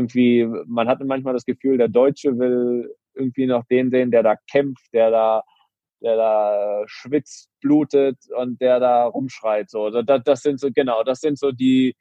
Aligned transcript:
irgendwie, 0.00 0.46
man 0.66 0.88
hatte 0.88 1.04
manchmal 1.04 1.34
das 1.34 1.44
Gefühl, 1.44 1.78
der 1.78 1.88
Deutsche 1.88 2.38
will 2.38 2.94
irgendwie 3.14 3.46
noch 3.46 3.64
den 3.66 3.90
sehen, 3.90 4.10
der 4.10 4.22
da 4.22 4.36
kämpft, 4.50 4.92
der 4.92 5.10
da, 5.10 5.42
der 6.00 6.16
da 6.16 6.82
schwitzt, 6.86 7.50
blutet 7.60 8.18
und 8.36 8.60
der 8.60 8.80
da 8.80 9.04
rumschreit. 9.04 9.68
So, 9.70 9.84
also 9.84 10.02
das, 10.02 10.22
das 10.24 10.42
sind 10.42 10.58
so, 10.58 10.70
genau, 10.72 11.02
das 11.02 11.20
sind 11.20 11.38
so 11.38 11.52
die, 11.52 11.96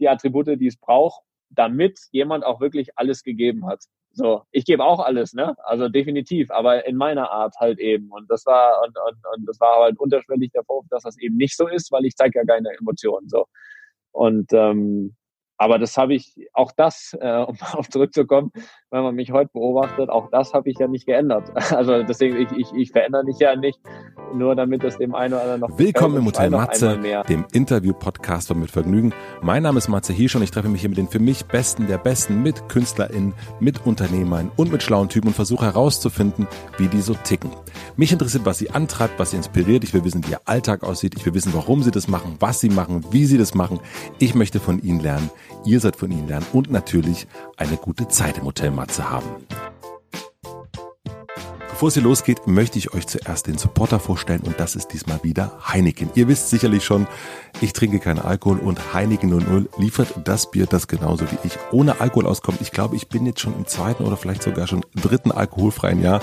die 0.00 0.08
Attribute, 0.08 0.58
die 0.58 0.66
es 0.66 0.76
braucht, 0.76 1.22
damit 1.50 1.98
jemand 2.10 2.44
auch 2.44 2.60
wirklich 2.60 2.98
alles 2.98 3.22
gegeben 3.22 3.66
hat. 3.66 3.84
So, 4.14 4.42
ich 4.50 4.64
gebe 4.64 4.84
auch 4.84 5.00
alles, 5.00 5.32
ne? 5.32 5.54
Also 5.64 5.88
definitiv, 5.88 6.50
aber 6.50 6.86
in 6.86 6.96
meiner 6.96 7.30
Art 7.30 7.54
halt 7.58 7.78
eben. 7.78 8.10
Und 8.10 8.30
das 8.30 8.44
war 8.44 8.82
und, 8.84 8.98
und, 8.98 9.16
und 9.34 9.46
das 9.46 9.58
war 9.60 9.84
halt 9.84 9.98
unterschwellig 9.98 10.50
der 10.52 10.64
Vorwurf, 10.64 10.86
dass 10.90 11.04
das 11.04 11.18
eben 11.18 11.36
nicht 11.36 11.56
so 11.56 11.66
ist, 11.66 11.90
weil 11.92 12.04
ich 12.04 12.16
zeige 12.16 12.40
ja 12.40 12.44
keine 12.44 12.68
Emotionen. 12.78 13.28
So. 13.28 13.46
Und 14.10 14.52
ähm, 14.52 15.16
aber 15.58 15.78
das 15.78 15.96
habe 15.96 16.14
ich, 16.14 16.34
auch 16.52 16.72
das, 16.76 17.16
äh, 17.20 17.38
um 17.38 17.56
darauf 17.60 17.88
zurückzukommen, 17.88 18.50
wenn 18.90 19.02
man 19.02 19.14
mich 19.14 19.32
heute 19.32 19.50
beobachtet, 19.52 20.10
auch 20.10 20.28
das 20.30 20.52
habe 20.54 20.70
ich 20.70 20.78
ja 20.78 20.88
nicht 20.88 21.06
geändert. 21.06 21.50
Also 21.72 22.02
deswegen, 22.02 22.36
ich, 22.36 22.52
ich, 22.52 22.72
ich 22.74 22.92
verändere 22.92 23.24
mich 23.24 23.38
ja 23.38 23.56
nicht, 23.56 23.80
nur 24.34 24.54
damit 24.54 24.84
es 24.84 24.98
dem 24.98 25.14
einen 25.14 25.34
oder 25.34 25.42
anderen 25.42 25.60
noch 25.62 25.78
Willkommen 25.78 26.18
im 26.18 26.26
Hotel 26.26 26.50
Matze, 26.50 27.00
dem 27.28 27.46
Interview-Podcast 27.52 28.48
von 28.48 28.60
Mit 28.60 28.70
Vergnügen. 28.70 29.14
Mein 29.40 29.62
Name 29.62 29.78
ist 29.78 29.88
Matze 29.88 30.12
Hirsch 30.12 30.36
und 30.36 30.42
ich 30.42 30.50
treffe 30.50 30.68
mich 30.68 30.82
hier 30.82 30.90
mit 30.90 30.98
den 30.98 31.08
für 31.08 31.18
mich 31.18 31.46
Besten 31.46 31.86
der 31.86 31.98
Besten, 31.98 32.42
mit 32.42 32.68
KünstlerInnen, 32.68 33.34
mit 33.58 33.86
Unternehmern 33.86 34.52
und 34.56 34.70
mit 34.70 34.82
schlauen 34.82 35.08
Typen 35.08 35.28
und 35.28 35.34
versuche 35.34 35.64
herauszufinden, 35.64 36.46
wie 36.76 36.88
die 36.88 37.00
so 37.00 37.14
ticken. 37.14 37.50
Mich 37.96 38.12
interessiert, 38.12 38.44
was 38.44 38.58
sie 38.58 38.70
antreibt, 38.70 39.18
was 39.18 39.30
sie 39.30 39.38
inspiriert. 39.38 39.82
Ich 39.82 39.94
will 39.94 40.04
wissen, 40.04 40.26
wie 40.26 40.32
ihr 40.32 40.40
Alltag 40.44 40.82
aussieht. 40.82 41.14
Ich 41.16 41.24
will 41.24 41.34
wissen, 41.34 41.54
warum 41.54 41.82
sie 41.82 41.90
das 41.90 42.06
machen, 42.06 42.36
was 42.38 42.60
sie 42.60 42.68
machen, 42.68 43.04
wie 43.10 43.24
sie 43.24 43.38
das 43.38 43.54
machen. 43.54 43.80
Ich 44.18 44.34
möchte 44.34 44.60
von 44.60 44.80
ihnen 44.82 45.00
lernen 45.00 45.30
ihr 45.64 45.80
seid 45.80 45.96
von 45.96 46.10
ihnen 46.10 46.28
lernen 46.28 46.46
und 46.52 46.70
natürlich 46.70 47.26
eine 47.56 47.76
gute 47.76 48.08
Zeit 48.08 48.38
im 48.38 48.44
Hotel 48.44 48.70
Matze 48.70 49.10
haben. 49.10 49.28
Bevor 51.82 51.88
es 51.88 51.94
hier 51.94 52.04
losgeht, 52.04 52.46
möchte 52.46 52.78
ich 52.78 52.94
euch 52.94 53.08
zuerst 53.08 53.48
den 53.48 53.58
Supporter 53.58 53.98
vorstellen 53.98 54.42
und 54.42 54.60
das 54.60 54.76
ist 54.76 54.92
diesmal 54.92 55.18
wieder 55.24 55.58
Heineken. 55.66 56.10
Ihr 56.14 56.28
wisst 56.28 56.48
sicherlich 56.48 56.84
schon, 56.84 57.08
ich 57.60 57.72
trinke 57.72 57.98
keinen 57.98 58.20
Alkohol 58.20 58.58
und 58.58 58.94
Heineken 58.94 59.30
00 59.30 59.68
liefert 59.78 60.14
das 60.22 60.48
Bier, 60.48 60.66
das 60.66 60.86
genauso 60.86 61.24
wie 61.32 61.38
ich 61.42 61.58
ohne 61.72 62.00
Alkohol 62.00 62.28
auskommt. 62.28 62.60
Ich 62.60 62.70
glaube, 62.70 62.94
ich 62.94 63.08
bin 63.08 63.26
jetzt 63.26 63.40
schon 63.40 63.56
im 63.56 63.66
zweiten 63.66 64.04
oder 64.04 64.16
vielleicht 64.16 64.44
sogar 64.44 64.68
schon 64.68 64.84
dritten 64.94 65.32
alkoholfreien 65.32 66.00
Jahr 66.00 66.20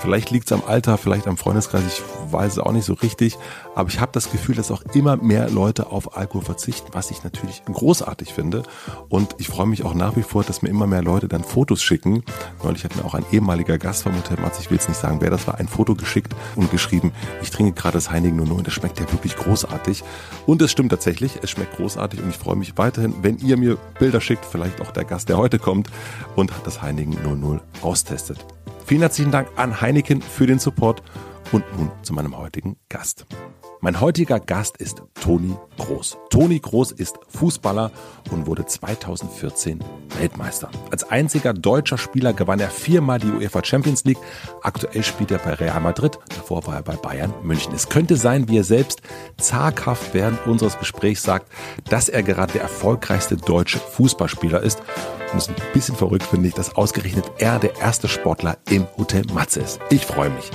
Vielleicht 0.00 0.30
liegt 0.30 0.46
es 0.46 0.52
am 0.52 0.62
Alter, 0.66 0.96
vielleicht 0.96 1.26
am 1.26 1.36
Freundeskreis, 1.36 1.82
ich 1.86 2.02
weiß 2.32 2.52
es 2.52 2.58
auch 2.58 2.72
nicht 2.72 2.84
so 2.84 2.94
richtig. 2.94 3.36
Aber 3.74 3.88
ich 3.88 4.00
habe 4.00 4.12
das 4.12 4.30
Gefühl, 4.30 4.54
dass 4.54 4.70
auch 4.70 4.82
immer 4.94 5.16
mehr 5.16 5.50
Leute 5.50 5.88
auf 5.88 6.16
Alkohol 6.16 6.42
verzichten, 6.42 6.88
was 6.92 7.10
ich 7.10 7.22
natürlich 7.22 7.62
großartig 7.64 8.32
finde. 8.32 8.62
Und 9.08 9.34
ich 9.38 9.48
freue 9.48 9.66
mich 9.66 9.84
auch 9.84 9.94
nach 9.94 10.16
wie 10.16 10.22
vor, 10.22 10.42
dass 10.42 10.62
mir 10.62 10.68
immer 10.68 10.86
mehr 10.86 11.02
Leute 11.02 11.28
dann 11.28 11.44
Fotos 11.44 11.82
schicken. 11.82 12.24
Neulich 12.62 12.84
hat 12.84 12.96
mir 12.96 13.04
auch 13.04 13.14
ein 13.14 13.24
ehemaliger 13.30 13.78
Gast 13.78 14.02
vom 14.02 14.16
Hotel 14.16 14.38
Matz, 14.40 14.58
ich 14.60 14.70
will 14.70 14.76
jetzt 14.76 14.88
nicht 14.88 15.00
sagen, 15.00 15.20
wer 15.20 15.30
das 15.30 15.46
war, 15.46 15.58
ein 15.58 15.68
Foto 15.68 15.94
geschickt 15.94 16.34
und 16.56 16.70
geschrieben, 16.70 17.12
ich 17.42 17.50
trinke 17.50 17.72
gerade 17.72 17.94
das 17.94 18.10
Heineken 18.10 18.36
00 18.36 18.58
und 18.58 18.66
das 18.66 18.74
schmeckt 18.74 18.98
ja 19.00 19.10
wirklich 19.12 19.36
großartig. 19.36 20.02
Und 20.46 20.62
es 20.62 20.70
stimmt 20.70 20.90
tatsächlich, 20.90 21.38
es 21.42 21.50
schmeckt 21.50 21.76
großartig 21.76 22.22
und 22.22 22.30
ich 22.30 22.36
freue 22.36 22.56
mich 22.56 22.76
weiterhin, 22.76 23.14
wenn 23.22 23.38
ihr 23.38 23.56
mir 23.56 23.76
Bilder 23.98 24.20
schickt, 24.20 24.44
vielleicht 24.44 24.80
auch 24.80 24.90
der 24.90 25.04
Gast, 25.04 25.28
der 25.28 25.38
heute 25.38 25.58
kommt 25.58 25.90
und 26.36 26.52
das 26.64 26.82
Heineken 26.82 27.16
00 27.22 27.60
austestet. 27.82 28.44
Vielen 28.90 29.02
herzlichen 29.02 29.30
Dank 29.30 29.48
an 29.54 29.79
Heineken 29.80 30.22
für 30.22 30.46
den 30.46 30.58
Support 30.58 31.02
und 31.52 31.64
nun 31.76 31.90
zu 32.02 32.12
meinem 32.12 32.36
heutigen 32.36 32.76
Gast. 32.88 33.26
Mein 33.82 33.98
heutiger 33.98 34.40
Gast 34.40 34.76
ist 34.76 35.02
Toni 35.22 35.56
Groß. 35.78 36.18
Toni 36.28 36.58
Groß 36.58 36.92
ist 36.92 37.18
Fußballer 37.28 37.90
und 38.30 38.46
wurde 38.46 38.66
2014 38.66 39.82
Weltmeister. 40.18 40.68
Als 40.90 41.04
einziger 41.04 41.54
deutscher 41.54 41.96
Spieler 41.96 42.34
gewann 42.34 42.60
er 42.60 42.68
viermal 42.68 43.18
die 43.18 43.30
UEFA 43.30 43.64
Champions 43.64 44.04
League. 44.04 44.18
Aktuell 44.60 45.02
spielt 45.02 45.30
er 45.30 45.38
bei 45.38 45.54
Real 45.54 45.80
Madrid. 45.80 46.18
Davor 46.28 46.66
war 46.66 46.74
er 46.74 46.82
bei 46.82 46.96
Bayern 46.96 47.32
München. 47.42 47.72
Es 47.74 47.88
könnte 47.88 48.16
sein, 48.16 48.50
wie 48.50 48.58
er 48.58 48.64
selbst 48.64 49.00
zaghaft 49.38 50.12
während 50.12 50.46
unseres 50.46 50.78
Gesprächs 50.78 51.22
sagt, 51.22 51.50
dass 51.88 52.10
er 52.10 52.22
gerade 52.22 52.52
der 52.52 52.62
erfolgreichste 52.62 53.38
deutsche 53.38 53.78
Fußballspieler 53.78 54.60
ist. 54.60 54.80
Und 55.32 55.38
es 55.38 55.48
ist 55.48 55.58
ein 55.58 55.72
bisschen 55.72 55.96
verrückt, 55.96 56.24
finde 56.24 56.48
ich, 56.48 56.54
dass 56.54 56.76
ausgerechnet 56.76 57.32
er 57.38 57.58
der 57.58 57.76
erste 57.76 58.08
Sportler 58.08 58.58
im 58.68 58.86
Hotel 58.98 59.24
Matze 59.32 59.60
ist. 59.60 59.80
Ich 59.88 60.04
freue 60.04 60.28
mich. 60.28 60.50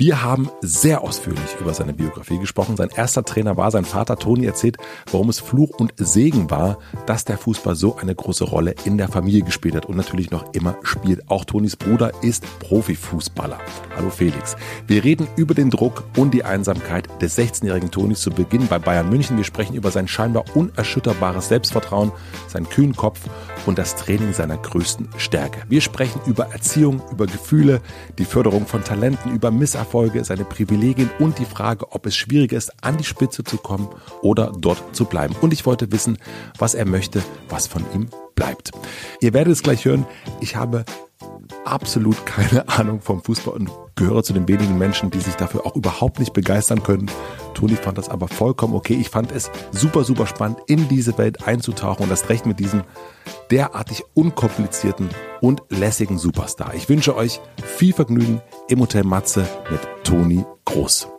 Wir 0.00 0.22
haben 0.22 0.48
sehr 0.60 1.02
ausführlich 1.02 1.56
über 1.60 1.74
seine 1.74 1.92
Biografie 1.92 2.38
gesprochen. 2.38 2.76
Sein 2.76 2.90
erster 2.94 3.24
Trainer 3.24 3.56
war 3.56 3.72
sein 3.72 3.84
Vater. 3.84 4.14
Toni 4.14 4.46
erzählt, 4.46 4.76
warum 5.10 5.28
es 5.28 5.40
Fluch 5.40 5.70
und 5.70 5.92
Segen 5.96 6.52
war, 6.52 6.78
dass 7.06 7.24
der 7.24 7.36
Fußball 7.36 7.74
so 7.74 7.96
eine 7.96 8.14
große 8.14 8.44
Rolle 8.44 8.76
in 8.84 8.96
der 8.96 9.08
Familie 9.08 9.42
gespielt 9.42 9.74
hat 9.74 9.86
und 9.86 9.96
natürlich 9.96 10.30
noch 10.30 10.54
immer 10.54 10.76
spielt. 10.84 11.28
Auch 11.28 11.44
Tonis 11.44 11.74
Bruder 11.74 12.12
ist 12.22 12.44
Profifußballer. 12.60 13.58
Hallo 13.96 14.10
Felix. 14.10 14.56
Wir 14.86 15.02
reden 15.02 15.26
über 15.34 15.54
den 15.54 15.68
Druck 15.68 16.04
und 16.16 16.32
die 16.32 16.44
Einsamkeit 16.44 17.08
des 17.20 17.36
16-jährigen 17.36 17.90
Tonis 17.90 18.20
zu 18.20 18.30
Beginn 18.30 18.68
bei 18.68 18.78
Bayern 18.78 19.10
München. 19.10 19.36
Wir 19.36 19.42
sprechen 19.42 19.74
über 19.74 19.90
sein 19.90 20.06
scheinbar 20.06 20.44
unerschütterbares 20.54 21.48
Selbstvertrauen, 21.48 22.12
seinen 22.46 22.68
kühlen 22.68 22.94
Kopf 22.94 23.18
und 23.66 23.78
das 23.78 23.96
Training 23.96 24.32
seiner 24.32 24.58
größten 24.58 25.08
Stärke. 25.16 25.62
Wir 25.68 25.80
sprechen 25.80 26.20
über 26.24 26.52
Erziehung, 26.52 27.02
über 27.10 27.26
Gefühle, 27.26 27.80
die 28.18 28.24
Förderung 28.24 28.64
von 28.64 28.84
Talenten, 28.84 29.34
über 29.34 29.50
Misserfolge 29.50 29.87
Erfolge, 29.88 30.22
seine 30.22 30.44
Privilegien 30.44 31.08
und 31.18 31.38
die 31.38 31.46
Frage, 31.46 31.92
ob 31.92 32.04
es 32.04 32.14
schwieriger 32.14 32.58
ist, 32.58 32.84
an 32.84 32.98
die 32.98 33.04
Spitze 33.04 33.42
zu 33.42 33.56
kommen 33.56 33.88
oder 34.20 34.52
dort 34.54 34.94
zu 34.94 35.06
bleiben. 35.06 35.34
Und 35.40 35.54
ich 35.54 35.64
wollte 35.64 35.90
wissen, 35.90 36.18
was 36.58 36.74
er 36.74 36.84
möchte, 36.84 37.22
was 37.48 37.66
von 37.66 37.82
ihm 37.94 38.10
bleibt. 38.34 38.72
Ihr 39.22 39.32
werdet 39.32 39.54
es 39.54 39.62
gleich 39.62 39.86
hören. 39.86 40.04
Ich 40.42 40.56
habe 40.56 40.84
absolut 41.70 42.26
keine 42.26 42.68
Ahnung 42.78 43.00
vom 43.00 43.22
Fußball 43.22 43.54
und 43.54 43.70
gehöre 43.96 44.22
zu 44.22 44.32
den 44.32 44.48
wenigen 44.48 44.78
Menschen, 44.78 45.10
die 45.10 45.20
sich 45.20 45.34
dafür 45.34 45.66
auch 45.66 45.76
überhaupt 45.76 46.20
nicht 46.20 46.32
begeistern 46.32 46.82
können. 46.82 47.10
Toni 47.54 47.74
fand 47.74 47.98
das 47.98 48.08
aber 48.08 48.28
vollkommen 48.28 48.74
okay. 48.74 48.94
Ich 48.94 49.10
fand 49.10 49.32
es 49.32 49.50
super, 49.72 50.04
super 50.04 50.26
spannend, 50.26 50.58
in 50.66 50.88
diese 50.88 51.18
Welt 51.18 51.46
einzutauchen 51.46 52.04
und 52.04 52.10
das 52.10 52.28
recht 52.28 52.46
mit 52.46 52.60
diesem 52.60 52.82
derartig 53.50 54.04
unkomplizierten 54.14 55.08
und 55.40 55.62
lässigen 55.68 56.18
Superstar. 56.18 56.74
Ich 56.74 56.88
wünsche 56.88 57.16
euch 57.16 57.40
viel 57.62 57.92
Vergnügen 57.92 58.40
im 58.68 58.80
Hotel 58.80 59.04
Matze 59.04 59.46
mit 59.70 59.80
Toni 60.04 60.44
Groß. 60.64 61.17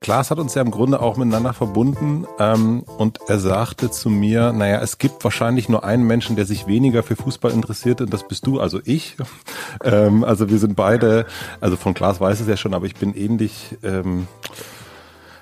Klaas 0.00 0.30
hat 0.30 0.38
uns 0.38 0.54
ja 0.54 0.62
im 0.62 0.70
Grunde 0.70 1.00
auch 1.00 1.18
miteinander 1.18 1.52
verbunden 1.52 2.26
ähm, 2.38 2.84
und 2.96 3.18
er 3.28 3.38
sagte 3.38 3.90
zu 3.90 4.08
mir, 4.08 4.50
naja, 4.50 4.80
es 4.80 4.96
gibt 4.96 5.22
wahrscheinlich 5.24 5.68
nur 5.68 5.84
einen 5.84 6.06
Menschen, 6.06 6.36
der 6.36 6.46
sich 6.46 6.66
weniger 6.66 7.02
für 7.02 7.16
Fußball 7.16 7.52
interessiert 7.52 8.00
und 8.00 8.10
das 8.10 8.26
bist 8.26 8.46
du, 8.46 8.60
also 8.60 8.80
ich. 8.86 9.18
ähm, 9.84 10.24
also 10.24 10.48
wir 10.48 10.58
sind 10.58 10.74
beide, 10.74 11.26
also 11.60 11.76
von 11.76 11.92
Klaas 11.92 12.18
weiß 12.18 12.40
es 12.40 12.48
ja 12.48 12.56
schon, 12.56 12.72
aber 12.72 12.86
ich 12.86 12.94
bin 12.94 13.14
ähnlich 13.14 13.76
ähm, 13.82 14.26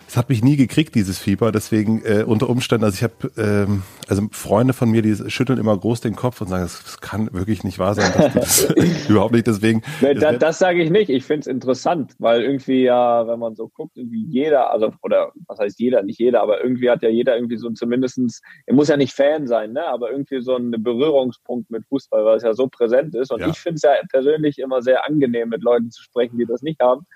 es 0.09 0.17
hat 0.17 0.31
mich 0.31 0.43
nie 0.43 0.57
gekriegt, 0.57 0.95
dieses 0.95 1.19
Fieber. 1.19 1.53
Deswegen 1.53 2.03
äh, 2.03 2.25
unter 2.27 2.49
Umständen, 2.49 2.85
also 2.85 2.97
ich 2.97 3.03
habe, 3.03 3.31
ähm, 3.37 3.83
also 4.09 4.23
Freunde 4.33 4.73
von 4.73 4.91
mir, 4.91 5.03
die 5.03 5.15
schütteln 5.31 5.59
immer 5.59 5.77
groß 5.77 6.01
den 6.01 6.17
Kopf 6.17 6.41
und 6.41 6.49
sagen, 6.49 6.65
es 6.65 6.99
kann 7.03 7.31
wirklich 7.35 7.63
nicht 7.63 7.79
wahr 7.79 7.95
sein, 7.95 8.11
das 8.33 8.71
überhaupt 9.09 9.35
nicht. 9.35 9.47
Deswegen. 9.47 9.83
Das, 10.01 10.39
das 10.39 10.59
sage 10.59 10.83
ich 10.83 10.91
nicht. 10.91 11.11
Ich 11.11 11.25
finde 11.25 11.41
es 11.41 11.47
interessant, 11.47 12.15
weil 12.19 12.43
irgendwie 12.43 12.85
ja, 12.85 13.27
wenn 13.29 13.39
man 13.39 13.55
so 13.55 13.69
guckt, 13.69 13.99
irgendwie 13.99 14.25
jeder, 14.31 14.71
also 14.73 14.93
oder 15.03 15.33
was 15.47 15.59
heißt 15.59 15.79
jeder, 15.79 16.03
nicht 16.03 16.19
jeder, 16.19 16.43
aber 16.43 16.63
irgendwie 16.63 16.89
hat 16.89 17.03
ja 17.03 17.11
jeder 17.11 17.37
irgendwie 17.37 17.59
so 17.59 17.69
zumindestens, 17.71 18.41
er 18.65 18.75
muss 18.75 18.89
ja 18.89 18.97
nicht 18.97 19.13
Fan 19.13 19.47
sein, 19.47 19.73
ne, 19.73 19.87
aber 19.87 20.11
irgendwie 20.11 20.41
so 20.41 20.57
einen 20.57 20.83
Berührungspunkt 20.83 21.71
mit 21.71 21.85
Fußball, 21.87 22.25
weil 22.25 22.39
es 22.39 22.43
ja 22.45 22.55
so 22.55 22.67
präsent 22.69 23.15
ist. 23.15 23.31
Und 23.31 23.41
ja. 23.41 23.49
ich 23.49 23.59
finde 23.59 23.77
es 23.77 23.83
ja 23.83 23.91
persönlich 24.09 24.59
immer 24.59 24.81
sehr 24.81 25.07
angenehm, 25.07 25.51
mit 25.51 25.63
Leuten 25.63 25.91
zu 25.91 26.03
sprechen, 26.03 26.39
die 26.39 26.47
das 26.47 26.63
nicht 26.63 26.81
haben 26.81 27.07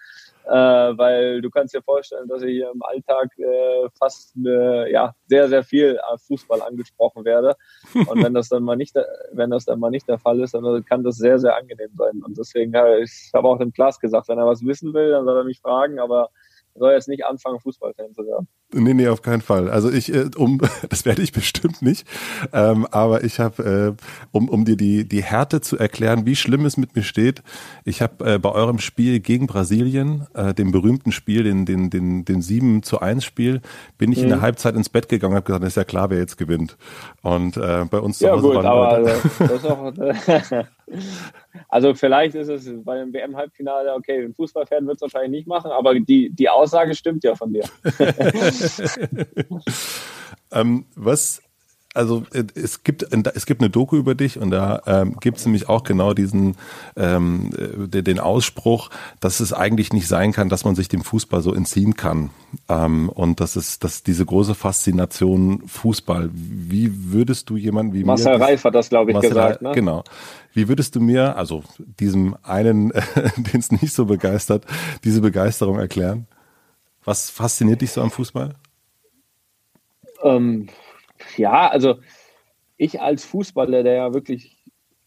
äh, 0.46 0.50
weil 0.50 1.40
du 1.40 1.50
kannst 1.50 1.74
dir 1.74 1.82
vorstellen, 1.82 2.28
dass 2.28 2.42
ich 2.42 2.58
im 2.60 2.82
Alltag 2.82 3.30
äh, 3.38 3.88
fast 3.98 4.34
äh, 4.44 4.90
ja 4.92 5.14
sehr 5.26 5.48
sehr 5.48 5.62
viel 5.62 5.98
Fußball 6.26 6.62
angesprochen 6.62 7.24
werde 7.24 7.56
und 7.94 8.22
wenn 8.22 8.34
das 8.34 8.48
dann 8.48 8.62
mal 8.62 8.76
nicht 8.76 8.94
wenn 9.32 9.50
das 9.50 9.64
dann 9.64 9.80
mal 9.80 9.90
nicht 9.90 10.08
der 10.08 10.18
Fall 10.18 10.40
ist, 10.40 10.54
dann 10.54 10.84
kann 10.84 11.04
das 11.04 11.16
sehr 11.16 11.38
sehr 11.38 11.56
angenehm 11.56 11.90
sein 11.96 12.22
und 12.24 12.36
deswegen 12.38 12.72
ich 13.02 13.30
habe 13.34 13.48
auch 13.48 13.58
dem 13.58 13.72
Klaas 13.72 13.98
gesagt, 13.98 14.28
wenn 14.28 14.38
er 14.38 14.46
was 14.46 14.64
wissen 14.64 14.92
will, 14.94 15.10
dann 15.10 15.24
soll 15.24 15.38
er 15.38 15.44
mich 15.44 15.60
fragen, 15.60 15.98
aber 15.98 16.30
soll 16.74 16.92
jetzt 16.92 17.08
nicht 17.08 17.24
anfangen, 17.24 17.60
Fußballfan 17.60 18.12
zu 18.12 18.26
werden. 18.26 18.48
Nee, 18.74 18.94
nee, 18.94 19.08
auf 19.08 19.22
keinen 19.22 19.42
Fall. 19.42 19.70
Also 19.70 19.90
ich, 19.90 20.12
äh, 20.14 20.30
um, 20.36 20.60
das 20.88 21.04
werde 21.04 21.22
ich 21.22 21.32
bestimmt 21.32 21.82
nicht. 21.82 22.06
Ähm, 22.52 22.86
aber 22.90 23.24
ich 23.24 23.38
habe, 23.38 23.96
äh, 23.98 24.02
um, 24.30 24.48
um 24.48 24.64
dir 24.64 24.76
die, 24.76 25.06
die 25.06 25.22
Härte 25.22 25.60
zu 25.60 25.78
erklären, 25.78 26.26
wie 26.26 26.36
schlimm 26.36 26.64
es 26.64 26.76
mit 26.76 26.96
mir 26.96 27.02
steht, 27.02 27.42
ich 27.84 28.02
habe 28.02 28.34
äh, 28.34 28.38
bei 28.38 28.50
eurem 28.50 28.78
Spiel 28.78 29.20
gegen 29.20 29.46
Brasilien, 29.46 30.26
äh, 30.34 30.54
dem 30.54 30.72
berühmmten 30.72 31.12
Spiel, 31.12 31.44
den, 31.44 31.66
den, 31.66 31.90
den, 31.90 32.24
den 32.24 32.42
7 32.42 32.82
zu 32.82 33.00
1 33.00 33.24
Spiel, 33.24 33.60
bin 33.98 34.12
ich 34.12 34.18
mhm. 34.18 34.24
in 34.24 34.28
der 34.30 34.38
mhm. 34.38 34.42
Halbzeit 34.42 34.74
ins 34.74 34.88
Bett 34.88 35.08
gegangen 35.08 35.32
und 35.32 35.36
habe 35.36 35.46
gesagt, 35.46 35.64
ist 35.64 35.76
ja 35.76 35.84
klar, 35.84 36.10
wer 36.10 36.18
jetzt 36.18 36.38
gewinnt. 36.38 36.76
Und 37.22 37.56
äh, 37.56 37.84
bei 37.90 37.98
uns 37.98 38.18
zu 38.18 38.26
ja, 38.26 38.32
Hause 38.32 38.42
gut, 38.42 38.56
waren 38.56 38.66
aber 38.66 39.02
auch, 39.02 40.64
Also 41.68 41.94
vielleicht 41.94 42.34
ist 42.34 42.48
es 42.48 42.70
bei 42.84 42.98
dem 42.98 43.12
WM-Halbfinale, 43.12 43.94
okay, 43.94 44.24
ein 44.24 44.34
Fußballfan 44.34 44.86
wird 44.86 44.96
es 44.96 45.02
wahrscheinlich 45.02 45.30
nicht 45.30 45.46
machen, 45.46 45.70
aber 45.70 45.98
die, 45.98 46.30
die 46.30 46.48
Aussage 46.48 46.94
stimmt 46.94 47.24
ja 47.24 47.34
von 47.34 47.52
dir. 47.52 47.64
ähm, 50.52 50.86
was 50.94 51.42
also 51.94 52.24
äh, 52.32 52.44
es 52.54 52.84
gibt 52.84 53.06
es 53.12 53.46
gibt 53.46 53.60
eine 53.60 53.70
Doku 53.70 53.96
über 53.96 54.14
dich 54.14 54.38
und 54.38 54.50
da 54.50 54.82
ähm, 54.86 55.16
gibt 55.20 55.38
es 55.38 55.44
nämlich 55.44 55.68
auch 55.68 55.84
genau 55.84 56.14
diesen 56.14 56.56
ähm, 56.96 57.50
äh, 57.92 58.02
den 58.02 58.18
Ausspruch, 58.18 58.90
dass 59.20 59.40
es 59.40 59.52
eigentlich 59.52 59.92
nicht 59.92 60.08
sein 60.08 60.32
kann, 60.32 60.48
dass 60.48 60.64
man 60.64 60.74
sich 60.74 60.88
dem 60.88 61.02
Fußball 61.02 61.42
so 61.42 61.54
entziehen 61.54 61.94
kann 61.94 62.30
ähm, 62.68 63.08
und 63.08 63.40
das 63.40 63.56
ist 63.56 63.84
dass 63.84 64.02
diese 64.02 64.24
große 64.24 64.54
Faszination 64.54 65.62
Fußball. 65.66 66.30
Wie 66.32 67.12
würdest 67.12 67.50
du 67.50 67.56
jemanden 67.56 67.92
wie 67.92 68.04
Marcel 68.04 68.38
mir, 68.38 68.44
Reif 68.44 68.64
hat 68.64 68.74
das 68.74 68.88
glaube 68.88 69.10
ich 69.10 69.14
Marcel 69.14 69.30
gesagt, 69.30 69.62
ne? 69.62 69.72
Genau. 69.72 70.04
Wie 70.54 70.68
würdest 70.68 70.94
du 70.96 71.00
mir, 71.00 71.36
also 71.36 71.62
diesem 71.78 72.36
einen, 72.42 72.90
den 73.36 73.60
es 73.60 73.72
nicht 73.72 73.94
so 73.94 74.04
begeistert, 74.04 74.66
diese 75.02 75.22
Begeisterung 75.22 75.78
erklären? 75.78 76.26
Was 77.04 77.30
fasziniert 77.30 77.80
dich 77.80 77.90
so 77.90 78.00
am 78.00 78.10
Fußball? 78.10 78.54
Ähm, 80.22 80.68
ja, 81.36 81.68
also 81.68 81.96
ich 82.76 83.00
als 83.00 83.24
Fußballer, 83.24 83.82
der 83.82 83.94
ja 83.94 84.14
wirklich 84.14 84.56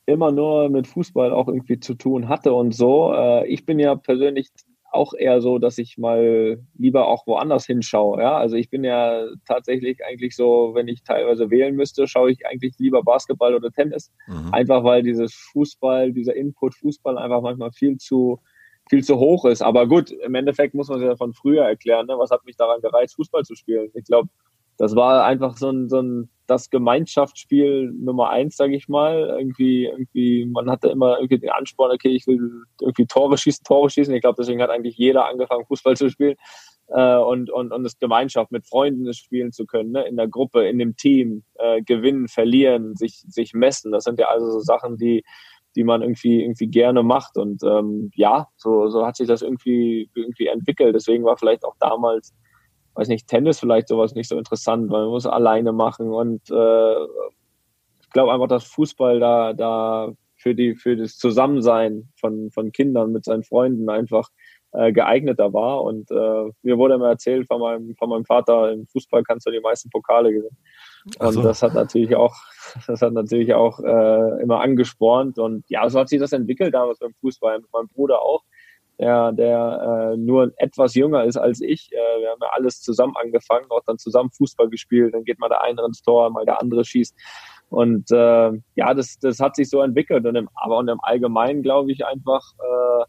immer 0.05 0.31
nur 0.31 0.69
mit 0.69 0.87
Fußball 0.87 1.31
auch 1.31 1.47
irgendwie 1.47 1.79
zu 1.79 1.95
tun 1.95 2.29
hatte 2.29 2.53
und 2.53 2.73
so, 2.73 3.13
äh, 3.13 3.47
ich 3.47 3.65
bin 3.65 3.79
ja 3.79 3.95
persönlich 3.95 4.49
auch 4.95 5.13
eher 5.13 5.41
so, 5.41 5.59
dass 5.59 5.77
ich 5.77 5.97
mal 5.97 6.63
lieber 6.77 7.07
auch 7.07 7.27
woanders 7.27 7.65
hinschaue. 7.65 8.21
Ja? 8.21 8.37
Also 8.37 8.55
ich 8.55 8.69
bin 8.69 8.83
ja 8.83 9.27
tatsächlich 9.45 10.03
eigentlich 10.05 10.35
so, 10.35 10.71
wenn 10.73 10.87
ich 10.87 11.03
teilweise 11.03 11.49
wählen 11.49 11.75
müsste, 11.75 12.07
schaue 12.07 12.31
ich 12.31 12.45
eigentlich 12.45 12.75
lieber 12.79 13.03
Basketball 13.03 13.53
oder 13.53 13.71
Tennis. 13.71 14.11
Mhm. 14.27 14.53
Einfach 14.53 14.83
weil 14.83 15.03
dieses 15.03 15.33
Fußball, 15.51 16.13
dieser 16.13 16.35
Input 16.35 16.75
Fußball 16.75 17.17
einfach 17.17 17.41
manchmal 17.41 17.71
viel 17.71 17.97
zu 17.97 18.39
viel 18.89 19.03
zu 19.03 19.17
hoch 19.17 19.45
ist. 19.45 19.61
Aber 19.61 19.87
gut, 19.87 20.11
im 20.11 20.35
Endeffekt 20.35 20.73
muss 20.73 20.89
man 20.89 20.99
sich 20.99 21.07
ja 21.07 21.15
von 21.15 21.33
früher 21.33 21.63
erklären, 21.63 22.07
ne? 22.07 22.15
was 22.17 22.31
hat 22.31 22.45
mich 22.45 22.55
daran 22.55 22.81
gereizt, 22.81 23.15
Fußball 23.15 23.43
zu 23.43 23.55
spielen. 23.55 23.89
Ich 23.93 24.05
glaube, 24.05 24.29
das 24.77 24.95
war 24.95 25.25
einfach 25.25 25.57
so 25.57 25.69
ein, 25.69 25.89
so 25.89 26.01
ein 26.01 26.29
das 26.47 26.69
Gemeinschaftsspiel 26.69 27.91
Nummer 27.91 28.29
eins, 28.29 28.55
sage 28.55 28.75
ich 28.75 28.87
mal. 28.87 29.35
Irgendwie, 29.39 29.85
irgendwie, 29.85 30.45
man 30.45 30.69
hatte 30.69 30.89
immer 30.89 31.17
irgendwie 31.17 31.39
den 31.39 31.49
Ansporn, 31.49 31.91
okay, 31.91 32.09
ich 32.09 32.27
will 32.27 32.39
irgendwie 32.79 33.07
Tore 33.07 33.37
schießen, 33.37 33.63
Tore 33.63 33.89
schießen. 33.89 34.13
Ich 34.13 34.21
glaube, 34.21 34.35
deswegen 34.39 34.61
hat 34.61 34.69
eigentlich 34.69 34.97
jeder 34.97 35.25
angefangen, 35.25 35.65
Fußball 35.65 35.95
zu 35.95 36.09
spielen. 36.09 36.35
Äh, 36.87 37.17
und, 37.17 37.49
und, 37.49 37.71
und 37.71 37.83
das 37.83 37.97
Gemeinschaft 37.97 38.51
mit 38.51 38.67
Freunden 38.67 39.11
spielen 39.13 39.51
zu 39.51 39.65
können, 39.65 39.91
ne? 39.91 40.03
in 40.07 40.17
der 40.17 40.27
Gruppe, 40.27 40.67
in 40.67 40.77
dem 40.77 40.95
Team, 40.95 41.43
äh, 41.55 41.81
gewinnen, 41.81 42.27
verlieren, 42.27 42.95
sich, 42.95 43.23
sich 43.27 43.53
messen. 43.53 43.91
Das 43.91 44.03
sind 44.03 44.19
ja 44.19 44.27
also 44.27 44.51
so 44.51 44.59
Sachen, 44.59 44.97
die, 44.97 45.23
die 45.75 45.83
man 45.83 46.01
irgendwie, 46.01 46.41
irgendwie 46.41 46.67
gerne 46.67 47.03
macht. 47.03 47.37
Und 47.37 47.63
ähm, 47.63 48.11
ja, 48.15 48.47
so, 48.55 48.87
so 48.89 49.05
hat 49.05 49.15
sich 49.15 49.27
das 49.27 49.41
irgendwie, 49.41 50.09
irgendwie 50.15 50.47
entwickelt. 50.47 50.95
Deswegen 50.95 51.23
war 51.23 51.37
vielleicht 51.37 51.63
auch 51.63 51.75
damals 51.79 52.33
weiß 52.95 53.09
nicht, 53.09 53.27
Tennis 53.27 53.59
vielleicht 53.59 53.89
sowas 53.89 54.15
nicht 54.15 54.29
so 54.29 54.37
interessant, 54.37 54.89
weil 54.89 55.01
man 55.01 55.09
muss 55.09 55.25
alleine 55.25 55.73
machen 55.73 56.09
und 56.11 56.49
äh, 56.49 57.03
ich 58.01 58.09
glaube 58.11 58.31
einfach, 58.31 58.47
dass 58.47 58.63
Fußball 58.65 59.19
da, 59.19 59.53
da 59.53 60.13
für 60.37 60.55
die, 60.55 60.75
für 60.75 60.95
das 60.95 61.17
Zusammensein 61.17 62.07
von, 62.15 62.49
von 62.51 62.71
Kindern 62.71 63.11
mit 63.11 63.25
seinen 63.25 63.43
Freunden 63.43 63.89
einfach 63.89 64.29
äh, 64.71 64.93
geeigneter 64.93 65.51
war. 65.53 65.83
Und 65.83 66.09
äh, 66.11 66.51
mir 66.61 66.77
wurde 66.77 66.95
immer 66.95 67.09
erzählt 67.09 67.47
von 67.47 67.59
meinem, 67.59 67.95
von 67.95 68.09
meinem 68.09 68.25
Vater, 68.25 68.71
im 68.71 68.87
Fußball 68.87 69.23
kannst 69.23 69.47
du 69.47 69.51
die 69.51 69.59
meisten 69.59 69.89
Pokale 69.89 70.31
gewinnen. 70.31 70.57
Und 71.19 71.33
so. 71.33 71.41
das 71.43 71.61
hat 71.61 71.73
natürlich 71.73 72.15
auch, 72.15 72.35
das 72.87 73.01
hat 73.01 73.13
natürlich 73.13 73.53
auch 73.53 73.79
äh, 73.79 74.41
immer 74.41 74.61
angespornt. 74.61 75.37
Und 75.37 75.63
ja, 75.69 75.87
so 75.89 75.99
hat 75.99 76.09
sich 76.09 76.19
das 76.19 76.31
entwickelt 76.31 76.73
damals 76.73 76.99
beim 76.99 77.13
Fußball, 77.21 77.59
mit 77.59 77.71
meinem 77.71 77.87
Bruder 77.89 78.21
auch 78.21 78.43
der, 78.99 79.31
der 79.33 80.13
äh, 80.13 80.17
nur 80.17 80.53
etwas 80.57 80.95
jünger 80.95 81.25
ist 81.25 81.37
als 81.37 81.61
ich. 81.61 81.91
Äh, 81.91 82.21
wir 82.21 82.29
haben 82.31 82.39
ja 82.41 82.49
alles 82.53 82.81
zusammen 82.81 83.13
angefangen, 83.21 83.65
auch 83.69 83.81
dann 83.85 83.97
zusammen 83.97 84.31
Fußball 84.31 84.69
gespielt. 84.69 85.13
Dann 85.13 85.25
geht 85.25 85.39
mal 85.39 85.49
der 85.49 85.61
eine 85.61 85.83
ins 85.85 86.01
Tor, 86.01 86.29
mal 86.29 86.45
der 86.45 86.61
andere 86.61 86.85
schießt. 86.85 87.15
Und 87.69 88.11
äh, 88.11 88.51
ja, 88.75 88.93
das, 88.93 89.17
das 89.19 89.39
hat 89.39 89.55
sich 89.55 89.69
so 89.69 89.81
entwickelt. 89.81 90.25
Und 90.25 90.35
im, 90.35 90.49
aber 90.55 90.77
und 90.77 90.87
im 90.87 90.99
Allgemeinen 91.01 91.61
glaube 91.61 91.91
ich 91.91 92.05
einfach, 92.05 92.41
äh, 92.59 93.05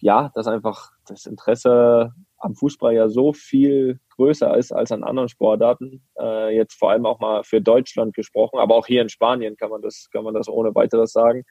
ja, 0.00 0.30
dass 0.34 0.46
einfach 0.46 0.90
das 1.06 1.26
Interesse 1.26 2.12
am 2.38 2.54
Fußball 2.54 2.94
ja 2.94 3.08
so 3.08 3.32
viel 3.32 4.00
größer 4.16 4.56
ist 4.56 4.72
als 4.72 4.92
an 4.92 5.04
anderen 5.04 5.28
Sportarten. 5.28 6.02
Äh, 6.18 6.56
jetzt 6.56 6.74
vor 6.74 6.90
allem 6.90 7.06
auch 7.06 7.20
mal 7.20 7.44
für 7.44 7.60
Deutschland 7.60 8.14
gesprochen, 8.14 8.58
aber 8.58 8.74
auch 8.74 8.86
hier 8.86 9.02
in 9.02 9.08
Spanien 9.08 9.56
kann 9.56 9.70
man 9.70 9.82
das, 9.82 10.08
kann 10.10 10.24
man 10.24 10.34
das 10.34 10.48
ohne 10.48 10.74
weiteres 10.74 11.12
sagen 11.12 11.44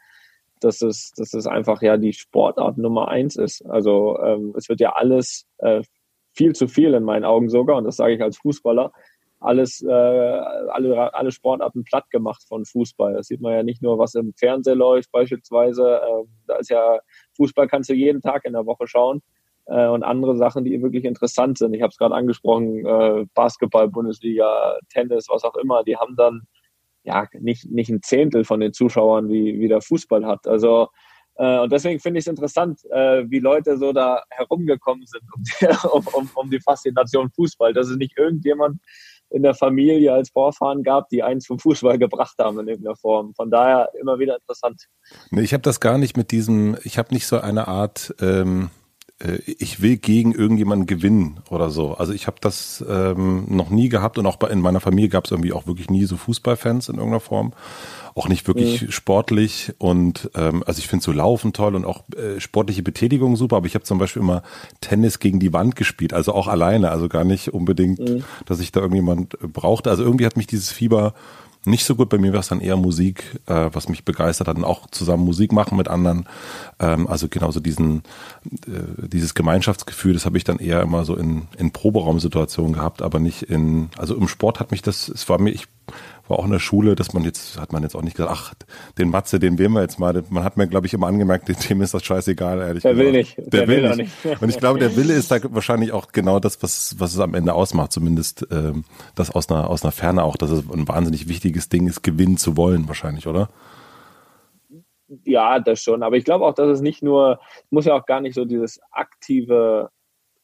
dass 0.59 0.81
es, 0.81 1.11
dass 1.15 1.33
es 1.33 1.47
einfach 1.47 1.81
ja 1.81 1.97
die 1.97 2.13
Sportart 2.13 2.77
Nummer 2.77 3.07
eins 3.07 3.35
ist. 3.35 3.65
Also 3.65 4.19
ähm, 4.21 4.53
es 4.57 4.69
wird 4.69 4.79
ja 4.79 4.93
alles 4.93 5.47
äh, 5.59 5.81
viel 6.33 6.53
zu 6.53 6.67
viel 6.67 6.93
in 6.93 7.03
meinen 7.03 7.25
Augen 7.25 7.49
sogar, 7.49 7.77
und 7.77 7.85
das 7.85 7.95
sage 7.95 8.13
ich 8.13 8.21
als 8.21 8.37
Fußballer, 8.37 8.91
alles, 9.39 9.81
äh, 9.81 9.89
alle, 9.89 11.13
alle 11.13 11.31
Sportarten 11.31 11.83
platt 11.83 12.09
gemacht 12.09 12.43
von 12.47 12.65
Fußball. 12.65 13.13
Das 13.13 13.27
sieht 13.27 13.41
man 13.41 13.53
ja 13.53 13.63
nicht 13.63 13.81
nur, 13.81 13.97
was 13.97 14.15
im 14.15 14.33
Fernsehen 14.33 14.77
läuft 14.77 15.11
beispielsweise. 15.11 16.01
Äh, 16.01 16.23
da 16.47 16.57
ist 16.57 16.69
ja 16.69 16.99
Fußball 17.37 17.67
kannst 17.67 17.89
du 17.89 17.93
jeden 17.93 18.21
Tag 18.21 18.45
in 18.45 18.53
der 18.53 18.65
Woche 18.65 18.87
schauen 18.87 19.21
äh, 19.65 19.87
und 19.87 20.03
andere 20.03 20.35
Sachen, 20.35 20.65
die 20.65 20.81
wirklich 20.81 21.05
interessant 21.05 21.57
sind. 21.57 21.73
Ich 21.73 21.81
habe 21.81 21.91
es 21.91 21.97
gerade 21.97 22.15
angesprochen, 22.15 22.85
äh, 22.85 23.25
Basketball, 23.33 23.87
Bundesliga, 23.87 24.77
Tennis, 24.89 25.27
was 25.29 25.43
auch 25.43 25.55
immer. 25.55 25.83
Die 25.83 25.95
haben 25.95 26.15
dann 26.17 26.41
ja, 27.03 27.27
nicht, 27.39 27.69
nicht 27.71 27.89
ein 27.89 28.01
Zehntel 28.01 28.43
von 28.43 28.59
den 28.59 28.73
Zuschauern 28.73 29.29
wie, 29.29 29.59
wie 29.59 29.67
der 29.67 29.81
Fußball 29.81 30.25
hat. 30.25 30.47
Also, 30.47 30.89
äh, 31.35 31.59
und 31.59 31.71
deswegen 31.71 31.99
finde 31.99 32.19
ich 32.19 32.23
es 32.23 32.29
interessant, 32.29 32.81
äh, 32.91 33.23
wie 33.29 33.39
Leute 33.39 33.77
so 33.77 33.93
da 33.93 34.23
herumgekommen 34.29 35.05
sind 35.05 35.23
um 35.31 36.03
um, 36.13 36.29
um, 36.35 36.49
die 36.49 36.59
Faszination 36.59 37.29
Fußball. 37.31 37.73
Dass 37.73 37.89
es 37.89 37.97
nicht 37.97 38.17
irgendjemand 38.17 38.81
in 39.29 39.43
der 39.43 39.53
Familie 39.53 40.13
als 40.13 40.29
Vorfahren 40.29 40.83
gab, 40.83 41.09
die 41.09 41.23
eins 41.23 41.47
vom 41.47 41.59
Fußball 41.59 41.97
gebracht 41.97 42.35
haben 42.39 42.59
in 42.59 42.67
irgendeiner 42.67 42.95
Form. 42.95 43.33
Von 43.35 43.51
daher 43.51 43.89
immer 43.99 44.19
wieder 44.19 44.35
interessant. 44.35 44.87
Nee, 45.29 45.41
ich 45.41 45.53
habe 45.53 45.61
das 45.61 45.79
gar 45.79 45.97
nicht 45.97 46.17
mit 46.17 46.31
diesem, 46.31 46.77
ich 46.83 46.97
habe 46.97 47.13
nicht 47.13 47.27
so 47.27 47.39
eine 47.39 47.67
Art, 47.67 48.13
ähm, 48.21 48.65
äh, 48.65 48.78
ich 49.57 49.81
will 49.81 49.97
gegen 49.97 50.33
irgendjemanden 50.33 50.87
gewinnen 50.87 51.41
oder 51.49 51.69
so. 51.69 51.93
Also 51.93 52.13
ich 52.13 52.25
habe 52.25 52.37
das 52.39 52.83
ähm, 52.87 53.45
noch 53.49 53.69
nie 53.69 53.89
gehabt 53.89 54.17
und 54.17 54.25
auch 54.25 54.37
bei, 54.37 54.47
in 54.49 54.61
meiner 54.61 54.79
Familie 54.79 55.09
gab 55.09 55.25
es 55.25 55.31
irgendwie 55.31 55.51
auch 55.51 55.67
wirklich 55.67 55.89
nie 55.89 56.05
so 56.05 56.15
Fußballfans 56.15 56.87
in 56.87 56.95
irgendeiner 56.95 57.19
Form. 57.19 57.51
Auch 58.15 58.29
nicht 58.29 58.47
wirklich 58.47 58.81
mhm. 58.81 58.91
sportlich 58.91 59.73
und 59.77 60.31
ähm, 60.35 60.63
also 60.65 60.79
ich 60.79 60.87
finde 60.87 61.03
so 61.03 61.11
Laufen 61.11 61.51
toll 61.51 61.75
und 61.75 61.83
auch 61.83 62.03
äh, 62.15 62.39
sportliche 62.39 62.81
Betätigung 62.81 63.35
super, 63.35 63.57
aber 63.57 63.67
ich 63.67 63.75
habe 63.75 63.83
zum 63.83 63.97
Beispiel 63.97 64.21
immer 64.21 64.41
Tennis 64.79 65.19
gegen 65.19 65.39
die 65.39 65.51
Wand 65.51 65.75
gespielt, 65.75 66.13
also 66.13 66.33
auch 66.33 66.47
alleine, 66.47 66.89
also 66.89 67.09
gar 67.09 67.25
nicht 67.25 67.49
unbedingt, 67.49 67.99
mhm. 67.99 68.23
dass 68.45 68.61
ich 68.61 68.71
da 68.71 68.79
irgendjemand 68.79 69.37
brauchte. 69.39 69.89
Also 69.89 70.03
irgendwie 70.03 70.25
hat 70.25 70.37
mich 70.37 70.47
dieses 70.47 70.71
Fieber 70.71 71.13
nicht 71.65 71.85
so 71.85 71.95
gut. 71.95 72.09
Bei 72.09 72.17
mir 72.17 72.33
war 72.33 72.39
es 72.39 72.47
dann 72.47 72.61
eher 72.61 72.77
Musik, 72.77 73.39
äh, 73.45 73.69
was 73.73 73.89
mich 73.89 74.05
begeistert 74.05 74.47
hat 74.47 74.57
und 74.57 74.63
auch 74.63 74.89
zusammen 74.89 75.23
Musik 75.23 75.51
machen 75.51 75.77
mit 75.77 75.87
anderen. 75.87 76.27
Ähm, 76.79 77.07
also 77.07 77.27
genauso 77.29 77.59
diesen, 77.59 78.03
äh, 78.67 79.07
dieses 79.07 79.33
Gemeinschaftsgefühl, 79.33 80.13
das 80.13 80.25
habe 80.25 80.37
ich 80.37 80.43
dann 80.43 80.59
eher 80.59 80.81
immer 80.81 81.05
so 81.05 81.15
in, 81.15 81.47
in 81.57 81.71
Proberaumsituationen 81.71 82.73
gehabt, 82.73 83.01
aber 83.01 83.19
nicht 83.19 83.43
in, 83.43 83.89
also 83.97 84.15
im 84.15 84.27
Sport 84.27 84.59
hat 84.59 84.71
mich 84.71 84.81
das, 84.81 85.09
es 85.09 85.27
war 85.29 85.39
mir, 85.39 85.51
ich 85.51 85.67
war 86.29 86.39
auch 86.39 86.45
in 86.45 86.51
der 86.51 86.59
Schule, 86.59 86.95
dass 86.95 87.13
man 87.13 87.23
jetzt, 87.23 87.59
hat 87.59 87.73
man 87.73 87.83
jetzt 87.83 87.95
auch 87.95 88.01
nicht 88.01 88.15
gesagt, 88.15 88.31
ach, 88.33 88.53
den 88.97 89.09
Matze, 89.09 89.39
den 89.39 89.57
wählen 89.57 89.71
wir 89.73 89.81
jetzt 89.81 89.99
mal. 89.99 90.23
Man 90.29 90.43
hat 90.43 90.57
mir, 90.57 90.67
glaube 90.67 90.87
ich, 90.87 90.93
immer 90.93 91.07
angemerkt, 91.07 91.49
dem 91.69 91.81
ist 91.81 91.93
das 91.93 92.03
scheißegal, 92.03 92.59
ehrlich 92.59 92.83
der 92.83 92.93
gesagt. 92.93 93.07
Will 93.07 93.17
nicht. 93.17 93.37
Der, 93.37 93.45
der 93.45 93.67
will, 93.67 93.83
will 93.83 93.95
nicht. 93.95 94.41
Und 94.41 94.49
ich 94.49 94.57
glaube, 94.57 94.79
der 94.79 94.95
Wille 94.95 95.13
ist 95.13 95.31
da 95.31 95.37
wahrscheinlich 95.53 95.91
auch 95.91 96.11
genau 96.11 96.39
das, 96.39 96.61
was, 96.61 96.95
was 96.99 97.13
es 97.13 97.19
am 97.19 97.33
Ende 97.33 97.53
ausmacht. 97.53 97.91
Zumindest 97.91 98.47
ähm, 98.51 98.83
das 99.15 99.31
aus 99.31 99.49
einer, 99.49 99.69
aus 99.69 99.83
einer 99.83 99.91
Ferne 99.91 100.23
auch, 100.23 100.37
dass 100.37 100.51
es 100.51 100.63
ein 100.71 100.87
wahnsinnig 100.87 101.27
wichtiges 101.27 101.69
Ding 101.69 101.87
ist, 101.87 102.03
gewinnen 102.03 102.37
zu 102.37 102.55
wollen, 102.55 102.87
wahrscheinlich, 102.87 103.27
oder? 103.27 103.49
Ja, 105.23 105.59
das 105.59 105.81
schon. 105.81 106.03
Aber 106.03 106.17
ich 106.17 106.25
glaube 106.25 106.45
auch, 106.45 106.53
dass 106.53 106.69
es 106.69 106.81
nicht 106.81 107.01
nur, 107.01 107.39
muss 107.71 107.85
ja 107.85 107.95
auch 107.95 108.05
gar 108.05 108.21
nicht 108.21 108.35
so 108.35 108.45
dieses 108.45 108.79
aktive 108.91 109.89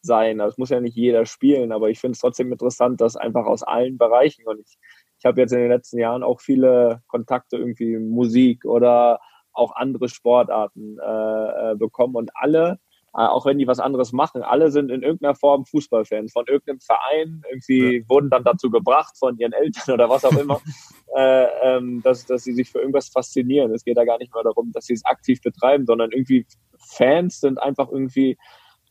sein. 0.05 0.39
Also 0.39 0.53
es 0.53 0.57
muss 0.57 0.69
ja 0.69 0.79
nicht 0.79 0.95
jeder 0.95 1.25
spielen, 1.25 1.71
aber 1.71 1.89
ich 1.89 1.99
finde 1.99 2.13
es 2.13 2.19
trotzdem 2.19 2.51
interessant, 2.51 3.01
dass 3.01 3.15
einfach 3.15 3.45
aus 3.45 3.63
allen 3.63 3.97
Bereichen 3.97 4.47
und 4.47 4.59
ich 4.59 4.77
ich 5.25 5.27
habe 5.27 5.41
jetzt 5.41 5.53
in 5.53 5.59
den 5.59 5.69
letzten 5.69 5.97
Jahren 5.97 6.21
auch 6.21 6.39
viele 6.39 7.01
Kontakte 7.07 7.57
irgendwie 7.57 7.97
Musik 7.97 8.63
oder 8.63 9.19
auch 9.53 9.75
andere 9.75 10.07
Sportarten 10.07 10.99
äh, 10.99 11.71
äh, 11.71 11.75
bekommen 11.75 12.15
und 12.15 12.29
alle, 12.35 12.77
äh, 13.15 13.21
auch 13.21 13.47
wenn 13.47 13.57
die 13.57 13.65
was 13.65 13.79
anderes 13.79 14.11
machen, 14.13 14.43
alle 14.43 14.69
sind 14.69 14.91
in 14.91 15.01
irgendeiner 15.01 15.33
Form 15.33 15.65
Fußballfans 15.65 16.31
von 16.31 16.45
irgendeinem 16.45 16.79
Verein, 16.79 17.41
irgendwie 17.49 17.97
ja. 17.97 18.03
wurden 18.07 18.29
dann 18.29 18.43
dazu 18.43 18.69
gebracht 18.69 19.17
von 19.17 19.35
ihren 19.39 19.53
Eltern 19.53 19.93
oder 19.95 20.11
was 20.11 20.25
auch 20.25 20.37
immer, 20.37 20.61
äh, 21.15 21.47
ähm, 21.63 22.03
dass, 22.03 22.27
dass 22.27 22.43
sie 22.43 22.53
sich 22.53 22.69
für 22.69 22.77
irgendwas 22.77 23.09
faszinieren. 23.09 23.73
Es 23.73 23.83
geht 23.83 23.97
da 23.97 24.05
gar 24.05 24.19
nicht 24.19 24.31
mehr 24.31 24.43
darum, 24.43 24.71
dass 24.73 24.85
sie 24.85 24.93
es 24.93 25.05
aktiv 25.05 25.41
betreiben, 25.41 25.87
sondern 25.87 26.11
irgendwie 26.11 26.45
Fans 26.77 27.39
sind 27.39 27.59
einfach 27.59 27.91
irgendwie, 27.91 28.37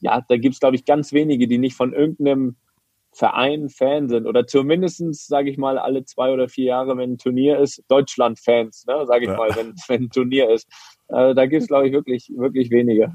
ja, 0.01 0.21
da 0.29 0.37
gibt 0.37 0.55
es, 0.55 0.61
glaube 0.61 0.75
ich, 0.75 0.85
ganz 0.85 1.13
wenige, 1.13 1.47
die 1.47 1.59
nicht 1.59 1.77
von 1.77 1.93
irgendeinem 1.93 2.57
Verein 3.15 3.69
Fan 3.69 4.09
sind 4.09 4.27
oder 4.27 4.47
zumindestens 4.47 5.27
sage 5.27 5.51
ich 5.51 5.57
mal, 5.57 5.79
alle 5.79 6.05
zwei 6.05 6.33
oder 6.33 6.49
vier 6.49 6.67
Jahre, 6.67 6.97
wenn 6.97 7.13
ein 7.13 7.19
Turnier 7.19 7.59
ist, 7.59 7.83
Deutschland-Fans, 7.89 8.87
ne, 8.87 9.07
sage 9.07 9.25
ich 9.25 9.31
ja. 9.31 9.37
mal, 9.37 9.51
wenn, 9.55 9.75
wenn 9.89 10.05
ein 10.05 10.11
Turnier 10.11 10.51
ist. 10.51 10.69
Äh, 11.09 11.35
da 11.35 11.47
gibt 11.47 11.63
es, 11.63 11.69
glaube 11.69 11.87
ich, 11.87 11.93
wirklich, 11.93 12.31
wirklich 12.37 12.71
wenige. 12.71 13.13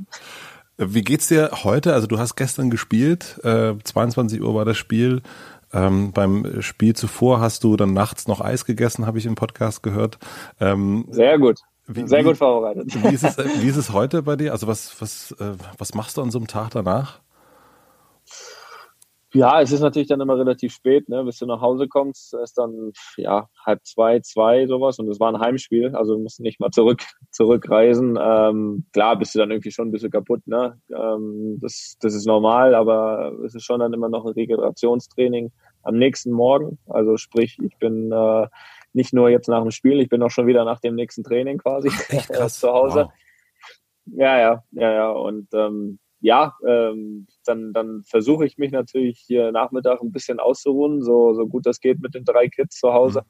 Wie 0.77 1.01
geht's 1.01 1.27
dir 1.27 1.51
heute? 1.63 1.94
Also 1.94 2.08
du 2.08 2.18
hast 2.18 2.36
gestern 2.36 2.70
gespielt, 2.70 3.39
äh, 3.44 3.74
22 3.84 4.41
Uhr 4.41 4.56
war 4.56 4.65
das 4.65 4.77
Spiel. 4.77 5.22
Ähm, 5.72 6.13
beim 6.13 6.62
Spiel 6.62 6.96
zuvor 6.96 7.41
hast 7.41 7.63
du 7.63 7.75
dann 7.75 7.94
nachts 7.94 8.27
noch 8.27 8.41
Eis 8.41 8.65
gegessen, 8.65 9.06
habe 9.06 9.20
ich 9.20 9.25
im 9.25 9.36
Podcast 9.36 9.84
gehört. 9.84 10.18
Ähm, 10.60 11.06
Sehr 11.10 11.38
gut. 11.38 11.60
Wie, 11.88 12.08
Sehr 12.08 12.24
gut 12.24 12.38
vorbereitet. 12.38 12.86
Wie 13.03 13.13
ist, 13.13 13.24
es, 13.24 13.38
wie 13.38 13.68
ist 13.68 13.75
es 13.75 13.91
heute 13.91 14.22
bei 14.22 14.36
dir? 14.36 14.51
Also 14.51 14.68
was, 14.68 15.00
was, 15.01 15.32
äh, 15.39 15.53
was 15.77 15.94
machst 15.96 16.18
du 16.18 16.22
an 16.22 16.32
so 16.32 16.39
einem 16.39 16.48
Tag 16.48 16.70
danach? 16.72 17.20
Ja, 19.33 19.62
es 19.62 19.71
ist 19.71 19.81
natürlich 19.81 20.07
dann 20.07 20.21
immer 20.21 20.38
relativ 20.39 20.74
spät, 20.74 21.07
ne? 21.07 21.24
bis 21.24 21.38
du 21.38 21.45
nach 21.45 21.62
Hause 21.62 21.88
kommst, 21.88 22.33
ist 22.33 22.57
dann 22.57 22.91
ja 23.15 23.48
halb 23.63 23.86
zwei, 23.86 24.19
zwei 24.21 24.65
sowas 24.65 24.98
und 24.98 25.07
es 25.07 25.19
war 25.19 25.31
ein 25.31 25.39
Heimspiel, 25.39 25.95
also 25.95 26.15
du 26.15 26.21
musst 26.21 26.39
nicht 26.39 26.59
mal 26.59 26.71
zurück 26.71 27.03
zurückreisen. 27.31 28.17
Ähm, 28.19 28.86
klar, 28.91 29.17
bist 29.19 29.36
du 29.36 29.39
dann 29.39 29.51
irgendwie 29.51 29.71
schon 29.71 29.89
ein 29.89 29.91
bisschen 29.91 30.09
kaputt, 30.09 30.45
ne? 30.48 30.79
Ähm, 30.91 31.59
das, 31.62 31.95
das 32.00 32.15
ist 32.15 32.25
normal, 32.25 32.74
aber 32.74 33.33
es 33.45 33.53
ist 33.53 33.65
schon 33.65 33.81
dann 33.81 33.93
immer 33.93 34.09
noch 34.09 34.25
ein 34.25 34.33
Regenerationstraining 34.33 35.51
am 35.83 35.95
nächsten 35.98 36.31
Morgen. 36.31 36.79
Also 36.88 37.17
sprich, 37.17 37.57
ich 37.63 37.77
bin 37.77 38.12
äh, 38.12 38.48
nicht 38.93 39.13
nur 39.13 39.29
jetzt 39.29 39.48
nach 39.48 39.62
dem 39.62 39.71
Spiel, 39.71 40.00
ich 40.00 40.09
bin 40.09 40.24
auch 40.24 40.31
schon 40.31 40.48
wieder 40.48 40.65
nach 40.65 40.79
dem 40.79 40.95
nächsten 40.95 41.24
Training 41.24 41.59
quasi 41.59 41.89
Echt 42.09 42.29
krass. 42.33 42.59
zu 42.59 42.69
Hause. 42.69 43.05
Wow. 43.05 43.12
Ja, 44.17 44.39
ja, 44.39 44.63
ja, 44.71 44.91
ja. 44.91 45.09
Und 45.12 45.48
ähm, 45.53 46.00
ja, 46.21 46.53
ähm, 46.67 47.27
dann, 47.45 47.73
dann 47.73 48.03
versuche 48.05 48.45
ich 48.45 48.57
mich 48.57 48.71
natürlich 48.71 49.19
hier 49.19 49.51
Nachmittag 49.51 50.01
ein 50.01 50.11
bisschen 50.11 50.39
auszuruhen, 50.39 51.01
so, 51.01 51.33
so 51.33 51.47
gut 51.47 51.65
das 51.65 51.79
geht 51.79 51.99
mit 52.01 52.13
den 52.13 52.25
drei 52.25 52.47
Kids 52.47 52.77
zu 52.77 52.93
Hause, 52.93 53.21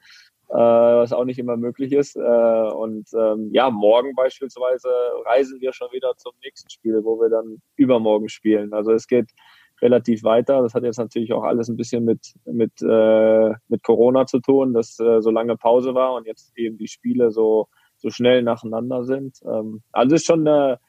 mhm. 0.49 0.55
äh, 0.55 0.59
was 0.59 1.13
auch 1.13 1.25
nicht 1.25 1.39
immer 1.39 1.57
möglich 1.57 1.93
ist. 1.93 2.15
Äh, 2.15 2.19
und 2.19 3.07
ähm, 3.13 3.49
ja, 3.53 3.69
morgen 3.69 4.15
beispielsweise 4.15 4.89
reisen 5.25 5.61
wir 5.61 5.73
schon 5.73 5.91
wieder 5.91 6.13
zum 6.17 6.33
nächsten 6.43 6.69
Spiel, 6.69 7.03
wo 7.03 7.19
wir 7.19 7.29
dann 7.29 7.61
übermorgen 7.75 8.29
spielen. 8.29 8.73
Also 8.73 8.91
es 8.91 9.07
geht 9.07 9.29
relativ 9.81 10.23
weiter. 10.23 10.61
Das 10.61 10.73
hat 10.73 10.83
jetzt 10.83 10.97
natürlich 10.97 11.31
auch 11.33 11.43
alles 11.43 11.69
ein 11.69 11.77
bisschen 11.77 12.03
mit, 12.05 12.33
mit, 12.45 12.81
äh, 12.81 13.53
mit 13.67 13.83
Corona 13.83 14.25
zu 14.25 14.39
tun, 14.39 14.73
dass 14.73 14.99
äh, 14.99 15.21
so 15.21 15.31
lange 15.31 15.57
Pause 15.57 15.93
war 15.93 16.13
und 16.13 16.25
jetzt 16.25 16.57
eben 16.57 16.77
die 16.77 16.87
Spiele 16.87 17.31
so, 17.31 17.67
so 17.97 18.09
schnell 18.09 18.43
nacheinander 18.43 19.03
sind. 19.03 19.37
Ähm, 19.45 19.83
also 19.91 20.15
ist 20.15 20.25
schon 20.25 20.47
eine, 20.47 20.79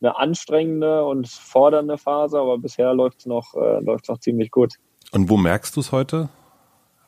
eine 0.00 0.16
anstrengende 0.16 1.04
und 1.04 1.28
fordernde 1.28 1.98
Phase, 1.98 2.38
aber 2.38 2.58
bisher 2.58 2.92
läuft 2.94 3.20
es 3.20 3.26
noch, 3.26 3.54
äh, 3.54 3.80
läuft's 3.80 4.08
noch 4.08 4.18
ziemlich 4.18 4.50
gut. 4.50 4.74
Und 5.12 5.30
wo 5.30 5.36
merkst 5.36 5.74
du 5.76 5.80
es 5.80 5.92
heute? 5.92 6.28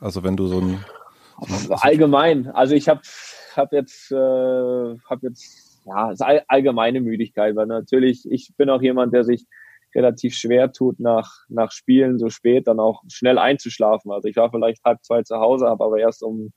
Also 0.00 0.23
wenn 0.23 0.37
du 0.37 0.47
so 0.47 0.61
ein 0.61 0.85
so 1.47 1.75
allgemein, 1.75 2.49
also 2.49 2.75
ich 2.75 2.88
habe 2.88 3.00
hab 3.54 3.73
jetzt, 3.73 4.11
äh, 4.11 4.14
hab 5.09 5.23
jetzt 5.23 5.80
ja 5.85 6.12
allgemeine 6.49 7.00
Müdigkeit, 7.00 7.54
weil 7.57 7.66
natürlich 7.66 8.26
ich 8.30 8.52
bin 8.57 8.71
auch 8.71 8.83
jemand, 8.83 9.14
der 9.14 9.25
sich 9.25 9.47
relativ 9.95 10.35
schwer 10.35 10.73
tut, 10.73 11.00
nach, 11.00 11.30
nach 11.49 11.73
Spielen 11.73 12.18
so 12.18 12.28
spät 12.28 12.66
dann 12.66 12.80
auch 12.80 13.02
schnell 13.09 13.38
einzuschlafen. 13.38 14.12
Also 14.12 14.28
ich 14.28 14.37
war 14.37 14.50
vielleicht 14.50 14.85
halb 14.85 15.02
zwei 15.04 15.23
zu 15.23 15.37
Hause, 15.37 15.66
habe 15.66 15.85
aber 15.85 15.99
erst 15.99 16.23
um 16.23 16.52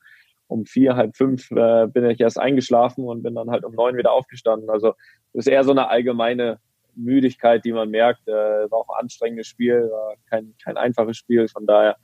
um 0.51 0.65
vier, 0.65 0.95
halb 0.95 1.15
fünf 1.15 1.49
äh, 1.51 1.87
bin 1.87 2.05
ich 2.05 2.19
erst 2.19 2.37
eingeschlafen 2.37 3.05
und 3.05 3.23
bin 3.23 3.35
dann 3.35 3.49
halt 3.49 3.63
um 3.63 3.73
neun 3.73 3.95
wieder 3.95 4.11
aufgestanden. 4.11 4.69
Also 4.69 4.93
das 5.33 5.45
ist 5.45 5.47
eher 5.47 5.63
so 5.63 5.71
eine 5.71 5.89
allgemeine 5.89 6.59
Müdigkeit, 6.95 7.63
die 7.63 7.71
man 7.71 7.89
merkt. 7.89 8.27
Äh, 8.27 8.31
war 8.31 8.79
auch 8.79 8.89
ein 8.89 9.03
anstrengendes 9.03 9.47
Spiel, 9.47 9.89
war 9.89 10.15
kein, 10.29 10.53
kein 10.61 10.75
einfaches 10.75 11.17
Spiel. 11.17 11.47
Von 11.47 11.65
daher 11.65 11.95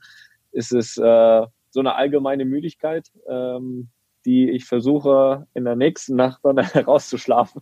ist 0.53 0.71
es 0.71 0.97
äh, 0.97 1.45
so 1.69 1.79
eine 1.81 1.95
allgemeine 1.95 2.45
Müdigkeit, 2.45 3.09
ähm, 3.27 3.89
die 4.25 4.49
ich 4.49 4.63
versuche 4.63 5.45
in 5.53 5.65
der 5.65 5.75
nächsten 5.75 6.15
Nacht 6.15 6.39
dann 6.43 6.57
herauszuschlafen, 6.73 7.61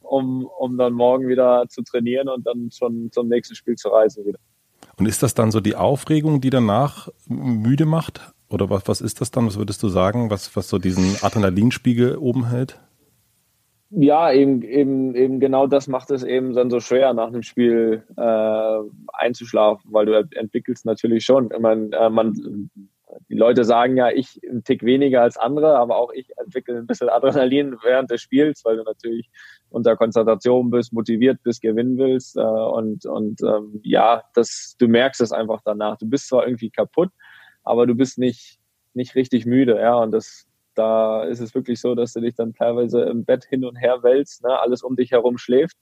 um, 0.00 0.46
um 0.58 0.76
dann 0.76 0.94
morgen 0.94 1.28
wieder 1.28 1.66
zu 1.68 1.82
trainieren 1.82 2.28
und 2.28 2.44
dann 2.44 2.70
schon 2.72 3.12
zum 3.12 3.28
nächsten 3.28 3.54
Spiel 3.54 3.76
zu 3.76 3.88
reisen 3.88 4.26
wieder. 4.26 4.40
Und 4.96 5.06
ist 5.06 5.22
das 5.22 5.34
dann 5.34 5.52
so 5.52 5.60
die 5.60 5.76
Aufregung, 5.76 6.40
die 6.40 6.50
danach 6.50 7.08
müde 7.26 7.86
macht? 7.86 8.34
Oder 8.54 8.70
was, 8.70 8.86
was 8.86 9.00
ist 9.00 9.20
das 9.20 9.30
dann? 9.30 9.46
Was 9.46 9.58
würdest 9.58 9.82
du 9.82 9.88
sagen, 9.88 10.30
was, 10.30 10.54
was 10.56 10.68
so 10.68 10.78
diesen 10.78 11.16
Adrenalinspiegel 11.22 12.16
oben 12.16 12.48
hält? 12.48 12.78
Ja, 13.90 14.32
eben, 14.32 14.62
eben, 14.62 15.14
eben 15.14 15.40
genau 15.40 15.66
das 15.66 15.86
macht 15.86 16.10
es 16.10 16.24
eben 16.24 16.52
dann 16.54 16.70
so 16.70 16.80
schwer, 16.80 17.14
nach 17.14 17.30
dem 17.30 17.42
Spiel 17.42 18.04
äh, 18.16 18.78
einzuschlafen, 19.12 19.92
weil 19.92 20.06
du 20.06 20.28
entwickelst 20.36 20.84
natürlich 20.84 21.24
schon. 21.24 21.50
Ich 21.52 21.60
meine, 21.60 21.94
äh, 21.96 22.10
man, 22.10 22.70
die 23.28 23.36
Leute 23.36 23.64
sagen 23.64 23.96
ja, 23.96 24.10
ich 24.10 24.40
einen 24.48 24.64
Tick 24.64 24.82
weniger 24.82 25.22
als 25.22 25.36
andere, 25.36 25.76
aber 25.76 25.96
auch 25.96 26.12
ich 26.12 26.28
entwickle 26.38 26.76
ein 26.78 26.86
bisschen 26.86 27.08
Adrenalin 27.08 27.76
während 27.82 28.10
des 28.10 28.22
Spiels, 28.22 28.64
weil 28.64 28.76
du 28.76 28.82
natürlich 28.82 29.30
unter 29.68 29.96
Konzentration 29.96 30.70
bist, 30.70 30.92
motiviert 30.92 31.42
bist, 31.42 31.60
gewinnen 31.60 31.96
willst. 31.98 32.36
Äh, 32.36 32.40
und 32.40 33.06
und 33.06 33.42
ähm, 33.42 33.80
ja, 33.82 34.22
das, 34.34 34.76
du 34.78 34.88
merkst 34.88 35.20
es 35.20 35.32
einfach 35.32 35.60
danach. 35.64 35.98
Du 35.98 36.08
bist 36.08 36.28
zwar 36.28 36.46
irgendwie 36.46 36.70
kaputt, 36.70 37.10
aber 37.64 37.86
du 37.86 37.94
bist 37.94 38.18
nicht, 38.18 38.58
nicht 38.94 39.14
richtig 39.14 39.46
müde, 39.46 39.78
ja, 39.80 39.96
und 39.96 40.12
das, 40.12 40.46
da 40.74 41.24
ist 41.24 41.40
es 41.40 41.54
wirklich 41.54 41.80
so, 41.80 41.94
dass 41.94 42.12
du 42.12 42.20
dich 42.20 42.34
dann 42.34 42.54
teilweise 42.54 43.02
im 43.02 43.24
Bett 43.24 43.44
hin 43.44 43.64
und 43.64 43.76
her 43.76 44.02
wälzt, 44.02 44.42
ne? 44.44 44.58
alles 44.58 44.82
um 44.82 44.96
dich 44.96 45.12
herum 45.12 45.38
schläft. 45.38 45.76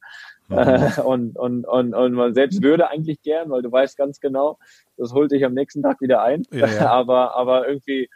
Mhm. 0.49 0.57
und, 1.05 1.39
und, 1.39 1.67
und, 1.67 1.95
und 1.95 2.13
man 2.13 2.35
selbst 2.35 2.63
würde 2.63 2.89
eigentlich 2.89 3.23
gern, 3.23 3.51
weil 3.51 3.63
du 3.63 3.73
weißt 3.73 3.97
ganz 3.97 4.21
genau, 4.21 4.59
das 4.97 5.13
holt 5.13 5.33
dich 5.33 5.45
am 5.45 5.55
nächsten 5.55 5.83
Tag 5.83 6.01
wieder 6.01 6.23
ein. 6.23 6.45
Ja, 6.53 6.67
ja. 6.67 6.87
aber, 6.91 7.35
aber 7.35 7.67
irgendwie, 7.67 8.09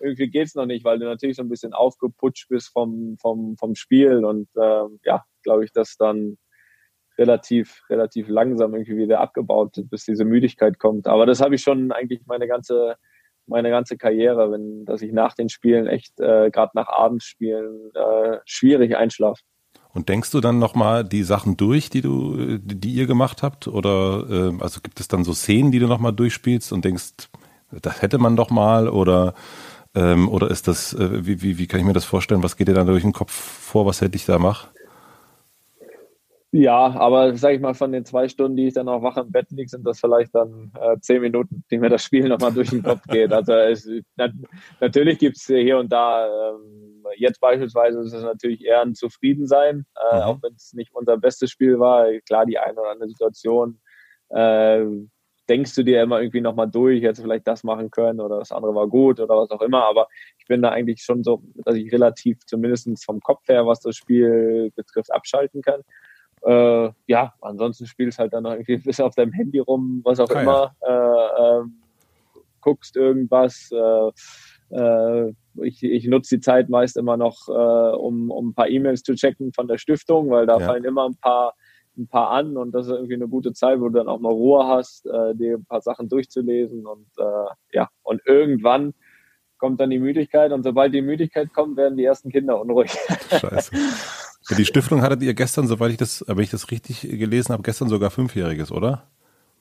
irgendwie 0.00 0.28
geht's 0.28 0.54
noch 0.54 0.66
nicht, 0.66 0.84
weil 0.84 0.98
du 0.98 1.04
natürlich 1.04 1.36
so 1.36 1.42
ein 1.42 1.48
bisschen 1.48 1.72
aufgeputscht 1.72 2.48
bist 2.48 2.68
vom, 2.72 3.16
vom, 3.20 3.56
vom 3.56 3.74
Spiel 3.74 4.24
und 4.24 4.48
äh, 4.56 4.84
ja, 5.04 5.24
glaube 5.42 5.64
ich, 5.64 5.72
dass 5.72 5.96
dann 5.96 6.38
relativ, 7.18 7.82
relativ 7.90 8.28
langsam 8.28 8.74
irgendwie 8.74 8.96
wieder 8.96 9.20
abgebaut, 9.20 9.74
bis 9.90 10.04
diese 10.04 10.24
Müdigkeit 10.24 10.78
kommt. 10.78 11.06
Aber 11.06 11.26
das 11.26 11.40
habe 11.40 11.54
ich 11.54 11.62
schon 11.62 11.92
eigentlich 11.92 12.22
meine 12.26 12.48
ganze, 12.48 12.96
meine 13.46 13.70
ganze 13.70 13.96
Karriere, 13.96 14.50
wenn, 14.52 14.84
dass 14.84 15.02
ich 15.02 15.12
nach 15.12 15.34
den 15.34 15.48
Spielen 15.48 15.86
echt, 15.86 16.18
äh, 16.20 16.50
gerade 16.50 16.72
nach 16.74 16.88
Abendspielen, 16.88 17.90
äh, 17.94 18.38
schwierig 18.44 18.96
einschlafe. 18.96 19.42
Und 19.92 20.08
denkst 20.08 20.30
du 20.30 20.40
dann 20.40 20.58
nochmal 20.58 21.04
die 21.04 21.24
Sachen 21.24 21.56
durch, 21.56 21.90
die 21.90 22.00
du, 22.00 22.58
die 22.58 22.92
ihr 22.92 23.06
gemacht 23.06 23.42
habt? 23.42 23.66
Oder 23.66 24.24
äh, 24.30 24.62
also 24.62 24.80
gibt 24.80 25.00
es 25.00 25.08
dann 25.08 25.24
so 25.24 25.34
Szenen, 25.34 25.72
die 25.72 25.80
du 25.80 25.88
nochmal 25.88 26.12
durchspielst 26.12 26.72
und 26.72 26.84
denkst, 26.84 27.28
das 27.82 28.02
hätte 28.02 28.18
man 28.18 28.36
doch 28.36 28.50
mal 28.50 28.88
oder 28.88 29.34
ähm, 29.94 30.28
oder 30.28 30.50
ist 30.50 30.68
das, 30.68 30.92
äh, 30.94 31.26
wie, 31.26 31.42
wie, 31.42 31.58
wie 31.58 31.66
kann 31.66 31.80
ich 31.80 31.86
mir 31.86 31.92
das 31.92 32.04
vorstellen? 32.04 32.42
Was 32.42 32.56
geht 32.56 32.68
dir 32.68 32.74
dann 32.74 32.86
durch 32.86 33.02
den 33.02 33.12
Kopf 33.12 33.32
vor, 33.32 33.86
was 33.86 34.00
hätte 34.00 34.16
ich 34.16 34.24
da 34.24 34.38
mache? 34.38 34.68
Ja, 36.52 36.96
aber 36.96 37.36
sag 37.36 37.54
ich 37.54 37.60
mal, 37.60 37.74
von 37.74 37.92
den 37.92 38.04
zwei 38.04 38.26
Stunden, 38.26 38.56
die 38.56 38.66
ich 38.66 38.74
dann 38.74 38.88
auch 38.88 39.02
wach 39.02 39.16
im 39.16 39.30
Bett 39.30 39.52
liege, 39.52 39.68
sind 39.68 39.86
das 39.86 40.00
vielleicht 40.00 40.34
dann 40.34 40.72
äh, 40.80 40.98
zehn 40.98 41.20
Minuten, 41.20 41.64
die 41.70 41.78
mir 41.78 41.90
das 41.90 42.02
Spiel 42.02 42.24
nochmal 42.28 42.52
durch 42.52 42.70
den 42.70 42.82
Kopf 42.82 43.02
geht. 43.06 43.32
Also 43.32 43.52
es, 43.52 43.88
na, 44.16 44.28
natürlich 44.80 45.18
gibt's 45.18 45.46
hier 45.46 45.78
und 45.78 45.92
da, 45.92 46.26
ähm, 46.26 47.04
jetzt 47.16 47.40
beispielsweise 47.40 48.00
ist 48.00 48.12
es 48.12 48.24
natürlich 48.24 48.64
eher 48.64 48.82
ein 48.82 48.96
Zufriedensein, 48.96 49.86
äh, 50.10 50.16
mhm. 50.16 50.22
auch 50.22 50.42
wenn 50.42 50.54
es 50.54 50.72
nicht 50.72 50.92
unser 50.92 51.18
bestes 51.18 51.50
Spiel 51.50 51.78
war. 51.78 52.06
Klar, 52.26 52.46
die 52.46 52.58
eine 52.58 52.80
oder 52.80 52.90
andere 52.90 53.08
Situation 53.08 53.80
äh, 54.30 54.84
denkst 55.48 55.74
du 55.76 55.84
dir 55.84 56.02
immer 56.02 56.20
irgendwie 56.20 56.40
nochmal 56.40 56.68
durch, 56.68 57.02
hättest 57.02 57.22
vielleicht 57.22 57.46
das 57.46 57.62
machen 57.62 57.92
können 57.92 58.20
oder 58.20 58.40
das 58.40 58.50
andere 58.50 58.74
war 58.74 58.88
gut 58.88 59.20
oder 59.20 59.36
was 59.36 59.50
auch 59.50 59.62
immer. 59.62 59.84
Aber 59.84 60.08
ich 60.38 60.46
bin 60.46 60.62
da 60.62 60.70
eigentlich 60.70 61.02
schon 61.02 61.22
so, 61.22 61.44
dass 61.64 61.76
ich 61.76 61.92
relativ 61.92 62.44
zumindest 62.46 63.04
vom 63.04 63.20
Kopf 63.20 63.46
her, 63.48 63.66
was 63.66 63.80
das 63.80 63.94
Spiel 63.94 64.72
betrifft, 64.74 65.12
abschalten 65.12 65.62
kann. 65.62 65.82
Äh, 66.42 66.90
ja, 67.06 67.34
ansonsten 67.40 67.86
spielst 67.86 68.18
halt 68.18 68.32
dann 68.32 68.44
noch 68.44 68.52
irgendwie 68.52 68.76
bis 68.84 69.00
auf 69.00 69.14
deinem 69.14 69.32
Handy 69.32 69.58
rum, 69.58 70.00
was 70.04 70.20
auch 70.20 70.30
ah, 70.30 70.40
immer. 70.40 70.74
Ja. 70.82 71.58
Äh, 71.58 71.60
äh, 71.60 71.64
guckst 72.60 72.96
irgendwas. 72.96 73.70
Äh, 73.72 74.10
äh, 74.76 75.32
ich, 75.62 75.82
ich 75.82 76.06
nutze 76.06 76.36
die 76.36 76.40
Zeit 76.40 76.68
meist 76.68 76.96
immer 76.96 77.16
noch, 77.16 77.48
äh, 77.48 77.96
um, 77.96 78.30
um 78.30 78.48
ein 78.50 78.54
paar 78.54 78.68
E-Mails 78.68 79.02
zu 79.02 79.14
checken 79.14 79.52
von 79.52 79.66
der 79.66 79.78
Stiftung, 79.78 80.30
weil 80.30 80.46
da 80.46 80.58
ja. 80.58 80.66
fallen 80.66 80.84
immer 80.84 81.06
ein 81.06 81.16
paar 81.16 81.54
ein 81.96 82.08
paar 82.08 82.30
an 82.30 82.56
und 82.56 82.72
das 82.72 82.86
ist 82.86 82.92
irgendwie 82.92 83.14
eine 83.14 83.28
gute 83.28 83.52
Zeit, 83.52 83.80
wo 83.80 83.88
du 83.88 83.98
dann 83.98 84.08
auch 84.08 84.20
mal 84.20 84.32
Ruhe 84.32 84.66
hast, 84.66 85.06
äh, 85.06 85.34
dir 85.34 85.56
ein 85.56 85.64
paar 85.64 85.82
Sachen 85.82 86.08
durchzulesen 86.08 86.86
und 86.86 87.06
äh, 87.18 87.46
ja, 87.72 87.88
und 88.02 88.22
irgendwann 88.26 88.94
kommt 89.58 89.80
dann 89.80 89.90
die 89.90 89.98
Müdigkeit 89.98 90.52
und 90.52 90.62
sobald 90.62 90.94
die 90.94 91.02
Müdigkeit 91.02 91.52
kommt, 91.52 91.76
werden 91.76 91.98
die 91.98 92.04
ersten 92.04 92.30
Kinder 92.30 92.60
unruhig. 92.60 92.96
Scheiße. 93.30 93.72
Die 94.56 94.64
Stiftung 94.64 95.02
hattet 95.02 95.22
ihr 95.22 95.34
gestern, 95.34 95.66
soweit 95.66 95.92
ich 95.92 95.96
das, 95.96 96.24
wenn 96.26 96.42
ich 96.42 96.50
das 96.50 96.70
richtig 96.70 97.02
gelesen 97.02 97.52
habe, 97.52 97.62
gestern 97.62 97.88
sogar 97.88 98.10
fünfjähriges, 98.10 98.72
oder? 98.72 99.04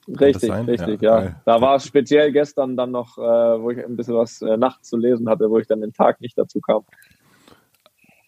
Richtig, 0.08 0.52
richtig, 0.52 1.02
ja. 1.02 1.24
ja. 1.24 1.42
Da 1.46 1.62
war 1.62 1.76
es 1.76 1.86
speziell 1.86 2.32
gestern 2.32 2.76
dann 2.76 2.92
noch, 2.92 3.18
äh, 3.18 3.22
wo 3.22 3.70
ich 3.70 3.84
ein 3.84 3.96
bisschen 3.96 4.16
was 4.16 4.42
äh, 4.42 4.58
nachts 4.58 4.90
zu 4.90 4.98
lesen 4.98 5.30
hatte, 5.30 5.50
wo 5.50 5.60
ich 5.60 5.68
dann 5.68 5.82
den 5.82 5.94
Tag 5.94 6.22
nicht 6.22 6.38
dazu 6.38 6.60
kam. 6.60 6.84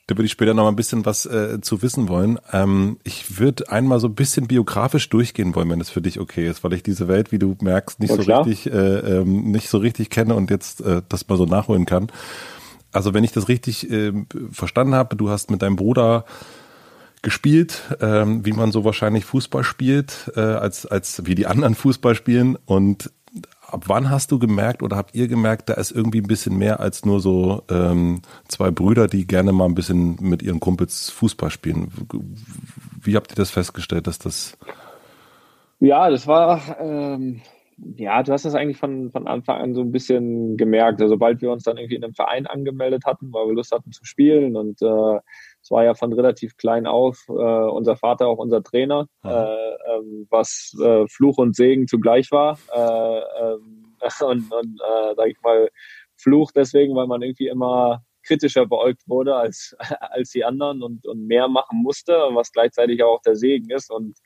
Da 0.07 0.17
würde 0.17 0.25
ich 0.25 0.31
später 0.31 0.53
noch 0.53 0.63
mal 0.63 0.69
ein 0.69 0.75
bisschen 0.75 1.05
was 1.05 1.25
äh, 1.25 1.61
zu 1.61 1.81
wissen 1.81 2.09
wollen. 2.09 2.37
Ähm, 2.51 2.97
ich 3.03 3.39
würde 3.39 3.71
einmal 3.71 3.99
so 3.99 4.07
ein 4.07 4.15
bisschen 4.15 4.47
biografisch 4.47 5.09
durchgehen 5.09 5.55
wollen, 5.55 5.69
wenn 5.69 5.79
das 5.79 5.89
für 5.89 6.01
dich 6.01 6.19
okay 6.19 6.47
ist, 6.47 6.63
weil 6.63 6.73
ich 6.73 6.83
diese 6.83 7.07
Welt, 7.07 7.31
wie 7.31 7.39
du 7.39 7.55
merkst, 7.61 7.99
nicht 7.99 8.13
so 8.13 8.21
richtig, 8.21 8.67
äh, 8.67 9.19
ähm, 9.19 9.51
nicht 9.51 9.69
so 9.69 9.77
richtig 9.77 10.09
kenne 10.09 10.35
und 10.35 10.51
jetzt 10.51 10.81
äh, 10.81 11.01
das 11.07 11.27
mal 11.29 11.37
so 11.37 11.45
nachholen 11.45 11.85
kann. 11.85 12.11
Also 12.91 13.13
wenn 13.13 13.24
ich 13.24 13.31
das 13.31 13.48
richtig 13.48 13.89
äh, 13.89 14.13
verstanden 14.51 14.95
habe, 14.95 15.15
du 15.15 15.29
hast 15.29 15.50
mit 15.51 15.62
deinem 15.62 15.75
Bruder 15.75 16.25
gespielt, 17.21 17.81
ähm, 18.01 18.45
wie 18.45 18.53
man 18.53 18.71
so 18.71 18.83
wahrscheinlich 18.83 19.25
Fußball 19.25 19.63
spielt, 19.63 20.31
äh, 20.36 20.39
als, 20.39 20.86
als 20.86 21.25
wie 21.25 21.36
die 21.36 21.48
anderen 21.48 21.75
Fußball 21.75 22.15
spielen. 22.15 22.57
Und 22.65 23.12
ab 23.62 23.83
wann 23.88 24.10
hast 24.10 24.31
du 24.31 24.39
gemerkt 24.39 24.83
oder 24.83 24.98
habt 24.98 25.15
ihr 25.15 25.27
gemerkt, 25.27 25.69
da 25.69 25.74
ist 25.74 25.91
irgendwie 25.91 26.19
ein 26.19 26.27
bisschen 26.27 26.57
mehr 26.57 26.79
als 26.79 27.05
nur 27.05 27.19
so 27.19 27.63
ähm, 27.69 28.21
zwei 28.48 28.71
Brüder, 28.71 29.07
die 29.07 29.27
gerne 29.27 29.51
mal 29.51 29.65
ein 29.65 29.75
bisschen 29.75 30.17
mit 30.19 30.41
ihren 30.41 30.60
Kumpels 30.60 31.10
Fußball 31.12 31.51
spielen? 31.51 31.91
Wie 33.01 33.15
habt 33.15 33.31
ihr 33.31 33.36
das 33.36 33.51
festgestellt, 33.51 34.07
dass 34.07 34.19
das? 34.19 34.57
Ja, 35.79 36.10
das 36.10 36.27
war, 36.27 36.79
ähm, 36.79 37.41
ja, 37.97 38.21
du 38.21 38.31
hast 38.31 38.45
das 38.45 38.55
eigentlich 38.55 38.77
von, 38.77 39.11
von 39.11 39.27
Anfang 39.27 39.59
an 39.61 39.73
so 39.73 39.81
ein 39.81 39.91
bisschen 39.91 40.57
gemerkt. 40.57 41.01
Also, 41.01 41.15
sobald 41.15 41.41
wir 41.41 41.51
uns 41.51 41.63
dann 41.63 41.77
irgendwie 41.77 41.95
in 41.95 42.03
einem 42.03 42.13
Verein 42.13 42.45
angemeldet 42.45 43.05
hatten, 43.05 43.33
weil 43.33 43.47
wir 43.47 43.55
Lust 43.55 43.71
hatten 43.71 43.91
zu 43.91 44.05
spielen 44.05 44.55
und 44.55 44.81
äh, 44.81 45.19
es 45.61 45.71
war 45.71 45.83
ja 45.83 45.93
von 45.93 46.13
relativ 46.13 46.57
klein 46.57 46.85
auf 46.85 47.25
äh, 47.29 47.31
unser 47.31 47.95
Vater 47.95 48.27
auch 48.27 48.38
unser 48.38 48.63
Trainer, 48.63 49.07
äh, 49.23 49.29
ähm, 49.29 50.27
was 50.29 50.75
äh, 50.81 51.07
Fluch 51.07 51.38
und 51.38 51.55
Segen 51.55 51.88
zugleich 51.88 52.31
war. 52.31 52.57
Äh, 52.73 53.53
ähm, 53.53 53.95
und 54.21 54.51
und 54.51 54.81
äh, 54.81 55.15
sag 55.15 55.27
ich 55.27 55.41
mal, 55.41 55.69
Fluch 56.15 56.51
deswegen, 56.51 56.95
weil 56.95 57.07
man 57.07 57.21
irgendwie 57.21 57.47
immer 57.47 58.03
kritischer 58.23 58.65
beäugt 58.65 59.07
wurde 59.07 59.35
als, 59.35 59.75
als 60.00 60.29
die 60.31 60.45
anderen 60.45 60.83
und, 60.83 61.05
und 61.07 61.25
mehr 61.25 61.47
machen 61.47 61.81
musste, 61.81 62.13
was 62.33 62.51
gleichzeitig 62.51 63.03
auch 63.03 63.21
der 63.21 63.35
Segen 63.35 63.69
ist 63.71 63.91
und 63.91 64.17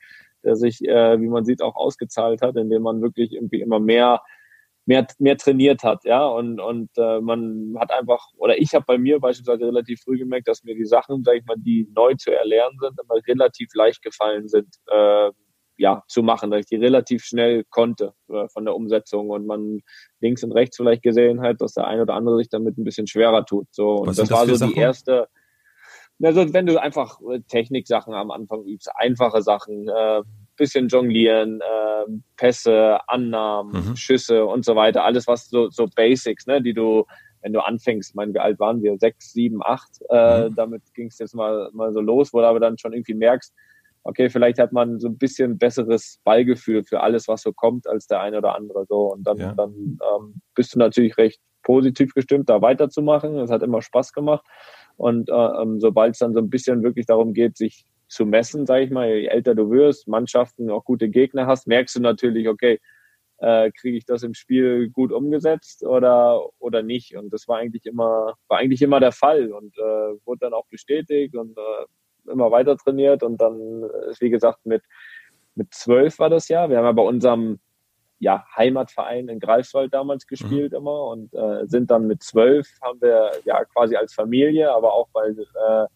der 0.46 0.56
sich, 0.56 0.82
äh, 0.82 1.20
wie 1.20 1.28
man 1.28 1.44
sieht, 1.44 1.60
auch 1.60 1.76
ausgezahlt 1.76 2.40
hat, 2.40 2.56
indem 2.56 2.82
man 2.82 3.02
wirklich 3.02 3.32
irgendwie 3.32 3.60
immer 3.60 3.80
mehr 3.80 4.22
mehr, 4.86 5.06
mehr 5.18 5.36
trainiert 5.36 5.82
hat, 5.82 6.04
ja, 6.04 6.24
und, 6.24 6.60
und 6.60 6.90
äh, 6.96 7.20
man 7.20 7.74
hat 7.78 7.90
einfach, 7.90 8.28
oder 8.36 8.56
ich 8.58 8.72
habe 8.74 8.84
bei 8.86 8.98
mir 8.98 9.18
beispielsweise 9.18 9.66
relativ 9.66 10.00
früh 10.02 10.16
gemerkt, 10.16 10.48
dass 10.48 10.62
mir 10.62 10.76
die 10.76 10.86
Sachen, 10.86 11.24
sag 11.24 11.34
ich 11.34 11.44
mal, 11.44 11.56
die 11.58 11.88
neu 11.94 12.14
zu 12.14 12.30
erlernen 12.30 12.78
sind, 12.80 12.92
immer 13.02 13.20
relativ 13.26 13.74
leicht 13.74 14.00
gefallen 14.00 14.48
sind, 14.48 14.68
äh, 14.86 15.30
ja, 15.78 16.02
zu 16.08 16.22
machen, 16.22 16.50
dass 16.50 16.60
ich 16.60 16.66
die 16.66 16.76
relativ 16.76 17.24
schnell 17.24 17.64
konnte 17.68 18.14
äh, 18.28 18.48
von 18.48 18.64
der 18.64 18.74
Umsetzung 18.74 19.28
und 19.28 19.46
man 19.46 19.80
links 20.20 20.42
und 20.42 20.52
rechts 20.52 20.76
vielleicht 20.76 21.02
gesehen 21.02 21.42
hat, 21.42 21.60
dass 21.60 21.74
der 21.74 21.86
eine 21.86 22.02
oder 22.02 22.14
andere 22.14 22.38
sich 22.38 22.48
damit 22.48 22.78
ein 22.78 22.84
bisschen 22.84 23.06
schwerer 23.06 23.44
tut. 23.44 23.66
So 23.72 23.96
und 23.96 24.08
das, 24.08 24.16
das 24.16 24.30
war 24.30 24.46
so 24.46 24.66
die 24.66 24.78
erste. 24.78 25.28
Also 26.22 26.52
wenn 26.52 26.66
du 26.66 26.80
einfach 26.80 27.20
äh, 27.30 27.40
Techniksachen 27.40 28.14
am 28.14 28.30
Anfang 28.30 28.64
übst, 28.64 28.90
einfache 28.96 29.42
Sachen, 29.42 29.88
äh, 29.88 30.22
bisschen 30.56 30.88
jonglieren, 30.88 31.60
äh, 31.60 32.10
Pässe, 32.36 32.98
Annahmen, 33.08 33.90
mhm. 33.90 33.96
Schüsse 33.96 34.46
und 34.46 34.64
so 34.64 34.74
weiter. 34.74 35.04
Alles, 35.04 35.26
was 35.26 35.48
so, 35.48 35.68
so 35.68 35.86
Basics, 35.94 36.46
ne, 36.46 36.62
die 36.62 36.72
du, 36.72 37.04
wenn 37.42 37.52
du 37.52 37.60
anfängst, 37.60 38.10
ich 38.10 38.14
meine, 38.14 38.32
wie 38.32 38.38
alt 38.38 38.58
waren 38.58 38.82
wir? 38.82 38.96
Sechs, 38.98 39.32
sieben, 39.32 39.60
acht. 39.62 39.90
Äh, 40.08 40.48
mhm. 40.48 40.54
Damit 40.54 40.82
ging 40.94 41.08
es 41.08 41.18
jetzt 41.18 41.34
mal, 41.34 41.70
mal 41.72 41.92
so 41.92 42.00
los, 42.00 42.32
wo 42.32 42.40
du 42.40 42.46
aber 42.46 42.60
dann 42.60 42.78
schon 42.78 42.92
irgendwie 42.92 43.14
merkst, 43.14 43.52
okay, 44.06 44.30
vielleicht 44.30 44.58
hat 44.58 44.72
man 44.72 45.00
so 45.00 45.08
ein 45.08 45.18
bisschen 45.18 45.58
besseres 45.58 46.20
Ballgefühl 46.24 46.84
für 46.84 47.00
alles, 47.00 47.26
was 47.28 47.42
so 47.42 47.52
kommt, 47.52 47.86
als 47.88 48.06
der 48.06 48.20
eine 48.20 48.38
oder 48.38 48.54
andere. 48.54 48.86
So. 48.86 49.12
Und 49.12 49.26
dann, 49.26 49.36
ja. 49.36 49.52
dann 49.52 49.72
ähm, 49.74 50.40
bist 50.54 50.74
du 50.74 50.78
natürlich 50.78 51.16
recht 51.18 51.40
positiv 51.62 52.14
gestimmt, 52.14 52.48
da 52.48 52.62
weiterzumachen. 52.62 53.36
Es 53.38 53.50
hat 53.50 53.62
immer 53.62 53.82
Spaß 53.82 54.12
gemacht. 54.12 54.46
Und 54.96 55.28
äh, 55.28 55.32
ähm, 55.32 55.80
sobald 55.80 56.14
es 56.14 56.18
dann 56.18 56.34
so 56.34 56.40
ein 56.40 56.50
bisschen 56.50 56.82
wirklich 56.82 57.06
darum 57.06 57.32
geht, 57.34 57.56
sich 57.56 57.84
zu 58.08 58.24
messen, 58.26 58.66
sage 58.66 58.84
ich 58.84 58.90
mal. 58.90 59.08
Je 59.08 59.26
älter 59.26 59.54
du 59.54 59.70
wirst, 59.70 60.08
Mannschaften 60.08 60.70
auch 60.70 60.84
gute 60.84 61.08
Gegner 61.08 61.46
hast, 61.46 61.66
merkst 61.66 61.96
du 61.96 62.00
natürlich, 62.00 62.48
okay, 62.48 62.78
äh, 63.38 63.70
kriege 63.72 63.98
ich 63.98 64.06
das 64.06 64.22
im 64.22 64.34
Spiel 64.34 64.88
gut 64.90 65.12
umgesetzt 65.12 65.84
oder 65.84 66.48
oder 66.58 66.82
nicht? 66.82 67.16
Und 67.16 67.32
das 67.32 67.48
war 67.48 67.58
eigentlich 67.58 67.84
immer 67.86 68.34
war 68.48 68.58
eigentlich 68.58 68.82
immer 68.82 69.00
der 69.00 69.12
Fall 69.12 69.52
und 69.52 69.76
äh, 69.76 70.16
wurde 70.24 70.40
dann 70.40 70.54
auch 70.54 70.66
bestätigt 70.70 71.36
und 71.36 71.56
äh, 71.58 72.30
immer 72.32 72.50
weiter 72.50 72.76
trainiert 72.76 73.22
und 73.22 73.40
dann 73.40 73.84
ist 74.10 74.20
wie 74.20 74.30
gesagt 74.30 74.64
mit 74.64 74.82
mit 75.54 75.72
zwölf 75.74 76.18
war 76.18 76.30
das 76.30 76.48
ja. 76.48 76.68
Wir 76.70 76.78
haben 76.78 76.84
ja 76.84 76.92
bei 76.92 77.02
unserem 77.02 77.58
ja, 78.18 78.44
Heimatverein 78.56 79.28
in 79.28 79.40
Greifswald 79.40 79.92
damals 79.92 80.24
mhm. 80.24 80.28
gespielt 80.28 80.72
mhm. 80.72 80.78
immer 80.78 81.04
und 81.04 81.34
äh, 81.34 81.66
sind 81.66 81.90
dann 81.90 82.06
mit 82.06 82.22
zwölf 82.22 82.68
haben 82.82 83.00
wir 83.00 83.32
ja 83.44 83.64
quasi 83.64 83.96
als 83.96 84.14
Familie, 84.14 84.72
aber 84.72 84.94
auch 84.94 85.08
weil 85.12 85.38
äh, 85.38 85.86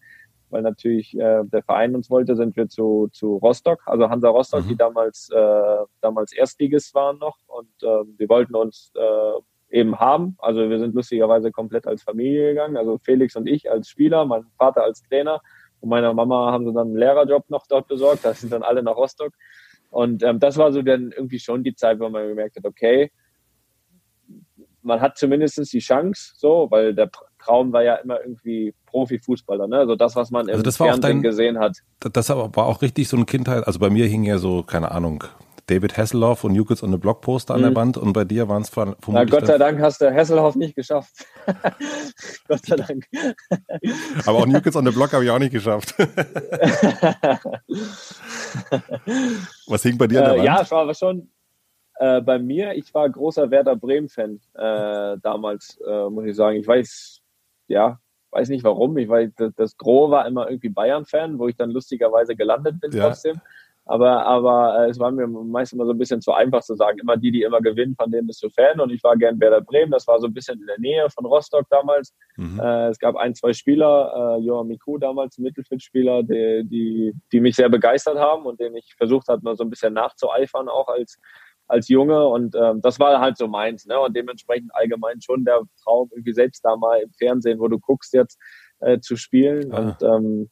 weil 0.51 0.61
natürlich 0.61 1.17
äh, 1.17 1.43
der 1.45 1.63
Verein 1.63 1.95
uns 1.95 2.09
wollte, 2.09 2.35
sind 2.35 2.55
wir 2.55 2.67
zu, 2.67 3.09
zu 3.11 3.37
Rostock, 3.37 3.81
also 3.85 4.09
Hansa 4.09 4.29
Rostock, 4.29 4.65
mhm. 4.65 4.67
die 4.67 4.75
damals, 4.75 5.29
äh, 5.33 5.77
damals 6.01 6.33
Erstligist 6.33 6.93
waren 6.93 7.17
noch 7.17 7.37
und 7.47 7.69
äh, 7.81 8.03
die 8.19 8.29
wollten 8.29 8.55
uns 8.55 8.91
äh, 8.95 9.77
eben 9.77 9.97
haben. 9.99 10.35
Also 10.39 10.69
wir 10.69 10.79
sind 10.79 10.93
lustigerweise 10.93 11.51
komplett 11.51 11.87
als 11.87 12.03
Familie 12.03 12.49
gegangen, 12.49 12.77
also 12.77 12.97
Felix 12.97 13.35
und 13.35 13.47
ich 13.47 13.71
als 13.71 13.89
Spieler, 13.89 14.25
mein 14.25 14.43
Vater 14.57 14.83
als 14.83 15.01
Trainer 15.03 15.41
und 15.79 15.89
meiner 15.89 16.13
Mama 16.13 16.51
haben 16.51 16.65
sie 16.65 16.73
dann 16.73 16.89
einen 16.89 16.97
Lehrerjob 16.97 17.49
noch 17.49 17.65
dort 17.67 17.87
besorgt, 17.87 18.25
da 18.25 18.33
sind 18.33 18.51
dann 18.51 18.63
alle 18.63 18.83
nach 18.83 18.95
Rostock. 18.95 19.33
Und 19.91 20.23
ähm, 20.23 20.39
das 20.39 20.57
war 20.57 20.71
so 20.71 20.81
dann 20.81 21.11
irgendwie 21.11 21.39
schon 21.39 21.63
die 21.63 21.75
Zeit, 21.75 21.99
wo 21.99 22.09
man 22.09 22.27
gemerkt 22.29 22.55
hat, 22.55 22.65
okay, 22.65 23.11
man 24.81 24.99
hat 24.99 25.17
zumindest 25.17 25.71
die 25.73 25.79
Chance, 25.79 26.33
so, 26.35 26.67
weil 26.71 26.95
der 26.95 27.11
Traum 27.37 27.71
war 27.71 27.83
ja 27.83 27.95
immer 27.95 28.19
irgendwie 28.19 28.73
Profifußballer, 28.87 29.67
ne? 29.67 29.77
Also 29.77 29.95
das, 29.95 30.15
was 30.15 30.31
man 30.31 30.49
also 30.49 30.63
im 30.63 30.71
Fernsehen 30.71 31.01
dein, 31.01 31.21
gesehen 31.21 31.59
hat. 31.59 31.77
Das 31.99 32.29
war 32.29 32.57
auch 32.57 32.81
richtig 32.81 33.07
so 33.07 33.17
ein 33.17 33.25
Kindheit. 33.25 33.67
Also 33.67 33.79
bei 33.79 33.89
mir 33.89 34.07
hing 34.07 34.23
ja 34.23 34.37
so, 34.37 34.63
keine 34.63 34.91
Ahnung, 34.91 35.23
David 35.71 35.97
Hasselhoff 35.97 36.43
und 36.43 36.51
New 36.51 36.65
Kids 36.65 36.83
on 36.83 36.91
the 36.91 36.97
Block 36.97 37.21
Poster 37.21 37.53
an 37.53 37.61
der 37.61 37.71
mhm. 37.71 37.75
Wand 37.75 37.95
und 37.97 38.11
bei 38.11 38.25
dir 38.25 38.49
waren 38.49 38.61
es 38.61 38.69
vermutlich. 38.69 39.07
Na, 39.07 39.23
Gott 39.23 39.47
sei 39.47 39.57
Dank 39.57 39.79
hast 39.79 40.01
du 40.01 40.13
Hasselhoff 40.13 40.55
nicht 40.55 40.75
geschafft. 40.75 41.25
Gott 42.47 42.65
sei 42.65 42.75
Dank. 42.75 43.07
Aber 44.25 44.39
auch 44.39 44.45
New 44.45 44.59
Kids 44.59 44.75
on 44.75 44.85
the 44.85 44.91
Block 44.91 45.13
habe 45.13 45.23
ich 45.23 45.29
auch 45.29 45.39
nicht 45.39 45.53
geschafft. 45.53 45.95
Was 49.67 49.83
hing 49.83 49.97
bei 49.97 50.07
dir 50.07 50.19
an 50.19 50.25
der 50.25 50.33
äh, 50.33 50.37
Wand? 50.39 50.45
Ja, 50.45 50.61
es 50.61 50.71
war 50.71 50.93
schon, 50.93 51.31
äh, 51.99 52.19
bei 52.19 52.37
mir, 52.37 52.73
ich 52.73 52.93
war 52.93 53.09
großer 53.09 53.49
Werder 53.49 53.77
Bremen-Fan 53.77 54.41
äh, 54.55 55.17
damals, 55.21 55.79
äh, 55.87 56.09
muss 56.09 56.25
ich 56.25 56.35
sagen. 56.35 56.57
Ich 56.57 56.67
weiß, 56.67 57.21
ja, 57.67 57.97
weiß 58.31 58.49
nicht 58.49 58.65
warum. 58.65 58.97
Ich 58.97 59.07
weiß, 59.07 59.29
das, 59.37 59.53
das 59.55 59.77
Gros 59.77 60.11
war 60.11 60.27
immer 60.27 60.49
irgendwie 60.49 60.67
Bayern-Fan, 60.67 61.39
wo 61.39 61.47
ich 61.47 61.55
dann 61.55 61.71
lustigerweise 61.71 62.35
gelandet 62.35 62.81
bin 62.81 62.91
ja. 62.91 63.07
trotzdem. 63.07 63.39
Aber, 63.91 64.25
aber 64.25 64.85
äh, 64.85 64.89
es 64.89 64.99
war 64.99 65.11
mir 65.11 65.27
meist 65.27 65.73
immer 65.73 65.85
so 65.85 65.91
ein 65.91 65.97
bisschen 65.97 66.21
zu 66.21 66.31
einfach 66.31 66.61
zu 66.61 66.75
sagen. 66.75 66.99
Immer 66.99 67.17
die, 67.17 67.29
die 67.29 67.41
immer 67.41 67.59
gewinnen, 67.59 67.93
von 67.99 68.09
denen 68.09 68.25
bist 68.25 68.41
du 68.41 68.49
Fan. 68.49 68.79
Und 68.79 68.89
ich 68.89 69.03
war 69.03 69.17
gern 69.17 69.37
Werder 69.41 69.59
Bremen. 69.59 69.91
Das 69.91 70.07
war 70.07 70.17
so 70.21 70.27
ein 70.27 70.33
bisschen 70.33 70.61
in 70.61 70.65
der 70.65 70.79
Nähe 70.79 71.09
von 71.09 71.25
Rostock 71.25 71.65
damals. 71.69 72.15
Mhm. 72.37 72.57
Äh, 72.57 72.87
es 72.87 72.99
gab 72.99 73.17
ein, 73.17 73.35
zwei 73.35 73.51
Spieler, 73.51 74.37
äh, 74.39 74.45
Johan 74.45 74.67
Miku 74.67 74.97
damals, 74.97 75.37
Mittelfeldspieler, 75.39 76.23
die, 76.23 76.63
die, 76.63 77.13
die 77.33 77.41
mich 77.41 77.57
sehr 77.57 77.67
begeistert 77.67 78.17
haben 78.17 78.45
und 78.45 78.61
denen 78.61 78.77
ich 78.77 78.95
versucht 78.97 79.27
habe, 79.27 79.41
mal 79.43 79.57
so 79.57 79.65
ein 79.65 79.69
bisschen 79.69 79.93
nachzueifern, 79.93 80.69
auch 80.69 80.87
als, 80.87 81.19
als 81.67 81.89
Junge 81.89 82.25
und 82.27 82.55
ähm, 82.55 82.79
das 82.81 82.97
war 82.97 83.19
halt 83.19 83.37
so 83.37 83.47
meins, 83.47 83.85
ne? 83.85 83.99
Und 83.99 84.15
dementsprechend 84.15 84.73
allgemein 84.73 85.21
schon 85.21 85.43
der 85.43 85.61
Traum, 85.83 86.09
irgendwie 86.11 86.33
selbst 86.33 86.63
da 86.63 86.77
mal 86.77 87.01
im 87.01 87.11
Fernsehen, 87.11 87.59
wo 87.59 87.67
du 87.67 87.77
guckst 87.77 88.13
jetzt 88.13 88.39
äh, 88.79 88.99
zu 88.99 89.17
spielen 89.17 89.73
ah. 89.73 89.79
und 89.79 90.01
ähm, 90.01 90.49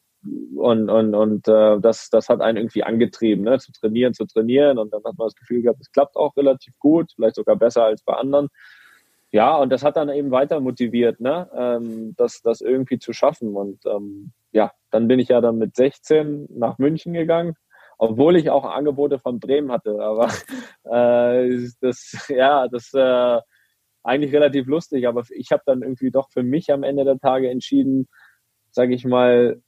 und 0.56 0.90
und 0.90 1.16
und 1.16 1.48
äh, 1.48 1.80
das 1.80 2.10
das 2.10 2.30
hat 2.30 2.42
einen 2.42 2.58
irgendwie 2.58 2.84
angetrieben, 2.84 3.44
ne? 3.44 3.58
Zu 3.60 3.72
trainieren, 3.72 4.14
zu 4.14 4.26
trainieren 4.26 4.78
und 4.78 4.94
dann 4.94 5.04
hat 5.04 5.18
man 5.18 5.28
das 5.28 5.36
Gefühl 5.36 5.62
gehabt, 5.62 5.80
es 5.82 5.92
klappt 5.92 6.16
auch 6.16 6.36
relativ 6.38 6.78
gut, 6.80 7.12
vielleicht 7.16 7.36
sogar 7.36 7.56
besser 7.56 7.86
als 7.86 8.04
bei 8.04 8.14
anderen. 8.14 8.50
Ja, 9.32 9.56
und 9.58 9.72
das 9.72 9.84
hat 9.84 9.96
dann 9.96 10.10
eben 10.10 10.32
weiter 10.32 10.60
motiviert, 10.60 11.20
ne? 11.20 11.50
Ähm, 11.56 12.16
das 12.18 12.42
das 12.42 12.62
irgendwie 12.62 13.00
zu 13.00 13.14
schaffen 13.14 13.56
und 13.56 13.86
ähm, 13.86 14.32
ja, 14.52 14.72
dann 14.92 15.08
bin 15.08 15.20
ich 15.20 15.30
ja 15.30 15.42
dann 15.42 15.58
mit 15.58 15.76
16 15.76 16.48
nach 16.50 16.78
München 16.80 17.14
gegangen 17.14 17.56
obwohl 18.00 18.38
ich 18.38 18.50
auch 18.50 18.64
Angebote 18.64 19.20
von 19.20 19.40
Bremen 19.40 19.72
hatte. 19.72 20.00
Aber 20.00 20.30
äh, 20.86 21.68
das, 21.82 22.28
ja, 22.30 22.68
das 22.70 22.94
äh, 22.94 23.40
eigentlich 24.04 24.34
relativ 24.34 24.68
lustig. 24.68 25.06
Aber 25.08 25.24
ich 25.30 25.52
habe 25.52 25.64
dann 25.66 25.84
irgendwie 25.84 26.10
doch 26.10 26.30
für 26.32 26.42
mich 26.42 26.72
am 26.72 26.84
Ende 26.84 27.04
der 27.04 27.20
Tage 27.20 27.50
entschieden, 27.50 28.08
sage 28.72 28.96
ich 28.96 29.06
mal, 29.06 29.62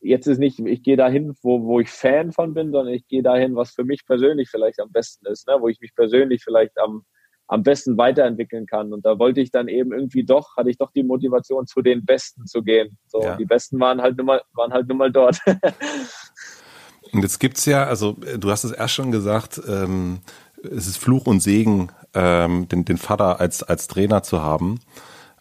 jetzt 0.00 0.26
ist 0.26 0.38
nicht, 0.38 0.58
ich 0.60 0.82
gehe 0.82 0.96
dahin, 0.96 1.34
wo, 1.42 1.64
wo 1.64 1.80
ich 1.80 1.90
Fan 1.90 2.32
von 2.32 2.54
bin, 2.54 2.72
sondern 2.72 2.94
ich 2.94 3.06
gehe 3.08 3.22
dahin, 3.22 3.56
was 3.56 3.72
für 3.72 3.84
mich 3.84 4.06
persönlich 4.06 4.48
vielleicht 4.50 4.80
am 4.80 4.90
besten 4.90 5.26
ist, 5.26 5.46
ne? 5.46 5.56
wo 5.60 5.68
ich 5.68 5.80
mich 5.80 5.94
persönlich 5.94 6.42
vielleicht 6.44 6.78
am, 6.78 7.04
am 7.48 7.62
besten 7.62 7.96
weiterentwickeln 7.96 8.66
kann. 8.66 8.92
Und 8.92 9.04
da 9.04 9.18
wollte 9.18 9.40
ich 9.40 9.50
dann 9.50 9.68
eben 9.68 9.92
irgendwie 9.92 10.24
doch, 10.24 10.56
hatte 10.56 10.70
ich 10.70 10.78
doch 10.78 10.92
die 10.92 11.02
Motivation, 11.02 11.66
zu 11.66 11.82
den 11.82 12.04
Besten 12.04 12.46
zu 12.46 12.62
gehen. 12.62 12.98
So, 13.06 13.22
ja. 13.22 13.36
die 13.36 13.46
Besten 13.46 13.80
waren 13.80 14.00
halt 14.00 14.16
nur 14.16 14.26
mal, 14.26 14.42
waren 14.52 14.72
halt 14.72 14.86
nur 14.88 14.96
mal 14.96 15.10
dort. 15.10 15.40
Und 17.12 17.22
jetzt 17.22 17.38
gibt's 17.38 17.64
ja, 17.64 17.84
also 17.86 18.12
du 18.12 18.50
hast 18.50 18.64
es 18.64 18.72
erst 18.72 18.94
schon 18.94 19.10
gesagt, 19.10 19.60
ähm, 19.66 20.20
es 20.62 20.86
ist 20.86 20.98
Fluch 20.98 21.26
und 21.26 21.40
Segen, 21.40 21.90
ähm, 22.14 22.68
den, 22.68 22.84
den 22.84 22.98
Vater 22.98 23.40
als, 23.40 23.62
als 23.62 23.86
Trainer 23.86 24.22
zu 24.22 24.42
haben. 24.42 24.80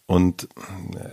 Und 0.08 0.48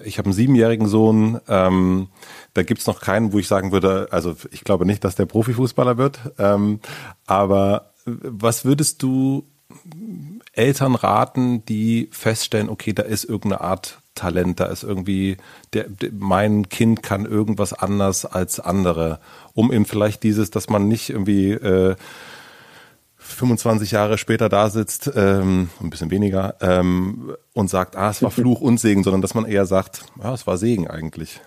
ich 0.04 0.18
habe 0.18 0.26
einen 0.26 0.34
siebenjährigen 0.34 0.86
Sohn, 0.86 1.40
ähm, 1.48 2.08
da 2.54 2.62
gibt's 2.62 2.86
noch 2.86 3.00
keinen, 3.00 3.32
wo 3.32 3.40
ich 3.40 3.48
sagen 3.48 3.72
würde, 3.72 4.08
also 4.12 4.36
ich 4.52 4.62
glaube 4.62 4.86
nicht, 4.86 5.02
dass 5.02 5.16
der 5.16 5.26
Profifußballer 5.26 5.98
wird. 5.98 6.20
Ähm, 6.38 6.78
aber 7.26 7.90
was 8.06 8.64
würdest 8.64 9.02
du 9.02 9.44
Eltern 10.52 10.94
raten, 10.94 11.64
die 11.66 12.08
feststellen, 12.12 12.68
okay, 12.68 12.92
da 12.92 13.02
ist 13.02 13.24
irgendeine 13.24 13.62
Art 13.62 13.98
Talent, 14.14 14.60
da 14.60 14.66
ist 14.66 14.84
irgendwie, 14.84 15.38
der, 15.72 15.88
der, 15.88 16.10
mein 16.12 16.68
Kind 16.68 17.02
kann 17.02 17.26
irgendwas 17.26 17.72
anders 17.72 18.24
als 18.24 18.60
andere, 18.60 19.18
um 19.54 19.72
eben 19.72 19.86
vielleicht 19.86 20.22
dieses, 20.22 20.50
dass 20.50 20.68
man 20.68 20.86
nicht 20.86 21.10
irgendwie 21.10 21.50
äh, 21.50 21.96
25 23.24 23.90
Jahre 23.90 24.18
später 24.18 24.48
da 24.48 24.68
sitzt, 24.68 25.10
ähm, 25.16 25.70
ein 25.80 25.90
bisschen 25.90 26.10
weniger, 26.10 26.56
ähm, 26.60 27.34
und 27.54 27.68
sagt, 27.68 27.96
ah, 27.96 28.10
es 28.10 28.22
war 28.22 28.30
Fluch 28.30 28.60
und 28.60 28.78
Segen, 28.78 29.02
sondern 29.02 29.22
dass 29.22 29.34
man 29.34 29.46
eher 29.46 29.66
sagt, 29.66 30.04
ja, 30.22 30.34
es 30.34 30.46
war 30.46 30.58
Segen 30.58 30.88
eigentlich. 30.88 31.40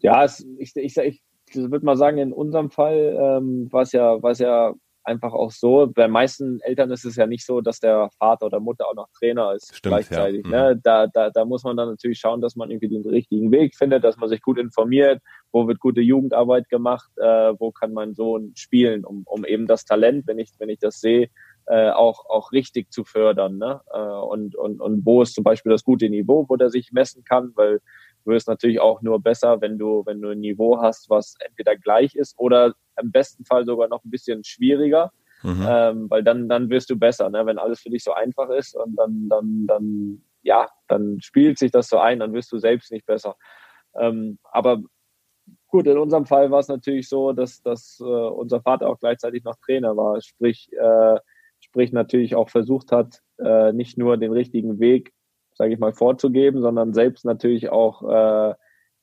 Ja, 0.00 0.24
es, 0.24 0.44
ich, 0.58 0.74
ich, 0.76 0.96
ich 0.96 1.22
würde 1.54 1.84
mal 1.84 1.96
sagen, 1.96 2.18
in 2.18 2.32
unserem 2.32 2.70
Fall 2.70 3.16
ähm, 3.18 3.68
war 3.70 3.82
es 3.82 3.92
ja, 3.92 4.22
war 4.22 4.32
es 4.32 4.38
ja 4.38 4.74
einfach 5.04 5.32
auch 5.32 5.50
so. 5.50 5.90
Bei 5.92 6.08
meisten 6.08 6.60
Eltern 6.60 6.90
ist 6.90 7.04
es 7.04 7.16
ja 7.16 7.26
nicht 7.26 7.44
so, 7.44 7.60
dass 7.60 7.80
der 7.80 8.10
Vater 8.18 8.46
oder 8.46 8.60
Mutter 8.60 8.86
auch 8.86 8.94
noch 8.94 9.08
Trainer 9.18 9.54
ist 9.54 9.74
Stimmt, 9.74 9.94
gleichzeitig. 9.94 10.44
Ja. 10.46 10.74
Ne? 10.74 10.80
Da, 10.82 11.06
da, 11.06 11.30
da 11.30 11.44
muss 11.44 11.64
man 11.64 11.76
dann 11.76 11.88
natürlich 11.88 12.18
schauen, 12.18 12.40
dass 12.40 12.56
man 12.56 12.70
irgendwie 12.70 12.88
den 12.88 13.06
richtigen 13.08 13.50
Weg 13.50 13.76
findet, 13.76 14.04
dass 14.04 14.16
man 14.16 14.28
sich 14.28 14.42
gut 14.42 14.58
informiert, 14.58 15.22
wo 15.52 15.66
wird 15.66 15.80
gute 15.80 16.00
Jugendarbeit 16.00 16.68
gemacht, 16.68 17.10
äh, 17.16 17.52
wo 17.58 17.70
kann 17.72 17.92
mein 17.92 18.14
Sohn 18.14 18.52
spielen, 18.54 19.04
um, 19.04 19.22
um 19.26 19.44
eben 19.44 19.66
das 19.66 19.84
Talent, 19.84 20.26
wenn 20.26 20.38
ich, 20.38 20.50
wenn 20.58 20.68
ich 20.68 20.78
das 20.78 21.00
sehe, 21.00 21.30
äh, 21.66 21.90
auch, 21.90 22.26
auch 22.28 22.52
richtig 22.52 22.90
zu 22.90 23.04
fördern. 23.04 23.58
Ne? 23.58 23.80
Äh, 23.92 23.98
und, 23.98 24.56
und, 24.56 24.80
und 24.80 25.06
wo 25.06 25.22
ist 25.22 25.34
zum 25.34 25.44
Beispiel 25.44 25.70
das 25.70 25.84
gute 25.84 26.08
Niveau, 26.10 26.46
wo 26.48 26.56
der 26.56 26.70
sich 26.70 26.92
messen 26.92 27.24
kann, 27.24 27.52
weil 27.54 27.80
du 28.24 28.32
wirst 28.32 28.48
natürlich 28.48 28.80
auch 28.80 29.02
nur 29.02 29.20
besser, 29.20 29.60
wenn 29.60 29.78
du, 29.78 30.02
wenn 30.06 30.20
du 30.20 30.30
ein 30.30 30.40
Niveau 30.40 30.80
hast, 30.80 31.10
was 31.10 31.34
entweder 31.40 31.76
gleich 31.76 32.14
ist 32.14 32.38
oder 32.38 32.74
im 33.00 33.10
besten 33.10 33.44
Fall 33.44 33.64
sogar 33.64 33.88
noch 33.88 34.04
ein 34.04 34.10
bisschen 34.10 34.44
schwieriger. 34.44 35.12
Mhm. 35.42 35.66
Ähm, 35.66 36.10
weil 36.10 36.22
dann, 36.22 36.48
dann 36.48 36.68
wirst 36.68 36.90
du 36.90 36.98
besser, 36.98 37.30
ne? 37.30 37.46
wenn 37.46 37.58
alles 37.58 37.80
für 37.80 37.88
dich 37.88 38.04
so 38.04 38.12
einfach 38.12 38.50
ist 38.50 38.76
und 38.76 38.94
dann, 38.96 39.28
dann, 39.30 39.66
dann, 39.66 40.22
ja, 40.42 40.68
dann 40.86 41.18
spielt 41.22 41.58
sich 41.58 41.70
das 41.70 41.88
so 41.88 41.98
ein, 41.98 42.18
dann 42.18 42.34
wirst 42.34 42.52
du 42.52 42.58
selbst 42.58 42.92
nicht 42.92 43.06
besser. 43.06 43.36
Ähm, 43.94 44.38
aber 44.44 44.82
gut, 45.68 45.86
in 45.86 45.96
unserem 45.96 46.26
Fall 46.26 46.50
war 46.50 46.60
es 46.60 46.68
natürlich 46.68 47.08
so, 47.08 47.32
dass, 47.32 47.62
dass 47.62 47.98
äh, 48.00 48.04
unser 48.04 48.60
Vater 48.60 48.88
auch 48.88 48.98
gleichzeitig 48.98 49.44
noch 49.44 49.56
Trainer 49.64 49.96
war, 49.96 50.20
sprich, 50.20 50.70
äh, 50.72 51.18
sprich 51.60 51.92
natürlich 51.92 52.34
auch 52.34 52.50
versucht 52.50 52.92
hat, 52.92 53.22
äh, 53.38 53.72
nicht 53.72 53.96
nur 53.96 54.16
den 54.16 54.32
richtigen 54.32 54.78
Weg, 54.78 55.12
sage 55.60 55.74
ich 55.74 55.78
mal, 55.78 55.92
vorzugeben, 55.92 56.62
sondern 56.62 56.94
selbst 56.94 57.26
natürlich 57.26 57.68
auch 57.68 58.02
äh, 58.08 58.54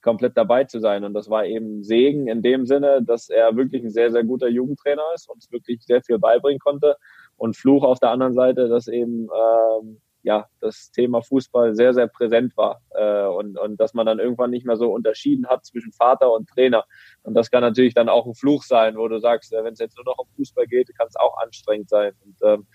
komplett 0.02 0.36
dabei 0.36 0.64
zu 0.64 0.80
sein. 0.80 1.04
Und 1.04 1.14
das 1.14 1.30
war 1.30 1.46
eben 1.46 1.84
Segen 1.84 2.26
in 2.26 2.42
dem 2.42 2.66
Sinne, 2.66 3.00
dass 3.00 3.28
er 3.28 3.54
wirklich 3.54 3.84
ein 3.84 3.90
sehr, 3.90 4.10
sehr 4.10 4.24
guter 4.24 4.48
Jugendtrainer 4.48 5.04
ist, 5.14 5.30
uns 5.30 5.52
wirklich 5.52 5.84
sehr 5.84 6.02
viel 6.02 6.18
beibringen 6.18 6.58
konnte. 6.58 6.96
Und 7.36 7.56
Fluch 7.56 7.84
auf 7.84 8.00
der 8.00 8.10
anderen 8.10 8.34
Seite, 8.34 8.68
dass 8.68 8.88
eben 8.88 9.28
ähm, 9.32 10.00
ja 10.24 10.46
das 10.58 10.90
Thema 10.90 11.22
Fußball 11.22 11.76
sehr, 11.76 11.94
sehr 11.94 12.08
präsent 12.08 12.56
war 12.56 12.82
äh, 12.90 13.26
und, 13.26 13.56
und 13.56 13.78
dass 13.78 13.94
man 13.94 14.06
dann 14.06 14.18
irgendwann 14.18 14.50
nicht 14.50 14.66
mehr 14.66 14.76
so 14.76 14.92
unterschieden 14.92 15.46
hat 15.46 15.64
zwischen 15.64 15.92
Vater 15.92 16.32
und 16.32 16.48
Trainer. 16.48 16.86
Und 17.22 17.34
das 17.34 17.52
kann 17.52 17.60
natürlich 17.60 17.94
dann 17.94 18.08
auch 18.08 18.26
ein 18.26 18.34
Fluch 18.34 18.64
sein, 18.64 18.96
wo 18.96 19.06
du 19.06 19.20
sagst, 19.20 19.52
äh, 19.52 19.62
wenn 19.62 19.74
es 19.74 19.78
jetzt 19.78 19.96
nur 19.96 20.06
noch 20.06 20.18
um 20.18 20.26
Fußball 20.34 20.66
geht, 20.66 20.92
kann 20.98 21.06
es 21.06 21.14
auch 21.14 21.38
anstrengend 21.38 21.88
sein. 21.88 22.14
Und 22.24 22.36
ähm, 22.42 22.66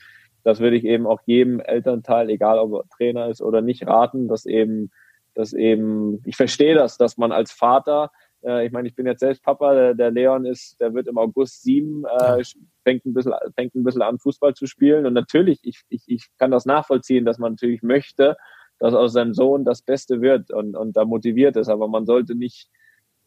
das 0.44 0.60
würde 0.60 0.76
ich 0.76 0.86
eben 0.86 1.08
auch 1.08 1.22
jedem 1.26 1.60
Elternteil, 1.60 2.30
egal 2.30 2.60
ob 2.60 2.74
er 2.74 2.90
Trainer 2.90 3.30
ist 3.30 3.42
oder 3.42 3.62
nicht, 3.62 3.88
raten, 3.88 4.28
dass 4.28 4.46
eben 4.46 4.92
dass 5.34 5.54
eben, 5.54 6.22
ich 6.26 6.36
verstehe 6.36 6.76
das, 6.76 6.98
dass 6.98 7.18
man 7.18 7.32
als 7.32 7.52
Vater, 7.52 8.12
äh, 8.44 8.66
ich 8.66 8.72
meine, 8.72 8.88
ich 8.88 8.96
bin 8.96 9.06
jetzt 9.06 9.22
selbst 9.22 9.44
Papa, 9.44 9.74
der, 9.74 9.94
der 9.96 10.12
Leon 10.12 10.46
ist, 10.46 10.80
der 10.80 10.94
wird 10.94 11.08
im 11.08 11.18
August 11.18 11.64
sieben, 11.64 12.06
äh, 12.06 12.44
fängt 12.84 13.06
ein 13.06 13.14
bisschen, 13.14 13.34
fängt 13.56 13.76
ein 13.76 13.84
bisschen 13.84 14.02
an, 14.02 14.20
Fußball 14.20 14.54
zu 14.54 14.68
spielen. 14.68 15.06
Und 15.06 15.14
natürlich, 15.14 15.60
ich, 15.64 15.82
ich, 15.90 16.04
ich 16.08 16.28
kann 16.38 16.52
das 16.52 16.66
nachvollziehen, 16.66 17.26
dass 17.26 17.40
man 17.40 17.54
natürlich 17.54 17.82
möchte, 17.82 18.38
dass 18.80 18.94
aus 18.94 19.14
seinem 19.14 19.34
Sohn 19.34 19.66
das 19.66 19.82
Beste 19.82 20.22
wird 20.22 20.52
und, 20.52 20.76
und 20.76 20.96
da 20.96 21.06
motiviert 21.06 21.56
ist. 21.56 21.70
Aber 21.70 21.88
man 21.88 22.06
sollte 22.06 22.36
nicht, 22.36 22.70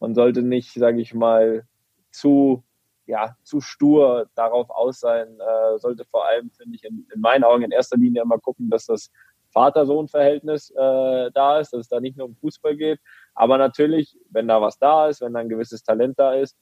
man 0.00 0.14
sollte 0.14 0.42
nicht, 0.42 0.72
sage 0.74 1.00
ich 1.00 1.14
mal, 1.14 1.66
zu 2.10 2.62
ja, 3.06 3.36
zu 3.42 3.60
stur 3.60 4.28
darauf 4.34 4.70
aus 4.70 5.00
sein, 5.00 5.38
äh, 5.40 5.78
sollte 5.78 6.04
vor 6.04 6.26
allem, 6.26 6.50
finde 6.50 6.76
ich, 6.76 6.84
in, 6.84 7.06
in 7.12 7.20
meinen 7.20 7.44
Augen 7.44 7.62
in 7.62 7.70
erster 7.70 7.96
Linie 7.96 8.22
immer 8.22 8.38
gucken, 8.38 8.68
dass 8.68 8.86
das 8.86 9.10
Vater-Sohn-Verhältnis 9.50 10.70
äh, 10.70 11.30
da 11.32 11.60
ist, 11.60 11.72
dass 11.72 11.80
es 11.80 11.88
da 11.88 12.00
nicht 12.00 12.16
nur 12.16 12.26
um 12.26 12.36
Fußball 12.36 12.76
geht. 12.76 13.00
Aber 13.34 13.58
natürlich, 13.58 14.18
wenn 14.30 14.48
da 14.48 14.60
was 14.60 14.78
da 14.78 15.08
ist, 15.08 15.20
wenn 15.20 15.32
da 15.32 15.40
ein 15.40 15.48
gewisses 15.48 15.82
Talent 15.82 16.18
da 16.18 16.34
ist, 16.34 16.56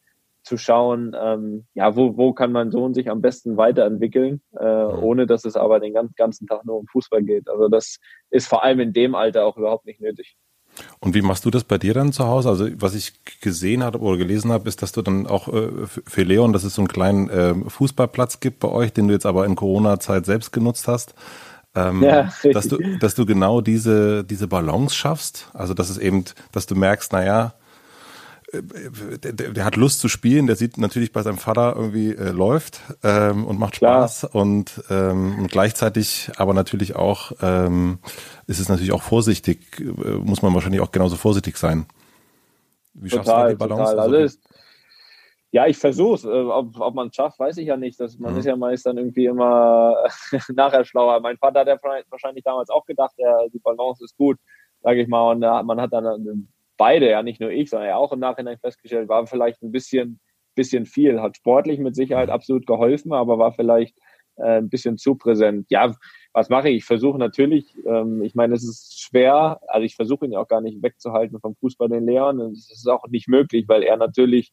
zu 0.45 0.59
schauen, 0.59 1.17
ähm, 1.19 1.67
ja, 1.73 1.97
wo, 1.97 2.17
wo 2.19 2.35
kann 2.35 2.53
mein 2.53 2.71
Sohn 2.71 2.93
sich 2.93 3.09
am 3.11 3.23
besten 3.23 3.57
weiterentwickeln, 3.57 4.43
äh, 4.61 4.85
mhm. 4.85 5.03
ohne 5.03 5.27
dass 5.27 5.47
es 5.47 5.57
aber 5.57 5.81
den 5.81 5.95
ganzen, 5.95 6.15
ganzen 6.17 6.47
Tag 6.47 6.67
nur 6.67 6.77
um 6.77 6.87
Fußball 6.87 7.23
geht. 7.23 7.49
Also 7.49 7.69
das 7.69 7.99
ist 8.31 8.47
vor 8.47 8.63
allem 8.63 8.81
in 8.81 8.93
dem 8.93 9.15
Alter 9.15 9.47
auch 9.47 9.57
überhaupt 9.57 9.87
nicht 9.87 10.01
nötig. 10.01 10.37
Und 11.01 11.15
wie 11.15 11.23
machst 11.23 11.45
du 11.45 11.51
das 11.51 11.65
bei 11.65 11.79
dir 11.79 11.95
dann 11.95 12.13
zu 12.13 12.27
Hause? 12.27 12.49
Also 12.49 12.69
was 12.77 12.95
ich 12.95 13.13
gesehen 13.41 13.83
habe 13.83 13.99
oder 13.99 14.17
gelesen 14.17 14.53
habe, 14.53 14.69
ist, 14.69 14.83
dass 14.83 14.93
du 14.93 15.03
dann 15.03 15.27
auch 15.27 15.49
äh, 15.49 15.69
für 16.07 16.23
Leon, 16.23 16.53
dass 16.53 16.65
es 16.65 16.75
so 16.75 16.83
einen 16.83 16.89
kleinen 16.89 17.29
äh, 17.29 17.55
Fußballplatz 17.69 18.41
gibt 18.41 18.61
bei 18.61 18.69
euch, 18.69 18.93
den 18.93 19.09
du 19.09 19.15
jetzt 19.15 19.27
aber 19.27 19.47
in 19.47 19.55
Corona-Zeit 19.55 20.27
selbst 20.27 20.53
genutzt 20.53 20.89
hast. 20.89 21.15
Ähm, 21.77 22.03
ja, 22.03 22.33
dass 22.53 22.69
du, 22.69 22.79
dass 22.99 23.15
du 23.15 23.27
genau 23.27 23.61
diese, 23.61 24.25
diese 24.25 24.47
Balance 24.47 24.95
schaffst. 24.95 25.49
Also, 25.55 25.75
dass 25.75 25.91
es 25.91 25.99
eben, 25.99 26.25
dass 26.53 26.67
du 26.67 26.77
merkst, 26.77 27.13
naja, 27.13 27.55
der, 28.63 29.33
der 29.33 29.65
hat 29.65 29.77
Lust 29.77 30.01
zu 30.01 30.09
spielen, 30.09 30.47
der 30.47 30.57
sieht 30.57 30.79
natürlich 30.79 31.13
bei 31.13 31.23
seinem 31.23 31.39
Vater 31.39 31.75
irgendwie 31.77 32.11
äh, 32.11 32.31
läuft 32.31 32.81
ähm, 33.03 33.45
und 33.45 33.59
macht 33.59 33.77
Spaß 33.77 34.25
und, 34.25 34.83
ähm, 34.91 35.39
und 35.39 35.51
gleichzeitig 35.51 36.31
aber 36.37 36.55
natürlich 36.55 36.97
auch 36.97 37.33
ähm, 37.43 37.99
ist 38.47 38.61
es 38.61 38.69
natürlich 38.69 38.93
auch 38.93 39.03
vorsichtig, 39.03 39.81
äh, 39.81 39.85
muss 39.85 40.43
man 40.43 40.55
wahrscheinlich 40.55 40.81
auch 40.81 40.93
genauso 40.93 41.17
vorsichtig 41.17 41.57
sein. 41.57 41.87
Wie 42.95 43.11
schaffst 43.11 43.27
total, 43.27 43.49
du 43.49 43.55
die 43.55 43.59
Balance? 43.59 43.91
Total. 43.93 44.01
Also, 44.01 44.17
also 44.17 44.39
ja, 45.55 45.69
ich 45.69 45.79
versuche 45.79 46.15
es. 46.15 46.25
Äh, 46.25 46.29
ob, 46.29 46.81
ob 46.81 46.95
man 46.97 47.09
es 47.09 47.15
schafft, 47.15 47.39
weiß 47.39 47.59
ich 47.59 47.69
ja 47.69 47.77
nicht. 47.77 48.01
Das, 48.01 48.19
man 48.19 48.33
mhm. 48.33 48.41
ist 48.41 48.45
ja 48.45 48.57
meist 48.57 48.87
dann 48.87 48.99
irgendwie 48.99 49.27
immer 49.27 49.95
nachher 50.49 50.85
schlauer. 50.85 51.21
Mein 51.21 51.39
Vater 51.39 51.61
hat 51.61 51.69
ja 51.69 51.79
wahrscheinlich 52.11 52.43
damals 52.43 52.71
auch 52.71 52.85
gedacht, 52.87 53.13
der, 53.19 53.49
die 53.53 53.61
Balance 53.61 54.03
ist 54.05 54.17
gut, 54.17 54.37
sage 54.83 55.01
ich 55.01 55.07
mal. 55.07 55.31
Und 55.31 55.39
man 55.39 55.81
hat 55.81 55.93
dann 55.93 56.05
äh, 56.05 56.33
beide, 56.77 57.11
ja 57.11 57.23
nicht 57.23 57.41
nur 57.41 57.51
ich, 57.51 57.71
sondern 57.71 57.89
ja 57.89 57.97
auch 57.97 58.13
im 58.13 58.21
Nachhinein 58.21 58.59
festgestellt, 58.59 59.09
war 59.09 59.27
vielleicht 59.27 59.63
ein 59.63 59.73
bisschen, 59.73 60.21
bisschen 60.55 60.87
viel. 60.87 61.21
Hat 61.21 61.37
sportlich 61.37 61.79
mit 61.79 61.95
Sicherheit 61.95 62.31
absolut 62.31 62.67
geholfen, 62.67 63.13
aber 63.13 63.39
war 63.39 63.53
vielleicht 63.53 63.97
äh, 64.37 64.59
ein 64.59 64.69
bisschen 64.69 64.99
zu 64.99 65.15
präsent. 65.15 65.67
Ja, 65.71 65.95
was 66.33 66.49
mache 66.49 66.69
ich? 66.69 66.79
Ich 66.79 66.85
versuche 66.85 67.19
natürlich, 67.19 67.77
ähm, 67.87 68.23
ich 68.23 68.35
meine, 68.35 68.55
es 68.55 68.65
ist 68.65 69.01
schwer, 69.01 69.61
also 69.69 69.85
ich 69.85 69.95
versuche 69.95 70.27
ihn 70.27 70.33
ja 70.33 70.41
auch 70.41 70.49
gar 70.49 70.61
nicht 70.61 70.83
wegzuhalten 70.83 71.39
vom 71.41 71.55
Fußball 71.55 71.89
den 71.89 72.07
Lehrern. 72.07 72.41
Es 72.41 72.71
ist 72.71 72.89
auch 72.89 73.07
nicht 73.09 73.29
möglich, 73.29 73.67
weil 73.69 73.85
er 73.85 73.97
natürlich, 73.97 74.53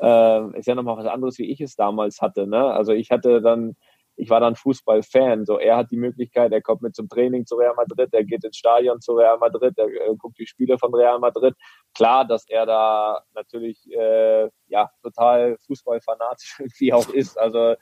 äh, 0.00 0.58
ist 0.58 0.66
ja 0.66 0.74
nochmal 0.74 0.96
was 0.96 1.06
anderes, 1.06 1.38
wie 1.38 1.50
ich 1.50 1.60
es 1.60 1.76
damals 1.76 2.22
hatte. 2.22 2.46
Ne? 2.46 2.58
Also 2.58 2.92
ich 2.92 3.10
hatte 3.10 3.42
dann, 3.42 3.76
ich 4.18 4.28
war 4.30 4.40
dann 4.40 4.56
Fußballfan. 4.56 5.46
So, 5.46 5.58
er 5.58 5.76
hat 5.76 5.90
die 5.92 5.96
Möglichkeit, 5.96 6.52
er 6.52 6.60
kommt 6.60 6.82
mit 6.82 6.96
zum 6.96 7.08
Training 7.08 7.46
zu 7.46 7.54
Real 7.54 7.74
Madrid, 7.76 8.08
er 8.12 8.24
geht 8.24 8.44
ins 8.44 8.56
Stadion 8.56 9.00
zu 9.00 9.12
Real 9.12 9.38
Madrid, 9.38 9.78
er 9.78 9.86
äh, 9.86 10.14
guckt 10.18 10.38
die 10.38 10.46
Spiele 10.46 10.76
von 10.76 10.92
Real 10.92 11.20
Madrid. 11.20 11.54
Klar, 11.94 12.26
dass 12.26 12.44
er 12.48 12.66
da 12.66 13.22
natürlich 13.34 13.78
äh, 13.92 14.48
ja 14.66 14.90
total 15.02 15.56
fußballfanatisch 15.66 16.56
irgendwie 16.58 16.92
auch 16.92 17.08
ist. 17.10 17.38
Also 17.38 17.76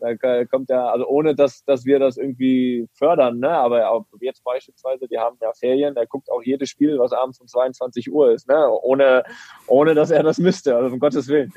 da 0.00 0.44
kommt 0.46 0.70
ja, 0.70 0.86
also 0.86 1.06
ohne 1.06 1.34
dass, 1.34 1.62
dass 1.64 1.84
wir 1.84 1.98
das 1.98 2.16
irgendwie 2.16 2.88
fördern, 2.94 3.38
ne? 3.38 3.50
Aber 3.50 3.88
auch 3.90 4.06
jetzt 4.20 4.42
beispielsweise, 4.42 5.06
die 5.06 5.18
haben 5.18 5.36
ja 5.40 5.52
Ferien, 5.52 5.94
der 5.94 6.06
guckt 6.06 6.30
auch 6.30 6.42
jedes 6.42 6.70
Spiel, 6.70 6.98
was 6.98 7.12
abends 7.12 7.40
um 7.40 7.46
22 7.46 8.10
Uhr 8.10 8.32
ist, 8.32 8.48
ne? 8.48 8.68
Ohne, 8.82 9.22
ohne 9.68 9.94
dass 9.94 10.10
er 10.10 10.22
das 10.22 10.38
müsste, 10.38 10.74
also 10.74 10.92
um 10.92 10.98
Gottes 10.98 11.28
Willen. 11.28 11.52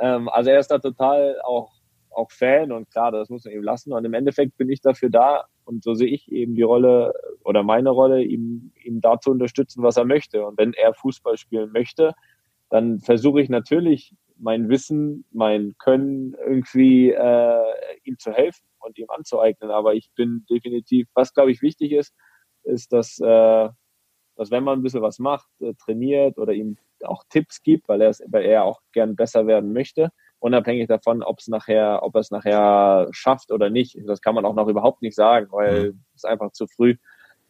Ähm, 0.00 0.28
also 0.28 0.50
er 0.50 0.58
ist 0.58 0.70
da 0.70 0.78
total 0.78 1.40
auch, 1.42 1.72
auch 2.16 2.30
Fan 2.30 2.72
und 2.72 2.90
klar, 2.90 3.12
das 3.12 3.28
muss 3.28 3.44
man 3.44 3.54
eben 3.54 3.62
lassen. 3.62 3.92
Und 3.92 4.04
im 4.04 4.14
Endeffekt 4.14 4.56
bin 4.56 4.70
ich 4.70 4.80
dafür 4.80 5.10
da 5.10 5.44
und 5.64 5.84
so 5.84 5.94
sehe 5.94 6.08
ich 6.08 6.30
eben 6.32 6.54
die 6.54 6.62
Rolle 6.62 7.12
oder 7.44 7.62
meine 7.62 7.90
Rolle, 7.90 8.22
ihm, 8.22 8.72
ihm 8.82 9.00
da 9.00 9.20
zu 9.20 9.30
unterstützen, 9.30 9.82
was 9.82 9.96
er 9.96 10.04
möchte. 10.04 10.44
Und 10.46 10.58
wenn 10.58 10.72
er 10.72 10.94
Fußball 10.94 11.36
spielen 11.36 11.72
möchte, 11.72 12.14
dann 12.70 13.00
versuche 13.00 13.40
ich 13.40 13.48
natürlich 13.48 14.14
mein 14.38 14.68
Wissen, 14.68 15.24
mein 15.30 15.74
Können 15.78 16.34
irgendwie 16.34 17.10
äh, 17.10 17.62
ihm 18.04 18.18
zu 18.18 18.32
helfen 18.32 18.64
und 18.80 18.98
ihm 18.98 19.08
anzueignen. 19.08 19.70
Aber 19.70 19.94
ich 19.94 20.10
bin 20.14 20.44
definitiv, 20.50 21.08
was 21.14 21.34
glaube 21.34 21.50
ich 21.50 21.62
wichtig 21.62 21.92
ist, 21.92 22.14
ist, 22.64 22.92
dass, 22.92 23.18
äh, 23.20 23.68
dass 24.36 24.50
wenn 24.50 24.64
man 24.64 24.78
ein 24.78 24.82
bisschen 24.82 25.02
was 25.02 25.18
macht, 25.18 25.48
äh, 25.60 25.74
trainiert 25.74 26.38
oder 26.38 26.52
ihm 26.52 26.76
auch 27.04 27.24
Tipps 27.28 27.62
gibt, 27.62 27.88
weil 27.88 28.00
er, 28.00 28.14
weil 28.28 28.44
er 28.44 28.64
auch 28.64 28.80
gern 28.92 29.16
besser 29.16 29.46
werden 29.46 29.72
möchte, 29.72 30.10
unabhängig 30.38 30.88
davon, 30.88 31.22
ob 31.22 31.38
es 31.38 31.48
nachher, 31.48 32.02
ob 32.02 32.14
er 32.14 32.20
es 32.20 32.30
nachher 32.30 33.08
schafft 33.10 33.50
oder 33.50 33.70
nicht. 33.70 33.98
Das 34.06 34.20
kann 34.20 34.34
man 34.34 34.44
auch 34.44 34.54
noch 34.54 34.68
überhaupt 34.68 35.02
nicht 35.02 35.14
sagen, 35.14 35.48
weil 35.50 35.94
es 36.14 36.24
einfach 36.24 36.52
zu 36.52 36.66
früh. 36.66 36.96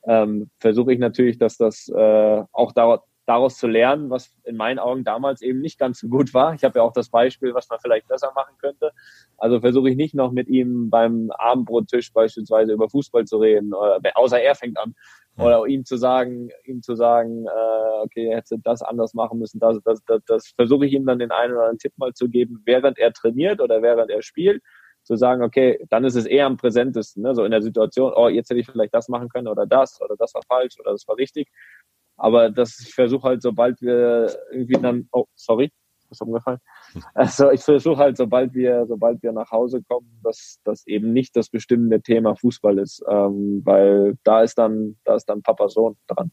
Ähm, 0.04 0.50
versuche 0.60 0.92
ich 0.92 0.98
natürlich, 0.98 1.38
dass 1.38 1.56
das 1.56 1.88
äh, 1.88 2.42
auch 2.52 2.72
dauert, 2.72 3.02
daraus 3.26 3.58
zu 3.58 3.66
lernen, 3.66 4.08
was 4.08 4.32
in 4.44 4.56
meinen 4.56 4.78
Augen 4.78 5.02
damals 5.04 5.42
eben 5.42 5.60
nicht 5.60 5.78
ganz 5.78 5.98
so 5.98 6.08
gut 6.08 6.32
war. 6.32 6.54
Ich 6.54 6.62
habe 6.62 6.78
ja 6.78 6.84
auch 6.84 6.92
das 6.92 7.08
Beispiel, 7.08 7.54
was 7.54 7.68
man 7.68 7.80
vielleicht 7.80 8.06
besser 8.06 8.32
machen 8.34 8.54
könnte. 8.58 8.92
Also 9.36 9.60
versuche 9.60 9.90
ich 9.90 9.96
nicht 9.96 10.14
noch 10.14 10.30
mit 10.30 10.48
ihm 10.48 10.90
beim 10.90 11.30
Abendbrottisch 11.32 12.12
beispielsweise 12.12 12.72
über 12.72 12.88
Fußball 12.88 13.24
zu 13.24 13.38
reden, 13.38 13.74
außer 14.14 14.40
er 14.40 14.54
fängt 14.54 14.78
an. 14.78 14.94
Oder 15.38 15.66
ihm 15.66 15.84
zu 15.84 15.96
sagen, 15.96 16.50
ihm 16.64 16.82
zu 16.82 16.94
sagen, 16.94 17.46
äh, 17.46 18.02
okay, 18.02 18.28
er 18.28 18.38
hätte 18.38 18.58
das 18.62 18.82
anders 18.82 19.12
machen 19.14 19.38
müssen. 19.38 19.58
Das, 19.60 19.78
das, 19.84 20.02
das, 20.06 20.22
das 20.26 20.48
versuche 20.56 20.86
ich 20.86 20.92
ihm 20.92 21.04
dann 21.04 21.18
den 21.18 21.30
einen 21.30 21.52
oder 21.52 21.62
anderen 21.62 21.78
Tipp 21.78 21.92
mal 21.96 22.12
zu 22.14 22.28
geben, 22.28 22.62
während 22.64 22.98
er 22.98 23.12
trainiert 23.12 23.60
oder 23.60 23.82
während 23.82 24.10
er 24.10 24.22
spielt. 24.22 24.62
zu 25.04 25.16
sagen, 25.16 25.42
okay, 25.42 25.78
dann 25.90 26.04
ist 26.04 26.16
es 26.16 26.26
eher 26.26 26.46
am 26.46 26.56
präsentesten, 26.56 27.22
ne? 27.22 27.34
so 27.34 27.44
in 27.44 27.52
der 27.52 27.62
Situation, 27.62 28.12
oh, 28.16 28.28
jetzt 28.28 28.50
hätte 28.50 28.60
ich 28.60 28.66
vielleicht 28.66 28.92
das 28.92 29.08
machen 29.08 29.28
können 29.28 29.46
oder 29.46 29.64
das 29.64 30.00
oder 30.00 30.16
das 30.16 30.34
war 30.34 30.42
falsch 30.48 30.80
oder 30.80 30.92
das 30.92 31.06
war 31.06 31.16
richtig. 31.16 31.48
Aber 32.16 32.50
das, 32.50 32.74
versuche 32.92 33.28
halt, 33.28 33.42
sobald 33.42 33.80
wir 33.82 34.34
irgendwie 34.50 34.80
dann, 34.80 35.08
oh, 35.12 35.26
sorry, 35.34 35.70
ist 36.10 36.22
umgefallen. 36.22 36.60
Also 37.14 37.50
ich 37.50 37.62
versuche 37.62 37.98
halt, 37.98 38.16
sobald 38.16 38.54
wir, 38.54 38.86
sobald 38.86 39.22
wir 39.22 39.32
nach 39.32 39.50
Hause 39.50 39.82
kommen, 39.82 40.20
dass 40.22 40.58
das 40.64 40.86
eben 40.86 41.12
nicht 41.12 41.36
das 41.36 41.48
bestimmende 41.48 42.00
Thema 42.00 42.36
Fußball 42.36 42.78
ist, 42.78 43.02
ähm, 43.08 43.62
weil 43.64 44.16
da 44.24 44.42
ist 44.42 44.56
dann, 44.58 44.96
da 45.04 45.16
ist 45.16 45.26
dann 45.26 45.42
Papa 45.42 45.68
Sohn 45.68 45.96
dran. 46.06 46.30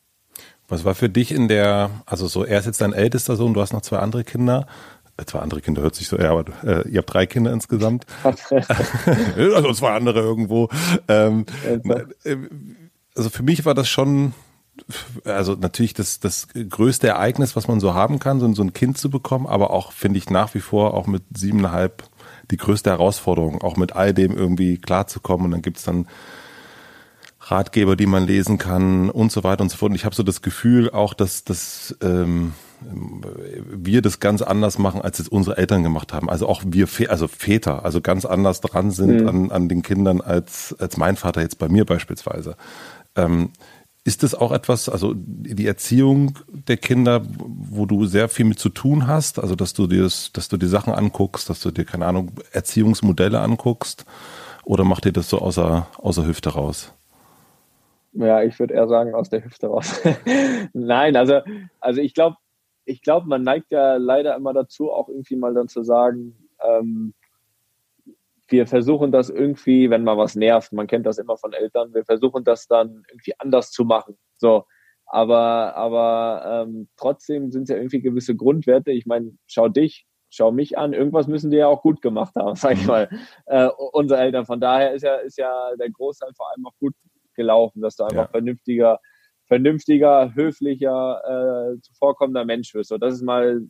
Was 0.67 0.85
war 0.85 0.95
für 0.95 1.09
dich 1.09 1.31
in 1.31 1.47
der, 1.47 1.89
also 2.05 2.27
so, 2.27 2.43
er 2.43 2.59
ist 2.59 2.65
jetzt 2.65 2.81
dein 2.81 2.93
ältester 2.93 3.35
Sohn, 3.35 3.53
du 3.53 3.61
hast 3.61 3.73
noch 3.73 3.81
zwei 3.81 3.99
andere 3.99 4.23
Kinder. 4.23 4.65
Äh, 5.17 5.25
zwei 5.25 5.39
andere 5.39 5.61
Kinder 5.61 5.81
hört 5.81 5.95
sich 5.95 6.07
so, 6.07 6.17
ja, 6.17 6.31
aber 6.31 6.45
äh, 6.63 6.89
ihr 6.89 6.99
habt 6.99 7.13
drei 7.13 7.25
Kinder 7.25 7.51
insgesamt. 7.51 8.05
also 8.23 9.73
zwei 9.73 9.91
andere 9.91 10.19
irgendwo. 10.19 10.69
Ähm, 11.07 11.45
äh, 11.63 12.37
also 13.15 13.29
für 13.29 13.43
mich 13.43 13.65
war 13.65 13.73
das 13.73 13.89
schon 13.89 14.33
also 15.25 15.53
natürlich 15.53 15.93
das, 15.93 16.19
das 16.19 16.47
größte 16.47 17.07
Ereignis, 17.07 17.55
was 17.55 17.67
man 17.67 17.79
so 17.79 17.93
haben 17.93 18.19
kann, 18.19 18.39
so, 18.39 18.53
so 18.53 18.63
ein 18.63 18.73
Kind 18.73 18.97
zu 18.97 19.09
bekommen, 19.09 19.45
aber 19.45 19.71
auch, 19.71 19.91
finde 19.91 20.17
ich, 20.17 20.29
nach 20.29 20.53
wie 20.55 20.59
vor 20.59 20.93
auch 20.93 21.07
mit 21.07 21.23
siebeneinhalb 21.35 22.03
die 22.51 22.57
größte 22.57 22.89
Herausforderung, 22.89 23.61
auch 23.61 23.77
mit 23.77 23.95
all 23.95 24.13
dem 24.13 24.35
irgendwie 24.35 24.77
klarzukommen. 24.77 25.45
Und 25.45 25.51
dann 25.51 25.61
gibt's 25.61 25.83
dann 25.83 26.07
Ratgeber, 27.39 27.95
die 27.95 28.05
man 28.05 28.25
lesen 28.25 28.57
kann 28.57 29.09
und 29.09 29.31
so 29.31 29.43
weiter 29.43 29.61
und 29.61 29.69
so 29.69 29.77
fort. 29.77 29.91
Und 29.91 29.95
ich 29.95 30.05
habe 30.05 30.15
so 30.15 30.23
das 30.23 30.41
Gefühl 30.41 30.89
auch, 30.89 31.13
dass, 31.13 31.43
dass 31.43 31.95
ähm, 32.01 32.53
wir 33.71 34.01
das 34.01 34.19
ganz 34.19 34.41
anders 34.41 34.77
machen, 34.77 35.01
als 35.01 35.19
es 35.19 35.27
unsere 35.27 35.57
Eltern 35.57 35.83
gemacht 35.83 36.13
haben. 36.13 36.29
Also 36.29 36.47
auch 36.47 36.63
wir, 36.65 36.87
also 37.09 37.27
Väter, 37.27 37.85
also 37.85 38.01
ganz 38.01 38.25
anders 38.25 38.61
dran 38.61 38.91
sind 38.91 39.21
mhm. 39.21 39.27
an, 39.27 39.51
an 39.51 39.69
den 39.69 39.81
Kindern 39.81 40.21
als, 40.21 40.75
als 40.79 40.97
mein 40.97 41.15
Vater 41.15 41.41
jetzt 41.41 41.59
bei 41.59 41.69
mir 41.69 41.85
beispielsweise. 41.85 42.55
Ähm, 43.15 43.51
ist 44.05 44.23
das 44.23 44.35
auch 44.35 44.51
etwas, 44.51 44.89
also 44.89 45.13
die 45.15 45.65
Erziehung 45.65 46.37
der 46.49 46.75
Kinder, 46.75 47.21
wo 47.25 47.85
du 47.85 48.05
sehr 48.05 48.27
viel 48.27 48.45
mit 48.45 48.59
zu 48.59 48.69
tun 48.69 49.07
hast? 49.07 49.39
Also, 49.39 49.55
dass 49.55 49.73
du 49.73 49.87
dir, 49.87 50.03
das, 50.03 50.31
dass 50.33 50.49
du 50.49 50.57
die 50.57 50.67
Sachen 50.67 50.93
anguckst, 50.93 51.49
dass 51.49 51.61
du 51.61 51.71
dir, 51.71 51.85
keine 51.85 52.05
Ahnung, 52.05 52.31
Erziehungsmodelle 52.51 53.39
anguckst? 53.39 54.05
Oder 54.65 54.83
macht 54.83 55.05
ihr 55.05 55.13
das 55.13 55.29
so 55.29 55.39
außer, 55.39 55.87
außer 55.97 56.25
Hüfte 56.25 56.49
raus? 56.49 56.93
Ja, 58.11 58.43
ich 58.43 58.59
würde 58.59 58.73
eher 58.73 58.87
sagen, 58.87 59.15
aus 59.15 59.29
der 59.29 59.43
Hüfte 59.43 59.67
raus. 59.67 60.01
Nein, 60.73 61.15
also, 61.15 61.39
also 61.79 62.01
ich 62.01 62.13
glaube, 62.13 62.37
ich 62.85 63.01
glaube, 63.01 63.27
man 63.27 63.43
neigt 63.43 63.71
ja 63.71 63.95
leider 63.95 64.35
immer 64.35 64.53
dazu, 64.53 64.91
auch 64.91 65.07
irgendwie 65.07 65.37
mal 65.37 65.53
dann 65.53 65.69
zu 65.69 65.83
sagen, 65.83 66.35
ähm, 66.61 67.13
wir 68.53 68.67
versuchen 68.67 69.11
das 69.11 69.31
irgendwie, 69.31 69.89
wenn 69.89 70.03
mal 70.03 70.15
was 70.15 70.35
nervt, 70.35 70.73
man 70.73 70.85
kennt 70.85 71.07
das 71.07 71.17
immer 71.17 71.37
von 71.37 71.53
Eltern, 71.53 71.91
wir 71.95 72.05
versuchen 72.05 72.43
das 72.43 72.67
dann 72.67 73.03
irgendwie 73.09 73.33
anders 73.39 73.71
zu 73.71 73.83
machen. 73.83 74.15
So, 74.37 74.65
aber 75.07 75.75
aber 75.75 76.65
ähm, 76.67 76.87
trotzdem 76.95 77.49
sind 77.49 77.63
es 77.63 77.69
ja 77.69 77.77
irgendwie 77.77 78.01
gewisse 78.01 78.35
Grundwerte. 78.35 78.91
Ich 78.91 79.07
meine, 79.07 79.35
schau 79.47 79.69
dich, 79.69 80.05
schau 80.29 80.51
mich 80.51 80.77
an, 80.77 80.93
irgendwas 80.93 81.27
müssen 81.27 81.49
die 81.49 81.57
ja 81.57 81.67
auch 81.67 81.81
gut 81.81 82.03
gemacht 82.03 82.35
haben, 82.35 82.55
sag 82.63 82.73
ich 82.73 82.85
mal, 82.85 83.09
äh, 83.47 83.69
unsere 83.91 84.21
Eltern. 84.21 84.45
Von 84.45 84.61
daher 84.61 84.93
ist 84.93 85.01
ja 85.01 85.15
ist 85.15 85.39
ja 85.39 85.75
der 85.79 85.89
Großteil 85.89 86.29
vor 86.37 86.51
allem 86.51 86.67
auch 86.67 86.77
gut 86.79 86.93
gelaufen, 87.35 87.81
dass 87.81 87.95
du 87.95 88.03
einfach 88.03 88.25
ja. 88.25 88.27
vernünftiger 88.27 88.99
vernünftiger, 89.47 90.33
höflicher, 90.35 91.73
äh, 91.73 91.81
zuvorkommender 91.81 92.45
Mensch 92.45 92.73
wirst. 92.75 92.89
So, 92.89 92.97
das 92.99 93.15
ist 93.15 93.23
mal 93.23 93.61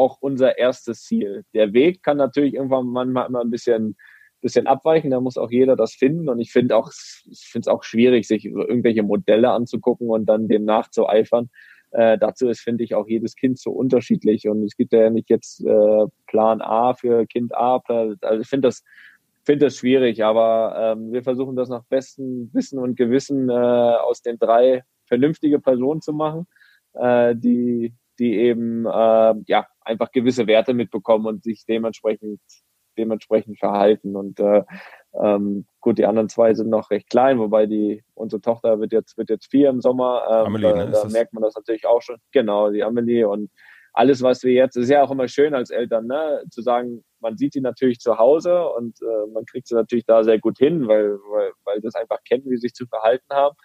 auch 0.00 0.18
unser 0.20 0.58
erstes 0.58 1.04
Ziel. 1.04 1.44
Der 1.54 1.72
Weg 1.72 2.02
kann 2.02 2.16
natürlich 2.16 2.54
irgendwann 2.54 2.86
manchmal 2.86 3.28
immer 3.28 3.42
ein 3.42 3.50
bisschen, 3.50 3.96
bisschen 4.40 4.66
abweichen, 4.66 5.10
da 5.10 5.20
muss 5.20 5.36
auch 5.36 5.50
jeder 5.50 5.76
das 5.76 5.92
finden 5.92 6.28
und 6.30 6.40
ich 6.40 6.50
finde 6.52 6.74
auch, 6.76 6.90
ich 7.30 7.48
finde 7.52 7.64
es 7.64 7.68
auch 7.68 7.84
schwierig, 7.84 8.26
sich 8.26 8.46
irgendwelche 8.46 9.02
Modelle 9.02 9.50
anzugucken 9.50 10.08
und 10.08 10.24
dann 10.26 10.48
dem 10.48 10.64
nachzueifern. 10.64 11.50
Äh, 11.92 12.18
dazu 12.18 12.48
ist, 12.48 12.60
finde 12.60 12.84
ich, 12.84 12.94
auch 12.94 13.06
jedes 13.08 13.36
Kind 13.36 13.58
so 13.58 13.72
unterschiedlich 13.72 14.48
und 14.48 14.62
es 14.62 14.76
gibt 14.76 14.92
ja 14.92 15.10
nicht 15.10 15.28
jetzt 15.28 15.60
äh, 15.66 16.06
Plan 16.26 16.62
A 16.62 16.94
für 16.94 17.26
Kind 17.26 17.54
A. 17.54 17.82
Also 17.86 18.40
ich 18.40 18.48
finde 18.48 18.68
das, 18.68 18.82
finde 19.44 19.66
das 19.66 19.76
schwierig, 19.76 20.24
aber 20.24 20.94
ähm, 20.96 21.12
wir 21.12 21.22
versuchen 21.22 21.56
das 21.56 21.68
nach 21.68 21.84
bestem 21.84 22.48
Wissen 22.54 22.78
und 22.78 22.96
Gewissen 22.96 23.50
äh, 23.50 23.52
aus 23.52 24.22
den 24.22 24.38
drei 24.38 24.84
vernünftige 25.04 25.58
Personen 25.58 26.00
zu 26.00 26.12
machen, 26.12 26.46
äh, 26.94 27.34
die 27.36 27.92
die 28.20 28.36
eben 28.36 28.86
äh, 28.86 29.34
ja 29.46 29.66
einfach 29.80 30.12
gewisse 30.12 30.46
Werte 30.46 30.74
mitbekommen 30.74 31.26
und 31.26 31.42
sich 31.42 31.64
dementsprechend 31.66 32.40
dementsprechend 32.96 33.58
verhalten. 33.58 34.14
Und 34.14 34.38
äh, 34.40 34.62
ähm, 35.14 35.66
gut, 35.80 35.98
die 35.98 36.06
anderen 36.06 36.28
zwei 36.28 36.54
sind 36.54 36.68
noch 36.68 36.90
recht 36.90 37.08
klein, 37.08 37.38
wobei 37.38 37.66
die 37.66 38.04
unsere 38.14 38.40
Tochter 38.40 38.78
wird 38.78 38.92
jetzt 38.92 39.16
wird 39.16 39.30
jetzt 39.30 39.50
vier 39.50 39.70
im 39.70 39.80
Sommer. 39.80 40.22
Ähm, 40.28 40.46
Amelie, 40.46 40.74
ne? 40.74 40.90
da, 40.90 41.02
da 41.02 41.08
merkt 41.08 41.32
man 41.32 41.42
das 41.42 41.54
natürlich 41.54 41.86
auch 41.86 42.02
schon. 42.02 42.18
Genau, 42.32 42.70
die 42.70 42.84
Amelie 42.84 43.24
und 43.24 43.50
alles, 43.92 44.22
was 44.22 44.44
wir 44.44 44.52
jetzt, 44.52 44.76
ist 44.76 44.88
ja 44.88 45.02
auch 45.02 45.10
immer 45.10 45.26
schön 45.26 45.52
als 45.54 45.70
Eltern, 45.70 46.06
ne, 46.06 46.44
zu 46.50 46.62
sagen, 46.62 47.02
man 47.18 47.36
sieht 47.36 47.54
sie 47.54 47.60
natürlich 47.60 47.98
zu 47.98 48.18
Hause 48.18 48.68
und 48.68 48.96
äh, 49.02 49.26
man 49.32 49.44
kriegt 49.46 49.66
sie 49.66 49.74
natürlich 49.74 50.04
da 50.04 50.22
sehr 50.22 50.38
gut 50.38 50.58
hin, 50.58 50.86
weil, 50.86 51.18
weil, 51.30 51.50
weil 51.64 51.80
das 51.80 51.96
einfach 51.96 52.22
kennen, 52.24 52.44
wie 52.46 52.56
sie 52.56 52.68
sich 52.68 52.74
zu 52.74 52.86
verhalten 52.86 53.32
haben. 53.32 53.56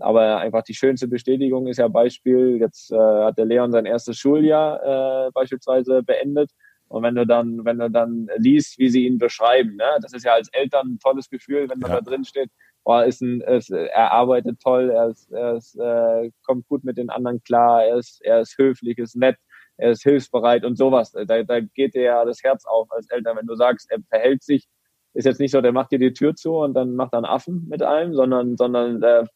Aber 0.00 0.38
einfach 0.38 0.62
die 0.62 0.74
schönste 0.74 1.08
Bestätigung 1.08 1.66
ist 1.66 1.78
ja 1.78 1.88
Beispiel, 1.88 2.58
jetzt 2.58 2.92
äh, 2.92 2.96
hat 2.96 3.38
der 3.38 3.44
Leon 3.44 3.72
sein 3.72 3.86
erstes 3.86 4.18
Schuljahr 4.18 5.26
äh, 5.26 5.30
beispielsweise 5.32 6.02
beendet. 6.02 6.50
Und 6.88 7.04
wenn 7.04 7.14
du 7.14 7.24
dann, 7.24 7.64
wenn 7.64 7.78
du 7.78 7.88
dann 7.88 8.28
liest, 8.36 8.78
wie 8.78 8.88
sie 8.88 9.06
ihn 9.06 9.18
beschreiben, 9.18 9.76
ne, 9.76 9.86
das 10.02 10.12
ist 10.12 10.24
ja 10.24 10.32
als 10.32 10.48
Eltern 10.52 10.94
ein 10.94 10.98
tolles 10.98 11.30
Gefühl, 11.30 11.68
wenn 11.68 11.78
man 11.78 11.90
ja. 11.92 12.00
da 12.00 12.02
drin 12.02 12.24
steht, 12.24 12.50
boah, 12.84 13.04
ist 13.04 13.20
ein, 13.20 13.40
ist, 13.42 13.70
er 13.70 14.10
arbeitet 14.10 14.60
toll, 14.60 14.90
er, 14.90 15.08
ist, 15.08 15.30
er 15.30 15.56
ist, 15.56 15.76
äh, 15.76 16.30
kommt 16.44 16.66
gut 16.66 16.82
mit 16.82 16.98
den 16.98 17.08
anderen 17.08 17.42
klar, 17.44 17.84
er 17.84 17.98
ist, 17.98 18.20
er 18.22 18.40
ist 18.40 18.58
höflich, 18.58 18.98
ist 18.98 19.14
nett, 19.14 19.36
er 19.76 19.92
ist 19.92 20.02
hilfsbereit 20.02 20.64
und 20.64 20.76
sowas. 20.76 21.12
Da, 21.12 21.44
da 21.44 21.60
geht 21.60 21.94
dir 21.94 22.02
ja 22.02 22.24
das 22.24 22.42
Herz 22.42 22.64
auf 22.66 22.90
als 22.90 23.08
Eltern, 23.08 23.36
wenn 23.36 23.46
du 23.46 23.54
sagst, 23.54 23.90
er 23.90 23.98
verhält 24.08 24.42
sich, 24.42 24.66
ist 25.14 25.26
jetzt 25.26 25.40
nicht 25.40 25.52
so, 25.52 25.60
der 25.60 25.72
macht 25.72 25.92
dir 25.92 25.98
die 26.00 26.12
Tür 26.12 26.34
zu 26.34 26.56
und 26.56 26.74
dann 26.74 26.96
macht 26.96 27.12
er 27.12 27.18
einen 27.18 27.26
Affen 27.26 27.66
mit 27.68 27.82
allem, 27.82 28.14
sondern, 28.14 28.56
sondern 28.56 29.00
der 29.00 29.28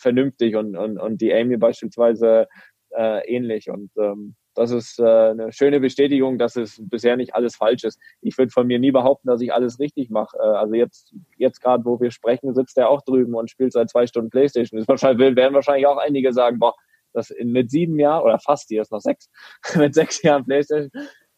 vernünftig 0.00 0.56
und, 0.56 0.76
und, 0.76 0.98
und 0.98 1.20
die 1.20 1.32
Amy 1.32 1.56
beispielsweise 1.56 2.48
äh, 2.90 3.26
ähnlich. 3.28 3.70
Und 3.70 3.90
ähm, 3.98 4.34
das 4.54 4.70
ist 4.72 4.98
äh, 4.98 5.04
eine 5.04 5.52
schöne 5.52 5.80
Bestätigung, 5.80 6.38
dass 6.38 6.56
es 6.56 6.80
bisher 6.82 7.16
nicht 7.16 7.34
alles 7.34 7.56
falsch 7.56 7.84
ist. 7.84 8.00
Ich 8.20 8.36
würde 8.36 8.50
von 8.50 8.66
mir 8.66 8.78
nie 8.78 8.90
behaupten, 8.90 9.28
dass 9.28 9.40
ich 9.40 9.52
alles 9.52 9.78
richtig 9.78 10.10
mache. 10.10 10.36
Äh, 10.38 10.42
also 10.42 10.74
jetzt, 10.74 11.14
jetzt 11.36 11.60
gerade, 11.60 11.84
wo 11.84 12.00
wir 12.00 12.10
sprechen, 12.10 12.54
sitzt 12.54 12.76
er 12.76 12.88
auch 12.88 13.02
drüben 13.02 13.34
und 13.34 13.50
spielt 13.50 13.72
seit 13.72 13.90
zwei 13.90 14.06
Stunden 14.06 14.30
Playstation. 14.30 14.78
Das 14.78 14.88
wahrscheinlich, 14.88 15.36
werden 15.36 15.54
wahrscheinlich 15.54 15.86
auch 15.86 15.98
einige 15.98 16.32
sagen, 16.32 16.58
boah, 16.58 16.74
das 17.12 17.30
in, 17.30 17.52
mit 17.52 17.70
sieben 17.70 17.98
Jahren 17.98 18.24
oder 18.24 18.38
fast, 18.38 18.68
hier 18.68 18.82
ist 18.82 18.92
noch 18.92 19.00
sechs, 19.00 19.30
mit 19.76 19.94
sechs 19.94 20.22
Jahren 20.22 20.44
Playstation. 20.44 20.90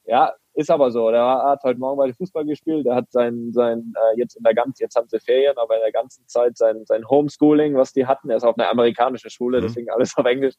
Ja, 0.05 0.33
ist 0.55 0.71
aber 0.71 0.91
so. 0.91 1.11
Der 1.11 1.25
hat 1.25 1.63
heute 1.65 1.79
Morgen 1.79 1.99
bei 1.99 2.13
Fußball 2.13 2.45
gespielt. 2.45 2.87
Der 2.87 2.95
hat 2.95 3.11
sein, 3.11 3.53
sein 3.53 3.93
äh, 3.97 4.19
jetzt 4.19 4.37
in 4.37 4.43
der 4.43 4.55
ganzen, 4.55 4.83
jetzt 4.83 4.97
haben 4.97 5.09
sie 5.09 5.19
Ferien, 5.21 5.57
aber 5.57 5.77
in 5.77 5.83
der 5.83 5.93
ganzen 5.93 6.27
Zeit 6.27 6.57
sein, 6.57 6.85
sein 6.87 7.09
Homeschooling, 7.09 7.75
was 7.75 7.93
die 7.93 8.07
hatten. 8.07 8.31
Er 8.31 8.37
ist 8.37 8.45
auf 8.45 8.59
einer 8.59 8.71
amerikanischen 8.71 9.31
Schule, 9.31 9.59
mhm. 9.59 9.63
deswegen 9.63 9.91
alles 9.91 10.17
auf 10.17 10.27
Englisch. 10.27 10.55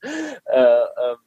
Äh, 0.45 0.61
ähm, 0.63 1.17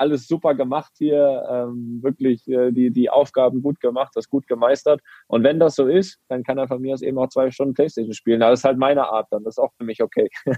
alles 0.00 0.26
super 0.26 0.54
gemacht 0.54 0.92
hier, 0.96 1.46
ähm, 1.50 2.00
wirklich 2.02 2.48
äh, 2.48 2.72
die, 2.72 2.90
die 2.90 3.10
Aufgaben 3.10 3.62
gut 3.62 3.80
gemacht, 3.80 4.12
das 4.14 4.28
gut 4.28 4.46
gemeistert. 4.48 5.00
Und 5.28 5.44
wenn 5.44 5.60
das 5.60 5.76
so 5.76 5.86
ist, 5.86 6.18
dann 6.28 6.42
kann 6.42 6.58
er 6.58 6.68
von 6.68 6.80
mir 6.80 6.94
aus 6.94 7.02
eben 7.02 7.18
auch 7.18 7.28
zwei 7.28 7.50
Stunden 7.50 7.74
Playstation 7.74 8.14
spielen. 8.14 8.40
Das 8.40 8.60
ist 8.60 8.64
halt 8.64 8.78
meine 8.78 9.08
Art 9.08 9.28
dann, 9.30 9.44
das 9.44 9.54
ist 9.54 9.58
auch 9.58 9.72
für 9.76 9.84
mich 9.84 10.02
okay. 10.02 10.28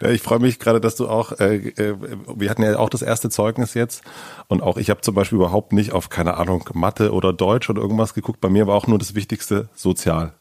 Ja, 0.00 0.10
ich 0.10 0.20
freue 0.20 0.38
mich 0.38 0.58
gerade, 0.58 0.80
dass 0.80 0.96
du 0.96 1.08
auch, 1.08 1.38
äh, 1.40 1.56
äh, 1.56 1.96
wir 2.36 2.50
hatten 2.50 2.62
ja 2.62 2.78
auch 2.78 2.90
das 2.90 3.02
erste 3.02 3.30
Zeugnis 3.30 3.74
jetzt 3.74 4.04
und 4.48 4.62
auch 4.62 4.76
ich 4.76 4.90
habe 4.90 5.00
zum 5.00 5.14
Beispiel 5.14 5.36
überhaupt 5.36 5.72
nicht 5.72 5.92
auf, 5.92 6.08
keine 6.08 6.36
Ahnung, 6.36 6.68
Mathe 6.74 7.12
oder 7.12 7.32
Deutsch 7.32 7.70
oder 7.70 7.80
irgendwas 7.80 8.14
geguckt. 8.14 8.40
Bei 8.40 8.48
mir 8.48 8.66
war 8.66 8.74
auch 8.74 8.86
nur 8.86 8.98
das 8.98 9.14
Wichtigste 9.14 9.68
sozial. 9.74 10.34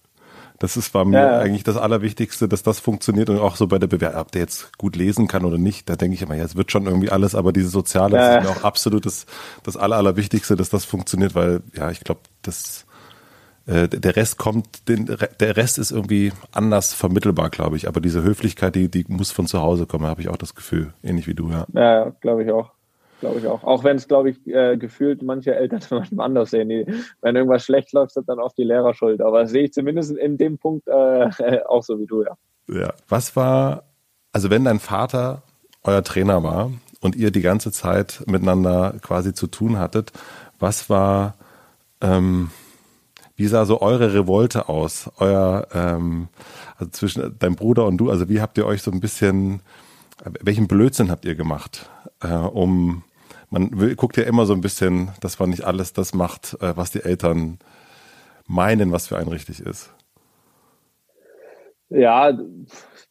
Das 0.61 0.77
ist 0.77 0.93
war 0.93 1.05
mir 1.05 1.17
ja. 1.17 1.39
eigentlich 1.39 1.63
das 1.63 1.75
Allerwichtigste, 1.75 2.47
dass 2.47 2.61
das 2.61 2.79
funktioniert 2.79 3.31
und 3.31 3.39
auch 3.39 3.55
so 3.55 3.65
bei 3.65 3.79
der 3.79 3.87
Bewerbung, 3.87 4.21
ob 4.21 4.31
der 4.31 4.41
jetzt 4.41 4.77
gut 4.77 4.95
lesen 4.95 5.27
kann 5.27 5.43
oder 5.43 5.57
nicht, 5.57 5.89
da 5.89 5.95
denke 5.95 6.13
ich 6.13 6.21
immer, 6.21 6.35
ja, 6.35 6.43
es 6.43 6.55
wird 6.55 6.71
schon 6.71 6.85
irgendwie 6.85 7.09
alles, 7.09 7.33
aber 7.33 7.51
diese 7.51 7.69
Soziale 7.69 8.15
ja. 8.15 8.37
ist 8.37 8.43
mir 8.43 8.51
auch 8.51 8.63
absolut 8.63 9.07
das, 9.07 9.25
das 9.63 9.75
Aller, 9.75 9.95
Allerwichtigste, 9.95 10.55
dass 10.55 10.69
das 10.69 10.85
funktioniert, 10.85 11.33
weil 11.33 11.63
ja, 11.73 11.89
ich 11.89 12.01
glaube, 12.01 12.21
das 12.43 12.85
äh, 13.65 13.87
der 13.87 14.15
Rest 14.15 14.37
kommt, 14.37 14.87
den, 14.87 15.07
der 15.39 15.57
Rest 15.57 15.79
ist 15.79 15.89
irgendwie 15.89 16.31
anders 16.51 16.93
vermittelbar, 16.93 17.49
glaube 17.49 17.75
ich. 17.77 17.87
Aber 17.87 17.99
diese 17.99 18.21
Höflichkeit, 18.21 18.75
die, 18.75 18.87
die 18.87 19.03
muss 19.07 19.31
von 19.31 19.47
zu 19.47 19.61
Hause 19.61 19.87
kommen, 19.87 20.05
habe 20.05 20.21
ich 20.21 20.29
auch 20.29 20.37
das 20.37 20.53
Gefühl. 20.53 20.93
Ähnlich 21.01 21.25
wie 21.25 21.33
du, 21.33 21.49
ja. 21.49 21.65
Ja, 21.73 22.11
glaube 22.21 22.43
ich 22.43 22.51
auch 22.51 22.69
glaube 23.21 23.39
ich 23.39 23.47
auch. 23.47 23.63
Auch 23.63 23.85
wenn 23.85 23.95
es, 23.95 24.09
glaube 24.09 24.31
ich, 24.31 24.45
äh, 24.47 24.75
gefühlt 24.75 25.21
manche 25.21 25.55
Eltern 25.55 25.79
manchmal 25.89 26.25
anders 26.25 26.51
sehen. 26.51 26.67
Die, 26.67 26.85
wenn 27.21 27.37
irgendwas 27.37 27.63
schlecht 27.63 27.93
läuft, 27.93 28.13
sind 28.13 28.27
dann 28.27 28.39
auch 28.39 28.51
die 28.51 28.65
Lehrer 28.65 28.93
schuld. 28.93 29.21
Aber 29.21 29.47
sehe 29.47 29.63
ich 29.63 29.73
zumindest 29.73 30.11
in 30.11 30.37
dem 30.37 30.57
Punkt 30.57 30.87
äh, 30.89 31.61
auch 31.67 31.83
so 31.83 31.97
wie 31.99 32.05
du, 32.05 32.23
ja. 32.23 32.35
Ja. 32.67 32.93
Was 33.07 33.35
war, 33.35 33.83
also 34.33 34.49
wenn 34.49 34.65
dein 34.65 34.79
Vater 34.79 35.43
euer 35.83 36.03
Trainer 36.03 36.43
war 36.43 36.71
und 36.99 37.15
ihr 37.15 37.31
die 37.31 37.41
ganze 37.41 37.71
Zeit 37.71 38.23
miteinander 38.27 38.95
quasi 39.01 39.33
zu 39.33 39.47
tun 39.47 39.79
hattet, 39.79 40.11
was 40.59 40.89
war, 40.89 41.35
ähm, 42.01 42.51
wie 43.35 43.47
sah 43.47 43.65
so 43.65 43.81
eure 43.81 44.13
Revolte 44.13 44.69
aus? 44.69 45.09
Euer, 45.17 45.67
ähm, 45.73 46.27
also 46.77 46.91
zwischen 46.91 47.37
deinem 47.39 47.55
Bruder 47.55 47.85
und 47.87 47.97
du, 47.97 48.09
also 48.09 48.29
wie 48.29 48.41
habt 48.41 48.57
ihr 48.57 48.65
euch 48.65 48.83
so 48.83 48.91
ein 48.91 48.99
bisschen, 48.99 49.61
welchen 50.41 50.67
Blödsinn 50.67 51.09
habt 51.09 51.25
ihr 51.25 51.35
gemacht, 51.35 51.89
äh, 52.21 52.33
um, 52.33 53.03
man 53.51 53.79
will, 53.79 53.95
guckt 53.95 54.17
ja 54.17 54.23
immer 54.23 54.45
so 54.45 54.53
ein 54.53 54.61
bisschen, 54.61 55.11
dass 55.19 55.37
man 55.37 55.51
nicht 55.51 55.63
alles 55.63 55.93
das 55.93 56.13
macht, 56.13 56.57
äh, 56.61 56.75
was 56.75 56.91
die 56.91 57.03
Eltern 57.03 57.59
meinen, 58.47 58.91
was 58.91 59.07
für 59.07 59.17
einen 59.17 59.29
richtig 59.29 59.59
ist. 59.59 59.93
Ja, 61.89 62.37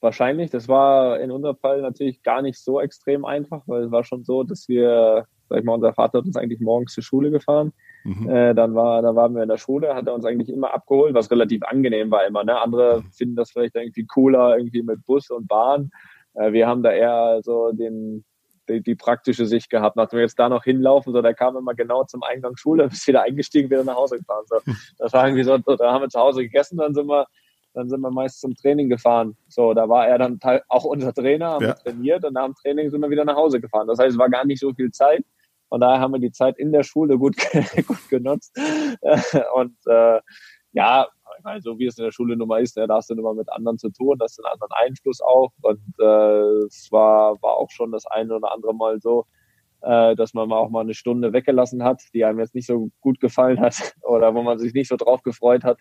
wahrscheinlich. 0.00 0.50
Das 0.50 0.66
war 0.66 1.20
in 1.20 1.30
unserem 1.30 1.56
Fall 1.56 1.82
natürlich 1.82 2.22
gar 2.22 2.40
nicht 2.40 2.58
so 2.58 2.80
extrem 2.80 3.26
einfach, 3.26 3.62
weil 3.66 3.84
es 3.84 3.90
war 3.90 4.02
schon 4.04 4.24
so, 4.24 4.42
dass 4.42 4.68
wir, 4.68 5.26
sag 5.50 5.58
ich 5.58 5.64
mal, 5.64 5.74
unser 5.74 5.92
Vater 5.92 6.18
hat 6.18 6.24
uns 6.24 6.36
eigentlich 6.36 6.60
morgens 6.60 6.94
zur 6.94 7.04
Schule 7.04 7.30
gefahren. 7.30 7.72
Mhm. 8.04 8.30
Äh, 8.30 8.54
dann 8.54 8.74
war, 8.74 9.02
da 9.02 9.14
waren 9.14 9.34
wir 9.34 9.42
in 9.42 9.50
der 9.50 9.58
Schule, 9.58 9.94
hat 9.94 10.06
er 10.06 10.14
uns 10.14 10.24
eigentlich 10.24 10.48
immer 10.48 10.72
abgeholt, 10.72 11.12
was 11.12 11.30
relativ 11.30 11.62
angenehm 11.64 12.10
war 12.10 12.26
immer. 12.26 12.42
Ne? 12.44 12.58
Andere 12.58 13.02
mhm. 13.02 13.12
finden 13.12 13.36
das 13.36 13.50
vielleicht 13.50 13.76
irgendwie 13.76 14.06
cooler, 14.06 14.56
irgendwie 14.56 14.82
mit 14.82 15.04
Bus 15.04 15.28
und 15.28 15.46
Bahn. 15.46 15.90
Äh, 16.32 16.52
wir 16.52 16.66
haben 16.66 16.82
da 16.82 16.92
eher 16.92 17.40
so 17.42 17.72
den, 17.72 18.24
die, 18.70 18.82
die, 18.82 18.94
praktische 18.94 19.46
Sicht 19.46 19.70
gehabt. 19.70 19.96
Nachdem 19.96 20.18
wir 20.18 20.24
jetzt 20.24 20.38
da 20.38 20.48
noch 20.48 20.64
hinlaufen, 20.64 21.12
so, 21.12 21.22
der 21.22 21.34
kam 21.34 21.56
immer 21.56 21.74
genau 21.74 22.04
zum 22.04 22.22
Eingang 22.22 22.56
Schule, 22.56 22.88
bis 22.88 23.06
wieder 23.06 23.22
eingestiegen, 23.22 23.70
wieder 23.70 23.84
nach 23.84 23.96
Hause 23.96 24.18
gefahren. 24.18 24.44
So. 24.46 24.60
Das 24.98 25.12
war 25.12 25.26
irgendwie 25.26 25.44
so, 25.44 25.58
da 25.58 25.92
haben 25.92 26.02
wir 26.02 26.08
zu 26.08 26.20
Hause 26.20 26.42
gegessen, 26.42 26.78
dann 26.78 26.94
sind 26.94 27.06
wir 27.06 27.26
dann 27.72 27.88
sind 27.88 28.00
wir 28.00 28.10
meist 28.10 28.40
zum 28.40 28.54
Training 28.56 28.88
gefahren. 28.88 29.36
So, 29.48 29.74
da 29.74 29.88
war 29.88 30.06
er 30.06 30.18
dann 30.18 30.40
auch 30.68 30.84
unser 30.84 31.12
Trainer, 31.14 31.50
haben 31.50 31.64
ja. 31.64 31.74
trainiert 31.74 32.24
und 32.24 32.34
nach 32.34 32.46
dem 32.46 32.54
Training 32.56 32.90
sind 32.90 33.00
wir 33.00 33.10
wieder 33.10 33.24
nach 33.24 33.36
Hause 33.36 33.60
gefahren. 33.60 33.86
Das 33.86 33.98
heißt, 33.98 34.12
es 34.12 34.18
war 34.18 34.28
gar 34.28 34.44
nicht 34.44 34.60
so 34.60 34.72
viel 34.72 34.90
Zeit. 34.90 35.24
Von 35.68 35.80
daher 35.80 36.00
haben 36.00 36.12
wir 36.12 36.20
die 36.20 36.32
Zeit 36.32 36.58
in 36.58 36.72
der 36.72 36.82
Schule 36.82 37.16
gut, 37.16 37.36
gut 37.86 38.08
genutzt. 38.08 38.58
und 39.54 39.76
äh, 39.86 40.20
ja, 40.72 41.06
meine, 41.44 41.62
so 41.62 41.78
wie 41.78 41.86
es 41.86 41.98
in 41.98 42.04
der 42.04 42.12
Schule 42.12 42.36
nun 42.36 42.48
mal 42.48 42.62
ist, 42.62 42.76
ne, 42.76 42.86
da 42.86 42.96
hast 42.96 43.10
du 43.10 43.14
nun 43.14 43.24
mal 43.24 43.34
mit 43.34 43.50
anderen 43.50 43.78
zu 43.78 43.90
tun, 43.90 44.16
das 44.18 44.32
ist 44.32 44.44
einen 44.44 44.52
anderen 44.52 44.72
Einfluss 44.72 45.20
auch. 45.20 45.52
Und 45.62 45.80
äh, 46.00 46.66
es 46.66 46.88
war, 46.90 47.40
war 47.42 47.56
auch 47.56 47.70
schon 47.70 47.92
das 47.92 48.06
eine 48.06 48.36
oder 48.36 48.52
andere 48.52 48.74
Mal 48.74 49.00
so, 49.00 49.26
äh, 49.82 50.14
dass 50.16 50.34
man 50.34 50.48
mal 50.48 50.58
auch 50.58 50.70
mal 50.70 50.80
eine 50.80 50.94
Stunde 50.94 51.32
weggelassen 51.32 51.82
hat, 51.84 52.02
die 52.14 52.24
einem 52.24 52.38
jetzt 52.38 52.54
nicht 52.54 52.66
so 52.66 52.90
gut 53.00 53.20
gefallen 53.20 53.60
hat 53.60 53.94
oder 54.02 54.34
wo 54.34 54.42
man 54.42 54.58
sich 54.58 54.74
nicht 54.74 54.88
so 54.88 54.96
drauf 54.96 55.22
gefreut 55.22 55.64
hat. 55.64 55.78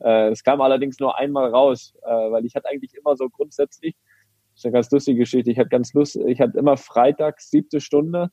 Äh, 0.00 0.30
es 0.30 0.42
kam 0.42 0.60
allerdings 0.60 0.98
nur 0.98 1.18
einmal 1.18 1.50
raus, 1.50 1.94
äh, 2.02 2.08
weil 2.08 2.44
ich 2.44 2.54
hatte 2.54 2.68
eigentlich 2.68 2.94
immer 2.94 3.16
so 3.16 3.28
grundsätzlich, 3.28 3.96
das 4.52 4.60
ist 4.60 4.66
eine 4.66 4.72
ganz 4.72 4.90
lustige 4.90 5.18
Geschichte, 5.20 5.50
ich 5.50 5.58
hatte 5.58 5.68
ganz 5.68 5.92
Lust, 5.92 6.16
ich 6.16 6.40
hatte 6.40 6.58
immer 6.58 6.76
freitags 6.76 7.50
siebte 7.50 7.80
Stunde 7.80 8.30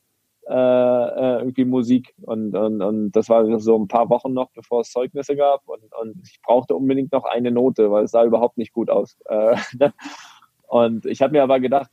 äh, 0.48 0.54
äh, 0.54 1.40
irgendwie 1.40 1.66
Musik 1.66 2.14
und, 2.22 2.56
und, 2.56 2.82
und 2.82 3.12
das 3.12 3.30
war 3.30 3.60
so 3.60 3.78
ein 3.78 3.88
paar 3.88 4.10
Wochen 4.10 4.34
noch, 4.34 4.52
bevor 4.52 4.82
es 4.82 4.92
Zeugnisse 4.92 5.36
gab 5.36 5.68
und, 5.68 5.84
und 6.02 6.28
ich 6.28 6.42
brauchte 6.42 6.76
unbedingt 6.76 7.12
noch 7.12 7.26
eine 7.26 7.52
Note, 7.52 7.92
weil 7.92 8.06
es 8.06 8.12
sah 8.12 8.24
überhaupt 8.26 8.58
nicht 8.58 8.74
gut 8.74 8.90
aus. 8.90 9.18
Äh? 9.26 9.56
Und 10.66 11.06
ich 11.06 11.22
habe 11.22 11.34
mir 11.34 11.44
aber 11.44 11.60
gedacht, 11.60 11.92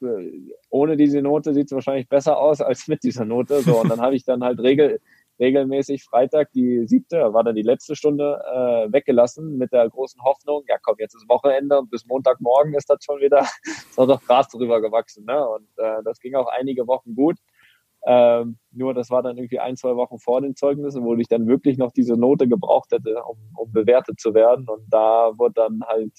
ohne 0.70 0.96
diese 0.96 1.20
Note 1.20 1.52
sieht 1.52 1.66
es 1.66 1.72
wahrscheinlich 1.72 2.08
besser 2.08 2.38
aus 2.38 2.62
als 2.62 2.88
mit 2.88 3.02
dieser 3.02 3.26
Note. 3.26 3.60
So, 3.60 3.78
und 3.78 3.90
dann 3.90 4.00
habe 4.00 4.14
ich 4.14 4.24
dann 4.24 4.42
halt 4.42 4.58
regel, 4.58 5.00
regelmäßig 5.40 6.04
Freitag 6.04 6.52
die 6.52 6.86
siebte, 6.86 7.32
war 7.32 7.42
dann 7.42 7.56
die 7.56 7.62
letzte 7.62 7.96
Stunde, 7.96 8.40
äh, 8.46 8.92
weggelassen 8.92 9.56
mit 9.56 9.72
der 9.72 9.88
großen 9.88 10.22
Hoffnung, 10.22 10.64
ja 10.68 10.76
komm, 10.82 10.96
jetzt 10.98 11.14
ist 11.14 11.28
Wochenende 11.28 11.78
und 11.78 11.90
bis 11.90 12.06
Montagmorgen 12.06 12.74
ist 12.74 12.88
das 12.88 13.02
schon 13.02 13.20
wieder, 13.20 13.40
ist 13.64 13.98
auch 13.98 14.06
doch 14.06 14.22
Gras 14.22 14.48
drüber 14.48 14.80
gewachsen. 14.80 15.24
Ne? 15.24 15.48
Und 15.48 15.66
äh, 15.78 16.02
das 16.04 16.20
ging 16.20 16.34
auch 16.34 16.48
einige 16.48 16.86
Wochen 16.86 17.14
gut. 17.14 17.36
Ähm, 18.06 18.56
nur 18.72 18.94
das 18.94 19.10
war 19.10 19.22
dann 19.22 19.36
irgendwie 19.36 19.58
ein, 19.58 19.76
zwei 19.76 19.94
Wochen 19.96 20.18
vor 20.18 20.40
den 20.40 20.56
Zeugnissen, 20.56 21.04
wo 21.04 21.14
ich 21.16 21.28
dann 21.28 21.46
wirklich 21.46 21.76
noch 21.76 21.92
diese 21.92 22.14
Note 22.14 22.48
gebraucht 22.48 22.92
hätte, 22.92 23.22
um, 23.24 23.36
um 23.54 23.72
bewertet 23.72 24.18
zu 24.20 24.32
werden. 24.32 24.68
Und 24.68 24.84
da 24.88 25.32
wurde 25.36 25.54
dann 25.54 25.80
halt 25.86 26.12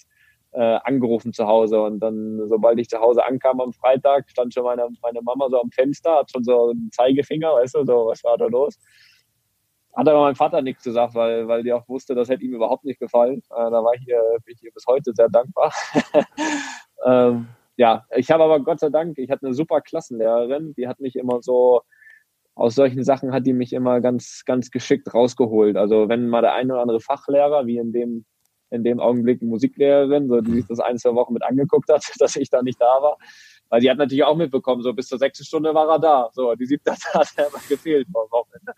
äh, 0.51 0.79
angerufen 0.83 1.33
zu 1.33 1.47
Hause. 1.47 1.81
Und 1.81 1.99
dann, 1.99 2.47
sobald 2.47 2.79
ich 2.79 2.89
zu 2.89 2.99
Hause 2.99 3.25
ankam 3.25 3.61
am 3.61 3.73
Freitag, 3.73 4.29
stand 4.29 4.53
schon 4.53 4.63
meine, 4.63 4.87
meine 5.01 5.21
Mama 5.21 5.49
so 5.49 5.59
am 5.59 5.71
Fenster, 5.71 6.17
hat 6.17 6.31
schon 6.31 6.43
so 6.43 6.69
einen 6.69 6.91
Zeigefinger, 6.91 7.53
weißt 7.53 7.75
du, 7.75 7.85
so, 7.85 8.07
was 8.07 8.23
war 8.23 8.37
da 8.37 8.45
los? 8.45 8.77
Hat 9.93 10.07
aber 10.07 10.21
mein 10.21 10.35
Vater 10.35 10.61
nichts 10.61 10.83
gesagt, 10.83 11.15
weil, 11.15 11.47
weil 11.47 11.63
die 11.63 11.73
auch 11.73 11.87
wusste, 11.89 12.15
das 12.15 12.29
hätte 12.29 12.45
ihm 12.45 12.53
überhaupt 12.53 12.85
nicht 12.85 12.99
gefallen. 12.99 13.41
Äh, 13.49 13.71
da 13.71 13.83
war 13.83 13.93
ich 13.95 14.03
hier, 14.05 14.21
bin 14.45 14.53
ich 14.53 14.59
hier 14.61 14.71
bis 14.71 14.85
heute 14.87 15.11
sehr 15.13 15.29
dankbar. 15.29 15.73
ähm, 17.05 17.47
ja, 17.77 18.05
ich 18.15 18.31
habe 18.31 18.43
aber 18.43 18.59
Gott 18.61 18.79
sei 18.79 18.89
Dank, 18.89 19.17
ich 19.17 19.29
hatte 19.29 19.45
eine 19.45 19.55
super 19.55 19.81
Klassenlehrerin, 19.81 20.73
die 20.75 20.87
hat 20.87 20.99
mich 20.99 21.15
immer 21.15 21.41
so, 21.41 21.81
aus 22.55 22.75
solchen 22.75 23.03
Sachen 23.03 23.33
hat 23.33 23.45
die 23.45 23.53
mich 23.53 23.73
immer 23.73 24.01
ganz, 24.01 24.43
ganz 24.45 24.71
geschickt 24.71 25.13
rausgeholt. 25.13 25.77
Also 25.77 26.09
wenn 26.09 26.27
mal 26.27 26.41
der 26.41 26.53
eine 26.53 26.73
oder 26.73 26.81
andere 26.81 26.99
Fachlehrer, 26.99 27.65
wie 27.65 27.77
in 27.77 27.93
dem, 27.93 28.25
in 28.69 28.83
dem 28.83 28.99
Augenblick 28.99 29.41
Musiklehrerin, 29.41 30.27
so 30.27 30.41
die 30.41 30.53
sich 30.53 30.67
das 30.67 30.79
ein, 30.79 30.97
zwei 30.97 31.13
Wochen 31.15 31.33
mit 31.33 31.43
angeguckt 31.43 31.89
hat, 31.91 32.03
dass 32.19 32.35
ich 32.35 32.49
da 32.49 32.61
nicht 32.61 32.79
da 32.81 33.01
war. 33.01 33.17
Weil 33.69 33.81
die 33.81 33.89
hat 33.89 33.97
natürlich 33.97 34.23
auch 34.23 34.35
mitbekommen, 34.35 34.81
so 34.81 34.93
bis 34.93 35.07
zur 35.07 35.17
sechsten 35.17 35.45
Stunde 35.45 35.73
war 35.73 35.87
er 35.89 35.99
da. 35.99 36.29
So, 36.33 36.53
die 36.55 36.65
siebte 36.65 36.91
hat 37.13 37.29
er 37.37 37.47
immer 37.47 37.59
gefehlt 37.69 38.07
vor 38.11 38.27
Wochenende. 38.29 38.73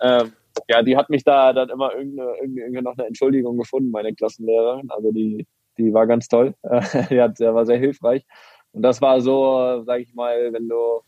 Ähm, 0.00 0.32
ja, 0.68 0.82
die 0.82 0.96
hat 0.96 1.10
mich 1.10 1.24
da 1.24 1.52
dann 1.52 1.68
immer 1.68 1.92
irgendeine, 1.94 2.36
irgendeine 2.40 2.82
noch 2.82 2.96
eine 2.96 3.08
Entschuldigung 3.08 3.58
gefunden, 3.58 3.90
meine 3.90 4.14
Klassenlehrerin. 4.14 4.88
Also 4.90 5.10
die, 5.10 5.46
die 5.80 5.92
war 5.94 6.06
ganz 6.06 6.28
toll. 6.28 6.54
die 7.10 7.20
hat, 7.20 7.38
der 7.40 7.54
war 7.54 7.66
sehr 7.66 7.78
hilfreich. 7.78 8.24
Und 8.72 8.82
das 8.82 9.00
war 9.00 9.20
so, 9.20 9.82
sag 9.84 10.00
ich 10.00 10.14
mal, 10.14 10.52
wenn 10.52 10.68
du, 10.68 11.00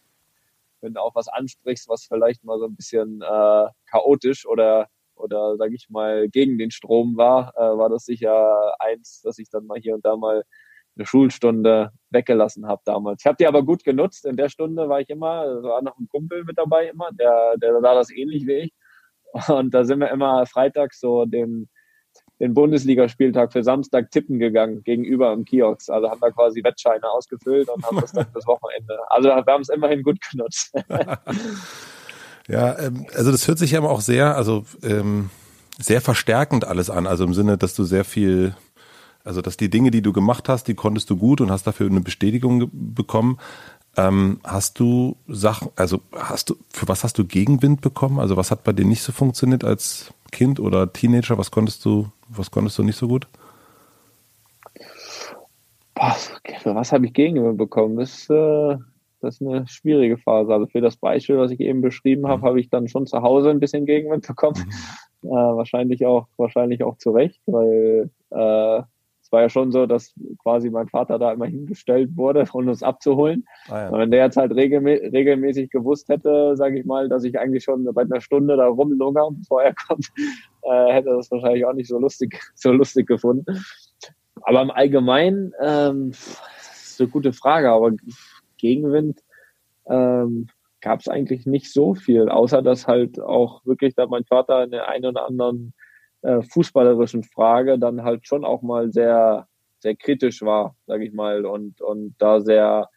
wenn 0.81 0.95
du 0.95 1.01
auch 1.01 1.15
was 1.15 1.29
ansprichst, 1.29 1.89
was 1.89 2.05
vielleicht 2.05 2.45
mal 2.45 2.59
so 2.59 2.67
ein 2.67 2.77
bisschen 2.77 3.23
äh, 3.23 3.67
chaotisch 3.91 4.47
oder 4.47 4.89
oder 5.23 5.57
sag 5.57 5.73
ich 5.73 5.89
mal 5.89 6.29
gegen 6.29 6.59
den 6.59 6.71
Strom 6.71 7.17
war, 7.17 7.53
äh, 7.57 7.79
war 7.79 7.89
das 7.89 8.05
sicher 8.05 8.75
eins, 8.81 9.21
dass 9.23 9.39
ich 9.39 9.49
dann 9.51 9.67
mal 9.67 9.79
hier 9.79 9.95
und 9.95 10.05
da 10.05 10.17
mal 10.17 10.43
eine 10.97 11.07
Schulstunde 11.07 11.93
weggelassen 12.11 12.67
habe 12.67 12.83
damals. 12.85 13.23
Ich 13.23 13.27
habe 13.27 13.37
die 13.39 13.47
aber 13.47 13.63
gut 13.63 13.85
genutzt. 13.85 14.27
In 14.27 14.37
der 14.37 14.49
Stunde 14.49 14.89
war 14.89 15.01
ich 15.01 15.09
immer, 15.09 15.63
war 15.63 15.83
noch 15.83 15.99
ein 15.99 16.09
Kumpel 16.09 16.45
mit 16.45 16.59
dabei 16.59 16.89
immer, 16.89 17.11
der, 17.13 17.57
der 17.57 17.81
sah 17.81 17.95
das 17.95 18.11
ähnlich 18.11 18.47
wie 18.47 18.65
ich. 18.65 18.73
Und 19.49 19.73
da 19.73 19.85
sind 19.85 20.01
wir 20.01 20.11
immer 20.11 20.45
freitags 20.47 21.01
so 21.01 21.25
den, 21.25 21.71
den 22.41 22.55
Bundesligaspieltag 22.55 23.53
für 23.53 23.63
Samstag 23.63 24.11
tippen 24.11 24.39
gegangen 24.39 24.83
gegenüber 24.83 25.33
im 25.33 25.45
Kiosk. 25.45 25.91
Also 25.91 26.11
haben 26.11 26.21
da 26.21 26.31
quasi 26.31 26.63
Wettscheine 26.65 27.09
ausgefüllt 27.09 27.69
und 27.69 27.85
haben 27.85 28.01
das 28.01 28.13
dann 28.13 28.27
fürs 28.33 28.47
Wochenende. 28.47 28.99
Also 29.09 29.29
wir 29.29 29.45
haben 29.47 29.63
es 29.63 29.69
immerhin 29.69 30.03
gut 30.03 30.19
genutzt. 30.31 30.73
ja, 32.49 32.79
ähm, 32.79 33.07
also 33.15 33.31
das 33.31 33.47
hört 33.47 33.59
sich 33.59 33.73
ja 33.73 33.81
auch 33.81 34.01
sehr, 34.01 34.37
also 34.37 34.65
ähm, 34.83 35.31
sehr 35.79 36.01
verstärkend 36.01 36.65
alles 36.65 36.91
an. 36.91 37.07
Also 37.07 37.25
im 37.25 37.35
Sinne, 37.35 37.59
dass 37.59 37.75
du 37.75 37.85
sehr 37.85 38.05
viel 38.05 38.55
also 39.25 39.41
dass 39.41 39.57
die 39.57 39.71
Dinge, 39.71 39.91
die 39.91 40.03
du 40.03 40.13
gemacht 40.13 40.49
hast, 40.49 40.69
die 40.69 40.75
konntest 40.75 41.09
du 41.11 41.17
gut 41.17 41.41
und 41.41 41.51
hast 41.51 41.67
dafür 41.67 41.89
eine 41.89 42.01
Bestätigung 42.01 42.71
bekommen. 42.73 43.39
Ähm, 43.97 44.41
hast 44.43 44.81
du 44.81 45.17
Sachen, 45.29 45.69
also 45.77 46.01
hast 46.17 46.51
du, 46.51 46.57
für 46.71 46.89
was 46.89 47.05
hast 47.05 47.19
du 47.19 47.25
Gegenwind 47.25 47.83
bekommen? 47.83 48.19
Also 48.19 48.37
was 48.37 48.51
hat 48.51 48.65
bei 48.65 48.73
dir 48.73 48.87
nicht 48.87 49.03
so 49.03 49.13
funktioniert 49.13 49.65
als 49.65 50.13
Kind 50.31 50.61
oder 50.61 50.93
Teenager? 50.93 51.37
Was 51.39 51.51
konntest 51.51 51.85
du, 51.85 52.09
was 52.37 52.51
konntest 52.51 52.79
du 52.79 52.83
nicht 52.83 52.97
so 52.97 53.09
gut? 53.09 53.27
Boah, 55.95 56.17
für 56.61 56.75
was 56.75 56.93
habe 56.93 57.07
ich 57.07 57.13
Gegenwind 57.13 57.59
bekommen? 57.59 57.97
Das, 57.97 58.29
äh, 58.31 58.77
das 59.21 59.37
ist 59.37 59.43
eine 59.43 59.67
schwierige 59.69 60.19
Phase. 60.19 60.53
Also 60.53 60.67
für 60.67 60.81
das 60.81 60.97
Beispiel, 60.97 61.39
was 61.39 61.51
ich 61.51 61.61
eben 61.61 61.81
beschrieben 61.81 62.27
habe, 62.27 62.43
mhm. 62.43 62.47
habe 62.47 62.61
ich 62.61 62.71
dann 62.71 62.89
schon 62.89 63.07
zu 63.07 63.23
Hause 63.23 63.51
ein 63.51 63.61
bisschen 63.61 63.87
Gegenwind 63.87 64.27
bekommen. 64.27 64.65
Mhm. 65.23 65.29
Äh, 65.29 65.31
wahrscheinlich 65.31 66.05
auch, 66.05 66.27
wahrscheinlich 66.37 66.83
auch 66.83 66.99
zu 66.99 67.11
Recht, 67.11 67.41
weil 67.47 68.11
äh, 68.31 68.83
war 69.33 69.43
ja 69.43 69.49
schon 69.49 69.73
so, 69.73 69.87
dass 69.87 70.15
quasi 70.43 70.71
mein 70.71 70.89
Vater 70.89 71.19
da 71.19 71.33
immer 71.33 71.47
hingestellt 71.47 72.17
wurde, 72.17 72.45
um 72.53 72.69
uns 72.69 72.83
abzuholen. 72.83 73.45
Ah, 73.69 73.83
ja. 73.83 73.89
Und 73.89 73.99
wenn 73.99 74.11
der 74.11 74.25
jetzt 74.25 74.37
halt 74.37 74.53
regelmä 74.55 75.01
regelmäßig 75.13 75.71
gewusst 75.71 76.09
hätte, 76.09 76.57
sage 76.57 76.79
ich 76.79 76.85
mal, 76.85 77.09
dass 77.09 77.25
ich 77.25 77.39
eigentlich 77.39 77.65
schon 77.65 77.85
bei 77.95 78.03
einer 78.03 78.21
Stunde 78.21 78.57
da 78.57 78.67
rumlungere, 78.67 79.33
bevor 79.33 79.63
er 79.63 79.75
kommt, 79.75 80.09
äh, 80.63 80.93
hätte 80.93 81.11
das 81.11 81.31
wahrscheinlich 81.31 81.65
auch 81.65 81.73
nicht 81.73 81.89
so 81.89 81.99
lustig, 81.99 82.39
so 82.55 82.73
lustig 82.73 83.07
gefunden. 83.07 83.45
Aber 84.43 84.63
im 84.63 84.71
Allgemeinen, 84.71 85.53
ähm, 85.61 86.11
ist 86.11 87.01
eine 87.01 87.09
gute 87.09 87.33
Frage, 87.33 87.71
aber 87.71 87.93
Gegenwind 88.59 89.21
ähm, 89.89 90.49
gab 90.81 91.01
es 91.01 91.09
eigentlich 91.09 91.47
nicht 91.47 91.73
so 91.73 91.95
viel, 91.95 92.29
außer 92.29 92.61
dass 92.61 92.87
halt 92.87 93.21
auch 93.21 93.65
wirklich 93.65 93.95
da 93.95 94.07
mein 94.07 94.25
Vater 94.25 94.65
in 94.65 94.73
der 94.73 94.89
einen 94.89 95.07
oder 95.07 95.27
anderen 95.27 95.73
äh, 96.23 96.43
fußballerischen 96.43 97.25
Frage 97.25 97.79
dann 97.79 98.03
halt 98.03 98.27
schon 98.27 98.45
auch 98.45 98.63
mal 98.63 98.93
sehr, 98.93 99.47
sehr 99.79 99.97
kritisch 99.97 100.43
war, 100.43 100.77
sage 100.87 101.05
ich 101.05 101.13
mal, 101.13 101.45
und, 101.45 101.81
und 101.81 102.15
da 102.19 102.41
sehr, 102.41 102.89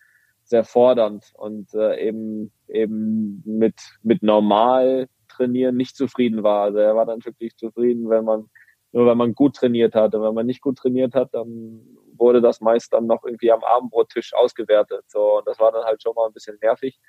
sehr 0.44 0.64
fordernd 0.64 1.32
und 1.34 1.74
äh, 1.74 2.08
eben, 2.08 2.52
eben 2.68 3.42
mit, 3.46 3.76
mit 4.04 4.22
normal 4.24 5.08
trainieren 5.28 5.76
nicht 5.76 5.96
zufrieden 5.96 6.44
war. 6.44 6.64
Also 6.64 6.78
er 6.78 6.96
war 6.96 7.06
dann 7.06 7.24
wirklich 7.26 7.56
zufrieden, 7.58 8.10
wenn 8.10 8.26
man, 8.26 8.50
nur 8.92 9.08
wenn 9.08 9.18
man 9.18 9.34
gut 9.34 9.56
trainiert 9.56 9.96
hat. 9.96 10.16
Und 10.16 10.22
wenn 10.22 10.34
man 10.34 10.46
nicht 10.46 10.62
gut 10.62 10.78
trainiert 10.78 11.16
hat, 11.16 11.34
dann 11.34 11.82
wurde 12.16 12.42
das 12.42 12.62
meist 12.62 12.94
dann 12.94 13.08
noch 13.08 13.24
irgendwie 13.24 13.52
am 13.52 13.64
Abendbrottisch 13.64 14.34
ausgewertet. 14.34 15.04
So, 15.08 15.40
und 15.40 15.48
das 15.48 15.60
war 15.60 15.72
dann 15.72 15.84
halt 15.84 16.02
schon 16.02 16.14
mal 16.16 16.28
ein 16.28 16.34
bisschen 16.34 16.58
nervig. 16.62 17.00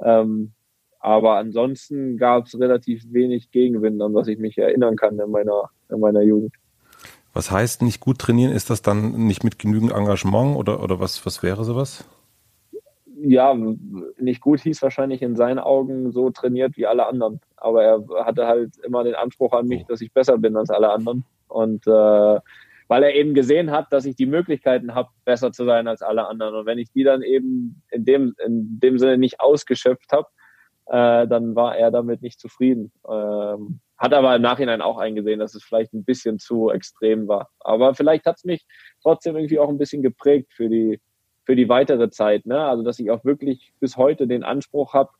Ähm, 0.00 0.52
aber 1.04 1.36
ansonsten 1.36 2.16
gab 2.16 2.46
es 2.46 2.58
relativ 2.58 3.04
wenig 3.12 3.50
Gegenwind, 3.50 4.00
an 4.00 4.14
was 4.14 4.26
ich 4.26 4.38
mich 4.38 4.56
erinnern 4.56 4.96
kann 4.96 5.18
in 5.18 5.30
meiner, 5.30 5.68
in 5.90 6.00
meiner 6.00 6.22
Jugend. 6.22 6.54
Was 7.34 7.50
heißt 7.50 7.82
nicht 7.82 8.00
gut 8.00 8.18
trainieren? 8.18 8.52
Ist 8.52 8.70
das 8.70 8.80
dann 8.80 9.26
nicht 9.26 9.44
mit 9.44 9.58
genügend 9.58 9.92
Engagement 9.92 10.56
oder, 10.56 10.82
oder 10.82 11.00
was, 11.00 11.26
was 11.26 11.42
wäre 11.42 11.62
sowas? 11.64 12.08
Ja, 13.20 13.54
nicht 14.18 14.40
gut 14.40 14.60
hieß 14.60 14.80
wahrscheinlich 14.80 15.20
in 15.20 15.36
seinen 15.36 15.58
Augen 15.58 16.10
so 16.10 16.30
trainiert 16.30 16.78
wie 16.78 16.86
alle 16.86 17.06
anderen. 17.06 17.38
Aber 17.58 17.84
er 17.84 18.02
hatte 18.24 18.46
halt 18.46 18.78
immer 18.82 19.04
den 19.04 19.14
Anspruch 19.14 19.52
an 19.52 19.66
mich, 19.66 19.84
dass 19.84 20.00
ich 20.00 20.10
besser 20.10 20.38
bin 20.38 20.56
als 20.56 20.70
alle 20.70 20.88
anderen. 20.88 21.26
Und 21.48 21.86
äh, 21.86 21.90
weil 22.88 23.02
er 23.02 23.14
eben 23.14 23.34
gesehen 23.34 23.72
hat, 23.72 23.92
dass 23.92 24.06
ich 24.06 24.16
die 24.16 24.24
Möglichkeiten 24.24 24.94
habe, 24.94 25.10
besser 25.26 25.52
zu 25.52 25.66
sein 25.66 25.86
als 25.86 26.00
alle 26.00 26.26
anderen. 26.26 26.54
Und 26.54 26.64
wenn 26.64 26.78
ich 26.78 26.90
die 26.92 27.04
dann 27.04 27.20
eben 27.20 27.82
in 27.90 28.06
dem, 28.06 28.34
in 28.42 28.80
dem 28.80 28.98
Sinne 28.98 29.18
nicht 29.18 29.40
ausgeschöpft 29.40 30.10
habe, 30.10 30.28
äh, 30.86 31.26
dann 31.26 31.54
war 31.54 31.76
er 31.76 31.90
damit 31.90 32.22
nicht 32.22 32.40
zufrieden. 32.40 32.92
Ähm, 33.08 33.80
hat 33.96 34.12
aber 34.12 34.36
im 34.36 34.42
Nachhinein 34.42 34.82
auch 34.82 34.98
eingesehen, 34.98 35.40
dass 35.40 35.54
es 35.54 35.62
vielleicht 35.62 35.94
ein 35.94 36.04
bisschen 36.04 36.38
zu 36.38 36.70
extrem 36.70 37.28
war. 37.28 37.48
Aber 37.60 37.94
vielleicht 37.94 38.26
hat 38.26 38.36
es 38.36 38.44
mich 38.44 38.66
trotzdem 39.02 39.36
irgendwie 39.36 39.58
auch 39.58 39.68
ein 39.68 39.78
bisschen 39.78 40.02
geprägt 40.02 40.52
für 40.52 40.68
die, 40.68 41.00
für 41.44 41.56
die 41.56 41.68
weitere 41.68 42.10
Zeit. 42.10 42.44
Ne? 42.46 42.58
Also 42.58 42.82
dass 42.82 42.98
ich 42.98 43.10
auch 43.10 43.24
wirklich 43.24 43.72
bis 43.80 43.96
heute 43.96 44.26
den 44.26 44.42
Anspruch 44.42 44.94
habe, 44.94 45.10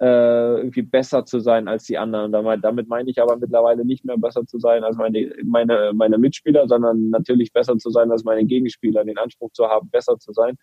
äh, 0.00 0.58
irgendwie 0.58 0.82
besser 0.82 1.24
zu 1.24 1.40
sein 1.40 1.66
als 1.66 1.84
die 1.84 1.98
anderen. 1.98 2.30
Damit, 2.30 2.62
damit 2.62 2.88
meine 2.88 3.10
ich 3.10 3.20
aber 3.20 3.36
mittlerweile 3.36 3.84
nicht 3.84 4.04
mehr 4.04 4.18
besser 4.18 4.46
zu 4.46 4.58
sein 4.58 4.84
als 4.84 4.96
meine, 4.96 5.32
meine, 5.44 5.92
meine 5.94 6.18
Mitspieler, 6.18 6.68
sondern 6.68 7.10
natürlich 7.10 7.52
besser 7.52 7.76
zu 7.78 7.90
sein 7.90 8.12
als 8.12 8.24
meine 8.24 8.44
Gegenspieler, 8.44 9.04
den 9.04 9.18
Anspruch 9.18 9.50
zu 9.52 9.66
haben, 9.66 9.90
besser 9.90 10.18
zu 10.18 10.32
sein. 10.32 10.56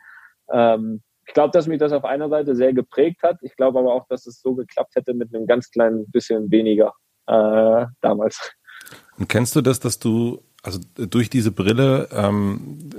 Ähm, 0.49 1.01
ich 1.27 1.33
glaube, 1.33 1.51
dass 1.51 1.67
mich 1.67 1.79
das 1.79 1.91
auf 1.91 2.05
einer 2.05 2.29
Seite 2.29 2.55
sehr 2.55 2.73
geprägt 2.73 3.23
hat. 3.23 3.39
Ich 3.41 3.55
glaube 3.55 3.79
aber 3.79 3.93
auch, 3.93 4.07
dass 4.07 4.25
es 4.27 4.41
so 4.41 4.53
geklappt 4.53 4.95
hätte 4.95 5.13
mit 5.13 5.33
einem 5.33 5.47
ganz 5.47 5.71
kleinen 5.71 6.09
bisschen 6.11 6.51
weniger 6.51 6.93
äh, 7.27 7.85
damals. 8.01 8.51
Und 9.17 9.29
kennst 9.29 9.55
du 9.55 9.61
das, 9.61 9.79
dass 9.79 9.99
du 9.99 10.43
also 10.65 10.79
durch 10.95 11.29
diese 11.29 11.51
Brille 11.51 12.09
ähm, 12.11 12.89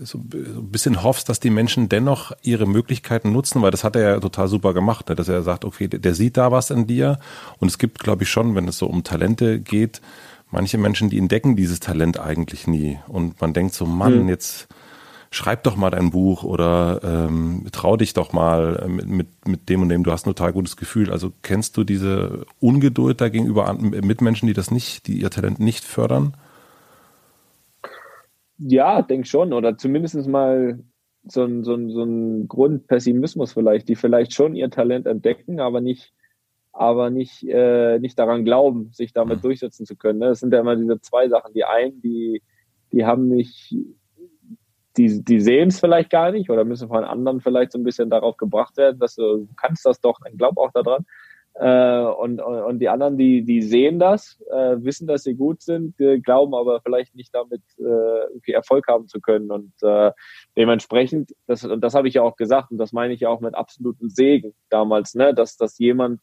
so, 0.00 0.18
so 0.18 0.60
ein 0.60 0.70
bisschen 0.70 1.04
hoffst, 1.04 1.28
dass 1.28 1.38
die 1.38 1.50
Menschen 1.50 1.88
dennoch 1.88 2.32
ihre 2.42 2.66
Möglichkeiten 2.66 3.30
nutzen, 3.30 3.62
weil 3.62 3.70
das 3.70 3.84
hat 3.84 3.94
er 3.94 4.02
ja 4.02 4.20
total 4.20 4.48
super 4.48 4.74
gemacht, 4.74 5.08
ne? 5.08 5.14
dass 5.14 5.28
er 5.28 5.42
sagt, 5.42 5.64
okay, 5.64 5.86
der 5.86 6.14
sieht 6.14 6.36
da 6.36 6.50
was 6.50 6.70
in 6.70 6.88
dir 6.88 7.18
und 7.58 7.68
es 7.68 7.78
gibt, 7.78 8.00
glaube 8.00 8.24
ich, 8.24 8.28
schon, 8.28 8.56
wenn 8.56 8.66
es 8.66 8.78
so 8.78 8.86
um 8.86 9.04
Talente 9.04 9.60
geht, 9.60 10.00
manche 10.50 10.78
Menschen, 10.78 11.10
die 11.10 11.18
entdecken 11.18 11.54
dieses 11.54 11.78
Talent 11.78 12.18
eigentlich 12.18 12.66
nie 12.66 12.98
und 13.06 13.40
man 13.40 13.52
denkt 13.54 13.74
so, 13.74 13.86
Mann, 13.86 14.24
mhm. 14.24 14.28
jetzt 14.28 14.66
schreib 15.32 15.62
doch 15.62 15.76
mal 15.76 15.88
dein 15.88 16.10
Buch 16.10 16.44
oder 16.44 17.00
ähm, 17.02 17.66
trau 17.72 17.96
dich 17.96 18.12
doch 18.12 18.34
mal 18.34 18.82
äh, 18.84 18.88
mit, 18.88 19.08
mit, 19.08 19.48
mit 19.48 19.68
dem 19.70 19.80
und 19.82 19.88
dem, 19.88 20.04
du 20.04 20.12
hast 20.12 20.26
ein 20.26 20.34
total 20.34 20.52
gutes 20.52 20.76
Gefühl. 20.76 21.10
Also 21.10 21.32
kennst 21.40 21.76
du 21.78 21.84
diese 21.84 22.44
Ungeduld 22.60 23.20
da 23.20 23.30
gegenüber 23.30 23.72
Mitmenschen, 23.72 24.46
die 24.46 24.52
das 24.52 24.70
nicht, 24.70 25.06
die 25.06 25.20
ihr 25.22 25.30
Talent 25.30 25.58
nicht 25.58 25.84
fördern? 25.84 26.34
Ja, 28.58 29.00
denk 29.00 29.26
schon. 29.26 29.54
Oder 29.54 29.78
zumindest 29.78 30.28
mal 30.28 30.80
so 31.24 31.44
ein, 31.44 31.64
so 31.64 31.74
ein, 31.74 31.90
so 31.90 32.02
ein 32.02 32.46
Grundpessimismus 32.46 33.54
vielleicht, 33.54 33.88
die 33.88 33.96
vielleicht 33.96 34.34
schon 34.34 34.54
ihr 34.54 34.68
Talent 34.68 35.06
entdecken, 35.06 35.60
aber 35.60 35.80
nicht, 35.80 36.12
aber 36.72 37.08
nicht, 37.08 37.42
äh, 37.48 37.98
nicht 38.00 38.18
daran 38.18 38.44
glauben, 38.44 38.90
sich 38.92 39.14
damit 39.14 39.38
mhm. 39.38 39.42
durchsetzen 39.42 39.86
zu 39.86 39.96
können. 39.96 40.18
Ne? 40.18 40.26
Das 40.26 40.40
sind 40.40 40.52
ja 40.52 40.60
immer 40.60 40.76
diese 40.76 41.00
zwei 41.00 41.30
Sachen. 41.30 41.54
Die 41.54 41.64
einen, 41.64 42.02
die, 42.02 42.42
die 42.92 43.06
haben 43.06 43.28
nicht 43.28 43.74
die, 44.96 45.24
die 45.24 45.40
sehen 45.40 45.68
es 45.68 45.80
vielleicht 45.80 46.10
gar 46.10 46.30
nicht 46.30 46.50
oder 46.50 46.64
müssen 46.64 46.88
von 46.88 47.04
anderen 47.04 47.40
vielleicht 47.40 47.72
so 47.72 47.78
ein 47.78 47.84
bisschen 47.84 48.10
darauf 48.10 48.36
gebracht 48.36 48.76
werden, 48.76 48.98
dass 48.98 49.14
du, 49.14 49.48
kannst 49.56 49.84
das 49.86 50.00
doch, 50.00 50.18
dann 50.22 50.36
glaub 50.36 50.58
auch 50.58 50.72
daran. 50.72 51.06
Äh, 51.54 52.00
und, 52.00 52.40
und 52.40 52.78
die 52.78 52.88
anderen, 52.88 53.18
die, 53.18 53.42
die 53.42 53.60
sehen 53.60 53.98
das, 53.98 54.40
äh, 54.50 54.76
wissen, 54.78 55.06
dass 55.06 55.22
sie 55.22 55.34
gut 55.34 55.60
sind, 55.62 55.96
glauben 56.22 56.54
aber 56.54 56.80
vielleicht 56.80 57.14
nicht 57.14 57.34
damit 57.34 57.60
äh, 57.78 57.82
irgendwie 57.82 58.52
Erfolg 58.52 58.86
haben 58.88 59.06
zu 59.06 59.20
können. 59.20 59.50
Und 59.50 59.72
äh, 59.82 60.12
dementsprechend, 60.56 61.34
das, 61.46 61.64
und 61.64 61.82
das 61.82 61.94
habe 61.94 62.08
ich 62.08 62.14
ja 62.14 62.22
auch 62.22 62.36
gesagt, 62.36 62.70
und 62.70 62.78
das 62.78 62.92
meine 62.92 63.12
ich 63.12 63.20
ja 63.20 63.28
auch 63.28 63.40
mit 63.40 63.54
absolutem 63.54 64.08
Segen 64.08 64.54
damals, 64.70 65.14
ne, 65.14 65.34
dass, 65.34 65.56
dass 65.56 65.78
jemand 65.78 66.20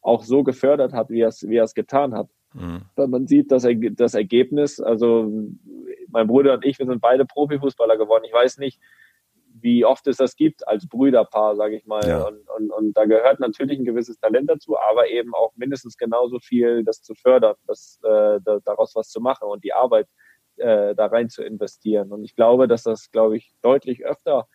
auch 0.00 0.22
so 0.22 0.42
gefördert 0.42 0.92
hat, 0.92 1.08
wie 1.08 1.20
er 1.20 1.28
es, 1.28 1.48
wie 1.48 1.56
er 1.56 1.64
es 1.64 1.74
getan 1.74 2.14
hat. 2.14 2.28
Mhm. 2.54 2.82
Man 2.96 3.26
sieht 3.26 3.50
das, 3.52 3.66
das 3.96 4.14
Ergebnis, 4.14 4.80
also 4.80 5.30
mein 6.08 6.26
Bruder 6.26 6.54
und 6.54 6.64
ich, 6.64 6.78
wir 6.78 6.86
sind 6.86 7.00
beide 7.00 7.24
Profifußballer 7.24 7.96
geworden. 7.96 8.24
Ich 8.24 8.32
weiß 8.32 8.58
nicht, 8.58 8.80
wie 9.60 9.84
oft 9.84 10.06
es 10.06 10.16
das 10.16 10.36
gibt 10.36 10.66
als 10.66 10.88
Brüderpaar, 10.88 11.56
sage 11.56 11.76
ich 11.76 11.86
mal. 11.86 12.06
Ja. 12.06 12.26
Und, 12.26 12.48
und, 12.50 12.70
und 12.70 12.92
da 12.94 13.04
gehört 13.04 13.40
natürlich 13.40 13.78
ein 13.78 13.84
gewisses 13.84 14.18
Talent 14.18 14.50
dazu, 14.50 14.76
aber 14.78 15.08
eben 15.08 15.34
auch 15.34 15.52
mindestens 15.56 15.96
genauso 15.96 16.38
viel, 16.38 16.84
das 16.84 17.02
zu 17.02 17.14
fördern, 17.14 17.56
das, 17.66 17.98
äh, 18.02 18.40
da, 18.44 18.58
daraus 18.64 18.94
was 18.94 19.08
zu 19.08 19.20
machen 19.20 19.48
und 19.48 19.64
die 19.64 19.72
Arbeit 19.72 20.08
äh, 20.56 20.94
da 20.94 21.06
rein 21.06 21.28
zu 21.28 21.42
investieren. 21.42 22.12
Und 22.12 22.24
ich 22.24 22.34
glaube, 22.34 22.68
dass 22.68 22.82
das, 22.82 23.10
glaube 23.10 23.36
ich, 23.36 23.54
deutlich 23.62 24.04
öfter 24.04 24.48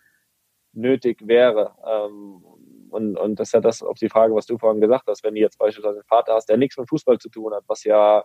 nötig 0.73 1.27
wäre. 1.27 1.75
Ähm, 1.85 2.43
und, 2.91 3.17
und 3.17 3.39
das 3.39 3.49
ist 3.49 3.53
ja 3.53 3.61
das 3.61 3.81
auf 3.83 3.97
die 3.97 4.09
Frage, 4.09 4.35
was 4.35 4.45
du 4.45 4.57
vorhin 4.57 4.81
gesagt 4.81 5.05
hast, 5.07 5.23
wenn 5.23 5.35
du 5.35 5.41
jetzt 5.41 5.57
beispielsweise 5.57 5.97
einen 5.97 6.05
Vater 6.05 6.33
hast, 6.33 6.47
der 6.47 6.57
nichts 6.57 6.77
mit 6.77 6.89
Fußball 6.89 7.17
zu 7.17 7.29
tun 7.29 7.53
hat, 7.53 7.63
was 7.67 7.83
ja 7.83 8.23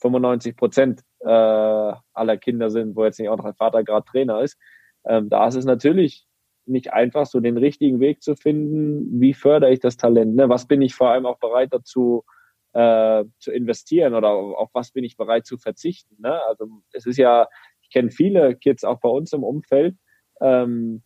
95 0.00 0.56
Prozent 0.56 1.00
äh, 1.20 1.28
aller 1.28 2.36
Kinder 2.36 2.70
sind, 2.70 2.96
wo 2.96 3.04
jetzt 3.04 3.18
nicht 3.18 3.28
auch 3.28 3.36
noch 3.36 3.44
ein 3.44 3.54
Vater 3.54 3.84
gerade 3.84 4.04
Trainer 4.04 4.42
ist. 4.42 4.58
Ähm, 5.06 5.28
da 5.28 5.46
ist 5.46 5.56
es 5.56 5.64
natürlich 5.64 6.26
nicht 6.66 6.92
einfach, 6.92 7.26
so 7.26 7.40
den 7.40 7.58
richtigen 7.58 8.00
Weg 8.00 8.22
zu 8.22 8.36
finden, 8.36 9.20
wie 9.20 9.34
fördere 9.34 9.72
ich 9.72 9.80
das 9.80 9.96
Talent, 9.96 10.34
ne? 10.34 10.48
was 10.48 10.66
bin 10.66 10.82
ich 10.82 10.94
vor 10.94 11.10
allem 11.10 11.26
auch 11.26 11.38
bereit 11.38 11.72
dazu 11.72 12.24
äh, 12.72 13.24
zu 13.38 13.52
investieren 13.52 14.14
oder 14.14 14.30
auf 14.30 14.70
was 14.72 14.90
bin 14.90 15.04
ich 15.04 15.16
bereit 15.16 15.46
zu 15.46 15.58
verzichten. 15.58 16.16
Ne? 16.20 16.40
Also 16.48 16.68
es 16.92 17.06
ist 17.06 17.18
ja, 17.18 17.48
ich 17.82 17.90
kenne 17.90 18.10
viele 18.10 18.56
Kids 18.56 18.84
auch 18.84 19.00
bei 19.00 19.08
uns 19.08 19.32
im 19.32 19.44
Umfeld, 19.44 19.96
ähm, 20.40 21.02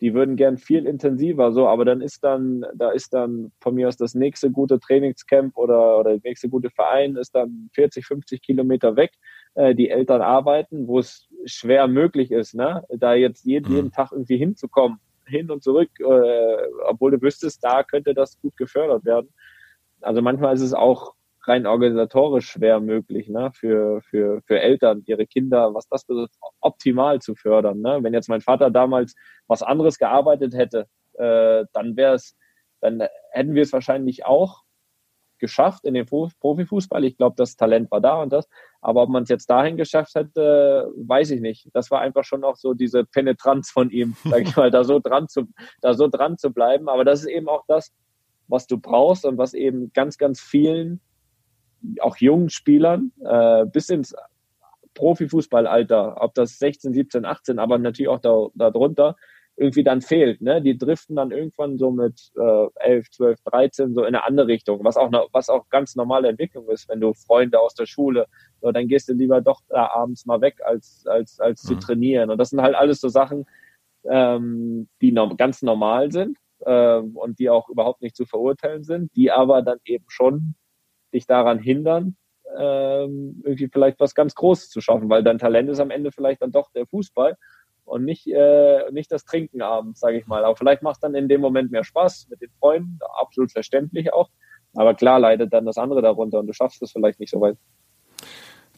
die 0.00 0.14
würden 0.14 0.36
gern 0.36 0.56
viel 0.56 0.86
intensiver 0.86 1.52
so, 1.52 1.68
aber 1.68 1.84
dann 1.84 2.00
ist 2.00 2.24
dann, 2.24 2.64
da 2.74 2.90
ist 2.90 3.12
dann 3.12 3.52
von 3.60 3.74
mir 3.74 3.88
aus 3.88 3.96
das 3.96 4.14
nächste 4.14 4.50
gute 4.50 4.80
Trainingscamp 4.80 5.56
oder, 5.56 5.98
oder 5.98 6.10
der 6.12 6.20
nächste 6.24 6.48
gute 6.48 6.70
Verein 6.70 7.16
ist 7.16 7.34
dann 7.34 7.68
40, 7.74 8.06
50 8.06 8.40
Kilometer 8.40 8.96
weg. 8.96 9.12
Äh, 9.54 9.74
die 9.74 9.90
Eltern 9.90 10.22
arbeiten, 10.22 10.86
wo 10.86 10.98
es 10.98 11.28
schwer 11.44 11.86
möglich 11.86 12.30
ist, 12.30 12.54
ne, 12.54 12.84
da 12.88 13.14
jetzt 13.14 13.44
jeden, 13.44 13.70
mhm. 13.70 13.76
jeden 13.76 13.92
Tag 13.92 14.12
irgendwie 14.12 14.38
hinzukommen, 14.38 15.00
hin 15.26 15.50
und 15.50 15.62
zurück, 15.62 15.90
äh, 16.00 16.56
obwohl 16.86 17.10
du 17.10 17.20
wüsstest, 17.20 17.62
da 17.62 17.82
könnte 17.82 18.14
das 18.14 18.40
gut 18.40 18.56
gefördert 18.56 19.04
werden. 19.04 19.28
Also 20.00 20.22
manchmal 20.22 20.54
ist 20.54 20.62
es 20.62 20.72
auch 20.72 21.14
rein 21.50 21.66
organisatorisch 21.66 22.48
schwer 22.50 22.80
möglich, 22.80 23.28
ne, 23.28 23.50
für, 23.52 24.00
für, 24.02 24.40
für 24.46 24.60
Eltern, 24.60 25.02
ihre 25.06 25.26
Kinder, 25.26 25.74
was 25.74 25.88
das 25.88 26.04
betrifft, 26.04 26.34
optimal 26.60 27.20
zu 27.20 27.34
fördern. 27.34 27.80
Ne? 27.80 27.98
Wenn 28.02 28.14
jetzt 28.14 28.28
mein 28.28 28.40
Vater 28.40 28.70
damals 28.70 29.14
was 29.48 29.62
anderes 29.62 29.98
gearbeitet 29.98 30.54
hätte, 30.54 30.86
äh, 31.14 31.64
dann 31.72 31.96
wäre 31.96 32.14
es, 32.14 32.36
dann 32.80 33.02
hätten 33.32 33.54
wir 33.54 33.62
es 33.62 33.72
wahrscheinlich 33.72 34.24
auch 34.24 34.62
geschafft 35.38 35.84
in 35.84 35.94
den 35.94 36.06
Profifußball. 36.06 37.02
Ich 37.04 37.16
glaube, 37.16 37.34
das 37.36 37.56
Talent 37.56 37.90
war 37.90 38.00
da 38.00 38.22
und 38.22 38.32
das. 38.32 38.48
Aber 38.80 39.02
ob 39.02 39.08
man 39.08 39.24
es 39.24 39.30
jetzt 39.30 39.48
dahin 39.48 39.76
geschafft 39.76 40.14
hätte, 40.14 40.92
weiß 40.96 41.30
ich 41.30 41.40
nicht. 41.40 41.68
Das 41.72 41.90
war 41.90 42.00
einfach 42.00 42.24
schon 42.24 42.44
auch 42.44 42.56
so 42.56 42.74
diese 42.74 43.04
Penetranz 43.04 43.70
von 43.70 43.90
ihm, 43.90 44.16
sag 44.24 44.42
ich 44.42 44.54
mal, 44.54 44.70
da 44.70 44.84
so 44.84 45.00
dran 45.00 45.28
zu, 45.28 45.48
da 45.80 45.94
so 45.94 46.08
dran 46.08 46.38
zu 46.38 46.52
bleiben. 46.52 46.88
Aber 46.88 47.04
das 47.04 47.20
ist 47.20 47.28
eben 47.28 47.48
auch 47.48 47.64
das, 47.66 47.92
was 48.46 48.66
du 48.66 48.78
brauchst 48.78 49.24
und 49.24 49.38
was 49.38 49.54
eben 49.54 49.92
ganz, 49.92 50.18
ganz 50.18 50.40
vielen 50.40 51.00
auch 52.00 52.16
jungen 52.16 52.50
Spielern 52.50 53.12
äh, 53.24 53.66
bis 53.66 53.88
ins 53.88 54.14
Profifußballalter, 54.94 56.20
ob 56.20 56.34
das 56.34 56.58
16, 56.58 56.92
17, 56.94 57.24
18, 57.24 57.58
aber 57.58 57.78
natürlich 57.78 58.08
auch 58.08 58.20
da, 58.20 58.48
darunter, 58.54 59.16
irgendwie 59.56 59.84
dann 59.84 60.00
fehlt. 60.00 60.40
Ne? 60.40 60.62
Die 60.62 60.76
driften 60.76 61.16
dann 61.16 61.30
irgendwann 61.30 61.76
so 61.76 61.90
mit 61.90 62.32
äh, 62.36 62.66
11, 62.76 63.10
12, 63.10 63.40
13 63.44 63.94
so 63.94 64.00
in 64.00 64.08
eine 64.08 64.24
andere 64.24 64.46
Richtung, 64.46 64.82
was 64.84 64.96
auch, 64.96 65.10
was 65.32 65.50
auch 65.50 65.68
ganz 65.68 65.96
normale 65.96 66.28
Entwicklung 66.28 66.68
ist, 66.70 66.88
wenn 66.88 67.00
du 67.00 67.12
Freunde 67.12 67.60
aus 67.60 67.74
der 67.74 67.86
Schule, 67.86 68.26
so, 68.62 68.72
dann 68.72 68.88
gehst 68.88 69.08
du 69.08 69.12
lieber 69.12 69.40
doch 69.42 69.60
da 69.68 69.88
abends 69.88 70.24
mal 70.24 70.40
weg, 70.40 70.60
als, 70.64 71.04
als, 71.06 71.40
als 71.40 71.62
mhm. 71.64 71.68
zu 71.68 71.74
trainieren. 71.74 72.30
Und 72.30 72.38
das 72.38 72.50
sind 72.50 72.62
halt 72.62 72.74
alles 72.74 73.00
so 73.00 73.08
Sachen, 73.08 73.46
ähm, 74.04 74.88
die 75.02 75.12
no 75.12 75.36
ganz 75.36 75.60
normal 75.60 76.10
sind 76.10 76.38
ähm, 76.64 77.16
und 77.16 77.38
die 77.38 77.50
auch 77.50 77.68
überhaupt 77.68 78.00
nicht 78.00 78.16
zu 78.16 78.24
verurteilen 78.24 78.82
sind, 78.82 79.14
die 79.14 79.30
aber 79.30 79.60
dann 79.60 79.78
eben 79.84 80.06
schon 80.08 80.54
dich 81.10 81.26
daran 81.26 81.58
hindern, 81.58 82.16
ähm, 82.58 83.42
irgendwie 83.44 83.68
vielleicht 83.68 84.00
was 84.00 84.14
ganz 84.14 84.34
Großes 84.34 84.70
zu 84.70 84.80
schaffen, 84.80 85.08
weil 85.08 85.22
dein 85.22 85.38
Talent 85.38 85.68
ist 85.68 85.80
am 85.80 85.90
Ende 85.90 86.12
vielleicht 86.12 86.42
dann 86.42 86.52
doch 86.52 86.70
der 86.72 86.86
Fußball 86.86 87.36
und 87.84 88.04
nicht, 88.04 88.26
äh, 88.28 88.90
nicht 88.92 89.10
das 89.12 89.24
Trinken 89.24 89.62
abends, 89.62 90.00
sage 90.00 90.18
ich 90.18 90.26
mal. 90.26 90.44
Aber 90.44 90.56
vielleicht 90.56 90.82
macht 90.82 91.02
dann 91.02 91.14
in 91.14 91.28
dem 91.28 91.40
Moment 91.40 91.70
mehr 91.70 91.84
Spaß 91.84 92.28
mit 92.30 92.40
den 92.40 92.50
Freunden, 92.58 92.98
absolut 93.20 93.52
verständlich 93.52 94.12
auch. 94.12 94.30
Aber 94.74 94.94
klar 94.94 95.18
leidet 95.18 95.52
dann 95.52 95.66
das 95.66 95.78
andere 95.78 96.02
darunter 96.02 96.38
und 96.38 96.46
du 96.46 96.52
schaffst 96.52 96.80
es 96.82 96.92
vielleicht 96.92 97.18
nicht 97.18 97.30
so 97.30 97.40
weit. 97.40 97.56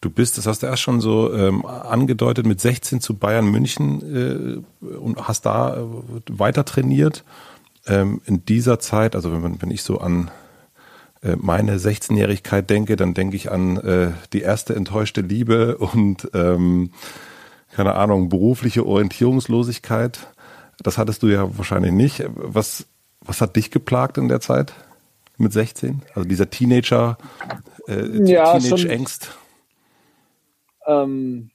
Du 0.01 0.11
bist, 0.11 0.37
das 0.37 0.47
hast 0.47 0.63
du 0.63 0.67
erst 0.67 0.83
schon 0.83 1.01
so 1.01 1.33
ähm, 1.33 1.65
angedeutet, 1.65 2.45
mit 2.45 2.61
16 2.61 3.01
zu 3.01 3.17
Bayern 3.17 3.47
München 3.47 4.65
äh, 4.83 4.87
und 4.87 5.29
hast 5.29 5.47
da 5.47 5.77
äh, 5.77 5.85
weiter 6.29 6.65
trainiert. 6.65 7.25
Ähm, 7.87 8.21
in 8.25 8.45
dieser 8.45 8.81
Zeit, 8.81 9.15
also 9.15 9.33
wenn, 9.33 9.63
wenn 9.63 9.71
ich 9.71 9.83
so 9.83 9.99
an 9.99 10.31
meine 11.37 11.79
16-Jährigkeit 11.79 12.69
denke, 12.69 12.97
dann 12.97 13.15
denke 13.15 13.37
ich 13.37 13.51
an 13.51 13.77
äh, 13.77 14.11
die 14.33 14.43
erste 14.43 14.75
enttäuschte 14.75 15.21
Liebe 15.21 15.79
und 15.79 16.29
ähm, 16.35 16.91
keine 17.73 17.95
Ahnung, 17.95 18.29
berufliche 18.29 18.87
Orientierungslosigkeit. 18.87 20.27
Das 20.83 20.99
hattest 20.99 21.23
du 21.23 21.29
ja 21.29 21.57
wahrscheinlich 21.57 21.93
nicht. 21.93 22.25
Was, 22.35 22.87
was 23.21 23.41
hat 23.41 23.57
dich 23.57 23.71
geplagt 23.71 24.19
in 24.19 24.29
der 24.29 24.41
Zeit 24.41 24.73
mit 25.39 25.53
16? 25.53 26.03
Also 26.15 26.29
dieser 26.29 26.51
Teenager, 26.51 27.19
äh, 27.89 28.31
ja, 28.31 28.59
Teenage-Ängst? 28.59 29.37
Ähm, 30.87 31.51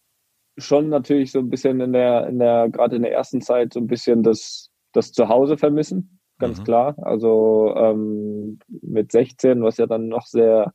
schon 0.57 0.89
natürlich 0.89 1.32
so 1.32 1.39
ein 1.39 1.49
bisschen 1.49 1.80
in 1.82 1.93
der, 1.93 2.28
in 2.28 2.39
der, 2.39 2.70
gerade 2.70 2.95
in 2.95 3.03
der 3.03 3.11
ersten 3.11 3.41
Zeit 3.41 3.74
so 3.74 3.80
ein 3.80 3.88
bisschen 3.88 4.24
das, 4.24 4.70
das 4.93 5.11
Zuhause 5.11 5.57
vermissen, 5.57 6.16
ganz 6.39 6.59
mhm. 6.59 6.63
klar. 6.63 6.95
Also 7.01 7.73
ähm, 7.75 8.59
mit 8.81 9.11
16, 9.11 9.63
was 9.63 9.77
ja 9.77 9.85
dann 9.85 10.07
noch 10.07 10.25
sehr, 10.25 10.73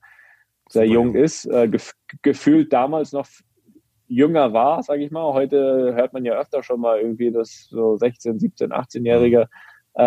sehr 0.69 0.87
jung 0.87 1.15
ist, 1.15 1.47
äh, 1.47 1.69
gef 1.69 1.93
gefühlt 2.23 2.73
damals 2.73 3.13
noch 3.13 3.27
jünger 4.07 4.53
war, 4.53 4.83
sage 4.83 5.05
ich 5.05 5.11
mal. 5.11 5.33
Heute 5.33 5.95
hört 5.95 6.13
man 6.13 6.25
ja 6.25 6.39
öfter 6.39 6.63
schon 6.63 6.81
mal 6.81 6.99
irgendwie, 6.99 7.31
dass 7.31 7.69
so 7.71 7.97
16, 7.97 8.39
17, 8.39 8.73
18-Jährige 8.73 9.49
äh, 9.95 10.03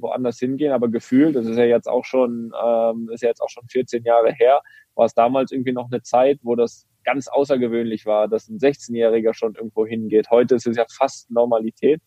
woanders 0.00 0.38
hingehen, 0.38 0.72
aber 0.72 0.88
gefühlt, 0.88 1.36
das 1.36 1.46
ist 1.46 1.56
ja 1.56 1.64
jetzt 1.64 1.88
auch 1.88 2.04
schon, 2.04 2.52
ähm, 2.64 3.08
ist 3.12 3.22
ja 3.22 3.28
jetzt 3.28 3.40
auch 3.40 3.48
schon 3.48 3.66
14 3.68 4.04
Jahre 4.04 4.32
her, 4.32 4.62
war 4.94 5.06
es 5.06 5.14
damals 5.14 5.52
irgendwie 5.52 5.72
noch 5.72 5.90
eine 5.90 6.02
Zeit, 6.02 6.40
wo 6.42 6.56
das 6.56 6.88
ganz 7.04 7.28
außergewöhnlich 7.28 8.04
war, 8.04 8.28
dass 8.28 8.48
ein 8.48 8.58
16-Jähriger 8.58 9.32
schon 9.32 9.54
irgendwo 9.54 9.86
hingeht. 9.86 10.30
Heute 10.30 10.56
ist 10.56 10.66
es 10.66 10.76
ja 10.76 10.84
fast 10.90 11.30
Normalität. 11.30 12.02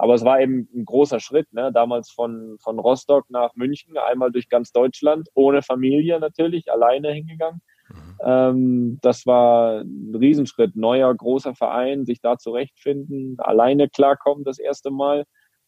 Aber 0.00 0.14
es 0.14 0.24
war 0.24 0.40
eben 0.40 0.66
ein 0.74 0.86
großer 0.86 1.20
Schritt, 1.20 1.52
ne? 1.52 1.70
damals 1.74 2.10
von, 2.10 2.56
von 2.62 2.78
Rostock 2.78 3.28
nach 3.28 3.54
München, 3.54 3.98
einmal 3.98 4.32
durch 4.32 4.48
ganz 4.48 4.72
Deutschland, 4.72 5.28
ohne 5.34 5.60
Familie 5.60 6.18
natürlich, 6.18 6.72
alleine 6.72 7.12
hingegangen. 7.12 7.60
Mhm. 7.90 8.18
Ähm, 8.24 8.98
das 9.02 9.26
war 9.26 9.82
ein 9.82 10.14
Riesenschritt. 10.14 10.74
Neuer, 10.74 11.14
großer 11.14 11.54
Verein, 11.54 12.06
sich 12.06 12.22
da 12.22 12.38
zurechtfinden, 12.38 13.36
alleine 13.40 13.90
klarkommen 13.90 14.42
das 14.42 14.58
erste 14.58 14.90
Mal. 14.90 15.24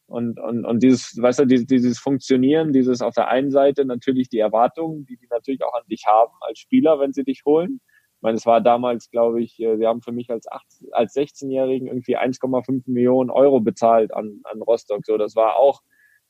Und, 0.07 0.39
und, 0.39 0.65
und 0.65 0.81
dieses, 0.81 1.15
weißt 1.15 1.41
du, 1.41 1.45
dieses, 1.45 1.67
dieses 1.67 1.99
Funktionieren, 1.99 2.73
dieses 2.73 3.03
auf 3.03 3.13
der 3.13 3.27
einen 3.27 3.51
Seite 3.51 3.85
natürlich 3.85 4.29
die 4.29 4.39
Erwartungen, 4.39 5.05
die 5.05 5.17
die 5.17 5.27
natürlich 5.29 5.63
auch 5.63 5.75
an 5.75 5.87
dich 5.91 6.05
haben 6.07 6.33
als 6.41 6.57
Spieler, 6.57 6.99
wenn 6.99 7.13
sie 7.13 7.23
dich 7.23 7.43
holen. 7.45 7.81
Ich 8.23 8.25
meine, 8.25 8.37
es 8.37 8.45
war 8.45 8.61
damals, 8.61 9.09
glaube 9.09 9.43
ich, 9.43 9.59
äh, 9.59 9.75
sie 9.75 9.85
haben 9.85 10.01
für 10.01 10.13
mich 10.13 10.29
als, 10.29 10.45
als 10.93 11.13
16-Jährigen 11.13 11.89
irgendwie 11.89 12.17
1,5 12.17 12.83
Millionen 12.85 13.29
Euro 13.29 13.59
bezahlt 13.59 14.13
an, 14.13 14.39
an 14.45 14.61
Rostock. 14.61 15.05
So, 15.05 15.17
das 15.17 15.35
war 15.35 15.57
auch, 15.57 15.81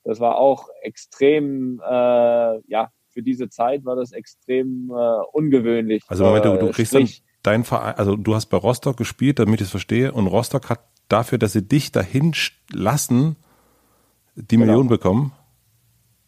das 0.02 0.18
war 0.18 0.36
auch 0.36 0.68
extrem, 0.82 1.80
äh, 1.88 2.58
ja, 2.66 2.90
für 3.10 3.22
diese 3.22 3.48
Zeit 3.48 3.84
war 3.84 3.94
das 3.94 4.10
extrem 4.10 4.90
äh, 4.90 5.22
ungewöhnlich. 5.34 6.02
Also 6.08 6.24
Moment, 6.24 6.44
du, 6.46 6.58
du 6.58 6.66
äh, 6.66 6.70
kriegst 6.72 6.96
dann 6.96 7.08
dein 7.44 7.62
Verein, 7.62 7.94
also 7.94 8.16
du 8.16 8.34
hast 8.34 8.46
bei 8.46 8.56
Rostock 8.56 8.96
gespielt, 8.96 9.38
damit 9.38 9.60
ich 9.60 9.66
es 9.66 9.70
verstehe, 9.70 10.10
und 10.10 10.26
Rostock 10.26 10.70
hat 10.70 10.80
dafür, 11.08 11.38
dass 11.38 11.52
sie 11.52 11.62
dich 11.62 11.92
dahin 11.92 12.34
lassen, 12.72 13.36
die 14.34 14.56
genau. 14.56 14.66
Million 14.66 14.88
bekommen? 14.88 15.30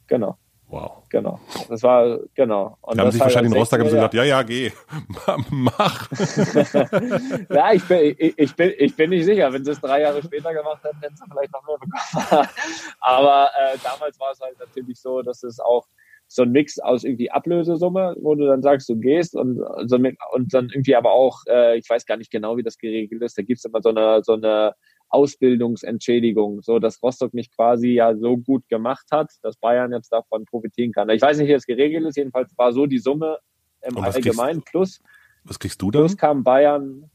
Genau. 0.06 0.38
Wow. 0.68 1.04
Genau. 1.10 1.38
Das 1.68 1.82
war, 1.82 2.18
genau. 2.34 2.76
Und 2.80 2.98
da 2.98 3.04
haben 3.04 3.12
sich 3.12 3.20
wahrscheinlich 3.20 3.52
in 3.52 3.58
Rostock 3.58 3.80
gesagt, 3.82 4.14
ja, 4.14 4.24
ja, 4.24 4.42
geh, 4.42 4.72
mach. 5.50 6.10
ja, 7.50 7.72
ich 7.72 7.84
bin, 7.84 8.16
ich, 8.18 8.34
ich, 8.36 8.56
bin, 8.56 8.72
ich 8.76 8.96
bin 8.96 9.10
nicht 9.10 9.24
sicher. 9.24 9.52
Wenn 9.52 9.64
sie 9.64 9.70
es 9.70 9.80
drei 9.80 10.00
Jahre 10.00 10.22
später 10.22 10.52
gemacht 10.52 10.82
hätten, 10.82 11.00
hätten 11.00 11.16
sie 11.16 11.24
vielleicht 11.30 11.52
noch 11.52 11.64
mehr 11.66 11.78
bekommen. 11.78 12.48
Aber 13.00 13.50
äh, 13.56 13.78
damals 13.84 14.18
war 14.18 14.32
es 14.32 14.40
halt 14.40 14.58
natürlich 14.58 15.00
so, 15.00 15.22
dass 15.22 15.44
es 15.44 15.60
auch 15.60 15.86
so 16.28 16.42
ein 16.42 16.50
Mix 16.50 16.80
aus 16.80 17.04
irgendwie 17.04 17.30
Ablösesumme, 17.30 18.16
wo 18.20 18.34
du 18.34 18.46
dann 18.46 18.62
sagst, 18.62 18.88
du 18.88 18.96
gehst 18.96 19.36
und, 19.36 19.60
und 19.60 20.52
dann 20.52 20.70
irgendwie 20.70 20.96
aber 20.96 21.12
auch, 21.12 21.38
äh, 21.48 21.78
ich 21.78 21.88
weiß 21.88 22.04
gar 22.04 22.16
nicht 22.16 22.32
genau, 22.32 22.56
wie 22.56 22.64
das 22.64 22.78
geregelt 22.78 23.22
ist, 23.22 23.38
da 23.38 23.42
gibt's 23.42 23.64
immer 23.64 23.80
so 23.80 23.90
eine, 23.90 24.24
so 24.24 24.32
eine 24.32 24.74
Ausbildungsentschädigung, 25.08 26.62
so 26.62 26.78
dass 26.78 27.02
Rostock 27.02 27.32
nicht 27.34 27.54
quasi 27.54 27.90
ja 27.90 28.16
so 28.16 28.36
gut 28.36 28.68
gemacht 28.68 29.06
hat, 29.10 29.30
dass 29.42 29.56
Bayern 29.56 29.92
jetzt 29.92 30.12
davon 30.12 30.44
profitieren 30.44 30.92
kann. 30.92 31.08
Ich 31.10 31.22
weiß 31.22 31.38
nicht, 31.38 31.48
wie 31.48 31.52
das 31.52 31.66
geregelt 31.66 32.04
ist, 32.06 32.16
jedenfalls 32.16 32.52
war 32.56 32.72
so 32.72 32.86
die 32.86 32.98
Summe 32.98 33.38
im 33.82 33.96
Allgemeinen 33.98 34.62
plus. 34.62 35.00
Was 35.44 35.58
kriegst 35.58 35.80
du 35.80 35.90
dann? 35.90 36.02
Plus 36.02 36.16
kam 36.16 36.42
Bayern, 36.42 37.10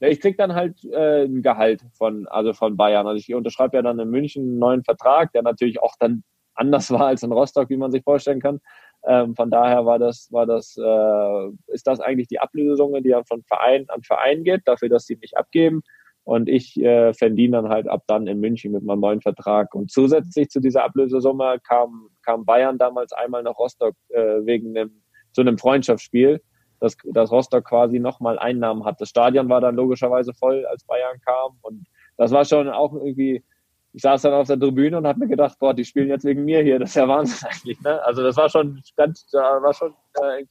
ja, 0.00 0.08
ich 0.08 0.20
krieg 0.20 0.36
dann 0.36 0.54
halt 0.54 0.84
äh, 0.84 1.24
ein 1.24 1.42
Gehalt 1.42 1.82
von, 1.92 2.26
also 2.28 2.52
von 2.52 2.76
Bayern. 2.76 3.06
Also 3.06 3.18
ich 3.18 3.34
unterschreibe 3.34 3.76
ja 3.76 3.82
dann 3.82 3.98
in 3.98 4.10
München 4.10 4.42
einen 4.42 4.58
neuen 4.58 4.84
Vertrag, 4.84 5.32
der 5.32 5.42
natürlich 5.42 5.80
auch 5.80 5.94
dann 5.98 6.24
anders 6.54 6.90
war 6.90 7.06
als 7.06 7.22
in 7.22 7.32
Rostock, 7.32 7.70
wie 7.70 7.76
man 7.76 7.90
sich 7.90 8.02
vorstellen 8.02 8.40
kann. 8.40 8.60
Ähm, 9.06 9.34
von 9.34 9.50
daher 9.50 9.84
war 9.84 9.98
das, 9.98 10.28
war 10.30 10.46
das, 10.46 10.76
äh, 10.76 11.72
ist 11.72 11.86
das 11.86 12.00
eigentlich 12.00 12.28
die 12.28 12.38
Ablösesumme, 12.38 13.02
die 13.02 13.10
dann 13.10 13.24
von 13.24 13.42
Verein 13.44 13.84
an 13.88 14.02
Verein 14.02 14.44
geht, 14.44 14.62
dafür, 14.66 14.88
dass 14.88 15.06
sie 15.06 15.16
mich 15.16 15.36
abgeben. 15.36 15.82
Und 16.24 16.48
ich 16.48 16.80
äh, 16.80 17.12
verdiene 17.12 17.58
dann 17.58 17.68
halt 17.68 17.86
ab 17.86 18.04
dann 18.06 18.26
in 18.26 18.40
München 18.40 18.72
mit 18.72 18.82
meinem 18.82 19.00
neuen 19.00 19.20
Vertrag. 19.20 19.74
Und 19.74 19.90
zusätzlich 19.90 20.48
zu 20.48 20.58
dieser 20.58 20.84
Ablösesumme 20.84 21.60
kam, 21.62 22.08
kam 22.24 22.46
Bayern 22.46 22.78
damals 22.78 23.12
einmal 23.12 23.42
nach 23.42 23.58
Rostock 23.58 23.94
äh, 24.08 24.44
wegen 24.44 24.76
einem, 24.76 25.02
zu 25.32 25.42
einem 25.42 25.58
Freundschaftsspiel, 25.58 26.40
dass, 26.80 26.96
dass 27.12 27.30
Rostock 27.30 27.64
quasi 27.66 27.98
nochmal 27.98 28.38
Einnahmen 28.38 28.86
hat. 28.86 29.00
Das 29.02 29.10
Stadion 29.10 29.50
war 29.50 29.60
dann 29.60 29.76
logischerweise 29.76 30.32
voll, 30.32 30.64
als 30.64 30.84
Bayern 30.84 31.20
kam. 31.26 31.58
Und 31.60 31.86
das 32.16 32.30
war 32.30 32.46
schon 32.46 32.70
auch 32.70 32.94
irgendwie, 32.94 33.44
ich 33.92 34.00
saß 34.00 34.22
dann 34.22 34.32
auf 34.32 34.46
der 34.46 34.58
Tribüne 34.58 34.96
und 34.96 35.06
habe 35.06 35.18
mir 35.18 35.28
gedacht, 35.28 35.58
boah, 35.58 35.74
die 35.74 35.84
spielen 35.84 36.08
jetzt 36.08 36.24
wegen 36.24 36.46
mir 36.46 36.62
hier. 36.62 36.78
Das 36.78 36.90
ist 36.90 36.96
ja 36.96 37.06
Wahnsinn 37.06 37.48
eigentlich. 37.50 37.80
Ne? 37.82 38.02
Also 38.02 38.22
das 38.22 38.38
war 38.38 38.48
schon 38.48 38.80
ganz, 38.96 39.26
war 39.32 39.74
schon, 39.74 39.92
äh, 40.14 40.44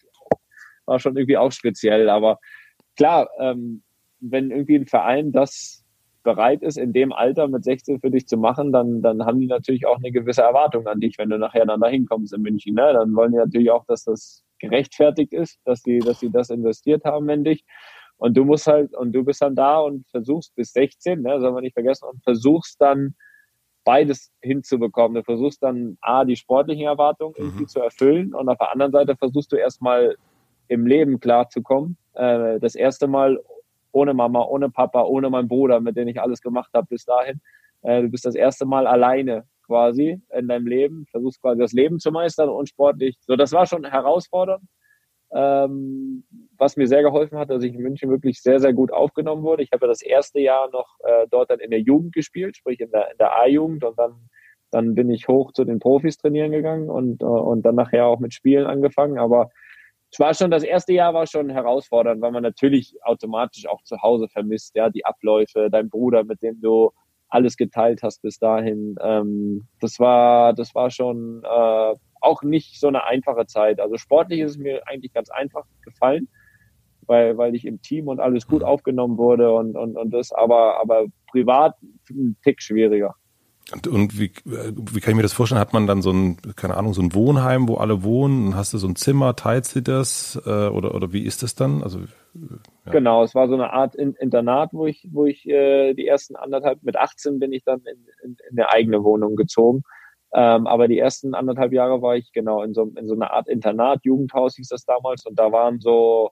war 0.85 0.99
schon 0.99 1.17
irgendwie 1.17 1.37
auch 1.37 1.51
speziell. 1.51 2.09
Aber 2.09 2.37
klar, 2.95 3.27
ähm, 3.39 3.81
wenn 4.31 4.51
irgendwie 4.51 4.75
ein 4.75 4.87
Verein 4.87 5.31
das 5.31 5.83
bereit 6.23 6.63
ist, 6.63 6.77
in 6.77 6.93
dem 6.93 7.11
Alter 7.11 7.47
mit 7.47 7.63
16 7.63 7.99
für 7.99 8.09
dich 8.09 8.27
zu 8.27 8.37
machen, 8.37 8.71
dann, 8.71 9.01
dann 9.01 9.25
haben 9.25 9.39
die 9.39 9.47
natürlich 9.47 9.85
auch 9.85 9.97
eine 9.97 10.11
gewisse 10.11 10.41
Erwartung 10.41 10.87
an 10.87 10.99
dich, 10.99 11.17
wenn 11.17 11.29
du 11.29 11.37
nachher 11.37 11.65
dann 11.65 11.81
dahin 11.81 12.05
kommst 12.05 12.33
in 12.33 12.41
München. 12.41 12.75
Ne? 12.75 12.93
Dann 12.93 13.13
wollen 13.15 13.33
die 13.33 13.37
natürlich 13.37 13.69
auch, 13.71 13.85
dass 13.85 14.05
das 14.05 14.43
gerechtfertigt 14.59 15.33
ist, 15.33 15.59
dass 15.65 15.83
die, 15.83 15.99
dass 15.99 16.21
sie 16.21 16.31
das 16.31 16.49
investiert 16.49 17.03
haben 17.03 17.29
in 17.29 17.43
dich. 17.43 17.65
Und 18.17 18.37
du 18.37 18.45
musst 18.45 18.67
halt, 18.67 18.95
und 18.95 19.11
du 19.11 19.23
bist 19.23 19.41
dann 19.41 19.55
da 19.55 19.79
und 19.79 20.07
versuchst 20.09 20.55
bis 20.55 20.71
16, 20.71 21.21
ne, 21.21 21.41
soll 21.41 21.51
man 21.51 21.63
nicht 21.63 21.73
vergessen, 21.73 22.07
und 22.09 22.23
versuchst 22.23 22.79
dann 22.79 23.15
beides 23.83 24.31
hinzubekommen. 24.41 25.15
Du 25.15 25.23
versuchst 25.23 25.61
dann 25.61 25.97
A, 25.99 26.23
die 26.23 26.37
sportlichen 26.37 26.85
Erwartungen 26.85 27.33
irgendwie 27.37 27.63
mhm. 27.63 27.67
zu 27.67 27.81
erfüllen 27.81 28.33
und 28.33 28.47
auf 28.47 28.57
der 28.57 28.71
anderen 28.71 28.93
Seite 28.93 29.17
versuchst 29.17 29.51
du 29.51 29.57
erstmal 29.57 30.15
im 30.69 30.87
Leben 30.87 31.19
klarzukommen. 31.19 31.97
Äh, 32.13 32.59
das 32.61 32.75
erste 32.75 33.07
Mal 33.07 33.39
ohne 33.93 34.13
Mama, 34.13 34.43
ohne 34.45 34.69
Papa, 34.69 35.03
ohne 35.03 35.29
meinen 35.29 35.47
Bruder, 35.47 35.79
mit 35.79 35.95
dem 35.95 36.07
ich 36.07 36.19
alles 36.21 36.41
gemacht 36.41 36.71
habe 36.73 36.87
bis 36.89 37.05
dahin. 37.05 37.39
Äh, 37.83 38.01
du 38.01 38.09
bist 38.09 38.25
das 38.25 38.35
erste 38.35 38.65
Mal 38.65 38.87
alleine 38.87 39.45
quasi 39.65 40.21
in 40.37 40.47
deinem 40.47 40.67
Leben, 40.67 41.05
versuchst 41.09 41.41
quasi 41.41 41.59
das 41.59 41.73
Leben 41.73 41.99
zu 41.99 42.11
meistern 42.11 42.49
und 42.49 42.69
sportlich. 42.69 43.17
So, 43.21 43.35
das 43.35 43.53
war 43.53 43.65
schon 43.65 43.85
herausfordernd. 43.85 44.63
Ähm, 45.35 46.23
was 46.57 46.77
mir 46.77 46.87
sehr 46.87 47.01
geholfen 47.01 47.39
hat, 47.39 47.49
dass 47.49 47.63
ich 47.63 47.73
in 47.73 47.81
München 47.81 48.11
wirklich 48.11 48.41
sehr, 48.41 48.59
sehr 48.59 48.73
gut 48.73 48.91
aufgenommen 48.91 49.41
wurde. 49.41 49.63
Ich 49.63 49.71
habe 49.71 49.87
das 49.87 50.03
erste 50.03 50.39
Jahr 50.39 50.69
noch 50.71 50.97
äh, 50.99 51.25
dort 51.31 51.49
dann 51.49 51.59
in 51.59 51.71
der 51.71 51.81
Jugend 51.81 52.13
gespielt, 52.13 52.55
sprich 52.55 52.79
in 52.79 52.91
der, 52.91 53.11
in 53.11 53.17
der 53.17 53.35
A-Jugend 53.35 53.83
und 53.83 53.97
dann, 53.97 54.29
dann 54.69 54.93
bin 54.93 55.09
ich 55.09 55.27
hoch 55.27 55.51
zu 55.51 55.65
den 55.65 55.79
Profis 55.79 56.17
trainieren 56.17 56.51
gegangen 56.51 56.87
und, 56.87 57.23
äh, 57.23 57.25
und 57.25 57.63
dann 57.63 57.73
nachher 57.73 58.05
auch 58.05 58.19
mit 58.19 58.35
Spielen 58.35 58.67
angefangen. 58.67 59.17
Aber 59.17 59.49
es 60.13 60.19
war 60.19 60.31
schon, 60.35 60.51
das 60.51 60.61
erste 60.61 60.93
Jahr 60.93 61.15
war 61.15 61.25
schon 61.25 61.49
herausfordernd, 61.49 62.21
weil 62.21 62.31
man 62.31 62.43
natürlich 62.43 62.95
automatisch 63.01 63.65
auch 63.65 63.81
zu 63.81 63.99
Hause 64.03 64.27
vermisst, 64.29 64.75
ja, 64.75 64.91
die 64.91 65.03
Abläufe, 65.03 65.69
dein 65.71 65.89
Bruder, 65.89 66.23
mit 66.23 66.43
dem 66.43 66.61
du 66.61 66.91
alles 67.29 67.57
geteilt 67.57 68.03
hast 68.03 68.21
bis 68.21 68.37
dahin. 68.37 68.95
Ähm, 69.01 69.67
das 69.79 69.99
war, 69.99 70.53
das 70.53 70.75
war 70.75 70.91
schon 70.91 71.41
äh, 71.43 71.95
auch 72.21 72.43
nicht 72.43 72.79
so 72.79 72.87
eine 72.89 73.05
einfache 73.05 73.47
Zeit. 73.47 73.79
Also 73.79 73.97
sportlich 73.97 74.41
ist 74.41 74.51
es 74.51 74.57
mir 74.59 74.87
eigentlich 74.87 75.13
ganz 75.13 75.31
einfach 75.31 75.65
gefallen, 75.81 76.27
weil, 77.07 77.35
weil 77.39 77.55
ich 77.55 77.65
im 77.65 77.81
Team 77.81 78.07
und 78.07 78.19
alles 78.19 78.45
gut 78.45 78.63
aufgenommen 78.63 79.17
wurde 79.17 79.51
und, 79.51 79.75
und, 79.75 79.97
und 79.97 80.11
das, 80.11 80.31
aber, 80.31 80.79
aber 80.79 81.07
privat 81.31 81.75
ein 82.11 82.37
Tick 82.43 82.61
schwieriger. 82.61 83.15
Und, 83.71 83.87
und 83.87 84.19
wie, 84.19 84.31
wie 84.43 84.99
kann 84.99 85.11
ich 85.11 85.15
mir 85.15 85.21
das 85.21 85.33
vorstellen? 85.33 85.61
Hat 85.61 85.73
man 85.73 85.87
dann 85.87 86.01
so 86.01 86.11
ein, 86.11 86.37
keine 86.55 86.75
Ahnung, 86.75 86.93
so 86.93 87.01
ein 87.01 87.13
Wohnheim, 87.13 87.67
wo 87.67 87.75
alle 87.75 88.03
wohnen? 88.03 88.47
Und 88.47 88.55
hast 88.55 88.73
du 88.73 88.77
so 88.77 88.87
ein 88.87 88.95
Zimmer, 88.95 89.35
teilst 89.35 89.75
du 89.75 89.81
das? 89.81 90.41
Äh, 90.45 90.67
oder, 90.67 90.93
oder 90.93 91.13
wie 91.13 91.23
ist 91.23 91.43
das 91.43 91.55
dann? 91.55 91.81
Also, 91.81 91.99
ja. 91.99 92.91
Genau, 92.91 93.23
es 93.23 93.33
war 93.35 93.47
so 93.47 93.53
eine 93.53 93.71
Art 93.71 93.95
Internat, 93.95 94.71
wo 94.73 94.85
ich, 94.85 95.07
wo 95.11 95.25
ich 95.25 95.47
äh, 95.47 95.93
die 95.93 96.07
ersten 96.07 96.35
anderthalb, 96.35 96.83
mit 96.83 96.97
18 96.97 97.39
bin 97.39 97.53
ich 97.53 97.63
dann 97.63 97.79
in, 97.81 98.05
in, 98.23 98.37
in 98.49 98.59
eine 98.59 98.69
eigene 98.69 99.03
Wohnung 99.03 99.35
gezogen. 99.35 99.83
Ähm, 100.33 100.67
aber 100.67 100.87
die 100.87 100.97
ersten 100.97 101.33
anderthalb 101.33 101.71
Jahre 101.71 102.01
war 102.01 102.15
ich 102.15 102.33
genau 102.33 102.63
in 102.63 102.73
so, 102.73 102.91
in 102.97 103.07
so 103.07 103.13
einer 103.13 103.31
Art 103.31 103.47
Internat, 103.47 104.01
Jugendhaus 104.03 104.55
hieß 104.55 104.67
das 104.67 104.83
damals. 104.83 105.25
Und 105.25 105.39
da 105.39 105.51
waren 105.51 105.79
so 105.79 106.31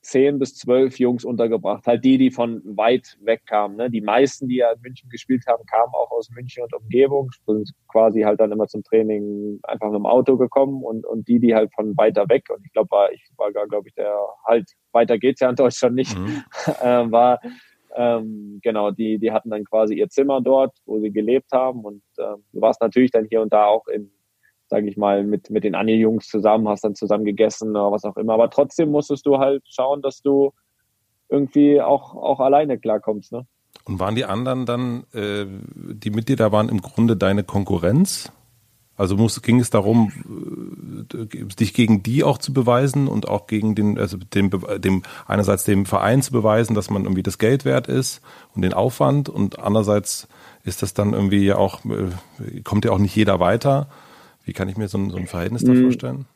zehn 0.00 0.38
bis 0.38 0.54
zwölf 0.54 0.98
Jungs 0.98 1.24
untergebracht. 1.24 1.86
Halt 1.86 2.04
die, 2.04 2.18
die 2.18 2.30
von 2.30 2.62
weit 2.64 3.18
weg 3.20 3.42
kamen. 3.46 3.76
Ne? 3.76 3.90
Die 3.90 4.00
meisten, 4.00 4.48
die 4.48 4.56
ja 4.56 4.72
in 4.72 4.80
München 4.80 5.08
gespielt 5.10 5.44
haben, 5.46 5.64
kamen 5.66 5.92
auch 5.92 6.10
aus 6.10 6.30
München 6.30 6.62
und 6.62 6.74
Umgebung, 6.74 7.30
sind 7.46 7.70
quasi 7.88 8.22
halt 8.22 8.40
dann 8.40 8.52
immer 8.52 8.66
zum 8.66 8.82
Training 8.82 9.58
einfach 9.64 9.88
mit 9.88 9.96
dem 9.96 10.06
Auto 10.06 10.36
gekommen 10.36 10.82
und, 10.82 11.04
und 11.04 11.26
die, 11.28 11.40
die 11.40 11.54
halt 11.54 11.72
von 11.74 11.96
weiter 11.96 12.28
weg, 12.28 12.44
und 12.50 12.64
ich 12.64 12.72
glaube, 12.72 12.90
war, 12.90 13.12
ich 13.12 13.28
war 13.36 13.52
gar, 13.52 13.66
glaube 13.66 13.88
ich, 13.88 13.94
der 13.94 14.16
halt, 14.46 14.70
weiter 14.92 15.18
geht's 15.18 15.40
ja 15.40 15.50
in 15.50 15.56
Deutschland 15.56 15.94
nicht, 15.94 16.16
mhm. 16.16 16.42
äh, 16.80 17.10
war, 17.10 17.40
ähm, 17.96 18.60
genau, 18.62 18.90
die, 18.90 19.18
die 19.18 19.32
hatten 19.32 19.50
dann 19.50 19.64
quasi 19.64 19.94
ihr 19.94 20.08
Zimmer 20.08 20.40
dort, 20.40 20.76
wo 20.86 21.00
sie 21.00 21.10
gelebt 21.10 21.50
haben 21.52 21.84
und 21.84 22.02
äh, 22.18 22.34
du 22.52 22.60
warst 22.60 22.80
natürlich 22.80 23.10
dann 23.10 23.26
hier 23.28 23.42
und 23.42 23.52
da 23.52 23.66
auch 23.66 23.86
in 23.88 24.10
sage 24.68 24.88
ich 24.88 24.96
mal, 24.96 25.24
mit, 25.24 25.50
mit 25.50 25.64
den 25.64 25.74
Anni-Jungs 25.74 26.28
zusammen, 26.28 26.68
hast 26.68 26.84
dann 26.84 26.94
zusammen 26.94 27.24
gegessen 27.24 27.70
oder 27.70 27.92
was 27.92 28.04
auch 28.04 28.16
immer. 28.16 28.34
Aber 28.34 28.50
trotzdem 28.50 28.90
musstest 28.90 29.26
du 29.26 29.38
halt 29.38 29.62
schauen, 29.68 30.02
dass 30.02 30.22
du 30.22 30.52
irgendwie 31.28 31.80
auch, 31.80 32.14
auch 32.14 32.40
alleine 32.40 32.78
klarkommst. 32.78 33.32
Ne? 33.32 33.46
Und 33.84 33.98
waren 33.98 34.14
die 34.14 34.24
anderen 34.24 34.66
dann, 34.66 35.04
äh, 35.12 35.46
die 35.74 36.10
mit 36.10 36.28
dir 36.28 36.36
da 36.36 36.52
waren, 36.52 36.68
im 36.68 36.80
Grunde 36.80 37.16
deine 37.16 37.44
Konkurrenz? 37.44 38.32
Also 38.98 39.16
muss, 39.16 39.40
ging 39.42 39.60
es 39.60 39.70
darum, 39.70 40.12
äh, 41.14 41.44
dich 41.54 41.72
gegen 41.72 42.02
die 42.02 42.24
auch 42.24 42.38
zu 42.38 42.52
beweisen 42.52 43.06
und 43.06 43.28
auch 43.28 43.46
gegen 43.46 43.74
den, 43.74 43.96
also 43.96 44.16
dem, 44.16 44.50
dem, 44.78 45.02
einerseits 45.26 45.64
dem 45.64 45.86
Verein 45.86 46.20
zu 46.20 46.32
beweisen, 46.32 46.74
dass 46.74 46.90
man 46.90 47.04
irgendwie 47.04 47.22
das 47.22 47.38
Geld 47.38 47.64
wert 47.64 47.86
ist 47.86 48.20
und 48.54 48.62
den 48.62 48.74
Aufwand 48.74 49.28
und 49.28 49.60
andererseits 49.60 50.26
ist 50.64 50.82
das 50.82 50.94
dann 50.94 51.12
irgendwie 51.12 51.44
ja 51.44 51.56
auch, 51.56 51.84
äh, 51.84 52.60
kommt 52.62 52.84
ja 52.84 52.90
auch 52.90 52.98
nicht 52.98 53.14
jeder 53.14 53.38
weiter. 53.38 53.88
Wie 54.48 54.54
kann 54.54 54.70
ich 54.70 54.78
mir 54.78 54.88
so 54.88 54.96
ein, 54.96 55.10
so 55.10 55.18
ein 55.18 55.26
Verhältnis 55.26 55.62
da 55.62 55.72
hm. 55.72 55.82
vorstellen? 55.82 56.26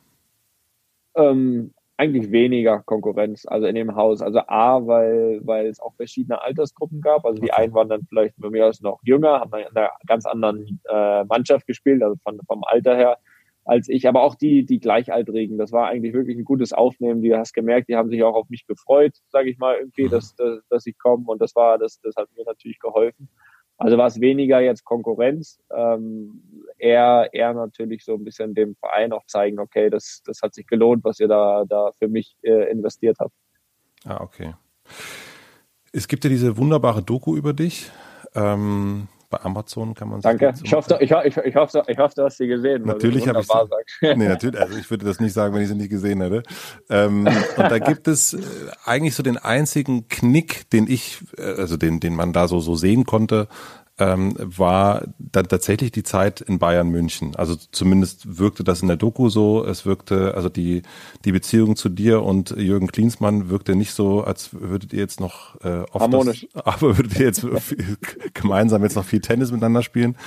Ähm, 1.15 1.73
eigentlich 1.97 2.31
weniger 2.31 2.83
Konkurrenz, 2.83 3.47
also 3.47 3.65
in 3.65 3.73
dem 3.73 3.95
Haus. 3.95 4.21
Also 4.21 4.39
A, 4.47 4.85
weil, 4.85 5.41
weil 5.43 5.65
es 5.65 5.79
auch 5.79 5.95
verschiedene 5.95 6.39
Altersgruppen 6.39 7.01
gab. 7.01 7.25
Also 7.25 7.41
die 7.41 7.51
okay. 7.51 7.63
einen 7.63 7.73
waren 7.73 7.89
dann 7.89 8.05
vielleicht 8.07 8.35
bei 8.37 8.51
mir 8.51 8.67
aus 8.67 8.81
noch 8.81 8.99
jünger, 9.03 9.39
haben 9.39 9.49
dann 9.49 9.61
in 9.61 9.75
einer 9.75 9.89
ganz 10.05 10.27
anderen 10.27 10.79
äh, 10.87 11.23
Mannschaft 11.23 11.65
gespielt, 11.65 12.03
also 12.03 12.15
von, 12.23 12.39
vom 12.47 12.63
Alter 12.63 12.95
her 12.95 13.17
als 13.65 13.89
ich, 13.89 14.07
aber 14.07 14.21
auch 14.21 14.35
die, 14.35 14.65
die 14.65 14.79
Gleichaltrigen. 14.79 15.57
Das 15.57 15.71
war 15.71 15.87
eigentlich 15.87 16.13
wirklich 16.13 16.37
ein 16.37 16.45
gutes 16.45 16.71
Aufnehmen. 16.71 17.23
Du 17.23 17.35
hast 17.35 17.53
gemerkt, 17.53 17.89
die 17.89 17.95
haben 17.95 18.09
sich 18.09 18.21
auch 18.21 18.35
auf 18.35 18.49
mich 18.49 18.67
gefreut, 18.67 19.13
sage 19.29 19.49
ich 19.49 19.57
mal, 19.57 19.77
irgendwie, 19.77 20.03
mhm. 20.03 20.09
dass, 20.11 20.35
dass, 20.35 20.59
dass 20.69 20.85
ich 20.85 20.99
komme. 20.99 21.23
Und 21.27 21.41
das 21.41 21.55
war, 21.55 21.79
das, 21.79 21.99
das 22.01 22.15
hat 22.15 22.27
mir 22.35 22.43
natürlich 22.45 22.79
geholfen. 22.79 23.29
Also 23.77 23.97
war 23.97 24.07
es 24.07 24.21
weniger 24.21 24.59
jetzt 24.61 24.85
Konkurrenz, 24.85 25.59
ähm, 25.75 26.41
eher, 26.77 27.29
eher 27.33 27.53
natürlich 27.53 28.05
so 28.05 28.13
ein 28.13 28.23
bisschen 28.23 28.53
dem 28.53 28.75
Verein 28.75 29.11
auch 29.13 29.25
zeigen, 29.25 29.59
okay, 29.59 29.89
das, 29.89 30.21
das 30.25 30.41
hat 30.41 30.53
sich 30.53 30.67
gelohnt, 30.67 31.03
was 31.03 31.19
ihr 31.19 31.27
da, 31.27 31.65
da 31.67 31.91
für 31.97 32.07
mich 32.07 32.35
äh, 32.43 32.69
investiert 32.71 33.17
habt. 33.19 33.33
Ah, 34.05 34.21
okay. 34.21 34.53
Es 35.91 36.07
gibt 36.07 36.23
ja 36.23 36.29
diese 36.29 36.57
wunderbare 36.57 37.01
Doku 37.01 37.35
über 37.35 37.53
dich. 37.53 37.91
Ähm, 38.35 39.07
bei 39.33 39.41
Amazon 39.41 39.95
kann 39.95 40.09
man 40.09 40.21
Danke. 40.21 40.53
Ich 40.61 40.73
hoffe, 40.73 40.95
ich, 40.99 41.09
ich, 41.09 41.37
ich, 41.37 41.55
hoffe, 41.55 41.83
ich 41.87 41.97
hoffe, 41.97 42.13
du 42.15 42.23
hast 42.23 42.37
sie 42.37 42.45
gesehen. 42.45 42.83
Natürlich 42.83 43.27
habe 43.27 43.39
ich 43.41 43.47
sie. 43.47 44.15
Nee, 44.15 44.27
natürlich. 44.27 44.61
Also 44.61 44.77
ich 44.77 44.89
würde 44.91 45.05
das 45.05 45.19
nicht 45.19 45.33
sagen, 45.33 45.55
wenn 45.55 45.63
ich 45.63 45.69
sie 45.69 45.75
nicht 45.75 45.89
gesehen 45.89 46.21
hätte. 46.21 46.43
Ähm, 46.87 47.25
und 47.25 47.71
da 47.71 47.79
gibt 47.79 48.07
es 48.07 48.35
äh, 48.35 48.41
eigentlich 48.85 49.15
so 49.15 49.23
den 49.23 49.37
einzigen 49.37 50.07
Knick, 50.07 50.69
den 50.69 50.87
ich, 50.87 51.17
äh, 51.35 51.59
also 51.59 51.77
den, 51.77 51.99
den 51.99 52.15
man 52.15 52.31
da 52.31 52.47
so, 52.47 52.59
so 52.59 52.75
sehen 52.75 53.05
konnte, 53.05 53.47
ähm, 54.03 54.35
war 54.37 55.05
dann 55.17 55.47
tatsächlich 55.47 55.91
die 55.91 56.03
Zeit 56.03 56.41
in 56.41 56.59
Bayern 56.59 56.89
München. 56.89 57.35
Also 57.37 57.55
zumindest 57.55 58.37
wirkte 58.37 58.65
das 58.65 58.81
in 58.81 58.89
der 58.89 58.97
Doku 58.97 59.29
so. 59.29 59.65
Es 59.65 59.85
wirkte, 59.85 60.35
also 60.35 60.49
die, 60.49 60.81
die 61.23 61.31
Beziehung 61.31 61.77
zu 61.77 61.87
dir 61.87 62.21
und 62.21 62.51
Jürgen 62.51 62.87
Klinsmann 62.87 63.49
wirkte 63.49 63.75
nicht 63.75 63.93
so, 63.93 64.23
als 64.23 64.49
würdet 64.53 64.91
ihr 64.91 64.99
jetzt 64.99 65.21
noch 65.21 65.55
äh, 65.61 65.83
oft 65.91 66.01
harmonisch. 66.01 66.47
Das, 66.53 66.65
aber 66.65 66.97
würdet 66.97 67.17
ihr 67.17 67.25
jetzt 67.27 67.47
viel, 67.61 67.97
gemeinsam 68.33 68.83
jetzt 68.83 68.95
noch 68.95 69.05
viel 69.05 69.21
Tennis 69.21 69.51
miteinander 69.51 69.83
spielen. 69.83 70.17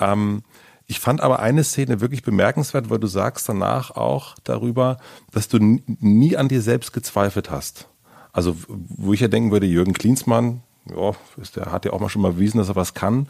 Ähm, 0.00 0.42
ich 0.86 1.00
fand 1.00 1.22
aber 1.22 1.40
eine 1.40 1.64
Szene 1.64 2.02
wirklich 2.02 2.22
bemerkenswert, 2.22 2.90
weil 2.90 2.98
du 2.98 3.06
sagst 3.06 3.48
danach 3.48 3.90
auch 3.90 4.36
darüber, 4.44 4.98
dass 5.30 5.48
du 5.48 5.58
nie 5.60 6.36
an 6.36 6.48
dir 6.48 6.60
selbst 6.60 6.92
gezweifelt 6.92 7.50
hast. 7.50 7.88
Also, 8.32 8.54
wo 8.68 9.14
ich 9.14 9.20
ja 9.20 9.28
denken 9.28 9.50
würde, 9.50 9.66
Jürgen 9.66 9.94
Klinsmann, 9.94 10.62
ja, 10.94 11.12
der 11.56 11.72
hat 11.72 11.84
ja 11.84 11.92
auch 11.92 12.00
mal 12.00 12.08
schon 12.08 12.22
mal 12.22 12.32
bewiesen, 12.32 12.58
dass 12.58 12.68
er 12.68 12.76
was 12.76 12.94
kann. 12.94 13.28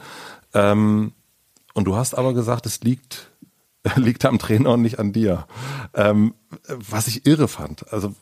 Ähm, 0.54 1.12
und 1.74 1.84
du 1.84 1.96
hast 1.96 2.14
aber 2.14 2.34
gesagt, 2.34 2.66
es 2.66 2.82
liegt, 2.82 3.30
liegt 3.96 4.24
am 4.24 4.38
Trainer 4.38 4.72
und 4.72 4.82
nicht 4.82 4.98
an 4.98 5.12
dir. 5.12 5.46
Ähm, 5.94 6.34
was 6.68 7.06
ich 7.06 7.26
irre 7.26 7.48
fand. 7.48 7.92
Also 7.92 8.14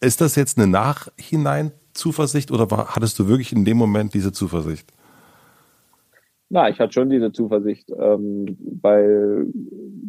ist 0.00 0.20
das 0.20 0.36
jetzt 0.36 0.58
eine 0.58 0.66
Nachhinein-Zuversicht 0.66 2.50
oder 2.50 2.70
war, 2.70 2.94
hattest 2.94 3.18
du 3.18 3.28
wirklich 3.28 3.52
in 3.52 3.64
dem 3.64 3.76
Moment 3.76 4.14
diese 4.14 4.32
Zuversicht? 4.32 4.92
Na, 6.52 6.68
ich 6.68 6.80
hatte 6.80 6.92
schon 6.92 7.10
diese 7.10 7.30
Zuversicht, 7.30 7.92
ähm, 7.96 8.56
weil, 8.82 9.46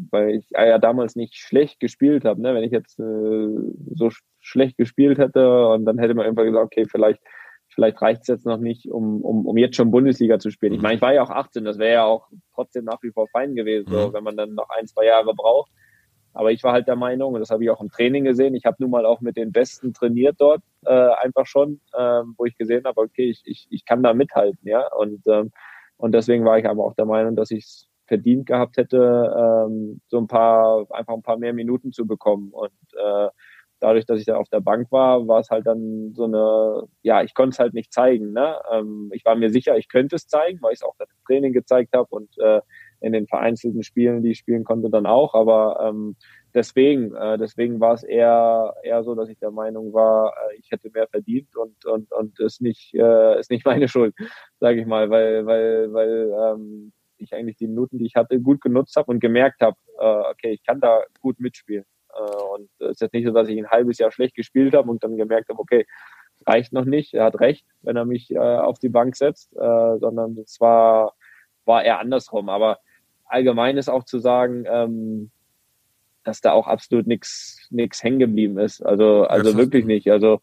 weil 0.09 0.37
ich 0.37 0.49
ja 0.49 0.79
damals 0.79 1.15
nicht 1.15 1.35
schlecht 1.35 1.79
gespielt 1.79 2.25
habe. 2.25 2.41
Ne? 2.41 2.55
Wenn 2.55 2.63
ich 2.63 2.71
jetzt 2.71 2.99
äh, 2.99 3.47
so 3.93 4.09
schlecht 4.39 4.75
gespielt 4.77 5.19
hätte 5.19 5.67
und 5.67 5.85
dann 5.85 5.99
hätte 5.99 6.15
man 6.15 6.25
einfach 6.25 6.43
gesagt, 6.43 6.65
okay, 6.65 6.85
vielleicht 6.89 7.21
vielleicht 7.73 8.01
reicht 8.01 8.21
es 8.21 8.27
jetzt 8.27 8.45
noch 8.45 8.57
nicht, 8.57 8.89
um, 8.89 9.21
um, 9.21 9.45
um 9.45 9.57
jetzt 9.57 9.75
schon 9.75 9.91
Bundesliga 9.91 10.39
zu 10.39 10.51
spielen. 10.51 10.73
Ich 10.73 10.79
mhm. 10.79 10.83
meine, 10.83 10.95
ich 10.95 11.01
war 11.01 11.13
ja 11.13 11.23
auch 11.23 11.29
18, 11.29 11.63
das 11.63 11.77
wäre 11.77 11.93
ja 11.93 12.03
auch 12.03 12.27
trotzdem 12.53 12.85
nach 12.85 13.01
wie 13.01 13.11
vor 13.11 13.27
fein 13.29 13.55
gewesen, 13.55 13.91
so, 13.91 14.09
mhm. 14.09 14.13
wenn 14.13 14.23
man 14.23 14.37
dann 14.37 14.53
noch 14.53 14.69
ein, 14.69 14.87
zwei 14.87 15.05
Jahre 15.05 15.33
braucht. 15.33 15.71
Aber 16.33 16.51
ich 16.51 16.63
war 16.63 16.71
halt 16.71 16.87
der 16.87 16.95
Meinung, 16.95 17.33
und 17.33 17.41
das 17.41 17.49
habe 17.49 17.63
ich 17.63 17.69
auch 17.69 17.81
im 17.81 17.89
Training 17.89 18.23
gesehen, 18.23 18.55
ich 18.55 18.65
habe 18.65 18.77
nun 18.79 18.89
mal 18.89 19.05
auch 19.05 19.19
mit 19.19 19.35
den 19.35 19.51
Besten 19.51 19.93
trainiert 19.93 20.35
dort, 20.39 20.61
äh, 20.85 21.09
einfach 21.21 21.45
schon, 21.45 21.81
ähm, 21.97 22.35
wo 22.37 22.45
ich 22.45 22.57
gesehen 22.57 22.85
habe, 22.85 23.01
okay, 23.01 23.29
ich, 23.29 23.41
ich, 23.45 23.67
ich 23.69 23.85
kann 23.85 24.01
da 24.01 24.13
mithalten, 24.13 24.59
ja. 24.63 24.87
Und, 24.93 25.21
ähm, 25.27 25.51
und 25.97 26.13
deswegen 26.13 26.45
war 26.45 26.57
ich 26.57 26.67
aber 26.67 26.85
auch 26.85 26.93
der 26.93 27.05
Meinung, 27.05 27.35
dass 27.35 27.51
ich 27.51 27.65
es 27.65 27.87
verdient 28.07 28.45
gehabt 28.45 28.77
hätte, 28.77 29.33
ähm, 29.37 30.01
so 30.07 30.17
ein 30.17 30.27
paar, 30.27 30.85
einfach 30.91 31.13
ein 31.13 31.21
paar 31.21 31.37
mehr 31.37 31.53
Minuten 31.53 31.91
zu 31.91 32.05
bekommen. 32.05 32.51
Und 32.51 32.71
äh, 32.97 33.27
dadurch, 33.81 34.05
dass 34.05 34.19
ich 34.19 34.25
da 34.25 34.37
auf 34.37 34.47
der 34.49 34.61
Bank 34.61 34.91
war, 34.91 35.27
war 35.27 35.39
es 35.39 35.49
halt 35.49 35.65
dann 35.67 36.13
so 36.13 36.25
eine, 36.25 36.87
ja, 37.01 37.23
ich 37.23 37.33
konnte 37.33 37.55
es 37.55 37.59
halt 37.59 37.73
nicht 37.73 37.91
zeigen. 37.91 38.31
Ne? 38.31 38.55
Ähm, 38.71 39.09
ich 39.13 39.25
war 39.25 39.35
mir 39.35 39.49
sicher, 39.49 39.77
ich 39.77 39.89
könnte 39.89 40.15
es 40.15 40.27
zeigen, 40.27 40.61
weil 40.61 40.73
ich 40.73 40.79
es 40.79 40.83
auch 40.83 40.95
dann 40.97 41.07
im 41.09 41.25
Training 41.25 41.53
gezeigt 41.53 41.93
habe 41.93 42.07
und 42.09 42.29
äh, 42.37 42.61
in 43.01 43.13
den 43.13 43.27
vereinzelten 43.27 43.83
Spielen, 43.83 44.21
die 44.21 44.31
ich 44.31 44.37
spielen 44.37 44.63
konnte, 44.63 44.89
dann 44.89 45.07
auch. 45.07 45.33
Aber 45.33 45.79
ähm, 45.81 46.15
deswegen, 46.53 47.15
äh, 47.15 47.37
deswegen 47.37 47.79
war 47.79 47.95
es 47.95 48.03
eher 48.03 48.75
eher 48.83 49.03
so, 49.03 49.15
dass 49.15 49.29
ich 49.29 49.39
der 49.39 49.51
Meinung 49.51 49.93
war, 49.93 50.33
äh, 50.51 50.57
ich 50.59 50.71
hätte 50.71 50.91
mehr 50.91 51.07
verdient 51.07 51.55
und 51.57 51.85
und 51.85 52.11
und 52.11 52.39
ist 52.39 52.61
nicht 52.61 52.93
äh, 52.93 53.39
ist 53.39 53.49
nicht 53.49 53.65
meine 53.65 53.87
Schuld, 53.89 54.15
sage 54.59 54.79
ich 54.79 54.85
mal, 54.85 55.09
weil 55.09 55.45
weil 55.45 55.91
weil 55.91 56.31
ähm, 56.31 56.93
ich 57.17 57.33
eigentlich 57.33 57.57
die 57.57 57.67
Minuten, 57.67 57.97
die 57.97 58.05
ich 58.05 58.15
hatte, 58.15 58.39
gut 58.39 58.61
genutzt 58.61 58.95
habe 58.95 59.11
und 59.11 59.19
gemerkt 59.19 59.61
habe, 59.61 59.77
äh, 59.99 60.31
okay, 60.31 60.51
ich 60.51 60.63
kann 60.63 60.79
da 60.79 61.01
gut 61.19 61.39
mitspielen. 61.39 61.85
Äh, 62.15 62.55
und 62.55 62.69
es 62.79 62.91
ist 62.91 63.01
jetzt 63.01 63.13
nicht 63.13 63.25
so, 63.25 63.33
dass 63.33 63.47
ich 63.47 63.57
ein 63.57 63.69
halbes 63.69 63.97
Jahr 63.97 64.11
schlecht 64.11 64.35
gespielt 64.35 64.73
habe 64.73 64.89
und 64.89 65.03
dann 65.03 65.17
gemerkt 65.17 65.49
habe, 65.49 65.59
okay, 65.59 65.85
reicht 66.45 66.73
noch 66.73 66.85
nicht, 66.85 67.13
er 67.13 67.25
hat 67.25 67.39
recht, 67.39 67.65
wenn 67.81 67.95
er 67.95 68.05
mich 68.05 68.31
äh, 68.31 68.37
auf 68.37 68.79
die 68.79 68.89
Bank 68.89 69.15
setzt, 69.15 69.53
äh, 69.53 69.97
sondern 69.99 70.37
es 70.37 70.59
war, 70.59 71.13
war 71.65 71.83
eher 71.83 71.99
andersrum. 71.99 72.49
Aber 72.49 72.79
allgemein 73.25 73.77
ist 73.77 73.89
auch 73.89 74.03
zu 74.03 74.19
sagen, 74.19 74.65
ähm, 74.67 75.31
dass 76.23 76.41
da 76.41 76.51
auch 76.51 76.67
absolut 76.67 77.07
nichts 77.07 77.67
nichts 77.71 78.03
hängen 78.03 78.19
geblieben 78.19 78.59
ist. 78.59 78.81
Also 78.81 79.23
also 79.23 79.57
wirklich 79.57 79.85
nicht. 79.85 80.11
Also 80.11 80.41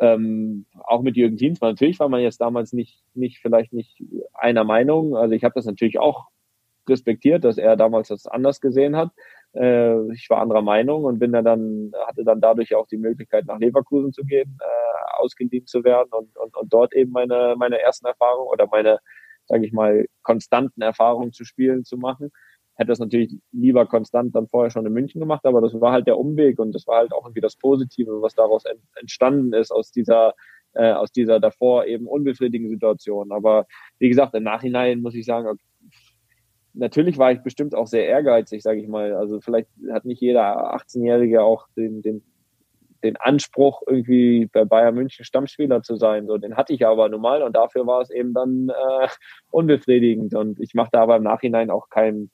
ähm, 0.00 0.66
auch 0.84 1.02
mit 1.02 1.16
Jürgen 1.16 1.36
Klinsmann. 1.36 1.72
Natürlich 1.72 1.98
war 1.98 2.08
man 2.08 2.20
jetzt 2.20 2.40
damals 2.40 2.72
nicht 2.72 3.02
nicht 3.14 3.38
vielleicht 3.38 3.72
nicht 3.72 4.02
einer 4.34 4.64
Meinung. 4.64 5.16
Also 5.16 5.34
ich 5.34 5.42
habe 5.42 5.54
das 5.54 5.66
natürlich 5.66 5.98
auch 5.98 6.28
respektiert, 6.88 7.44
dass 7.44 7.58
er 7.58 7.76
damals 7.76 8.08
das 8.08 8.26
anders 8.26 8.60
gesehen 8.60 8.96
hat. 8.96 9.10
Äh, 9.54 10.12
ich 10.12 10.28
war 10.30 10.40
anderer 10.40 10.62
Meinung 10.62 11.04
und 11.04 11.18
bin 11.18 11.32
dann, 11.32 11.92
hatte 12.06 12.24
dann 12.24 12.40
dadurch 12.40 12.74
auch 12.74 12.86
die 12.86 12.98
Möglichkeit, 12.98 13.46
nach 13.46 13.58
Leverkusen 13.58 14.12
zu 14.12 14.24
gehen, 14.24 14.58
äh, 14.60 15.20
ausgeliehen 15.20 15.66
zu 15.66 15.84
werden 15.84 16.08
und, 16.12 16.36
und, 16.36 16.56
und 16.56 16.72
dort 16.72 16.94
eben 16.94 17.12
meine, 17.12 17.54
meine 17.58 17.80
ersten 17.80 18.06
Erfahrungen 18.06 18.48
oder 18.48 18.66
meine, 18.70 18.98
sage 19.46 19.66
ich 19.66 19.72
mal, 19.72 20.06
konstanten 20.22 20.82
Erfahrungen 20.82 21.32
zu 21.32 21.44
spielen 21.44 21.84
zu 21.84 21.96
machen. 21.96 22.30
Hätte 22.76 22.88
das 22.88 23.00
natürlich 23.00 23.36
lieber 23.52 23.86
konstant 23.86 24.34
dann 24.34 24.48
vorher 24.48 24.70
schon 24.70 24.86
in 24.86 24.92
München 24.92 25.20
gemacht, 25.20 25.44
aber 25.44 25.60
das 25.60 25.78
war 25.80 25.92
halt 25.92 26.06
der 26.06 26.18
Umweg 26.18 26.58
und 26.58 26.72
das 26.72 26.86
war 26.86 26.98
halt 26.98 27.12
auch 27.12 27.24
irgendwie 27.26 27.42
das 27.42 27.56
Positive, 27.56 28.22
was 28.22 28.34
daraus 28.34 28.64
entstanden 28.94 29.52
ist 29.52 29.70
aus 29.72 29.90
dieser 29.90 30.34
äh, 30.74 30.92
aus 30.92 31.10
dieser 31.12 31.40
davor 31.40 31.86
eben 31.86 32.06
unbefriedigenden 32.06 32.76
Situation. 32.76 33.32
Aber 33.32 33.66
wie 33.98 34.08
gesagt, 34.08 34.34
im 34.34 34.44
Nachhinein 34.44 35.00
muss 35.00 35.14
ich 35.14 35.26
sagen, 35.26 35.48
okay, 35.48 35.64
natürlich 36.74 37.18
war 37.18 37.32
ich 37.32 37.40
bestimmt 37.40 37.74
auch 37.74 37.86
sehr 37.86 38.06
ehrgeizig, 38.06 38.62
sage 38.62 38.80
ich 38.80 38.88
mal. 38.88 39.14
Also 39.14 39.40
vielleicht 39.40 39.68
hat 39.90 40.04
nicht 40.04 40.20
jeder 40.20 40.74
18-Jährige 40.74 41.42
auch 41.42 41.66
den, 41.76 42.02
den, 42.02 42.22
den 43.02 43.16
Anspruch, 43.16 43.82
irgendwie 43.86 44.46
bei 44.52 44.64
Bayern 44.64 44.94
München 44.94 45.24
Stammspieler 45.24 45.82
zu 45.82 45.96
sein. 45.96 46.26
So, 46.26 46.38
den 46.38 46.56
hatte 46.56 46.72
ich 46.72 46.86
aber 46.86 47.08
normal 47.08 47.42
und 47.42 47.56
dafür 47.56 47.86
war 47.86 48.00
es 48.00 48.10
eben 48.10 48.34
dann 48.34 48.68
äh, 48.68 49.08
unbefriedigend. 49.50 50.34
Und 50.34 50.60
ich 50.60 50.74
mache 50.74 50.90
da 50.92 51.02
aber 51.02 51.16
im 51.16 51.24
Nachhinein 51.24 51.70
auch 51.70 51.88
keinen 51.88 52.30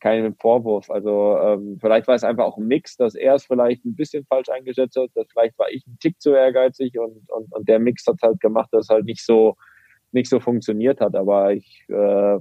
keinen 0.00 0.34
Vorwurf. 0.34 0.90
Also 0.90 1.38
ähm, 1.38 1.78
vielleicht 1.80 2.06
war 2.08 2.14
es 2.14 2.24
einfach 2.24 2.44
auch 2.44 2.58
ein 2.58 2.66
Mix, 2.66 2.96
dass 2.96 3.14
er 3.14 3.36
es 3.36 3.46
vielleicht 3.46 3.86
ein 3.86 3.96
bisschen 3.96 4.26
falsch 4.26 4.50
eingeschätzt 4.50 4.96
hat, 4.96 5.08
dass 5.14 5.26
vielleicht 5.32 5.58
war 5.58 5.70
ich 5.70 5.86
ein 5.86 5.96
Tick 5.98 6.20
zu 6.20 6.34
ehrgeizig 6.34 6.98
und, 6.98 7.22
und, 7.30 7.50
und 7.50 7.66
der 7.66 7.78
Mix 7.78 8.06
hat 8.06 8.20
halt 8.20 8.38
gemacht, 8.40 8.68
dass 8.72 8.84
es 8.84 8.88
halt 8.90 9.06
nicht 9.06 9.24
so 9.24 9.56
nicht 10.12 10.28
so 10.28 10.40
funktioniert 10.40 11.00
hat. 11.00 11.16
Aber 11.16 11.52
ich, 11.52 11.84
äh, 11.88 12.38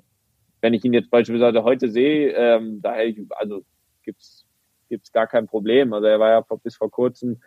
wenn 0.64 0.74
ich 0.74 0.86
ihn 0.86 0.93
jetzt 0.93 1.11
beispielsweise 1.11 1.64
heute 1.66 1.89
sehe, 1.89 2.32
ähm, 2.32 2.82
da 2.82 2.93
hätte 2.93 3.22
ich, 3.22 3.32
also 3.32 3.66
gibt's 4.01 4.47
gibt's 4.88 5.11
gar 5.11 5.28
kein 5.28 5.45
Problem. 5.45 5.91
Also 5.91 6.07
er 6.07 6.20
war 6.20 6.30
ja 6.30 6.41
bis 6.64 6.78
vor 6.78 6.89
kurzem 6.89 7.41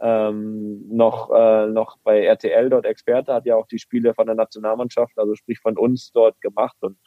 ähm, 0.00 0.84
noch 0.88 1.30
äh, 1.30 1.68
noch 1.68 1.96
bei 2.02 2.24
RTL 2.24 2.68
dort 2.68 2.84
Experte, 2.84 3.32
hat 3.32 3.46
ja 3.46 3.54
auch 3.54 3.68
die 3.68 3.78
Spiele 3.78 4.14
von 4.14 4.26
der 4.26 4.34
Nationalmannschaft, 4.34 5.16
also 5.16 5.36
sprich 5.36 5.60
von 5.60 5.78
uns 5.78 6.10
dort 6.10 6.40
gemacht 6.40 6.76
und 6.80 6.98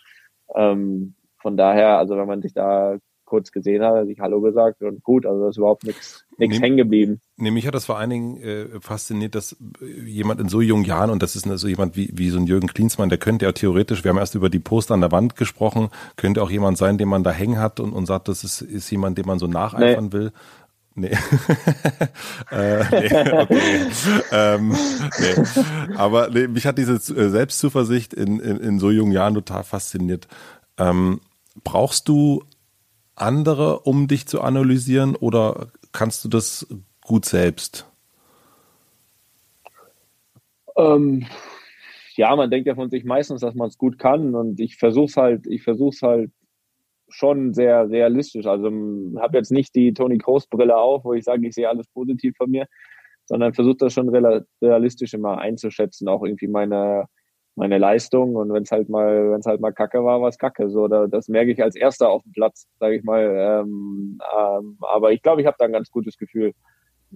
ähm, 0.56 1.16
von 1.42 1.58
daher, 1.58 1.98
also 1.98 2.18
wenn 2.18 2.28
man 2.28 2.42
sich 2.42 2.54
da 2.54 2.98
kurz 3.30 3.52
gesehen 3.52 3.84
hat, 3.84 4.08
sich 4.08 4.20
Hallo 4.20 4.42
gesagt 4.42 4.82
und 4.82 5.04
gut, 5.04 5.26
also 5.26 5.42
da 5.42 5.50
ist 5.50 5.58
überhaupt 5.58 5.86
nichts 5.86 6.26
nichts 6.40 6.62
hängen 6.62 6.78
geblieben. 6.78 7.22
Nee, 7.38 7.52
mich 7.52 7.68
hat 7.68 7.76
das 7.76 7.86
vor 7.86 7.98
allen 7.98 8.10
Dingen 8.10 8.38
äh, 8.38 8.80
fasziniert, 8.80 9.36
dass 9.36 9.58
jemand 10.06 10.40
in 10.40 10.50
so 10.50 10.62
jungen 10.62 10.86
Jahren, 10.86 11.10
und 11.10 11.22
das 11.22 11.36
ist 11.36 11.44
so 11.44 11.68
jemand 11.68 11.96
wie, 11.96 12.10
wie 12.14 12.30
so 12.30 12.40
ein 12.40 12.48
Jürgen 12.48 12.68
Klinsmann, 12.68 13.10
der 13.10 13.18
könnte 13.18 13.46
ja 13.46 13.52
theoretisch, 13.52 14.04
wir 14.04 14.10
haben 14.10 14.18
erst 14.18 14.36
über 14.36 14.50
die 14.50 14.60
Poster 14.60 14.94
an 14.94 15.02
der 15.02 15.12
Wand 15.12 15.36
gesprochen, 15.36 15.90
könnte 16.16 16.42
auch 16.42 16.50
jemand 16.50 16.78
sein, 16.78 16.98
den 16.98 17.10
man 17.10 17.24
da 17.24 17.32
hängen 17.32 17.60
hat 17.60 17.80
und, 17.80 17.94
und 17.94 18.06
sagt, 18.06 18.28
das 18.28 18.44
ist, 18.44 18.62
ist 18.62 18.90
jemand, 18.90 19.18
dem 19.18 19.28
man 19.28 19.40
so 19.40 19.48
nacheifern 19.48 20.06
nee. 20.06 20.14
will. 20.14 20.32
Nee. 20.96 21.12
äh, 22.52 22.84
nee, 22.92 23.32
okay. 23.32 23.60
ähm, 24.32 24.76
nee. 25.20 25.96
Aber 25.96 26.30
nee, 26.30 26.48
mich 26.48 26.66
hat 26.66 26.78
diese 26.78 26.96
äh, 26.96 27.30
Selbstzuversicht 27.30 28.14
in, 28.14 28.40
in, 28.40 28.58
in 28.58 28.80
so 28.80 28.92
jungen 28.92 29.12
Jahren 29.12 29.34
total 29.34 29.64
fasziniert. 29.64 30.28
Ähm, 30.78 31.22
brauchst 31.64 32.10
du 32.10 32.44
andere, 33.22 33.80
um 33.82 34.08
dich 34.08 34.28
zu 34.28 34.42
analysieren 34.42 35.16
oder 35.16 35.68
kannst 35.92 36.24
du 36.24 36.30
das 36.30 36.68
gut 37.02 37.26
selbst? 37.26 37.86
Ähm, 40.78 41.26
ja, 42.16 42.36
man 42.36 42.50
denkt 42.50 42.68
ja 42.68 42.76
von 42.76 42.90
sich 42.90 43.06
meistens, 43.06 43.42
dass 43.42 43.56
man 43.56 43.68
es 43.68 43.78
gut 43.78 43.98
kann 43.98 44.36
und 44.36 44.60
ich 44.60 44.78
versuche 44.78 45.06
es 45.06 45.18
halt, 45.18 45.48
ich 45.48 45.64
versuche 45.64 45.90
es 45.90 46.02
halt 46.02 46.32
schon 47.10 47.54
sehr 47.54 47.90
realistisch. 47.90 48.46
Also 48.46 48.68
habe 48.68 49.38
jetzt 49.38 49.52
nicht 49.52 49.76
die 49.76 49.94
Toni 49.94 50.18
Kroos 50.18 50.48
Brille 50.48 50.78
auf, 50.78 51.04
wo 51.06 51.14
ich 51.14 51.24
sage, 51.24 51.48
ich 51.48 51.56
sehe 51.56 51.68
alles 51.68 51.88
positiv 51.88 52.36
von 52.38 52.50
mir, 52.52 52.68
sondern 53.26 53.54
versuche 53.54 53.78
das 53.78 53.94
schon 53.94 54.10
realistisch 54.10 55.14
immer 55.14 55.38
einzuschätzen, 55.40 56.08
auch 56.08 56.24
irgendwie 56.24 56.48
meine 56.48 57.06
meine 57.60 57.78
Leistung 57.78 58.36
und 58.38 58.54
wenn 58.54 58.64
es 58.64 58.72
halt 58.72 58.88
mal, 58.88 59.32
wenn 59.32 59.42
es 59.42 59.46
halt 59.46 59.60
mal 59.60 59.74
Kacke 59.74 60.04
war, 60.04 60.22
war 60.22 60.30
es 60.30 60.38
Kacke. 60.38 60.70
So, 60.70 60.88
da, 60.88 61.08
das 61.08 61.28
merke 61.28 61.52
ich 61.52 61.62
als 61.62 61.76
Erster 61.76 62.10
auf 62.10 62.24
dem 62.24 62.32
Platz, 62.32 62.68
sage 62.80 62.96
ich 62.96 63.04
mal. 63.04 63.22
Ähm, 63.38 64.18
ähm, 64.40 64.78
aber 64.80 65.12
ich 65.12 65.22
glaube, 65.22 65.42
ich 65.42 65.48
habe 65.48 65.58
da 65.60 65.66
ein 65.66 65.74
ganz 65.74 65.92
gutes 65.92 66.18
Gefühl 66.18 66.54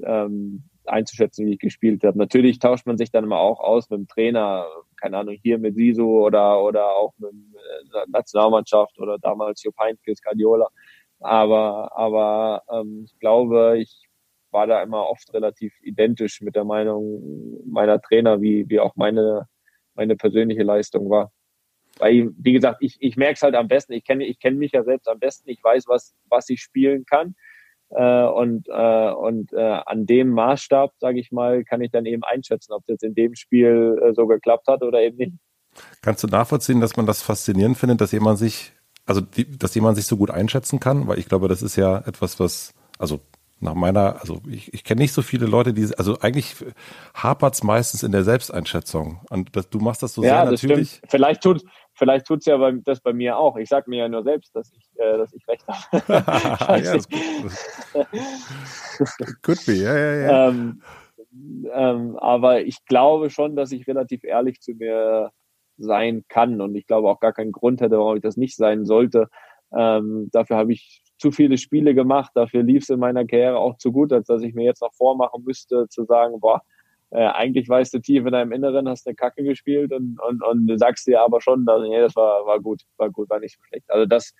ähm, 0.05 0.63
einzuschätzen, 0.85 1.45
wie 1.45 1.53
ich 1.53 1.59
gespielt 1.59 2.03
habe. 2.03 2.17
Natürlich 2.17 2.59
tauscht 2.59 2.85
man 2.85 2.97
sich 2.97 3.09
dann 3.09 3.23
immer 3.23 3.37
auch 3.39 3.61
aus 3.61 3.89
mit 3.89 3.99
dem 3.99 4.07
Trainer, 4.09 4.67
keine 4.99 5.17
Ahnung, 5.17 5.37
hier 5.41 5.59
mit 5.59 5.75
Siso 5.75 6.25
oder 6.25 6.61
oder 6.61 6.87
auch 6.89 7.13
mit 7.19 7.31
der 7.93 8.03
äh, 8.03 8.05
Nationalmannschaft 8.09 8.99
oder 8.99 9.17
damals 9.19 9.63
Jupp 9.63 9.75
Heynckes, 9.79 10.21
Guardiola. 10.21 10.67
Aber 11.21 11.95
aber 11.97 12.63
ähm, 12.69 13.03
ich 13.05 13.17
glaube, 13.19 13.77
ich 13.79 14.09
war 14.51 14.67
da 14.67 14.83
immer 14.83 15.07
oft 15.09 15.33
relativ 15.33 15.73
identisch 15.81 16.41
mit 16.41 16.55
der 16.55 16.65
Meinung 16.65 17.61
meiner 17.65 18.01
Trainer, 18.01 18.41
wie 18.41 18.67
wie 18.67 18.81
auch 18.81 18.95
meine 18.97 19.47
meine 19.95 20.15
persönliche 20.15 20.63
Leistung 20.63 21.09
war. 21.09 21.31
Weil, 21.99 22.31
wie 22.37 22.53
gesagt, 22.53 22.77
ich, 22.81 22.97
ich 22.99 23.17
merke 23.17 23.35
es 23.35 23.41
halt 23.41 23.55
am 23.55 23.67
besten, 23.67 23.93
ich 23.93 24.03
kenne 24.03 24.25
ich 24.25 24.39
kenn 24.39 24.57
mich 24.57 24.71
ja 24.71 24.83
selbst 24.83 25.07
am 25.07 25.19
besten, 25.19 25.49
ich 25.49 25.63
weiß, 25.63 25.85
was, 25.87 26.15
was 26.27 26.49
ich 26.49 26.61
spielen 26.61 27.05
kann. 27.05 27.35
Äh, 27.89 28.23
und 28.23 28.67
äh, 28.69 29.11
und 29.11 29.53
äh, 29.53 29.79
an 29.85 30.05
dem 30.07 30.29
Maßstab, 30.29 30.93
sage 30.99 31.19
ich 31.19 31.31
mal, 31.31 31.63
kann 31.63 31.81
ich 31.81 31.91
dann 31.91 32.07
eben 32.07 32.23
einschätzen, 32.23 32.73
ob 32.73 32.83
jetzt 32.87 33.03
in 33.03 33.13
dem 33.13 33.35
Spiel 33.35 33.99
äh, 34.01 34.13
so 34.13 34.25
geklappt 34.25 34.67
hat 34.67 34.81
oder 34.81 35.01
eben 35.01 35.17
nicht. 35.17 35.33
Kannst 36.01 36.23
du 36.23 36.27
nachvollziehen, 36.27 36.81
dass 36.81 36.97
man 36.97 37.05
das 37.05 37.21
faszinierend 37.21 37.77
findet, 37.77 38.01
dass 38.01 38.11
jemand 38.11 38.39
sich, 38.39 38.71
also 39.05 39.21
die, 39.21 39.57
dass 39.57 39.75
jemand 39.75 39.97
sich 39.97 40.05
so 40.05 40.17
gut 40.17 40.31
einschätzen 40.31 40.79
kann? 40.79 41.07
Weil 41.07 41.19
ich 41.19 41.27
glaube, 41.27 41.47
das 41.47 41.61
ist 41.61 41.75
ja 41.75 41.99
etwas, 41.99 42.39
was, 42.39 42.73
also 42.97 43.19
nach 43.63 43.73
meiner, 43.73 44.19
also 44.21 44.39
ich, 44.47 44.73
ich 44.73 44.83
kenne 44.83 45.01
nicht 45.01 45.13
so 45.13 45.21
viele 45.21 45.45
Leute, 45.45 45.73
die, 45.73 45.89
also 45.97 46.19
eigentlich 46.19 46.55
hapert's 47.13 47.63
meistens 47.63 48.03
in 48.03 48.11
der 48.11 48.23
Selbsteinschätzung. 48.23 49.21
Und 49.29 49.55
das, 49.55 49.69
du 49.69 49.79
machst 49.79 50.03
das 50.03 50.13
so 50.13 50.23
ja, 50.23 50.43
sehr 50.43 50.51
das 50.51 50.63
natürlich. 50.63 50.89
Stimmt. 50.89 51.11
Vielleicht 51.11 51.41
tut, 51.43 51.63
vielleicht 51.93 52.27
tut's 52.27 52.45
ja 52.45 52.57
bei, 52.57 52.73
das 52.83 53.01
bei 53.01 53.13
mir 53.13 53.37
auch. 53.37 53.57
Ich 53.57 53.69
sag 53.69 53.87
mir 53.87 53.99
ja 53.99 54.09
nur 54.09 54.23
selbst, 54.23 54.55
dass 54.55 54.71
ich, 54.73 54.89
äh, 54.99 55.17
dass 55.17 55.33
ich 55.33 55.47
recht 55.47 55.65
habe. 55.67 56.03
ja, 56.83 56.93
das 56.93 57.07
could 59.41 59.65
be, 59.65 59.73
ja, 59.73 59.97
ja, 59.97 60.15
ja. 60.15 60.49
Ähm, 60.49 60.81
ähm, 61.73 62.17
aber 62.17 62.61
ich 62.61 62.85
glaube 62.85 63.29
schon, 63.29 63.55
dass 63.55 63.71
ich 63.71 63.87
relativ 63.87 64.23
ehrlich 64.23 64.61
zu 64.61 64.73
mir 64.73 65.31
sein 65.77 66.23
kann 66.27 66.61
und 66.61 66.75
ich 66.75 66.85
glaube 66.85 67.09
auch 67.09 67.19
gar 67.19 67.33
keinen 67.33 67.51
Grund 67.51 67.81
hätte, 67.81 67.97
warum 67.97 68.17
ich 68.17 68.21
das 68.21 68.37
nicht 68.37 68.55
sein 68.55 68.85
sollte. 68.85 69.29
Ähm, 69.75 70.29
dafür 70.31 70.57
habe 70.57 70.73
ich 70.73 71.02
zu 71.23 71.31
viele 71.31 71.57
Spiele 71.57 71.95
gemacht. 71.95 72.31
Dafür 72.35 72.63
lief 72.63 72.83
es 72.83 72.89
in 72.89 72.99
meiner 72.99 73.25
Karriere 73.25 73.57
auch 73.57 73.77
zu 73.77 73.93
gut, 73.93 74.11
als 74.11 74.27
dass 74.27 74.41
ich 74.41 74.53
mir 74.53 74.65
jetzt 74.65 74.81
noch 74.81 74.93
vormachen 74.93 75.41
müsste, 75.45 75.87
zu 75.87 76.03
sagen, 76.03 76.41
boah, 76.41 76.61
äh, 77.11 77.25
eigentlich 77.27 77.69
weißt 77.69 77.93
du 77.93 77.99
tief 77.99 78.25
in 78.25 78.33
deinem 78.33 78.51
Inneren, 78.51 78.89
hast 78.89 79.07
eine 79.07 79.15
Kacke 79.15 79.41
gespielt 79.43 79.93
und, 79.93 80.19
und, 80.19 80.43
und 80.43 80.77
sagst 80.77 81.07
dir 81.07 81.21
aber 81.21 81.39
schon, 81.39 81.65
dass, 81.65 81.81
nee, 81.81 81.97
das 82.01 82.17
war, 82.17 82.45
war 82.45 82.59
gut, 82.59 82.81
war 82.97 83.09
gut, 83.09 83.29
war 83.29 83.39
nicht 83.39 83.55
so 83.55 83.63
schlecht. 83.69 83.89
Also 83.89 84.05
das, 84.05 84.33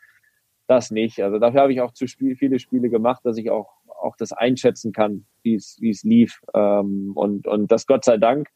das 0.68 0.92
nicht. 0.92 1.22
Also 1.22 1.40
dafür 1.40 1.62
habe 1.62 1.72
ich 1.72 1.80
auch 1.80 1.94
zu 1.94 2.06
Spiel, 2.06 2.36
viele 2.36 2.60
Spiele 2.60 2.90
gemacht, 2.90 3.22
dass 3.24 3.38
ich 3.38 3.50
auch, 3.50 3.70
auch 4.02 4.18
das 4.18 4.34
einschätzen 4.34 4.92
kann, 4.92 5.26
wie 5.42 5.56
es, 5.56 6.04
lief. 6.04 6.42
Ähm, 6.54 7.14
und, 7.16 7.48
und 7.48 7.72
das 7.72 7.88
Gott 7.88 8.04
sei 8.04 8.18
Dank 8.18 8.50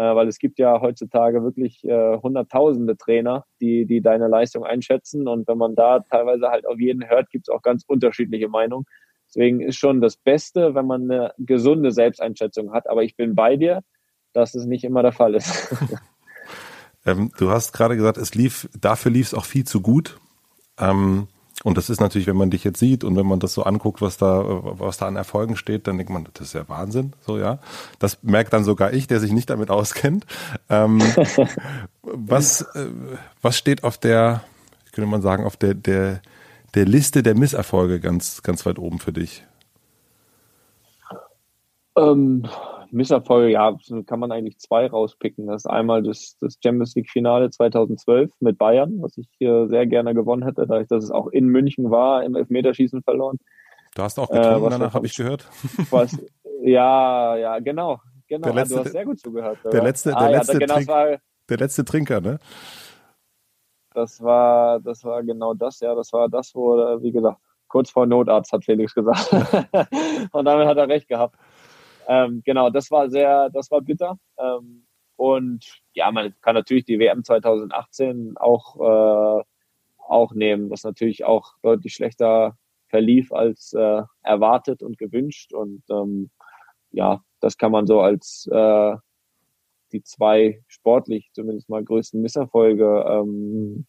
weil 0.00 0.28
es 0.28 0.38
gibt 0.38 0.58
ja 0.58 0.80
heutzutage 0.80 1.42
wirklich 1.42 1.82
äh, 1.84 2.18
hunderttausende 2.18 2.96
Trainer, 2.96 3.44
die, 3.60 3.86
die 3.86 4.02
deine 4.02 4.28
Leistung 4.28 4.64
einschätzen. 4.64 5.26
Und 5.26 5.48
wenn 5.48 5.58
man 5.58 5.74
da 5.74 6.00
teilweise 6.00 6.48
halt 6.48 6.66
auf 6.66 6.78
jeden 6.78 7.08
hört, 7.08 7.30
gibt 7.30 7.48
es 7.48 7.54
auch 7.54 7.62
ganz 7.62 7.84
unterschiedliche 7.86 8.48
Meinungen. 8.48 8.84
Deswegen 9.28 9.60
ist 9.60 9.76
schon 9.76 10.00
das 10.00 10.16
Beste, 10.16 10.74
wenn 10.74 10.86
man 10.86 11.10
eine 11.10 11.32
gesunde 11.38 11.92
Selbsteinschätzung 11.92 12.72
hat. 12.72 12.88
Aber 12.88 13.02
ich 13.02 13.16
bin 13.16 13.34
bei 13.34 13.56
dir, 13.56 13.82
dass 14.32 14.54
es 14.54 14.66
nicht 14.66 14.84
immer 14.84 15.02
der 15.02 15.12
Fall 15.12 15.34
ist. 15.34 15.74
ähm, 17.06 17.32
du 17.38 17.50
hast 17.50 17.72
gerade 17.72 17.96
gesagt, 17.96 18.18
es 18.18 18.34
lief, 18.34 18.68
dafür 18.78 19.10
lief 19.10 19.28
es 19.28 19.34
auch 19.34 19.46
viel 19.46 19.64
zu 19.64 19.80
gut. 19.80 20.18
Ähm, 20.78 21.28
und 21.64 21.78
das 21.78 21.88
ist 21.88 22.00
natürlich, 22.00 22.26
wenn 22.26 22.36
man 22.36 22.50
dich 22.50 22.64
jetzt 22.64 22.78
sieht 22.78 23.02
und 23.02 23.16
wenn 23.16 23.26
man 23.26 23.40
das 23.40 23.54
so 23.54 23.62
anguckt, 23.62 24.02
was 24.02 24.18
da, 24.18 24.44
was 24.44 24.98
da 24.98 25.06
an 25.06 25.16
Erfolgen 25.16 25.56
steht, 25.56 25.86
dann 25.86 25.96
denkt 25.96 26.12
man, 26.12 26.28
das 26.34 26.48
ist 26.48 26.52
ja 26.52 26.68
Wahnsinn, 26.68 27.14
so 27.26 27.38
ja. 27.38 27.58
Das 27.98 28.22
merkt 28.22 28.52
dann 28.52 28.62
sogar 28.62 28.92
ich, 28.92 29.06
der 29.06 29.20
sich 29.20 29.32
nicht 29.32 29.48
damit 29.48 29.70
auskennt. 29.70 30.26
Ähm, 30.68 31.00
was, 32.02 32.60
äh, 32.60 32.88
was 33.40 33.56
steht 33.56 33.84
auf 33.84 33.96
der, 33.96 34.42
könnte 34.92 35.10
man 35.10 35.22
sagen, 35.22 35.44
auf 35.44 35.56
der, 35.56 35.74
der, 35.74 36.20
der 36.74 36.84
Liste 36.84 37.22
der 37.22 37.34
Misserfolge 37.34 38.00
ganz, 38.00 38.42
ganz 38.42 38.66
weit 38.66 38.78
oben 38.78 38.98
für 38.98 39.12
dich? 39.12 39.44
Ähm, 41.96 42.46
Misserfolge, 42.96 43.52
ja, 43.52 43.76
kann 44.06 44.18
man 44.18 44.32
eigentlich 44.32 44.58
zwei 44.58 44.86
rauspicken. 44.86 45.46
Das 45.46 45.62
ist 45.62 45.66
einmal 45.66 46.02
das, 46.02 46.36
das 46.40 46.56
Champions 46.62 46.94
League 46.94 47.10
Finale 47.10 47.50
2012 47.50 48.32
mit 48.40 48.58
Bayern, 48.58 49.02
was 49.02 49.16
ich 49.18 49.28
hier 49.38 49.68
sehr 49.68 49.86
gerne 49.86 50.14
gewonnen 50.14 50.42
hätte, 50.42 50.66
da 50.66 50.80
ich, 50.80 50.88
dass 50.88 51.04
es 51.04 51.10
auch 51.10 51.28
in 51.28 51.46
München 51.46 51.90
war, 51.90 52.24
im 52.24 52.34
Elfmeterschießen 52.34 53.02
verloren. 53.02 53.38
Du 53.94 54.02
hast 54.02 54.18
auch 54.18 54.28
getrunken, 54.28 54.66
äh, 54.66 54.70
danach 54.70 54.94
habe 54.94 55.06
ich 55.06 55.14
gehört. 55.14 55.46
Was, 55.90 56.16
ja, 56.62 57.36
ja, 57.36 57.58
genau. 57.60 58.00
Genau, 58.28 58.46
der 58.46 58.54
letzte, 58.54 58.74
du 58.74 58.80
hast 58.80 58.92
sehr 58.92 59.04
gut 59.04 59.20
zugehört. 59.20 59.58
Der 59.64 59.82
letzte, 59.82 60.08
der, 60.10 60.18
ah, 60.18 60.28
letzte 60.28 60.52
ja, 60.54 60.58
genau, 60.58 60.74
Trink, 60.74 60.88
war, 60.88 61.16
der 61.48 61.56
letzte 61.58 61.84
Trinker, 61.84 62.20
ne? 62.20 62.38
Das 63.94 64.20
war, 64.22 64.80
das 64.80 65.04
war 65.04 65.22
genau 65.22 65.54
das, 65.54 65.80
ja. 65.80 65.94
Das 65.94 66.12
war 66.12 66.28
das, 66.28 66.54
wo, 66.54 66.76
wie 67.02 67.12
gesagt, 67.12 67.38
kurz 67.68 67.90
vor 67.90 68.06
Notarzt, 68.06 68.52
hat 68.52 68.64
Felix 68.64 68.94
gesagt. 68.94 69.32
Und 70.32 70.44
damit 70.44 70.66
hat 70.66 70.76
er 70.76 70.88
recht 70.88 71.08
gehabt. 71.08 71.36
Ähm, 72.08 72.42
genau, 72.44 72.70
das 72.70 72.90
war 72.90 73.10
sehr, 73.10 73.50
das 73.50 73.70
war 73.70 73.80
bitter. 73.80 74.18
Ähm, 74.38 74.86
und 75.16 75.82
ja, 75.94 76.10
man 76.12 76.34
kann 76.42 76.54
natürlich 76.54 76.84
die 76.84 76.98
WM 76.98 77.24
2018 77.24 78.36
auch, 78.36 78.76
äh, 79.40 79.44
auch 79.98 80.32
nehmen, 80.32 80.70
was 80.70 80.84
natürlich 80.84 81.24
auch 81.24 81.54
deutlich 81.62 81.94
schlechter 81.94 82.56
verlief 82.88 83.32
als 83.32 83.72
äh, 83.72 84.02
erwartet 84.22 84.82
und 84.82 84.98
gewünscht. 84.98 85.52
Und 85.52 85.82
ähm, 85.90 86.30
ja, 86.92 87.22
das 87.40 87.56
kann 87.58 87.72
man 87.72 87.86
so 87.86 88.00
als 88.00 88.48
äh, 88.52 88.96
die 89.92 90.02
zwei 90.02 90.62
sportlich 90.68 91.30
zumindest 91.32 91.68
mal 91.68 91.84
größten 91.84 92.20
Misserfolge 92.20 93.04
ähm, 93.08 93.86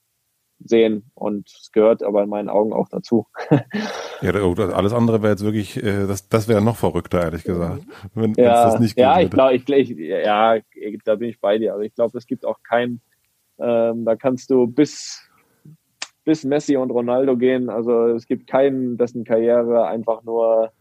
sehen 0.60 1.12
und 1.14 1.48
es 1.50 1.72
gehört 1.72 2.04
aber 2.04 2.24
in 2.24 2.30
meinen 2.30 2.50
Augen 2.50 2.74
auch 2.74 2.90
dazu. 2.90 3.28
ja, 4.22 4.32
alles 4.32 4.94
andere 4.94 5.22
wäre 5.22 5.34
jetzt 5.34 5.44
wirklich, 5.44 5.78
äh, 5.78 6.08
das, 6.08 6.28
das 6.30 6.48
wäre 6.48 6.62
noch 6.62 6.78
verrückter, 6.78 7.22
ehrlich 7.22 7.44
gesagt, 7.44 7.84
wenn 8.14 8.34
ja, 8.34 8.66
das 8.66 8.80
nicht 8.80 8.98
Ja, 8.98 9.20
ich 9.20 9.30
glaube, 9.30 9.56
ich, 9.56 9.70
ich, 9.70 9.90
ja, 9.90 10.58
da 11.06 11.16
bin 11.16 11.30
ich 11.30 11.40
bei 11.40 11.58
dir. 11.58 11.74
Also 11.74 11.84
ich 11.84 11.94
glaube, 11.94 12.18
es 12.18 12.26
gibt 12.26 12.46
auch 12.46 12.62
kein, 12.64 13.02
ähm, 13.60 14.06
da 14.06 14.16
kannst 14.16 14.50
du 14.50 14.68
bis 14.68 15.24
bis 16.28 16.44
Messi 16.44 16.76
und 16.76 16.92
Ronaldo 16.92 17.38
gehen. 17.38 17.70
Also 17.70 18.08
es 18.08 18.28
gibt 18.28 18.48
keinen, 18.48 18.98
dessen 18.98 19.24
Karriere 19.24 19.88
einfach 19.88 20.24
nur 20.24 20.74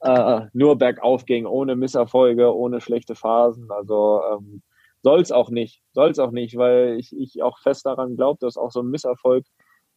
äh, 0.00 0.40
nur 0.54 0.78
bergauf 0.78 1.26
ging, 1.26 1.44
ohne 1.44 1.76
Misserfolge, 1.76 2.54
ohne 2.54 2.80
schlechte 2.80 3.14
Phasen. 3.14 3.70
Also 3.70 4.22
ähm, 4.32 4.62
soll 5.04 5.20
es 5.20 5.30
auch 5.30 5.50
nicht, 5.50 5.82
soll 5.92 6.10
es 6.10 6.18
auch 6.18 6.32
nicht, 6.32 6.56
weil 6.56 6.98
ich, 6.98 7.14
ich 7.16 7.42
auch 7.42 7.58
fest 7.60 7.86
daran 7.86 8.16
glaube, 8.16 8.38
dass 8.40 8.56
auch 8.56 8.72
so 8.72 8.80
ein 8.80 8.88
Misserfolg 8.90 9.44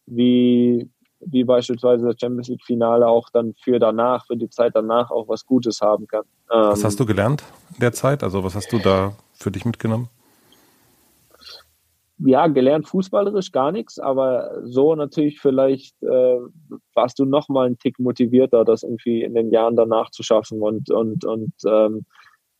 wie 0.05 0.91
wie 1.19 1.43
beispielsweise 1.43 2.05
das 2.05 2.19
Champions 2.19 2.47
League 2.47 2.63
Finale 2.63 3.07
auch 3.07 3.29
dann 3.33 3.55
für 3.63 3.79
danach, 3.79 4.27
für 4.27 4.37
die 4.37 4.49
Zeit 4.49 4.75
danach 4.75 5.09
auch 5.09 5.27
was 5.27 5.47
Gutes 5.47 5.81
haben 5.81 6.05
kann. 6.05 6.25
Ähm, 6.51 6.69
was 6.69 6.83
hast 6.83 6.99
du 6.99 7.07
gelernt 7.07 7.43
in 7.73 7.79
der 7.79 7.91
Zeit? 7.91 8.21
Also 8.21 8.43
was 8.43 8.53
hast 8.53 8.71
du 8.71 8.77
da 8.77 9.13
für 9.33 9.49
dich 9.49 9.65
mitgenommen? 9.65 10.09
ja, 12.19 12.47
gelernt 12.47 12.87
fußballerisch 12.87 13.51
gar 13.51 13.71
nichts, 13.71 13.99
aber 13.99 14.61
so 14.63 14.95
natürlich 14.95 15.39
vielleicht 15.39 16.01
äh, 16.01 16.39
warst 16.95 17.19
du 17.19 17.25
noch 17.25 17.47
mal 17.47 17.67
einen 17.67 17.77
Tick 17.77 17.99
motivierter, 17.99 18.65
das 18.65 18.83
irgendwie 18.83 19.21
in 19.21 19.35
den 19.35 19.51
Jahren 19.51 19.75
danach 19.75 20.09
zu 20.09 20.23
schaffen 20.23 20.61
und 20.61 20.89
und 20.89 21.25
und 21.25 21.53
ähm, 21.67 22.05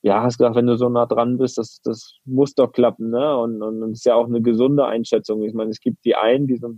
ja, 0.01 0.21
hast 0.21 0.37
gesagt, 0.37 0.55
wenn 0.55 0.67
du 0.67 0.77
so 0.77 0.89
nah 0.89 1.05
dran 1.05 1.37
bist, 1.37 1.57
das 1.57 1.81
das 1.83 2.17
muss 2.25 2.53
doch 2.53 2.71
klappen, 2.71 3.09
ne? 3.09 3.37
Und 3.37 3.61
und, 3.61 3.83
und 3.83 3.91
ist 3.93 4.05
ja 4.05 4.15
auch 4.15 4.27
eine 4.27 4.41
gesunde 4.41 4.85
Einschätzung. 4.85 5.43
Ich 5.43 5.53
meine, 5.53 5.71
es 5.71 5.79
gibt 5.79 6.05
die 6.05 6.15
einen, 6.15 6.47
die 6.47 6.57
so 6.57 6.73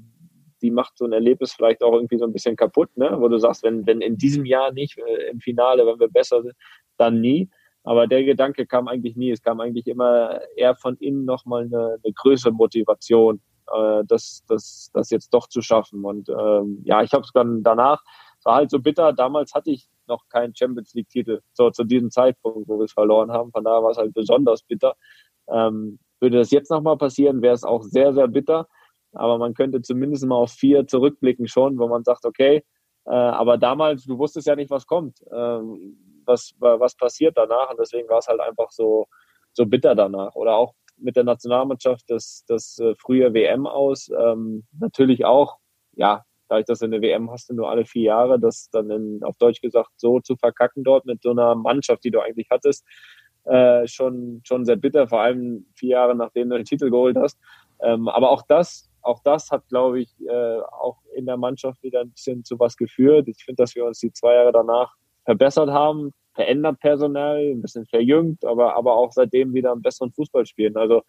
die 0.61 0.71
macht 0.71 0.97
so 0.97 1.05
ein 1.05 1.13
Erlebnis 1.13 1.53
vielleicht 1.53 1.81
auch 1.83 1.93
irgendwie 1.93 2.17
so 2.17 2.25
ein 2.25 2.33
bisschen 2.33 2.55
kaputt, 2.55 2.89
ne? 2.97 3.15
Wo 3.19 3.27
du 3.27 3.37
sagst, 3.37 3.63
wenn 3.63 3.85
wenn 3.85 4.01
in 4.01 4.17
diesem 4.17 4.45
Jahr 4.45 4.71
nicht 4.71 4.97
äh, 4.97 5.29
im 5.31 5.39
Finale, 5.39 5.85
wenn 5.85 5.99
wir 5.99 6.09
besser 6.09 6.41
sind, 6.41 6.55
dann 6.97 7.21
nie. 7.21 7.49
Aber 7.83 8.07
der 8.07 8.23
Gedanke 8.23 8.65
kam 8.65 8.87
eigentlich 8.87 9.15
nie. 9.15 9.31
Es 9.31 9.41
kam 9.41 9.59
eigentlich 9.59 9.87
immer 9.87 10.41
eher 10.55 10.75
von 10.75 10.95
innen 10.97 11.25
nochmal 11.25 11.63
eine, 11.63 11.97
eine 12.03 12.13
größere 12.13 12.51
Motivation, 12.51 13.41
äh, 13.73 14.03
das, 14.05 14.43
das, 14.47 14.89
das 14.93 15.09
jetzt 15.09 15.33
doch 15.33 15.47
zu 15.47 15.61
schaffen. 15.61 16.03
Und 16.05 16.29
ähm, 16.29 16.81
ja, 16.83 17.01
ich 17.03 17.13
habe 17.13 17.23
es 17.23 17.31
dann 17.33 17.63
danach, 17.63 18.03
war 18.45 18.55
halt 18.55 18.71
so 18.71 18.79
bitter. 18.79 19.13
Damals 19.13 19.53
hatte 19.53 19.71
ich 19.71 19.87
noch 20.07 20.27
keinen 20.29 20.55
Champions 20.55 20.93
League-Titel, 20.93 21.41
so 21.53 21.69
zu 21.69 21.83
diesem 21.83 22.11
Zeitpunkt, 22.11 22.67
wo 22.67 22.77
wir 22.77 22.85
es 22.85 22.93
verloren 22.93 23.31
haben. 23.31 23.51
Von 23.51 23.63
daher 23.63 23.83
war 23.83 23.91
es 23.91 23.97
halt 23.97 24.13
besonders 24.13 24.63
bitter. 24.63 24.95
Ähm, 25.49 25.99
würde 26.19 26.37
das 26.37 26.51
jetzt 26.51 26.69
nochmal 26.69 26.97
passieren, 26.97 27.41
wäre 27.41 27.53
es 27.53 27.63
auch 27.63 27.83
sehr, 27.83 28.13
sehr 28.13 28.27
bitter. 28.27 28.67
Aber 29.13 29.37
man 29.37 29.53
könnte 29.53 29.81
zumindest 29.81 30.25
mal 30.25 30.35
auf 30.35 30.51
vier 30.51 30.85
zurückblicken 30.85 31.47
schon, 31.47 31.79
wo 31.79 31.87
man 31.87 32.03
sagt, 32.03 32.25
okay, 32.25 32.63
äh, 33.05 33.11
aber 33.11 33.57
damals, 33.57 34.05
du 34.05 34.17
wusstest 34.17 34.47
ja 34.47 34.55
nicht, 34.55 34.69
was 34.69 34.85
kommt. 34.85 35.19
Ähm, 35.31 35.97
was, 36.25 36.53
was 36.59 36.95
passiert 36.95 37.37
danach. 37.37 37.71
Und 37.71 37.79
deswegen 37.79 38.07
war 38.07 38.19
es 38.19 38.27
halt 38.27 38.39
einfach 38.39 38.69
so, 38.69 39.07
so 39.53 39.65
bitter 39.65 39.95
danach. 39.95 40.35
Oder 40.35 40.55
auch 40.55 40.73
mit 40.97 41.15
der 41.15 41.23
Nationalmannschaft 41.23 42.03
das, 42.07 42.43
das 42.47 42.77
äh, 42.79 42.93
frühe 42.95 43.33
WM 43.33 43.65
aus. 43.65 44.09
Ähm, 44.09 44.67
natürlich 44.79 45.25
auch, 45.25 45.57
ja, 45.93 46.23
dadurch, 46.49 46.65
dass 46.65 46.79
du 46.79 46.85
eine 46.85 47.01
WM 47.01 47.31
hast, 47.31 47.51
nur 47.51 47.69
alle 47.69 47.85
vier 47.85 48.03
Jahre, 48.03 48.39
das 48.39 48.69
dann 48.71 48.89
in, 48.89 49.23
auf 49.23 49.37
Deutsch 49.37 49.61
gesagt 49.61 49.91
so 49.97 50.19
zu 50.19 50.35
verkacken 50.35 50.83
dort 50.83 51.05
mit 51.05 51.21
so 51.21 51.31
einer 51.31 51.55
Mannschaft, 51.55 52.03
die 52.03 52.11
du 52.11 52.19
eigentlich 52.19 52.47
hattest, 52.49 52.85
äh, 53.45 53.87
schon, 53.87 54.41
schon 54.43 54.65
sehr 54.65 54.75
bitter, 54.75 55.07
vor 55.07 55.21
allem 55.21 55.65
vier 55.75 55.89
Jahre 55.91 56.15
nachdem 56.15 56.49
du 56.49 56.57
den 56.57 56.65
Titel 56.65 56.89
geholt 56.89 57.17
hast. 57.17 57.39
Ähm, 57.81 58.07
aber 58.09 58.29
auch 58.31 58.43
das, 58.47 58.89
auch 59.01 59.21
das 59.23 59.49
hat, 59.51 59.67
glaube 59.69 60.01
ich, 60.01 60.13
äh, 60.27 60.59
auch 60.59 60.97
in 61.15 61.25
der 61.25 61.37
Mannschaft 61.37 61.81
wieder 61.83 62.01
ein 62.01 62.11
bisschen 62.11 62.43
zu 62.43 62.59
was 62.59 62.75
geführt. 62.75 63.27
Ich 63.27 63.43
finde, 63.43 63.63
dass 63.63 63.75
wir 63.75 63.85
uns 63.85 63.99
die 63.99 64.11
zwei 64.11 64.33
Jahre 64.35 64.51
danach 64.51 64.93
verbessert 65.25 65.69
haben, 65.69 66.13
verändert 66.33 66.79
personell, 66.79 67.51
ein 67.51 67.61
bisschen 67.61 67.85
verjüngt, 67.85 68.43
aber, 68.45 68.75
aber 68.75 68.95
auch 68.95 69.11
seitdem 69.11 69.53
wieder 69.53 69.71
einen 69.71 69.81
besseren 69.81 70.11
Fußball 70.11 70.45
spielen. 70.45 70.75
Also 70.77 71.03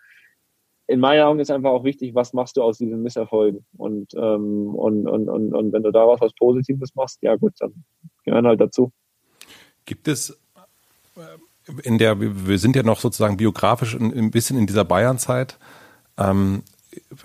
in 0.91 0.99
meinen 0.99 1.23
Augen 1.23 1.39
ist 1.39 1.53
einfach 1.53 1.71
auch 1.71 1.85
wichtig, 1.85 2.17
was 2.17 2.33
machst 2.33 2.57
du 2.57 2.63
aus 2.63 2.79
diesen 2.79 3.01
Misserfolgen? 3.03 3.65
Und, 3.77 4.13
ähm, 4.15 4.75
und, 4.75 5.07
und, 5.07 5.29
und, 5.29 5.55
und 5.55 5.73
wenn 5.73 5.85
du 5.85 5.93
daraus 5.93 6.21
was 6.21 6.33
Positives 6.35 6.97
machst, 6.97 7.19
ja 7.23 7.37
gut, 7.37 7.53
dann 7.61 7.85
gehören 8.25 8.45
halt 8.45 8.61
dazu. 8.61 8.91
Gibt 9.85 10.09
es 10.09 10.31
äh, 11.17 11.81
in 11.85 11.99
der, 11.99 12.19
wir 12.21 12.59
sind 12.59 12.75
ja 12.75 12.83
noch 12.83 12.99
sozusagen 12.99 13.37
biografisch 13.37 13.95
ein, 13.95 14.33
bisschen 14.33 14.59
in 14.59 14.67
dieser 14.67 14.85
Bayern-Zeit. 14.85 15.59
Ähm, 16.19 16.65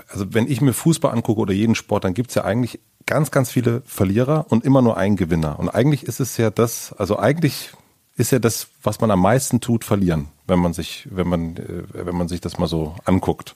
also 0.09 0.31
wenn 0.31 0.47
ich 0.47 0.61
mir 0.61 0.73
Fußball 0.73 1.11
angucke 1.11 1.41
oder 1.41 1.53
jeden 1.53 1.73
Sport, 1.73 2.03
dann 2.03 2.13
gibt 2.13 2.29
es 2.29 2.35
ja 2.35 2.43
eigentlich 2.43 2.79
ganz, 3.07 3.31
ganz 3.31 3.49
viele 3.49 3.81
Verlierer 3.85 4.45
und 4.49 4.63
immer 4.63 4.83
nur 4.83 4.95
einen 4.95 5.15
Gewinner. 5.15 5.57
Und 5.57 5.69
eigentlich 5.69 6.03
ist 6.03 6.19
es 6.19 6.37
ja 6.37 6.51
das, 6.51 6.93
also 6.93 7.17
eigentlich 7.17 7.71
ist 8.17 8.31
ja 8.31 8.39
das, 8.39 8.67
was 8.81 9.01
man 9.01 9.11
am 9.11 9.21
meisten 9.21 9.59
tut, 9.59 9.83
verlieren, 9.83 10.29
wenn 10.47 10.59
man 10.59 10.73
sich, 10.73 11.07
wenn 11.11 11.27
man, 11.27 11.57
äh, 11.57 11.83
wenn 11.93 12.15
man 12.15 12.27
sich 12.27 12.41
das 12.41 12.57
mal 12.57 12.67
so 12.67 12.95
anguckt. 13.05 13.55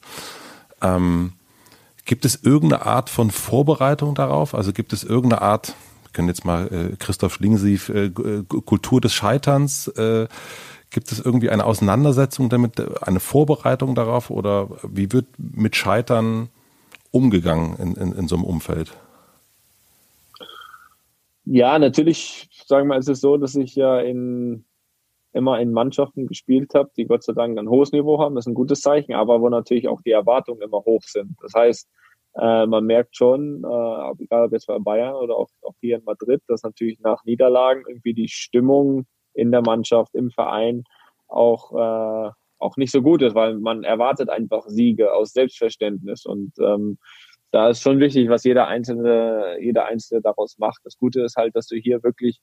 Ähm, 0.81 1.33
gibt 2.05 2.25
es 2.25 2.43
irgendeine 2.43 2.85
Art 2.85 3.09
von 3.09 3.31
Vorbereitung 3.31 4.15
darauf? 4.15 4.55
Also 4.55 4.73
gibt 4.73 4.93
es 4.93 5.03
irgendeine 5.03 5.41
Art, 5.41 5.75
wir 6.03 6.11
können 6.11 6.27
jetzt 6.27 6.43
mal 6.43 6.67
äh, 6.67 6.95
Christoph 6.97 7.35
Schlingensief, 7.35 7.89
äh, 7.89 8.05
äh, 8.05 8.43
Kultur 8.43 8.99
des 8.99 9.13
Scheiterns, 9.13 9.87
äh, 9.89 10.27
gibt 10.89 11.11
es 11.11 11.19
irgendwie 11.19 11.51
eine 11.51 11.65
Auseinandersetzung 11.65 12.49
damit, 12.49 12.81
eine 13.03 13.19
Vorbereitung 13.19 13.93
darauf 13.95 14.29
oder 14.29 14.69
wie 14.83 15.11
wird 15.11 15.27
mit 15.37 15.75
Scheitern 15.75 16.49
umgegangen 17.11 17.77
in, 17.77 17.95
in, 17.95 18.11
in 18.13 18.27
so 18.27 18.35
einem 18.35 18.43
Umfeld? 18.43 18.93
Ja, 21.45 21.79
natürlich, 21.79 22.48
sagen 22.69 22.87
wir 22.87 22.95
mal, 22.95 22.99
ist 22.99 23.09
es 23.09 23.19
so, 23.19 23.35
dass 23.37 23.55
ich 23.55 23.75
ja 23.75 23.99
in, 23.99 24.63
immer 25.33 25.59
in 25.59 25.73
Mannschaften 25.73 26.27
gespielt 26.27 26.73
habe, 26.75 26.91
die 26.95 27.05
Gott 27.05 27.23
sei 27.23 27.33
Dank 27.33 27.57
ein 27.57 27.67
hohes 27.67 27.91
Niveau 27.91 28.21
haben, 28.21 28.35
das 28.35 28.45
ist 28.45 28.51
ein 28.51 28.53
gutes 28.53 28.81
Zeichen, 28.81 29.13
aber 29.13 29.41
wo 29.41 29.49
natürlich 29.49 29.87
auch 29.87 30.01
die 30.03 30.11
Erwartungen 30.11 30.61
immer 30.61 30.79
hoch 30.85 31.01
sind. 31.03 31.35
Das 31.41 31.53
heißt, 31.55 31.89
äh, 32.35 32.67
man 32.67 32.85
merkt 32.85 33.17
schon, 33.17 33.63
äh, 33.63 34.23
egal 34.23 34.45
ob 34.45 34.51
jetzt 34.51 34.67
bei 34.67 34.77
Bayern 34.77 35.15
oder 35.15 35.35
auch, 35.35 35.49
auch 35.63 35.73
hier 35.81 35.97
in 35.97 36.03
Madrid, 36.03 36.41
dass 36.47 36.61
natürlich 36.61 36.99
nach 36.99 37.25
Niederlagen 37.25 37.83
irgendwie 37.87 38.13
die 38.13 38.29
Stimmung 38.29 39.07
in 39.33 39.51
der 39.51 39.61
Mannschaft, 39.61 40.13
im 40.13 40.29
Verein 40.29 40.83
auch, 41.27 41.73
äh, 41.73 42.31
auch 42.59 42.77
nicht 42.77 42.91
so 42.91 43.01
gut 43.01 43.23
ist, 43.23 43.33
weil 43.33 43.57
man 43.57 43.83
erwartet 43.83 44.29
einfach 44.29 44.67
Siege 44.67 45.13
aus 45.13 45.33
Selbstverständnis 45.33 46.25
und 46.25 46.53
ähm, 46.59 46.99
da 47.51 47.69
ist 47.69 47.81
schon 47.81 47.99
wichtig, 47.99 48.29
was 48.29 48.43
jeder 48.43 48.67
Einzelne, 48.67 49.57
jeder 49.59 49.85
Einzelne 49.85 50.21
daraus 50.21 50.59
macht. 50.59 50.81
Das 50.83 50.97
Gute 50.99 51.21
ist 51.21 51.35
halt, 51.35 51.55
dass 51.55 51.65
du 51.65 51.77
hier 51.77 52.03
wirklich 52.03 52.41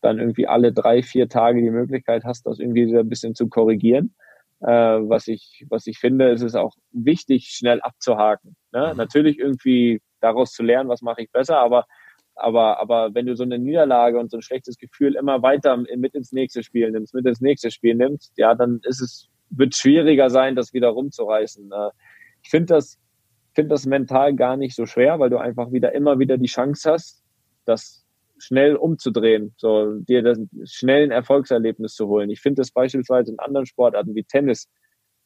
dann 0.00 0.18
irgendwie 0.18 0.46
alle 0.46 0.72
drei, 0.72 1.02
vier 1.02 1.28
Tage 1.28 1.60
die 1.60 1.70
Möglichkeit 1.70 2.24
hast, 2.24 2.46
das 2.46 2.58
irgendwie 2.58 2.96
ein 2.96 3.08
bisschen 3.08 3.34
zu 3.34 3.48
korrigieren. 3.48 4.14
Äh, 4.60 4.66
was 4.68 5.28
ich, 5.28 5.64
was 5.68 5.86
ich 5.86 5.98
finde, 5.98 6.30
ist 6.30 6.42
es 6.42 6.54
auch 6.54 6.74
wichtig, 6.92 7.48
schnell 7.48 7.80
abzuhaken. 7.80 8.56
Ne? 8.72 8.90
Mhm. 8.92 8.96
Natürlich 8.96 9.38
irgendwie 9.38 10.00
daraus 10.20 10.52
zu 10.52 10.62
lernen, 10.62 10.88
was 10.88 11.02
mache 11.02 11.22
ich 11.22 11.30
besser, 11.30 11.58
aber 11.58 11.86
aber, 12.36 12.78
aber 12.80 13.14
wenn 13.14 13.26
du 13.26 13.34
so 13.34 13.44
eine 13.44 13.58
Niederlage 13.58 14.18
und 14.18 14.30
so 14.30 14.36
ein 14.36 14.42
schlechtes 14.42 14.76
Gefühl 14.76 15.16
immer 15.16 15.42
weiter 15.42 15.78
mit 15.78 16.14
ins 16.14 16.32
nächste 16.32 16.62
Spiel 16.62 16.90
nimmst, 16.90 17.14
mit 17.14 17.24
ins 17.26 17.40
nächste 17.40 17.70
Spiel 17.70 17.94
nimmst, 17.94 18.32
ja, 18.36 18.54
dann 18.54 18.80
ist 18.82 19.00
es, 19.00 19.28
wird 19.48 19.74
schwieriger 19.74 20.28
sein, 20.28 20.54
das 20.54 20.74
wieder 20.74 20.88
rumzureißen. 20.88 21.72
Äh, 21.72 21.90
ich 22.42 22.50
finde 22.50 22.74
das, 22.74 22.98
finde 23.54 23.70
das 23.70 23.86
mental 23.86 24.36
gar 24.36 24.58
nicht 24.58 24.76
so 24.76 24.84
schwer, 24.84 25.18
weil 25.18 25.30
du 25.30 25.38
einfach 25.38 25.72
wieder 25.72 25.92
immer 25.94 26.18
wieder 26.18 26.36
die 26.36 26.46
Chance 26.46 26.92
hast, 26.92 27.24
das 27.64 28.05
schnell 28.38 28.76
umzudrehen, 28.76 29.54
so 29.56 29.94
dir 30.00 30.22
das 30.22 30.38
schnell 30.64 31.04
ein 31.04 31.10
Erfolgserlebnis 31.10 31.94
zu 31.94 32.06
holen. 32.08 32.30
Ich 32.30 32.40
finde 32.40 32.60
das 32.60 32.70
beispielsweise 32.70 33.32
in 33.32 33.38
anderen 33.38 33.66
Sportarten 33.66 34.14
wie 34.14 34.24
Tennis, 34.24 34.68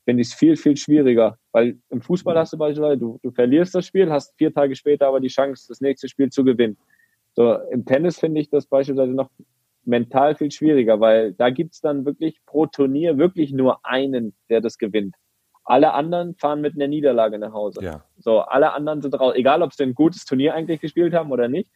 finde 0.05 0.23
ich 0.23 0.29
es 0.29 0.35
viel, 0.35 0.57
viel 0.57 0.77
schwieriger, 0.77 1.37
weil 1.53 1.79
im 1.91 2.01
Fußball 2.01 2.37
hast 2.37 2.53
du 2.53 2.59
beispielsweise, 2.59 2.99
du, 2.99 3.19
du 3.23 3.31
verlierst 3.31 3.75
das 3.75 3.87
Spiel, 3.87 4.11
hast 4.11 4.35
vier 4.37 4.53
Tage 4.53 4.75
später 4.77 5.07
aber 5.07 5.21
die 5.21 5.29
Chance, 5.29 5.67
das 5.69 5.81
nächste 5.81 6.09
Spiel 6.09 6.31
zu 6.31 6.45
gewinnen. 6.45 6.79
So, 7.35 7.55
im 7.71 7.85
Tennis 7.85 8.19
finde 8.19 8.41
ich 8.41 8.51
das 8.51 8.67
beispielsweise 8.67 9.13
noch 9.13 9.31
mental 9.85 10.35
viel 10.35 10.51
schwieriger, 10.51 11.01
weil 11.01 11.33
da 11.33 11.51
gibt's 11.51 11.81
dann 11.81 12.05
wirklich 12.05 12.39
pro 12.47 12.67
Turnier 12.67 13.19
wirklich 13.19 13.53
nur 13.53 13.85
einen, 13.85 14.35
der 14.49 14.61
das 14.61 14.79
gewinnt. 14.79 15.15
Alle 15.65 15.93
anderen 15.93 16.35
fahren 16.35 16.61
mit 16.61 16.75
einer 16.75 16.89
Niederlage 16.89 17.39
nach 17.39 17.53
Hause. 17.53 17.83
Ja. 17.83 18.05
So, 18.19 18.41
alle 18.41 18.73
anderen 18.73 19.03
sind 19.03 19.15
raus. 19.15 19.35
Egal, 19.37 19.63
ob 19.63 19.73
sie 19.73 19.85
ein 19.85 19.95
gutes 19.95 20.25
Turnier 20.25 20.55
eigentlich 20.55 20.81
gespielt 20.81 21.15
haben 21.15 21.31
oder 21.31 21.49
nicht. 21.49 21.71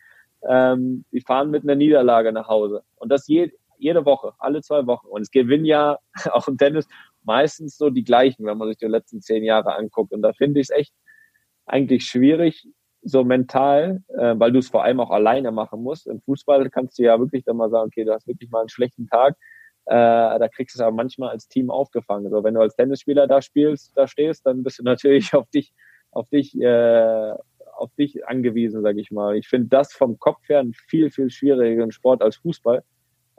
Ähm, 0.49 1.05
die 1.12 1.20
fahren 1.20 1.51
mit 1.51 1.62
einer 1.62 1.74
Niederlage 1.74 2.32
nach 2.32 2.49
Hause. 2.49 2.82
Und 2.97 3.11
das 3.11 3.26
je, 3.28 3.53
jede 3.78 4.05
Woche, 4.05 4.32
alle 4.38 4.62
zwei 4.62 4.86
Wochen. 4.86 5.07
Und 5.07 5.22
es 5.22 5.30
gewinnen 5.30 5.64
ja 5.64 5.99
auch 6.32 6.49
im 6.49 6.59
Tennis 6.59 6.86
meistens 7.22 7.76
so 7.76 7.90
die 7.90 8.05
gleichen, 8.05 8.45
wenn 8.47 8.59
man 8.59 8.68
sich 8.68 8.78
die 8.78 8.86
letzten 8.86 9.20
zehn 9.20 9.45
Jahre 9.45 9.74
anguckt. 9.74 10.12
Und 10.12 10.22
da 10.22 10.32
finde 10.32 10.61
ich 10.61 10.68
es 10.70 10.76
echt 10.76 10.95
eigentlich 11.66 12.05
schwierig, 12.05 12.68
so 13.03 13.24
mental, 13.24 14.03
äh, 14.09 14.34
weil 14.38 14.53
du 14.53 14.59
es 14.59 14.68
vor 14.68 14.82
allem 14.84 15.01
auch 15.01 15.11
alleine 15.11 15.53
machen 15.53 15.82
musst. 15.82 16.07
Im 16.07 16.20
Fußball 16.22 16.70
kannst 16.70 16.99
du 16.99 17.03
ja 17.03 17.18
wirklich 17.18 17.45
dann 17.45 17.57
mal 17.57 17.70
sagen, 17.70 17.88
okay, 17.88 18.05
du 18.05 18.12
hast 18.12 18.26
wirklich 18.26 18.51
mal 18.51 18.61
einen 18.61 18.68
schlechten 18.68 19.07
Tag 19.07 19.36
äh, 19.86 20.38
da 20.38 20.49
kriegst 20.49 20.74
du 20.74 20.78
es 20.78 20.80
aber 20.80 20.97
manchmal 20.97 21.30
als 21.30 21.49
Team 21.49 21.70
aufgefangen. 21.70 22.30
So, 22.30 22.42
wenn 22.42 22.55
du 22.55 22.61
als 22.61 22.76
Tennisspieler 22.76 23.26
da 23.26 23.42
spielst, 23.42 23.92
da 23.97 24.07
stehst, 24.07 24.47
dann 24.47 24.62
bist 24.62 24.78
du 24.78 24.82
natürlich 24.84 25.34
auf 25.34 25.49
dich, 25.51 25.72
auf 26.11 26.28
dich, 26.30 26.59
äh, 26.61 27.34
auf 27.77 27.95
dich 27.95 28.27
angewiesen, 28.27 28.83
sag 28.83 28.97
ich 28.97 29.11
mal. 29.11 29.37
Ich 29.37 29.49
finde 29.49 29.68
das 29.68 29.93
vom 29.93 30.18
Kopf 30.18 30.49
her 30.49 30.61
einen 30.61 30.75
viel, 30.75 31.11
viel 31.11 31.31
schwierigeren 31.31 31.93
Sport 31.93 32.22
als 32.22 32.37
Fußball. 32.37 32.83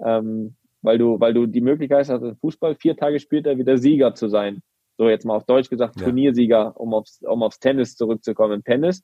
Ähm, 0.03 0.55
weil 0.81 0.97
du, 0.97 1.19
weil 1.19 1.33
du 1.33 1.47
die 1.47 1.61
Möglichkeit 1.61 2.09
hast, 2.09 2.21
im 2.21 2.36
Fußball 2.36 2.75
vier 2.75 2.95
Tage 2.95 3.19
später 3.19 3.57
wieder 3.57 3.77
Sieger 3.77 4.13
zu 4.13 4.27
sein. 4.27 4.61
So 4.97 5.09
jetzt 5.09 5.25
mal 5.25 5.36
auf 5.36 5.45
Deutsch 5.45 5.69
gesagt, 5.69 5.99
ja. 5.99 6.05
Turniersieger, 6.05 6.79
um 6.79 6.93
aufs, 6.93 7.21
um 7.23 7.41
aufs 7.43 7.59
Tennis 7.59 7.95
zurückzukommen. 7.95 8.53
Im 8.53 8.63
Tennis 8.63 9.03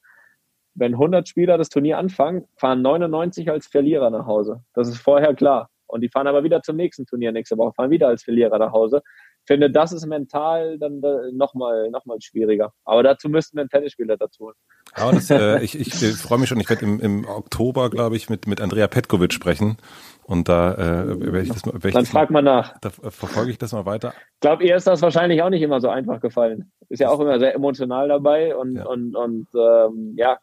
wenn 0.74 0.94
100 0.94 1.28
Spieler 1.28 1.58
das 1.58 1.70
Turnier 1.70 1.98
anfangen, 1.98 2.48
fahren 2.56 2.82
99 2.82 3.50
als 3.50 3.68
Verlierer 3.68 4.10
nach 4.10 4.26
Hause. 4.26 4.64
Das 4.74 4.88
ist 4.88 4.98
vorher 4.98 5.34
klar. 5.34 5.70
Und 5.88 6.02
die 6.02 6.10
fahren 6.10 6.28
aber 6.28 6.44
wieder 6.44 6.62
zum 6.62 6.78
nächsten 6.78 7.06
Turnier 7.06 7.34
nächste 7.34 7.58
Woche, 7.58 7.74
fahren 7.74 7.90
wieder 7.90 8.08
als 8.08 8.24
Verlierer 8.24 8.58
nach 8.58 8.72
Hause. 8.72 9.02
Ich 9.44 9.48
finde, 9.48 9.72
das 9.72 9.92
ist 9.92 10.06
mental 10.06 10.78
dann 10.78 11.02
nochmal 11.34 11.90
noch 11.90 12.06
mal 12.06 12.18
schwieriger. 12.22 12.74
Aber 12.86 13.04
dazu 13.04 13.28
müssten 13.28 13.58
wir 13.58 13.62
einen 13.62 13.70
Tennisspieler 13.70 14.16
dazu. 14.18 14.52
Aber 14.94 15.14
das, 15.14 15.30
äh, 15.30 15.60
ich, 15.64 15.80
ich, 15.80 16.02
ich 16.02 16.16
freue 16.16 16.38
mich 16.38 16.50
schon. 16.50 16.60
Ich 16.60 16.70
werde 16.70 16.86
im, 16.86 17.00
im 17.00 17.28
Oktober, 17.28 17.90
glaube 17.90 18.16
ich, 18.16 18.30
mit, 18.30 18.48
mit 18.48 18.62
Andrea 18.62 18.88
Petkovic 18.88 19.34
sprechen. 19.34 19.78
Und 20.24 20.48
da 20.48 20.74
äh, 20.74 21.20
werde 21.20 21.42
ich 21.42 21.50
das 21.50 21.66
mal. 21.66 21.78
Dann 21.80 22.06
frag 22.06 22.30
mal 22.30 22.42
nach. 22.42 22.78
Da 22.82 22.90
verfolge 22.90 23.52
ich 23.52 23.58
das 23.58 23.74
mal 23.74 23.86
weiter. 23.86 24.14
Ich 24.36 24.40
glaube, 24.42 24.64
ihr 24.64 24.76
ist 24.76 24.88
das 24.88 25.02
wahrscheinlich 25.02 25.42
auch 25.42 25.50
nicht 25.50 25.62
immer 25.62 25.82
so 25.82 25.90
einfach 25.90 26.22
gefallen. 26.22 26.72
Ist 26.90 27.00
ja 27.00 27.10
auch 27.10 27.20
immer 27.20 27.40
sehr 27.40 27.56
emotional 27.56 28.08
dabei 28.08 28.56
und, 28.56 28.76
ja. 28.76 28.86
und, 28.86 29.16
und 29.16 29.48
ähm, 29.56 30.14
ja, 30.18 30.38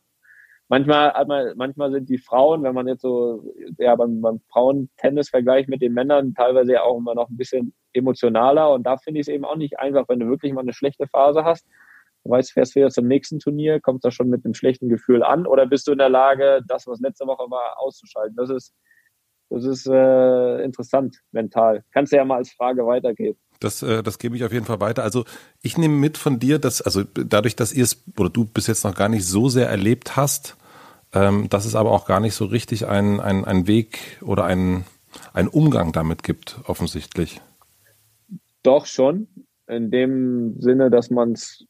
manchmal 0.69 1.12
manchmal 1.57 1.91
sind 1.91 2.09
die 2.09 2.19
Frauen, 2.19 2.62
wenn 2.62 2.75
man 2.75 2.87
jetzt 2.87 3.03
so 3.03 3.55
ja 3.79 3.95
beim, 3.97 4.21
beim 4.21 4.41
Frauentennis 4.51 5.31
vergleicht 5.31 5.69
mit 5.69 5.83
den 5.83 5.95
Männern, 5.95 6.35
teilweise 6.35 6.73
ja 6.73 6.83
auch 6.83 6.99
immer 6.99 7.14
noch 7.14 7.29
ein 7.29 7.37
bisschen 7.37 7.75
emotionaler. 7.93 8.73
Und 8.73 8.85
da 8.85 8.97
finde 8.97 9.21
ich 9.21 9.29
es 9.29 9.33
eben 9.33 9.45
auch 9.45 9.57
nicht 9.57 9.79
einfach, 9.79 10.05
wenn 10.09 10.21
du 10.21 10.29
wirklich 10.29 10.53
mal 10.53 10.61
eine 10.61 10.73
schlechte 10.73 11.07
Phase 11.07 11.45
hast. 11.45 11.66
Du 12.25 12.31
weißt, 12.31 12.53
fährst 12.53 12.75
wieder 12.75 12.91
zum 12.91 13.07
nächsten 13.07 13.39
Turnier, 13.39 13.81
kommst 13.81 14.05
da 14.05 14.11
schon 14.11 14.29
mit 14.29 14.45
einem 14.45 14.55
schlechten 14.55 14.89
Gefühl 14.89 15.23
an 15.23 15.47
oder 15.47 15.66
bist 15.66 15.87
du 15.89 15.93
in 15.93 15.99
der 15.99 16.11
Lage, 16.11 16.61
das, 16.66 16.87
was 16.87 17.01
letzte 17.01 17.27
Woche 17.27 17.51
war, 17.51 17.79
auszuschalten? 17.79 18.37
Das 18.37 18.51
ist 18.51 18.75
das 19.51 19.64
ist 19.64 19.87
äh, 19.87 20.62
interessant 20.62 21.23
mental. 21.33 21.83
Kannst 21.93 22.12
du 22.12 22.16
ja 22.16 22.25
mal 22.25 22.37
als 22.37 22.53
Frage 22.53 22.87
weitergeben. 22.87 23.39
Das, 23.61 23.83
äh, 23.83 24.03
das 24.03 24.19
gebe 24.19 24.37
ich 24.37 24.45
auf 24.45 24.53
jeden 24.53 24.66
Fall 24.66 24.81
weiter. 24.81 25.03
Also 25.03 25.25
ich 25.62 25.79
nehme 25.79 25.95
mit 25.95 26.19
von 26.19 26.39
dir, 26.39 26.59
dass, 26.59 26.83
also 26.83 27.03
dadurch, 27.03 27.57
dass 27.57 27.73
ihr 27.73 27.85
es 27.85 28.05
oder 28.19 28.29
du 28.29 28.45
bis 28.45 28.66
jetzt 28.66 28.85
noch 28.85 28.95
gar 28.95 29.09
nicht 29.09 29.27
so 29.27 29.49
sehr 29.49 29.69
erlebt 29.69 30.16
hast, 30.16 30.57
ähm, 31.12 31.48
dass 31.48 31.64
es 31.64 31.74
aber 31.74 31.92
auch 31.92 32.06
gar 32.06 32.20
nicht 32.20 32.34
so 32.34 32.44
richtig 32.44 32.86
einen 32.86 33.20
ein 33.20 33.66
Weg 33.66 34.18
oder 34.22 34.44
einen 34.44 34.84
ein 35.32 35.48
Umgang 35.48 35.92
damit 35.92 36.22
gibt, 36.22 36.61
offensichtlich. 36.66 37.40
Doch 38.62 38.86
schon. 38.86 39.28
In 39.66 39.90
dem 39.90 40.61
Sinne, 40.61 40.90
dass 40.90 41.11
man 41.11 41.32
es, 41.32 41.66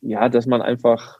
ja, 0.00 0.28
dass 0.28 0.46
man 0.46 0.62
einfach 0.62 1.18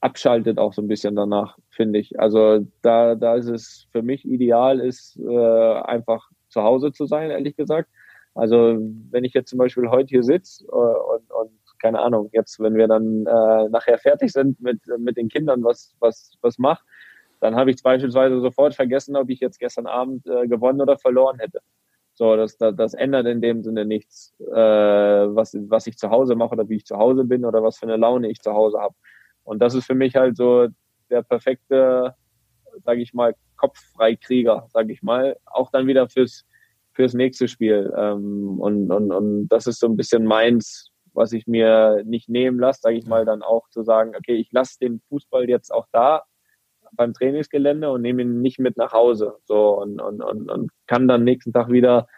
abschaltet 0.00 0.58
auch 0.58 0.72
so 0.72 0.82
ein 0.82 0.88
bisschen 0.88 1.16
danach, 1.16 1.58
finde 1.70 1.98
ich. 1.98 2.18
Also 2.18 2.66
da, 2.82 3.14
da 3.14 3.34
ist 3.36 3.48
es 3.48 3.86
für 3.92 4.02
mich 4.02 4.24
ideal, 4.24 4.80
ist 4.80 5.18
äh, 5.18 5.72
einfach 5.82 6.30
zu 6.48 6.62
Hause 6.62 6.92
zu 6.92 7.06
sein, 7.06 7.30
ehrlich 7.30 7.56
gesagt. 7.56 7.88
Also 8.34 8.78
wenn 9.10 9.24
ich 9.24 9.34
jetzt 9.34 9.50
zum 9.50 9.58
Beispiel 9.58 9.88
heute 9.88 10.08
hier 10.08 10.22
sitze 10.22 10.64
äh, 10.64 10.68
und, 10.68 11.30
und 11.30 11.59
keine 11.80 12.00
Ahnung, 12.00 12.30
jetzt 12.32 12.60
wenn 12.60 12.74
wir 12.74 12.88
dann 12.88 13.26
äh, 13.26 13.68
nachher 13.68 13.98
fertig 13.98 14.32
sind 14.32 14.60
mit, 14.60 14.80
mit 14.98 15.16
den 15.16 15.28
Kindern 15.28 15.64
was, 15.64 15.94
was, 15.98 16.32
was 16.42 16.58
macht, 16.58 16.84
dann 17.40 17.56
habe 17.56 17.70
ich 17.70 17.82
beispielsweise 17.82 18.40
sofort 18.40 18.74
vergessen, 18.74 19.16
ob 19.16 19.30
ich 19.30 19.40
jetzt 19.40 19.58
gestern 19.58 19.86
Abend 19.86 20.26
äh, 20.26 20.46
gewonnen 20.46 20.80
oder 20.80 20.98
verloren 20.98 21.38
hätte. 21.38 21.60
So, 22.14 22.36
das, 22.36 22.58
das, 22.58 22.76
das 22.76 22.94
ändert 22.94 23.26
in 23.26 23.40
dem 23.40 23.62
Sinne 23.62 23.86
nichts, 23.86 24.34
äh, 24.40 24.54
was, 24.54 25.56
was 25.68 25.86
ich 25.86 25.96
zu 25.96 26.10
Hause 26.10 26.34
mache 26.34 26.52
oder 26.52 26.68
wie 26.68 26.76
ich 26.76 26.84
zu 26.84 26.98
Hause 26.98 27.24
bin 27.24 27.44
oder 27.44 27.62
was 27.62 27.78
für 27.78 27.86
eine 27.86 27.96
Laune 27.96 28.30
ich 28.30 28.40
zu 28.40 28.52
Hause 28.52 28.78
habe. 28.78 28.94
Und 29.44 29.60
das 29.60 29.74
ist 29.74 29.86
für 29.86 29.94
mich 29.94 30.16
halt 30.16 30.36
so 30.36 30.68
der 31.08 31.22
perfekte, 31.22 32.14
sage 32.84 33.00
ich 33.00 33.14
mal, 33.14 33.34
Kopffreikrieger, 33.56 34.66
sage 34.70 34.92
ich 34.92 35.02
mal, 35.02 35.36
auch 35.46 35.70
dann 35.70 35.86
wieder 35.86 36.08
fürs 36.08 36.44
fürs 36.92 37.14
nächste 37.14 37.48
Spiel. 37.48 37.92
Ähm, 37.96 38.60
und, 38.60 38.90
und, 38.90 39.12
und 39.12 39.48
das 39.48 39.66
ist 39.66 39.80
so 39.80 39.86
ein 39.86 39.96
bisschen 39.96 40.24
meins, 40.24 40.89
was 41.12 41.32
ich 41.32 41.46
mir 41.46 42.02
nicht 42.04 42.28
nehmen 42.28 42.58
lasse, 42.58 42.80
sage 42.82 42.96
ich 42.96 43.06
mal, 43.06 43.24
dann 43.24 43.42
auch 43.42 43.68
zu 43.70 43.82
sagen, 43.82 44.14
okay, 44.16 44.34
ich 44.34 44.50
lasse 44.52 44.78
den 44.80 45.00
Fußball 45.08 45.48
jetzt 45.48 45.72
auch 45.72 45.86
da 45.92 46.24
beim 46.92 47.12
Trainingsgelände 47.12 47.90
und 47.90 48.02
nehme 48.02 48.22
ihn 48.22 48.40
nicht 48.40 48.58
mit 48.58 48.76
nach 48.76 48.92
Hause. 48.92 49.36
So 49.44 49.80
und, 49.80 50.00
und, 50.00 50.22
und, 50.22 50.50
und 50.50 50.70
kann 50.86 51.08
dann 51.08 51.24
nächsten 51.24 51.52
Tag 51.52 51.70
wieder 51.70 52.08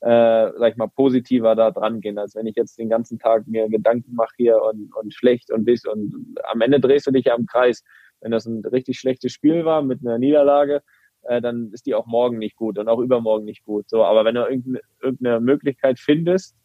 äh, 0.00 0.52
sag 0.56 0.72
ich 0.72 0.76
mal, 0.76 0.88
positiver 0.88 1.56
da 1.56 1.70
dran 1.70 2.00
gehen, 2.00 2.18
als 2.18 2.36
wenn 2.36 2.46
ich 2.46 2.54
jetzt 2.56 2.78
den 2.78 2.88
ganzen 2.88 3.18
Tag 3.18 3.46
mir 3.46 3.68
Gedanken 3.68 4.14
mache 4.14 4.34
hier 4.36 4.62
und, 4.62 4.94
und 4.94 5.12
schlecht 5.12 5.50
und 5.50 5.64
bis 5.64 5.84
und 5.84 6.38
am 6.44 6.60
Ende 6.60 6.78
drehst 6.78 7.06
du 7.06 7.10
dich 7.10 7.24
ja 7.24 7.34
im 7.34 7.46
Kreis. 7.46 7.82
Wenn 8.20 8.30
das 8.30 8.46
ein 8.46 8.64
richtig 8.64 8.98
schlechtes 8.98 9.32
Spiel 9.32 9.64
war 9.64 9.82
mit 9.82 10.00
einer 10.02 10.18
Niederlage, 10.18 10.82
äh, 11.22 11.40
dann 11.40 11.70
ist 11.72 11.86
die 11.86 11.94
auch 11.94 12.06
morgen 12.06 12.38
nicht 12.38 12.56
gut 12.56 12.78
und 12.78 12.88
auch 12.88 13.00
übermorgen 13.00 13.44
nicht 13.44 13.64
gut. 13.64 13.88
So, 13.88 14.04
aber 14.04 14.24
wenn 14.24 14.36
du 14.36 14.42
irgendeine, 14.42 14.80
irgendeine 15.02 15.40
Möglichkeit 15.40 15.98
findest, 15.98 16.56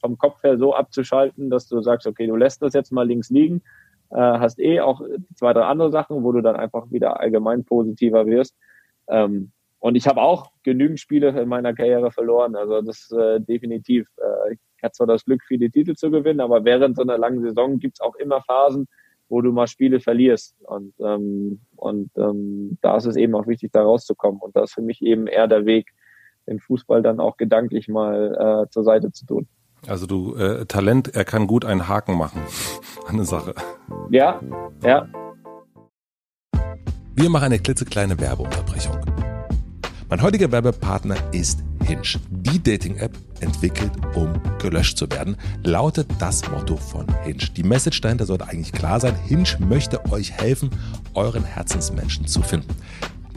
vom 0.00 0.18
Kopf 0.18 0.42
her 0.42 0.58
so 0.58 0.74
abzuschalten, 0.74 1.50
dass 1.50 1.68
du 1.68 1.80
sagst, 1.82 2.06
okay, 2.06 2.26
du 2.26 2.36
lässt 2.36 2.62
das 2.62 2.74
jetzt 2.74 2.92
mal 2.92 3.06
links 3.06 3.30
liegen, 3.30 3.62
äh, 4.10 4.16
hast 4.16 4.58
eh 4.58 4.80
auch 4.80 5.02
zwei, 5.34 5.52
drei 5.52 5.62
andere 5.62 5.90
Sachen, 5.90 6.22
wo 6.22 6.32
du 6.32 6.40
dann 6.40 6.56
einfach 6.56 6.90
wieder 6.90 7.20
allgemein 7.20 7.64
positiver 7.64 8.26
wirst. 8.26 8.56
Ähm, 9.08 9.52
und 9.78 9.94
ich 9.94 10.06
habe 10.06 10.20
auch 10.20 10.50
genügend 10.62 11.00
Spiele 11.00 11.28
in 11.40 11.48
meiner 11.48 11.72
Karriere 11.74 12.10
verloren. 12.10 12.54
Also 12.54 12.82
das 12.82 13.10
äh, 13.12 13.40
definitiv. 13.40 14.06
Äh, 14.18 14.54
ich 14.54 14.82
hatte 14.82 14.92
zwar 14.92 15.06
das 15.06 15.24
Glück, 15.24 15.42
viele 15.46 15.70
Titel 15.70 15.94
zu 15.94 16.10
gewinnen, 16.10 16.40
aber 16.40 16.64
während 16.64 16.96
so 16.96 17.02
einer 17.02 17.18
langen 17.18 17.40
Saison 17.40 17.78
gibt's 17.78 18.00
auch 18.00 18.14
immer 18.16 18.42
Phasen, 18.42 18.88
wo 19.30 19.40
du 19.40 19.52
mal 19.52 19.66
Spiele 19.66 20.00
verlierst. 20.00 20.54
Und, 20.62 20.92
ähm, 21.00 21.60
und 21.76 22.10
ähm, 22.16 22.78
da 22.82 22.96
ist 22.96 23.06
es 23.06 23.16
eben 23.16 23.34
auch 23.34 23.46
wichtig, 23.46 23.72
da 23.72 23.82
rauszukommen. 23.82 24.40
Und 24.40 24.54
das 24.54 24.70
ist 24.70 24.74
für 24.74 24.82
mich 24.82 25.02
eben 25.02 25.26
eher 25.26 25.48
der 25.48 25.64
Weg, 25.64 25.90
den 26.46 26.60
Fußball 26.60 27.00
dann 27.02 27.20
auch 27.20 27.36
gedanklich 27.36 27.88
mal 27.88 28.64
äh, 28.66 28.70
zur 28.70 28.84
Seite 28.84 29.12
zu 29.12 29.24
tun. 29.24 29.48
Also 29.86 30.06
du, 30.06 30.34
äh, 30.36 30.66
Talent, 30.66 31.14
er 31.14 31.24
kann 31.24 31.46
gut 31.46 31.64
einen 31.64 31.88
Haken 31.88 32.16
machen. 32.16 32.42
Eine 33.08 33.24
Sache. 33.24 33.54
Ja, 34.10 34.40
ja. 34.84 35.08
Wir 37.16 37.28
machen 37.28 37.46
eine 37.46 37.58
klitzekleine 37.58 38.18
Werbeunterbrechung. 38.20 38.96
Mein 40.08 40.22
heutiger 40.22 40.50
Werbepartner 40.52 41.16
ist 41.32 41.62
Hinge. 41.84 42.02
Die 42.30 42.62
Dating-App 42.62 43.16
entwickelt, 43.40 43.92
um 44.14 44.40
gelöscht 44.58 44.96
zu 44.96 45.10
werden, 45.10 45.36
lautet 45.64 46.08
das 46.18 46.48
Motto 46.50 46.76
von 46.76 47.06
Hinge. 47.24 47.44
Die 47.56 47.62
Message 47.62 48.00
dahinter 48.00 48.26
sollte 48.26 48.46
eigentlich 48.48 48.72
klar 48.72 49.00
sein. 49.00 49.14
Hinge 49.26 49.56
möchte 49.58 50.04
euch 50.10 50.32
helfen, 50.32 50.70
euren 51.14 51.44
Herzensmenschen 51.44 52.26
zu 52.26 52.42
finden. 52.42 52.74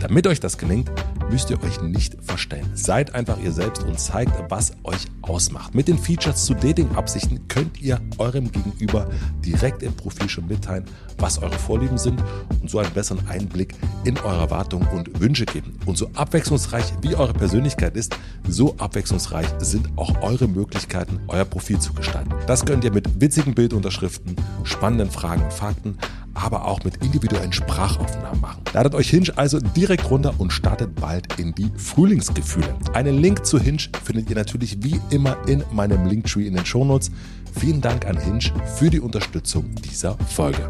Damit 0.04 0.28
euch 0.28 0.41
das 0.41 0.58
gelingt, 0.58 0.91
müsst 1.32 1.49
ihr 1.49 1.64
euch 1.64 1.82
nicht 1.82 2.18
verstellen. 2.22 2.70
Seid 2.74 3.16
einfach 3.16 3.39
ihr 3.39 3.54
selbst 3.54 3.84
und 3.84 3.97
zeigt, 3.97 4.34
was 4.49 4.74
euch 4.84 5.06
ausmacht. 5.22 5.74
Mit 5.74 5.88
den 5.88 5.97
Features 5.97 6.43
zu 6.43 6.54
Dating-Absichten 6.54 7.47
könnt 7.47 7.82
ihr 7.82 8.01
eurem 8.18 8.51
Gegenüber 8.51 9.10
direkt 9.45 9.82
im 9.82 9.93
Profil 9.93 10.28
schon 10.28 10.47
mitteilen, 10.47 10.84
was 11.20 11.41
eure 11.41 11.58
Vorlieben 11.58 11.97
sind 11.97 12.22
und 12.62 12.70
so 12.70 12.80
einen 12.80 12.91
besseren 12.91 13.26
Einblick 13.30 13.76
in 14.04 14.18
eure 14.18 14.41
Erwartungen 14.41 14.86
und 14.89 15.22
Wünsche 15.22 15.45
geben. 15.45 15.80
Und 15.86 15.97
so 15.97 16.10
abwechslungsreich 16.16 16.84
wie 17.01 17.16
eure 17.16 17.34
Persönlichkeit 17.34 17.95
ist, 17.95 18.18
so 18.45 18.76
abwechslungsreich 18.80 19.47
sind 19.60 19.88
auch 19.95 20.22
eure 20.22 20.49
Möglichkeiten, 20.49 21.22
euer 21.30 21.45
Profil 21.45 21.80
zu 21.80 21.93
gestalten. 21.93 22.34
Das 22.45 22.66
könnt 22.66 22.84
ihr 22.84 22.91
mit 22.91 23.22
witzigen 23.22 23.56
Bildunterschriften, 23.56 24.36
spannenden 24.66 25.12
Fragen 25.12 25.43
und 25.43 25.54
Fakten, 25.54 25.97
aber 26.34 26.65
auch 26.65 26.84
mit 26.84 26.97
individuellen 26.97 27.53
Sprachaufnahmen 27.53 28.41
machen. 28.41 28.61
Ladet 28.73 28.95
euch 28.95 29.09
Hinge 29.09 29.31
also 29.36 29.59
direkt 29.59 30.09
runter 30.09 30.34
und 30.38 30.51
startet 30.51 30.95
bald 30.95 31.39
in 31.39 31.53
die 31.53 31.71
Frühlingsgefühle. 31.77 32.75
Einen 32.93 33.17
Link 33.17 33.45
zu 33.45 33.59
Hinge 33.59 33.84
findet 34.03 34.29
ihr 34.29 34.36
natürlich 34.36 34.84
wie 34.84 34.99
immer 35.09 35.38
in 35.47 35.63
meinem 35.71 36.05
Linktree 36.05 36.47
in 36.47 36.55
den 36.55 36.65
Shownotes. 36.65 37.11
Vielen 37.59 37.81
Dank 37.81 38.07
an 38.07 38.17
Hinge 38.17 38.51
für 38.75 38.89
die 38.89 38.99
Unterstützung 38.99 39.75
dieser 39.75 40.17
Folge. 40.27 40.69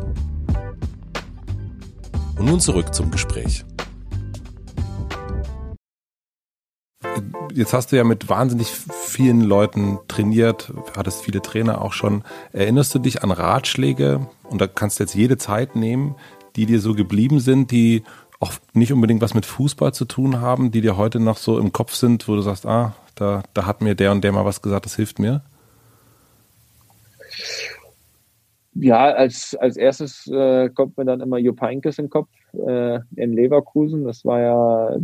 Und 2.37 2.45
nun 2.45 2.59
zurück 2.59 2.93
zum 2.93 3.09
Gespräch. 3.11 3.63
Jetzt 7.53 7.73
hast 7.73 7.91
du 7.91 7.95
ja 7.95 8.03
mit 8.03 8.29
wahnsinnig 8.29 8.67
vielen 8.67 9.41
Leuten 9.41 9.99
trainiert, 10.07 10.73
hattest 10.97 11.21
viele 11.21 11.41
Trainer 11.41 11.81
auch 11.81 11.93
schon. 11.93 12.23
Erinnerst 12.51 12.95
du 12.95 12.99
dich 12.99 13.23
an 13.23 13.31
Ratschläge, 13.31 14.27
und 14.53 14.61
da 14.61 14.67
kannst 14.67 14.99
du 14.99 15.03
jetzt 15.03 15.15
jede 15.15 15.37
Zeit 15.37 15.75
nehmen, 15.75 16.15
die 16.55 16.65
dir 16.65 16.79
so 16.79 16.93
geblieben 16.93 17.39
sind, 17.39 17.71
die 17.71 18.03
auch 18.39 18.53
nicht 18.73 18.93
unbedingt 18.93 19.21
was 19.21 19.33
mit 19.33 19.45
Fußball 19.45 19.93
zu 19.93 20.05
tun 20.05 20.39
haben, 20.39 20.71
die 20.71 20.81
dir 20.81 20.95
heute 20.95 21.19
noch 21.19 21.37
so 21.37 21.57
im 21.57 21.73
Kopf 21.73 21.93
sind, 21.93 22.27
wo 22.27 22.35
du 22.35 22.41
sagst, 22.41 22.65
ah, 22.65 22.93
da, 23.15 23.43
da 23.53 23.65
hat 23.65 23.81
mir 23.81 23.95
der 23.95 24.11
und 24.11 24.23
der 24.23 24.31
mal 24.31 24.45
was 24.45 24.61
gesagt, 24.61 24.85
das 24.85 24.95
hilft 24.95 25.19
mir? 25.19 25.41
Ja, 28.75 29.05
als, 29.11 29.55
als 29.55 29.77
erstes 29.77 30.27
äh, 30.27 30.69
kommt 30.69 30.97
mir 30.97 31.05
dann 31.05 31.21
immer 31.21 31.37
Jupp 31.37 31.61
Heynckes 31.61 31.99
in 31.99 32.05
den 32.05 32.11
Kopf 32.11 32.29
äh, 32.53 32.99
in 33.15 33.33
Leverkusen. 33.33 34.03
Das 34.03 34.25
war 34.25 34.41
ja, 34.41 34.97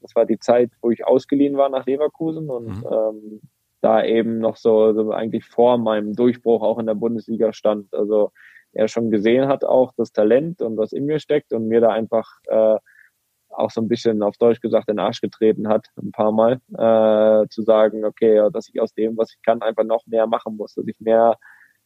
das 0.00 0.14
war 0.14 0.26
die 0.26 0.38
Zeit, 0.38 0.70
wo 0.80 0.90
ich 0.90 1.06
ausgeliehen 1.06 1.56
war 1.56 1.68
nach 1.68 1.86
Leverkusen 1.86 2.48
und 2.48 2.68
mhm. 2.68 2.86
ähm, 2.90 3.40
da 3.80 4.04
eben 4.04 4.38
noch 4.38 4.56
so, 4.56 4.92
so 4.92 5.10
eigentlich 5.10 5.44
vor 5.44 5.78
meinem 5.78 6.14
Durchbruch 6.14 6.62
auch 6.62 6.78
in 6.78 6.86
der 6.86 6.94
Bundesliga 6.94 7.52
stand. 7.52 7.92
Also 7.94 8.32
er 8.72 8.88
schon 8.88 9.10
gesehen 9.10 9.48
hat 9.48 9.64
auch 9.64 9.92
das 9.96 10.12
Talent 10.12 10.62
und 10.62 10.76
was 10.76 10.92
in 10.92 11.06
mir 11.06 11.18
steckt 11.18 11.52
und 11.52 11.68
mir 11.68 11.80
da 11.80 11.90
einfach 11.90 12.28
äh, 12.46 12.76
auch 13.48 13.70
so 13.70 13.80
ein 13.80 13.88
bisschen 13.88 14.22
auf 14.22 14.36
Deutsch 14.36 14.60
gesagt 14.60 14.88
den 14.88 15.00
Arsch 15.00 15.20
getreten 15.20 15.68
hat, 15.68 15.88
ein 15.96 16.12
paar 16.12 16.32
Mal, 16.32 16.60
äh, 16.72 17.48
zu 17.48 17.62
sagen, 17.62 18.04
okay, 18.04 18.48
dass 18.52 18.68
ich 18.68 18.80
aus 18.80 18.94
dem, 18.94 19.16
was 19.16 19.32
ich 19.32 19.42
kann, 19.42 19.62
einfach 19.62 19.84
noch 19.84 20.06
mehr 20.06 20.26
machen 20.26 20.56
muss, 20.56 20.74
dass 20.74 20.86
ich 20.86 21.00
mehr, 21.00 21.36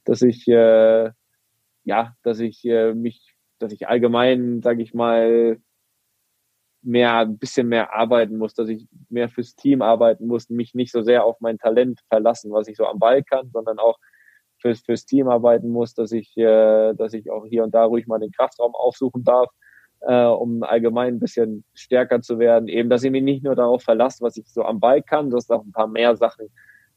dass 0.05 0.23
ich 0.23 0.47
äh, 0.49 1.11
ja, 1.85 2.15
dass 2.23 2.41
ich 2.41 2.65
äh, 2.65 2.95
mich 2.95 3.35
dass 3.59 3.73
ich 3.73 3.89
allgemein, 3.89 4.63
sage 4.63 4.83
ich 4.83 4.95
mal, 4.95 5.59
mehr, 6.83 7.19
ein 7.19 7.39
bisschen 7.39 7.69
mehr 7.69 7.95
arbeiten 7.95 8.37
muss, 8.37 8.55
dass 8.55 8.69
ich 8.69 8.87
mehr 9.09 9.29
fürs 9.29 9.55
Team 9.57 9.81
arbeiten 9.81 10.27
muss, 10.27 10.51
mich 10.51 10.75
nicht 10.75 10.93
so 10.93 11.03
sehr 11.03 11.25
auf 11.25 11.41
mein 11.41 11.59
Talent 11.59 12.01
verlassen, 12.09 12.53
was 12.53 12.69
ich 12.69 12.77
so 12.77 12.87
am 12.87 12.99
Ball 12.99 13.23
kann, 13.23 13.51
sondern 13.51 13.79
auch 13.79 13.99
fürs, 14.65 14.81
fürs 14.81 15.05
Team 15.05 15.29
arbeiten 15.29 15.69
muss, 15.69 15.93
dass 15.93 16.11
ich, 16.13 16.35
äh, 16.39 16.95
dass 16.95 17.13
ich 17.13 17.31
auch 17.31 17.45
hier 17.45 17.65
und 17.65 17.75
da 17.75 17.85
ruhig 17.85 18.07
mal 18.07 18.19
den 18.19 18.33
Kraftraum 18.33 18.75
aufsuchen 18.75 19.23
darf, 19.23 19.51
äh, 20.01 20.25
um 20.25 20.63
allgemein 20.63 21.17
ein 21.17 21.21
bisschen 21.21 21.65
stärker 21.75 22.23
zu 22.23 22.39
werden. 22.39 22.69
Eben, 22.69 22.89
dass 22.89 23.05
ich 23.05 23.11
mich 23.11 23.23
nicht 23.23 23.45
nur 23.45 23.55
darauf 23.55 23.83
verlasse, 23.83 24.25
was 24.25 24.39
ich 24.39 24.49
so 24.49 24.65
am 24.65 24.81
Ball 24.81 25.03
kann, 25.03 25.29
dass 25.29 25.51
auch 25.51 25.63
ein 25.63 25.73
paar 25.73 25.87
mehr 25.87 26.17
Sachen 26.17 26.49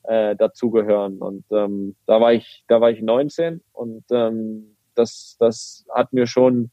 äh, 0.03 0.37
dazugehören. 0.37 1.17
Und 1.17 1.43
ähm, 1.51 1.97
da 2.05 2.21
war 2.21 2.31
ich, 2.31 2.63
da 2.69 2.79
war 2.79 2.89
ich 2.89 3.01
19 3.01 3.61
und 3.73 4.05
ähm, 4.11 4.77
das, 4.95 5.35
das 5.39 5.85
hat 5.93 6.13
mir 6.13 6.25
schon 6.25 6.71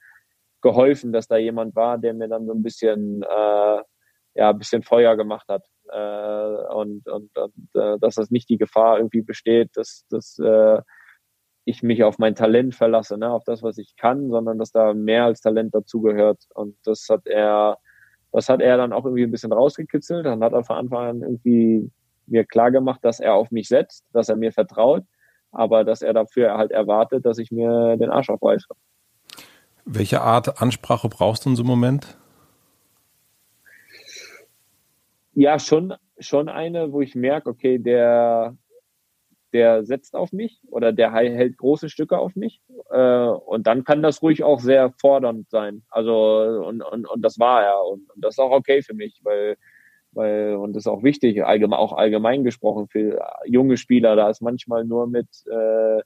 geholfen, 0.63 1.13
dass 1.13 1.27
da 1.27 1.37
jemand 1.37 1.75
war, 1.75 1.99
der 1.99 2.15
mir 2.15 2.29
dann 2.29 2.47
so 2.47 2.53
ein 2.53 2.63
bisschen, 2.63 3.23
äh, 3.23 3.83
ja, 4.37 4.51
ein 4.51 4.59
bisschen 4.59 4.85
Feuer 4.85 5.17
gemacht 5.17 5.49
hat. 5.49 5.65
Äh, 5.95 6.75
und 6.75 7.09
und, 7.09 7.39
und 7.39 7.75
äh, 7.75 7.99
dass 8.01 8.17
das 8.17 8.31
nicht 8.31 8.49
die 8.49 8.59
Gefahr 8.59 8.99
irgendwie 8.99 9.23
besteht, 9.23 9.71
dass, 9.75 10.05
dass 10.11 10.39
äh, 10.41 10.81
ich 11.65 11.83
mich 11.83 12.03
auf 12.03 12.19
mein 12.19 12.35
Talent 12.35 12.75
verlasse, 12.75 13.17
ne, 13.17 13.31
auf 13.31 13.45
das, 13.45 13.63
was 13.63 13.79
ich 13.79 13.97
kann, 13.97 14.29
sondern 14.31 14.59
dass 14.59 14.73
da 14.73 14.93
mehr 14.93 15.25
als 15.25 15.41
Talent 15.41 15.75
dazugehört. 15.75 16.45
Und 16.55 16.77
das 16.85 17.07
hat 17.09 17.27
er, 17.27 17.79
das 18.33 18.49
hat 18.49 18.61
er 18.61 18.77
dann 18.77 18.93
auch 18.93 19.05
irgendwie 19.05 19.23
ein 19.23 19.31
bisschen 19.31 19.53
rausgekitzelt. 19.53 20.27
Dann 20.27 20.43
hat 20.43 20.53
er 20.53 20.65
von 20.65 20.77
Anfang 20.77 21.07
an 21.07 21.23
irgendwie 21.23 21.91
mir 22.27 22.45
klar 22.45 22.71
gemacht, 22.71 23.01
dass 23.03 23.21
er 23.21 23.35
auf 23.35 23.51
mich 23.51 23.69
setzt, 23.69 24.05
dass 24.13 24.29
er 24.29 24.37
mir 24.37 24.53
vertraut, 24.53 25.05
aber 25.53 25.85
dass 25.85 26.03
er 26.03 26.13
dafür 26.13 26.57
halt 26.57 26.73
erwartet, 26.73 27.25
dass 27.25 27.39
ich 27.39 27.51
mir 27.51 27.97
den 27.97 28.11
Arsch 28.11 28.31
aufreiße. 28.31 28.67
Welche 29.85 30.23
Art 30.23 30.61
Ansprache 30.61 31.09
brauchst 31.09 31.45
du 31.45 31.51
in 31.51 31.57
so 31.57 31.63
einem 31.63 31.71
Moment? 31.71 32.19
Ja, 35.35 35.59
schon, 35.59 35.95
schon 36.19 36.49
eine, 36.49 36.93
wo 36.93 37.01
ich 37.01 37.15
merke, 37.15 37.51
okay, 37.51 37.79
der, 37.79 38.57
der 39.53 39.85
setzt 39.85 40.15
auf 40.15 40.33
mich 40.33 40.61
oder 40.71 40.93
der 40.93 41.13
hält 41.13 41.59
große 41.59 41.89
Stücke 41.89 42.19
auf 42.19 42.37
mich. 42.37 42.61
Äh, 42.91 43.27
und 43.27 43.67
dann 43.67 43.85
kann 43.85 44.03
das 44.03 44.23
ruhig 44.23 44.45
auch 44.45 44.61
sehr 44.61 44.93
fordernd 45.01 45.51
sein. 45.51 45.83
Also, 45.91 46.65
und, 46.67 46.83
und, 46.83 47.07
und 47.09 47.23
das 47.23 47.39
war 47.39 47.65
er. 47.65 47.85
Und, 47.85 48.09
und 48.15 48.25
das 48.25 48.35
ist 48.35 48.39
auch 48.39 48.53
okay 48.53 48.83
für 48.83 48.95
mich, 48.95 49.21
weil, 49.25 49.57
weil, 50.13 50.55
und 50.55 50.75
das 50.75 50.85
ist 50.85 50.87
auch 50.89 51.03
wichtig, 51.03 51.45
allgemein, 51.45 51.79
auch 51.81 51.93
allgemein 51.93 52.45
gesprochen 52.45 52.89
für 52.89 53.21
junge 53.45 53.77
Spieler, 53.77 54.17
da 54.17 54.31
ist 54.31 54.41
manchmal 54.41 54.85
nur 54.85 55.09
mit, 55.09 55.29
äh, 55.51 56.01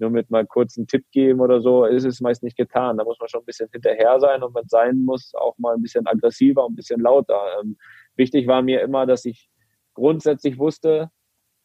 nur 0.00 0.10
mit 0.10 0.30
mal 0.30 0.46
kurz 0.46 0.76
einen 0.78 0.86
Tipp 0.86 1.04
geben 1.10 1.40
oder 1.40 1.60
so, 1.60 1.84
ist 1.84 2.04
es 2.04 2.20
meist 2.20 2.42
nicht 2.42 2.56
getan. 2.56 2.96
Da 2.98 3.04
muss 3.04 3.18
man 3.18 3.28
schon 3.28 3.42
ein 3.42 3.46
bisschen 3.46 3.68
hinterher 3.72 4.20
sein 4.20 4.42
und 4.42 4.56
es 4.56 4.70
sein 4.70 5.04
muss, 5.04 5.34
auch 5.34 5.58
mal 5.58 5.74
ein 5.74 5.82
bisschen 5.82 6.06
aggressiver, 6.06 6.64
ein 6.66 6.76
bisschen 6.76 7.00
lauter. 7.00 7.40
Ähm, 7.60 7.76
wichtig 8.18 8.46
war 8.46 8.62
mir 8.62 8.82
immer, 8.82 9.06
dass 9.06 9.24
ich 9.24 9.48
grundsätzlich 9.94 10.58
wusste, 10.58 11.10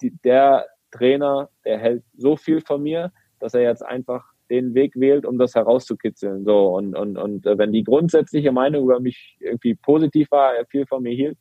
die, 0.02 0.12
der 0.24 0.68
Trainer, 0.92 1.50
der 1.66 1.80
hält 1.80 2.04
so 2.16 2.38
viel 2.38 2.62
von 2.62 2.84
mir, 2.84 3.12
dass 3.40 3.54
er 3.54 3.62
jetzt 3.62 3.84
einfach 3.84 4.24
den 4.50 4.74
Weg 4.74 4.96
wählt, 4.96 5.26
um 5.26 5.38
das 5.38 5.56
herauszukitzeln. 5.56 6.46
So 6.46 6.76
und 6.76 6.96
und 6.96 7.18
und 7.18 7.46
äh, 7.46 7.58
wenn 7.58 7.72
die 7.72 7.84
grundsätzliche 7.84 8.52
Meinung 8.52 8.84
über 8.84 9.00
mich 9.00 9.38
irgendwie 9.40 9.76
positiv 9.76 10.30
war, 10.32 10.56
er 10.56 10.66
viel 10.66 10.86
von 10.86 11.04
mir 11.04 11.14
hielt, 11.14 11.38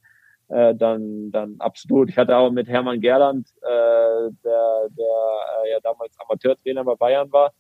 äh, 0.49 0.75
dann, 0.75 1.31
dann 1.31 1.57
absolut. 1.59 2.09
Ich 2.09 2.17
hatte 2.17 2.37
auch 2.37 2.51
mit 2.51 2.69
Hermann 2.69 3.01
Gerland, 3.01 3.49
äh, 3.63 4.31
der, 4.45 4.89
der 4.91 5.65
äh, 5.65 5.71
ja 5.73 5.81
damals 5.83 6.15
Amateurtrainer 6.19 6.85
bei 6.85 6.95
Bayern 6.95 7.33
war 7.33 7.53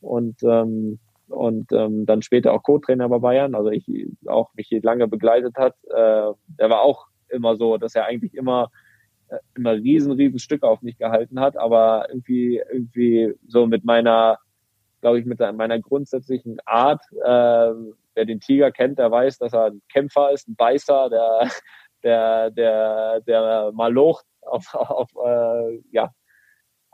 und, 0.00 0.42
ähm, 0.42 0.98
und 1.28 1.72
ähm, 1.72 2.06
dann 2.06 2.22
später 2.22 2.52
auch 2.52 2.62
Co-Trainer 2.62 3.08
bei 3.08 3.18
Bayern, 3.18 3.54
also 3.54 3.70
ich 3.70 3.86
auch 4.26 4.52
mich 4.54 4.70
lange 4.82 5.08
begleitet 5.08 5.56
hat, 5.56 5.74
äh, 5.84 6.32
der 6.58 6.70
war 6.70 6.80
auch 6.80 7.06
immer 7.28 7.56
so, 7.56 7.76
dass 7.76 7.94
er 7.94 8.06
eigentlich 8.06 8.34
immer 8.34 8.70
äh, 9.28 9.38
immer 9.54 9.72
riesen, 9.72 10.12
riesen 10.12 10.38
Stücke 10.38 10.66
auf 10.66 10.82
mich 10.82 10.98
gehalten 10.98 11.40
hat, 11.40 11.56
aber 11.56 12.06
irgendwie, 12.08 12.62
irgendwie 12.72 13.34
so 13.46 13.66
mit 13.66 13.84
meiner, 13.84 14.38
glaube 15.00 15.20
ich, 15.20 15.26
mit 15.26 15.38
meiner 15.38 15.78
grundsätzlichen 15.80 16.58
Art, 16.64 17.02
äh, 17.12 17.72
wer 18.14 18.24
den 18.24 18.40
Tiger 18.40 18.70
kennt, 18.70 18.98
der 18.98 19.10
weiß, 19.10 19.38
dass 19.38 19.52
er 19.52 19.66
ein 19.66 19.82
Kämpfer 19.92 20.32
ist, 20.32 20.48
ein 20.48 20.56
Beißer, 20.56 21.10
der, 21.10 21.50
der, 22.02 22.50
der, 22.50 23.20
der 23.20 23.72
Maloch 23.72 24.22
auf, 24.42 24.74
auf 24.74 25.10
äh, 25.24 25.80
ja, 25.90 26.10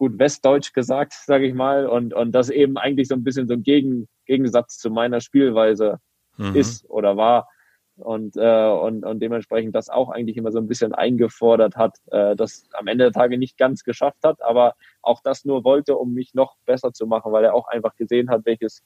gut 0.05 0.19
Westdeutsch 0.19 0.75
gesagt, 0.75 1.15
sage 1.15 1.47
ich 1.47 1.55
mal, 1.55 1.87
und, 1.87 2.13
und 2.13 2.33
das 2.33 2.51
eben 2.51 2.77
eigentlich 2.77 3.09
so 3.09 3.15
ein 3.15 3.25
bisschen 3.25 3.49
so 3.49 3.55
ein 3.55 3.63
Gegen, 3.63 4.07
Gegensatz 4.27 4.77
zu 4.77 4.91
meiner 4.91 5.23
Spielweise 5.23 5.99
mhm. 6.37 6.55
ist 6.55 6.89
oder 6.91 7.17
war. 7.17 7.49
Und, 7.97 8.37
äh, 8.37 8.69
und, 8.69 9.07
und 9.07 9.21
dementsprechend 9.21 9.75
das 9.75 9.89
auch 9.89 10.11
eigentlich 10.11 10.37
immer 10.37 10.53
so 10.53 10.59
ein 10.59 10.67
bisschen 10.67 10.93
eingefordert 10.93 11.77
hat, 11.77 11.97
äh, 12.11 12.37
das 12.37 12.69
am 12.75 12.87
Ende 12.87 13.05
der 13.05 13.13
Tage 13.13 13.39
nicht 13.39 13.57
ganz 13.57 13.83
geschafft 13.83 14.19
hat, 14.25 14.43
aber 14.43 14.75
auch 15.01 15.23
das 15.23 15.47
nur 15.47 15.65
wollte, 15.65 15.97
um 15.97 16.13
mich 16.13 16.35
noch 16.35 16.57
besser 16.67 16.93
zu 16.93 17.07
machen, 17.07 17.33
weil 17.33 17.45
er 17.45 17.55
auch 17.55 17.69
einfach 17.69 17.97
gesehen 17.97 18.29
hat, 18.29 18.45
welches, 18.45 18.85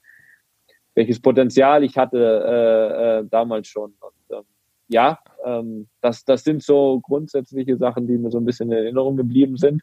welches 0.95 1.21
Potenzial 1.21 1.83
ich 1.83 1.99
hatte 1.99 2.19
äh, 2.21 3.19
äh, 3.19 3.25
damals 3.29 3.66
schon. 3.66 3.95
Und, 3.99 4.37
ähm, 4.37 4.45
ja, 4.87 5.19
ähm, 5.45 5.89
das, 6.01 6.25
das 6.25 6.45
sind 6.45 6.62
so 6.62 7.01
grundsätzliche 7.01 7.77
Sachen, 7.77 8.07
die 8.07 8.19
mir 8.19 8.31
so 8.31 8.39
ein 8.39 8.45
bisschen 8.45 8.71
in 8.71 8.79
Erinnerung 8.79 9.16
geblieben 9.16 9.57
sind. 9.57 9.83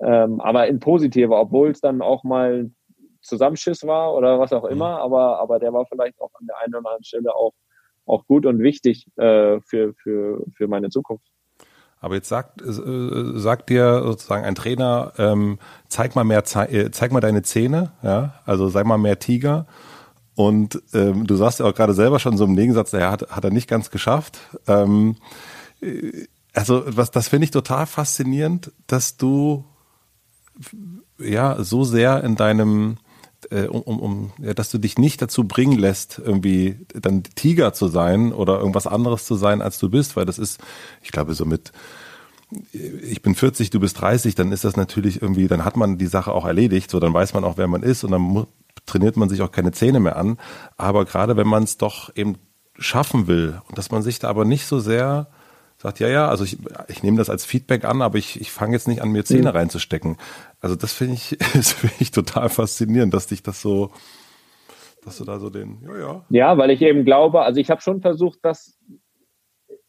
Ähm, 0.00 0.40
aber 0.40 0.66
in 0.66 0.80
positiver, 0.80 1.40
obwohl 1.40 1.70
es 1.70 1.80
dann 1.80 2.02
auch 2.02 2.24
mal 2.24 2.70
Zusammenschiss 3.22 3.86
war 3.86 4.14
oder 4.14 4.38
was 4.38 4.52
auch 4.52 4.64
mhm. 4.64 4.72
immer, 4.72 5.00
aber, 5.00 5.40
aber 5.40 5.58
der 5.58 5.72
war 5.72 5.86
vielleicht 5.86 6.20
auch 6.20 6.30
an 6.38 6.46
der 6.46 6.56
einen 6.58 6.74
oder 6.74 6.88
anderen 6.88 7.04
Stelle 7.04 7.34
auch, 7.34 7.52
auch 8.04 8.26
gut 8.26 8.46
und 8.46 8.60
wichtig 8.60 9.06
äh, 9.16 9.60
für, 9.60 9.94
für, 9.94 10.44
für 10.54 10.68
meine 10.68 10.90
Zukunft. 10.90 11.26
Aber 11.98 12.14
jetzt 12.14 12.28
sagt, 12.28 12.62
äh, 12.62 13.38
sagt 13.38 13.70
dir 13.70 14.02
sozusagen 14.04 14.44
ein 14.44 14.54
Trainer, 14.54 15.12
ähm, 15.18 15.58
zeig 15.88 16.14
mal 16.14 16.24
mehr, 16.24 16.44
äh, 16.70 16.90
zeig 16.90 17.10
mal 17.10 17.20
deine 17.20 17.42
Zähne, 17.42 17.92
ja, 18.02 18.34
also 18.44 18.68
sei 18.68 18.84
mal 18.84 18.98
mehr 18.98 19.18
Tiger 19.18 19.66
und 20.36 20.82
ähm, 20.92 21.26
du 21.26 21.34
sagst 21.34 21.60
ja 21.60 21.66
auch 21.66 21.74
gerade 21.74 21.94
selber 21.94 22.18
schon 22.18 22.36
so 22.36 22.44
im 22.44 22.56
Gegensatz, 22.56 22.90
der 22.90 23.10
hat, 23.10 23.30
hat 23.30 23.42
er 23.42 23.50
nicht 23.50 23.68
ganz 23.68 23.90
geschafft. 23.90 24.38
Ähm, 24.68 25.16
äh, 25.80 26.26
also 26.52 26.84
was, 26.86 27.10
das 27.10 27.28
finde 27.28 27.44
ich 27.44 27.50
total 27.50 27.86
faszinierend, 27.86 28.70
dass 28.86 29.16
du 29.16 29.64
ja 31.18 31.62
so 31.62 31.84
sehr 31.84 32.22
in 32.24 32.36
deinem 32.36 32.98
äh, 33.50 33.66
um, 33.66 33.82
um, 33.82 34.00
um 34.00 34.32
ja, 34.38 34.54
dass 34.54 34.70
du 34.70 34.78
dich 34.78 34.98
nicht 34.98 35.20
dazu 35.22 35.44
bringen 35.44 35.78
lässt, 35.78 36.18
irgendwie 36.18 36.86
dann 36.94 37.22
Tiger 37.22 37.72
zu 37.72 37.88
sein 37.88 38.32
oder 38.32 38.58
irgendwas 38.58 38.86
anderes 38.86 39.24
zu 39.26 39.34
sein, 39.34 39.62
als 39.62 39.78
du 39.78 39.88
bist, 39.88 40.16
weil 40.16 40.26
das 40.26 40.38
ist, 40.38 40.60
ich 41.02 41.12
glaube, 41.12 41.34
so 41.34 41.44
mit 41.44 41.72
ich 42.72 43.22
bin 43.22 43.34
40, 43.34 43.70
du 43.70 43.80
bist 43.80 44.00
30, 44.00 44.36
dann 44.36 44.52
ist 44.52 44.64
das 44.64 44.76
natürlich 44.76 45.20
irgendwie, 45.20 45.48
dann 45.48 45.64
hat 45.64 45.76
man 45.76 45.98
die 45.98 46.06
Sache 46.06 46.32
auch 46.32 46.44
erledigt, 46.44 46.90
so 46.90 47.00
dann 47.00 47.12
weiß 47.12 47.34
man 47.34 47.42
auch, 47.42 47.56
wer 47.56 47.66
man 47.66 47.82
ist 47.82 48.04
und 48.04 48.12
dann 48.12 48.46
trainiert 48.86 49.16
man 49.16 49.28
sich 49.28 49.42
auch 49.42 49.50
keine 49.50 49.72
Zähne 49.72 49.98
mehr 49.98 50.16
an. 50.16 50.38
Aber 50.76 51.04
gerade 51.04 51.36
wenn 51.36 51.48
man 51.48 51.64
es 51.64 51.76
doch 51.76 52.14
eben 52.14 52.36
schaffen 52.78 53.26
will 53.26 53.60
und 53.68 53.78
dass 53.78 53.90
man 53.90 54.02
sich 54.02 54.20
da 54.20 54.28
aber 54.28 54.44
nicht 54.44 54.66
so 54.66 54.78
sehr 54.78 55.28
sagt, 55.78 56.00
ja, 56.00 56.08
ja, 56.08 56.28
also 56.28 56.44
ich, 56.44 56.58
ich 56.88 57.02
nehme 57.02 57.18
das 57.18 57.30
als 57.30 57.44
Feedback 57.44 57.84
an, 57.84 58.02
aber 58.02 58.18
ich, 58.18 58.40
ich 58.40 58.50
fange 58.50 58.74
jetzt 58.74 58.88
nicht 58.88 59.02
an, 59.02 59.10
mir 59.10 59.24
Zähne 59.24 59.50
mhm. 59.50 59.56
reinzustecken. 59.56 60.16
Also 60.60 60.76
das 60.76 60.92
finde 60.92 61.14
ich, 61.14 61.36
das 61.54 61.72
finde 61.72 61.96
ich 61.98 62.10
total 62.10 62.48
faszinierend, 62.48 63.12
dass 63.12 63.26
dich 63.26 63.42
das 63.42 63.60
so, 63.60 63.90
dass 65.04 65.18
du 65.18 65.24
da 65.24 65.38
so 65.38 65.50
den, 65.50 65.82
ja, 65.82 65.98
ja. 65.98 66.24
Ja, 66.30 66.58
weil 66.58 66.70
ich 66.70 66.82
eben 66.82 67.04
glaube, 67.04 67.42
also 67.42 67.60
ich 67.60 67.70
habe 67.70 67.80
schon 67.80 68.00
versucht, 68.00 68.38
das 68.42 68.78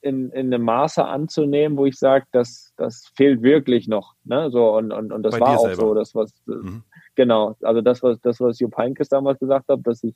in, 0.01 0.29
in 0.31 0.53
einem 0.53 0.63
Maße 0.63 1.03
anzunehmen, 1.03 1.77
wo 1.77 1.85
ich 1.85 1.97
sage, 1.97 2.25
das, 2.31 2.73
das 2.77 3.11
fehlt 3.15 3.41
wirklich 3.41 3.87
noch. 3.87 4.13
Ne? 4.23 4.49
So, 4.51 4.75
und, 4.75 4.91
und, 4.91 5.11
und 5.11 5.23
das 5.23 5.33
Bei 5.33 5.41
war 5.41 5.57
auch 5.57 5.65
selber. 5.65 5.81
so, 5.81 5.93
das 5.93 6.15
was 6.15 6.33
mhm. 6.45 6.83
genau, 7.15 7.55
also 7.61 7.81
das, 7.81 8.03
was 8.03 8.19
das, 8.21 8.39
was 8.39 8.59
Jupp 8.59 8.77
Heynckes 8.77 9.09
damals 9.09 9.39
gesagt 9.39 9.67
hat, 9.69 9.79
dass 9.83 10.03
ich, 10.03 10.15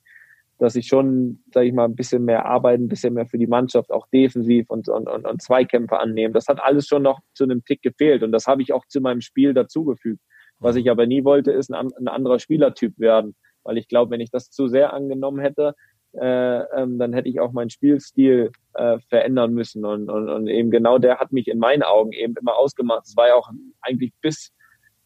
dass 0.61 0.75
ich 0.75 0.85
schon, 0.85 1.43
sage 1.51 1.65
ich 1.65 1.73
mal, 1.73 1.85
ein 1.85 1.95
bisschen 1.95 2.23
mehr 2.23 2.45
arbeiten, 2.45 2.83
ein 2.83 2.87
bisschen 2.87 3.15
mehr 3.15 3.25
für 3.25 3.39
die 3.39 3.47
Mannschaft, 3.47 3.89
auch 3.89 4.05
defensiv 4.13 4.69
und, 4.69 4.87
und, 4.89 5.09
und, 5.09 5.25
und 5.25 5.41
Zweikämpfe 5.41 5.97
annehmen. 5.97 6.35
Das 6.35 6.47
hat 6.47 6.61
alles 6.61 6.85
schon 6.85 7.01
noch 7.01 7.19
zu 7.33 7.45
einem 7.45 7.63
Tick 7.65 7.81
gefehlt 7.81 8.21
und 8.21 8.31
das 8.31 8.45
habe 8.45 8.61
ich 8.61 8.71
auch 8.71 8.85
zu 8.85 9.01
meinem 9.01 9.21
Spiel 9.21 9.55
dazugefügt. 9.55 10.21
Was 10.59 10.75
ich 10.75 10.91
aber 10.91 11.07
nie 11.07 11.23
wollte, 11.23 11.51
ist 11.51 11.73
ein, 11.73 11.89
ein 11.99 12.07
anderer 12.07 12.37
Spielertyp 12.37 12.99
werden, 12.99 13.35
weil 13.63 13.79
ich 13.79 13.87
glaube, 13.87 14.11
wenn 14.11 14.21
ich 14.21 14.29
das 14.29 14.51
zu 14.51 14.67
sehr 14.67 14.93
angenommen 14.93 15.39
hätte, 15.39 15.73
äh, 16.13 16.59
ähm, 16.79 16.99
dann 16.99 17.13
hätte 17.13 17.29
ich 17.29 17.39
auch 17.39 17.53
meinen 17.53 17.71
Spielstil 17.71 18.51
äh, 18.75 18.99
verändern 19.09 19.55
müssen. 19.55 19.83
Und, 19.83 20.11
und, 20.11 20.29
und 20.29 20.47
eben 20.47 20.69
genau 20.69 20.99
der 20.99 21.17
hat 21.17 21.31
mich 21.31 21.47
in 21.47 21.57
meinen 21.57 21.81
Augen 21.81 22.11
eben 22.11 22.35
immer 22.39 22.55
ausgemacht. 22.55 23.07
Es 23.07 23.17
war 23.17 23.29
ja 23.29 23.33
auch 23.33 23.49
eigentlich 23.81 24.13
bis, 24.21 24.53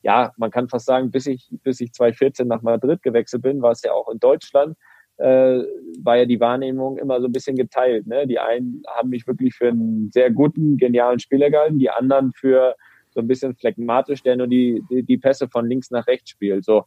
ja, 0.02 0.34
man 0.36 0.52
kann 0.52 0.68
fast 0.68 0.86
sagen, 0.86 1.11
bis 1.11 1.27
ich, 1.27 1.49
bis 1.64 1.80
ich 1.80 1.94
2014 1.94 2.45
nach 2.45 2.61
Madrid 2.61 3.02
gewechselt 3.03 3.44
bin, 3.44 3.61
war 3.61 3.72
es 3.72 3.84
ja 3.84 3.94
auch 3.94 4.10
in 4.10 4.19
Deutschland, 4.19 4.76
äh, 5.18 5.64
war 6.04 6.18
ja 6.18 6.26
die 6.26 6.40
Wahrnehmung 6.40 6.98
immer 6.98 7.22
so 7.22 7.28
ein 7.28 7.32
bisschen 7.32 7.56
geteilt. 7.56 8.08
Ne? 8.08 8.28
Die 8.28 8.40
einen 8.40 8.84
haben 8.88 9.10
mich 9.10 9.28
wirklich 9.28 9.56
für 9.56 9.70
einen 9.70 10.12
sehr 10.12 10.32
guten, 10.32 10.78
genialen 10.78 11.20
Spieler 11.20 11.50
gehalten, 11.50 11.80
die 11.80 11.90
anderen 11.90 12.34
für 12.34 12.76
so 13.12 13.22
ein 13.22 13.28
bisschen 13.28 13.56
phlegmatisch, 13.56 14.24
der 14.24 14.36
nur 14.36 14.48
die, 14.48 14.84
die, 14.90 15.04
die 15.04 15.18
Pässe 15.18 15.48
von 15.48 15.68
links 15.68 15.90
nach 15.90 16.06
rechts 16.08 16.32
spielt. 16.32 16.66
So. 16.66 16.84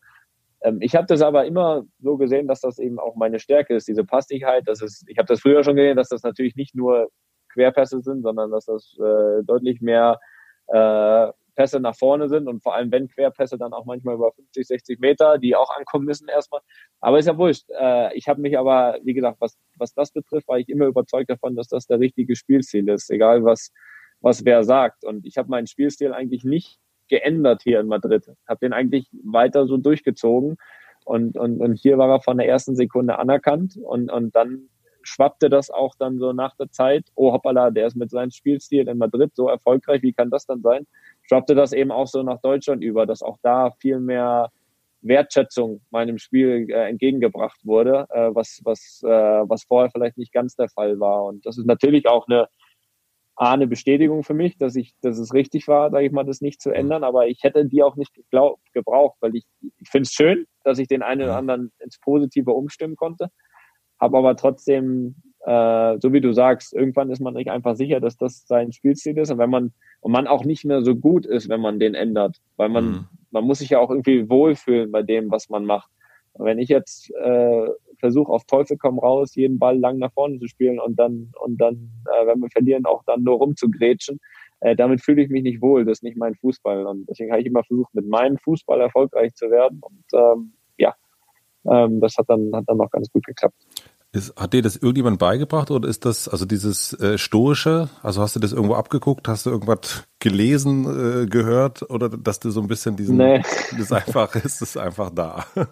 ähm, 0.60 0.78
ich 0.80 0.94
habe 0.94 1.06
das 1.06 1.22
aber 1.22 1.46
immer 1.46 1.84
so 2.00 2.18
gesehen, 2.18 2.46
dass 2.46 2.60
das 2.60 2.78
eben 2.78 2.98
auch 2.98 3.16
meine 3.16 3.38
Stärke 3.38 3.74
ist, 3.74 3.88
diese 3.88 4.04
Passigkeit. 4.04 4.64
Das 4.66 4.82
ist, 4.82 5.08
ich 5.08 5.16
habe 5.16 5.26
das 5.26 5.40
früher 5.40 5.64
schon 5.64 5.76
gesehen, 5.76 5.96
dass 5.96 6.10
das 6.10 6.22
natürlich 6.22 6.54
nicht 6.54 6.74
nur 6.74 7.08
Querpässe 7.52 8.02
sind, 8.02 8.22
sondern 8.22 8.50
dass 8.50 8.66
das 8.66 8.94
äh, 9.00 9.42
deutlich 9.44 9.80
mehr 9.80 10.20
äh, 10.66 11.28
Pässe 11.58 11.80
nach 11.80 11.96
vorne 11.96 12.28
sind 12.28 12.46
und 12.46 12.62
vor 12.62 12.76
allem 12.76 12.92
wenn 12.92 13.08
Querpässe 13.08 13.58
dann 13.58 13.72
auch 13.72 13.84
manchmal 13.84 14.14
über 14.14 14.30
50, 14.30 14.64
60 14.64 15.00
Meter, 15.00 15.38
die 15.38 15.56
auch 15.56 15.76
ankommen 15.76 16.04
müssen 16.04 16.28
erstmal. 16.28 16.60
Aber 17.00 17.18
ist 17.18 17.26
ja 17.26 17.36
wurscht. 17.36 17.68
Äh, 17.70 18.16
ich 18.16 18.28
habe 18.28 18.40
mich 18.40 18.56
aber, 18.56 18.96
wie 19.02 19.12
gesagt, 19.12 19.40
was, 19.40 19.58
was 19.76 19.92
das 19.92 20.12
betrifft, 20.12 20.46
war 20.46 20.60
ich 20.60 20.68
immer 20.68 20.86
überzeugt 20.86 21.28
davon, 21.28 21.56
dass 21.56 21.66
das 21.66 21.86
der 21.88 21.98
richtige 21.98 22.36
Spielstil 22.36 22.88
ist, 22.88 23.10
egal 23.10 23.42
was, 23.42 23.72
was 24.20 24.44
wer 24.44 24.62
sagt. 24.62 25.04
Und 25.04 25.26
ich 25.26 25.36
habe 25.36 25.48
meinen 25.48 25.66
Spielstil 25.66 26.12
eigentlich 26.12 26.44
nicht 26.44 26.78
geändert 27.08 27.62
hier 27.64 27.80
in 27.80 27.88
Madrid. 27.88 28.30
Habe 28.48 28.60
den 28.60 28.72
eigentlich 28.72 29.08
weiter 29.24 29.66
so 29.66 29.78
durchgezogen. 29.78 30.58
Und, 31.04 31.36
und, 31.36 31.60
und 31.60 31.74
hier 31.74 31.98
war 31.98 32.08
er 32.08 32.20
von 32.20 32.38
der 32.38 32.46
ersten 32.46 32.76
Sekunde 32.76 33.18
anerkannt 33.18 33.76
und, 33.82 34.12
und 34.12 34.36
dann 34.36 34.68
schwappte 35.08 35.48
das 35.48 35.70
auch 35.70 35.94
dann 35.98 36.18
so 36.18 36.32
nach 36.32 36.56
der 36.56 36.70
Zeit, 36.70 37.06
oh 37.14 37.32
hoppala, 37.32 37.70
der 37.70 37.86
ist 37.86 37.96
mit 37.96 38.10
seinem 38.10 38.30
Spielstil 38.30 38.88
in 38.88 38.98
Madrid 38.98 39.34
so 39.34 39.48
erfolgreich, 39.48 40.02
wie 40.02 40.12
kann 40.12 40.30
das 40.30 40.46
dann 40.46 40.62
sein? 40.62 40.86
schwappte 41.28 41.54
das 41.54 41.72
eben 41.72 41.90
auch 41.90 42.06
so 42.06 42.22
nach 42.22 42.40
Deutschland 42.40 42.82
über, 42.82 43.06
dass 43.06 43.22
auch 43.22 43.38
da 43.42 43.70
viel 43.78 44.00
mehr 44.00 44.50
Wertschätzung 45.02 45.80
meinem 45.90 46.18
Spiel 46.18 46.66
äh, 46.70 46.88
entgegengebracht 46.88 47.60
wurde, 47.64 48.06
äh, 48.10 48.30
was, 48.34 48.60
was, 48.64 49.00
äh, 49.04 49.08
was 49.08 49.64
vorher 49.64 49.90
vielleicht 49.90 50.16
nicht 50.16 50.32
ganz 50.32 50.56
der 50.56 50.68
Fall 50.68 50.98
war. 50.98 51.24
Und 51.24 51.46
das 51.46 51.58
ist 51.58 51.66
natürlich 51.66 52.08
auch 52.08 52.26
eine, 52.26 52.48
eine 53.36 53.68
Bestätigung 53.68 54.24
für 54.24 54.34
mich, 54.34 54.58
dass 54.58 54.74
ich, 54.74 54.94
dass 55.00 55.18
es 55.18 55.32
richtig 55.34 55.68
war, 55.68 55.90
sage 55.90 56.06
ich 56.06 56.12
mal, 56.12 56.24
das 56.24 56.40
nicht 56.40 56.60
zu 56.60 56.70
ändern. 56.70 57.04
Aber 57.04 57.28
ich 57.28 57.44
hätte 57.44 57.64
die 57.66 57.82
auch 57.84 57.94
nicht 57.94 58.12
glaub, 58.30 58.58
gebraucht, 58.72 59.18
weil 59.20 59.36
ich, 59.36 59.44
ich 59.78 59.88
finde 59.88 60.06
es 60.06 60.12
schön, 60.12 60.46
dass 60.64 60.78
ich 60.78 60.88
den 60.88 61.02
einen 61.02 61.22
oder 61.22 61.36
anderen 61.36 61.70
ins 61.78 62.00
Positive 62.00 62.50
umstimmen 62.50 62.96
konnte. 62.96 63.30
Habe 64.00 64.18
aber 64.18 64.36
trotzdem 64.36 65.16
äh, 65.48 65.98
so 66.00 66.12
wie 66.12 66.20
du 66.20 66.32
sagst, 66.32 66.74
irgendwann 66.74 67.10
ist 67.10 67.20
man 67.20 67.34
nicht 67.34 67.50
einfach 67.50 67.76
sicher, 67.76 68.00
dass 68.00 68.16
das 68.16 68.46
sein 68.46 68.72
Spielstil 68.72 69.16
ist 69.16 69.30
und 69.30 69.38
wenn 69.38 69.48
man 69.48 69.72
und 70.00 70.12
man 70.12 70.26
auch 70.26 70.44
nicht 70.44 70.64
mehr 70.64 70.82
so 70.82 70.94
gut 70.94 71.24
ist, 71.26 71.48
wenn 71.48 71.60
man 71.60 71.80
den 71.80 71.94
ändert, 71.94 72.36
weil 72.56 72.68
man 72.68 72.84
mhm. 72.84 73.04
man 73.30 73.44
muss 73.44 73.60
sich 73.60 73.70
ja 73.70 73.78
auch 73.78 73.90
irgendwie 73.90 74.28
wohlfühlen 74.28 74.92
bei 74.92 75.02
dem, 75.02 75.30
was 75.30 75.48
man 75.48 75.64
macht. 75.64 75.90
Und 76.34 76.44
wenn 76.44 76.58
ich 76.58 76.68
jetzt 76.68 77.10
äh, 77.14 77.66
versuche 77.98 78.30
auf 78.30 78.44
Teufel 78.44 78.76
komm 78.76 78.98
raus, 78.98 79.34
jeden 79.34 79.58
Ball 79.58 79.78
lang 79.78 79.98
nach 79.98 80.12
vorne 80.12 80.38
zu 80.38 80.48
spielen 80.48 80.78
und 80.78 80.98
dann 80.98 81.32
und 81.40 81.58
dann, 81.58 81.90
äh, 82.04 82.26
wenn 82.26 82.40
wir 82.40 82.50
verlieren, 82.50 82.84
auch 82.84 83.02
dann 83.04 83.22
nur 83.22 83.38
rumzugrätschen, 83.38 84.20
äh, 84.60 84.76
damit 84.76 85.00
fühle 85.00 85.22
ich 85.22 85.30
mich 85.30 85.42
nicht 85.42 85.62
wohl. 85.62 85.84
Das 85.84 85.98
ist 85.98 86.02
nicht 86.02 86.16
mein 86.16 86.34
Fußball 86.34 86.84
und 86.86 87.08
deswegen 87.08 87.30
habe 87.30 87.40
ich 87.40 87.46
immer 87.46 87.64
versucht, 87.64 87.94
mit 87.94 88.06
meinem 88.06 88.36
Fußball 88.38 88.80
erfolgreich 88.80 89.34
zu 89.34 89.50
werden 89.50 89.80
und 89.80 90.04
ähm, 90.12 90.52
ja, 90.76 90.94
ähm, 91.70 92.00
das 92.00 92.16
hat 92.18 92.28
dann 92.28 92.50
hat 92.52 92.64
dann 92.66 92.76
noch 92.76 92.90
ganz 92.90 93.10
gut 93.10 93.24
geklappt. 93.24 93.56
Ist, 94.10 94.34
hat 94.40 94.54
dir 94.54 94.62
das 94.62 94.76
irgendjemand 94.76 95.18
beigebracht 95.18 95.70
oder 95.70 95.86
ist 95.86 96.06
das, 96.06 96.28
also 96.28 96.46
dieses 96.46 96.98
äh, 96.98 97.18
Stoische, 97.18 97.90
also 98.02 98.22
hast 98.22 98.36
du 98.36 98.40
das 98.40 98.54
irgendwo 98.54 98.74
abgeguckt, 98.74 99.28
hast 99.28 99.44
du 99.44 99.50
irgendwas 99.50 100.08
gelesen, 100.18 100.84
äh, 100.84 101.26
gehört 101.26 101.88
oder 101.90 102.08
dass 102.08 102.40
du 102.40 102.48
so 102.48 102.62
ein 102.62 102.68
bisschen 102.68 102.96
diesen, 102.96 103.18
nee. 103.18 103.42
das 103.78 103.92
einfach 103.92 104.34
ist, 104.34 104.62
ist 104.62 104.78
einfach 104.78 105.10
da? 105.10 105.44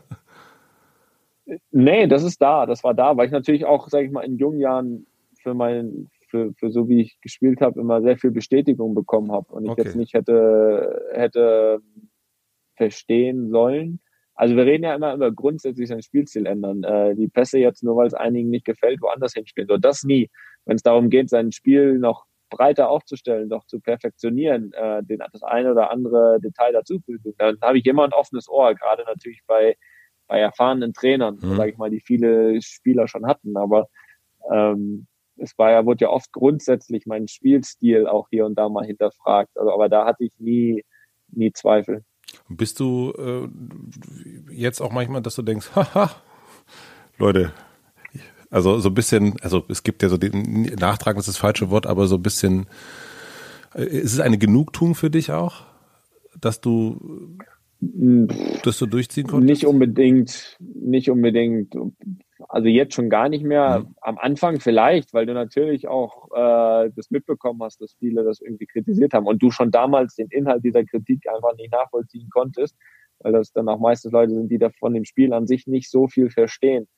Nee, 1.71 2.09
das 2.09 2.25
ist 2.25 2.43
da, 2.43 2.67
das 2.67 2.83
war 2.83 2.93
da, 2.93 3.17
weil 3.17 3.27
ich 3.27 3.33
natürlich 3.33 3.65
auch, 3.65 3.89
sage 3.89 4.07
ich 4.07 4.11
mal, 4.11 4.23
in 4.23 4.37
jungen 4.37 4.59
Jahren 4.59 5.07
für 5.41 5.55
mein, 5.55 6.11
für, 6.29 6.53
für 6.55 6.73
so 6.73 6.89
wie 6.89 7.03
ich 7.03 7.21
gespielt 7.21 7.61
habe, 7.61 7.81
immer 7.81 8.03
sehr 8.03 8.19
viel 8.19 8.33
Bestätigung 8.33 8.95
bekommen 8.95 9.31
habe 9.31 9.55
und 9.55 9.65
ich 9.65 9.71
okay. 9.71 9.83
jetzt 9.85 9.95
nicht 9.95 10.15
hätte, 10.15 11.07
hätte 11.13 11.81
verstehen 12.75 13.51
sollen, 13.51 14.01
also 14.37 14.55
wir 14.55 14.67
reden 14.67 14.85
ja 14.85 14.95
immer 14.95 15.15
über 15.15 15.33
grundsätzlich 15.33 15.89
sein 15.89 16.03
Spielstil 16.03 16.47
ändern. 16.47 16.85
Äh, 16.85 17.15
die 17.17 17.29
Pässe 17.29 17.59
jetzt 17.59 17.83
nur, 17.83 17.97
weil 17.97 18.07
es 18.07 18.15
einigen 18.15 18.51
nicht 18.51 18.67
gefällt, 18.67 19.01
woanders 19.01 19.33
hinspielen. 19.33 19.69
So 19.69 19.79
das 19.79 20.05
nie. 20.05 20.31
Wenn 20.67 20.77
es 20.77 20.83
darum 20.83 21.09
geht, 21.09 21.31
sein 21.31 21.53
Spiel 21.53 21.99
noch 21.99 22.27
breiter 22.51 22.91
aufzustellen, 22.91 23.49
noch 23.49 23.67
zu 23.67 23.81
perfektionieren, 23.81 24.73
äh, 24.75 25.03
den, 25.03 25.21
das 25.33 25.43
eine 25.43 25.73
oder 25.73 25.91
andere 25.91 26.39
Detail 26.41 26.73
dazufügen, 26.73 27.35
dann 27.39 27.59
habe 27.63 27.79
ich 27.79 27.87
immer 27.87 28.05
ein 28.05 28.13
offenes 28.13 28.49
Ohr, 28.49 28.75
gerade 28.75 29.05
natürlich 29.05 29.41
bei, 29.47 29.77
bei 30.27 30.39
erfahrenen 30.39 30.93
Trainern, 30.93 31.39
mhm. 31.41 31.57
sage 31.57 31.71
ich 31.71 31.79
mal, 31.79 31.91
die 31.91 32.01
viele 32.01 32.61
Spieler 32.61 33.09
schon 33.09 33.27
hatten. 33.27 33.57
Aber 33.57 33.89
ähm, 34.53 35.07
es 35.37 35.57
war 35.59 35.71
ja, 35.71 35.87
wurde 35.87 36.05
ja 36.05 36.11
oft 36.11 36.31
grundsätzlich 36.33 37.07
mein 37.07 37.27
Spielstil 37.27 38.07
auch 38.07 38.29
hier 38.31 38.45
und 38.45 38.57
da 38.57 38.69
mal 38.69 38.85
hinterfragt. 38.85 39.57
Also, 39.57 39.73
aber 39.73 39.89
da 39.89 40.05
hatte 40.05 40.25
ich 40.25 40.33
nie, 40.39 40.85
nie 41.29 41.53
Zweifel. 41.53 42.05
Bist 42.49 42.81
du 42.81 43.13
äh, 43.19 43.49
jetzt 44.53 44.81
auch 44.81 44.93
manchmal, 44.93 45.23
dass 45.23 45.35
du 45.35 45.43
denkst, 45.43 45.71
haha, 45.75 46.11
Leute, 47.19 47.53
also 48.51 48.79
so 48.79 48.91
ein 48.91 48.95
bisschen, 48.95 49.37
also 49.41 49.65
es 49.69 49.83
gibt 49.83 50.03
ja 50.03 50.09
so 50.09 50.17
den 50.17 50.63
Nachtragen, 50.63 51.17
das 51.17 51.29
ist 51.29 51.35
das 51.35 51.41
falsche 51.41 51.71
Wort, 51.71 51.87
aber 51.87 52.07
so 52.07 52.17
ein 52.17 52.23
bisschen, 52.23 52.67
äh, 53.75 53.85
ist 53.85 54.13
es 54.13 54.21
eine 54.21 54.39
Genugtuung 54.39 54.95
für 54.95 55.11
dich 55.11 55.33
auch, 55.33 55.65
dass 56.41 56.61
du 56.61 57.37
dass 57.81 58.79
du 58.79 58.87
durchziehen 58.87 59.27
konntest? 59.27 59.51
Nicht 59.63 59.67
unbedingt, 59.67 60.57
nicht 60.61 61.11
unbedingt 61.11 61.75
also 62.49 62.69
jetzt 62.69 62.95
schon 62.95 63.11
gar 63.11 63.29
nicht 63.29 63.45
mehr. 63.45 63.81
Mhm. 63.81 63.95
Am 64.01 64.19
Anfang 64.19 64.61
vielleicht, 64.61 65.15
weil 65.15 65.27
du 65.27 65.35
natürlich 65.35 65.89
auch 65.89 66.29
äh, 66.35 66.91
das 66.95 67.11
mitbekommen 67.11 67.63
hast, 67.63 67.81
dass 67.81 67.95
viele 67.99 68.25
das 68.25 68.41
irgendwie 68.41 68.67
kritisiert 68.67 69.15
haben 69.15 69.27
und 69.27 69.43
du 69.43 69.51
schon 69.51 69.71
damals 69.71 70.17
den 70.17 70.29
Inhalt 70.29 70.65
dieser 70.65 70.85
Kritik 70.85 71.29
einfach 71.29 71.55
nicht 71.57 71.73
nachvollziehen 71.73 72.29
konntest, 72.31 72.77
weil 73.21 73.33
das 73.33 73.53
dann 73.53 73.69
auch 73.69 73.79
meistens 73.79 74.13
Leute 74.13 74.35
sind, 74.35 74.51
die 74.51 74.59
da 74.59 74.71
von 74.71 74.93
dem 74.93 75.05
Spiel 75.05 75.33
an 75.33 75.47
sich 75.47 75.67
nicht 75.67 75.91
so 75.91 76.09
viel 76.09 76.31
verstehen. 76.31 76.89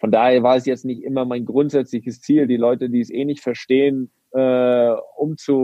Von 0.00 0.12
daher 0.12 0.42
war 0.42 0.56
es 0.56 0.64
jetzt 0.64 0.84
nicht 0.84 1.02
immer 1.02 1.24
mein 1.24 1.44
grundsätzliches 1.44 2.20
Ziel, 2.20 2.46
die 2.46 2.56
Leute, 2.56 2.88
die 2.88 3.00
es 3.00 3.10
eh 3.10 3.24
nicht 3.24 3.42
verstehen, 3.42 4.12
äh, 4.32 4.94
umzu, 5.16 5.56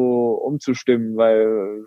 umzustimmen, 0.43 1.17
weil, 1.17 1.85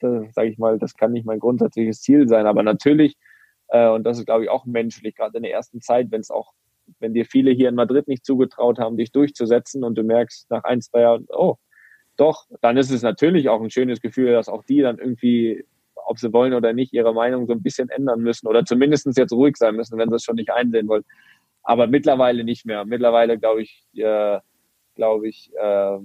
äh, 0.00 0.30
sage 0.32 0.48
ich 0.48 0.58
mal, 0.58 0.78
das 0.78 0.94
kann 0.94 1.12
nicht 1.12 1.24
mein 1.24 1.38
grundsätzliches 1.38 2.00
Ziel 2.00 2.28
sein. 2.28 2.46
Aber 2.46 2.64
natürlich 2.64 3.16
äh, 3.68 3.88
und 3.88 4.04
das 4.04 4.18
ist, 4.18 4.26
glaube 4.26 4.44
ich, 4.44 4.50
auch 4.50 4.64
menschlich, 4.64 5.14
gerade 5.14 5.36
in 5.36 5.42
der 5.42 5.52
ersten 5.52 5.80
Zeit, 5.80 6.10
wenn 6.10 6.20
es 6.20 6.30
auch, 6.30 6.52
wenn 7.00 7.14
dir 7.14 7.26
viele 7.26 7.50
hier 7.50 7.68
in 7.68 7.74
Madrid 7.74 8.08
nicht 8.08 8.24
zugetraut 8.24 8.78
haben, 8.78 8.96
dich 8.96 9.12
durchzusetzen 9.12 9.84
und 9.84 9.96
du 9.96 10.02
merkst 10.02 10.50
nach 10.50 10.64
ein, 10.64 10.80
zwei 10.80 11.02
Jahren, 11.02 11.26
oh, 11.30 11.56
doch, 12.16 12.46
dann 12.62 12.76
ist 12.76 12.90
es 12.90 13.02
natürlich 13.02 13.48
auch 13.48 13.62
ein 13.62 13.70
schönes 13.70 14.00
Gefühl, 14.00 14.32
dass 14.32 14.48
auch 14.48 14.64
die 14.64 14.80
dann 14.80 14.98
irgendwie, 14.98 15.64
ob 15.94 16.18
sie 16.18 16.32
wollen 16.32 16.54
oder 16.54 16.72
nicht, 16.72 16.92
ihre 16.92 17.14
Meinung 17.14 17.46
so 17.46 17.52
ein 17.52 17.62
bisschen 17.62 17.90
ändern 17.90 18.20
müssen 18.20 18.48
oder 18.48 18.64
zumindest 18.64 19.06
jetzt 19.16 19.32
ruhig 19.32 19.56
sein 19.56 19.76
müssen, 19.76 19.98
wenn 19.98 20.08
sie 20.08 20.16
es 20.16 20.24
schon 20.24 20.36
nicht 20.36 20.50
einsehen 20.50 20.88
wollen. 20.88 21.04
Aber 21.62 21.86
mittlerweile 21.86 22.44
nicht 22.44 22.66
mehr. 22.66 22.84
Mittlerweile 22.84 23.38
glaube 23.38 23.62
ich, 23.62 23.84
äh, 23.94 24.40
glaube 24.96 25.28
ich, 25.28 25.52
äh, 25.54 25.98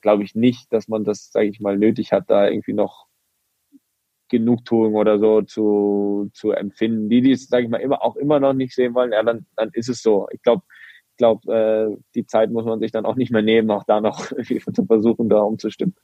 glaube 0.00 0.22
ich 0.22 0.34
nicht, 0.34 0.72
dass 0.72 0.88
man 0.88 1.04
das, 1.04 1.30
sage 1.32 1.48
ich 1.48 1.60
mal, 1.60 1.76
nötig 1.76 2.12
hat, 2.12 2.30
da 2.30 2.48
irgendwie 2.48 2.72
noch 2.72 3.03
Genugtuung 4.28 4.94
oder 4.94 5.18
so 5.18 5.42
zu, 5.42 6.30
zu 6.32 6.52
empfinden. 6.52 7.08
Die, 7.08 7.22
die 7.22 7.32
es, 7.32 7.48
sage 7.48 7.64
ich 7.64 7.70
mal, 7.70 7.78
immer 7.78 8.02
auch 8.02 8.16
immer 8.16 8.40
noch 8.40 8.52
nicht 8.52 8.74
sehen 8.74 8.94
wollen, 8.94 9.12
ja, 9.12 9.22
dann, 9.22 9.46
dann 9.56 9.70
ist 9.72 9.88
es 9.88 10.02
so. 10.02 10.28
Ich 10.32 10.42
glaube, 10.42 10.62
ich 11.10 11.16
glaube, 11.18 11.54
äh, 11.54 12.02
die 12.14 12.26
Zeit 12.26 12.50
muss 12.50 12.64
man 12.64 12.80
sich 12.80 12.90
dann 12.90 13.06
auch 13.06 13.16
nicht 13.16 13.30
mehr 13.30 13.42
nehmen, 13.42 13.70
auch 13.70 13.84
da 13.84 14.00
noch 14.00 14.26
zu 14.74 14.86
versuchen, 14.86 15.28
da 15.28 15.40
umzustimmen. 15.40 15.94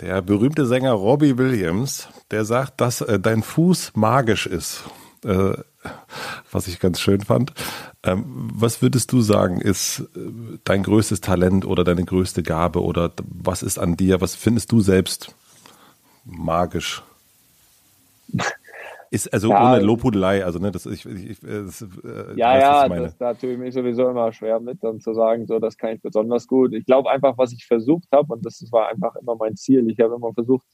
Der 0.00 0.20
berühmte 0.20 0.66
Sänger 0.66 0.92
Robbie 0.92 1.38
Williams, 1.38 2.08
der 2.30 2.44
sagt, 2.44 2.80
dass 2.80 3.00
äh, 3.00 3.20
dein 3.20 3.42
Fuß 3.42 3.92
magisch 3.94 4.46
ist. 4.46 4.84
Äh, 5.24 5.54
was 6.50 6.68
ich 6.68 6.80
ganz 6.80 7.00
schön 7.00 7.20
fand. 7.20 7.52
Ähm, 8.02 8.24
was 8.26 8.82
würdest 8.82 9.12
du 9.12 9.20
sagen, 9.20 9.60
ist 9.60 10.00
äh, 10.16 10.58
dein 10.64 10.82
größtes 10.82 11.20
Talent 11.20 11.64
oder 11.64 11.84
deine 11.84 12.04
größte 12.04 12.42
Gabe 12.42 12.82
oder 12.82 13.12
was 13.24 13.62
ist 13.62 13.78
an 13.78 13.96
dir, 13.96 14.20
was 14.20 14.34
findest 14.34 14.72
du 14.72 14.80
selbst 14.80 15.34
magisch? 16.24 17.02
Ist 19.10 19.30
also 19.30 19.50
ja, 19.50 19.74
ohne 19.74 19.82
Lobhudelei, 19.82 20.42
also 20.42 20.58
ne, 20.58 20.70
das 20.70 20.86
ich, 20.86 21.04
ich 21.04 21.38
das, 21.40 21.82
äh, 21.82 22.34
Ja, 22.34 22.58
ja, 22.58 22.88
das, 22.88 23.02
das 23.02 23.18
da 23.18 23.34
tue 23.34 23.52
ich 23.52 23.58
mich 23.58 23.74
sowieso 23.74 24.08
immer 24.08 24.32
schwer 24.32 24.58
mit, 24.58 24.82
dann 24.82 25.00
zu 25.00 25.12
sagen, 25.12 25.46
so 25.46 25.58
das 25.58 25.76
kann 25.76 25.94
ich 25.94 26.00
besonders 26.00 26.46
gut. 26.46 26.72
Ich 26.72 26.86
glaube 26.86 27.10
einfach, 27.10 27.36
was 27.36 27.52
ich 27.52 27.66
versucht 27.66 28.08
habe, 28.10 28.32
und 28.32 28.46
das 28.46 28.64
war 28.72 28.88
einfach 28.88 29.14
immer 29.16 29.36
mein 29.36 29.54
Ziel. 29.54 29.90
Ich 29.90 30.00
habe 30.00 30.14
immer 30.14 30.32
versucht, 30.32 30.66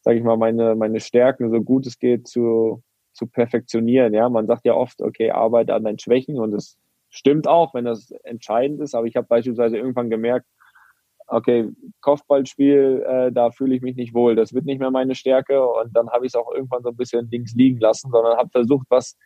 sage 0.00 0.18
ich 0.18 0.24
mal, 0.24 0.36
meine 0.36 0.74
meine 0.74 0.98
Stärken 0.98 1.50
so 1.52 1.60
gut 1.62 1.86
es 1.86 2.00
geht 2.00 2.26
zu 2.26 2.82
zu 3.12 3.28
perfektionieren. 3.28 4.12
Ja, 4.12 4.28
man 4.28 4.46
sagt 4.48 4.64
ja 4.64 4.74
oft, 4.74 5.00
okay, 5.00 5.30
arbeite 5.30 5.74
an 5.74 5.84
deinen 5.84 5.98
Schwächen 6.00 6.38
und 6.38 6.50
das 6.50 6.76
stimmt 7.10 7.46
auch, 7.46 7.74
wenn 7.74 7.84
das 7.84 8.10
entscheidend 8.24 8.80
ist. 8.80 8.94
Aber 8.94 9.06
ich 9.06 9.16
habe 9.16 9.26
beispielsweise 9.26 9.76
irgendwann 9.76 10.10
gemerkt, 10.10 10.46
okay, 11.28 11.70
Kopfballspiel, 12.00 13.04
äh, 13.06 13.32
da 13.32 13.50
fühle 13.50 13.74
ich 13.74 13.82
mich 13.82 13.96
nicht 13.96 14.14
wohl, 14.14 14.34
das 14.34 14.52
wird 14.54 14.64
nicht 14.64 14.80
mehr 14.80 14.90
meine 14.90 15.14
Stärke 15.14 15.64
und 15.64 15.94
dann 15.94 16.08
habe 16.10 16.26
ich 16.26 16.30
es 16.30 16.36
auch 16.36 16.50
irgendwann 16.52 16.82
so 16.82 16.88
ein 16.90 16.96
bisschen 16.96 17.28
links 17.30 17.54
liegen 17.54 17.78
lassen, 17.78 18.10
sondern 18.10 18.36
habe 18.36 18.50
versucht, 18.50 18.86
was 18.90 19.16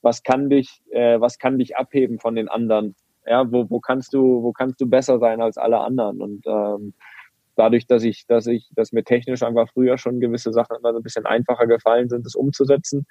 was 0.00 0.22
kann 0.22 0.50
dich 0.50 0.82
äh, 0.90 1.20
was 1.20 1.38
kann 1.38 1.58
dich 1.58 1.76
abheben 1.76 2.18
von 2.18 2.34
den 2.34 2.48
anderen, 2.48 2.94
ja, 3.26 3.50
wo 3.52 3.68
wo 3.70 3.80
kannst 3.80 4.14
du 4.14 4.42
wo 4.42 4.52
kannst 4.52 4.80
du 4.80 4.88
besser 4.88 5.18
sein 5.18 5.40
als 5.40 5.58
alle 5.58 5.80
anderen? 5.80 6.20
Und 6.20 6.46
ähm, 6.46 6.94
dadurch, 7.56 7.86
dass 7.86 8.02
ich 8.02 8.26
dass 8.26 8.46
ich 8.46 8.70
dass 8.74 8.92
mir 8.92 9.04
technisch 9.04 9.42
einfach 9.42 9.68
früher 9.72 9.98
schon 9.98 10.20
gewisse 10.20 10.52
Sachen 10.52 10.76
immer 10.76 10.92
so 10.92 10.98
ein 10.98 11.04
bisschen 11.04 11.26
einfacher 11.26 11.66
gefallen 11.66 12.08
sind, 12.08 12.26
das 12.26 12.34
umzusetzen, 12.34 13.06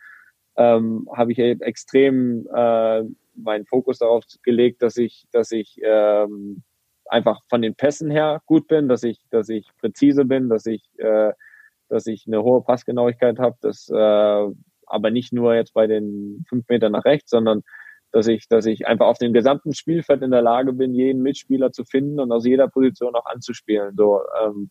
ähm, 0.58 1.08
habe 1.16 1.32
ich 1.32 1.40
eben 1.40 1.62
extrem 1.62 2.48
äh, 2.54 3.04
meinen 3.36 3.66
Fokus 3.66 4.00
darauf 4.00 4.24
gelegt, 4.44 4.82
dass 4.82 4.98
ich, 4.98 5.26
dass 5.32 5.52
ich 5.52 5.80
ähm, 5.84 6.64
einfach 7.12 7.42
von 7.50 7.62
den 7.62 7.76
Pässen 7.76 8.10
her 8.10 8.42
gut 8.46 8.68
bin, 8.68 8.88
dass 8.88 9.04
ich, 9.04 9.20
dass 9.30 9.50
ich 9.50 9.68
präzise 9.80 10.26
bin, 10.26 10.50
dass 10.50 10.66
ich, 10.66 10.84
äh, 10.98 11.34
dass 11.90 12.08
ich 12.08 12.26
eine 12.28 12.44
hohe 12.44 12.64
Passgenauigkeit 12.64 13.40
habe, 13.40 13.58
dass 13.62 13.90
äh, 13.90 14.48
aber 14.92 15.10
nicht 15.10 15.32
nur 15.34 15.56
jetzt 15.56 15.74
bei 15.74 15.88
den 15.88 16.46
fünf 16.48 16.68
Metern 16.68 16.92
nach 16.92 17.06
rechts, 17.06 17.32
sondern 17.32 17.64
dass 18.12 18.28
ich, 18.28 18.48
dass 18.50 18.66
ich 18.66 18.88
einfach 18.88 19.08
auf 19.08 19.18
dem 19.18 19.32
gesamten 19.32 19.74
Spielfeld 19.74 20.22
in 20.22 20.32
der 20.32 20.42
Lage 20.42 20.74
bin, 20.74 20.94
jeden 20.94 21.22
Mitspieler 21.22 21.72
zu 21.72 21.86
finden 21.86 22.20
und 22.20 22.32
aus 22.32 22.46
jeder 22.46 22.68
Position 22.68 23.16
auch 23.16 23.26
anzuspielen. 23.26 23.96
So, 23.96 24.20
ähm, 24.44 24.70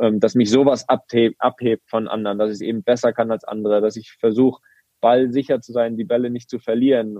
ähm, 0.00 0.20
dass 0.20 0.34
mich 0.34 0.50
sowas 0.50 0.88
abhebt, 0.88 1.36
abhebt 1.38 1.82
von 1.88 2.08
anderen, 2.08 2.38
dass 2.38 2.48
ich 2.48 2.54
es 2.54 2.60
eben 2.62 2.82
besser 2.82 3.12
kann 3.12 3.30
als 3.30 3.44
andere, 3.44 3.82
dass 3.82 3.96
ich 3.96 4.12
versuche, 4.12 4.62
Ball 5.00 5.32
sicher 5.32 5.60
zu 5.60 5.72
sein, 5.72 5.96
die 5.96 6.04
Bälle 6.04 6.30
nicht 6.30 6.48
zu 6.48 6.58
verlieren. 6.58 7.18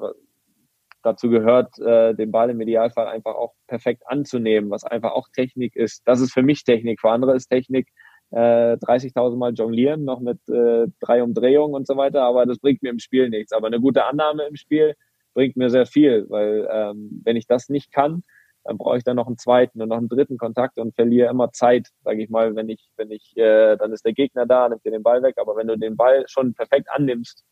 Dazu 1.03 1.31
gehört, 1.31 1.79
äh, 1.79 2.15
den 2.15 2.31
Ball 2.31 2.51
im 2.51 2.61
Idealfall 2.61 3.09
einfach 3.09 3.35
auch 3.35 3.55
perfekt 3.67 4.03
anzunehmen, 4.07 4.71
was 4.71 4.85
einfach 4.85 5.13
auch 5.13 5.29
Technik 5.35 5.77
ist. 5.77 6.03
Das 6.07 6.21
ist 6.21 6.33
für 6.33 6.43
mich 6.43 6.65
Technik, 6.65 7.01
für 7.01 7.11
andere 7.11 7.35
ist 7.35 7.49
Technik 7.49 7.89
äh, 8.31 8.77
30.000 8.77 9.37
Mal 9.37 9.53
jonglieren, 9.53 10.05
noch 10.05 10.21
mit 10.21 10.39
äh, 10.49 10.87
drei 11.01 11.23
Umdrehungen 11.23 11.75
und 11.75 11.87
so 11.87 11.97
weiter, 11.97 12.23
aber 12.23 12.47
das 12.47 12.59
bringt 12.59 12.83
mir 12.83 12.91
im 12.91 12.99
Spiel 12.99 13.29
nichts. 13.29 13.53
Aber 13.53 13.67
eine 13.67 13.81
gute 13.81 14.05
Annahme 14.05 14.45
im 14.45 14.57
Spiel 14.57 14.95
bringt 15.35 15.57
mir 15.57 15.71
sehr 15.71 15.87
viel, 15.87 16.27
weil 16.29 16.69
ähm, 16.71 17.21
wenn 17.25 17.37
ich 17.37 17.47
das 17.47 17.69
nicht 17.69 17.93
kann, 17.93 18.23
dann 18.65 18.79
brauche 18.79 18.97
ich 18.97 19.05
dann 19.05 19.17
noch 19.17 19.27
einen 19.27 19.39
zweiten 19.39 19.83
und 19.83 19.89
noch 19.89 19.99
einen 19.99 20.09
dritten 20.09 20.39
Kontakt 20.39 20.79
und 20.79 20.95
verliere 20.95 21.31
immer 21.31 21.51
Zeit, 21.53 21.89
sage 22.05 22.23
ich 22.23 22.31
mal, 22.31 22.55
wenn 22.55 22.69
ich, 22.69 22.89
wenn 22.97 23.11
ich, 23.11 23.37
äh, 23.37 23.77
dann 23.77 23.93
ist 23.93 24.05
der 24.05 24.13
Gegner 24.13 24.47
da, 24.47 24.69
nimmt 24.69 24.85
dir 24.85 24.93
den 24.93 25.03
Ball 25.03 25.23
weg, 25.23 25.37
aber 25.39 25.57
wenn 25.57 25.67
du 25.67 25.77
den 25.77 25.97
Ball 25.97 26.25
schon 26.29 26.55
perfekt 26.55 26.89
annimmst, 26.91 27.45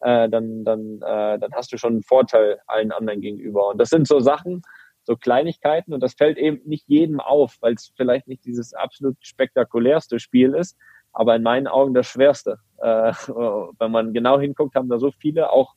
äh, 0.00 0.28
dann, 0.28 0.64
dann, 0.64 0.96
äh, 0.96 1.38
dann 1.38 1.52
hast 1.52 1.72
du 1.72 1.78
schon 1.78 1.94
einen 1.94 2.02
Vorteil 2.02 2.60
allen 2.66 2.92
anderen 2.92 3.20
gegenüber. 3.20 3.68
Und 3.70 3.78
das 3.78 3.90
sind 3.90 4.06
so 4.06 4.20
Sachen, 4.20 4.62
so 5.04 5.16
Kleinigkeiten 5.16 5.94
und 5.94 6.02
das 6.02 6.14
fällt 6.14 6.36
eben 6.36 6.60
nicht 6.68 6.88
jedem 6.88 7.20
auf, 7.20 7.56
weil 7.60 7.74
es 7.74 7.92
vielleicht 7.96 8.26
nicht 8.26 8.44
dieses 8.44 8.74
absolut 8.74 9.16
spektakulärste 9.20 10.18
Spiel 10.18 10.54
ist, 10.54 10.76
aber 11.12 11.36
in 11.36 11.42
meinen 11.42 11.68
Augen 11.68 11.94
das 11.94 12.06
schwerste. 12.06 12.58
Äh, 12.78 13.12
wenn 13.78 13.90
man 13.90 14.12
genau 14.12 14.38
hinguckt, 14.38 14.74
haben 14.74 14.88
da 14.88 14.98
so 14.98 15.12
viele 15.12 15.50
auch 15.50 15.74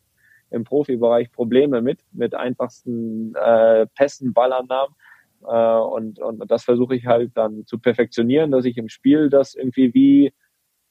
im 0.52 0.64
Profibereich 0.64 1.32
Probleme 1.32 1.82
mit, 1.82 2.02
mit 2.12 2.34
einfachsten 2.34 3.36
äh, 3.36 3.86
Pässen, 3.96 4.34
Ballannahmen. 4.34 4.96
Äh, 5.44 5.78
und, 5.78 6.20
und 6.20 6.50
das 6.50 6.64
versuche 6.64 6.96
ich 6.96 7.06
halt 7.06 7.32
dann 7.36 7.66
zu 7.68 7.78
perfektionieren, 7.78 8.52
dass 8.52 8.66
ich 8.66 8.78
im 8.78 8.90
Spiel 8.90 9.30
das 9.30 9.54
irgendwie 9.54 9.94
wie 9.94 10.34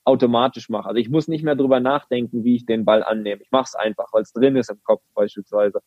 automatisch 0.09 0.69
mache. 0.69 0.89
Also 0.89 0.99
ich 0.99 1.09
muss 1.09 1.27
nicht 1.27 1.43
mehr 1.43 1.55
drüber 1.55 1.79
nachdenken, 1.79 2.43
wie 2.43 2.55
ich 2.55 2.65
den 2.65 2.83
Ball 2.83 3.03
annehme. 3.03 3.41
Ich 3.41 3.51
mache 3.51 3.65
es 3.65 3.75
einfach, 3.75 4.11
weil 4.11 4.23
es 4.23 4.33
drin 4.33 4.55
ist 4.55 4.69
im 4.69 4.83
Kopf 4.83 5.03
beispielsweise. 5.13 5.81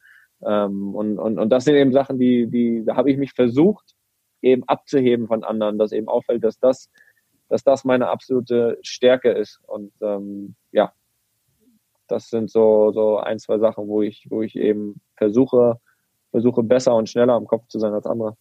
Ähm, 0.45 0.95
und, 0.95 1.19
und, 1.19 1.39
und 1.39 1.51
das 1.51 1.65
sind 1.65 1.75
eben 1.75 1.93
Sachen, 1.93 2.19
die, 2.19 2.47
die, 2.47 2.85
da 2.85 2.97
habe 2.97 3.11
ich 3.11 3.19
mich 3.19 3.33
versucht, 3.33 3.95
eben 4.41 4.65
abzuheben 4.69 5.27
von 5.27 5.45
anderen, 5.45 5.79
dass 5.79 5.93
eben 5.93 6.09
auffällt, 6.09 6.45
dass 6.45 6.59
das, 6.59 6.89
dass 7.49 7.65
das 7.65 7.85
meine 7.85 8.09
absolute 8.09 8.79
Stärke 8.83 9.31
ist. 9.31 9.61
Und 9.67 9.93
ähm, 10.01 10.55
ja, 10.71 10.93
das 12.09 12.29
sind 12.29 12.51
so, 12.51 12.93
so 12.93 13.19
ein, 13.19 13.39
zwei 13.39 13.59
Sachen, 13.59 13.89
wo 13.89 14.03
ich, 14.03 14.27
wo 14.31 14.43
ich 14.43 14.57
eben 14.57 15.01
versuche, 15.17 15.81
versuche 16.31 16.63
besser 16.63 16.95
und 16.95 17.09
schneller 17.09 17.35
am 17.35 17.47
Kopf 17.47 17.67
zu 17.69 17.79
sein 17.79 17.93
als 17.93 18.07
andere. 18.07 18.37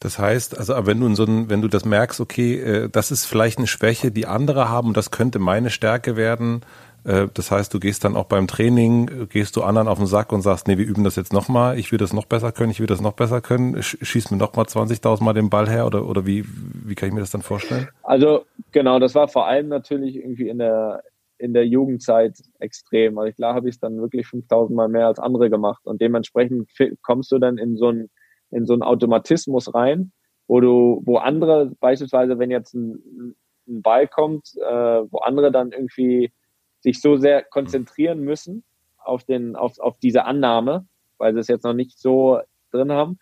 Das 0.00 0.18
heißt, 0.18 0.58
also 0.58 0.74
wenn 0.86 1.00
du 1.00 1.14
so 1.14 1.24
ein, 1.24 1.48
wenn 1.48 1.62
du 1.62 1.68
das 1.68 1.84
merkst, 1.84 2.20
okay, 2.20 2.60
äh, 2.60 2.88
das 2.88 3.10
ist 3.10 3.24
vielleicht 3.24 3.58
eine 3.58 3.66
Schwäche, 3.66 4.10
die 4.10 4.26
andere 4.26 4.68
haben 4.68 4.88
und 4.88 4.96
das 4.96 5.10
könnte 5.10 5.38
meine 5.38 5.70
Stärke 5.70 6.16
werden. 6.16 6.62
Äh, 7.04 7.28
das 7.32 7.50
heißt, 7.50 7.72
du 7.72 7.80
gehst 7.80 8.04
dann 8.04 8.16
auch 8.16 8.26
beim 8.26 8.46
Training, 8.46 9.28
gehst 9.28 9.56
du 9.56 9.62
anderen 9.62 9.88
auf 9.88 9.98
den 9.98 10.06
Sack 10.06 10.32
und 10.32 10.42
sagst, 10.42 10.68
nee, 10.68 10.76
wir 10.76 10.86
üben 10.86 11.04
das 11.04 11.16
jetzt 11.16 11.32
nochmal, 11.32 11.78
ich 11.78 11.92
will 11.92 11.98
das 11.98 12.12
noch 12.12 12.26
besser 12.26 12.52
können, 12.52 12.70
ich 12.70 12.80
will 12.80 12.86
das 12.86 13.00
noch 13.00 13.12
besser 13.12 13.40
können, 13.40 13.82
schieß 13.82 14.30
mir 14.30 14.36
nochmal 14.36 14.66
20.000 14.66 15.22
Mal 15.22 15.32
den 15.32 15.48
Ball 15.48 15.68
her 15.68 15.86
oder, 15.86 16.06
oder 16.06 16.26
wie, 16.26 16.44
wie 16.46 16.94
kann 16.94 17.08
ich 17.08 17.14
mir 17.14 17.20
das 17.20 17.30
dann 17.30 17.42
vorstellen? 17.42 17.88
Also 18.02 18.44
genau, 18.72 18.98
das 18.98 19.14
war 19.14 19.28
vor 19.28 19.46
allem 19.46 19.68
natürlich 19.68 20.16
irgendwie 20.16 20.48
in 20.48 20.58
der, 20.58 21.02
in 21.38 21.54
der 21.54 21.66
Jugendzeit 21.66 22.38
extrem. 22.58 23.18
Also 23.18 23.32
klar 23.32 23.54
habe 23.54 23.68
ich 23.68 23.76
es 23.76 23.80
dann 23.80 23.98
wirklich 23.98 24.26
5000 24.26 24.76
Mal 24.76 24.88
mehr 24.88 25.06
als 25.06 25.18
andere 25.18 25.48
gemacht 25.48 25.86
und 25.86 26.00
dementsprechend 26.00 26.68
kommst 27.02 27.32
du 27.32 27.38
dann 27.38 27.56
in 27.56 27.76
so 27.76 27.88
ein 27.88 28.10
in 28.50 28.66
so 28.66 28.72
einen 28.72 28.82
Automatismus 28.82 29.74
rein, 29.74 30.12
wo 30.46 30.60
du, 30.60 31.02
wo 31.04 31.18
andere 31.18 31.72
beispielsweise, 31.80 32.38
wenn 32.38 32.50
jetzt 32.50 32.74
ein, 32.74 33.34
ein 33.68 33.82
Ball 33.82 34.06
kommt, 34.06 34.54
äh, 34.56 35.02
wo 35.10 35.18
andere 35.18 35.50
dann 35.50 35.72
irgendwie 35.72 36.32
sich 36.80 37.00
so 37.00 37.16
sehr 37.16 37.42
konzentrieren 37.42 38.20
müssen 38.20 38.64
auf 38.98 39.24
den, 39.24 39.56
auf, 39.56 39.78
auf 39.80 39.98
diese 39.98 40.24
Annahme, 40.24 40.86
weil 41.18 41.34
sie 41.34 41.40
es 41.40 41.48
jetzt 41.48 41.64
noch 41.64 41.74
nicht 41.74 41.98
so 41.98 42.40
drin 42.70 42.92
haben, 42.92 43.18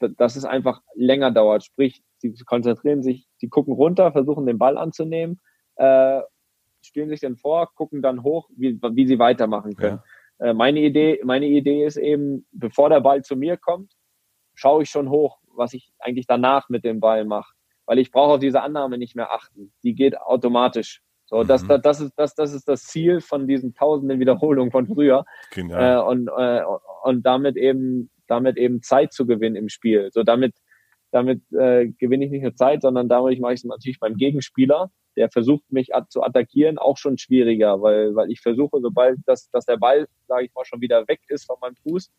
dass 0.00 0.36
es 0.36 0.44
einfach 0.44 0.82
länger 0.94 1.30
dauert. 1.30 1.64
Sprich, 1.64 2.02
sie 2.18 2.32
konzentrieren 2.44 3.02
sich, 3.02 3.26
sie 3.36 3.48
gucken 3.48 3.74
runter, 3.74 4.12
versuchen 4.12 4.46
den 4.46 4.58
Ball 4.58 4.76
anzunehmen, 4.76 5.40
äh, 5.76 6.20
spielen 6.82 7.08
sich 7.08 7.20
dann 7.20 7.36
vor, 7.36 7.72
gucken 7.74 8.02
dann 8.02 8.22
hoch, 8.22 8.48
wie, 8.56 8.80
wie 8.80 9.06
sie 9.06 9.18
weitermachen 9.18 9.76
können. 9.76 10.00
Ja. 10.40 10.46
Äh, 10.46 10.54
meine 10.54 10.80
Idee, 10.80 11.20
meine 11.24 11.46
Idee 11.46 11.84
ist 11.84 11.96
eben, 11.96 12.46
bevor 12.52 12.88
der 12.88 13.00
Ball 13.00 13.22
zu 13.22 13.36
mir 13.36 13.56
kommt, 13.56 13.92
schaue 14.54 14.82
ich 14.82 14.90
schon 14.90 15.10
hoch, 15.10 15.38
was 15.54 15.74
ich 15.74 15.92
eigentlich 15.98 16.26
danach 16.26 16.68
mit 16.68 16.84
dem 16.84 17.00
Ball 17.00 17.24
mache. 17.24 17.52
Weil 17.86 17.98
ich 17.98 18.10
brauche 18.10 18.34
auf 18.34 18.40
diese 18.40 18.62
Annahme 18.62 18.98
nicht 18.98 19.16
mehr 19.16 19.32
achten. 19.32 19.72
Die 19.82 19.94
geht 19.94 20.18
automatisch. 20.18 21.02
So, 21.26 21.44
das, 21.44 21.62
mhm. 21.62 21.68
das, 21.68 21.80
das, 21.82 22.00
ist, 22.00 22.12
das, 22.16 22.34
das 22.34 22.52
ist 22.52 22.68
das 22.68 22.84
Ziel 22.84 23.20
von 23.20 23.46
diesen 23.46 23.74
tausenden 23.74 24.20
Wiederholungen 24.20 24.70
von 24.70 24.86
früher. 24.86 25.24
Äh, 25.80 25.96
und, 25.98 26.28
äh, 26.28 26.62
und 27.04 27.24
damit 27.24 27.56
eben, 27.56 28.10
damit 28.26 28.56
eben 28.58 28.82
Zeit 28.82 29.12
zu 29.12 29.26
gewinnen 29.26 29.56
im 29.56 29.68
Spiel. 29.68 30.10
So, 30.12 30.22
damit, 30.22 30.54
damit 31.10 31.40
äh, 31.52 31.88
gewinne 31.98 32.26
ich 32.26 32.30
nicht 32.30 32.42
nur 32.42 32.54
Zeit, 32.54 32.82
sondern 32.82 33.08
damit 33.08 33.40
mache 33.40 33.54
ich 33.54 33.60
es 33.60 33.64
natürlich 33.64 33.98
beim 33.98 34.16
Gegenspieler, 34.16 34.90
der 35.16 35.30
versucht 35.30 35.70
mich 35.70 35.88
zu 36.08 36.22
attackieren, 36.22 36.78
auch 36.78 36.96
schon 36.96 37.18
schwieriger, 37.18 37.80
weil, 37.82 38.14
weil 38.14 38.30
ich 38.30 38.40
versuche, 38.40 38.80
sobald 38.80 39.18
das, 39.26 39.50
dass 39.50 39.64
der 39.66 39.76
Ball, 39.76 40.06
sage 40.26 40.46
ich 40.46 40.54
mal, 40.54 40.64
schon 40.64 40.80
wieder 40.80 41.06
weg 41.08 41.20
ist 41.28 41.44
von 41.46 41.56
meinem 41.60 41.76
Fuß, 41.76 42.10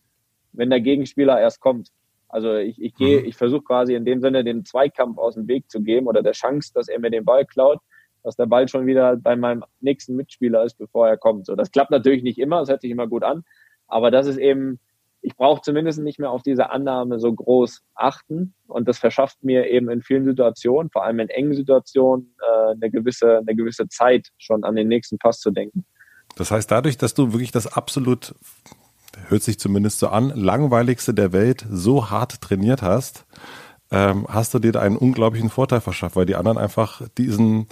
wenn 0.53 0.69
der 0.69 0.81
Gegenspieler 0.81 1.39
erst 1.39 1.59
kommt. 1.59 1.89
Also 2.27 2.55
ich, 2.55 2.81
ich 2.81 2.95
gehe, 2.95 3.21
mhm. 3.21 3.25
ich 3.25 3.35
versuche 3.35 3.63
quasi 3.63 3.95
in 3.95 4.05
dem 4.05 4.21
Sinne 4.21 4.43
den 4.43 4.65
Zweikampf 4.65 5.17
aus 5.17 5.35
dem 5.35 5.47
Weg 5.47 5.69
zu 5.69 5.81
geben 5.81 6.07
oder 6.07 6.23
der 6.23 6.33
Chance, 6.33 6.71
dass 6.73 6.87
er 6.87 6.99
mir 6.99 7.11
den 7.11 7.25
Ball 7.25 7.45
klaut, 7.45 7.79
dass 8.23 8.35
der 8.35 8.45
Ball 8.45 8.67
schon 8.67 8.85
wieder 8.85 9.17
bei 9.17 9.35
meinem 9.35 9.63
nächsten 9.81 10.15
Mitspieler 10.15 10.63
ist, 10.63 10.77
bevor 10.77 11.07
er 11.07 11.17
kommt. 11.17 11.45
So, 11.45 11.55
das 11.55 11.71
klappt 11.71 11.91
natürlich 11.91 12.23
nicht 12.23 12.39
immer, 12.39 12.59
das 12.59 12.69
hört 12.69 12.81
sich 12.81 12.91
immer 12.91 13.07
gut 13.07 13.23
an, 13.23 13.43
aber 13.87 14.09
das 14.09 14.27
ist 14.27 14.37
eben, 14.37 14.79
ich 15.21 15.35
brauche 15.35 15.61
zumindest 15.61 15.99
nicht 15.99 16.19
mehr 16.19 16.31
auf 16.31 16.41
diese 16.41 16.69
Annahme 16.69 17.19
so 17.19 17.31
groß 17.31 17.81
achten 17.95 18.53
und 18.67 18.87
das 18.87 18.97
verschafft 18.97 19.43
mir 19.43 19.67
eben 19.67 19.89
in 19.89 20.01
vielen 20.01 20.25
Situationen, 20.25 20.89
vor 20.89 21.03
allem 21.03 21.19
in 21.19 21.29
engen 21.29 21.53
Situationen, 21.53 22.35
äh, 22.41 22.71
eine 22.71 22.89
gewisse, 22.89 23.37
eine 23.37 23.55
gewisse 23.55 23.87
Zeit 23.87 24.29
schon 24.37 24.63
an 24.63 24.75
den 24.75 24.87
nächsten 24.87 25.17
Pass 25.17 25.39
zu 25.39 25.51
denken. 25.51 25.85
Das 26.35 26.49
heißt, 26.51 26.71
dadurch, 26.71 26.97
dass 26.97 27.13
du 27.13 27.31
wirklich 27.31 27.51
das 27.51 27.67
absolut 27.67 28.33
hört 29.29 29.43
sich 29.43 29.59
zumindest 29.59 29.99
so 29.99 30.07
an, 30.07 30.31
langweiligste 30.35 31.13
der 31.13 31.33
Welt 31.33 31.65
so 31.69 32.09
hart 32.09 32.41
trainiert 32.41 32.81
hast, 32.81 33.25
ähm, 33.91 34.25
hast 34.27 34.53
du 34.53 34.59
dir 34.59 34.71
da 34.71 34.81
einen 34.81 34.97
unglaublichen 34.97 35.49
Vorteil 35.49 35.81
verschafft, 35.81 36.15
weil 36.15 36.25
die 36.25 36.35
anderen 36.35 36.57
einfach 36.57 37.01
diesen, 37.17 37.67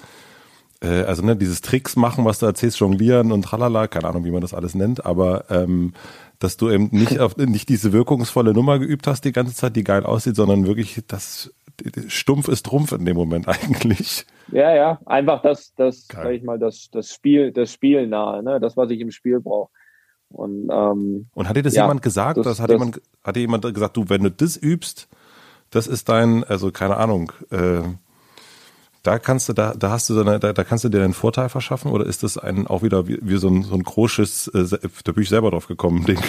äh, 0.81 1.03
also 1.03 1.23
ne, 1.23 1.35
dieses 1.35 1.61
Tricks 1.61 1.95
machen, 1.95 2.25
was 2.25 2.39
du 2.39 2.45
erzählst, 2.45 2.79
jonglieren 2.79 3.31
und 3.31 3.43
tralala, 3.43 3.87
keine 3.87 4.07
Ahnung, 4.07 4.25
wie 4.25 4.31
man 4.31 4.41
das 4.41 4.53
alles 4.53 4.75
nennt, 4.75 5.05
aber 5.05 5.45
ähm, 5.49 5.93
dass 6.39 6.57
du 6.57 6.69
eben 6.69 6.89
nicht 6.91 7.19
auf 7.19 7.37
nicht 7.37 7.69
diese 7.69 7.93
wirkungsvolle 7.93 8.53
Nummer 8.53 8.79
geübt 8.79 9.07
hast 9.07 9.25
die 9.25 9.31
ganze 9.31 9.55
Zeit, 9.55 9.75
die 9.75 9.83
geil 9.83 10.03
aussieht, 10.03 10.35
sondern 10.35 10.65
wirklich 10.65 11.01
das 11.07 11.51
stumpf 12.07 12.47
ist 12.47 12.65
Trumpf 12.65 12.91
in 12.91 13.05
dem 13.05 13.15
Moment 13.15 13.47
eigentlich. 13.47 14.25
Ja, 14.51 14.73
ja, 14.73 14.99
einfach 15.05 15.41
das, 15.41 15.73
das, 15.75 16.07
geil. 16.07 16.23
sag 16.23 16.33
ich 16.33 16.43
mal, 16.43 16.59
das, 16.59 16.89
das 16.91 17.13
Spiel, 17.13 17.51
das 17.51 17.71
Spiel 17.71 18.07
nahe, 18.07 18.43
ne, 18.43 18.59
das, 18.59 18.75
was 18.75 18.91
ich 18.91 18.99
im 18.99 19.11
Spiel 19.11 19.39
brauche. 19.39 19.71
Und, 20.33 20.69
ähm, 20.71 21.27
und 21.33 21.49
hat 21.49 21.55
dir 21.55 21.63
das 21.63 21.75
ja, 21.75 21.83
jemand 21.83 22.01
gesagt? 22.01 22.37
Das, 22.37 22.45
das 22.45 22.59
hat, 22.59 22.69
das, 22.69 22.75
jemand, 22.75 23.01
hat 23.23 23.35
dir 23.35 23.41
jemand 23.41 23.73
gesagt, 23.73 23.97
du, 23.97 24.09
wenn 24.09 24.23
du 24.23 24.31
das 24.31 24.57
übst, 24.57 25.07
das 25.69 25.87
ist 25.87 26.09
dein, 26.09 26.43
also 26.43 26.71
keine 26.71 26.97
Ahnung, 26.97 27.31
äh, 27.49 27.81
da 29.03 29.17
kannst 29.17 29.49
du, 29.49 29.53
da, 29.53 29.73
da 29.73 29.91
hast 29.91 30.09
du 30.09 30.15
deine, 30.15 30.39
da, 30.39 30.53
da 30.53 30.63
kannst 30.63 30.83
du 30.83 30.89
dir 30.89 31.03
einen 31.03 31.13
Vorteil 31.13 31.49
verschaffen 31.49 31.91
oder 31.91 32.05
ist 32.05 32.23
das 32.23 32.37
ein 32.37 32.67
auch 32.67 32.83
wieder 32.83 33.07
wie, 33.07 33.19
wie 33.21 33.37
so 33.37 33.47
ein, 33.47 33.63
so 33.63 33.73
ein 33.73 33.83
großes, 33.83 34.49
äh, 34.49 34.89
da 35.03 35.11
bin 35.11 35.23
ich 35.23 35.29
selber 35.29 35.51
drauf 35.51 35.67
gekommen, 35.67 36.05
Ding. 36.07 36.19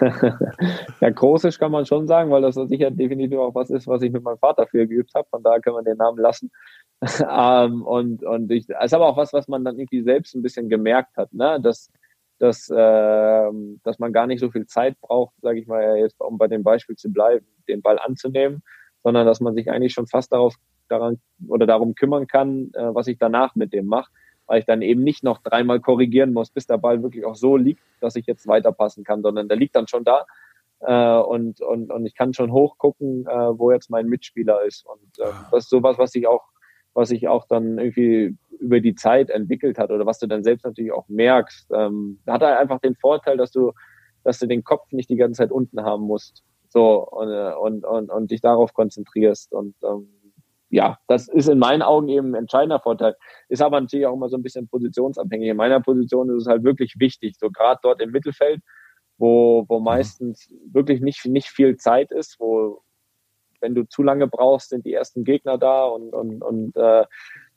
ja, 1.00 1.10
großisch 1.10 1.58
kann 1.58 1.72
man 1.72 1.86
schon 1.86 2.06
sagen, 2.06 2.30
weil 2.30 2.42
das 2.42 2.54
sicher 2.54 2.90
definitiv 2.90 3.38
auch 3.38 3.54
was 3.54 3.70
ist, 3.70 3.86
was 3.86 4.02
ich 4.02 4.12
mit 4.12 4.22
meinem 4.22 4.38
Vater 4.38 4.66
viel 4.66 4.86
geübt 4.86 5.12
habe. 5.14 5.28
Von 5.30 5.42
daher 5.42 5.60
können 5.60 5.76
wir 5.76 5.82
den 5.82 5.98
Namen 5.98 6.18
lassen. 6.18 6.50
ähm, 7.02 7.82
und 7.82 8.22
und 8.24 8.50
ich, 8.50 8.68
ist 8.68 8.94
aber 8.94 9.06
auch 9.06 9.16
was, 9.16 9.32
was 9.32 9.48
man 9.48 9.64
dann 9.64 9.78
irgendwie 9.78 10.02
selbst 10.02 10.34
ein 10.34 10.42
bisschen 10.42 10.68
gemerkt 10.68 11.16
hat, 11.16 11.32
ne? 11.32 11.60
dass 11.62 11.90
dass, 12.40 12.68
äh, 12.70 13.50
dass 13.84 13.98
man 13.98 14.12
gar 14.12 14.26
nicht 14.26 14.40
so 14.40 14.50
viel 14.50 14.66
Zeit 14.66 15.00
braucht, 15.00 15.34
sage 15.42 15.60
ich 15.60 15.66
mal, 15.66 15.98
jetzt 15.98 16.20
um 16.20 16.38
bei 16.38 16.48
dem 16.48 16.64
Beispiel 16.64 16.96
zu 16.96 17.12
bleiben, 17.12 17.46
den 17.68 17.82
Ball 17.82 17.98
anzunehmen, 17.98 18.62
sondern 19.04 19.26
dass 19.26 19.40
man 19.40 19.54
sich 19.54 19.70
eigentlich 19.70 19.92
schon 19.92 20.06
fast 20.06 20.32
darauf 20.32 20.56
daran 20.88 21.20
oder 21.46 21.66
darum 21.66 21.94
kümmern 21.94 22.26
kann, 22.26 22.72
äh, 22.74 22.94
was 22.94 23.06
ich 23.06 23.18
danach 23.18 23.54
mit 23.54 23.72
dem 23.72 23.86
mache. 23.86 24.10
weil 24.46 24.58
ich 24.58 24.66
dann 24.66 24.82
eben 24.82 25.04
nicht 25.04 25.22
noch 25.22 25.38
dreimal 25.42 25.78
korrigieren 25.78 26.32
muss, 26.32 26.50
bis 26.50 26.66
der 26.66 26.78
Ball 26.78 27.04
wirklich 27.04 27.24
auch 27.24 27.36
so 27.36 27.56
liegt, 27.56 27.82
dass 28.00 28.16
ich 28.16 28.26
jetzt 28.26 28.48
weiterpassen 28.48 29.04
kann, 29.04 29.22
sondern 29.22 29.46
der 29.46 29.56
liegt 29.56 29.76
dann 29.76 29.86
schon 29.86 30.02
da 30.02 30.26
äh, 30.80 31.18
und, 31.18 31.60
und, 31.60 31.92
und 31.92 32.06
ich 32.06 32.14
kann 32.14 32.34
schon 32.34 32.52
hochgucken, 32.52 33.26
äh, 33.26 33.58
wo 33.58 33.70
jetzt 33.70 33.90
mein 33.90 34.06
Mitspieler 34.06 34.64
ist. 34.64 34.86
Und 34.86 35.18
äh, 35.18 35.30
das 35.50 35.64
ist 35.64 35.70
sowas, 35.70 35.98
was 35.98 36.14
ich 36.14 36.26
auch, 36.26 36.44
was 36.94 37.08
sich 37.08 37.28
auch 37.28 37.46
dann 37.46 37.78
irgendwie 37.78 38.36
über 38.58 38.80
die 38.80 38.94
Zeit 38.94 39.30
entwickelt 39.30 39.78
hat 39.78 39.90
oder 39.90 40.06
was 40.06 40.18
du 40.18 40.26
dann 40.26 40.44
selbst 40.44 40.64
natürlich 40.64 40.92
auch 40.92 41.08
merkst. 41.08 41.70
Ähm, 41.74 42.20
hat 42.26 42.42
er 42.42 42.58
einfach 42.58 42.80
den 42.80 42.94
Vorteil, 42.94 43.36
dass 43.36 43.50
du, 43.50 43.72
dass 44.22 44.38
du 44.38 44.46
den 44.46 44.64
Kopf 44.64 44.92
nicht 44.92 45.08
die 45.08 45.16
ganze 45.16 45.38
Zeit 45.38 45.50
unten 45.50 45.82
haben 45.82 46.04
musst. 46.04 46.44
So 46.68 47.06
und, 47.08 47.30
äh, 47.30 47.54
und, 47.54 47.84
und, 47.84 48.10
und 48.10 48.30
dich 48.30 48.40
darauf 48.40 48.74
konzentrierst. 48.74 49.52
Und 49.52 49.74
ähm, 49.82 50.08
ja, 50.68 50.98
das 51.08 51.28
ist 51.28 51.48
in 51.48 51.58
meinen 51.58 51.82
Augen 51.82 52.08
eben 52.08 52.32
ein 52.32 52.42
entscheidender 52.42 52.80
Vorteil. 52.80 53.16
Ist 53.48 53.62
aber 53.62 53.80
natürlich 53.80 54.06
auch 54.06 54.14
immer 54.14 54.28
so 54.28 54.36
ein 54.36 54.42
bisschen 54.42 54.68
positionsabhängig. 54.68 55.48
In 55.48 55.56
meiner 55.56 55.80
Position 55.80 56.30
ist 56.30 56.42
es 56.42 56.46
halt 56.46 56.62
wirklich 56.62 56.94
wichtig, 56.98 57.36
so 57.38 57.50
gerade 57.50 57.80
dort 57.82 58.00
im 58.00 58.10
Mittelfeld, 58.10 58.60
wo, 59.18 59.64
wo 59.68 59.80
meistens 59.80 60.48
wirklich 60.72 61.00
nicht, 61.00 61.26
nicht 61.26 61.48
viel 61.48 61.76
Zeit 61.76 62.12
ist, 62.12 62.38
wo 62.38 62.82
wenn 63.60 63.74
du 63.74 63.84
zu 63.84 64.02
lange 64.02 64.26
brauchst, 64.26 64.70
sind 64.70 64.84
die 64.84 64.92
ersten 64.92 65.24
Gegner 65.24 65.58
da 65.58 65.84
und, 65.84 66.12
und, 66.12 66.42
und, 66.42 66.76
äh, 66.76 67.04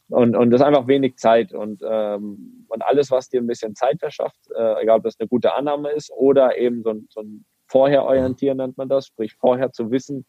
und, 0.10 0.36
und 0.36 0.52
das 0.52 0.62
ist 0.62 0.68
einfach 0.68 0.88
wenig 0.88 1.18
Zeit. 1.18 1.54
Und, 1.54 1.82
ähm, 1.86 2.66
und 2.68 2.82
alles, 2.84 3.12
was 3.12 3.30
dir 3.30 3.42
ein 3.42 3.48
bisschen 3.48 3.76
Zeit 3.76 4.00
verschafft, 4.00 4.40
äh, 4.56 4.82
egal 4.82 4.98
ob 4.98 5.04
das 5.04 5.20
eine 5.20 5.28
gute 5.28 5.54
Annahme 5.54 5.92
ist 5.92 6.12
oder 6.12 6.58
eben 6.58 6.84
so 6.84 6.92
ein, 6.92 7.08
so 7.10 7.22
ein 7.22 7.46
Vorher-Orientieren 7.68 8.58
nennt 8.58 8.78
man 8.78 8.90
das, 8.90 9.08
sprich 9.08 9.34
vorher 9.34 9.72
zu 9.72 9.90
wissen, 9.90 10.26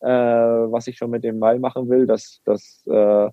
äh, 0.00 0.08
was 0.08 0.86
ich 0.88 0.98
schon 0.98 1.10
mit 1.10 1.24
dem 1.24 1.40
Ball 1.40 1.58
machen 1.58 1.88
will, 1.88 2.06
das, 2.06 2.42
das, 2.44 2.84
äh, 2.86 3.30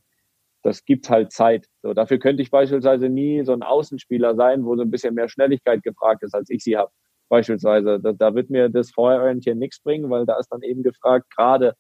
das 0.62 0.86
gibt 0.86 1.10
halt 1.10 1.32
Zeit. 1.32 1.68
So, 1.82 1.94
dafür 1.94 2.20
könnte 2.20 2.44
ich 2.44 2.52
beispielsweise 2.52 3.10
nie 3.10 3.44
so 3.44 3.54
ein 3.54 3.64
Außenspieler 3.64 4.36
sein, 4.36 4.66
wo 4.66 4.76
so 4.76 4.84
ein 4.84 4.92
bisschen 4.92 5.16
mehr 5.16 5.30
Schnelligkeit 5.30 5.84
gefragt 5.84 6.24
ist, 6.24 6.36
als 6.36 6.50
ich 6.50 6.64
sie 6.64 6.78
habe 6.78 6.92
beispielsweise. 7.30 8.00
Da, 8.00 8.12
da 8.12 8.36
wird 8.36 8.50
mir 8.50 8.70
das 8.70 8.92
Vorherorientieren 8.92 9.60
nichts 9.60 9.80
bringen, 9.80 10.10
weil 10.10 10.26
da 10.26 10.38
ist 10.38 10.50
dann 10.50 10.62
eben 10.62 10.84
gefragt, 10.84 11.28
gerade 11.36 11.76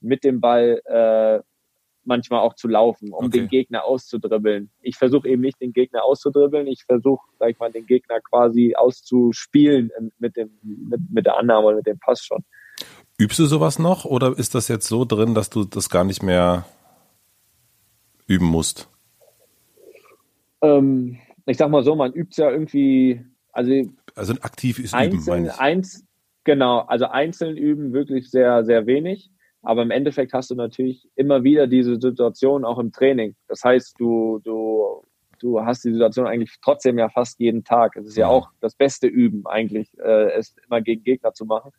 mit 0.00 0.24
dem 0.24 0.40
Ball 0.40 0.80
äh, 0.84 1.40
manchmal 2.04 2.40
auch 2.40 2.54
zu 2.54 2.68
laufen, 2.68 3.12
um 3.12 3.26
okay. 3.26 3.40
den 3.40 3.48
Gegner 3.48 3.84
auszudribbeln. 3.84 4.70
Ich 4.80 4.96
versuche 4.96 5.28
eben 5.28 5.42
nicht 5.42 5.60
den 5.60 5.72
Gegner 5.72 6.04
auszudribbeln, 6.04 6.66
ich 6.66 6.84
versuche, 6.84 7.26
sag 7.38 7.50
ich 7.50 7.58
mal, 7.58 7.70
den 7.70 7.86
Gegner 7.86 8.20
quasi 8.20 8.74
auszuspielen 8.74 9.90
mit 10.18 10.36
dem 10.36 10.50
mit, 10.62 11.00
mit 11.10 11.26
der 11.26 11.36
Annahme 11.36 11.68
oder 11.68 11.76
mit 11.76 11.86
dem 11.86 11.98
Pass 11.98 12.24
schon. 12.24 12.44
Übst 13.18 13.38
du 13.38 13.46
sowas 13.46 13.78
noch 13.78 14.04
oder 14.04 14.38
ist 14.38 14.54
das 14.54 14.68
jetzt 14.68 14.88
so 14.88 15.04
drin, 15.04 15.34
dass 15.34 15.50
du 15.50 15.64
das 15.64 15.90
gar 15.90 16.04
nicht 16.04 16.22
mehr 16.22 16.64
üben 18.26 18.46
musst? 18.46 18.88
Ähm, 20.62 21.18
ich 21.46 21.56
sag 21.56 21.70
mal 21.70 21.82
so, 21.82 21.94
man 21.94 22.12
übt 22.12 22.40
ja 22.40 22.50
irgendwie, 22.50 23.24
also 23.52 23.70
also 24.20 24.34
aktiv 24.42 24.78
ist 24.78 24.94
einzeln, 24.94 25.46
üben, 25.46 25.50
eins, 25.58 26.04
Genau, 26.44 26.80
also 26.80 27.06
einzeln 27.06 27.56
üben 27.56 27.92
wirklich 27.92 28.30
sehr, 28.30 28.64
sehr 28.64 28.86
wenig. 28.86 29.30
Aber 29.62 29.82
im 29.82 29.90
Endeffekt 29.90 30.32
hast 30.32 30.50
du 30.50 30.54
natürlich 30.54 31.06
immer 31.14 31.42
wieder 31.44 31.66
diese 31.66 32.00
Situation 32.00 32.64
auch 32.64 32.78
im 32.78 32.92
Training. 32.92 33.36
Das 33.46 33.62
heißt, 33.62 33.94
du, 33.98 34.40
du, 34.42 35.04
du 35.38 35.60
hast 35.60 35.84
die 35.84 35.92
Situation 35.92 36.26
eigentlich 36.26 36.56
trotzdem 36.62 36.98
ja 36.98 37.10
fast 37.10 37.38
jeden 37.40 37.62
Tag. 37.62 37.94
Es 37.96 38.06
ist 38.06 38.16
ja 38.16 38.28
auch 38.28 38.48
das 38.60 38.74
beste 38.74 39.06
Üben 39.06 39.46
eigentlich, 39.46 39.90
äh, 39.98 40.32
es 40.32 40.54
immer 40.66 40.80
gegen 40.80 41.04
Gegner 41.04 41.34
zu 41.34 41.44
machen. 41.44 41.72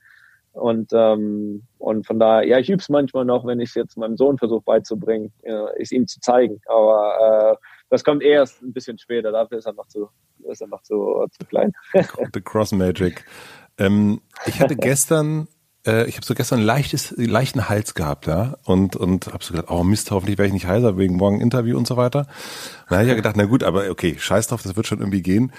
Und, 0.53 0.91
ähm, 0.93 1.63
und 1.79 2.05
von 2.05 2.19
daher, 2.19 2.47
ja, 2.47 2.59
ich 2.59 2.69
übe 2.69 2.81
es 2.81 2.89
manchmal 2.89 3.25
noch, 3.25 3.45
wenn 3.45 3.59
ich 3.61 3.69
es 3.69 3.75
jetzt 3.75 3.97
meinem 3.97 4.17
Sohn 4.17 4.37
versuche 4.37 4.63
beizubringen, 4.63 5.33
äh, 5.41 5.79
es 5.79 5.91
ihm 5.91 6.07
zu 6.07 6.19
zeigen. 6.19 6.61
Aber 6.67 7.57
äh, 7.57 7.65
das 7.91 8.05
kommt 8.05 8.23
erst 8.23 8.63
ein 8.63 8.71
bisschen 8.71 8.97
später, 8.97 9.31
dafür 9.31 9.57
ist 9.57 9.65
er 9.65 9.73
noch 9.73 9.85
zu, 9.87 10.09
ist 10.49 10.61
er 10.61 10.67
noch 10.67 10.81
zu, 10.81 11.27
zu 11.29 11.45
klein. 11.45 11.73
The 12.33 12.41
Cross 12.41 12.71
Magic. 12.71 13.25
Ähm, 13.77 14.21
ich 14.45 14.61
hatte 14.61 14.75
gestern, 14.77 15.49
äh, 15.85 16.07
ich 16.07 16.15
habe 16.15 16.25
so 16.25 16.33
gestern 16.33 16.61
leichtes, 16.61 17.13
leichten 17.17 17.67
Hals 17.67 17.93
gehabt, 17.93 18.27
ja, 18.27 18.55
und 18.63 18.95
und 18.95 19.27
habe 19.27 19.43
so 19.43 19.53
gedacht, 19.53 19.69
oh 19.69 19.83
Mist, 19.83 20.09
hoffentlich 20.09 20.37
werde 20.37 20.47
ich 20.47 20.53
nicht 20.53 20.67
heiser 20.67 20.97
wegen 20.97 21.17
morgen 21.17 21.41
Interview 21.41 21.77
und 21.77 21.85
so 21.85 21.97
weiter. 21.97 22.27
dann 22.87 22.99
habe 22.99 23.03
ich 23.03 23.09
ja 23.09 23.15
gedacht, 23.15 23.35
na 23.35 23.43
gut, 23.43 23.61
aber 23.61 23.89
okay, 23.89 24.15
scheiß 24.17 24.47
drauf, 24.47 24.63
das 24.63 24.77
wird 24.77 24.87
schon 24.87 24.99
irgendwie 24.99 25.21
gehen. 25.21 25.51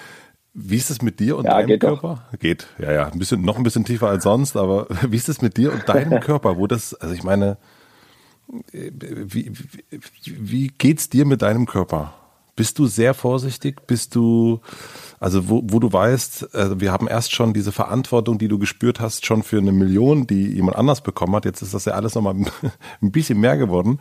Wie 0.55 0.77
ist 0.77 0.91
es 0.91 1.03
mit 1.03 1.21
dir 1.21 1.37
und 1.37 1.45
ja, 1.45 1.59
deinem 1.59 1.67
geht 1.67 1.81
Körper? 1.81 2.25
Doch. 2.33 2.39
Geht, 2.39 2.67
ja, 2.79 2.93
ja, 2.93 3.09
ein 3.09 3.19
bisschen, 3.19 3.43
noch 3.43 3.59
ein 3.59 3.63
bisschen 3.63 3.85
tiefer 3.85 4.09
als 4.09 4.25
sonst, 4.25 4.57
aber 4.57 4.87
wie 5.07 5.17
ist 5.17 5.29
es 5.29 5.43
mit 5.43 5.59
dir 5.59 5.71
und 5.71 5.87
deinem 5.87 6.19
Körper, 6.21 6.57
wo 6.57 6.67
das, 6.67 6.95
also 6.95 7.13
ich 7.13 7.25
meine, 7.25 7.59
wie, 8.73 9.53
wie, 9.53 9.53
wie 10.25 10.69
geht's 10.69 11.11
dir 11.11 11.27
mit 11.27 11.43
deinem 11.43 11.67
Körper? 11.67 12.15
Bist 12.55 12.79
du 12.79 12.87
sehr 12.87 13.15
vorsichtig? 13.15 13.87
Bist 13.87 14.15
du, 14.15 14.61
also 15.19 15.49
wo, 15.49 15.63
wo 15.65 15.79
du 15.79 15.91
weißt, 15.91 16.55
äh, 16.55 16.81
wir 16.81 16.93
haben 16.93 17.09
erst 17.09 17.33
schon 17.33 17.55
diese 17.55 17.73
Verantwortung, 17.73 18.39
die 18.39 18.49
du 18.49 18.59
gespürt 18.59 19.01
hast, 19.01 19.25
schon 19.25 19.43
für 19.43 19.59
eine 19.59 19.73
Million, 19.73 20.27
die 20.27 20.49
jemand 20.49 20.77
anders 20.77 21.01
bekommen 21.01 21.35
hat. 21.35 21.47
Jetzt 21.47 21.63
ist 21.63 21.73
das 21.73 21.87
ja 21.87 21.95
alles 21.95 22.15
nochmal 22.15 22.35
ein 23.03 23.13
bisschen 23.13 23.41
mehr 23.41 23.57
geworden. 23.57 24.01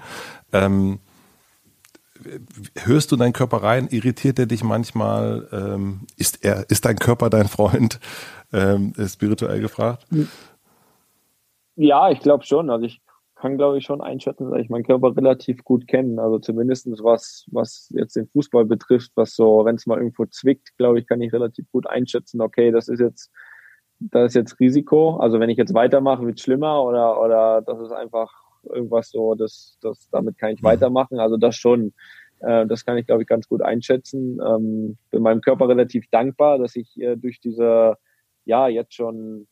Ähm, 0.51 0.99
hörst 2.75 3.11
du 3.11 3.15
deinen 3.15 3.33
Körper 3.33 3.63
rein? 3.63 3.87
Irritiert 3.89 4.37
er 4.37 4.45
dich 4.45 4.63
manchmal? 4.63 5.47
Ähm, 5.51 6.01
ist 6.17 6.43
er, 6.43 6.69
ist 6.69 6.85
dein 6.85 6.97
Körper 6.97 7.29
dein 7.29 7.47
Freund? 7.47 7.99
Ähm, 8.53 8.93
spirituell 9.07 9.61
gefragt? 9.61 10.05
Ja, 11.75 12.11
ich 12.11 12.19
glaube 12.19 12.45
schon. 12.45 12.69
Also 12.69 12.85
ich 12.85 13.00
kann, 13.41 13.57
glaube 13.57 13.79
ich, 13.79 13.85
schon 13.85 14.01
einschätzen, 14.01 14.51
dass 14.51 14.61
ich 14.61 14.69
meinen 14.69 14.83
Körper 14.83 15.15
relativ 15.17 15.63
gut 15.63 15.87
kennen. 15.87 16.19
Also 16.19 16.37
zumindestens 16.37 17.03
was, 17.03 17.45
was 17.51 17.89
jetzt 17.89 18.15
den 18.15 18.27
Fußball 18.27 18.65
betrifft, 18.65 19.11
was 19.15 19.35
so, 19.35 19.65
wenn 19.65 19.75
es 19.75 19.87
mal 19.87 19.97
irgendwo 19.97 20.25
zwickt, 20.27 20.77
glaube 20.77 20.99
ich, 20.99 21.07
kann 21.07 21.21
ich 21.21 21.33
relativ 21.33 21.69
gut 21.71 21.87
einschätzen, 21.87 22.39
okay, 22.39 22.69
das 22.71 22.87
ist 22.87 22.99
jetzt, 22.99 23.31
das 23.99 24.27
ist 24.27 24.35
jetzt 24.35 24.59
Risiko. 24.59 25.17
Also 25.17 25.39
wenn 25.39 25.49
ich 25.49 25.57
jetzt 25.57 25.73
weitermache, 25.73 26.23
wird 26.23 26.39
schlimmer 26.39 26.83
oder, 26.83 27.19
oder 27.19 27.63
das 27.63 27.79
ist 27.81 27.91
einfach 27.91 28.31
irgendwas 28.63 29.09
so, 29.09 29.33
das, 29.33 29.79
das, 29.81 30.07
damit 30.11 30.37
kann 30.37 30.51
ich 30.51 30.61
mhm. 30.61 30.67
weitermachen. 30.67 31.19
Also 31.19 31.37
das 31.37 31.55
schon. 31.55 31.93
Äh, 32.41 32.67
das 32.67 32.85
kann 32.85 32.97
ich, 32.97 33.07
glaube 33.07 33.23
ich, 33.23 33.27
ganz 33.27 33.47
gut 33.47 33.63
einschätzen. 33.63 34.39
Ähm, 34.39 34.97
bin 35.09 35.23
meinem 35.23 35.41
Körper 35.41 35.67
relativ 35.67 36.07
dankbar, 36.11 36.59
dass 36.59 36.75
ich 36.75 36.99
äh, 37.01 37.15
durch 37.15 37.39
diese, 37.39 37.97
ja, 38.45 38.67
jetzt 38.67 38.93
schon 38.93 39.47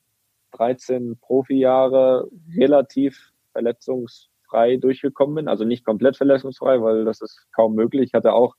13 0.52 1.18
Profijahre 1.20 2.28
relativ 2.56 3.32
verletzungsfrei 3.60 4.78
durchgekommen 4.78 5.36
bin. 5.36 5.48
Also 5.48 5.66
nicht 5.66 5.86
komplett 5.86 6.18
verletzungsfrei, 6.18 6.82
weil 6.82 7.06
das 7.06 7.22
ist 7.22 7.48
kaum 7.56 7.76
möglich. 7.76 8.08
Ich 8.08 8.14
hatte 8.14 8.34
auch 8.34 8.56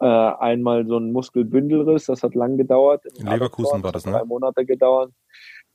äh, 0.00 0.06
einmal 0.06 0.86
so 0.86 0.96
einen 0.96 1.12
Muskelbündelriss, 1.12 2.06
das 2.06 2.22
hat 2.22 2.34
lang 2.34 2.56
gedauert. 2.56 3.04
In 3.18 3.26
Leverkusen 3.26 3.82
war 3.82 3.92
das, 3.92 4.06
ne? 4.06 4.12
Drei 4.12 4.24
Monate 4.24 4.64
gedauert. 4.64 5.12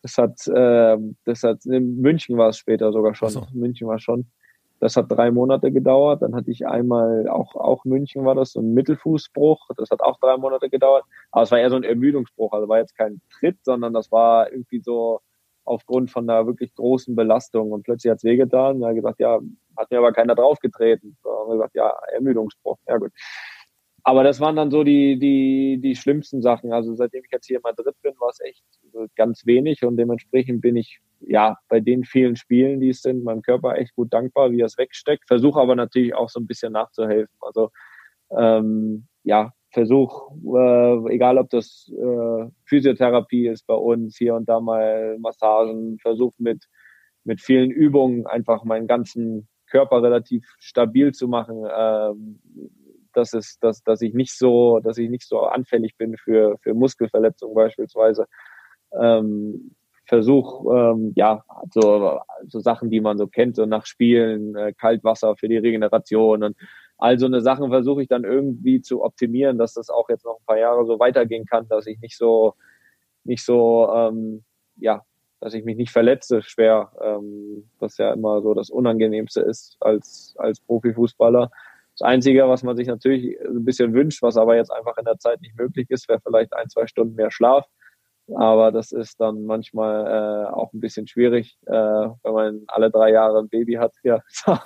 Das 0.02 0.18
hat, 0.18 0.48
äh, 0.48 0.98
das 1.26 1.44
hat, 1.44 1.66
in 1.66 2.02
München 2.02 2.38
war 2.38 2.50
es 2.50 2.58
später 2.58 2.92
sogar 2.92 3.16
schon. 3.16 3.30
So. 3.30 3.48
München 3.54 3.88
war 3.88 4.00
schon. 4.00 4.28
Das 4.80 4.98
hat 4.98 5.10
drei 5.10 5.32
Monate 5.32 5.72
gedauert. 5.72 6.22
Dann 6.22 6.36
hatte 6.36 6.52
ich 6.52 6.68
einmal, 6.68 7.28
auch, 7.30 7.56
auch 7.56 7.86
München 7.86 8.26
war 8.26 8.36
das, 8.36 8.52
so 8.52 8.60
ein 8.60 8.74
Mittelfußbruch. 8.74 9.70
Das 9.78 9.90
hat 9.90 10.02
auch 10.02 10.20
drei 10.20 10.38
Monate 10.38 10.70
gedauert. 10.70 11.06
Aber 11.32 11.44
es 11.44 11.52
war 11.52 11.60
eher 11.60 11.70
so 11.70 11.76
ein 11.78 11.84
Ermüdungsbruch. 11.84 12.52
Also 12.52 12.68
war 12.68 12.80
jetzt 12.80 12.98
kein 12.98 13.22
Tritt, 13.32 13.58
sondern 13.64 13.94
das 13.94 14.12
war 14.12 14.52
irgendwie 14.52 14.82
so, 14.82 15.22
aufgrund 15.66 16.12
von 16.12 16.30
einer 16.30 16.46
wirklich 16.48 16.74
großen 16.76 17.16
Belastung. 17.16 17.72
Und 17.72 17.84
plötzlich 17.84 18.12
hat's 18.12 18.24
wehgetan. 18.24 18.82
Er 18.82 18.90
hat 18.90 18.96
gesagt, 18.96 19.20
ja, 19.20 19.40
hat 19.78 19.92
mir 19.92 19.98
aber 19.98 20.14
keiner 20.14 20.36
draufgetreten. 20.36 21.18
So 21.24 21.30
haben 21.32 21.52
gesagt, 21.52 21.76
ja, 21.76 21.94
Ermüdungsbruch. 22.14 22.78
Ja 22.88 22.98
gut. 22.98 23.12
Aber 24.08 24.24
das 24.24 24.40
waren 24.40 24.56
dann 24.56 24.70
so 24.70 24.84
die, 24.84 25.18
die, 25.18 25.80
die 25.82 25.96
schlimmsten 25.96 26.44
Sachen. 26.44 26.72
Also 26.72 26.94
seitdem 26.94 27.24
ich 27.26 27.32
jetzt 27.32 27.48
hier 27.48 27.58
in 27.58 27.64
Madrid 27.64 27.96
bin, 28.04 28.14
war 28.20 28.30
es 28.30 28.40
echt 28.40 28.64
ganz 29.16 29.48
wenig 29.48 29.84
und 29.84 29.98
dementsprechend 29.98 30.62
bin 30.62 30.76
ich 30.76 31.00
ja 31.22 31.58
bei 31.70 31.80
den 31.80 32.04
vielen 32.04 32.36
Spielen, 32.36 32.80
die 32.80 32.90
es 32.90 33.02
sind, 33.02 33.24
meinem 33.24 33.42
Körper 33.42 33.78
echt 33.78 33.96
gut 33.96 34.14
dankbar, 34.14 34.52
wie 34.52 34.62
er 34.62 34.68
es 34.68 34.78
wegsteckt. 34.78 35.28
Versuche 35.28 35.60
aber 35.60 35.76
natürlich 35.76 36.14
auch 36.14 36.30
so 36.30 36.40
ein 36.40 36.46
bisschen 36.46 36.74
nachzuhelfen. 36.74 37.36
Also 37.42 37.72
ähm, 38.38 39.08
ja, 39.24 39.54
Versuch, 39.76 40.32
äh, 40.56 41.14
egal 41.14 41.38
ob 41.38 41.50
das 41.50 41.92
äh, 41.92 42.46
Physiotherapie 42.64 43.50
ist 43.50 43.68
bei 43.68 43.74
uns, 43.74 44.16
hier 44.18 44.34
und 44.34 44.48
da 44.48 44.62
mal 44.62 45.18
Massagen, 45.20 46.00
Versuch 46.00 46.32
mit, 46.38 46.64
mit 47.26 47.42
vielen 47.42 47.72
Übungen 47.72 48.26
einfach 48.26 48.64
meinen 48.64 48.88
ganzen 48.88 49.50
Körper 49.70 50.02
relativ 50.02 50.46
stabil 50.60 51.12
zu 51.12 51.28
machen, 51.28 51.66
ähm, 51.78 52.40
dass 53.12 53.34
es, 53.34 53.60
dass, 53.60 53.84
dass 53.84 54.02
ich 54.02 54.14
nicht 54.14 54.38
so, 54.38 54.80
dass 54.80 54.98
ich 54.98 55.10
nicht 55.10 55.28
so 55.28 55.42
anfällig 55.42 55.98
bin 55.98 56.16
für, 56.16 56.58
für 56.62 56.74
Muskelverletzungen 56.74 57.54
beispielsweise. 57.54 58.28
Ähm, 58.98 59.76
Versuch, 60.06 60.66
ähm, 60.74 61.12
ja, 61.18 61.44
so, 61.74 62.22
so 62.48 62.60
Sachen, 62.60 62.90
die 62.90 63.02
man 63.02 63.18
so 63.18 63.28
kennt, 63.28 63.58
so 63.58 63.66
nach 63.66 63.86
Spielen, 63.86 64.56
äh, 64.56 64.72
Kaltwasser 64.72 65.36
für 65.36 65.50
die 65.50 65.58
Regeneration 65.58 66.44
und 66.44 66.56
all 66.98 67.20
so 67.20 67.26
eine 67.26 67.42
Sachen 67.42 67.70
versuche 67.70 68.02
ich 68.02 68.08
dann 68.08 68.24
irgendwie 68.24 68.82
zu 68.82 69.04
optimieren, 69.04 69.58
dass 69.58 69.74
das 69.74 69.90
auch 69.90 70.10
jetzt 70.10 70.26
noch 70.26 70.40
ein 70.40 70.46
paar 70.46 70.58
Jahre 70.58 70.86
so 70.86 71.00
weitergehen 71.00 71.46
kann, 71.46 71.68
dass 71.68 71.88
ich 71.88 72.00
nicht 72.00 72.18
so, 72.18 72.54
nicht 73.24 73.44
so, 73.44 73.90
ähm, 73.94 74.44
ja, 74.78 75.04
dass 75.42 75.54
ich 75.54 75.66
mich 75.66 75.78
nicht 75.78 75.92
verletze 75.92 76.42
schwer, 76.42 76.92
ähm, 77.02 77.70
was 77.80 77.98
ja 77.98 78.14
immer 78.14 78.42
so 78.42 78.54
das 78.54 78.70
Unangenehmste 78.70 79.42
ist 79.42 79.78
als, 79.82 80.36
als 80.38 80.60
Profifußballer. 80.62 81.52
Das 81.98 82.08
Einzige, 82.08 82.48
was 82.48 82.64
man 82.64 82.76
sich 82.76 82.88
natürlich 82.88 83.40
ein 83.42 83.64
bisschen 83.64 83.94
wünscht, 83.94 84.22
was 84.22 84.38
aber 84.38 84.56
jetzt 84.56 84.72
einfach 84.72 84.98
in 84.98 85.06
der 85.06 85.18
Zeit 85.18 85.42
nicht 85.42 85.56
möglich 85.58 85.90
ist, 85.90 86.10
wäre 86.10 86.20
vielleicht 86.22 86.54
ein, 86.54 86.70
zwei 86.70 86.88
Stunden 86.88 87.16
mehr 87.16 87.32
Schlaf. 87.32 87.66
Aber 88.34 88.72
das 88.72 88.92
ist 88.92 89.20
dann 89.22 89.46
manchmal 89.46 90.08
äh, 90.08 90.48
auch 90.52 90.74
ein 90.74 90.80
bisschen 90.80 91.08
schwierig, 91.08 91.60
äh, 91.68 91.72
wenn 91.72 92.34
man 92.34 92.64
alle 92.68 92.90
drei 92.90 93.12
Jahre 93.12 93.40
ein 93.40 93.50
Baby 93.50 93.74
hat. 93.74 93.94
Ja, 94.04 94.20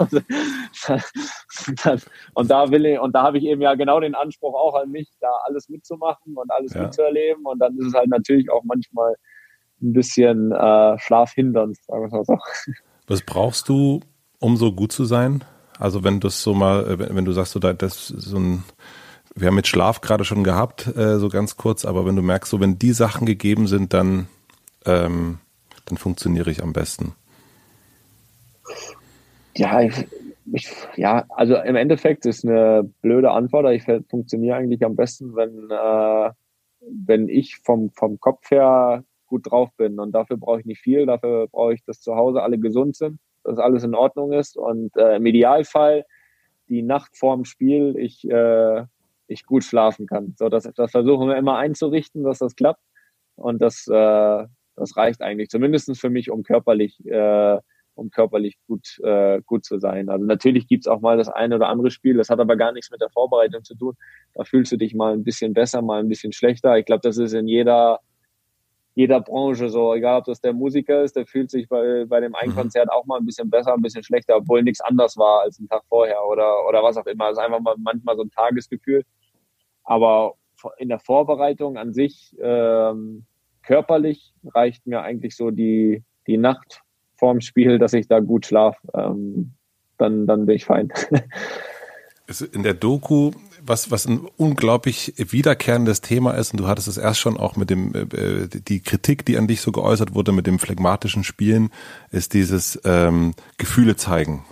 und 2.33 2.49
da 2.49 2.71
will 2.71 2.85
ich, 2.85 2.99
und 2.99 3.13
da 3.13 3.23
habe 3.23 3.37
ich 3.37 3.43
eben 3.43 3.61
ja 3.61 3.75
genau 3.75 3.99
den 3.99 4.15
Anspruch 4.15 4.53
auch 4.55 4.75
an 4.75 4.91
mich, 4.91 5.11
da 5.19 5.29
alles 5.43 5.67
mitzumachen 5.67 6.37
und 6.37 6.49
alles 6.51 6.73
ja. 6.73 6.83
mitzuerleben. 6.83 7.45
Und 7.45 7.59
dann 7.59 7.77
ist 7.77 7.87
es 7.87 7.93
halt 7.93 8.09
natürlich 8.09 8.49
auch 8.49 8.63
manchmal 8.63 9.15
ein 9.81 9.91
bisschen 9.91 10.53
äh, 10.53 10.97
schlafhindernd, 10.97 11.77
sagen 11.83 12.03
wir 12.03 12.17
mal 12.17 12.23
so. 12.23 12.37
Was 13.07 13.21
brauchst 13.23 13.67
du, 13.67 13.99
um 14.39 14.55
so 14.55 14.71
gut 14.71 14.93
zu 14.93 15.03
sein? 15.03 15.43
Also 15.77 16.03
wenn 16.03 16.19
du 16.19 16.29
so 16.29 16.53
mal, 16.53 16.97
wenn 16.97 17.25
du 17.25 17.31
sagst, 17.33 17.53
so, 17.53 17.59
das 17.59 18.09
ist 18.09 18.21
so 18.23 18.37
ein 18.37 18.63
wir 19.39 19.47
haben 19.47 19.55
mit 19.55 19.67
Schlaf 19.67 20.01
gerade 20.01 20.25
schon 20.25 20.43
gehabt, 20.43 20.87
äh, 20.97 21.17
so 21.17 21.29
ganz 21.29 21.57
kurz, 21.57 21.85
aber 21.85 22.05
wenn 22.05 22.15
du 22.15 22.21
merkst, 22.21 22.51
so 22.51 22.59
wenn 22.59 22.77
die 22.77 22.91
Sachen 22.91 23.25
gegeben 23.25 23.67
sind, 23.67 23.93
dann, 23.93 24.27
ähm, 24.85 25.39
dann 25.85 25.97
funktioniere 25.97 26.51
ich 26.51 26.61
am 26.61 26.73
besten. 26.73 27.13
Ja, 29.55 29.81
ich, 29.81 30.07
ich, 30.53 30.69
ja, 30.95 31.25
also 31.29 31.55
im 31.55 31.75
Endeffekt 31.75 32.25
ist 32.25 32.45
eine 32.45 32.89
blöde 33.01 33.31
Antwort, 33.31 33.65
aber 33.65 33.73
ich 33.73 33.83
funktioniere 34.09 34.57
eigentlich 34.57 34.83
am 34.83 34.95
besten, 34.95 35.35
wenn, 35.35 35.69
äh, 35.69 36.31
wenn 36.81 37.29
ich 37.29 37.57
vom, 37.57 37.91
vom 37.91 38.19
Kopf 38.19 38.51
her 38.51 39.03
gut 39.27 39.49
drauf 39.49 39.69
bin. 39.77 39.99
Und 39.99 40.11
dafür 40.11 40.37
brauche 40.37 40.59
ich 40.59 40.65
nicht 40.65 40.81
viel, 40.81 41.05
dafür 41.05 41.47
brauche 41.47 41.73
ich, 41.73 41.83
dass 41.83 42.01
zu 42.01 42.15
Hause 42.15 42.41
alle 42.41 42.57
gesund 42.57 42.95
sind, 42.95 43.19
dass 43.43 43.57
alles 43.57 43.83
in 43.83 43.95
Ordnung 43.95 44.33
ist. 44.33 44.57
Und 44.57 44.95
äh, 44.97 45.17
im 45.17 45.25
Idealfall 45.25 46.05
die 46.67 46.81
Nacht 46.81 47.17
vorm 47.17 47.45
Spiel, 47.45 47.95
ich 47.97 48.29
äh, 48.29 48.83
ich 49.29 49.45
gut 49.45 49.63
schlafen 49.63 50.07
kann. 50.07 50.33
So, 50.37 50.49
das, 50.49 50.69
das 50.75 50.91
versuchen 50.91 51.29
wir 51.29 51.37
immer 51.37 51.57
einzurichten, 51.57 52.23
dass 52.23 52.39
das 52.39 52.55
klappt. 52.55 52.81
Und 53.35 53.61
das, 53.61 53.87
äh, 53.87 54.45
das 54.75 54.97
reicht 54.97 55.21
eigentlich, 55.21 55.49
zumindest 55.49 55.97
für 55.99 56.09
mich, 56.09 56.29
um 56.29 56.43
körperlich, 56.43 57.05
äh, 57.05 57.57
um 57.95 58.09
körperlich 58.11 58.57
gut, 58.67 58.99
äh, 59.03 59.41
gut 59.45 59.65
zu 59.65 59.79
sein. 59.79 60.09
Also 60.09 60.25
natürlich 60.25 60.67
gibt's 60.67 60.87
auch 60.87 61.01
mal 61.01 61.17
das 61.17 61.29
eine 61.29 61.55
oder 61.55 61.69
andere 61.69 61.91
Spiel, 61.91 62.17
das 62.17 62.29
hat 62.29 62.39
aber 62.39 62.55
gar 62.55 62.71
nichts 62.71 62.91
mit 62.91 63.01
der 63.01 63.09
Vorbereitung 63.09 63.63
zu 63.63 63.75
tun. 63.75 63.95
Da 64.33 64.43
fühlst 64.43 64.71
du 64.71 64.77
dich 64.77 64.93
mal 64.95 65.13
ein 65.13 65.23
bisschen 65.23 65.53
besser, 65.53 65.81
mal 65.81 65.99
ein 65.99 66.09
bisschen 66.09 66.33
schlechter. 66.33 66.77
Ich 66.77 66.85
glaube, 66.85 67.01
das 67.03 67.17
ist 67.17 67.33
in 67.33 67.47
jeder, 67.47 67.99
jeder 68.95 69.21
Branche 69.21 69.69
so, 69.69 69.93
egal 69.93 70.19
ob 70.19 70.25
das 70.25 70.41
der 70.41 70.53
Musiker 70.53 71.03
ist, 71.03 71.15
der 71.15 71.25
fühlt 71.25 71.51
sich 71.51 71.69
bei, 71.69 72.05
bei 72.05 72.19
dem 72.19 72.35
einen 72.35 72.51
mhm. 72.51 72.57
Konzert 72.57 72.91
auch 72.91 73.05
mal 73.05 73.19
ein 73.19 73.25
bisschen 73.25 73.49
besser, 73.49 73.73
ein 73.73 73.81
bisschen 73.81 74.03
schlechter, 74.03 74.37
obwohl 74.37 74.63
nichts 74.63 74.81
anders 74.81 75.17
war 75.17 75.41
als 75.41 75.59
ein 75.59 75.67
Tag 75.67 75.83
vorher 75.87 76.25
oder, 76.25 76.67
oder 76.67 76.83
was 76.83 76.97
auch 76.97 77.05
immer. 77.05 77.29
Das 77.29 77.37
ist 77.37 77.43
einfach 77.43 77.59
mal 77.59 77.75
manchmal 77.77 78.15
so 78.15 78.23
ein 78.23 78.31
Tagesgefühl. 78.31 79.03
Aber 79.89 80.35
in 80.77 80.87
der 80.87 80.99
Vorbereitung 80.99 81.75
an 81.75 81.93
sich 81.93 82.35
ähm, 82.39 83.25
körperlich 83.63 84.35
reicht 84.53 84.85
mir 84.85 85.01
eigentlich 85.01 85.35
so 85.35 85.49
die, 85.49 86.03
die 86.27 86.37
Nacht 86.37 86.83
vorm 87.15 87.41
Spiel, 87.41 87.79
dass 87.79 87.93
ich 87.93 88.07
da 88.07 88.19
gut 88.19 88.45
schlafe. 88.45 88.77
Ähm, 88.93 89.53
dann, 89.97 90.27
dann 90.27 90.45
bin 90.45 90.57
ich 90.57 90.65
fein. 90.65 90.93
In 92.53 92.61
der 92.61 92.75
Doku, 92.75 93.31
was, 93.63 93.89
was 93.89 94.05
ein 94.05 94.27
unglaublich 94.37 95.15
wiederkehrendes 95.17 96.01
Thema 96.01 96.33
ist, 96.33 96.51
und 96.51 96.59
du 96.59 96.67
hattest 96.67 96.87
es 96.87 96.99
erst 96.99 97.19
schon 97.19 97.37
auch 97.37 97.55
mit 97.55 97.71
dem, 97.71 97.95
äh, 97.95 98.47
die 98.47 98.81
Kritik, 98.81 99.25
die 99.25 99.39
an 99.39 99.47
dich 99.47 99.61
so 99.61 99.71
geäußert 99.71 100.13
wurde, 100.13 100.31
mit 100.31 100.45
dem 100.45 100.59
phlegmatischen 100.59 101.23
Spielen, 101.23 101.71
ist 102.11 102.35
dieses 102.35 102.79
ähm, 102.85 103.33
Gefühle 103.57 103.95
zeigen. 103.95 104.45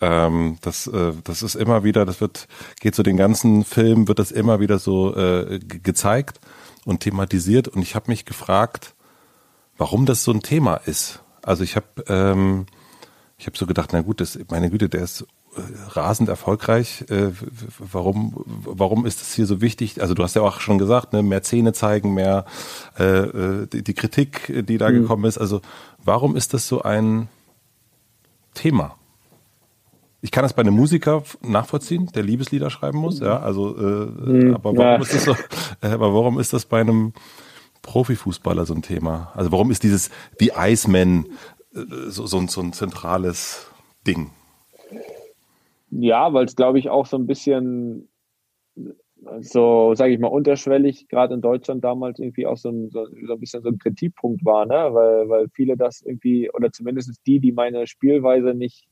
Ähm, 0.00 0.58
das, 0.62 0.86
äh, 0.86 1.12
das 1.24 1.42
ist 1.42 1.54
immer 1.54 1.84
wieder, 1.84 2.06
das 2.06 2.20
wird, 2.20 2.48
geht 2.80 2.94
so 2.94 3.02
den 3.02 3.16
ganzen 3.16 3.64
Film, 3.64 4.08
wird 4.08 4.18
das 4.18 4.32
immer 4.32 4.60
wieder 4.60 4.78
so 4.78 5.14
äh, 5.14 5.58
gezeigt 5.58 6.40
und 6.84 7.00
thematisiert. 7.00 7.68
Und 7.68 7.82
ich 7.82 7.94
habe 7.94 8.10
mich 8.10 8.24
gefragt, 8.24 8.94
warum 9.76 10.06
das 10.06 10.24
so 10.24 10.32
ein 10.32 10.42
Thema 10.42 10.76
ist. 10.76 11.22
Also 11.42 11.64
ich 11.64 11.76
habe 11.76 11.86
ähm, 12.08 12.66
ich 13.40 13.46
habe 13.46 13.56
so 13.56 13.66
gedacht, 13.66 13.90
na 13.94 14.02
gut, 14.02 14.20
das, 14.20 14.38
meine 14.50 14.68
Güte, 14.68 14.90
der 14.90 15.02
ist 15.02 15.22
äh, 15.56 15.60
rasend 15.88 16.28
erfolgreich. 16.28 17.06
Äh, 17.08 17.30
warum, 17.78 18.44
warum 18.44 19.06
ist 19.06 19.22
das 19.22 19.32
hier 19.32 19.46
so 19.46 19.62
wichtig? 19.62 20.02
Also 20.02 20.12
du 20.12 20.22
hast 20.22 20.36
ja 20.36 20.42
auch 20.42 20.60
schon 20.60 20.76
gesagt, 20.76 21.14
ne, 21.14 21.22
mehr 21.22 21.42
Zähne 21.42 21.72
zeigen, 21.72 22.12
mehr 22.12 22.44
äh, 22.98 23.04
äh 23.04 23.66
die, 23.66 23.82
die 23.82 23.94
Kritik, 23.94 24.52
die 24.68 24.76
da 24.76 24.90
mhm. 24.90 25.00
gekommen 25.00 25.24
ist. 25.24 25.38
Also 25.38 25.62
warum 26.04 26.36
ist 26.36 26.52
das 26.52 26.68
so 26.68 26.82
ein 26.82 27.28
Thema? 28.52 28.96
Ich 30.22 30.30
kann 30.30 30.42
das 30.42 30.52
bei 30.52 30.62
einem 30.62 30.74
Musiker 30.74 31.22
nachvollziehen, 31.42 32.10
der 32.14 32.22
Liebeslieder 32.22 32.70
schreiben 32.70 32.98
muss, 32.98 33.20
ja, 33.20 33.40
also, 33.40 33.76
äh, 33.76 34.06
mhm, 34.06 34.54
aber 34.54 34.76
warum 34.76 34.78
ja. 34.80 34.96
ist 34.96 35.14
das 35.14 35.24
so, 35.24 35.32
äh, 35.82 35.92
aber 35.92 36.14
warum 36.14 36.38
ist 36.38 36.52
das 36.52 36.66
bei 36.66 36.80
einem 36.80 37.12
Profifußballer 37.82 38.66
so 38.66 38.74
ein 38.74 38.82
Thema? 38.82 39.32
Also 39.34 39.52
warum 39.52 39.70
ist 39.70 39.82
dieses, 39.82 40.10
die 40.40 40.52
Iceman 40.56 41.26
äh, 41.74 41.80
so, 42.08 42.26
so, 42.26 42.46
so 42.46 42.60
ein 42.60 42.72
zentrales 42.72 43.70
Ding? 44.06 44.30
Ja, 45.90 46.32
weil 46.32 46.44
es 46.44 46.56
glaube 46.56 46.78
ich 46.78 46.90
auch 46.90 47.06
so 47.06 47.16
ein 47.16 47.26
bisschen 47.26 48.08
so, 49.40 49.94
sage 49.94 50.12
ich 50.12 50.18
mal, 50.18 50.28
unterschwellig, 50.28 51.08
gerade 51.08 51.34
in 51.34 51.40
Deutschland 51.40 51.84
damals 51.84 52.18
irgendwie 52.18 52.46
auch 52.46 52.56
so 52.56 52.70
ein, 52.70 52.90
so, 52.90 53.06
so 53.06 53.34
ein 53.34 53.40
bisschen 53.40 53.62
so 53.62 53.68
ein 53.68 53.78
Kritikpunkt 53.78 54.44
war, 54.44 54.66
ne? 54.66 54.88
weil, 54.92 55.28
weil 55.28 55.48
viele 55.52 55.76
das 55.76 56.02
irgendwie, 56.02 56.50
oder 56.50 56.72
zumindest 56.72 57.20
die, 57.26 57.40
die 57.40 57.52
meine 57.52 57.86
Spielweise 57.86 58.54
nicht 58.54 58.86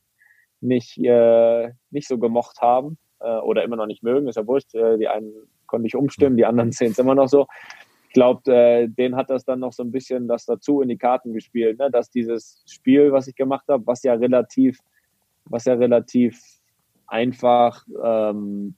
nicht, 0.60 0.98
äh, 0.98 1.70
nicht 1.90 2.08
so 2.08 2.18
gemocht 2.18 2.60
haben 2.60 2.98
äh, 3.20 3.38
oder 3.38 3.64
immer 3.64 3.76
noch 3.76 3.86
nicht 3.86 4.02
mögen, 4.02 4.28
ist 4.28 4.36
ja 4.36 4.46
wurscht. 4.46 4.74
Äh, 4.74 4.98
die 4.98 5.08
einen 5.08 5.32
konnte 5.66 5.86
ich 5.86 5.96
umstimmen, 5.96 6.36
die 6.36 6.46
anderen 6.46 6.72
sehen 6.72 6.92
es 6.92 6.98
immer 6.98 7.14
noch 7.14 7.28
so. 7.28 7.46
Ich 8.08 8.14
glaube, 8.14 8.52
äh, 8.52 8.88
denen 8.88 9.16
hat 9.16 9.30
das 9.30 9.44
dann 9.44 9.60
noch 9.60 9.72
so 9.72 9.82
ein 9.82 9.92
bisschen 9.92 10.28
das 10.28 10.46
dazu 10.46 10.80
in 10.80 10.88
die 10.88 10.96
Karten 10.96 11.34
gespielt, 11.34 11.78
ne? 11.78 11.90
dass 11.90 12.10
dieses 12.10 12.62
Spiel, 12.66 13.12
was 13.12 13.28
ich 13.28 13.36
gemacht 13.36 13.66
habe, 13.68 13.86
was 13.86 14.02
ja 14.02 14.14
relativ, 14.14 14.78
was 15.44 15.66
ja 15.66 15.74
relativ 15.74 16.40
einfach, 17.06 17.84
ähm, 18.02 18.74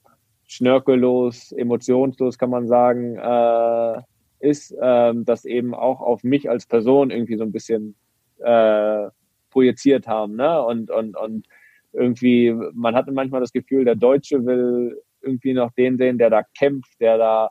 schnörkellos, 0.51 1.53
emotionslos 1.53 2.37
kann 2.37 2.49
man 2.49 2.67
sagen, 2.67 3.15
äh, 3.15 4.01
ist, 4.41 4.75
ähm, 4.81 5.23
das 5.23 5.45
eben 5.45 5.73
auch 5.73 6.01
auf 6.01 6.23
mich 6.25 6.49
als 6.49 6.65
Person 6.65 7.09
irgendwie 7.09 7.37
so 7.37 7.43
ein 7.43 7.53
bisschen 7.53 7.95
äh, 8.39 9.07
projiziert 9.49 10.07
haben, 10.07 10.35
ne? 10.35 10.61
Und, 10.61 10.91
und, 10.91 11.15
und 11.15 11.47
irgendwie, 11.93 12.53
man 12.73 12.95
hatte 12.95 13.11
manchmal 13.11 13.41
das 13.41 13.51
Gefühl, 13.51 13.85
der 13.85 13.95
Deutsche 13.95 14.45
will 14.45 15.01
irgendwie 15.21 15.53
noch 15.53 15.71
den 15.73 15.97
sehen, 15.97 16.17
der 16.17 16.29
da 16.29 16.43
kämpft, 16.57 16.99
der 16.99 17.17
da, 17.17 17.49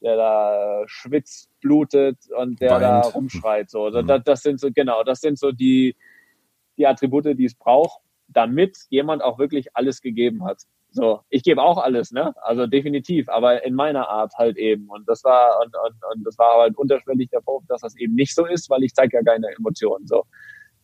der 0.00 0.16
da 0.16 0.82
schwitzt, 0.86 1.50
blutet 1.60 2.18
und 2.36 2.60
der 2.60 2.70
Weint. 2.70 2.82
da 2.82 3.00
rumschreit. 3.00 3.70
So, 3.70 3.90
mhm. 3.90 4.06
das, 4.06 4.22
das 4.24 4.42
sind 4.42 4.60
so, 4.60 4.70
genau, 4.74 5.02
das 5.04 5.20
sind 5.20 5.38
so 5.38 5.52
die, 5.52 5.96
die 6.76 6.86
Attribute, 6.86 7.38
die 7.38 7.44
es 7.44 7.54
braucht, 7.54 8.00
damit 8.28 8.76
jemand 8.88 9.22
auch 9.22 9.38
wirklich 9.38 9.76
alles 9.76 10.00
gegeben 10.00 10.44
hat. 10.44 10.62
So, 10.90 11.22
ich 11.28 11.42
gebe 11.42 11.60
auch 11.60 11.78
alles, 11.78 12.12
ne? 12.12 12.32
Also 12.40 12.68
definitiv, 12.68 13.28
aber 13.28 13.64
in 13.64 13.74
meiner 13.74 14.08
Art 14.08 14.32
halt 14.38 14.56
eben. 14.56 14.88
Und 14.88 15.08
das 15.08 15.24
war 15.24 15.60
und, 15.60 15.74
und, 15.74 16.14
und 16.14 16.24
das 16.24 16.38
war 16.38 16.60
halt 16.60 16.78
unterschwellig 16.78 17.30
der 17.30 17.40
Punkt, 17.40 17.68
dass 17.68 17.80
das 17.80 17.96
eben 17.96 18.14
nicht 18.14 18.32
so 18.32 18.46
ist, 18.46 18.70
weil 18.70 18.84
ich 18.84 18.94
zeige 18.94 19.16
ja 19.16 19.22
keine 19.24 19.48
Emotionen. 19.58 20.06
So. 20.06 20.22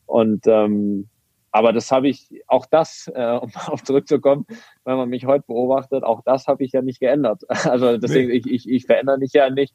Und 0.07 0.49
ähm, 0.49 1.09
aber 1.53 1.73
das 1.73 1.91
habe 1.91 2.09
ich, 2.09 2.29
auch 2.47 2.67
das, 2.67 3.11
äh, 3.15 3.37
um 3.43 3.51
darauf 3.53 3.83
zurückzukommen, 3.83 4.47
wenn 4.85 4.97
man 4.97 5.09
mich 5.09 5.27
heute 5.27 5.45
beobachtet, 5.47 6.05
auch 6.05 6.23
das 6.25 6.47
habe 6.47 6.65
ich 6.65 6.73
ja 6.73 6.83
nicht 6.83 7.01
geändert. 7.01 7.43
Also 7.71 7.99
deswegen, 7.99 8.31
nee. 8.31 8.37
ich, 8.37 8.51
ich, 8.51 8.69
ich 8.69 8.87
verändere 8.87 9.19
mich 9.19 9.33
ja 9.33 9.49
nicht, 9.51 9.75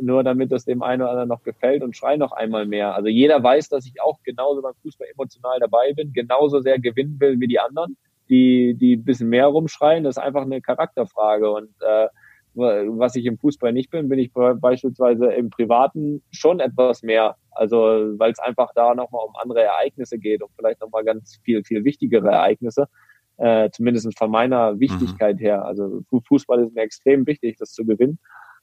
nur 0.00 0.24
damit 0.24 0.50
es 0.52 0.64
dem 0.64 0.82
einen 0.82 1.02
oder 1.02 1.10
anderen 1.10 1.28
noch 1.28 1.42
gefällt 1.42 1.82
und 1.82 1.96
schrei 1.96 2.16
noch 2.16 2.32
einmal 2.32 2.66
mehr. 2.66 2.94
Also 2.94 3.08
jeder 3.08 3.42
weiß, 3.42 3.68
dass 3.68 3.86
ich 3.86 4.00
auch 4.00 4.22
genauso 4.22 4.62
beim 4.62 4.74
Fußball 4.82 5.08
emotional 5.12 5.60
dabei 5.60 5.92
bin, 5.92 6.12
genauso 6.12 6.60
sehr 6.60 6.78
gewinnen 6.78 7.20
will 7.20 7.38
wie 7.40 7.46
die 7.46 7.60
anderen, 7.60 7.96
die, 8.28 8.74
die 8.74 8.96
ein 8.96 9.04
bisschen 9.04 9.28
mehr 9.28 9.46
rumschreien. 9.46 10.04
Das 10.04 10.16
ist 10.16 10.22
einfach 10.22 10.42
eine 10.42 10.60
Charakterfrage. 10.60 11.50
Und 11.50 11.70
äh, 11.80 12.08
was 12.54 13.16
ich 13.16 13.26
im 13.26 13.38
Fußball 13.38 13.72
nicht 13.72 13.90
bin, 13.90 14.08
bin 14.08 14.18
ich 14.18 14.32
beispielsweise 14.32 15.26
im 15.32 15.50
Privaten 15.50 16.22
schon 16.30 16.60
etwas 16.60 17.02
mehr. 17.02 17.36
Also 17.50 17.76
weil 17.76 18.32
es 18.32 18.38
einfach 18.38 18.70
da 18.74 18.94
nochmal 18.94 19.26
um 19.26 19.34
andere 19.36 19.62
Ereignisse 19.62 20.18
geht 20.18 20.42
und 20.42 20.50
vielleicht 20.56 20.80
nochmal 20.80 21.04
ganz 21.04 21.38
viel, 21.44 21.64
viel 21.64 21.84
wichtigere 21.84 22.28
Ereignisse. 22.28 22.88
Äh, 23.36 23.70
zumindest 23.70 24.16
von 24.16 24.30
meiner 24.30 24.78
Wichtigkeit 24.78 25.36
mhm. 25.36 25.40
her. 25.40 25.64
Also 25.64 26.02
Fußball 26.28 26.62
ist 26.62 26.74
mir 26.74 26.82
extrem 26.82 27.26
wichtig, 27.26 27.56
das 27.58 27.72
zu 27.72 27.84
gewinnen. 27.84 28.18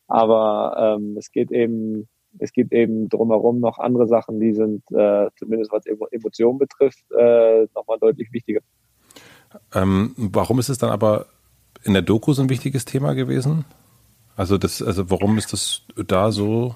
Aber 0.07 0.97
ähm, 0.97 1.17
es 1.17 1.31
geht 1.31 1.51
eben, 1.51 2.07
es 2.39 2.53
gibt 2.53 2.71
eben 2.73 3.09
drumherum 3.09 3.59
noch 3.59 3.79
andere 3.79 4.07
Sachen, 4.07 4.39
die 4.39 4.53
sind, 4.53 4.83
äh, 4.91 5.29
zumindest 5.37 5.71
was 5.71 5.83
Emotionen 6.11 6.57
betrifft, 6.57 7.03
äh, 7.17 7.67
nochmal 7.75 7.97
deutlich 7.99 8.31
wichtiger. 8.31 8.61
Ähm, 9.73 10.13
warum 10.17 10.59
ist 10.59 10.69
es 10.69 10.77
dann 10.77 10.89
aber 10.89 11.25
in 11.83 11.93
der 11.93 12.01
Doku 12.01 12.33
so 12.33 12.41
ein 12.41 12.49
wichtiges 12.49 12.85
Thema 12.85 13.13
gewesen? 13.13 13.65
Also 14.41 14.57
das, 14.57 14.81
also 14.81 15.11
warum 15.11 15.37
ist 15.37 15.53
das 15.53 15.83
da 16.07 16.31
so? 16.31 16.75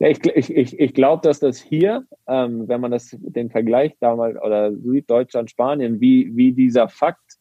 Ja, 0.00 0.08
ich 0.08 0.18
ich, 0.34 0.50
ich, 0.50 0.80
ich 0.80 0.94
glaube, 0.94 1.22
dass 1.22 1.38
das 1.38 1.58
hier, 1.58 2.04
ähm, 2.26 2.66
wenn 2.66 2.80
man 2.80 2.90
das 2.90 3.16
den 3.20 3.50
Vergleich 3.50 3.92
damals 4.00 4.36
oder 4.42 4.74
Süddeutschland, 4.74 5.48
Spanien, 5.48 6.00
wie, 6.00 6.34
wie 6.34 6.52
dieser 6.52 6.88
Fakt 6.88 7.36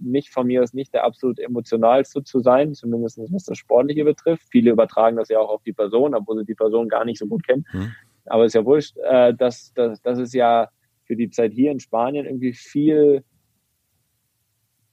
nicht 0.00 0.30
von 0.30 0.48
mir 0.48 0.64
ist 0.64 0.74
nicht 0.74 0.94
der 0.94 1.04
absolut 1.04 1.38
emotionalste 1.38 2.24
zu 2.24 2.40
sein, 2.40 2.74
zumindest 2.74 3.18
was 3.18 3.44
das 3.44 3.56
Sportliche 3.56 4.02
betrifft. 4.02 4.48
Viele 4.50 4.72
übertragen 4.72 5.16
das 5.16 5.28
ja 5.28 5.38
auch 5.38 5.50
auf 5.50 5.62
die 5.62 5.72
Person, 5.72 6.16
obwohl 6.16 6.38
sie 6.38 6.44
die 6.44 6.56
Person 6.56 6.88
gar 6.88 7.04
nicht 7.04 7.20
so 7.20 7.28
gut 7.28 7.46
kennen. 7.46 7.64
Mhm. 7.72 7.92
Aber 8.24 8.46
ist 8.46 8.54
ja 8.56 8.64
wurscht, 8.64 8.96
äh, 8.98 9.32
dass, 9.32 9.72
dass, 9.74 10.02
dass 10.02 10.18
es 10.18 10.32
ja 10.32 10.70
für 11.04 11.14
die 11.14 11.30
Zeit 11.30 11.52
hier 11.52 11.70
in 11.70 11.78
Spanien 11.78 12.26
irgendwie 12.26 12.52
viel, 12.52 13.22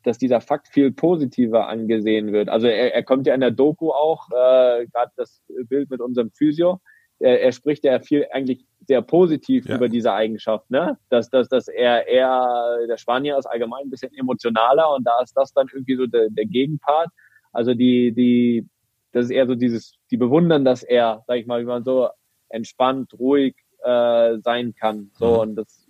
dass 0.04 0.18
dieser 0.18 0.42
Fakt 0.42 0.68
viel 0.68 0.92
positiver 0.92 1.68
angesehen 1.68 2.32
wird. 2.32 2.50
Also 2.50 2.68
er, 2.68 2.94
er 2.94 3.04
kommt 3.04 3.28
ja 3.28 3.34
in 3.34 3.42
der 3.42 3.52
Doku 3.52 3.92
auch, 3.92 4.30
äh, 4.30 4.86
gerade 4.88 5.12
das 5.16 5.42
Bild 5.68 5.90
mit 5.90 6.02
unserem 6.02 6.32
Physio, 6.32 6.80
er, 7.20 7.42
er 7.42 7.52
spricht 7.52 7.84
ja 7.84 8.00
viel 8.00 8.28
eigentlich 8.32 8.66
sehr 8.86 9.02
positiv 9.02 9.66
ja. 9.66 9.76
über 9.76 9.88
diese 9.88 10.14
Eigenschaft, 10.14 10.70
ne? 10.70 10.98
Dass, 11.10 11.30
dass, 11.30 11.48
dass 11.48 11.68
er 11.68 12.08
eher, 12.08 12.86
der 12.88 12.98
Spanier 12.98 13.38
ist 13.38 13.46
allgemein 13.46 13.86
ein 13.86 13.90
bisschen 13.90 14.14
emotionaler 14.14 14.94
und 14.94 15.06
da 15.06 15.22
ist 15.24 15.34
das 15.36 15.54
dann 15.54 15.68
irgendwie 15.72 15.96
so 15.96 16.06
der, 16.06 16.30
der 16.30 16.46
Gegenpart. 16.46 17.10
Also 17.54 17.74
die, 17.74 18.12
die, 18.12 18.68
das 19.14 19.26
ist 19.26 19.32
eher 19.32 19.48
so 19.48 19.56
dieses, 19.56 19.96
die 20.12 20.18
bewundern, 20.18 20.66
dass 20.66 20.84
er, 20.84 21.24
sag 21.28 21.38
ich 21.38 21.46
mal, 21.46 21.62
wie 21.62 21.66
man 21.66 21.84
so 21.84 22.10
entspannt, 22.50 23.14
ruhig 23.18 23.56
äh, 23.84 24.38
sein 24.40 24.74
kann. 24.76 25.12
So, 25.14 25.36
mhm. 25.36 25.40
und 25.40 25.56
das 25.56 25.88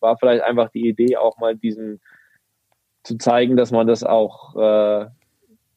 war 0.00 0.18
vielleicht 0.18 0.42
einfach 0.42 0.70
die 0.70 0.88
Idee, 0.88 1.16
auch 1.16 1.38
mal 1.38 1.56
diesen 1.56 2.00
zu 3.08 3.18
zeigen, 3.18 3.56
dass 3.56 3.72
man 3.72 3.86
das 3.86 4.04
auch, 4.04 4.54
äh, 4.54 5.06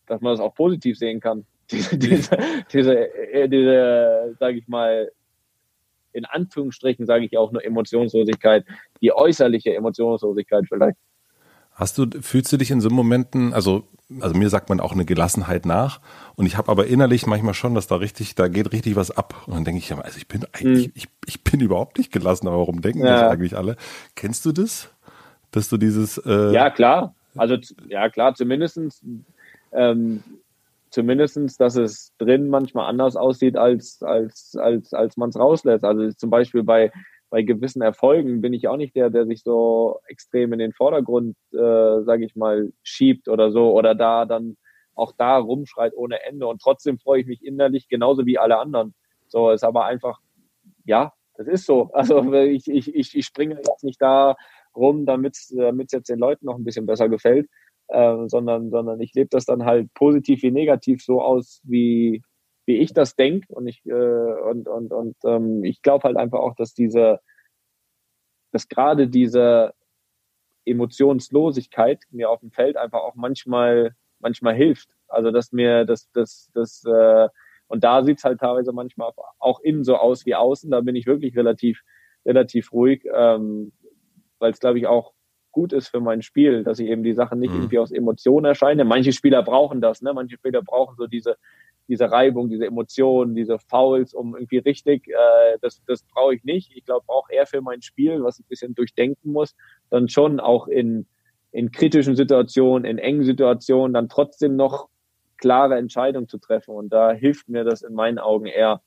dass 0.05 0.21
man 0.21 0.33
das 0.33 0.39
auch 0.39 0.53
positiv 0.53 0.97
sehen 0.97 1.19
kann. 1.19 1.45
Diese, 1.71 1.97
diese, 1.97 2.37
diese, 2.73 3.09
äh, 3.31 3.47
diese 3.47 4.35
sage 4.37 4.57
ich 4.57 4.67
mal, 4.67 5.09
in 6.11 6.25
Anführungsstrichen 6.25 7.05
sage 7.05 7.23
ich 7.23 7.37
auch 7.37 7.53
nur 7.53 7.63
Emotionslosigkeit, 7.63 8.65
die 9.01 9.13
äußerliche 9.13 9.73
Emotionslosigkeit 9.73 10.65
vielleicht. 10.67 10.97
Hast 11.73 11.97
du, 11.97 12.07
fühlst 12.21 12.51
du 12.51 12.57
dich 12.57 12.71
in 12.71 12.81
so 12.81 12.89
Momenten, 12.89 13.53
also, 13.53 13.83
also 14.19 14.37
mir 14.37 14.49
sagt 14.49 14.67
man 14.67 14.81
auch 14.81 14.91
eine 14.91 15.05
Gelassenheit 15.05 15.65
nach 15.65 16.01
und 16.35 16.45
ich 16.45 16.57
habe 16.57 16.69
aber 16.69 16.87
innerlich 16.87 17.25
manchmal 17.25 17.53
schon, 17.53 17.73
dass 17.73 17.87
da 17.87 17.95
richtig, 17.95 18.35
da 18.35 18.49
geht 18.49 18.73
richtig 18.73 18.97
was 18.97 19.09
ab 19.09 19.43
und 19.47 19.55
dann 19.55 19.63
denke 19.63 19.79
ich 19.79 19.87
ja, 19.87 19.97
also 19.97 20.17
ich 20.17 20.27
bin 20.27 20.45
eigentlich, 20.51 20.87
hm. 20.87 20.91
ich, 20.93 21.07
ich 21.25 21.41
bin 21.41 21.61
überhaupt 21.61 21.97
nicht 21.97 22.11
gelassen, 22.11 22.49
aber 22.49 22.57
warum 22.57 22.81
denken 22.81 23.05
ja. 23.05 23.21
das 23.21 23.31
eigentlich 23.31 23.55
alle? 23.55 23.77
Kennst 24.15 24.45
du 24.45 24.51
das? 24.51 24.89
Dass 25.51 25.69
du 25.69 25.77
dieses 25.77 26.17
äh 26.17 26.51
Ja, 26.51 26.69
klar. 26.69 27.15
Also 27.35 27.57
ja 27.87 28.09
klar, 28.09 28.35
zumindestens 28.35 29.03
ähm, 29.71 30.23
zumindestens, 30.91 31.57
dass 31.57 31.77
es 31.77 32.13
drin 32.17 32.49
manchmal 32.49 32.87
anders 32.87 33.15
aussieht, 33.15 33.57
als, 33.57 34.03
als, 34.03 34.55
als, 34.57 34.93
als 34.93 35.17
man 35.17 35.29
es 35.29 35.39
rauslässt. 35.39 35.85
Also 35.85 36.11
zum 36.11 36.29
Beispiel 36.29 36.63
bei, 36.63 36.91
bei 37.29 37.41
gewissen 37.41 37.81
Erfolgen 37.81 38.41
bin 38.41 38.53
ich 38.53 38.67
auch 38.67 38.77
nicht 38.77 38.95
der, 38.95 39.09
der 39.09 39.25
sich 39.25 39.41
so 39.41 39.99
extrem 40.07 40.53
in 40.53 40.59
den 40.59 40.73
Vordergrund, 40.73 41.37
äh, 41.53 42.03
sage 42.03 42.25
ich 42.25 42.35
mal, 42.35 42.71
schiebt 42.83 43.29
oder 43.29 43.51
so 43.51 43.71
oder 43.71 43.95
da 43.95 44.25
dann 44.25 44.57
auch 44.93 45.13
da 45.17 45.37
rumschreit 45.37 45.93
ohne 45.95 46.23
Ende. 46.23 46.45
Und 46.45 46.61
trotzdem 46.61 46.99
freue 46.99 47.21
ich 47.21 47.27
mich 47.27 47.43
innerlich 47.43 47.87
genauso 47.87 48.25
wie 48.25 48.37
alle 48.37 48.59
anderen. 48.59 48.93
So 49.27 49.49
ist 49.49 49.63
aber 49.63 49.85
einfach, 49.85 50.19
ja, 50.83 51.13
das 51.35 51.47
ist 51.47 51.65
so. 51.65 51.89
Also 51.93 52.33
ich, 52.33 52.69
ich, 52.69 52.93
ich, 52.93 53.17
ich 53.17 53.25
springe 53.25 53.55
jetzt 53.55 53.83
nicht 53.85 54.01
da 54.01 54.35
rum, 54.75 55.05
damit 55.05 55.35
es 55.35 55.51
jetzt 55.91 56.09
den 56.09 56.19
Leuten 56.19 56.45
noch 56.45 56.55
ein 56.55 56.63
bisschen 56.63 56.85
besser 56.85 57.09
gefällt, 57.09 57.49
äh, 57.87 58.27
sondern, 58.27 58.69
sondern 58.69 58.99
ich 59.01 59.13
lebe 59.13 59.29
das 59.29 59.45
dann 59.45 59.65
halt 59.65 59.93
positiv 59.93 60.43
wie 60.43 60.51
negativ 60.51 61.03
so 61.03 61.21
aus, 61.21 61.61
wie, 61.63 62.23
wie 62.65 62.77
ich 62.77 62.93
das 62.93 63.15
denke. 63.15 63.53
Und 63.53 63.67
ich, 63.67 63.85
äh, 63.85 63.91
und, 63.93 64.67
und, 64.67 64.93
und 64.93 65.15
ähm, 65.25 65.63
ich 65.63 65.81
glaube 65.81 66.03
halt 66.03 66.17
einfach 66.17 66.39
auch, 66.39 66.55
dass 66.55 66.73
diese, 66.73 67.19
dass 68.51 68.67
gerade 68.67 69.07
diese 69.07 69.73
Emotionslosigkeit 70.65 72.03
mir 72.11 72.29
auf 72.29 72.39
dem 72.39 72.51
Feld 72.51 72.77
einfach 72.77 72.99
auch 72.99 73.15
manchmal, 73.15 73.95
manchmal 74.19 74.55
hilft. 74.55 74.89
Also 75.07 75.31
dass 75.31 75.51
mir 75.51 75.85
das, 75.85 76.09
das, 76.13 76.49
das, 76.53 76.83
äh, 76.85 77.27
und 77.67 77.83
da 77.83 78.03
sieht's 78.03 78.23
halt 78.23 78.39
teilweise 78.39 78.73
manchmal 78.73 79.11
auch 79.39 79.59
innen 79.61 79.83
so 79.83 79.95
aus 79.95 80.25
wie 80.25 80.35
außen. 80.35 80.71
Da 80.71 80.81
bin 80.81 80.95
ich 80.95 81.05
wirklich 81.05 81.35
relativ, 81.35 81.81
relativ 82.25 82.71
ruhig, 82.71 83.05
ähm, 83.13 83.71
weil 84.41 84.51
es, 84.51 84.59
glaube 84.59 84.79
ich, 84.79 84.87
auch 84.87 85.13
gut 85.51 85.73
ist 85.73 85.89
für 85.89 85.99
mein 85.99 86.21
Spiel, 86.21 86.63
dass 86.63 86.79
ich 86.79 86.87
eben 86.87 87.03
die 87.03 87.13
Sachen 87.13 87.39
nicht 87.39 87.51
mhm. 87.51 87.61
irgendwie 87.61 87.79
aus 87.79 87.91
Emotionen 87.91 88.45
erscheine. 88.45 88.85
Manche 88.85 89.11
Spieler 89.11 89.43
brauchen 89.43 89.81
das, 89.81 90.01
ne? 90.01 90.13
Manche 90.13 90.35
Spieler 90.35 90.61
brauchen 90.61 90.95
so 90.97 91.07
diese, 91.07 91.35
diese 91.87 92.09
Reibung, 92.09 92.49
diese 92.49 92.65
Emotionen, 92.65 93.35
diese 93.35 93.59
Fouls, 93.59 94.13
um 94.13 94.35
irgendwie 94.35 94.59
richtig, 94.59 95.07
äh, 95.09 95.57
das, 95.61 95.81
das 95.85 96.03
brauche 96.03 96.35
ich 96.35 96.43
nicht. 96.43 96.71
Ich 96.75 96.85
glaube 96.85 97.03
auch 97.07 97.29
eher 97.29 97.45
für 97.45 97.61
mein 97.61 97.81
Spiel, 97.81 98.23
was 98.23 98.39
ich 98.39 98.45
ein 98.45 98.49
bisschen 98.49 98.75
durchdenken 98.75 99.31
muss, 99.31 99.55
dann 99.89 100.07
schon 100.07 100.39
auch 100.39 100.67
in, 100.67 101.05
in 101.51 101.71
kritischen 101.71 102.15
Situationen, 102.15 102.85
in 102.85 102.97
engen 102.97 103.25
Situationen, 103.25 103.93
dann 103.93 104.09
trotzdem 104.09 104.55
noch 104.55 104.87
klare 105.37 105.75
Entscheidungen 105.77 106.29
zu 106.29 106.37
treffen. 106.37 106.73
Und 106.73 106.93
da 106.93 107.11
hilft 107.11 107.49
mir 107.49 107.65
das 107.65 107.81
in 107.81 107.93
meinen 107.93 108.19
Augen 108.19 108.45
eher, 108.45 108.81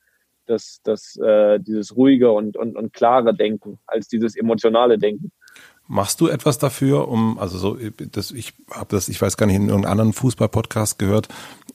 das, 0.47 0.79
das, 0.83 1.15
äh, 1.17 1.59
dieses 1.59 1.95
ruhige 1.95 2.31
und, 2.31 2.55
und, 2.55 2.75
und 2.75 2.93
klare 2.93 3.35
Denken 3.35 3.79
als 3.85 4.07
dieses 4.07 4.35
emotionale 4.35 4.97
Denken. 4.97 5.31
Machst 5.87 6.19
du 6.19 6.27
etwas 6.27 6.57
dafür, 6.57 7.07
um, 7.07 7.37
also 7.37 7.59
so, 7.59 7.77
das, 8.11 8.31
ich 8.31 8.53
habe 8.71 8.87
das, 8.89 9.07
ich 9.07 9.21
weiß 9.21 9.37
gar 9.37 9.45
nicht, 9.45 9.55
in 9.55 9.67
irgendeinem 9.67 9.91
anderen 9.91 10.13
Fußball-Podcast 10.13 10.97
gehört, 10.97 11.27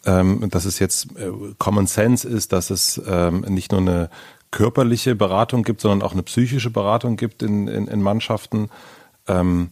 ähm, 0.04 0.48
dass 0.50 0.64
es 0.64 0.80
jetzt 0.80 1.16
äh, 1.16 1.30
Common 1.58 1.86
Sense 1.86 2.28
ist, 2.28 2.52
dass 2.52 2.70
es 2.70 3.00
ähm, 3.06 3.42
nicht 3.42 3.70
nur 3.70 3.80
eine 3.80 4.10
körperliche 4.50 5.14
Beratung 5.14 5.62
gibt, 5.62 5.80
sondern 5.80 6.02
auch 6.02 6.12
eine 6.12 6.24
psychische 6.24 6.70
Beratung 6.70 7.16
gibt 7.16 7.42
in, 7.42 7.68
in, 7.68 7.86
in 7.86 8.02
Mannschaften. 8.02 8.68
Ähm, 9.28 9.70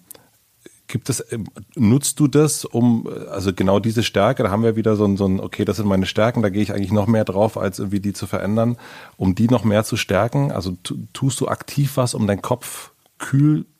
gibt 0.87 1.11
es, 1.11 1.25
ähm, 1.33 1.49
nutzt 1.75 2.21
du 2.21 2.29
das, 2.29 2.65
um, 2.65 3.09
also 3.31 3.53
genau 3.53 3.81
diese 3.81 4.05
Stärke, 4.05 4.45
da 4.45 4.51
haben 4.51 4.63
wir 4.63 4.77
wieder 4.77 4.95
so 4.95 5.05
ein, 5.05 5.17
so 5.17 5.27
ein, 5.27 5.41
okay, 5.41 5.65
das 5.65 5.79
sind 5.79 5.87
meine 5.87 6.07
Stärken, 6.07 6.43
da 6.43 6.49
gehe 6.49 6.63
ich 6.63 6.73
eigentlich 6.73 6.93
noch 6.93 7.09
mehr 7.09 7.25
drauf, 7.25 7.59
als 7.59 7.81
irgendwie 7.81 8.01
die 8.01 8.13
zu 8.13 8.29
verändern, 8.29 8.77
um 9.17 9.35
die 9.35 9.49
noch 9.49 9.65
mehr 9.65 9.83
zu 9.83 9.97
stärken? 9.97 10.53
Also 10.53 10.77
tust 11.13 11.41
du 11.41 11.49
aktiv 11.49 11.97
was, 11.97 12.15
um 12.15 12.29
deinen 12.29 12.43
Kopf 12.43 12.93
kühl 13.19 13.63
zu 13.63 13.78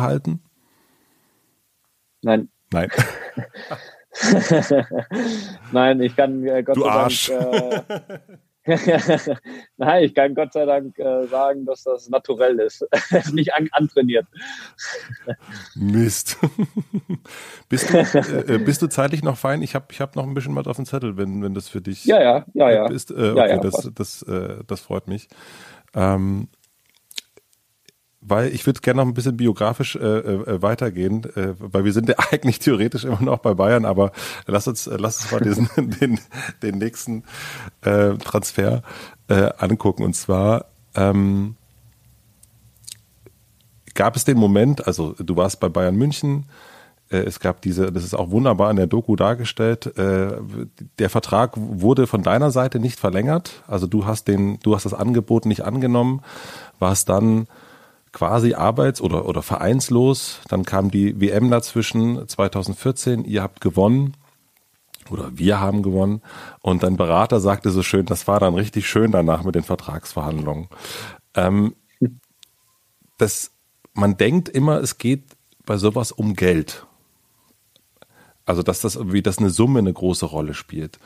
halten? 0.00 0.42
Nein. 2.22 2.48
Nein. 2.72 2.90
Nein, 5.72 6.00
ich 6.00 6.14
kann 6.14 6.46
äh, 6.46 6.62
Gott 6.62 6.76
du 6.76 6.82
sei 6.82 6.90
Arsch. 6.90 7.28
Dank. 7.28 7.88
Äh, 7.88 8.18
Nein, 9.78 10.04
ich 10.04 10.14
kann 10.14 10.34
Gott 10.34 10.52
sei 10.52 10.66
Dank 10.66 10.98
äh, 10.98 11.26
sagen, 11.26 11.64
dass 11.64 11.84
das 11.84 12.08
naturell 12.08 12.58
ist. 12.60 12.86
nicht 13.32 13.54
an, 13.54 13.68
antrainiert. 13.72 14.26
Mist. 15.74 16.36
bist, 17.68 17.90
du, 17.90 17.98
äh, 17.98 18.54
äh, 18.54 18.58
bist 18.58 18.82
du 18.82 18.88
zeitlich 18.88 19.22
noch 19.22 19.38
fein? 19.38 19.62
Ich 19.62 19.74
habe 19.74 19.86
ich 19.90 20.00
hab 20.00 20.14
noch 20.14 20.26
ein 20.26 20.34
bisschen 20.34 20.54
was 20.56 20.66
auf 20.66 20.76
dem 20.76 20.84
Zettel, 20.84 21.16
wenn, 21.16 21.42
wenn 21.42 21.54
das 21.54 21.68
für 21.68 21.80
dich 21.80 22.04
ja, 22.04 22.20
ja, 22.22 22.44
ja, 22.52 22.70
ja. 22.70 22.86
ist. 22.90 23.10
Äh, 23.10 23.14
okay, 23.14 23.36
ja, 23.36 23.46
ja, 23.46 23.58
das, 23.58 23.90
das, 23.94 24.22
äh, 24.22 24.62
das 24.66 24.80
freut 24.80 25.08
mich. 25.08 25.28
Ähm, 25.94 26.48
weil 28.20 28.54
ich 28.54 28.66
würde 28.66 28.80
gerne 28.80 29.00
noch 29.00 29.08
ein 29.08 29.14
bisschen 29.14 29.36
biografisch 29.36 29.96
äh, 29.96 29.98
äh, 29.98 30.62
weitergehen, 30.62 31.24
äh, 31.36 31.54
weil 31.58 31.84
wir 31.84 31.92
sind 31.92 32.08
ja 32.08 32.16
eigentlich 32.30 32.58
theoretisch 32.58 33.04
immer 33.04 33.22
noch 33.22 33.38
bei 33.38 33.54
Bayern, 33.54 33.84
aber 33.84 34.12
lass 34.46 34.68
uns, 34.68 34.86
äh, 34.86 34.96
lass 34.98 35.20
uns 35.20 35.32
mal 35.32 35.40
diesen, 35.40 35.68
den, 36.00 36.20
den 36.62 36.78
nächsten 36.78 37.24
äh, 37.82 38.14
Transfer 38.16 38.82
äh, 39.28 39.50
angucken. 39.58 40.02
Und 40.02 40.14
zwar 40.14 40.66
ähm, 40.94 41.56
gab 43.94 44.16
es 44.16 44.24
den 44.24 44.36
Moment, 44.36 44.86
also 44.86 45.14
du 45.14 45.36
warst 45.36 45.60
bei 45.60 45.68
Bayern 45.68 45.96
München, 45.96 46.46
äh, 47.10 47.18
es 47.18 47.40
gab 47.40 47.62
diese, 47.62 47.90
das 47.90 48.04
ist 48.04 48.14
auch 48.14 48.30
wunderbar 48.30 48.70
in 48.70 48.76
der 48.76 48.86
Doku 48.86 49.16
dargestellt. 49.16 49.86
Äh, 49.98 50.32
der 50.98 51.08
Vertrag 51.08 51.52
wurde 51.56 52.06
von 52.06 52.22
deiner 52.22 52.50
Seite 52.50 52.80
nicht 52.80 53.00
verlängert. 53.00 53.62
Also 53.66 53.86
du 53.86 54.04
hast 54.04 54.28
den, 54.28 54.58
du 54.62 54.74
hast 54.74 54.84
das 54.84 54.94
Angebot 54.94 55.46
nicht 55.46 55.62
angenommen, 55.62 56.22
warst 56.78 57.08
dann 57.08 57.46
quasi 58.12 58.54
arbeits- 58.54 59.00
oder, 59.00 59.26
oder 59.26 59.42
vereinslos. 59.42 60.40
Dann 60.48 60.64
kam 60.64 60.90
die 60.90 61.20
WM 61.20 61.50
dazwischen 61.50 62.26
2014. 62.26 63.24
Ihr 63.24 63.42
habt 63.42 63.60
gewonnen 63.60 64.14
oder 65.10 65.36
wir 65.36 65.60
haben 65.60 65.82
gewonnen. 65.82 66.22
Und 66.60 66.82
dein 66.82 66.96
Berater 66.96 67.40
sagte 67.40 67.70
so 67.70 67.82
schön, 67.82 68.06
das 68.06 68.26
war 68.26 68.40
dann 68.40 68.54
richtig 68.54 68.88
schön 68.88 69.12
danach 69.12 69.42
mit 69.44 69.54
den 69.54 69.62
Vertragsverhandlungen. 69.62 70.68
Ähm, 71.34 71.74
das, 73.18 73.52
man 73.92 74.16
denkt 74.16 74.48
immer, 74.48 74.80
es 74.80 74.98
geht 74.98 75.36
bei 75.66 75.76
sowas 75.76 76.12
um 76.12 76.34
Geld. 76.34 76.86
Also, 78.46 78.62
dass 78.62 78.80
das 78.80 78.96
irgendwie, 78.96 79.22
dass 79.22 79.38
eine 79.38 79.50
Summe 79.50 79.78
eine 79.78 79.92
große 79.92 80.26
Rolle 80.26 80.54
spielt. 80.54 80.98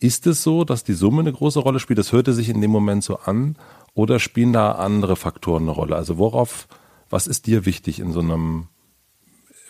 Ist 0.00 0.26
es 0.26 0.42
so, 0.42 0.64
dass 0.64 0.84
die 0.84 0.92
Summe 0.92 1.20
eine 1.20 1.32
große 1.32 1.58
Rolle 1.58 1.80
spielt? 1.80 1.98
Das 1.98 2.12
hörte 2.12 2.32
sich 2.32 2.48
in 2.48 2.60
dem 2.60 2.70
Moment 2.70 3.02
so 3.02 3.18
an. 3.18 3.56
Oder 3.94 4.20
spielen 4.20 4.52
da 4.52 4.72
andere 4.72 5.16
Faktoren 5.16 5.64
eine 5.64 5.72
Rolle? 5.72 5.96
Also 5.96 6.18
worauf, 6.18 6.68
was 7.10 7.26
ist 7.26 7.46
dir 7.46 7.66
wichtig 7.66 7.98
in 7.98 8.12
so 8.12 8.20
einem, 8.20 8.68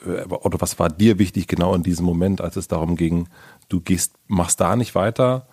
äh, 0.04 0.24
oder 0.24 0.60
was 0.60 0.78
war 0.78 0.90
dir 0.90 1.18
wichtig 1.18 1.46
genau 1.46 1.74
in 1.74 1.82
diesem 1.82 2.04
Moment, 2.04 2.42
als 2.42 2.56
es 2.56 2.68
darum 2.68 2.96
ging, 2.96 3.28
du 3.70 3.80
gehst, 3.80 4.16
machst 4.26 4.60
da 4.60 4.76
nicht 4.76 4.94
weiter, 4.94 5.48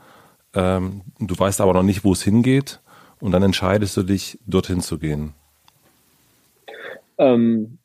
ähm, 0.54 1.04
du 1.20 1.38
weißt 1.38 1.62
aber 1.62 1.74
noch 1.74 1.84
nicht, 1.84 2.04
wo 2.04 2.12
es 2.12 2.22
hingeht 2.22 2.82
und 3.22 3.32
dann 3.32 3.44
entscheidest 3.44 3.96
du 3.96 4.04
dich, 4.04 4.40
dorthin 4.46 4.82
zu 4.82 5.00
gehen? 5.00 5.34
Ähm, 7.18 7.78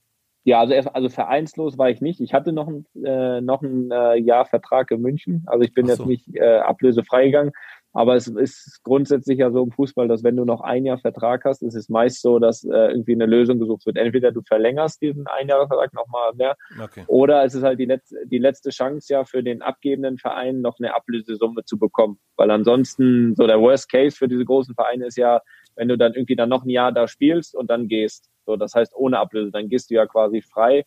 Ja, 0.50 0.58
also, 0.58 0.74
erst, 0.74 0.92
also 0.96 1.08
vereinslos 1.08 1.78
war 1.78 1.90
ich 1.90 2.00
nicht. 2.00 2.20
Ich 2.20 2.34
hatte 2.34 2.52
noch 2.52 2.66
ein, 2.66 2.84
äh, 3.04 3.40
noch 3.40 3.62
ein 3.62 3.88
äh, 3.92 4.16
Jahr 4.16 4.46
Vertrag 4.46 4.90
in 4.90 5.00
München. 5.00 5.44
Also 5.46 5.62
ich 5.62 5.72
bin 5.72 5.86
so. 5.86 5.92
jetzt 5.92 6.06
nicht 6.06 6.34
äh, 6.34 6.58
ablösefrei 6.58 7.26
gegangen. 7.26 7.52
Aber 7.92 8.16
es 8.16 8.26
ist 8.26 8.80
grundsätzlich 8.82 9.38
ja 9.38 9.52
so 9.52 9.62
im 9.62 9.70
Fußball, 9.70 10.08
dass 10.08 10.24
wenn 10.24 10.34
du 10.34 10.44
noch 10.44 10.60
ein 10.60 10.84
Jahr 10.84 10.98
Vertrag 10.98 11.44
hast, 11.44 11.62
ist 11.62 11.76
es 11.76 11.88
meist 11.88 12.20
so, 12.20 12.40
dass 12.40 12.64
äh, 12.64 12.68
irgendwie 12.68 13.12
eine 13.12 13.26
Lösung 13.26 13.60
gesucht 13.60 13.86
wird. 13.86 13.96
Entweder 13.96 14.32
du 14.32 14.42
verlängerst 14.42 15.00
diesen 15.00 15.28
Einjahresvertrag 15.28 15.94
nochmal 15.94 16.32
mehr, 16.34 16.56
okay. 16.82 17.04
oder 17.06 17.44
es 17.44 17.54
ist 17.54 17.62
halt 17.62 17.78
die 17.78 17.86
letzte, 17.86 18.16
die 18.26 18.38
letzte 18.38 18.70
Chance 18.70 19.12
ja 19.12 19.24
für 19.24 19.44
den 19.44 19.62
abgebenden 19.62 20.18
Verein 20.18 20.62
noch 20.62 20.80
eine 20.80 20.96
Ablösesumme 20.96 21.64
zu 21.64 21.78
bekommen. 21.78 22.18
Weil 22.36 22.50
ansonsten 22.50 23.36
so 23.36 23.46
der 23.46 23.60
Worst 23.60 23.88
Case 23.88 24.16
für 24.16 24.26
diese 24.26 24.44
großen 24.44 24.74
Vereine 24.74 25.06
ist 25.06 25.16
ja, 25.16 25.40
wenn 25.76 25.86
du 25.86 25.96
dann 25.96 26.14
irgendwie 26.14 26.36
dann 26.36 26.48
noch 26.48 26.64
ein 26.64 26.70
Jahr 26.70 26.90
da 26.90 27.06
spielst 27.06 27.54
und 27.54 27.70
dann 27.70 27.86
gehst. 27.86 28.28
So, 28.50 28.56
das 28.56 28.74
heißt 28.74 28.96
ohne 28.96 29.20
Ablöse, 29.20 29.52
dann 29.52 29.68
gehst 29.68 29.90
du 29.90 29.94
ja 29.94 30.06
quasi 30.06 30.42
frei. 30.42 30.84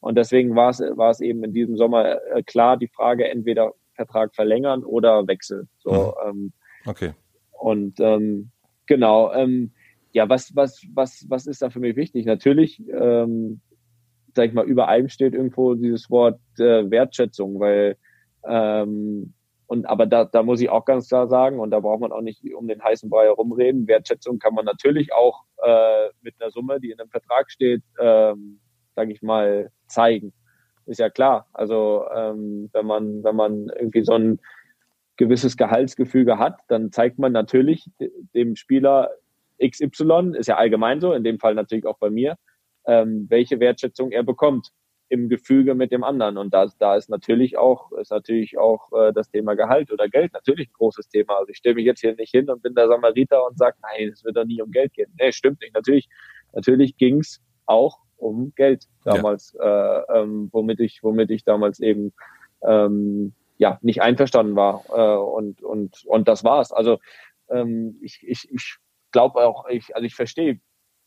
Und 0.00 0.18
deswegen 0.18 0.54
war 0.54 0.68
es, 0.68 0.80
war 0.80 1.10
es 1.10 1.20
eben 1.20 1.42
in 1.42 1.54
diesem 1.54 1.78
Sommer 1.78 2.20
äh, 2.30 2.42
klar 2.42 2.76
die 2.76 2.88
Frage, 2.88 3.26
entweder 3.26 3.72
Vertrag 3.94 4.34
verlängern 4.34 4.84
oder 4.84 5.26
wechseln. 5.26 5.66
So, 5.78 6.14
mhm. 6.22 6.28
ähm, 6.28 6.52
okay. 6.84 7.12
Und 7.52 7.98
ähm, 8.00 8.50
genau, 8.84 9.32
ähm, 9.32 9.72
ja, 10.12 10.28
was, 10.28 10.54
was, 10.54 10.82
was, 10.92 11.24
was 11.30 11.46
ist 11.46 11.62
da 11.62 11.70
für 11.70 11.80
mich 11.80 11.96
wichtig? 11.96 12.26
Natürlich, 12.26 12.82
ähm, 12.92 13.62
sag 14.34 14.48
ich 14.48 14.52
mal, 14.52 14.66
über 14.66 14.88
allem 14.88 15.08
steht 15.08 15.32
irgendwo 15.32 15.74
dieses 15.74 16.10
Wort 16.10 16.38
äh, 16.58 16.90
Wertschätzung, 16.90 17.58
weil 17.58 17.96
ähm, 18.46 19.32
und 19.66 19.86
aber 19.86 20.06
da, 20.06 20.24
da 20.24 20.42
muss 20.42 20.60
ich 20.60 20.70
auch 20.70 20.84
ganz 20.84 21.08
klar 21.08 21.28
sagen, 21.28 21.58
und 21.60 21.70
da 21.70 21.80
braucht 21.80 22.00
man 22.00 22.12
auch 22.12 22.20
nicht 22.20 22.42
um 22.54 22.68
den 22.68 22.82
heißen 22.82 23.10
Brei 23.10 23.24
herumreden, 23.24 23.88
Wertschätzung 23.88 24.38
kann 24.38 24.54
man 24.54 24.64
natürlich 24.64 25.12
auch 25.12 25.44
äh, 25.62 26.08
mit 26.22 26.34
einer 26.40 26.50
Summe, 26.50 26.80
die 26.80 26.90
in 26.90 27.00
einem 27.00 27.10
Vertrag 27.10 27.50
steht, 27.50 27.82
ähm, 28.00 28.60
sage 28.94 29.12
ich 29.12 29.22
mal, 29.22 29.70
zeigen 29.88 30.32
ist 30.86 31.00
ja 31.00 31.10
klar. 31.10 31.46
Also 31.52 32.06
ähm, 32.14 32.70
wenn 32.72 32.86
man, 32.86 33.24
wenn 33.24 33.36
man 33.36 33.68
irgendwie 33.68 34.04
so 34.04 34.14
ein 34.14 34.40
gewisses 35.16 35.56
Gehaltsgefüge 35.56 36.38
hat, 36.38 36.60
dann 36.68 36.92
zeigt 36.92 37.18
man 37.18 37.32
natürlich 37.32 37.90
dem 38.34 38.56
Spieler 38.56 39.10
XY, 39.62 40.34
ist 40.36 40.46
ja 40.46 40.56
allgemein 40.56 41.00
so, 41.00 41.12
in 41.12 41.24
dem 41.24 41.38
Fall 41.38 41.54
natürlich 41.54 41.86
auch 41.86 41.98
bei 41.98 42.10
mir, 42.10 42.36
ähm, 42.86 43.26
welche 43.28 43.58
Wertschätzung 43.58 44.12
er 44.12 44.22
bekommt 44.22 44.70
im 45.08 45.28
Gefüge 45.28 45.74
mit 45.74 45.92
dem 45.92 46.02
anderen. 46.02 46.36
Und 46.36 46.52
da, 46.52 46.66
da 46.78 46.96
ist 46.96 47.08
natürlich 47.08 47.56
auch, 47.58 47.92
ist 47.92 48.10
natürlich 48.10 48.58
auch 48.58 48.90
äh, 48.92 49.12
das 49.12 49.30
Thema 49.30 49.54
Gehalt 49.54 49.92
oder 49.92 50.08
Geld 50.08 50.32
natürlich 50.32 50.68
ein 50.68 50.74
großes 50.74 51.08
Thema. 51.08 51.38
Also 51.38 51.50
ich 51.50 51.58
stelle 51.58 51.76
mich 51.76 51.84
jetzt 51.84 52.00
hier 52.00 52.14
nicht 52.16 52.30
hin 52.30 52.50
und 52.50 52.62
bin 52.62 52.74
der 52.74 52.88
Samariter 52.88 53.46
und 53.46 53.56
sage, 53.56 53.76
nein, 53.82 54.10
es 54.12 54.24
wird 54.24 54.36
doch 54.36 54.44
nie 54.44 54.60
um 54.62 54.70
Geld 54.70 54.92
gehen. 54.94 55.12
Nee, 55.18 55.32
stimmt 55.32 55.60
nicht. 55.60 55.74
Natürlich, 55.74 56.08
natürlich 56.52 56.96
ging's 56.96 57.40
auch 57.66 58.00
um 58.16 58.52
Geld 58.56 58.86
damals, 59.04 59.54
ja. 59.58 60.00
äh, 60.00 60.20
ähm, 60.20 60.48
womit 60.52 60.80
ich, 60.80 61.02
womit 61.02 61.30
ich 61.30 61.44
damals 61.44 61.80
eben 61.80 62.12
ähm, 62.62 63.34
ja 63.58 63.78
nicht 63.82 64.02
einverstanden 64.02 64.56
war 64.56 64.84
äh, 64.90 65.16
und 65.16 65.62
und 65.62 66.04
und 66.06 66.28
das 66.28 66.44
war's. 66.44 66.72
Also 66.72 66.98
ähm, 67.48 67.98
ich 68.02 68.20
ich, 68.22 68.48
ich 68.50 68.76
glaube 69.12 69.40
auch, 69.40 69.68
ich 69.68 69.94
also 69.94 70.04
ich 70.04 70.14
verstehe 70.14 70.60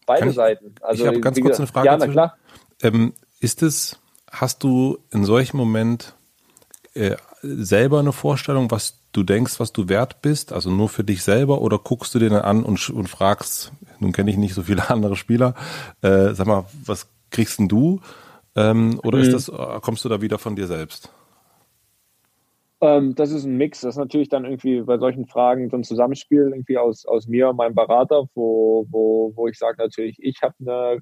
beide 0.05 0.29
ich, 0.29 0.35
Seiten. 0.35 0.75
Also 0.81 1.03
ich 1.03 1.07
habe 1.07 1.19
ganz 1.19 1.39
kurz 1.39 1.57
eine 1.57 1.67
Frage. 1.67 1.87
Ja, 1.87 1.97
na 1.97 2.07
klar. 2.07 2.37
Ähm, 2.81 3.13
ist 3.39 3.63
es, 3.63 3.99
hast 4.31 4.63
du 4.63 4.99
in 5.11 5.23
solchem 5.25 5.57
Moment 5.57 6.15
äh, 6.93 7.15
selber 7.41 7.99
eine 7.99 8.11
Vorstellung, 8.11 8.71
was 8.71 8.99
du 9.11 9.23
denkst, 9.23 9.59
was 9.59 9.73
du 9.73 9.89
wert 9.89 10.21
bist, 10.21 10.53
also 10.53 10.69
nur 10.69 10.89
für 10.89 11.03
dich 11.03 11.23
selber, 11.23 11.61
oder 11.61 11.79
guckst 11.79 12.13
du 12.13 12.19
dir 12.19 12.29
dann 12.29 12.41
an 12.41 12.63
und, 12.63 12.89
und 12.89 13.07
fragst, 13.07 13.71
nun 13.99 14.11
kenne 14.11 14.29
ich 14.29 14.37
nicht 14.37 14.53
so 14.53 14.63
viele 14.63 14.89
andere 14.89 15.15
Spieler, 15.15 15.55
äh, 16.01 16.33
sag 16.33 16.47
mal, 16.47 16.65
was 16.85 17.07
kriegst 17.31 17.59
denn 17.59 17.67
du? 17.67 18.01
Ähm, 18.55 18.99
oder 19.03 19.17
mhm. 19.17 19.23
ist 19.23 19.33
das, 19.33 19.49
äh, 19.49 19.79
kommst 19.81 20.03
du 20.05 20.09
da 20.09 20.21
wieder 20.21 20.37
von 20.37 20.55
dir 20.55 20.67
selbst? 20.67 21.11
Ähm, 22.81 23.13
das 23.15 23.31
ist 23.31 23.43
ein 23.43 23.57
Mix. 23.57 23.81
Das 23.81 23.95
ist 23.95 23.99
natürlich 23.99 24.29
dann 24.29 24.45
irgendwie 24.45 24.81
bei 24.81 24.97
solchen 24.97 25.25
Fragen 25.25 25.69
so 25.69 25.77
ein 25.77 25.83
Zusammenspiel 25.83 26.49
irgendwie 26.51 26.77
aus, 26.77 27.05
aus 27.05 27.27
mir 27.27 27.49
und 27.49 27.57
meinem 27.57 27.75
Berater, 27.75 28.25
wo, 28.35 28.85
wo, 28.89 29.33
wo 29.35 29.47
ich 29.47 29.57
sage 29.57 29.77
natürlich, 29.77 30.17
ich 30.19 30.41
habe 30.41 30.55
eine 30.59 30.99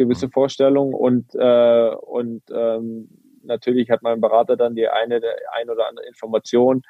gewisse 0.00 0.26
mhm. 0.26 0.32
Vorstellung 0.32 0.94
und, 0.94 1.34
äh, 1.34 1.90
und 1.94 2.42
ähm, 2.50 3.08
natürlich 3.42 3.90
hat 3.90 4.02
mein 4.02 4.20
Berater 4.20 4.56
dann 4.56 4.74
die 4.74 4.88
eine, 4.88 5.20
eine 5.52 5.72
oder 5.72 5.88
andere 5.88 6.06
Information, 6.06 6.82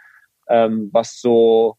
ähm, 0.48 0.90
was 0.92 1.20
so, 1.20 1.76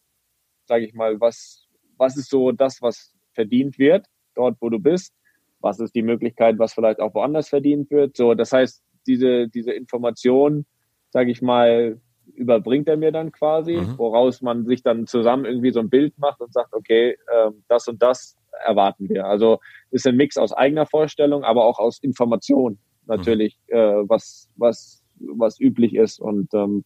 sage 0.65 0.85
ich 0.85 0.93
mal, 0.93 1.19
was, 1.21 1.67
was 1.97 2.17
ist 2.17 2.29
so 2.29 2.51
das, 2.51 2.81
was 2.81 3.13
verdient 3.33 3.79
wird, 3.79 4.05
dort 4.35 4.57
wo 4.59 4.69
du 4.69 4.79
bist, 4.79 5.13
was 5.61 5.79
ist 5.79 5.95
die 5.95 6.01
Möglichkeit, 6.01 6.59
was 6.59 6.73
vielleicht 6.73 6.99
auch 6.99 7.13
woanders 7.13 7.47
verdient 7.47 7.89
wird. 7.91 8.17
So, 8.17 8.33
das 8.33 8.51
heißt, 8.51 8.83
diese, 9.07 9.47
diese 9.47 9.71
Information, 9.71 10.65
sage 11.11 11.31
ich 11.31 11.41
mal, 11.41 12.01
überbringt 12.35 12.87
er 12.87 12.97
mir 12.97 13.11
dann 13.11 13.31
quasi, 13.31 13.77
mhm. 13.77 13.97
woraus 13.97 14.41
man 14.41 14.65
sich 14.65 14.83
dann 14.83 15.07
zusammen 15.07 15.45
irgendwie 15.45 15.71
so 15.71 15.79
ein 15.79 15.89
Bild 15.89 16.17
macht 16.17 16.41
und 16.41 16.51
sagt, 16.51 16.73
okay, 16.73 17.11
äh, 17.11 17.51
das 17.67 17.87
und 17.87 18.01
das 18.01 18.35
erwarten 18.65 19.09
wir. 19.09 19.25
Also 19.25 19.59
ist 19.91 20.07
ein 20.07 20.15
Mix 20.15 20.37
aus 20.37 20.53
eigener 20.53 20.85
Vorstellung, 20.85 21.43
aber 21.43 21.65
auch 21.65 21.79
aus 21.79 21.99
Information 21.99 22.77
natürlich, 23.05 23.57
mhm. 23.69 23.75
äh, 23.75 24.09
was, 24.09 24.49
was, 24.55 25.03
was 25.19 25.59
üblich 25.59 25.95
ist. 25.95 26.19
Und 26.19 26.53
ähm, 26.53 26.83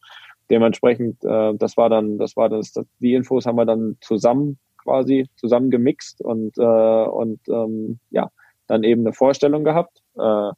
dementsprechend, 0.50 1.24
äh, 1.24 1.54
das 1.56 1.78
war 1.78 1.90
dann, 1.90 2.18
das 2.18 2.36
war 2.36 2.50
das, 2.50 2.74
die 3.00 3.14
Infos 3.14 3.46
haben 3.46 3.58
wir 3.58 3.66
dann 3.66 3.98
zusammen 4.02 4.60
quasi 4.86 5.28
zusammen 5.36 5.72
gemixt 5.72 6.22
und, 6.22 6.58
äh, 6.58 6.62
und 6.62 7.40
ähm, 7.50 8.00
ja, 8.12 8.30
dann 8.68 8.84
eben 8.84 9.02
eine 9.02 9.14
Vorstellung 9.14 9.64
gehabt. 9.64 10.02
Äh, 10.16 10.52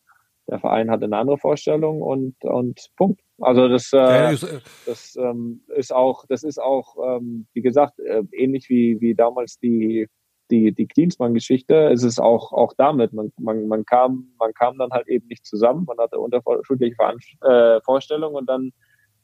der 0.50 0.60
Verein 0.60 0.90
hatte 0.90 1.06
eine 1.06 1.18
andere 1.18 1.38
Vorstellung 1.38 2.02
und, 2.02 2.36
und 2.44 2.90
Punkt. 2.96 3.22
Also 3.40 3.68
das, 3.68 3.92
äh, 3.94 4.34
äh, 4.34 4.38
das 4.86 5.16
ähm, 5.18 5.62
ist 5.76 5.94
auch, 5.94 6.26
das 6.28 6.44
ist 6.44 6.60
auch, 6.62 6.96
ähm, 7.06 7.48
wie 7.54 7.62
gesagt, 7.62 8.00
äh, 8.00 8.24
ähnlich 8.32 8.70
wie, 8.70 9.00
wie 9.02 9.14
damals 9.14 9.60
die, 9.60 10.08
die, 10.52 10.72
die 10.72 10.88
Klinsmann-Geschichte. 10.88 11.90
Es 11.92 12.04
ist 12.04 12.20
auch, 12.20 12.52
auch 12.54 12.74
damit, 12.78 13.14
man, 13.14 13.32
man, 13.40 13.68
man 13.68 13.86
kam, 13.86 14.30
man 14.40 14.54
kam 14.54 14.78
dann 14.78 14.92
halt 14.92 15.08
eben 15.08 15.28
nicht 15.28 15.46
zusammen, 15.46 15.86
man 15.86 15.98
hatte 15.98 16.20
unterschiedliche 16.20 16.96
äh, 17.42 17.82
Vorstellungen 17.82 18.36
und 18.36 18.50
dann, 18.50 18.72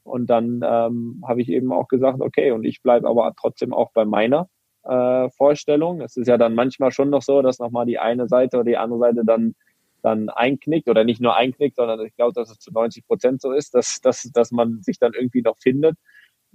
und 0.03 0.29
dann 0.29 0.61
ähm, 0.63 1.23
habe 1.27 1.41
ich 1.41 1.49
eben 1.49 1.71
auch 1.71 1.87
gesagt, 1.87 2.21
okay, 2.21 2.51
und 2.51 2.63
ich 2.65 2.81
bleibe 2.81 3.07
aber 3.07 3.33
trotzdem 3.39 3.73
auch 3.73 3.91
bei 3.93 4.05
meiner 4.05 4.49
äh, 4.83 5.29
Vorstellung. 5.31 6.01
Es 6.01 6.17
ist 6.17 6.27
ja 6.27 6.37
dann 6.37 6.55
manchmal 6.55 6.91
schon 6.91 7.09
noch 7.09 7.21
so, 7.21 7.41
dass 7.41 7.59
nochmal 7.59 7.85
die 7.85 7.99
eine 7.99 8.27
Seite 8.27 8.57
oder 8.57 8.65
die 8.65 8.77
andere 8.77 8.99
Seite 8.99 9.23
dann 9.25 9.55
dann 10.03 10.29
einknickt 10.29 10.89
oder 10.89 11.05
nicht 11.05 11.21
nur 11.21 11.35
einknickt, 11.35 11.77
sondern 11.77 12.05
ich 12.05 12.15
glaube, 12.15 12.33
dass 12.33 12.51
es 12.51 12.59
zu 12.59 12.71
90 12.71 13.07
Prozent 13.07 13.41
so 13.41 13.51
ist, 13.51 13.73
dass, 13.73 14.01
dass, 14.01 14.29
dass 14.33 14.51
man 14.51 14.81
sich 14.81 14.99
dann 14.99 15.13
irgendwie 15.13 15.41
noch 15.41 15.57
findet. 15.57 15.97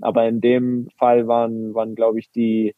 Aber 0.01 0.28
in 0.28 0.40
dem 0.40 0.89
Fall 0.99 1.27
waren, 1.27 1.74
waren 1.74 1.95
glaube 1.95 2.19
ich, 2.19 2.31
die, 2.31 2.77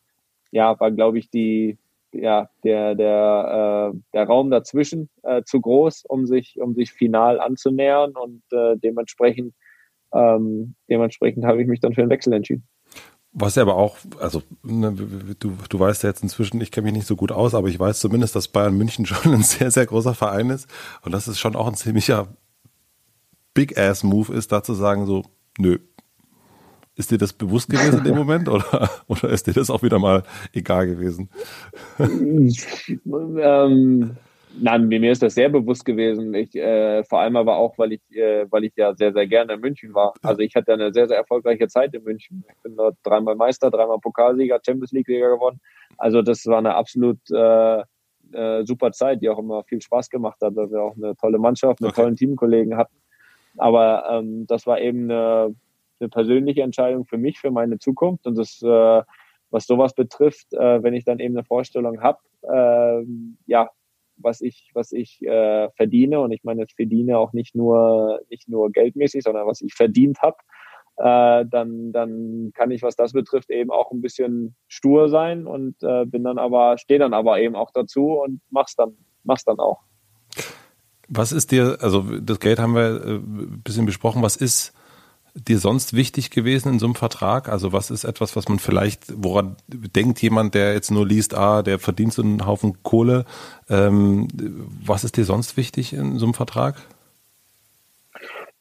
ja, 0.50 0.78
war, 0.78 0.90
glaube 0.90 1.18
ich, 1.18 1.30
die, 1.30 1.78
ja, 2.12 2.50
der, 2.64 2.94
der, 2.94 3.92
äh, 3.92 3.98
der 4.12 4.24
Raum 4.24 4.50
dazwischen 4.50 5.08
äh, 5.22 5.42
zu 5.44 5.60
groß, 5.60 6.04
um 6.08 6.26
sich, 6.26 6.60
um 6.60 6.74
sich 6.74 6.92
final 6.92 7.40
anzunähern 7.40 8.12
und 8.16 8.42
äh, 8.52 8.76
dementsprechend, 8.76 9.54
ähm, 10.12 10.74
dementsprechend 10.88 11.44
habe 11.44 11.62
ich 11.62 11.68
mich 11.68 11.80
dann 11.80 11.94
für 11.94 12.02
den 12.02 12.10
Wechsel 12.10 12.32
entschieden. 12.32 12.66
Was 13.32 13.54
ja 13.54 13.62
aber 13.62 13.76
auch, 13.76 13.96
also 14.18 14.42
ne, 14.64 14.92
du, 15.38 15.56
du 15.68 15.80
weißt 15.80 16.02
ja 16.02 16.08
jetzt 16.08 16.22
inzwischen, 16.22 16.60
ich 16.60 16.72
kenne 16.72 16.86
mich 16.86 16.94
nicht 16.94 17.06
so 17.06 17.14
gut 17.14 17.30
aus, 17.30 17.54
aber 17.54 17.68
ich 17.68 17.78
weiß 17.78 18.00
zumindest, 18.00 18.34
dass 18.34 18.48
Bayern 18.48 18.76
München 18.76 19.06
schon 19.06 19.32
ein 19.32 19.42
sehr, 19.42 19.70
sehr 19.70 19.86
großer 19.86 20.14
Verein 20.14 20.50
ist 20.50 20.68
und 21.02 21.12
dass 21.12 21.28
es 21.28 21.38
schon 21.38 21.54
auch 21.54 21.68
ein 21.68 21.74
ziemlicher 21.74 22.28
Big-Ass-Move 23.54 24.32
ist, 24.34 24.50
da 24.52 24.62
zu 24.62 24.74
sagen 24.74 25.06
so, 25.06 25.24
nö. 25.58 25.78
Ist 26.96 27.10
dir 27.10 27.18
das 27.18 27.32
bewusst 27.32 27.70
gewesen 27.70 27.98
in 27.98 28.04
dem 28.04 28.16
Moment 28.16 28.48
oder, 28.48 28.90
oder 29.06 29.30
ist 29.30 29.46
dir 29.46 29.54
das 29.54 29.70
auch 29.70 29.82
wieder 29.82 29.98
mal 29.98 30.22
egal 30.52 30.86
gewesen? 30.86 31.30
ähm, 31.98 34.16
Nein, 34.58 34.88
mir 34.88 35.12
ist 35.12 35.22
das 35.22 35.34
sehr 35.34 35.48
bewusst 35.48 35.84
gewesen. 35.84 36.34
Ich, 36.34 36.54
äh, 36.56 37.04
vor 37.04 37.20
allem 37.20 37.36
aber 37.36 37.56
auch, 37.56 37.78
weil 37.78 37.92
ich, 37.92 38.16
äh, 38.16 38.46
weil 38.50 38.64
ich 38.64 38.72
ja 38.76 38.94
sehr, 38.94 39.12
sehr 39.12 39.26
gerne 39.26 39.54
in 39.54 39.60
München 39.60 39.94
war. 39.94 40.14
Also 40.22 40.40
ich 40.40 40.54
hatte 40.54 40.72
eine 40.72 40.92
sehr, 40.92 41.06
sehr 41.06 41.18
erfolgreiche 41.18 41.68
Zeit 41.68 41.94
in 41.94 42.02
München. 42.02 42.44
Ich 42.48 42.62
bin 42.62 42.76
dort 42.76 42.96
dreimal 43.02 43.36
Meister, 43.36 43.70
dreimal 43.70 43.98
Pokalsieger, 44.00 44.58
Champions 44.64 44.92
League-Sieger 44.92 45.34
geworden. 45.34 45.60
Also 45.98 46.22
das 46.22 46.44
war 46.46 46.58
eine 46.58 46.74
absolut 46.74 47.18
äh, 47.30 47.82
äh, 48.32 48.64
super 48.64 48.92
Zeit, 48.92 49.22
die 49.22 49.28
auch 49.28 49.38
immer 49.38 49.62
viel 49.64 49.80
Spaß 49.80 50.10
gemacht 50.10 50.38
hat, 50.42 50.56
weil 50.56 50.70
wir 50.70 50.82
auch 50.82 50.96
eine 50.96 51.14
tolle 51.16 51.38
Mannschaft, 51.38 51.80
eine 51.80 51.90
okay. 51.90 52.02
tollen 52.02 52.16
Teamkollegen 52.16 52.76
hatten. 52.76 52.96
Aber 53.56 54.04
ähm, 54.10 54.46
das 54.46 54.66
war 54.66 54.80
eben 54.80 55.10
eine, 55.10 55.54
eine 56.00 56.08
persönliche 56.08 56.62
Entscheidung 56.62 57.06
für 57.06 57.18
mich, 57.18 57.38
für 57.38 57.50
meine 57.50 57.78
Zukunft. 57.78 58.26
Und 58.26 58.36
das, 58.36 58.60
äh, 58.62 59.02
was 59.50 59.66
sowas 59.66 59.94
betrifft, 59.94 60.52
äh, 60.52 60.82
wenn 60.82 60.94
ich 60.94 61.04
dann 61.04 61.18
eben 61.18 61.36
eine 61.36 61.44
Vorstellung 61.44 62.00
habe, 62.00 62.18
äh, 62.42 63.04
ja, 63.46 63.70
was 64.16 64.40
ich, 64.40 64.70
was 64.74 64.92
ich 64.92 65.22
äh, 65.22 65.70
verdiene. 65.76 66.20
Und 66.20 66.32
ich 66.32 66.44
meine, 66.44 66.64
ich 66.64 66.74
verdiene 66.74 67.18
auch 67.18 67.32
nicht 67.32 67.54
nur, 67.54 68.20
nicht 68.30 68.48
nur 68.48 68.70
geldmäßig, 68.70 69.22
sondern 69.22 69.46
was 69.46 69.60
ich 69.60 69.74
verdient 69.74 70.20
habe. 70.20 70.36
Äh, 70.96 71.46
dann, 71.48 71.92
dann 71.92 72.52
kann 72.54 72.70
ich, 72.70 72.82
was 72.82 72.94
das 72.94 73.12
betrifft, 73.12 73.50
eben 73.50 73.70
auch 73.70 73.90
ein 73.90 74.02
bisschen 74.02 74.54
stur 74.68 75.08
sein 75.08 75.46
und 75.46 75.82
äh, 75.82 76.04
bin 76.04 76.24
dann 76.24 76.38
aber, 76.38 76.76
stehe 76.76 77.00
dann 77.00 77.14
aber 77.14 77.40
eben 77.40 77.56
auch 77.56 77.70
dazu 77.70 78.20
und 78.20 78.42
mach's 78.50 78.76
dann, 78.76 78.96
mach's 79.24 79.44
dann 79.44 79.58
auch. 79.58 79.80
Was 81.08 81.32
ist 81.32 81.52
dir, 81.52 81.78
also 81.80 82.02
das 82.20 82.38
Geld 82.38 82.58
haben 82.58 82.74
wir 82.74 83.02
äh, 83.02 83.14
ein 83.14 83.62
bisschen 83.64 83.86
besprochen, 83.86 84.22
was 84.22 84.36
ist 84.36 84.74
dir 85.34 85.58
sonst 85.58 85.94
wichtig 85.94 86.30
gewesen 86.30 86.74
in 86.74 86.78
so 86.78 86.86
einem 86.86 86.94
Vertrag? 86.94 87.48
Also 87.48 87.72
was 87.72 87.90
ist 87.90 88.04
etwas, 88.04 88.36
was 88.36 88.48
man 88.48 88.58
vielleicht, 88.58 89.04
woran 89.16 89.56
denkt 89.68 90.20
jemand, 90.22 90.54
der 90.54 90.74
jetzt 90.74 90.90
nur 90.90 91.06
liest, 91.06 91.34
ah, 91.34 91.62
der 91.62 91.78
verdient 91.78 92.12
so 92.12 92.22
einen 92.22 92.46
Haufen 92.46 92.82
Kohle. 92.82 93.24
Ähm, 93.68 94.28
was 94.84 95.04
ist 95.04 95.16
dir 95.16 95.24
sonst 95.24 95.56
wichtig 95.56 95.92
in 95.92 96.18
so 96.18 96.26
einem 96.26 96.34
Vertrag? 96.34 96.76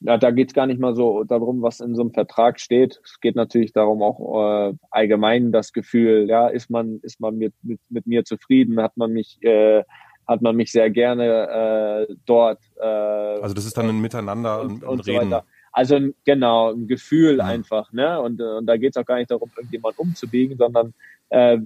Ja, 0.01 0.17
da 0.17 0.31
geht 0.31 0.49
es 0.49 0.53
gar 0.53 0.65
nicht 0.65 0.79
mal 0.79 0.95
so 0.95 1.25
darum, 1.25 1.61
was 1.61 1.81
in 1.81 1.93
so 1.93 2.01
einem 2.01 2.13
Vertrag 2.13 2.59
steht. 2.59 3.01
Es 3.03 3.19
geht 3.19 3.35
natürlich 3.35 3.73
darum, 3.73 4.01
auch 4.01 4.69
äh, 4.69 4.73
allgemein 4.91 5.51
das 5.51 5.73
Gefühl, 5.73 6.27
ja, 6.29 6.47
ist 6.47 6.69
man, 6.69 6.99
ist 7.01 7.19
man 7.19 7.37
mit, 7.37 7.53
mit, 7.63 7.81
mit 7.89 8.07
mir 8.07 8.23
zufrieden, 8.23 8.81
hat 8.81 8.95
man 8.95 9.11
mich, 9.11 9.39
äh, 9.41 9.83
hat 10.25 10.41
man 10.41 10.55
mich 10.55 10.71
sehr 10.71 10.89
gerne 10.89 12.07
äh, 12.07 12.15
dort. 12.25 12.61
Äh, 12.79 12.85
also 12.85 13.53
das 13.53 13.65
ist 13.65 13.77
dann 13.77 13.89
ein 13.89 13.99
Miteinander 13.99 14.61
und, 14.61 14.83
und, 14.83 14.99
und 14.99 15.07
Reden. 15.07 15.31
So 15.31 15.41
also 15.71 15.99
genau, 16.25 16.73
ein 16.73 16.87
Gefühl 16.87 17.37
ja. 17.37 17.45
einfach, 17.45 17.91
ne? 17.91 18.19
Und, 18.21 18.41
und 18.41 18.65
da 18.65 18.77
geht 18.77 18.95
es 18.95 18.97
auch 18.97 19.05
gar 19.05 19.17
nicht 19.17 19.31
darum, 19.31 19.51
irgendjemand 19.55 19.97
umzubiegen, 19.99 20.57
sondern 20.57 20.93
äh, 21.29 21.57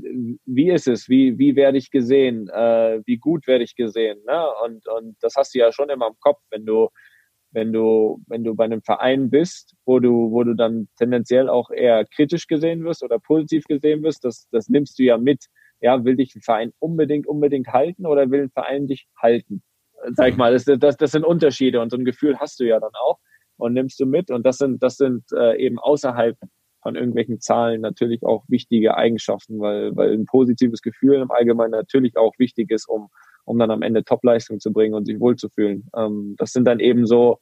wie 0.46 0.70
ist 0.70 0.88
es, 0.88 1.08
wie, 1.10 1.38
wie 1.38 1.56
werde 1.56 1.78
ich 1.78 1.90
gesehen, 1.90 2.50
äh, 2.50 3.02
wie 3.06 3.18
gut 3.18 3.48
werde 3.48 3.64
ich 3.64 3.76
gesehen, 3.76 4.20
ne? 4.26 4.46
Und, 4.66 4.88
und 4.88 5.16
das 5.22 5.36
hast 5.36 5.56
du 5.56 5.60
ja 5.60 5.72
schon 5.72 5.90
immer 5.90 6.08
im 6.08 6.20
Kopf, 6.20 6.42
wenn 6.50 6.66
du, 6.66 6.90
wenn 7.52 7.72
du, 7.72 8.22
wenn 8.28 8.44
du 8.44 8.56
bei 8.56 8.66
einem 8.66 8.82
Verein 8.82 9.30
bist, 9.30 9.76
wo 9.86 10.00
du, 10.00 10.32
wo 10.32 10.44
du 10.44 10.54
dann 10.54 10.90
tendenziell 10.98 11.50
auch 11.50 11.70
eher 11.72 12.06
kritisch 12.06 12.48
gesehen 12.48 12.84
wirst 12.84 13.04
oder 13.04 13.20
positiv 13.20 13.66
gesehen 13.66 14.04
wirst, 14.04 14.26
das, 14.26 14.48
das 14.52 14.70
nimmst 14.70 15.00
du 15.00 15.04
ja 15.04 15.18
mit. 15.18 15.46
Ja, 15.80 16.04
will 16.04 16.16
dich 16.16 16.34
ein 16.36 16.42
Verein 16.42 16.72
unbedingt, 16.80 17.28
unbedingt 17.28 17.68
halten 17.68 18.06
oder 18.06 18.32
will 18.32 18.44
ein 18.44 18.50
Verein 18.50 18.88
dich 18.88 19.08
halten? 19.18 19.62
Sag 20.14 20.30
ich 20.30 20.38
mal, 20.38 20.52
das, 20.52 20.66
das, 20.66 20.98
das 20.98 21.12
sind 21.12 21.26
Unterschiede 21.26 21.80
und 21.82 21.90
so 21.90 21.98
ein 21.98 22.06
Gefühl 22.06 22.38
hast 22.40 22.60
du 22.60 22.66
ja 22.66 22.80
dann 22.80 22.92
auch 22.94 23.20
und 23.58 23.74
nimmst 23.74 24.00
du 24.00 24.06
mit. 24.06 24.32
Und 24.32 24.46
das 24.46 24.58
sind, 24.58 24.82
das 24.82 24.98
sind 24.98 25.24
äh, 25.34 25.58
eben 25.58 25.80
außerhalb 25.80 26.38
von 26.82 26.96
irgendwelchen 26.96 27.40
Zahlen 27.40 27.82
natürlich 27.82 28.24
auch 28.24 28.44
wichtige 28.50 28.96
Eigenschaften, 28.96 29.60
weil, 29.60 29.96
weil 29.96 30.14
ein 30.14 30.26
positives 30.26 30.82
Gefühl 30.82 31.16
im 31.16 31.32
Allgemeinen 31.32 31.72
natürlich 31.72 32.18
auch 32.18 32.34
wichtig 32.38 32.70
ist, 32.72 32.88
um, 32.88 33.10
um 33.46 33.58
dann 33.58 33.72
am 33.72 33.82
Ende 33.82 34.04
Topleistung 34.04 34.60
zu 34.60 34.72
bringen 34.72 34.94
und 34.94 35.06
sich 35.06 35.20
wohlzufühlen. 35.20 35.90
Ähm, 35.96 36.36
das 36.38 36.52
sind 36.52 36.66
dann 36.66 36.80
eben 36.80 37.08
so, 37.08 37.40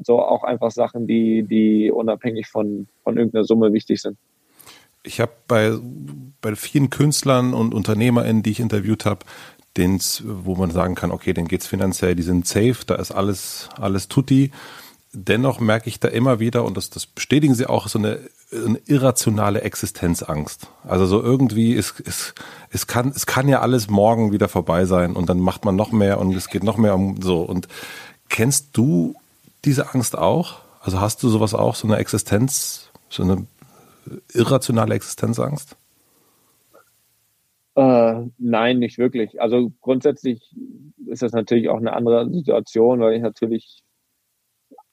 so 0.00 0.20
auch 0.20 0.44
einfach 0.44 0.70
Sachen, 0.70 1.06
die, 1.06 1.42
die 1.42 1.90
unabhängig 1.90 2.46
von, 2.46 2.88
von 3.02 3.16
irgendeiner 3.16 3.44
Summe 3.44 3.72
wichtig 3.72 4.00
sind. 4.00 4.16
Ich 5.02 5.20
habe 5.20 5.32
bei, 5.48 5.76
bei 6.40 6.54
vielen 6.54 6.90
Künstlern 6.90 7.54
und 7.54 7.74
UnternehmerInnen, 7.74 8.42
die 8.42 8.50
ich 8.50 8.60
interviewt 8.60 9.06
habe, 9.06 9.24
wo 10.24 10.56
man 10.56 10.72
sagen 10.72 10.96
kann, 10.96 11.12
okay, 11.12 11.32
denen 11.32 11.46
geht's 11.46 11.68
finanziell, 11.68 12.16
die 12.16 12.24
sind 12.24 12.48
safe, 12.48 12.78
da 12.84 12.96
ist 12.96 13.12
alles, 13.12 13.68
alles 13.76 14.08
tutti 14.08 14.50
dennoch 15.12 15.60
merke 15.60 15.88
ich 15.88 16.00
da 16.00 16.08
immer 16.08 16.40
wieder, 16.40 16.64
und 16.64 16.76
das, 16.76 16.90
das 16.90 17.06
bestätigen 17.06 17.54
sie 17.54 17.66
auch, 17.66 17.88
so 17.88 17.98
eine, 17.98 18.18
eine 18.52 18.78
irrationale 18.86 19.62
Existenzangst. 19.62 20.68
Also 20.84 21.06
so 21.06 21.22
irgendwie, 21.22 21.74
es, 21.74 21.94
es, 22.04 22.34
es, 22.70 22.86
kann, 22.86 23.08
es 23.08 23.26
kann 23.26 23.48
ja 23.48 23.60
alles 23.60 23.88
morgen 23.88 24.32
wieder 24.32 24.48
vorbei 24.48 24.84
sein 24.84 25.16
und 25.16 25.28
dann 25.28 25.40
macht 25.40 25.64
man 25.64 25.76
noch 25.76 25.92
mehr 25.92 26.18
und 26.18 26.34
es 26.34 26.48
geht 26.48 26.64
noch 26.64 26.76
mehr 26.76 26.94
um 26.94 27.20
so. 27.22 27.40
Und 27.40 27.68
kennst 28.28 28.76
du 28.76 29.14
diese 29.64 29.94
Angst 29.94 30.16
auch? 30.16 30.60
Also 30.80 31.00
hast 31.00 31.22
du 31.22 31.28
sowas 31.28 31.54
auch, 31.54 31.74
so 31.74 31.86
eine 31.86 31.96
Existenz, 31.96 32.90
so 33.08 33.22
eine 33.22 33.46
irrationale 34.32 34.94
Existenzangst? 34.94 35.76
Äh, 37.74 38.22
nein, 38.38 38.78
nicht 38.78 38.98
wirklich. 38.98 39.40
Also 39.40 39.72
grundsätzlich 39.80 40.54
ist 41.06 41.22
das 41.22 41.32
natürlich 41.32 41.68
auch 41.68 41.78
eine 41.78 41.92
andere 41.92 42.30
Situation, 42.30 43.00
weil 43.00 43.14
ich 43.14 43.22
natürlich 43.22 43.84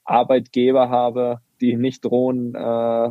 Arbeitgeber 0.06 0.88
habe, 0.88 1.40
die 1.60 1.76
nicht 1.76 2.04
drohen, 2.04 2.54
äh, 2.54 3.06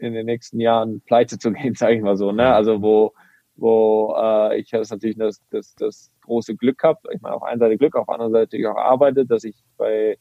in 0.00 0.12
den 0.12 0.26
nächsten 0.26 0.60
Jahren 0.60 1.00
pleite 1.00 1.38
zu 1.38 1.52
gehen, 1.52 1.74
sage 1.76 1.96
ich 1.96 2.02
mal 2.02 2.16
so. 2.16 2.32
Ne? 2.32 2.54
Also 2.54 2.82
wo, 2.82 3.12
wo 3.56 4.14
äh, 4.16 4.58
ich 4.58 4.70
das 4.70 4.90
natürlich 4.90 5.18
das, 5.18 5.42
das, 5.50 5.74
das 5.74 6.12
große 6.22 6.56
Glück 6.56 6.82
habe, 6.82 7.00
ich 7.12 7.20
meine 7.20 7.34
auf 7.34 7.42
einer 7.42 7.58
Seite 7.58 7.78
Glück, 7.78 7.96
auf 7.96 8.06
der 8.06 8.14
anderen 8.14 8.32
Seite 8.32 8.70
auch 8.70 8.76
arbeite, 8.76 9.26
dass 9.26 9.44
ich 9.44 9.56
bei 9.76 10.16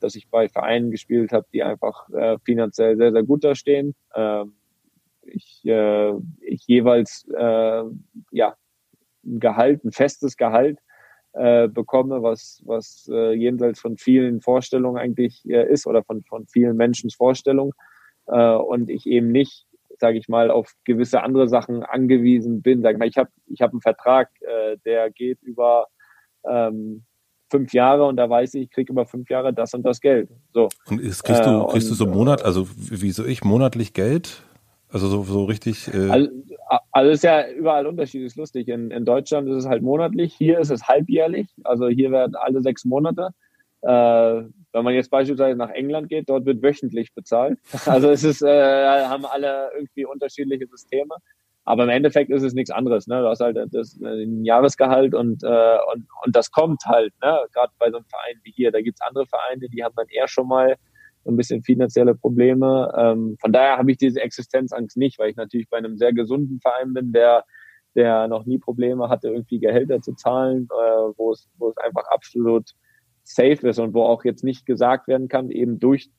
dass 0.00 0.14
ich 0.14 0.28
bei 0.28 0.48
Vereinen 0.48 0.90
gespielt 0.90 1.32
habe, 1.32 1.46
die 1.52 1.62
einfach 1.62 2.08
äh, 2.10 2.36
finanziell 2.44 2.96
sehr, 2.96 3.12
sehr 3.12 3.22
gut 3.22 3.44
dastehen. 3.44 3.94
Ähm, 4.14 4.54
ich, 5.22 5.62
äh, 5.64 6.12
ich 6.40 6.66
jeweils 6.66 7.26
äh, 7.34 7.82
ja 8.30 8.56
ein 9.24 9.40
Gehalt, 9.40 9.84
ein 9.84 9.92
festes 9.92 10.36
Gehalt 10.36 10.78
äh, 11.36 11.68
bekomme, 11.68 12.22
was, 12.22 12.62
was 12.64 13.08
äh, 13.12 13.32
jenseits 13.34 13.80
von 13.80 13.96
vielen 13.96 14.40
Vorstellungen 14.40 14.98
eigentlich 14.98 15.44
äh, 15.46 15.70
ist 15.70 15.86
oder 15.86 16.02
von, 16.02 16.22
von 16.24 16.46
vielen 16.46 16.76
Menschen 16.76 17.10
Vorstellungen 17.10 17.72
äh, 18.26 18.54
und 18.54 18.88
ich 18.88 19.06
eben 19.06 19.32
nicht, 19.32 19.66
sage 19.98 20.18
ich 20.18 20.28
mal, 20.28 20.50
auf 20.50 20.72
gewisse 20.84 21.22
andere 21.22 21.48
Sachen 21.48 21.82
angewiesen 21.82 22.62
bin. 22.62 22.82
Sag 22.82 22.92
ich 22.92 22.98
mal, 22.98 23.08
ich 23.08 23.18
habe 23.18 23.30
ich 23.46 23.60
hab 23.60 23.72
einen 23.72 23.82
Vertrag, 23.82 24.30
äh, 24.40 24.78
der 24.84 25.10
geht 25.10 25.42
über 25.42 25.88
ähm, 26.48 27.04
fünf 27.50 27.72
Jahre 27.72 28.06
und 28.06 28.16
da 28.16 28.28
weiß 28.28 28.54
ich, 28.54 28.62
ich 28.62 28.70
kriege 28.70 28.92
über 28.92 29.06
fünf 29.06 29.28
Jahre 29.30 29.52
das 29.52 29.74
und 29.74 29.82
das 29.82 30.00
Geld. 30.00 30.30
So. 30.52 30.68
Und 30.86 31.00
kriegst 31.00 31.28
du, 31.28 31.32
äh, 31.32 31.66
kriegst 31.70 31.90
du 31.90 31.94
so 31.94 32.06
Monat, 32.06 32.44
also 32.44 32.66
wie 32.76 33.10
so 33.10 33.24
ich, 33.24 33.44
monatlich 33.44 33.92
Geld? 33.92 34.42
Also 34.90 35.08
so, 35.08 35.22
so 35.24 35.44
richtig. 35.44 35.92
Äh 35.92 36.10
also, 36.10 36.30
also 36.92 37.10
ist 37.10 37.24
ja 37.24 37.48
überall 37.48 37.86
unterschiedlich, 37.86 38.28
ist 38.28 38.36
lustig. 38.36 38.68
In, 38.68 38.90
in 38.90 39.04
Deutschland 39.04 39.48
ist 39.48 39.56
es 39.56 39.66
halt 39.66 39.82
monatlich, 39.82 40.34
hier 40.34 40.58
ist 40.58 40.70
es 40.70 40.86
halbjährlich. 40.86 41.48
Also 41.64 41.88
hier 41.88 42.10
werden 42.10 42.36
alle 42.36 42.62
sechs 42.62 42.84
Monate. 42.84 43.30
Äh, 43.82 43.88
wenn 43.88 44.84
man 44.84 44.94
jetzt 44.94 45.10
beispielsweise 45.10 45.56
nach 45.56 45.70
England 45.70 46.08
geht, 46.08 46.28
dort 46.28 46.46
wird 46.46 46.62
wöchentlich 46.62 47.14
bezahlt. 47.14 47.58
Also 47.86 48.10
es 48.10 48.24
ist, 48.24 48.42
äh, 48.42 49.04
haben 49.06 49.26
alle 49.26 49.70
irgendwie 49.74 50.06
unterschiedliche 50.06 50.66
Systeme. 50.66 51.14
Aber 51.64 51.82
im 51.82 51.90
Endeffekt 51.90 52.30
ist 52.30 52.44
es 52.44 52.54
nichts 52.54 52.70
anderes. 52.70 53.08
Ne? 53.08 53.20
Du 53.20 53.28
hast 53.28 53.40
halt 53.40 53.58
das, 53.72 53.98
ein 54.00 54.44
Jahresgehalt 54.44 55.14
und, 55.14 55.42
äh, 55.42 55.78
und, 55.92 56.06
und 56.24 56.36
das 56.36 56.52
kommt 56.52 56.84
halt. 56.86 57.12
Ne? 57.20 57.38
Gerade 57.52 57.72
bei 57.78 57.90
so 57.90 57.96
einem 57.96 58.06
Verein 58.06 58.40
wie 58.44 58.52
hier. 58.52 58.70
Da 58.70 58.80
gibt's 58.80 59.00
andere 59.00 59.26
Vereine, 59.26 59.68
die 59.68 59.82
haben 59.82 59.94
dann 59.96 60.08
eher 60.08 60.28
schon 60.28 60.46
mal 60.46 60.76
ein 61.28 61.36
bisschen 61.36 61.62
finanzielle 61.62 62.14
Probleme. 62.14 62.92
Ähm, 62.96 63.36
von 63.40 63.52
daher 63.52 63.78
habe 63.78 63.90
ich 63.90 63.98
diese 63.98 64.20
Existenzangst 64.20 64.96
nicht, 64.96 65.18
weil 65.18 65.30
ich 65.30 65.36
natürlich 65.36 65.68
bei 65.68 65.78
einem 65.78 65.96
sehr 65.96 66.12
gesunden 66.12 66.60
Verein 66.60 66.92
bin, 66.92 67.12
der 67.12 67.44
der 67.96 68.28
noch 68.28 68.44
nie 68.44 68.58
Probleme 68.58 69.08
hatte, 69.08 69.28
irgendwie 69.28 69.58
Gehälter 69.58 70.02
zu 70.02 70.12
zahlen, 70.14 70.68
äh, 70.70 71.12
wo 71.16 71.32
es 71.32 71.48
wo 71.56 71.70
es 71.70 71.78
einfach 71.78 72.04
absolut 72.10 72.72
safe 73.24 73.66
ist 73.66 73.78
und 73.78 73.94
wo 73.94 74.02
auch 74.02 74.24
jetzt 74.24 74.44
nicht 74.44 74.66
gesagt 74.66 75.08
werden 75.08 75.28
kann, 75.28 75.50
eben 75.50 75.80
durch 75.80 76.10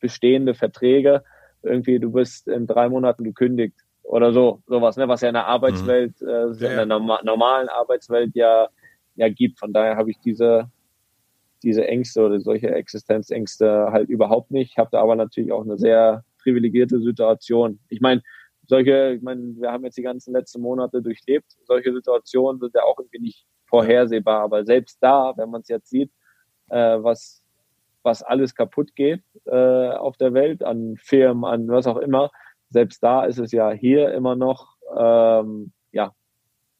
bestehende 0.00 0.54
Verträge, 0.54 1.22
irgendwie 1.62 1.98
du 1.98 2.10
bist 2.10 2.48
in 2.48 2.66
drei 2.66 2.88
Monaten 2.88 3.22
gekündigt 3.22 3.76
oder 4.02 4.32
so, 4.32 4.62
sowas, 4.66 4.96
ne, 4.96 5.06
was 5.08 5.20
ja 5.20 5.28
in 5.28 5.34
der 5.34 5.46
Arbeitswelt, 5.46 6.20
mhm. 6.20 6.28
äh, 6.28 6.46
in 6.46 6.58
der 6.58 6.86
normalen 6.86 7.68
Arbeitswelt 7.68 8.34
ja, 8.34 8.68
ja 9.14 9.28
gibt. 9.28 9.58
Von 9.58 9.72
daher 9.72 9.96
habe 9.96 10.10
ich 10.10 10.18
diese, 10.20 10.70
diese 11.64 11.86
Ängste 11.86 12.24
oder 12.24 12.40
solche 12.40 12.70
Existenzängste 12.70 13.88
halt 13.90 14.08
überhaupt 14.08 14.50
nicht. 14.50 14.72
Ich 14.72 14.78
habe 14.78 14.90
da 14.92 15.00
aber 15.00 15.16
natürlich 15.16 15.52
auch 15.52 15.64
eine 15.64 15.78
sehr 15.78 16.24
privilegierte 16.42 17.00
Situation. 17.00 17.80
Ich 17.88 18.00
meine, 18.00 18.22
solche, 18.66 19.14
ich 19.14 19.22
meine, 19.22 19.54
wir 19.56 19.72
haben 19.72 19.84
jetzt 19.84 19.96
die 19.96 20.02
ganzen 20.02 20.32
letzten 20.32 20.60
Monate 20.60 21.02
durchlebt. 21.02 21.46
Solche 21.66 21.92
Situationen 21.92 22.60
sind 22.60 22.74
ja 22.74 22.82
auch 22.82 22.98
irgendwie 22.98 23.20
nicht 23.20 23.46
vorhersehbar. 23.66 24.42
Aber 24.42 24.64
selbst 24.64 24.98
da, 25.00 25.32
wenn 25.36 25.50
man 25.50 25.62
es 25.62 25.68
jetzt 25.68 25.90
sieht, 25.90 26.10
äh, 26.68 26.98
was, 27.02 27.42
was 28.02 28.22
alles 28.22 28.54
kaputt 28.54 28.94
geht 28.94 29.22
äh, 29.46 29.90
auf 29.90 30.16
der 30.16 30.34
Welt, 30.34 30.62
an 30.62 30.96
Firmen, 30.96 31.44
an 31.44 31.68
was 31.68 31.86
auch 31.86 31.98
immer, 31.98 32.30
selbst 32.70 33.02
da 33.02 33.24
ist 33.24 33.38
es 33.38 33.52
ja 33.52 33.70
hier 33.70 34.12
immer 34.12 34.36
noch, 34.36 34.76
ähm, 34.96 35.72
ja, 35.92 36.12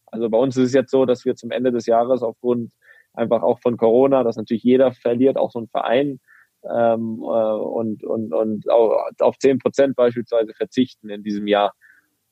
also 0.06 0.28
bei 0.28 0.39
uns 0.39 0.56
ist 0.56 0.69
es 0.69 0.74
jetzt 0.74 0.90
so, 0.90 1.05
dass 1.05 1.24
wir 1.24 1.35
zum 1.35 1.51
Ende 1.51 1.73
des 1.73 1.86
Jahres 1.86 2.23
aufgrund 2.23 2.73
einfach 3.15 3.43
auch 3.43 3.61
von 3.61 3.77
Corona, 3.77 4.23
dass 4.23 4.36
natürlich 4.36 4.65
jeder 4.65 4.93
verliert, 4.93 5.36
auch 5.36 5.51
so 5.51 5.61
ein 5.61 5.69
Verein 5.69 6.20
ähm, 6.65 7.20
äh, 7.23 7.24
und, 7.24 8.05
und, 8.05 8.32
und 8.32 8.70
auch 8.70 9.09
auf 9.20 9.39
zehn 9.39 9.59
Prozent 9.59 9.97
beispielsweise 9.97 10.53
verzichten 10.55 11.09
in 11.11 11.23
diesem 11.23 11.47
Jahr. 11.47 11.73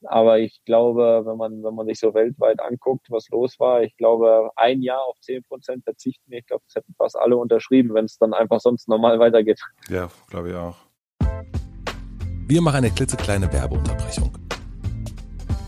Aber 0.04 0.40
ich 0.40 0.60
glaube, 0.64 1.22
wenn 1.24 1.36
man, 1.36 1.62
wenn 1.62 1.74
man 1.74 1.86
sich 1.86 2.00
so 2.00 2.12
weltweit 2.12 2.60
anguckt, 2.60 3.06
was 3.10 3.28
los 3.28 3.60
war, 3.60 3.82
ich 3.82 3.96
glaube, 3.96 4.50
ein 4.56 4.82
Jahr 4.82 5.00
auf 5.04 5.18
zehn 5.20 5.42
Prozent 5.44 5.84
verzichten, 5.84 6.32
ich 6.32 6.44
glaube, 6.46 6.64
das 6.66 6.74
hätten 6.74 6.94
fast 6.98 7.16
alle 7.16 7.36
unterschrieben, 7.36 7.94
wenn 7.94 8.06
es 8.06 8.18
dann 8.18 8.34
einfach 8.34 8.60
sonst 8.60 8.88
normal 8.88 9.20
weitergeht. 9.20 9.60
Ja, 9.88 10.08
glaube 10.28 10.50
ich 10.50 10.56
auch. 10.56 10.76
Wir 12.48 12.60
machen 12.60 12.78
eine 12.78 12.90
klitzekleine 12.90 13.52
Werbeunterbrechung. 13.52 14.41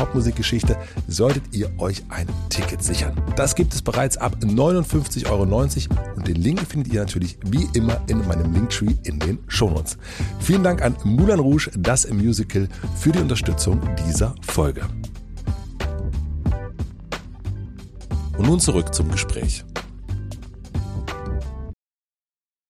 Popmusikgeschichte, 0.00 0.78
solltet 1.08 1.42
ihr 1.52 1.70
euch 1.78 2.02
ein 2.08 2.26
Ticket 2.48 2.82
sichern. 2.82 3.12
Das 3.36 3.54
gibt 3.54 3.74
es 3.74 3.82
bereits 3.82 4.16
ab 4.16 4.34
59,90 4.40 5.30
Euro 5.30 5.42
und 6.16 6.26
den 6.26 6.36
Link 6.36 6.60
findet 6.60 6.90
ihr 6.90 7.00
natürlich 7.00 7.36
wie 7.44 7.68
immer 7.74 8.00
in 8.08 8.26
meinem 8.26 8.50
Linktree 8.54 8.94
in 9.02 9.18
den 9.18 9.38
Shownotes. 9.46 9.98
Vielen 10.40 10.64
Dank 10.64 10.80
an 10.80 10.96
Moulin 11.04 11.38
Rouge, 11.38 11.70
das 11.76 12.10
Musical, 12.10 12.66
für 12.96 13.12
die 13.12 13.18
Unterstützung 13.18 13.78
dieser 14.06 14.34
Folge. 14.40 14.88
Und 18.38 18.46
nun 18.46 18.58
zurück 18.58 18.94
zum 18.94 19.10
Gespräch. 19.10 19.66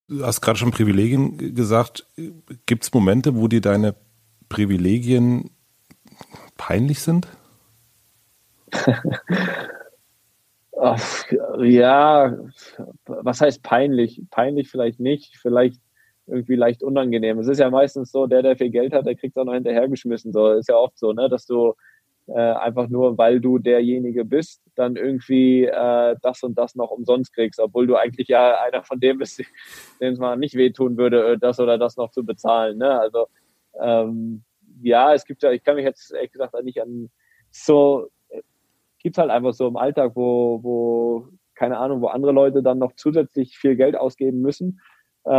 Du 0.09 0.25
hast 0.25 0.41
gerade 0.41 0.59
schon 0.59 0.71
Privilegien 0.71 1.55
gesagt. 1.55 2.05
Gibt 2.65 2.83
es 2.83 2.93
Momente, 2.93 3.37
wo 3.37 3.47
dir 3.47 3.61
deine 3.61 3.95
Privilegien 4.49 5.49
peinlich 6.61 6.99
sind? 6.99 7.27
ja, 11.59 12.37
was 13.05 13.41
heißt 13.41 13.63
peinlich? 13.63 14.21
Peinlich 14.29 14.69
vielleicht 14.69 14.99
nicht, 14.99 15.37
vielleicht 15.37 15.81
irgendwie 16.27 16.53
leicht 16.55 16.83
unangenehm. 16.83 17.39
Es 17.39 17.47
ist 17.47 17.57
ja 17.57 17.71
meistens 17.71 18.11
so, 18.11 18.27
der, 18.27 18.43
der 18.43 18.55
viel 18.55 18.69
Geld 18.69 18.93
hat, 18.93 19.07
der 19.07 19.15
kriegt 19.15 19.35
es 19.35 19.41
auch 19.41 19.45
noch 19.45 19.55
hinterhergeschmissen. 19.55 20.33
So 20.33 20.51
ist 20.51 20.69
ja 20.69 20.75
oft 20.75 20.99
so, 20.99 21.13
ne, 21.13 21.29
dass 21.29 21.47
du 21.47 21.73
äh, 22.27 22.39
einfach 22.39 22.89
nur, 22.89 23.17
weil 23.17 23.39
du 23.39 23.57
derjenige 23.57 24.23
bist, 24.23 24.61
dann 24.75 24.97
irgendwie 24.97 25.65
äh, 25.65 26.15
das 26.21 26.43
und 26.43 26.59
das 26.59 26.75
noch 26.75 26.91
umsonst 26.91 27.33
kriegst, 27.33 27.59
obwohl 27.59 27.87
du 27.87 27.95
eigentlich 27.95 28.27
ja 28.27 28.61
einer 28.61 28.83
von 28.83 28.99
dem 28.99 29.17
bist, 29.17 29.39
dem 29.99 30.13
es 30.13 30.19
mal 30.19 30.35
nicht 30.37 30.53
wehtun 30.53 30.95
würde, 30.95 31.33
äh, 31.33 31.37
das 31.39 31.59
oder 31.59 31.79
das 31.79 31.97
noch 31.97 32.11
zu 32.11 32.23
bezahlen. 32.23 32.77
Ne? 32.77 32.99
Also 32.99 33.25
ähm, 33.81 34.43
ja, 34.83 35.13
es 35.13 35.25
gibt 35.25 35.43
ja, 35.43 35.51
ich 35.51 35.63
kann 35.63 35.75
mich 35.75 35.85
jetzt 35.85 36.13
ehrlich 36.13 36.31
gesagt 36.31 36.53
nicht 36.63 36.81
an 36.81 37.09
so, 37.51 38.09
äh, 38.29 38.41
gibt 38.99 39.17
halt 39.17 39.29
einfach 39.29 39.53
so 39.53 39.67
im 39.67 39.77
Alltag, 39.77 40.11
wo, 40.15 40.59
wo, 40.63 41.27
keine 41.55 41.77
Ahnung, 41.77 42.01
wo 42.01 42.07
andere 42.07 42.31
Leute 42.31 42.63
dann 42.63 42.79
noch 42.79 42.93
zusätzlich 42.95 43.57
viel 43.57 43.75
Geld 43.75 43.95
ausgeben 43.95 44.41
müssen, 44.41 44.79
äh, 45.25 45.29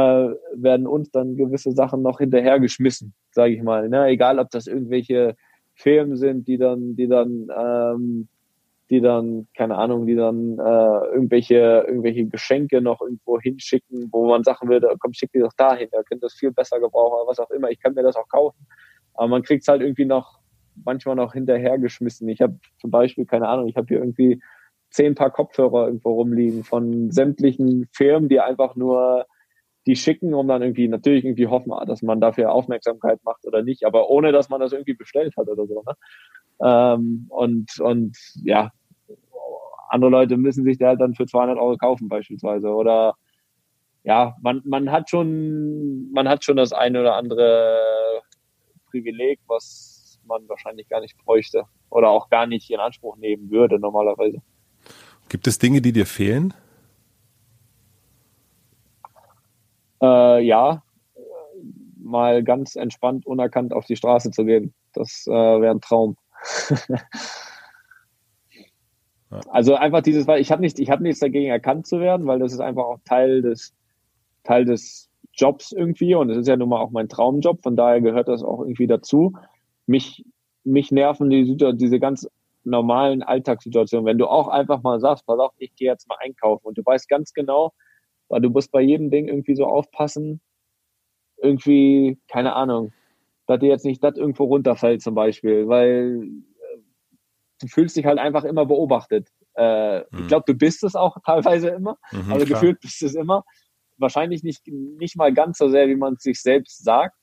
werden 0.54 0.86
uns 0.86 1.10
dann 1.10 1.36
gewisse 1.36 1.72
Sachen 1.72 2.02
noch 2.02 2.18
hinterhergeschmissen, 2.18 3.14
sage 3.30 3.54
ich 3.54 3.62
mal. 3.62 3.88
Ne? 3.88 4.06
Egal, 4.06 4.38
ob 4.38 4.50
das 4.50 4.66
irgendwelche 4.66 5.34
Firmen 5.74 6.16
sind, 6.16 6.46
die 6.46 6.58
dann, 6.58 6.94
die 6.94 7.08
dann, 7.08 7.48
ähm, 7.56 8.28
die 8.90 9.00
dann, 9.00 9.48
keine 9.56 9.76
Ahnung, 9.76 10.06
die 10.06 10.14
dann 10.14 10.58
äh, 10.58 11.14
irgendwelche, 11.14 11.84
irgendwelche 11.88 12.26
Geschenke 12.26 12.82
noch 12.82 13.00
irgendwo 13.00 13.40
hinschicken, 13.40 14.08
wo 14.12 14.26
man 14.26 14.44
sagen 14.44 14.68
würde, 14.68 14.94
komm, 15.00 15.14
schick 15.14 15.32
die 15.32 15.40
doch 15.40 15.54
dahin, 15.56 15.88
da 15.90 16.02
könnt 16.02 16.22
das 16.22 16.34
viel 16.34 16.52
besser 16.52 16.78
gebrauchen 16.78 17.14
oder 17.14 17.26
was 17.26 17.40
auch 17.40 17.50
immer. 17.50 17.70
Ich 17.70 17.80
kann 17.80 17.94
mir 17.94 18.02
das 18.02 18.16
auch 18.16 18.28
kaufen. 18.28 18.66
Aber 19.14 19.28
man 19.28 19.42
kriegt 19.42 19.62
es 19.62 19.68
halt 19.68 19.82
irgendwie 19.82 20.04
noch 20.04 20.38
manchmal 20.84 21.16
noch 21.16 21.34
hinterhergeschmissen. 21.34 22.28
Ich 22.28 22.40
habe 22.40 22.58
zum 22.78 22.90
Beispiel, 22.90 23.26
keine 23.26 23.48
Ahnung, 23.48 23.68
ich 23.68 23.76
habe 23.76 23.88
hier 23.88 23.98
irgendwie 23.98 24.40
zehn 24.90 25.14
Paar 25.14 25.30
Kopfhörer 25.30 25.86
irgendwo 25.86 26.12
rumliegen 26.12 26.64
von 26.64 27.10
sämtlichen 27.10 27.88
Firmen, 27.92 28.28
die 28.28 28.40
einfach 28.40 28.76
nur 28.76 29.26
die 29.86 29.96
schicken, 29.96 30.32
um 30.34 30.46
dann 30.46 30.62
irgendwie 30.62 30.86
natürlich 30.86 31.24
irgendwie 31.24 31.48
hoffen, 31.48 31.72
dass 31.86 32.02
man 32.02 32.20
dafür 32.20 32.52
Aufmerksamkeit 32.52 33.18
macht 33.24 33.44
oder 33.44 33.62
nicht, 33.62 33.84
aber 33.84 34.10
ohne, 34.10 34.30
dass 34.30 34.48
man 34.48 34.60
das 34.60 34.72
irgendwie 34.72 34.94
bestellt 34.94 35.34
hat 35.36 35.48
oder 35.48 35.66
so. 35.66 35.82
Ne? 35.82 35.94
Ähm, 36.62 37.26
und, 37.28 37.80
und 37.80 38.16
ja, 38.44 38.70
andere 39.88 40.10
Leute 40.10 40.36
müssen 40.36 40.64
sich 40.64 40.78
da 40.78 40.88
halt 40.88 41.00
dann 41.00 41.14
für 41.14 41.26
200 41.26 41.58
Euro 41.58 41.76
kaufen 41.76 42.08
beispielsweise 42.08 42.68
oder 42.68 43.14
ja, 44.04 44.36
man, 44.40 44.62
man 44.64 44.90
hat 44.90 45.10
schon, 45.10 46.10
man 46.12 46.28
hat 46.28 46.44
schon 46.44 46.56
das 46.56 46.72
eine 46.72 47.00
oder 47.00 47.14
andere 47.14 47.78
Privileg, 48.92 49.40
was 49.48 50.20
man 50.24 50.48
wahrscheinlich 50.48 50.88
gar 50.88 51.00
nicht 51.00 51.16
bräuchte 51.16 51.64
oder 51.90 52.10
auch 52.10 52.28
gar 52.28 52.46
nicht 52.46 52.70
in 52.70 52.78
Anspruch 52.78 53.16
nehmen 53.16 53.50
würde 53.50 53.80
normalerweise. 53.80 54.40
Gibt 55.28 55.46
es 55.46 55.58
Dinge, 55.58 55.80
die 55.80 55.92
dir 55.92 56.06
fehlen? 56.06 56.54
Äh, 60.00 60.44
ja, 60.44 60.82
mal 61.96 62.44
ganz 62.44 62.76
entspannt, 62.76 63.26
unerkannt 63.26 63.72
auf 63.72 63.86
die 63.86 63.96
Straße 63.96 64.30
zu 64.30 64.44
gehen. 64.44 64.74
Das 64.92 65.26
äh, 65.26 65.30
wäre 65.32 65.70
ein 65.70 65.80
Traum. 65.80 66.16
Also 69.48 69.74
einfach 69.76 70.02
dieses, 70.02 70.26
weil 70.26 70.42
ich 70.42 70.52
habe 70.52 70.60
nicht, 70.60 70.78
ich 70.78 70.90
habe 70.90 71.02
nichts 71.02 71.20
dagegen 71.20 71.48
erkannt 71.48 71.86
zu 71.86 72.00
werden, 72.00 72.26
weil 72.26 72.38
das 72.38 72.52
ist 72.52 72.60
einfach 72.60 72.84
auch 72.84 72.98
Teil 73.06 73.40
des 73.40 73.74
Teil 74.44 74.66
des 74.66 75.08
Jobs 75.34 75.72
irgendwie 75.72 76.14
und 76.14 76.30
es 76.30 76.38
ist 76.38 76.48
ja 76.48 76.56
nun 76.56 76.68
mal 76.68 76.80
auch 76.80 76.90
mein 76.90 77.08
Traumjob, 77.08 77.62
von 77.62 77.76
daher 77.76 78.00
gehört 78.00 78.28
das 78.28 78.42
auch 78.42 78.60
irgendwie 78.60 78.86
dazu. 78.86 79.32
Mich, 79.86 80.24
mich 80.64 80.90
nerven 80.90 81.30
die, 81.30 81.56
diese 81.56 81.98
ganz 81.98 82.28
normalen 82.64 83.22
Alltagssituationen. 83.22 84.06
Wenn 84.06 84.18
du 84.18 84.26
auch 84.26 84.48
einfach 84.48 84.82
mal 84.82 85.00
sagst, 85.00 85.26
pass 85.26 85.38
auf, 85.38 85.52
ich 85.58 85.74
gehe 85.74 85.90
jetzt 85.90 86.08
mal 86.08 86.18
einkaufen 86.20 86.66
und 86.66 86.78
du 86.78 86.82
weißt 86.84 87.08
ganz 87.08 87.32
genau, 87.32 87.72
weil 88.28 88.40
du 88.40 88.50
musst 88.50 88.70
bei 88.70 88.80
jedem 88.80 89.10
Ding 89.10 89.28
irgendwie 89.28 89.56
so 89.56 89.64
aufpassen, 89.64 90.40
irgendwie, 91.38 92.18
keine 92.28 92.54
Ahnung, 92.54 92.92
dass 93.46 93.58
dir 93.58 93.68
jetzt 93.68 93.84
nicht 93.84 94.02
das 94.04 94.16
irgendwo 94.16 94.44
runterfällt 94.44 95.02
zum 95.02 95.14
Beispiel, 95.14 95.66
weil 95.66 96.22
äh, 96.22 96.78
du 97.60 97.66
fühlst 97.66 97.96
dich 97.96 98.06
halt 98.06 98.18
einfach 98.18 98.44
immer 98.44 98.64
beobachtet. 98.64 99.28
Äh, 99.54 100.00
mhm. 100.00 100.06
Ich 100.20 100.28
glaube, 100.28 100.44
du 100.46 100.54
bist 100.54 100.84
es 100.84 100.94
auch 100.94 101.16
teilweise 101.26 101.68
immer, 101.68 101.98
mhm, 102.12 102.32
aber 102.32 102.44
klar. 102.44 102.60
gefühlt 102.60 102.80
bist 102.80 103.00
du 103.02 103.06
es 103.06 103.14
immer 103.14 103.44
wahrscheinlich 104.02 104.42
nicht, 104.42 104.66
nicht 104.66 105.16
mal 105.16 105.32
ganz 105.32 105.58
so 105.58 105.68
sehr, 105.68 105.88
wie 105.88 105.96
man 105.96 106.14
es 106.14 106.22
sich 106.22 106.42
selbst 106.42 106.84
sagt. 106.84 107.16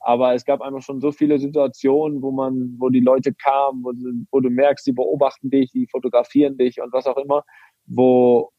Aber 0.00 0.34
es 0.34 0.44
gab 0.44 0.60
einfach 0.60 0.82
schon 0.82 1.00
so 1.00 1.10
viele 1.10 1.40
Situationen, 1.40 2.22
wo 2.22 2.30
man, 2.30 2.76
wo 2.78 2.88
die 2.88 3.00
Leute 3.00 3.34
kamen, 3.34 3.82
wo, 3.82 3.92
wo 4.30 4.40
du 4.40 4.48
merkst, 4.48 4.86
die 4.86 4.92
beobachten 4.92 5.50
dich, 5.50 5.72
die 5.72 5.88
fotografieren 5.88 6.56
dich 6.56 6.80
und 6.80 6.92
was 6.92 7.06
auch 7.06 7.16
immer, 7.16 7.42
wo, 7.86 8.52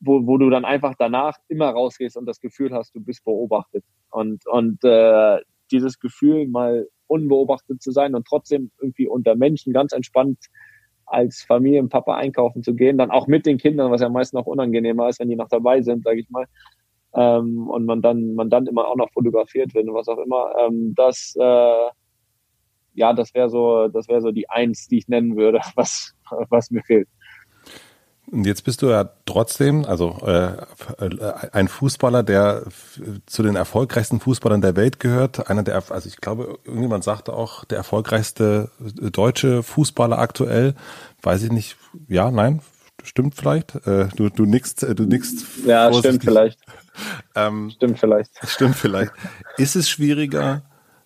wo, 0.00 0.26
wo 0.26 0.36
du 0.36 0.50
dann 0.50 0.66
einfach 0.66 0.94
danach 0.98 1.38
immer 1.48 1.70
rausgehst 1.70 2.18
und 2.18 2.26
das 2.26 2.40
Gefühl 2.40 2.74
hast, 2.74 2.94
du 2.94 3.00
bist 3.00 3.24
beobachtet. 3.24 3.84
Und, 4.10 4.46
und 4.46 4.84
äh, 4.84 5.38
dieses 5.70 5.98
Gefühl, 5.98 6.46
mal 6.46 6.86
unbeobachtet 7.06 7.82
zu 7.82 7.90
sein 7.90 8.14
und 8.14 8.26
trotzdem 8.26 8.70
irgendwie 8.80 9.08
unter 9.08 9.34
Menschen 9.34 9.72
ganz 9.72 9.92
entspannt 9.92 10.38
als 11.06 11.42
Familienpapa 11.42 12.16
einkaufen 12.16 12.62
zu 12.62 12.74
gehen, 12.74 12.98
dann 12.98 13.10
auch 13.10 13.28
mit 13.28 13.46
den 13.46 13.58
Kindern, 13.58 13.90
was 13.92 14.00
ja 14.00 14.08
meist 14.08 14.34
noch 14.34 14.46
unangenehmer 14.46 15.08
ist, 15.08 15.20
wenn 15.20 15.28
die 15.28 15.36
noch 15.36 15.48
dabei 15.48 15.82
sind, 15.82 16.04
sage 16.04 16.20
ich 16.20 16.28
mal, 16.30 16.46
ähm, 17.14 17.68
und 17.68 17.86
man 17.86 18.02
dann, 18.02 18.34
man 18.34 18.50
dann 18.50 18.66
immer 18.66 18.86
auch 18.86 18.96
noch 18.96 19.10
fotografiert 19.12 19.74
wird 19.74 19.88
und 19.88 19.94
was 19.94 20.08
auch 20.08 20.18
immer. 20.18 20.54
Ähm, 20.58 20.94
das, 20.94 21.34
äh, 21.38 21.90
ja, 22.94 23.12
das 23.12 23.34
wäre 23.34 23.50
so, 23.50 23.88
das 23.88 24.08
wäre 24.08 24.20
so 24.20 24.32
die 24.32 24.48
Eins, 24.48 24.88
die 24.88 24.98
ich 24.98 25.08
nennen 25.08 25.36
würde, 25.36 25.60
was, 25.74 26.14
was 26.50 26.70
mir 26.70 26.82
fehlt. 26.82 27.08
Und 28.28 28.44
jetzt 28.44 28.64
bist 28.64 28.82
du 28.82 28.88
ja 28.88 29.08
trotzdem, 29.24 29.84
also 29.84 30.18
äh, 30.26 30.56
ein 31.52 31.68
Fußballer, 31.68 32.24
der 32.24 32.64
zu 33.26 33.42
den 33.44 33.54
erfolgreichsten 33.54 34.18
Fußballern 34.18 34.60
der 34.60 34.74
Welt 34.74 34.98
gehört. 34.98 35.48
Einer 35.48 35.62
der, 35.62 35.76
also 35.90 36.08
ich 36.08 36.16
glaube, 36.16 36.58
irgendjemand 36.64 37.04
sagte 37.04 37.32
auch, 37.32 37.64
der 37.64 37.78
erfolgreichste 37.78 38.70
deutsche 38.80 39.62
Fußballer 39.62 40.18
aktuell. 40.18 40.74
Weiß 41.22 41.44
ich 41.44 41.52
nicht. 41.52 41.76
Ja, 42.08 42.32
nein, 42.32 42.62
stimmt 43.02 43.34
vielleicht. 43.34 43.74
Äh, 43.86 44.08
du, 44.16 44.28
du 44.28 44.44
nickst, 44.44 44.82
äh, 44.82 44.94
du 44.94 45.04
nickst. 45.04 45.64
Ja, 45.66 45.92
stimmt 45.92 46.24
vielleicht. 46.24 46.60
Ähm, 47.34 47.68
stimmt 47.68 47.98
vielleicht. 47.98 48.30
Stimmt 48.48 48.74
vielleicht. 48.74 49.12
Ist 49.58 49.76
es 49.76 49.86
schwieriger, 49.90 50.62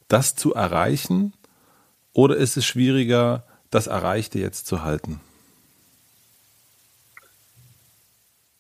das 0.06 0.36
zu 0.36 0.54
erreichen, 0.54 1.32
oder 2.12 2.36
ist 2.36 2.56
es 2.56 2.64
schwieriger, 2.64 3.42
das 3.70 3.88
Erreichte 3.88 4.38
jetzt 4.38 4.68
zu 4.68 4.84
halten? 4.84 5.20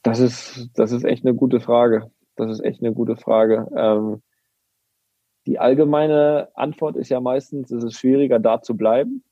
Das 0.02 0.18
ist, 0.18 0.70
das 0.74 0.92
ist 0.92 1.04
echt 1.04 1.24
eine 1.24 1.34
gute 1.34 1.60
Frage. 1.60 2.10
Das 2.36 2.50
ist 2.50 2.64
echt 2.64 2.80
eine 2.80 2.92
gute 2.92 3.16
Frage. 3.16 3.68
Ähm, 3.76 4.22
die 5.46 5.58
allgemeine 5.58 6.48
Antwort 6.54 6.96
ist 6.96 7.10
ja 7.10 7.20
meistens, 7.20 7.70
es 7.70 7.84
ist 7.84 7.94
schwieriger, 7.94 8.38
da 8.38 8.62
zu 8.62 8.76
bleiben. 8.76 9.22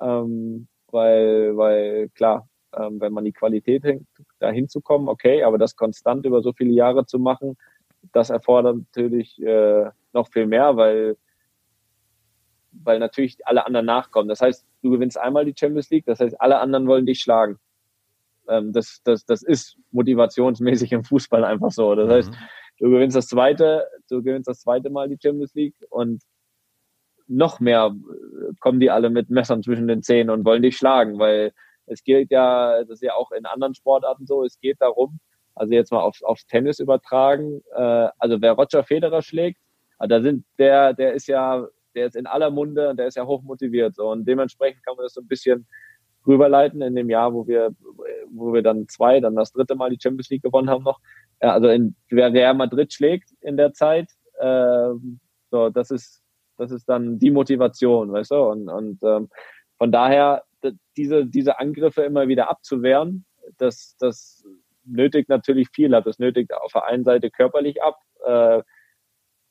Ähm, 0.00 0.68
weil, 0.90 1.56
weil 1.56 2.08
klar, 2.10 2.48
ähm, 2.78 3.00
wenn 3.00 3.12
man 3.12 3.24
die 3.24 3.32
Qualität 3.32 3.84
hängt, 3.84 4.06
da 4.38 4.50
hinzukommen, 4.50 5.08
okay, 5.08 5.42
aber 5.42 5.58
das 5.58 5.76
konstant 5.76 6.26
über 6.26 6.42
so 6.42 6.52
viele 6.52 6.72
Jahre 6.72 7.06
zu 7.06 7.18
machen, 7.18 7.56
das 8.12 8.30
erfordert 8.30 8.76
natürlich 8.76 9.40
äh, 9.42 9.86
noch 10.12 10.28
viel 10.28 10.46
mehr, 10.46 10.76
weil 10.76 11.16
weil 12.82 12.98
natürlich 12.98 13.46
alle 13.46 13.66
anderen 13.66 13.86
nachkommen. 13.86 14.28
Das 14.28 14.40
heißt, 14.40 14.66
du 14.82 14.90
gewinnst 14.90 15.18
einmal 15.18 15.44
die 15.44 15.54
Champions 15.56 15.90
League, 15.90 16.06
das 16.06 16.20
heißt, 16.20 16.40
alle 16.40 16.58
anderen 16.58 16.88
wollen 16.88 17.06
dich 17.06 17.20
schlagen. 17.20 17.58
Ähm, 18.48 18.72
das, 18.72 19.00
das, 19.04 19.24
das 19.24 19.42
ist 19.42 19.76
motivationsmäßig 19.92 20.92
im 20.92 21.04
Fußball 21.04 21.44
einfach 21.44 21.70
so. 21.70 21.94
Das 21.94 22.10
heißt, 22.10 22.30
mhm. 22.30 22.36
du 22.80 22.90
gewinnst 22.90 23.16
das 23.16 23.28
zweite, 23.28 23.86
du 24.10 24.22
gewinnst 24.22 24.48
das 24.48 24.60
zweite 24.60 24.90
Mal 24.90 25.08
die 25.08 25.18
Champions 25.22 25.54
League 25.54 25.76
und 25.90 26.22
noch 27.26 27.60
mehr 27.60 27.94
kommen 28.60 28.80
die 28.80 28.90
alle 28.90 29.08
mit 29.08 29.30
Messern 29.30 29.62
zwischen 29.62 29.88
den 29.88 30.02
Zähnen 30.02 30.30
und 30.30 30.44
wollen 30.44 30.62
dich 30.62 30.76
schlagen, 30.76 31.18
weil 31.18 31.52
es 31.86 32.02
geht 32.02 32.30
ja, 32.30 32.80
das 32.80 33.00
ist 33.00 33.02
ja 33.02 33.14
auch 33.14 33.30
in 33.32 33.46
anderen 33.46 33.74
Sportarten 33.74 34.26
so, 34.26 34.44
es 34.44 34.58
geht 34.60 34.80
darum, 34.80 35.18
also 35.54 35.72
jetzt 35.72 35.92
mal 35.92 36.00
aufs, 36.00 36.22
aufs 36.22 36.46
Tennis 36.46 36.78
übertragen, 36.78 37.62
äh, 37.74 38.08
also 38.18 38.40
wer 38.40 38.52
Roger 38.52 38.84
Federer 38.84 39.22
schlägt, 39.22 39.60
ah, 39.98 40.06
da 40.06 40.20
sind 40.20 40.44
der, 40.58 40.94
der 40.94 41.14
ist 41.14 41.26
ja, 41.26 41.66
der 41.94 42.06
ist 42.06 42.16
in 42.16 42.26
aller 42.26 42.50
Munde 42.50 42.90
und 42.90 42.98
der 42.98 43.06
ist 43.06 43.16
ja 43.16 43.26
hoch 43.26 43.42
motiviert 43.42 43.94
so 43.94 44.10
und 44.10 44.26
dementsprechend 44.26 44.84
kann 44.84 44.96
man 44.96 45.04
das 45.04 45.14
so 45.14 45.20
ein 45.20 45.28
bisschen 45.28 45.66
rüberleiten 46.26 46.80
in 46.82 46.94
dem 46.94 47.10
Jahr, 47.10 47.32
wo 47.34 47.46
wir, 47.46 47.70
wo 48.30 48.52
wir 48.52 48.62
dann 48.62 48.88
zwei, 48.88 49.20
dann 49.20 49.36
das 49.36 49.52
dritte 49.52 49.74
Mal 49.74 49.90
die 49.90 49.98
Champions 50.00 50.30
League 50.30 50.42
gewonnen 50.42 50.70
haben 50.70 50.84
noch. 50.84 50.98
Ja, 51.42 51.52
also 51.52 51.68
in, 51.68 51.94
wer 52.08 52.32
Real 52.32 52.54
Madrid 52.54 52.92
schlägt 52.92 53.30
in 53.42 53.56
der 53.56 53.74
Zeit, 53.74 54.08
äh, 54.40 54.88
so 55.50 55.68
das 55.68 55.90
ist 55.90 56.24
das 56.56 56.70
ist 56.70 56.88
dann 56.88 57.18
die 57.18 57.30
Motivation, 57.30 58.12
weißt 58.12 58.30
du? 58.30 58.36
Und, 58.36 58.68
und 58.68 59.02
ähm, 59.02 59.28
von 59.78 59.92
daher 59.92 60.44
diese 60.96 61.26
diese 61.26 61.58
Angriffe 61.58 62.02
immer 62.02 62.28
wieder 62.28 62.50
abzuwehren, 62.50 63.26
das 63.58 63.96
das 63.98 64.44
nötigt 64.84 65.28
natürlich 65.28 65.68
viel. 65.72 65.90
Das 65.90 66.18
nötigt 66.18 66.52
auf 66.54 66.72
der 66.72 66.84
einen 66.86 67.04
Seite 67.04 67.30
körperlich 67.30 67.82
ab, 67.82 67.98
äh, 68.24 68.62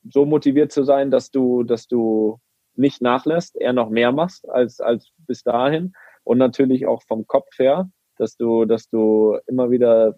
so 0.10 0.26
motiviert 0.26 0.72
zu 0.72 0.84
sein, 0.84 1.12
dass 1.12 1.32
du 1.32 1.64
dass 1.64 1.88
du 1.88 2.40
nicht 2.76 3.02
nachlässt, 3.02 3.56
eher 3.56 3.74
noch 3.74 3.90
mehr 3.90 4.12
machst 4.12 4.50
als 4.50 4.80
als 4.80 5.12
bis 5.28 5.44
dahin 5.44 5.94
und 6.24 6.38
natürlich 6.38 6.88
auch 6.88 7.04
vom 7.04 7.28
Kopf 7.28 7.58
her, 7.60 7.90
dass 8.18 8.38
du, 8.38 8.66
dass 8.66 8.90
du 8.90 9.38
immer 9.48 9.72
wieder 9.72 10.16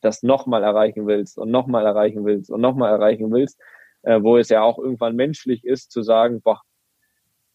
das 0.00 0.22
nochmal 0.22 0.62
erreichen 0.62 1.06
willst 1.06 1.38
und 1.38 1.50
nochmal 1.50 1.86
erreichen 1.86 2.24
willst 2.24 2.50
und 2.50 2.60
nochmal 2.60 2.92
erreichen 2.92 3.32
willst, 3.32 3.60
äh, 4.02 4.22
wo 4.22 4.36
es 4.36 4.48
ja 4.48 4.62
auch 4.62 4.78
irgendwann 4.78 5.16
menschlich 5.16 5.64
ist 5.64 5.90
zu 5.90 6.02
sagen, 6.02 6.40
boah, 6.42 6.62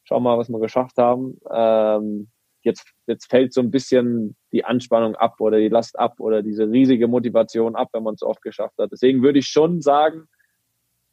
schau 0.04 0.20
mal, 0.20 0.38
was 0.38 0.50
wir 0.50 0.60
geschafft 0.60 0.98
haben. 0.98 1.40
Ähm, 1.50 2.32
jetzt, 2.64 2.92
jetzt 3.08 3.30
fällt 3.30 3.54
so 3.54 3.62
ein 3.62 3.72
bisschen 3.72 4.36
die 4.52 4.66
Anspannung 4.66 5.16
ab 5.16 5.40
oder 5.40 5.58
die 5.58 5.70
Last 5.70 5.98
ab 5.98 6.20
oder 6.20 6.42
diese 6.42 6.70
riesige 6.70 7.08
Motivation 7.08 7.76
ab, 7.76 7.90
wenn 7.94 8.04
man 8.04 8.16
es 8.16 8.24
oft 8.24 8.42
geschafft 8.42 8.78
hat. 8.78 8.92
Deswegen 8.92 9.24
würde 9.24 9.40
ich 9.40 9.48
schon 9.48 9.82
sagen, 9.82 10.28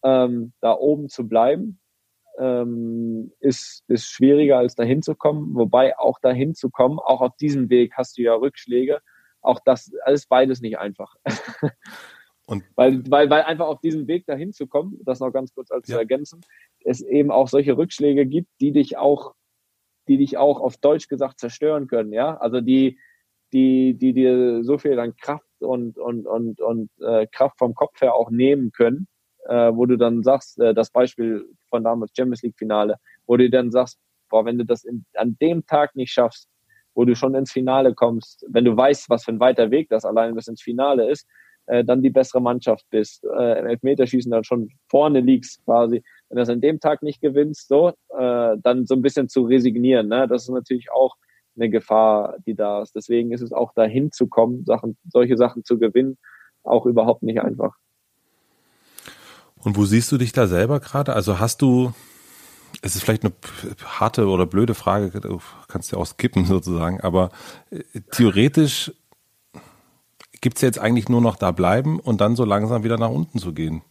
ähm, 0.04 0.52
da 0.60 0.72
oben 0.72 1.08
zu 1.08 1.28
bleiben 1.28 1.80
ähm, 2.38 3.32
ist, 3.40 3.84
ist 3.88 4.06
schwieriger 4.06 4.58
als 4.58 4.74
dahin 4.74 5.02
zu 5.02 5.14
kommen. 5.14 5.54
Wobei 5.54 5.98
auch 5.98 6.18
dahin 6.20 6.54
zu 6.54 6.70
kommen, 6.70 6.98
auch 6.98 7.20
auf 7.20 7.36
diesem 7.36 7.68
Weg 7.68 7.94
hast 7.96 8.16
du 8.18 8.22
ja 8.22 8.34
Rückschläge. 8.34 9.00
Auch 9.40 9.60
das 9.64 9.92
alles 10.04 10.26
beides 10.26 10.60
nicht 10.60 10.78
einfach. 10.78 11.16
Und 12.46 12.64
weil, 12.76 13.02
weil, 13.10 13.28
weil 13.28 13.42
einfach 13.42 13.66
auf 13.66 13.80
diesem 13.80 14.06
Weg 14.06 14.24
dahin 14.24 14.54
zu 14.54 14.66
kommen, 14.66 14.98
das 15.04 15.20
noch 15.20 15.32
ganz 15.32 15.52
kurz 15.52 15.70
als 15.70 15.86
ja. 15.86 15.94
zu 15.94 15.98
ergänzen, 15.98 16.40
es 16.82 17.02
eben 17.02 17.30
auch 17.30 17.46
solche 17.46 17.76
Rückschläge 17.76 18.24
gibt, 18.24 18.48
die 18.60 18.72
dich 18.72 18.96
auch, 18.96 19.34
die 20.09 20.18
dich 20.18 20.36
auch 20.36 20.60
auf 20.60 20.76
Deutsch 20.76 21.09
gesagt 21.09 21.39
zerstören 21.39 21.86
können, 21.86 22.12
ja. 22.12 22.36
Also 22.36 22.60
die, 22.60 22.98
die, 23.52 23.94
die 23.94 24.12
dir 24.12 24.62
so 24.64 24.78
viel 24.78 24.98
an 24.98 25.16
Kraft 25.16 25.44
und, 25.60 25.98
und, 25.98 26.26
und, 26.26 26.60
und 26.60 26.90
äh, 27.01 27.26
Kraft 27.26 27.59
vom 27.59 27.74
Kopf 27.74 28.01
her 28.01 28.14
auch 28.14 28.30
nehmen 28.30 28.72
können, 28.72 29.06
äh, 29.47 29.72
wo 29.72 29.86
du 29.86 29.97
dann 29.97 30.22
sagst, 30.22 30.59
äh, 30.60 30.74
das 30.74 30.90
Beispiel 30.90 31.44
von 31.68 31.85
damals 31.85 32.12
Champions 32.16 32.43
League 32.43 32.59
Finale, 32.59 32.97
wo 33.26 33.36
du 33.36 33.48
dann 33.51 33.70
sagst, 33.70 33.98
boah, 34.28 34.44
wenn 34.44 34.59
du 34.59 34.64
das 34.64 34.85
in, 34.85 35.05
an 35.14 35.36
dem 35.40 35.66
Tag 35.66 35.97
nicht 35.97 36.12
schaffst, 36.12 36.48
wo 36.94 37.05
du 37.05 37.14
schon 37.14 37.35
ins 37.35 37.52
Finale 37.52 37.94
kommst, 37.94 38.44
wenn 38.48 38.64
du 38.64 38.76
weißt, 38.76 39.09
was 39.09 39.24
für 39.24 39.32
ein 39.32 39.40
weiter 39.40 39.70
Weg 39.70 39.89
das 39.89 40.05
allein 40.05 40.35
bis 40.35 40.48
ins 40.48 40.62
Finale 40.62 41.10
ist, 41.10 41.26
äh, 41.66 41.85
dann 41.85 42.02
die 42.02 42.10
bessere 42.10 42.40
Mannschaft 42.40 42.85
bist, 42.90 43.24
äh, 43.24 43.59
im 43.60 43.66
Elfmeterschießen 43.66 44.30
dann 44.30 44.44
schon 44.44 44.70
vorne 44.89 45.20
liegst 45.20 45.64
quasi, 45.64 46.02
wenn 46.28 46.36
du 46.36 46.42
das 46.42 46.48
an 46.48 46.60
dem 46.60 46.80
Tag 46.80 47.02
nicht 47.02 47.20
gewinnst, 47.20 47.68
so, 47.68 47.88
äh, 48.16 48.56
dann 48.62 48.86
so 48.86 48.94
ein 48.94 49.02
bisschen 49.02 49.28
zu 49.28 49.44
resignieren, 49.44 50.09
ne? 50.09 50.28
das 50.28 50.42
ist 50.42 50.50
natürlich 50.50 50.90
auch 50.90 51.16
eine 51.56 51.70
Gefahr, 51.70 52.36
die 52.46 52.55
da 52.55 52.82
ist. 52.82 52.94
Deswegen 52.94 53.32
ist 53.32 53.40
es 53.40 53.52
auch 53.52 53.72
dahin 53.74 54.12
zu 54.12 54.28
kommen, 54.28 54.64
Sachen, 54.64 54.96
solche 55.09 55.36
Sachen 55.36 55.64
zu 55.64 55.78
gewinnen, 55.78 56.18
auch 56.62 56.86
überhaupt 56.86 57.22
nicht 57.22 57.40
einfach. 57.40 57.76
Und 59.56 59.76
wo 59.76 59.84
siehst 59.84 60.12
du 60.12 60.18
dich 60.18 60.32
da 60.32 60.46
selber 60.46 60.80
gerade? 60.80 61.14
Also 61.14 61.40
hast 61.40 61.62
du, 61.62 61.92
es 62.82 62.94
ist 62.94 63.02
vielleicht 63.02 63.24
eine 63.24 63.32
harte 63.84 64.28
oder 64.28 64.46
blöde 64.46 64.74
Frage, 64.74 65.10
du 65.20 65.40
kannst 65.66 65.90
ja 65.90 65.98
auch 65.98 66.06
skippen 66.06 66.44
sozusagen, 66.44 67.00
aber 67.00 67.30
äh, 67.70 67.82
theoretisch 68.12 68.92
gibt 70.40 70.56
es 70.56 70.62
jetzt 70.62 70.78
eigentlich 70.78 71.09
nur 71.09 71.20
noch 71.20 71.36
da 71.36 71.50
bleiben 71.50 71.98
und 71.98 72.20
dann 72.20 72.36
so 72.36 72.44
langsam 72.44 72.84
wieder 72.84 72.98
nach 72.98 73.10
unten 73.10 73.40
zu 73.40 73.52
gehen. 73.52 73.82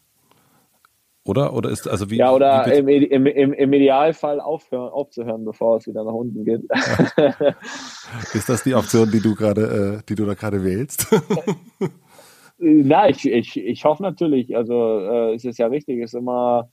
Oder? 1.27 1.53
Oder 1.53 1.69
ist 1.69 1.87
also 1.87 2.09
wie. 2.09 2.17
Ja, 2.17 2.31
oder 2.31 2.65
wie 2.65 2.77
im, 2.77 2.87
im, 2.87 3.25
im, 3.25 3.53
im 3.53 3.73
Idealfall 3.73 4.39
aufhören, 4.39 4.89
aufzuhören, 4.89 5.43
bevor 5.43 5.77
es 5.77 5.87
wieder 5.87 6.05
nach 6.05 6.13
unten 6.13 6.45
geht. 6.45 6.61
ist 8.33 8.47
das 8.47 8.63
die 8.63 8.73
Option, 8.73 9.11
die 9.11 9.19
du 9.19 9.35
gerade, 9.35 9.99
äh, 9.99 10.03
die 10.07 10.15
du 10.15 10.25
da 10.25 10.35
gerade 10.35 10.63
wählst? 10.63 11.07
Na, 12.59 13.09
ich, 13.09 13.25
ich, 13.25 13.57
ich 13.57 13.83
hoffe 13.83 14.03
natürlich. 14.03 14.55
Also 14.55 14.99
äh, 15.01 15.35
es 15.35 15.43
ist 15.43 15.59
ja 15.59 15.67
richtig, 15.67 16.01
es 16.01 16.13
ist 16.13 16.19
immer, 16.19 16.71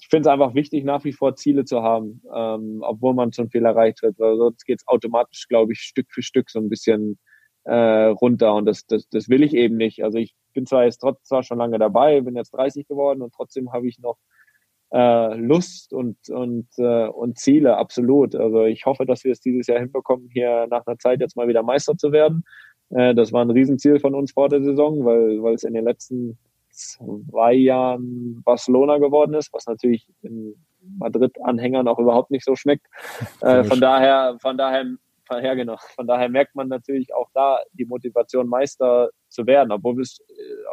ich 0.00 0.08
finde 0.08 0.28
es 0.28 0.32
einfach 0.32 0.54
wichtig, 0.54 0.84
nach 0.84 1.04
wie 1.04 1.12
vor 1.12 1.36
Ziele 1.36 1.66
zu 1.66 1.82
haben, 1.82 2.22
ähm, 2.34 2.78
obwohl 2.82 3.12
man 3.12 3.34
schon 3.34 3.50
viel 3.50 3.66
erreicht 3.66 4.02
hat. 4.02 4.14
Weil 4.16 4.38
sonst 4.38 4.64
geht 4.64 4.80
es 4.80 4.88
automatisch, 4.88 5.46
glaube 5.46 5.72
ich, 5.74 5.80
Stück 5.80 6.10
für 6.10 6.22
Stück 6.22 6.48
so 6.48 6.58
ein 6.58 6.70
bisschen 6.70 7.18
äh, 7.64 7.74
runter. 7.74 8.54
Und 8.54 8.66
das, 8.66 8.86
das, 8.86 9.08
das 9.08 9.28
will 9.28 9.42
ich 9.42 9.54
eben 9.54 9.76
nicht. 9.76 10.04
Also 10.04 10.18
ich 10.18 10.34
bin 10.52 10.66
zwar 10.66 10.84
jetzt 10.84 10.98
trotz, 10.98 11.22
zwar 11.24 11.42
schon 11.42 11.58
lange 11.58 11.78
dabei, 11.78 12.20
bin 12.20 12.36
jetzt 12.36 12.54
30 12.54 12.86
geworden 12.86 13.22
und 13.22 13.32
trotzdem 13.34 13.72
habe 13.72 13.88
ich 13.88 13.98
noch 13.98 14.18
äh, 14.92 15.34
Lust 15.36 15.92
und, 15.92 16.16
und, 16.28 16.68
äh, 16.76 17.06
und 17.06 17.38
Ziele, 17.38 17.76
absolut. 17.76 18.34
Also 18.34 18.64
ich 18.64 18.84
hoffe, 18.84 19.06
dass 19.06 19.24
wir 19.24 19.32
es 19.32 19.40
dieses 19.40 19.66
Jahr 19.66 19.78
hinbekommen, 19.80 20.28
hier 20.32 20.66
nach 20.68 20.86
einer 20.86 20.98
Zeit 20.98 21.20
jetzt 21.20 21.36
mal 21.36 21.48
wieder 21.48 21.62
Meister 21.62 21.96
zu 21.96 22.12
werden. 22.12 22.44
Äh, 22.90 23.14
das 23.14 23.32
war 23.32 23.42
ein 23.42 23.50
Riesenziel 23.50 24.00
von 24.00 24.14
uns 24.14 24.32
vor 24.32 24.48
der 24.48 24.62
Saison, 24.62 25.04
weil, 25.04 25.42
weil 25.42 25.54
es 25.54 25.64
in 25.64 25.74
den 25.74 25.84
letzten 25.84 26.38
zwei 26.70 27.54
Jahren 27.54 28.42
Barcelona 28.44 28.98
geworden 28.98 29.34
ist, 29.34 29.52
was 29.52 29.66
natürlich 29.66 30.08
in 30.22 30.54
Madrid-Anhängern 30.98 31.88
auch 31.88 31.98
überhaupt 31.98 32.30
nicht 32.30 32.44
so 32.44 32.56
schmeckt. 32.56 32.86
Äh, 33.40 33.64
von 33.64 33.80
daher, 33.80 34.36
von 34.40 34.56
daher, 34.56 34.84
ja, 35.40 35.54
genau, 35.54 35.76
von 35.94 36.06
daher 36.06 36.28
merkt 36.28 36.54
man 36.54 36.68
natürlich 36.68 37.14
auch 37.14 37.28
da 37.34 37.58
die 37.72 37.84
Motivation, 37.84 38.48
Meister 38.48 39.10
zu 39.28 39.46
werden, 39.46 39.72
obwohl 39.72 40.00
ich, 40.02 40.18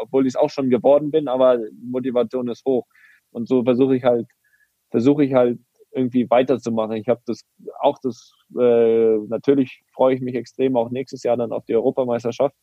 obwohl 0.02 0.26
ich 0.26 0.34
es 0.34 0.36
auch 0.36 0.49
schon 0.49 0.69
geworden 0.69 1.11
bin, 1.11 1.27
aber 1.27 1.60
Motivation 1.81 2.48
ist 2.49 2.65
hoch. 2.65 2.86
Und 3.31 3.48
so 3.48 3.64
versuche 3.64 3.95
ich 3.95 4.03
halt, 4.03 4.27
versuche 4.91 5.23
ich 5.23 5.34
halt 5.34 5.60
irgendwie 5.91 6.30
weiterzumachen. 6.30 6.95
Ich 6.98 7.07
habe 7.07 7.22
das 7.26 7.41
auch 7.80 7.98
das 8.02 8.34
äh, 8.57 9.18
natürlich 9.27 9.84
freue 9.94 10.15
ich 10.15 10.22
mich 10.22 10.36
extrem 10.36 10.77
auch 10.77 10.90
nächstes 10.91 11.23
Jahr 11.23 11.38
dann 11.38 11.52
auf 11.52 11.65
die 11.65 11.76
Europameisterschaft, 11.76 12.56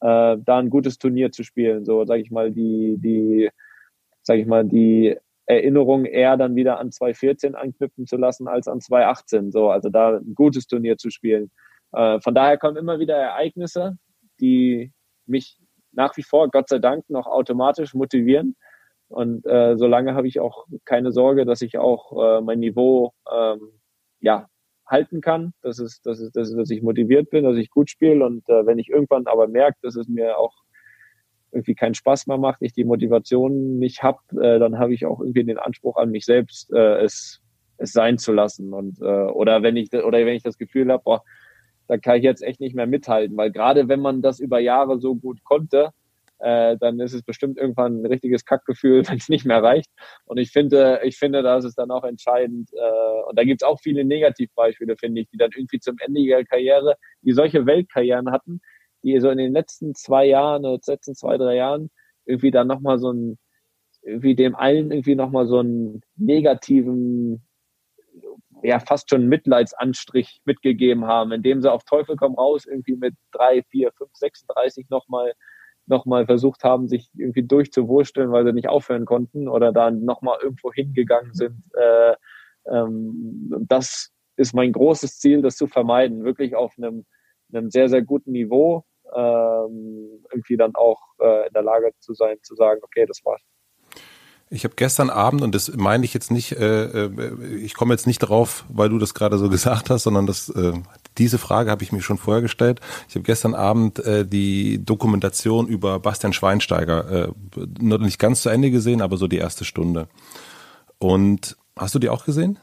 äh, 0.00 0.36
da 0.38 0.58
ein 0.58 0.70
gutes 0.70 0.98
Turnier 0.98 1.30
zu 1.32 1.44
spielen. 1.44 1.84
So 1.84 2.04
sage 2.04 2.22
ich 2.22 2.30
mal 2.30 2.50
die 2.50 2.96
die 2.98 3.50
sage 4.22 4.40
ich 4.40 4.46
mal 4.46 4.64
die 4.64 5.16
Erinnerung 5.46 6.04
eher 6.04 6.36
dann 6.36 6.56
wieder 6.56 6.78
an 6.78 6.92
2014 6.92 7.54
anknüpfen 7.54 8.06
zu 8.06 8.16
lassen 8.16 8.48
als 8.48 8.68
an 8.68 8.80
2018. 8.80 9.52
So 9.52 9.70
also 9.70 9.88
da 9.88 10.16
ein 10.16 10.34
gutes 10.34 10.66
Turnier 10.66 10.98
zu 10.98 11.10
spielen. 11.10 11.50
Äh, 11.92 12.20
von 12.20 12.34
daher 12.34 12.58
kommen 12.58 12.76
immer 12.76 12.98
wieder 12.98 13.16
Ereignisse, 13.16 13.96
die 14.40 14.92
mich 15.26 15.58
nach 15.92 16.16
wie 16.16 16.22
vor 16.22 16.50
Gott 16.50 16.68
sei 16.68 16.78
Dank 16.78 17.08
noch 17.08 17.26
automatisch 17.26 17.94
motivieren 17.94 18.56
und 19.08 19.46
äh, 19.46 19.76
solange 19.76 20.14
habe 20.14 20.26
ich 20.26 20.40
auch 20.40 20.66
keine 20.84 21.12
Sorge, 21.12 21.44
dass 21.44 21.62
ich 21.62 21.78
auch 21.78 22.38
äh, 22.38 22.40
mein 22.40 22.58
Niveau 22.58 23.12
ähm, 23.32 23.80
ja 24.20 24.48
halten 24.86 25.20
kann, 25.20 25.52
dass 25.62 25.78
es, 25.78 26.00
dass 26.02 26.20
es, 26.20 26.32
dass, 26.32 26.54
dass 26.54 26.70
ich 26.70 26.82
motiviert 26.82 27.30
bin, 27.30 27.44
dass 27.44 27.56
ich 27.56 27.70
gut 27.70 27.90
spiele 27.90 28.24
und 28.24 28.48
äh, 28.48 28.66
wenn 28.66 28.78
ich 28.78 28.88
irgendwann 28.88 29.26
aber 29.26 29.48
merke, 29.48 29.78
dass 29.82 29.96
es 29.96 30.08
mir 30.08 30.38
auch 30.38 30.54
irgendwie 31.52 31.74
keinen 31.74 31.94
Spaß 31.94 32.26
mehr 32.26 32.38
macht, 32.38 32.62
ich 32.62 32.72
die 32.72 32.84
Motivation 32.84 33.78
nicht 33.78 34.02
habe, 34.02 34.18
äh, 34.40 34.58
dann 34.58 34.78
habe 34.78 34.94
ich 34.94 35.06
auch 35.06 35.20
irgendwie 35.20 35.44
den 35.44 35.58
Anspruch 35.58 35.96
an 35.96 36.10
mich 36.10 36.24
selbst, 36.24 36.72
äh, 36.72 37.02
es 37.02 37.42
es 37.78 37.92
sein 37.92 38.16
zu 38.18 38.32
lassen 38.32 38.72
und 38.72 39.00
äh, 39.02 39.04
oder 39.04 39.62
wenn 39.62 39.76
ich 39.76 39.92
oder 39.92 40.18
wenn 40.18 40.34
ich 40.34 40.42
das 40.42 40.58
Gefühl 40.58 40.90
habe, 40.90 41.02
boah, 41.04 41.22
da 41.88 41.98
kann 41.98 42.16
ich 42.16 42.24
jetzt 42.24 42.42
echt 42.42 42.60
nicht 42.60 42.74
mehr 42.74 42.86
mithalten, 42.86 43.36
weil 43.36 43.52
gerade 43.52 43.88
wenn 43.88 44.00
man 44.00 44.22
das 44.22 44.40
über 44.40 44.58
Jahre 44.60 44.98
so 44.98 45.14
gut 45.14 45.44
konnte, 45.44 45.90
äh, 46.38 46.76
dann 46.78 47.00
ist 47.00 47.14
es 47.14 47.22
bestimmt 47.22 47.58
irgendwann 47.58 48.02
ein 48.02 48.06
richtiges 48.06 48.44
Kackgefühl, 48.44 49.02
wenn 49.08 49.18
es 49.18 49.28
nicht 49.28 49.46
mehr 49.46 49.62
reicht. 49.62 49.90
Und 50.24 50.38
ich 50.38 50.50
finde, 50.50 51.00
ich 51.04 51.16
finde, 51.16 51.42
da 51.42 51.58
ist 51.58 51.64
es 51.64 51.74
dann 51.74 51.90
auch 51.90 52.04
entscheidend. 52.04 52.70
Äh, 52.72 53.28
und 53.28 53.38
da 53.38 53.44
gibt 53.44 53.62
es 53.62 53.68
auch 53.68 53.80
viele 53.80 54.04
Negativbeispiele, 54.04 54.96
finde 54.96 55.22
ich, 55.22 55.28
die 55.28 55.38
dann 55.38 55.50
irgendwie 55.54 55.78
zum 55.78 55.96
Ende 56.04 56.20
ihrer 56.20 56.44
Karriere, 56.44 56.96
die 57.22 57.32
solche 57.32 57.66
Weltkarrieren 57.66 58.30
hatten, 58.30 58.60
die 59.06 59.20
so 59.20 59.30
in 59.30 59.38
den 59.38 59.52
letzten 59.52 59.94
zwei 59.94 60.26
Jahren 60.26 60.64
oder 60.64 60.80
letzten 60.84 61.14
zwei, 61.14 61.38
drei 61.38 61.54
Jahren 61.54 61.90
irgendwie 62.24 62.50
dann 62.50 62.66
nochmal 62.66 62.98
so 62.98 63.12
ein, 63.12 63.38
irgendwie 64.02 64.34
dem 64.34 64.56
allen 64.56 64.90
irgendwie 64.90 65.14
nochmal 65.14 65.46
so 65.46 65.60
einen 65.60 66.02
negativen 66.16 67.46
ja 68.62 68.80
fast 68.80 69.10
schon 69.10 69.28
Mitleidsanstrich 69.28 70.40
mitgegeben 70.44 71.06
haben, 71.06 71.30
indem 71.30 71.62
sie 71.62 71.70
auf 71.70 71.84
Teufel 71.84 72.16
komm 72.16 72.34
raus 72.34 72.66
irgendwie 72.66 72.96
mit 72.96 73.14
drei, 73.30 73.62
vier, 73.70 73.92
fünf, 73.92 74.10
36 74.14 74.88
nochmal 74.88 75.32
nochmal 75.88 76.26
versucht 76.26 76.64
haben, 76.64 76.88
sich 76.88 77.08
irgendwie 77.16 77.44
durchzuwursteln, 77.44 78.32
weil 78.32 78.44
sie 78.44 78.52
nicht 78.52 78.68
aufhören 78.68 79.04
konnten 79.04 79.46
oder 79.46 79.72
dann 79.72 80.04
nochmal 80.04 80.38
irgendwo 80.42 80.72
hingegangen 80.72 81.32
sind. 81.32 81.62
Äh, 81.74 82.16
ähm, 82.68 83.64
das 83.68 84.10
ist 84.36 84.52
mein 84.52 84.72
großes 84.72 85.20
Ziel, 85.20 85.42
das 85.42 85.54
zu 85.54 85.68
vermeiden, 85.68 86.24
wirklich 86.24 86.56
auf 86.56 86.74
einem, 86.76 87.06
einem 87.52 87.70
sehr, 87.70 87.88
sehr 87.88 88.02
guten 88.02 88.32
Niveau 88.32 88.84
ähm, 89.14 90.24
irgendwie 90.32 90.56
dann 90.56 90.74
auch 90.74 91.00
äh, 91.20 91.46
in 91.46 91.52
der 91.52 91.62
Lage 91.62 91.90
zu 92.00 92.14
sein, 92.14 92.36
zu 92.42 92.54
sagen, 92.54 92.80
okay, 92.82 93.06
das 93.06 93.24
war's. 93.24 93.42
Ich 94.48 94.62
habe 94.62 94.76
gestern 94.76 95.10
Abend, 95.10 95.42
und 95.42 95.56
das 95.56 95.76
meine 95.76 96.04
ich 96.04 96.14
jetzt 96.14 96.30
nicht, 96.30 96.52
äh, 96.52 96.84
äh, 96.84 97.44
ich 97.56 97.74
komme 97.74 97.92
jetzt 97.92 98.06
nicht 98.06 98.20
drauf, 98.20 98.64
weil 98.68 98.88
du 98.88 98.98
das 98.98 99.12
gerade 99.12 99.38
so 99.38 99.48
gesagt 99.50 99.90
hast, 99.90 100.04
sondern 100.04 100.26
das, 100.26 100.48
äh, 100.50 100.72
diese 101.18 101.38
Frage 101.38 101.70
habe 101.70 101.82
ich 101.82 101.90
mir 101.90 102.00
schon 102.00 102.18
vorher 102.18 102.42
gestellt. 102.42 102.80
Ich 103.08 103.16
habe 103.16 103.24
gestern 103.24 103.54
Abend 103.54 103.98
äh, 103.98 104.24
die 104.24 104.84
Dokumentation 104.84 105.66
über 105.66 105.98
Bastian 105.98 106.32
Schweinsteiger 106.32 107.26
äh, 107.26 107.32
noch 107.80 107.98
nicht 107.98 108.20
ganz 108.20 108.42
zu 108.42 108.48
Ende 108.48 108.70
gesehen, 108.70 109.02
aber 109.02 109.16
so 109.16 109.26
die 109.26 109.38
erste 109.38 109.64
Stunde. 109.64 110.06
Und 110.98 111.56
hast 111.76 111.94
du 111.96 111.98
die 111.98 112.08
auch 112.08 112.24
gesehen? 112.24 112.58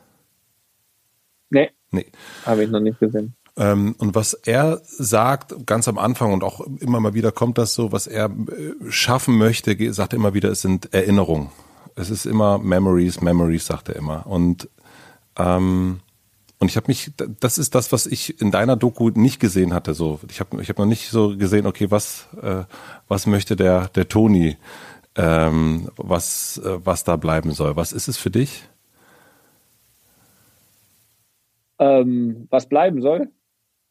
Nee. 1.49 1.69
Nee. 1.91 2.05
Habe 2.45 2.63
ich 2.63 2.69
noch 2.69 2.79
nicht 2.79 2.99
gesehen. 2.99 3.35
Ähm, 3.55 3.95
und 3.99 4.15
was 4.15 4.33
er 4.33 4.81
sagt, 4.83 5.65
ganz 5.65 5.87
am 5.87 5.97
Anfang 5.97 6.33
und 6.33 6.43
auch 6.43 6.61
immer 6.79 6.99
mal 6.99 7.13
wieder 7.13 7.31
kommt 7.31 7.57
das 7.57 7.73
so, 7.73 7.91
was 7.91 8.07
er 8.07 8.25
äh, 8.25 8.91
schaffen 8.91 9.37
möchte, 9.37 9.93
sagt 9.93 10.13
er 10.13 10.17
immer 10.17 10.33
wieder, 10.33 10.49
es 10.49 10.61
sind 10.61 10.93
Erinnerungen 10.93 11.49
es 11.95 12.09
ist 12.09 12.25
immer 12.25 12.57
Memories, 12.57 13.21
Memories, 13.21 13.65
sagt 13.65 13.89
er 13.89 13.95
immer. 13.95 14.25
Und 14.25 14.69
ähm, 15.37 15.99
und 16.59 16.69
ich 16.69 16.77
habe 16.77 16.87
mich, 16.87 17.11
das 17.41 17.57
ist 17.57 17.75
das, 17.75 17.91
was 17.91 18.05
ich 18.05 18.39
in 18.39 18.49
deiner 18.49 18.77
Doku 18.77 19.09
nicht 19.09 19.41
gesehen 19.41 19.73
hatte. 19.73 19.93
So, 19.93 20.21
ich 20.29 20.39
habe, 20.39 20.61
ich 20.61 20.69
habe 20.69 20.81
noch 20.81 20.87
nicht 20.87 21.09
so 21.09 21.35
gesehen, 21.35 21.65
okay, 21.65 21.91
was, 21.91 22.29
äh, 22.41 22.63
was 23.09 23.25
möchte 23.25 23.57
der, 23.57 23.89
der 23.89 24.07
Toni, 24.07 24.55
ähm, 25.15 25.89
was, 25.97 26.59
äh, 26.59 26.77
was 26.85 27.03
da 27.03 27.17
bleiben 27.17 27.51
soll. 27.51 27.75
Was 27.75 27.91
ist 27.91 28.07
es 28.07 28.17
für 28.17 28.29
dich? 28.29 28.63
Ähm, 31.79 32.47
was 32.49 32.69
bleiben 32.69 33.01
soll? 33.01 33.29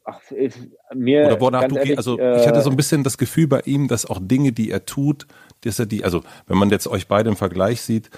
Ach, 0.05 0.21
ich, 0.31 0.55
mir. 0.95 1.27
Oder 1.27 1.41
wonach 1.41 1.69
du, 1.69 1.77
ehrlich, 1.77 1.97
also 1.97 2.19
äh, 2.19 2.41
ich 2.41 2.47
hatte 2.47 2.61
so 2.63 2.71
ein 2.71 2.77
bisschen 2.77 3.05
das 3.05 3.19
Gefühl 3.19 3.47
bei 3.47 3.61
ihm, 3.61 3.89
dass 3.89 4.07
auch 4.07 4.19
Dinge, 4.21 4.53
die 4.53 4.71
er 4.71 4.85
tut, 4.85 5.27
dass 5.63 5.79
er 5.79 5.87
die, 5.87 6.05
also 6.05 6.23
wenn 6.47 6.59
man 6.59 6.71
jetzt 6.71 6.89
euch 6.89 7.07
beide 7.07 7.31
im 7.31 7.37
Vergleich 7.37 7.83
sieht, 7.83 8.11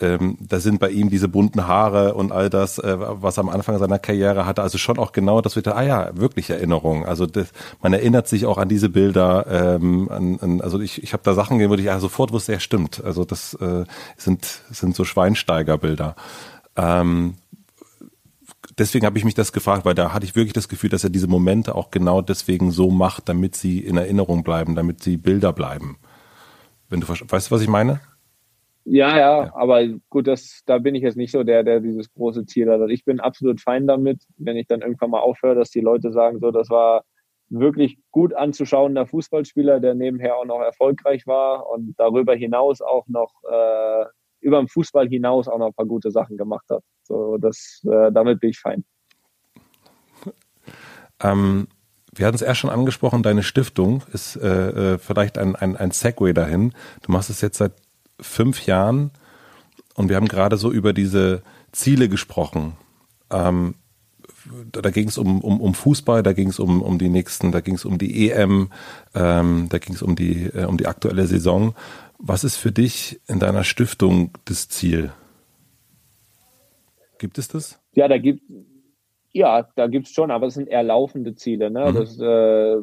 ähm, 0.00 0.36
da 0.40 0.58
sind 0.58 0.80
bei 0.80 0.90
ihm 0.90 1.08
diese 1.08 1.28
bunten 1.28 1.68
Haare 1.68 2.14
und 2.14 2.32
all 2.32 2.50
das, 2.50 2.78
äh, 2.78 2.96
was 2.98 3.38
am 3.38 3.48
Anfang 3.48 3.78
seiner 3.78 4.00
Karriere 4.00 4.44
hatte, 4.44 4.62
also 4.62 4.76
schon 4.76 4.98
auch 4.98 5.12
genau, 5.12 5.40
dass 5.40 5.54
wir 5.54 5.62
da, 5.62 5.72
ah 5.72 5.82
ja, 5.82 6.10
wirklich 6.16 6.50
Erinnerungen. 6.50 7.04
Also 7.04 7.26
das, 7.26 7.52
man 7.80 7.92
erinnert 7.92 8.26
sich 8.26 8.44
auch 8.46 8.58
an 8.58 8.68
diese 8.68 8.88
Bilder. 8.88 9.46
Ähm, 9.48 10.08
an, 10.10 10.38
an, 10.40 10.60
also 10.60 10.80
ich, 10.80 11.02
ich 11.02 11.12
habe 11.12 11.22
da 11.22 11.34
Sachen 11.34 11.58
gesehen, 11.58 11.70
wo 11.70 11.74
ich 11.74 11.84
ja 11.84 12.00
sofort 12.00 12.32
wusste, 12.32 12.52
ja 12.52 12.60
stimmt. 12.60 13.04
Also 13.04 13.24
das 13.24 13.54
äh, 13.54 13.84
sind 14.16 14.44
sind 14.70 14.96
so 14.96 15.04
Schweinsteigerbilder. 15.04 16.16
Ähm, 16.76 17.34
deswegen 18.78 19.06
habe 19.06 19.18
ich 19.18 19.24
mich 19.24 19.34
das 19.34 19.52
gefragt, 19.52 19.84
weil 19.84 19.94
da 19.94 20.12
hatte 20.12 20.24
ich 20.24 20.36
wirklich 20.36 20.52
das 20.52 20.68
Gefühl, 20.68 20.90
dass 20.90 21.04
er 21.04 21.10
diese 21.10 21.28
Momente 21.28 21.74
auch 21.74 21.90
genau 21.90 22.20
deswegen 22.22 22.70
so 22.70 22.90
macht, 22.90 23.28
damit 23.28 23.54
sie 23.54 23.80
in 23.80 23.96
Erinnerung 23.96 24.44
bleiben, 24.44 24.74
damit 24.74 25.02
sie 25.02 25.16
Bilder 25.16 25.52
bleiben. 25.52 25.98
Wenn 26.88 27.00
du 27.00 27.08
weißt, 27.08 27.50
was 27.50 27.62
ich 27.62 27.68
meine? 27.68 28.00
Ja, 28.86 29.16
ja, 29.16 29.44
ja, 29.44 29.54
aber 29.54 29.86
gut, 30.10 30.26
das, 30.26 30.62
da 30.66 30.76
bin 30.76 30.94
ich 30.94 31.02
jetzt 31.02 31.16
nicht 31.16 31.32
so 31.32 31.42
der, 31.42 31.62
der 31.62 31.80
dieses 31.80 32.12
große 32.12 32.44
Ziel 32.44 32.70
hat. 32.70 32.80
Ich 32.90 33.04
bin 33.04 33.18
absolut 33.18 33.62
fein 33.62 33.86
damit, 33.86 34.22
wenn 34.36 34.58
ich 34.58 34.66
dann 34.66 34.82
irgendwann 34.82 35.10
mal 35.10 35.20
aufhöre, 35.20 35.54
dass 35.54 35.70
die 35.70 35.80
Leute 35.80 36.12
sagen, 36.12 36.38
so, 36.38 36.50
das 36.50 36.68
war 36.68 37.04
wirklich 37.48 37.98
gut 38.10 38.34
anzuschauender 38.34 39.06
Fußballspieler, 39.06 39.80
der 39.80 39.94
nebenher 39.94 40.36
auch 40.36 40.44
noch 40.44 40.60
erfolgreich 40.60 41.26
war 41.26 41.68
und 41.70 41.94
darüber 41.98 42.34
hinaus 42.34 42.82
auch 42.82 43.06
noch 43.08 43.32
äh, 43.50 44.04
über 44.44 44.58
dem 44.58 44.68
Fußball 44.68 45.08
hinaus 45.08 45.48
auch 45.48 45.58
noch 45.58 45.68
ein 45.68 45.74
paar 45.74 45.86
gute 45.86 46.10
Sachen 46.10 46.36
gemacht 46.36 46.66
hat. 46.70 46.82
So, 47.02 47.38
das, 47.38 47.80
äh, 47.84 48.12
damit 48.12 48.40
bin 48.40 48.50
ich 48.50 48.60
fein. 48.60 48.84
Ähm, 51.20 51.66
wir 52.14 52.26
hatten 52.26 52.36
es 52.36 52.42
erst 52.42 52.60
schon 52.60 52.70
angesprochen, 52.70 53.22
deine 53.22 53.42
Stiftung 53.42 54.02
ist 54.12 54.36
äh, 54.36 54.94
äh, 54.94 54.98
vielleicht 54.98 55.38
ein, 55.38 55.56
ein, 55.56 55.76
ein 55.76 55.90
Segway 55.90 56.32
dahin. 56.32 56.72
Du 57.02 57.10
machst 57.10 57.30
es 57.30 57.40
jetzt 57.40 57.58
seit 57.58 57.72
fünf 58.20 58.66
Jahren 58.66 59.10
und 59.94 60.08
wir 60.08 60.16
haben 60.16 60.28
gerade 60.28 60.56
so 60.56 60.70
über 60.70 60.92
diese 60.92 61.42
Ziele 61.72 62.08
gesprochen. 62.08 62.74
Ähm, 63.30 63.74
da 64.70 64.90
ging 64.90 65.08
es 65.08 65.16
um, 65.16 65.40
um, 65.40 65.60
um 65.60 65.72
Fußball, 65.72 66.22
da 66.22 66.34
ging 66.34 66.48
es 66.48 66.58
um, 66.58 66.82
um 66.82 66.98
die 66.98 67.08
nächsten, 67.08 67.50
da 67.50 67.60
ging 67.60 67.76
es 67.76 67.86
um 67.86 67.96
die 67.96 68.30
EM, 68.30 68.68
ähm, 69.14 69.68
da 69.70 69.78
ging 69.78 69.94
es 69.94 70.02
um 70.02 70.16
die, 70.16 70.44
äh, 70.46 70.66
um 70.66 70.76
die 70.76 70.86
aktuelle 70.86 71.26
Saison. 71.26 71.74
Was 72.18 72.44
ist 72.44 72.56
für 72.56 72.72
dich 72.72 73.20
in 73.26 73.38
deiner 73.40 73.64
Stiftung 73.64 74.30
das 74.44 74.68
Ziel? 74.68 75.12
Gibt 77.18 77.38
es 77.38 77.48
das? 77.48 77.80
Ja, 77.92 78.08
da 78.08 78.18
gibt 78.18 78.42
ja, 79.32 79.68
da 79.74 79.88
gibt 79.88 80.06
es 80.06 80.12
schon, 80.12 80.30
aber 80.30 80.46
es 80.46 80.54
sind 80.54 80.68
eher 80.68 80.84
laufende 80.84 81.34
Ziele. 81.34 81.68
Ne? 81.70 81.90
Mhm. 81.90 81.94
Das, 81.96 82.18
äh, 82.20 82.76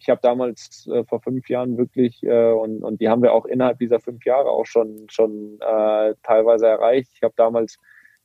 ich 0.00 0.08
habe 0.08 0.20
damals 0.20 0.88
äh, 0.92 1.04
vor 1.04 1.20
fünf 1.20 1.48
Jahren 1.48 1.78
wirklich 1.78 2.22
äh, 2.24 2.50
und, 2.52 2.82
und 2.82 3.00
die 3.00 3.08
haben 3.08 3.22
wir 3.22 3.32
auch 3.32 3.46
innerhalb 3.46 3.78
dieser 3.78 4.00
fünf 4.00 4.24
Jahre 4.24 4.50
auch 4.50 4.66
schon 4.66 5.06
schon 5.08 5.58
äh, 5.60 6.14
teilweise 6.22 6.66
erreicht. 6.66 7.10
Ich 7.14 7.22
habe 7.22 7.34
damals 7.36 7.78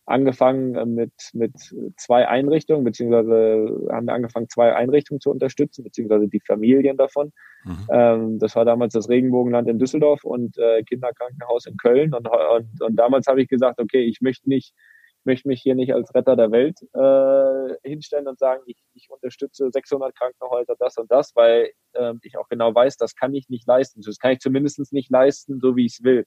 angefangen 0.06 0.76
äh, 0.76 0.86
mit, 0.86 1.14
mit 1.34 1.54
zwei 1.98 2.28
Einrichtungen, 2.28 2.84
beziehungsweise 2.84 3.88
haben 3.92 4.06
wir 4.06 4.14
angefangen, 4.14 4.50
zwei 4.50 4.76
Einrichtungen 4.76 5.22
zu 5.22 5.32
unterstützen, 5.32 5.84
beziehungsweise 5.84 6.28
die 6.28 6.42
Familien 6.42 6.98
davon. 6.98 7.32
Mhm. 7.64 7.88
Ähm, 7.90 8.40
das 8.40 8.56
war 8.56 8.66
damals 8.66 8.94
das 8.94 9.10
Regenbogenland 9.10 9.70
in 9.70 9.80
Düsseldorf 9.80 10.24
und 10.24 10.58
äh, 10.58 10.84
Kinderkrankenhaus 10.84 11.66
in 11.66 11.78
Köln. 11.78 12.14
Und, 12.14 12.28
und, 12.28 12.82
und 12.82 12.96
damals 12.96 13.28
habe 13.28 13.42
ich 13.42 13.48
gesagt, 13.48 13.80
okay, 13.80 14.04
ich 14.04 14.20
möchte 14.22 14.50
nicht, 14.50 14.74
ich 15.20 15.26
möchte 15.26 15.48
mich 15.48 15.62
hier 15.62 15.76
nicht 15.76 15.94
als 15.94 16.14
Retter 16.14 16.36
der 16.36 16.52
Welt 16.52 16.80
äh, 16.94 17.90
hinstellen 17.90 18.28
und 18.28 18.40
sagen, 18.40 18.62
ich, 18.66 18.84
ich 18.94 19.08
unterstütze 19.10 19.70
600 19.72 20.14
Krankenhäuser, 20.16 20.76
das 20.78 20.98
und 20.98 21.10
das, 21.10 21.34
weil 21.36 21.72
äh, 21.94 22.14
ich 22.24 22.38
auch 22.38 22.50
genau 22.50 22.76
weiß, 22.76 22.98
das 22.98 23.16
kann 23.16 23.34
ich 23.34 23.48
nicht 23.48 23.66
leisten. 23.66 24.02
Das 24.02 24.20
kann 24.20 24.34
ich 24.34 24.40
zumindest 24.40 24.92
nicht 24.92 25.10
leisten, 25.10 25.62
so 25.62 25.78
wie 25.78 25.86
ich 25.86 25.94
es 25.94 26.04
will. 26.04 26.26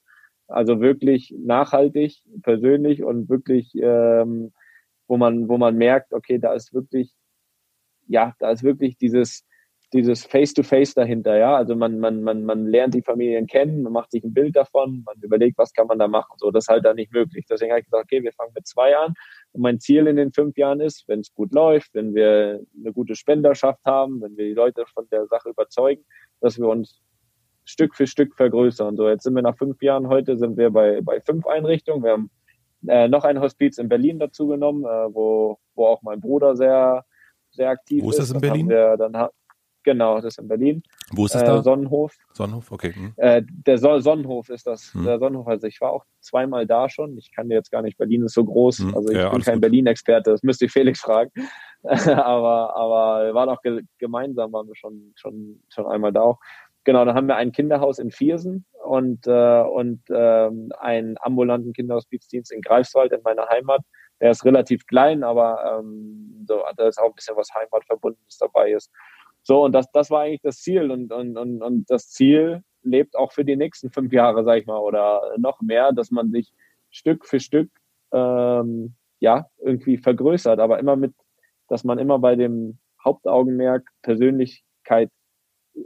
Also 0.48 0.81
wirklich 0.81 1.35
nachhaltig, 1.36 2.23
persönlich 2.43 3.02
und 3.02 3.28
wirklich, 3.28 3.74
ähm, 3.74 4.52
wo 5.09 5.16
man, 5.16 5.48
wo 5.48 5.59
man 5.59 5.77
merkt, 5.77 6.12
okay, 6.12 6.39
da 6.39 6.55
ist 6.55 6.73
wirklich, 6.73 7.14
ja, 8.06 8.35
da 8.39 8.51
ist 8.51 8.62
wirklich 8.62 8.97
dieses, 8.97 9.44
dieses 9.93 10.24
Face-to-Face 10.24 10.90
-face 10.90 10.94
dahinter, 10.94 11.36
ja. 11.36 11.56
Also 11.56 11.77
man, 11.77 11.98
man, 11.98 12.23
man, 12.23 12.44
man 12.44 12.66
lernt 12.66 12.94
die 12.94 13.02
Familien 13.02 13.47
kennen, 13.47 13.82
man 13.82 13.93
macht 13.93 14.10
sich 14.10 14.24
ein 14.24 14.35
Bild 14.35 14.56
davon, 14.56 15.02
man 15.05 15.16
überlegt, 15.23 15.59
was 15.59 15.73
kann 15.73 15.86
man 15.86 15.98
da 15.98 16.09
machen. 16.09 16.35
So, 16.39 16.51
das 16.51 16.64
ist 16.64 16.68
halt 16.68 16.85
da 16.85 16.94
nicht 16.94 17.12
möglich. 17.12 17.47
Deswegen 17.48 17.70
habe 17.70 17.81
ich 17.81 17.86
gesagt, 17.86 18.05
okay, 18.05 18.23
wir 18.23 18.32
fangen 18.32 18.52
mit 18.55 18.66
zwei 18.66 18.97
an. 18.97 19.14
Und 19.52 19.62
mein 19.62 19.81
Ziel 19.81 20.06
in 20.06 20.16
den 20.16 20.32
fünf 20.32 20.56
Jahren 20.56 20.81
ist, 20.81 21.06
wenn 21.06 21.20
es 21.20 21.32
gut 21.32 21.52
läuft, 21.52 21.94
wenn 21.94 22.14
wir 22.14 22.60
eine 22.78 22.93
gute 22.93 23.14
Spenderschaft 23.14 23.85
haben, 23.85 24.20
wenn 24.20 24.36
wir 24.36 24.47
die 24.47 24.55
Leute 24.55 24.85
von 24.93 25.09
der 25.10 25.27
Sache 25.27 25.51
überzeugen, 25.51 26.05
dass 26.40 26.59
wir 26.59 26.68
uns 26.68 27.01
Stück 27.66 27.94
für 27.94 28.06
Stück 28.06 28.34
vergrößern. 28.36 28.97
So, 28.97 29.09
jetzt 29.09 29.24
sind 29.24 29.34
wir 29.34 29.43
nach 29.43 29.56
fünf 29.56 29.82
Jahren, 29.82 30.09
heute 30.09 30.38
sind 30.38 30.56
wir 30.56 30.70
bei, 30.70 31.01
bei 31.02 31.20
fünf 31.20 31.47
Einrichtungen. 31.47 32.02
Wir 32.02 32.12
haben 32.12 32.30
äh, 32.86 33.09
noch 33.09 33.24
ein 33.24 33.40
Hospiz 33.40 33.78
in 33.78 33.88
Berlin 33.88 34.18
dazu 34.18 34.47
genommen, 34.47 34.84
äh, 34.84 35.14
wo, 35.14 35.59
wo 35.74 35.86
auch 35.86 36.02
mein 36.02 36.20
Bruder 36.20 36.56
sehr, 36.56 37.05
sehr 37.51 37.70
aktiv 37.70 37.98
ist. 37.98 38.05
Wo 38.05 38.10
ist 38.10 38.18
das 38.20 38.30
in 38.30 38.40
Berlin? 38.40 38.68
Wir, 38.68 38.97
dann 38.97 39.28
genau, 39.86 40.16
das 40.16 40.26
ist 40.26 40.38
in 40.38 40.48
Berlin. 40.48 40.82
Wo 41.12 41.24
ist 41.24 41.34
das 41.34 41.43
äh, 41.43 41.47
da? 41.47 41.62
Sonnenhof. 41.62 42.14
Sonnenhof, 42.34 42.70
okay. 42.70 42.93
Hm. 42.93 43.14
Äh, 43.16 43.43
der 43.47 43.78
so 43.78 43.98
Sonnenhof 44.01 44.51
ist 44.51 44.66
das. 44.66 44.93
Hm. 44.93 45.05
Der 45.05 45.18
Sonnenhof, 45.18 45.48
also 45.48 45.66
ich 45.66 45.80
war 45.80 45.93
auch 45.93 46.05
zweimal 46.20 46.66
da 46.66 46.88
schon. 46.88 47.16
Ich 47.16 47.32
kann 47.34 47.48
dir 47.48 47.55
jetzt 47.55 47.70
gar 47.70 47.82
nicht, 47.82 47.97
Berlin 47.97 48.24
ist 48.24 48.34
so 48.34 48.44
groß. 48.44 48.80
Hm. 48.80 48.94
Also 48.94 49.10
ich 49.10 49.16
ja, 49.16 49.30
bin 49.30 49.40
kein 49.43 49.60
Berlin-Experte, 49.60 50.30
das 50.30 50.43
müsste 50.43 50.66
ich 50.66 50.72
Felix 50.72 51.01
fragen. 51.01 51.30
aber 51.82 52.76
aber 52.76 53.26
wir 53.26 53.34
waren 53.34 53.48
auch 53.48 53.62
ge 53.62 53.82
gemeinsam, 53.98 54.52
waren 54.52 54.66
wir 54.66 54.76
schon, 54.76 55.12
schon, 55.14 55.62
schon 55.72 55.86
einmal 55.86 56.12
da 56.12 56.22
auch. 56.22 56.38
Genau, 56.87 57.05
dann 57.05 57.17
haben 57.17 57.27
wir 57.27 57.35
ein 57.35 57.51
Kinderhaus 57.51 57.99
in 57.99 58.13
Viersen 58.13 58.65
und, 58.85 59.27
äh, 59.27 59.61
und 59.63 60.03
ähm, 60.09 60.71
einen 60.79 61.17
ambulanten 61.21 61.73
Kinderhospizdienst 61.73 62.53
in 62.53 62.61
Greifswald 62.61 63.11
in 63.11 63.23
meiner 63.25 63.49
Heimat. 63.49 63.81
Der 64.21 64.31
ist 64.31 64.45
relativ 64.45 64.87
klein, 64.87 65.25
aber 65.25 65.81
ähm, 65.81 66.45
so, 66.47 66.63
da 66.77 66.87
ist 66.87 67.01
auch 67.01 67.07
ein 67.07 67.15
bisschen 67.17 67.37
was 67.37 67.53
Heimatverbundenes 67.53 68.39
dabei 68.39 68.71
ist. 68.71 68.93
So, 69.43 69.65
und 69.65 69.73
das, 69.73 69.91
das 69.91 70.11
war 70.11 70.23
eigentlich 70.23 70.43
das 70.43 70.63
Ziel. 70.63 70.93
Und, 70.93 71.13
und, 71.13 71.37
und, 71.37 71.61
und 71.61 71.91
das 71.91 72.09
Ziel 72.11 72.63
lebt 72.85 73.17
auch 73.17 73.33
für 73.33 73.45
die 73.45 73.57
nächsten 73.57 73.91
fünf 73.91 74.13
Jahre, 74.13 74.45
sag 74.45 74.59
ich 74.59 74.67
mal, 74.67 74.79
oder 74.79 75.35
noch 75.39 75.61
mehr, 75.61 75.91
dass 75.93 76.13
man 76.13 76.31
sich 76.31 76.53
Stück 76.91 77.27
für 77.27 77.41
Stück 77.41 77.69
ähm, 78.13 78.95
ja 79.19 79.47
irgendwie 79.59 79.97
vergrößert, 79.99 80.61
aber 80.61 80.79
immer 80.79 80.95
mit, 80.95 81.15
dass 81.67 81.83
man 81.83 81.99
immer 81.99 82.21
bei 82.21 82.37
dem 82.37 82.79
Hauptaugenmerk 83.05 83.89
Persönlichkeit 84.03 85.11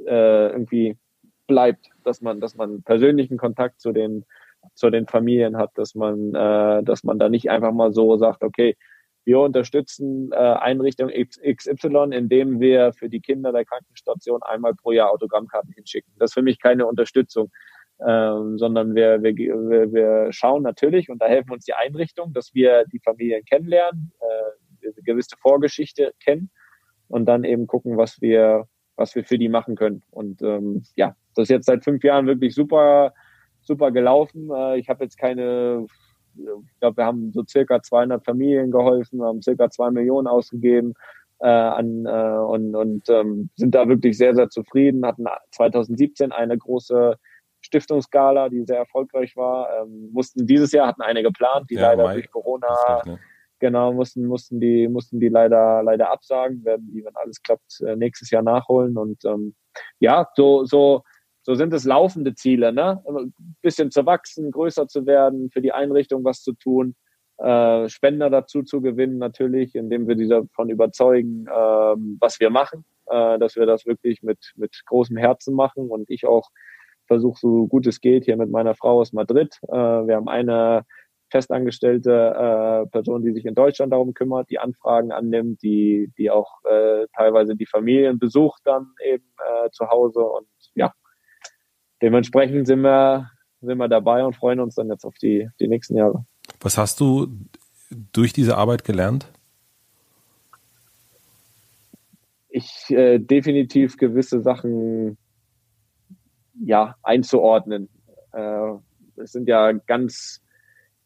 äh, 0.07 0.49
irgendwie 0.49 0.97
bleibt, 1.47 1.89
dass 2.05 2.21
man, 2.21 2.41
dass 2.41 2.55
man 2.55 2.83
persönlichen 2.83 3.37
Kontakt 3.37 3.81
zu 3.81 3.93
den 3.93 4.25
zu 4.75 4.91
den 4.91 5.07
Familien 5.07 5.57
hat, 5.57 5.71
dass 5.75 5.95
man, 5.95 6.35
äh, 6.35 6.83
dass 6.83 7.03
man 7.05 7.19
da 7.19 7.29
nicht 7.29 7.51
einfach 7.51 7.73
mal 7.73 7.93
so 7.93 8.17
sagt, 8.17 8.43
okay, 8.43 8.77
wir 9.25 9.41
unterstützen 9.41 10.31
äh, 10.33 10.37
Einrichtung 10.37 11.09
XY, 11.09 12.11
indem 12.12 12.61
wir 12.61 12.93
für 12.93 13.09
die 13.09 13.21
Kinder 13.21 13.53
der 13.53 13.65
Krankenstation 13.65 14.43
einmal 14.43 14.75
pro 14.75 14.93
Jahr 14.93 15.11
Autogrammkarten 15.11 15.73
hinschicken. 15.73 16.12
Das 16.19 16.31
ist 16.31 16.35
für 16.35 16.43
mich 16.43 16.61
keine 16.61 16.87
Unterstützung, 16.87 17.51
ähm, 18.07 18.59
sondern 18.59 18.95
wir, 18.95 19.23
wir, 19.23 19.35
wir, 19.37 19.93
wir 19.93 20.33
schauen 20.33 20.62
natürlich, 20.62 21.11
und 21.11 21.21
da 21.21 21.27
helfen 21.27 21.53
uns 21.53 21.65
die 21.65 21.75
Einrichtungen, 21.75 22.33
dass 22.33 22.55
wir 22.55 22.85
die 22.93 23.01
Familien 23.01 23.45
kennenlernen, 23.45 24.12
äh, 24.21 24.87
eine 24.87 24.95
gewisse 25.05 25.37
Vorgeschichte 25.37 26.15
kennen 26.25 26.51
und 27.09 27.27
dann 27.27 27.45
eben 27.45 27.67
gucken, 27.67 27.99
was 27.99 28.21
wir, 28.23 28.67
was 29.01 29.15
wir 29.15 29.25
für 29.25 29.39
die 29.39 29.49
machen 29.49 29.75
können. 29.77 30.03
Und 30.11 30.43
ähm, 30.43 30.85
ja, 30.95 31.17
das 31.35 31.45
ist 31.45 31.49
jetzt 31.49 31.67
seit 31.67 31.83
fünf 31.83 32.05
Jahren 32.05 32.27
wirklich 32.27 32.55
super, 32.55 33.15
super 33.63 33.91
gelaufen. 33.91 34.51
Äh, 34.55 34.79
ich 34.79 34.91
habe 34.91 35.03
jetzt 35.05 35.17
keine, 35.17 35.87
ich 36.37 36.81
glaube, 36.81 36.99
wir 36.99 37.07
haben 37.07 37.33
so 37.33 37.43
circa 37.49 37.83
200 37.83 38.23
Familien 38.23 38.71
geholfen, 38.71 39.23
haben 39.23 39.41
circa 39.41 39.71
zwei 39.71 39.91
Millionen 39.91 40.27
ausgegeben 40.27 40.93
äh, 41.41 41.49
an, 41.49 42.05
äh, 42.05 42.11
und, 42.11 42.77
und 42.77 43.09
ähm, 43.09 43.49
sind 43.57 43.75
da 43.75 43.89
wirklich 43.89 44.19
sehr, 44.19 44.35
sehr 44.35 44.51
zufrieden. 44.51 45.07
Hatten 45.07 45.25
2017 45.53 46.31
eine 46.31 46.59
große 46.59 47.17
Stiftungsgala, 47.63 48.51
die 48.51 48.65
sehr 48.65 48.79
erfolgreich 48.79 49.35
war. 49.35 49.83
Ähm, 49.83 50.11
mussten 50.13 50.47
dieses 50.47 50.73
Jahr 50.73 50.89
hatten 50.89 51.03
eine 51.03 51.23
geplant, 51.23 51.71
die 51.71 51.77
ja, 51.77 51.93
leider 51.93 52.13
durch 52.13 52.31
Corona? 52.31 53.19
Genau 53.61 53.93
mussten 53.93 54.27
mussten 54.27 54.61
die 54.61 54.89
mussten 54.89 55.20
die 55.20 55.28
leider 55.28 55.82
leider 55.82 56.11
absagen, 56.11 56.65
werden 56.65 56.91
die, 56.93 57.05
wenn 57.05 57.16
alles 57.16 57.43
klappt, 57.43 57.81
äh, 57.82 57.97
nächstes 57.97 58.31
Jahr 58.31 58.43
nachholen 58.43 58.97
und 58.97 59.24
ähm, 59.24 59.55
ja, 60.01 60.28
so 60.35 60.65
so 60.65 61.03
so 61.43 61.55
sind 61.55 61.73
es 61.73 61.85
laufende 61.85 62.35
Ziele, 62.35 62.73
ne? 62.73 63.03
Ein 63.07 63.35
bisschen 63.62 63.91
zu 63.91 64.05
wachsen, 64.07 64.51
größer 64.51 64.89
zu 64.89 65.07
werden, 65.07 65.51
für 65.51 65.62
die 65.62 65.73
Einrichtung 65.73 66.24
was 66.24 66.43
zu 66.43 66.53
tun, 66.53 66.95
äh, 67.39 67.89
Spender 67.89 68.28
dazu 68.31 68.62
zu 68.62 68.81
gewinnen 68.82 69.19
natürlich, 69.19 69.74
indem 69.74 70.07
wir 70.09 70.16
die 70.16 70.28
davon 70.28 70.69
überzeugen, 70.69 71.47
äh, 71.47 71.51
was 72.20 72.41
wir 72.41 72.51
machen, 72.51 72.85
äh, 73.07 73.39
dass 73.39 73.57
wir 73.57 73.66
das 73.66 73.87
wirklich 73.87 74.23
mit 74.23 74.53
mit 74.57 74.82
großem 74.87 75.16
Herzen 75.16 75.55
machen 75.55 75.91
und 75.91 76.11
ich 76.11 76.27
auch 76.27 76.51
versuche 77.07 77.41
so 77.41 77.66
gut 77.66 77.87
es 77.87 78.01
geht 78.01 78.24
hier 78.24 78.37
mit 78.37 78.51
meiner 78.51 78.74
Frau 78.74 79.01
aus 79.01 79.12
Madrid. 79.12 79.59
Äh, 79.69 79.73
wir 79.73 80.16
haben 80.16 80.28
eine 80.28 80.85
festangestellte 81.31 82.11
äh, 82.11 82.90
Person, 82.90 83.23
die 83.23 83.32
sich 83.32 83.47
in 83.47 83.55
Deutschland 83.55 83.93
darum 83.93 84.15
kümmert, 84.15 84.51
die 84.51 84.59
Anfragen 84.59 85.12
annimmt, 85.12 85.62
die, 85.62 86.12
die 86.19 86.31
auch 86.31 86.62
äh, 86.65 87.07
teilweise 87.15 87.57
die 87.57 87.66
Familien 87.66 88.19
besucht 88.19 88.62
dann 88.65 88.89
eben 89.05 89.24
äh, 89.39 89.70
zu 89.70 89.89
Hause 89.89 90.20
und 90.20 90.48
ja, 90.74 90.93
dementsprechend 92.02 92.66
sind 92.66 92.81
wir, 92.81 93.31
sind 93.61 93.78
wir 93.78 93.89
dabei 93.89 94.24
und 94.24 94.36
freuen 94.36 94.61
uns 94.61 94.74
dann 94.74 94.89
jetzt 94.89 95.05
auf 95.05 95.15
die, 95.16 95.48
die 95.61 95.69
nächsten 95.69 95.97
Jahre. 95.97 96.24
Was 96.61 96.77
hast 96.78 97.01
du 97.01 97.28
durch 98.12 98.32
diese 98.32 98.57
Arbeit 98.57 98.85
gelernt? 98.85 99.27
Ich 102.48 102.90
äh, 102.90 103.19
definitiv 103.19 103.97
gewisse 103.97 104.40
Sachen 104.40 105.16
ja, 106.61 106.97
einzuordnen. 107.02 107.89
Äh, 108.32 108.73
es 109.16 109.32
sind 109.32 109.48
ja 109.48 109.73
ganz, 109.73 110.43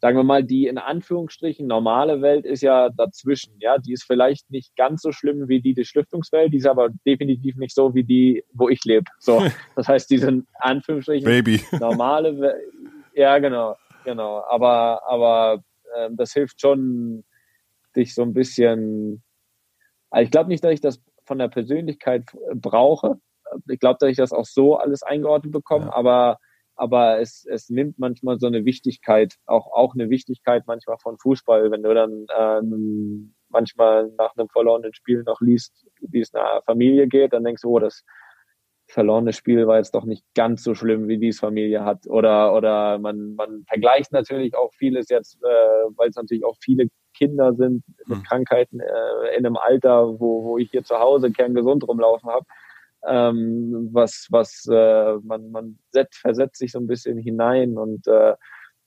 sagen 0.04 0.18
wir 0.18 0.22
mal, 0.24 0.44
die 0.44 0.66
in 0.66 0.76
Anführungsstrichen 0.76 1.66
normale 1.66 2.20
Welt 2.20 2.44
ist 2.44 2.60
ja 2.60 2.90
dazwischen. 2.90 3.54
Ja, 3.58 3.78
die 3.78 3.94
ist 3.94 4.04
vielleicht 4.04 4.50
nicht 4.50 4.76
ganz 4.76 5.00
so 5.00 5.12
schlimm 5.12 5.48
wie 5.48 5.62
die 5.62 5.72
der 5.72 5.84
Stiftungswelt, 5.84 6.52
die 6.52 6.58
ist 6.58 6.66
aber 6.66 6.90
definitiv 7.06 7.56
nicht 7.56 7.74
so 7.74 7.94
wie 7.94 8.04
die, 8.04 8.44
wo 8.52 8.68
ich 8.68 8.84
lebe. 8.84 9.06
So, 9.18 9.42
das 9.76 9.88
heißt, 9.88 10.10
diese 10.10 10.28
in 10.28 10.46
Anführungsstrichen 10.58 11.24
Baby. 11.24 11.64
normale 11.80 12.38
Welt. 12.38 12.60
Ja, 13.14 13.38
genau, 13.38 13.76
genau. 14.04 14.44
Aber, 14.46 15.00
aber 15.08 15.64
äh, 15.96 16.10
das 16.12 16.34
hilft 16.34 16.60
schon, 16.60 17.24
dich 17.96 18.14
so 18.14 18.20
ein 18.24 18.34
bisschen. 18.34 19.22
Also 20.10 20.26
ich 20.26 20.30
glaube 20.30 20.50
nicht, 20.50 20.62
dass 20.62 20.72
ich 20.74 20.82
das 20.82 21.00
von 21.24 21.38
der 21.38 21.48
Persönlichkeit 21.48 22.24
brauche, 22.52 23.16
ich 23.70 23.80
glaube, 23.80 23.96
dass 24.00 24.10
ich 24.10 24.18
das 24.18 24.34
auch 24.34 24.44
so 24.44 24.76
alles 24.76 25.02
eingeordnet 25.02 25.54
bekomme, 25.54 25.86
ja. 25.86 25.94
aber 25.94 26.38
aber 26.76 27.20
es, 27.20 27.46
es 27.46 27.70
nimmt 27.70 27.98
manchmal 27.98 28.38
so 28.38 28.46
eine 28.46 28.64
Wichtigkeit, 28.64 29.34
auch, 29.46 29.72
auch 29.72 29.94
eine 29.94 30.10
Wichtigkeit 30.10 30.64
manchmal 30.66 30.98
von 30.98 31.18
Fußball, 31.18 31.70
wenn 31.70 31.82
du 31.82 31.94
dann 31.94 32.26
ähm, 32.36 33.34
manchmal 33.48 34.10
nach 34.18 34.36
einem 34.36 34.48
verlorenen 34.48 34.92
Spiel 34.94 35.22
noch 35.22 35.40
liest, 35.40 35.86
wie 36.00 36.20
es 36.20 36.34
einer 36.34 36.62
Familie 36.62 37.06
geht, 37.06 37.32
dann 37.32 37.44
denkst 37.44 37.62
du, 37.62 37.70
oh, 37.70 37.78
das 37.78 38.04
verlorene 38.86 39.32
Spiel 39.32 39.66
war 39.66 39.78
jetzt 39.78 39.94
doch 39.94 40.04
nicht 40.04 40.24
ganz 40.34 40.62
so 40.62 40.74
schlimm, 40.74 41.08
wie 41.08 41.18
dies 41.18 41.40
Familie 41.40 41.84
hat. 41.84 42.06
Oder, 42.06 42.54
oder 42.54 42.98
man, 42.98 43.34
man 43.34 43.64
vergleicht 43.66 44.12
natürlich 44.12 44.54
auch 44.54 44.72
vieles 44.74 45.08
jetzt, 45.08 45.42
äh, 45.42 45.46
weil 45.96 46.10
es 46.10 46.16
natürlich 46.16 46.44
auch 46.44 46.56
viele 46.60 46.88
Kinder 47.16 47.54
sind 47.54 47.84
mit 48.06 48.18
hm. 48.18 48.24
Krankheiten 48.24 48.80
äh, 48.80 49.36
in 49.36 49.46
einem 49.46 49.56
Alter, 49.56 50.20
wo, 50.20 50.44
wo 50.44 50.58
ich 50.58 50.70
hier 50.70 50.84
zu 50.84 50.98
Hause 50.98 51.30
kerngesund 51.30 51.86
rumlaufen 51.86 52.28
habe 52.28 52.44
ähm, 53.06 53.90
was, 53.92 54.26
was 54.30 54.66
äh, 54.70 55.14
man, 55.22 55.50
man 55.50 55.78
set, 55.90 56.14
versetzt 56.14 56.58
sich 56.58 56.72
so 56.72 56.78
ein 56.78 56.86
bisschen 56.86 57.18
hinein 57.18 57.76
und 57.76 58.06
äh, 58.06 58.34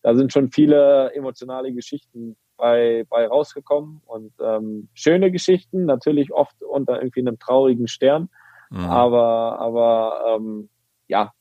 da 0.02 0.16
sind 0.16 0.32
schon 0.32 0.52
viele 0.52 1.12
emotionale 1.14 1.74
Geschichten 1.74 2.38
bei, 2.56 3.06
bei 3.10 3.28
rausgekommen 3.28 4.02
und 4.06 4.34
ähm, 4.42 4.90
schöne 4.94 5.32
Geschichten, 5.32 5.86
natürlich 5.86 6.32
oft 6.32 6.62
unter 6.64 7.00
irgendwie 7.02 7.22
einem 7.22 7.40
traurigen 7.40 7.88
Stern, 7.88 8.30
mhm. 8.70 8.86
aber, 8.86 9.60
aber 9.60 10.36
ähm, 10.36 10.70
ja, 11.08 11.34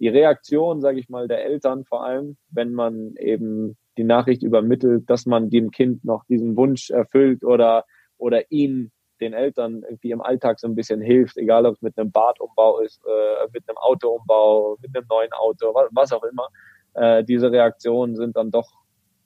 die 0.00 0.08
Reaktion, 0.08 0.80
sage 0.80 0.98
ich 0.98 1.08
mal, 1.08 1.28
der 1.28 1.44
Eltern 1.44 1.84
vor 1.84 2.04
allem, 2.04 2.36
wenn 2.50 2.72
man 2.72 3.14
eben 3.16 3.76
die 3.96 4.04
Nachricht 4.04 4.42
übermittelt, 4.42 5.08
dass 5.08 5.24
man 5.24 5.50
dem 5.50 5.70
Kind 5.70 6.04
noch 6.04 6.24
diesen 6.24 6.56
Wunsch 6.56 6.90
erfüllt 6.90 7.44
oder 7.44 7.84
oder 8.18 8.50
ihn 8.50 8.90
den 9.24 9.32
Eltern 9.32 9.82
irgendwie 9.82 10.10
im 10.10 10.20
Alltag 10.20 10.60
so 10.60 10.66
ein 10.68 10.74
bisschen 10.74 11.00
hilft, 11.00 11.36
egal 11.36 11.66
ob 11.66 11.74
es 11.74 11.82
mit 11.82 11.98
einem 11.98 12.12
Badumbau 12.12 12.80
ist, 12.80 13.00
äh, 13.06 13.48
mit 13.52 13.68
einem 13.68 13.78
Autoumbau, 13.78 14.76
mit 14.80 14.96
einem 14.96 15.06
neuen 15.08 15.32
Auto, 15.32 15.74
was, 15.74 15.88
was 15.92 16.12
auch 16.12 16.24
immer. 16.24 16.48
Äh, 16.94 17.24
diese 17.24 17.50
Reaktionen 17.50 18.16
sind 18.16 18.36
dann 18.36 18.50
doch 18.50 18.70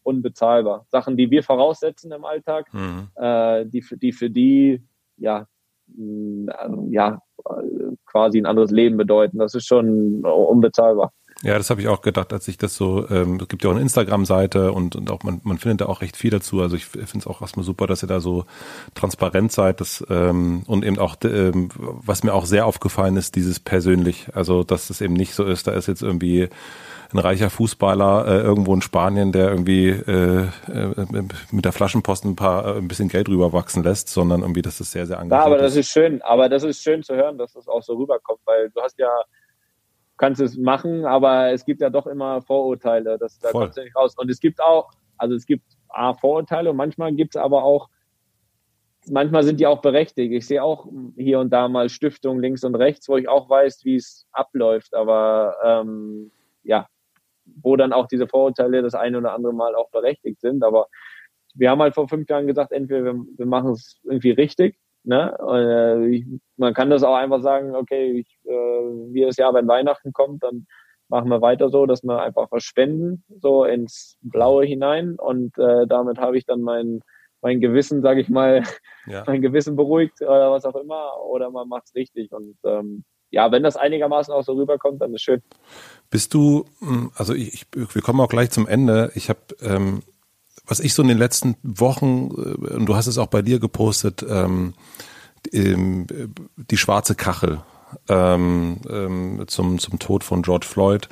unbezahlbar. 0.02 0.86
Sachen, 0.88 1.16
die 1.16 1.30
wir 1.30 1.42
voraussetzen 1.42 2.12
im 2.12 2.24
Alltag, 2.24 2.72
mhm. 2.72 3.08
äh, 3.16 3.66
die, 3.66 3.82
für, 3.82 3.96
die 3.96 4.12
für 4.12 4.30
die 4.30 4.82
ja, 5.18 5.46
mh, 5.88 6.68
mm, 6.68 6.92
ja 6.92 7.20
quasi 8.06 8.38
ein 8.38 8.46
anderes 8.46 8.70
Leben 8.70 8.96
bedeuten. 8.96 9.38
Das 9.38 9.54
ist 9.54 9.66
schon 9.66 10.24
unbezahlbar. 10.24 11.12
Ja, 11.42 11.56
das 11.56 11.70
habe 11.70 11.80
ich 11.80 11.86
auch 11.86 12.00
gedacht, 12.00 12.32
als 12.32 12.48
ich 12.48 12.58
das 12.58 12.74
so, 12.74 13.08
ähm, 13.10 13.38
es 13.40 13.46
gibt 13.46 13.62
ja 13.62 13.70
auch 13.70 13.74
eine 13.74 13.82
Instagram-Seite 13.82 14.72
und, 14.72 14.96
und 14.96 15.08
auch 15.10 15.22
man, 15.22 15.40
man 15.44 15.58
findet 15.58 15.82
da 15.82 15.86
auch 15.86 16.00
recht 16.00 16.16
viel 16.16 16.30
dazu. 16.30 16.60
Also 16.60 16.74
ich 16.74 16.86
finde 16.86 17.18
es 17.18 17.26
auch 17.28 17.40
erstmal 17.40 17.64
super, 17.64 17.86
dass 17.86 18.02
ihr 18.02 18.08
da 18.08 18.18
so 18.18 18.44
transparent 18.94 19.52
seid. 19.52 19.80
Das, 19.80 20.04
ähm, 20.10 20.64
und 20.66 20.84
eben 20.84 20.98
auch, 20.98 21.14
ähm, 21.22 21.68
was 21.76 22.24
mir 22.24 22.34
auch 22.34 22.44
sehr 22.44 22.66
aufgefallen 22.66 23.16
ist, 23.16 23.36
dieses 23.36 23.60
persönlich. 23.60 24.26
Also 24.34 24.64
dass 24.64 24.90
es 24.90 25.00
eben 25.00 25.14
nicht 25.14 25.32
so 25.32 25.44
ist, 25.44 25.68
da 25.68 25.72
ist 25.72 25.86
jetzt 25.86 26.02
irgendwie 26.02 26.48
ein 27.12 27.18
reicher 27.18 27.50
Fußballer 27.50 28.26
äh, 28.26 28.40
irgendwo 28.42 28.74
in 28.74 28.82
Spanien, 28.82 29.30
der 29.30 29.48
irgendwie 29.48 29.90
äh, 29.90 30.48
äh, 30.66 31.22
mit 31.52 31.64
der 31.64 31.72
Flaschenpost 31.72 32.24
ein 32.24 32.36
paar 32.36 32.66
äh, 32.66 32.78
ein 32.78 32.88
bisschen 32.88 33.08
Geld 33.08 33.28
rüberwachsen 33.28 33.82
lässt, 33.82 34.08
sondern 34.08 34.42
irgendwie, 34.42 34.62
dass 34.62 34.78
das 34.78 34.90
sehr, 34.90 35.06
sehr 35.06 35.18
angenehm 35.18 35.38
ist. 35.38 35.44
Ja, 35.44 35.46
aber 35.46 35.58
das 35.58 35.76
ist 35.76 35.88
schön, 35.88 36.20
aber 36.22 36.48
das 36.48 36.64
ist 36.64 36.82
schön 36.82 37.02
zu 37.02 37.14
hören, 37.14 37.38
dass 37.38 37.52
das 37.54 37.68
auch 37.68 37.82
so 37.82 37.94
rüberkommt, 37.94 38.40
weil 38.44 38.70
du 38.70 38.80
hast 38.82 38.98
ja 38.98 39.08
kannst 40.18 40.40
es 40.40 40.56
machen, 40.56 41.06
aber 41.06 41.52
es 41.52 41.64
gibt 41.64 41.80
ja 41.80 41.90
doch 41.90 42.06
immer 42.06 42.42
Vorurteile. 42.42 43.18
Das, 43.18 43.38
da 43.38 43.50
Voll. 43.50 43.62
kommst 43.62 43.78
du 43.78 43.84
nicht 43.84 43.96
raus. 43.96 44.14
Und 44.18 44.30
es 44.30 44.40
gibt 44.40 44.60
auch, 44.60 44.90
also 45.16 45.34
es 45.34 45.46
gibt 45.46 45.64
A, 45.88 46.12
Vorurteile 46.12 46.70
und 46.70 46.76
manchmal 46.76 47.12
gibt 47.14 47.36
es 47.36 47.40
aber 47.40 47.62
auch, 47.62 47.88
manchmal 49.08 49.44
sind 49.44 49.60
die 49.60 49.66
auch 49.66 49.80
berechtigt. 49.80 50.32
Ich 50.32 50.46
sehe 50.46 50.62
auch 50.62 50.86
hier 51.16 51.38
und 51.38 51.50
da 51.50 51.68
mal 51.68 51.88
Stiftungen 51.88 52.42
links 52.42 52.64
und 52.64 52.74
rechts, 52.74 53.08
wo 53.08 53.16
ich 53.16 53.28
auch 53.28 53.48
weiß, 53.48 53.84
wie 53.84 53.96
es 53.96 54.26
abläuft. 54.32 54.94
Aber 54.94 55.54
ähm, 55.64 56.30
ja, 56.64 56.88
wo 57.62 57.76
dann 57.76 57.92
auch 57.92 58.08
diese 58.08 58.26
Vorurteile 58.26 58.82
das 58.82 58.94
eine 58.94 59.18
oder 59.18 59.32
andere 59.32 59.54
Mal 59.54 59.74
auch 59.74 59.90
berechtigt 59.90 60.40
sind. 60.40 60.62
Aber 60.62 60.88
wir 61.54 61.70
haben 61.70 61.80
halt 61.80 61.94
vor 61.94 62.08
fünf 62.08 62.28
Jahren 62.28 62.46
gesagt, 62.46 62.72
entweder 62.72 63.04
wir, 63.04 63.14
wir 63.36 63.46
machen 63.46 63.70
es 63.70 64.00
irgendwie 64.04 64.32
richtig 64.32 64.76
Ne? 65.08 65.34
Äh, 65.40 66.06
ich, 66.16 66.26
man 66.58 66.74
kann 66.74 66.90
das 66.90 67.02
auch 67.02 67.14
einfach 67.14 67.40
sagen, 67.40 67.74
okay, 67.74 68.20
ich, 68.20 68.38
äh, 68.44 69.12
jedes 69.14 69.38
Jahr, 69.38 69.54
wenn 69.54 69.66
Weihnachten 69.66 70.12
kommt, 70.12 70.42
dann 70.42 70.66
machen 71.08 71.30
wir 71.30 71.40
weiter 71.40 71.70
so, 71.70 71.86
dass 71.86 72.02
wir 72.02 72.20
einfach 72.20 72.48
was 72.50 72.62
spenden, 72.62 73.24
so 73.40 73.64
ins 73.64 74.18
Blaue 74.20 74.66
hinein. 74.66 75.16
Und 75.18 75.56
äh, 75.56 75.86
damit 75.86 76.18
habe 76.18 76.36
ich 76.36 76.44
dann 76.44 76.60
mein, 76.60 77.00
mein 77.40 77.58
Gewissen, 77.60 78.02
sage 78.02 78.20
ich 78.20 78.28
mal, 78.28 78.62
ja. 79.06 79.24
mein 79.26 79.40
Gewissen 79.40 79.76
beruhigt 79.76 80.20
oder 80.20 80.50
was 80.50 80.66
auch 80.66 80.76
immer. 80.76 81.18
Oder 81.24 81.50
man 81.50 81.68
macht 81.68 81.84
es 81.86 81.94
richtig. 81.94 82.30
Und 82.32 82.58
ähm, 82.64 83.04
ja, 83.30 83.50
wenn 83.50 83.62
das 83.62 83.76
einigermaßen 83.76 84.34
auch 84.34 84.44
so 84.44 84.52
rüberkommt, 84.52 85.00
dann 85.00 85.14
ist 85.14 85.22
schön. 85.22 85.42
Bist 86.10 86.34
du, 86.34 86.66
hm, 86.80 87.12
also 87.14 87.32
ich, 87.32 87.54
ich 87.54 87.94
wir 87.94 88.02
kommen 88.02 88.20
auch 88.20 88.28
gleich 88.28 88.50
zum 88.50 88.68
Ende. 88.68 89.10
Ich 89.14 89.30
habe 89.30 89.40
ähm, 89.62 90.02
was 90.66 90.80
ich 90.80 90.94
so 90.94 91.02
in 91.02 91.08
den 91.08 91.18
letzten 91.18 91.56
Wochen, 91.62 92.30
äh, 92.30 92.74
und 92.74 92.86
du 92.86 92.96
hast 92.96 93.06
es 93.06 93.18
auch 93.18 93.28
bei 93.28 93.42
dir 93.42 93.58
gepostet, 93.58 94.24
ähm, 94.28 94.74
die 95.52 96.76
schwarze 96.76 97.14
Kachel 97.14 97.62
ähm, 98.08 98.78
ähm, 98.88 99.44
zum, 99.46 99.78
zum 99.78 99.98
Tod 99.98 100.24
von 100.24 100.42
George 100.42 100.66
Floyd. 100.66 101.08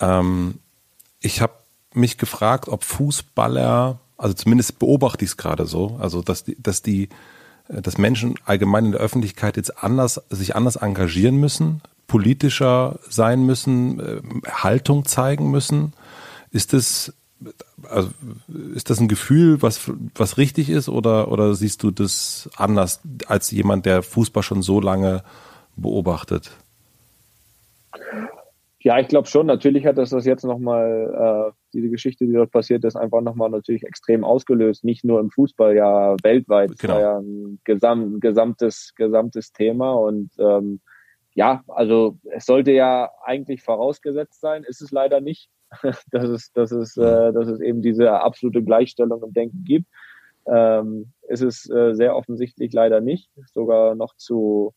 Ähm, 0.00 0.58
ich 1.20 1.40
habe 1.40 1.52
mich 1.92 2.18
gefragt, 2.18 2.68
ob 2.68 2.84
Fußballer, 2.84 3.98
also 4.16 4.34
zumindest 4.34 4.78
beobachte 4.78 5.24
ich 5.24 5.32
es 5.32 5.36
gerade 5.36 5.66
so, 5.66 5.98
also 6.00 6.22
dass 6.22 6.44
die, 6.44 6.60
dass 6.60 6.82
die, 6.82 7.08
äh, 7.68 7.82
dass 7.82 7.98
Menschen 7.98 8.34
allgemein 8.44 8.86
in 8.86 8.92
der 8.92 9.00
Öffentlichkeit 9.00 9.56
jetzt 9.56 9.82
anders, 9.82 10.20
sich 10.30 10.56
anders 10.56 10.76
engagieren 10.76 11.36
müssen, 11.36 11.82
politischer 12.06 12.98
sein 13.08 13.44
müssen, 13.44 14.00
äh, 14.00 14.20
Haltung 14.50 15.04
zeigen 15.04 15.50
müssen. 15.50 15.92
Ist 16.50 16.72
das, 16.72 17.12
also 17.88 18.10
ist 18.74 18.90
das 18.90 19.00
ein 19.00 19.08
Gefühl, 19.08 19.62
was, 19.62 19.90
was 20.14 20.38
richtig 20.38 20.68
ist 20.68 20.88
oder, 20.88 21.30
oder 21.30 21.54
siehst 21.54 21.82
du 21.82 21.90
das 21.90 22.50
anders 22.56 23.00
als 23.26 23.50
jemand, 23.50 23.86
der 23.86 24.02
Fußball 24.02 24.42
schon 24.42 24.62
so 24.62 24.80
lange 24.80 25.22
beobachtet? 25.76 26.50
Ja, 28.82 28.98
ich 28.98 29.08
glaube 29.08 29.28
schon. 29.28 29.46
Natürlich 29.46 29.84
hat 29.84 29.98
das 29.98 30.10
das 30.10 30.24
jetzt 30.24 30.44
nochmal, 30.44 31.50
äh, 31.50 31.52
diese 31.74 31.90
Geschichte, 31.90 32.26
die 32.26 32.32
dort 32.32 32.50
passiert 32.50 32.82
ist, 32.84 32.96
einfach 32.96 33.20
nochmal 33.20 33.50
natürlich 33.50 33.84
extrem 33.84 34.24
ausgelöst. 34.24 34.84
Nicht 34.84 35.04
nur 35.04 35.20
im 35.20 35.30
Fußball, 35.30 35.76
ja 35.76 36.16
weltweit. 36.22 36.78
Genau. 36.78 36.98
Ja 36.98 37.18
ein 37.18 37.60
gesam 37.64 38.20
gesamtes, 38.20 38.94
gesamtes 38.96 39.52
Thema. 39.52 39.92
Und 39.92 40.30
ähm, 40.38 40.80
ja, 41.34 41.62
also 41.68 42.18
es 42.30 42.46
sollte 42.46 42.72
ja 42.72 43.10
eigentlich 43.22 43.62
vorausgesetzt 43.62 44.40
sein, 44.40 44.64
ist 44.64 44.80
es 44.80 44.90
leider 44.90 45.20
nicht, 45.20 45.50
dass 46.10 46.28
es, 46.28 46.52
dass 46.52 46.72
es, 46.72 46.96
äh, 46.96 47.32
dass 47.32 47.48
es 47.48 47.60
eben 47.60 47.82
diese 47.82 48.12
absolute 48.12 48.62
Gleichstellung 48.62 49.22
im 49.22 49.32
Denken 49.32 49.64
gibt. 49.64 49.86
Ähm, 50.46 51.12
ist 51.28 51.42
es 51.42 51.68
äh, 51.70 51.94
sehr 51.94 52.16
offensichtlich 52.16 52.72
leider 52.72 53.00
nicht. 53.00 53.30
Sogar 53.52 53.94
noch 53.94 54.16
zu, 54.16 54.74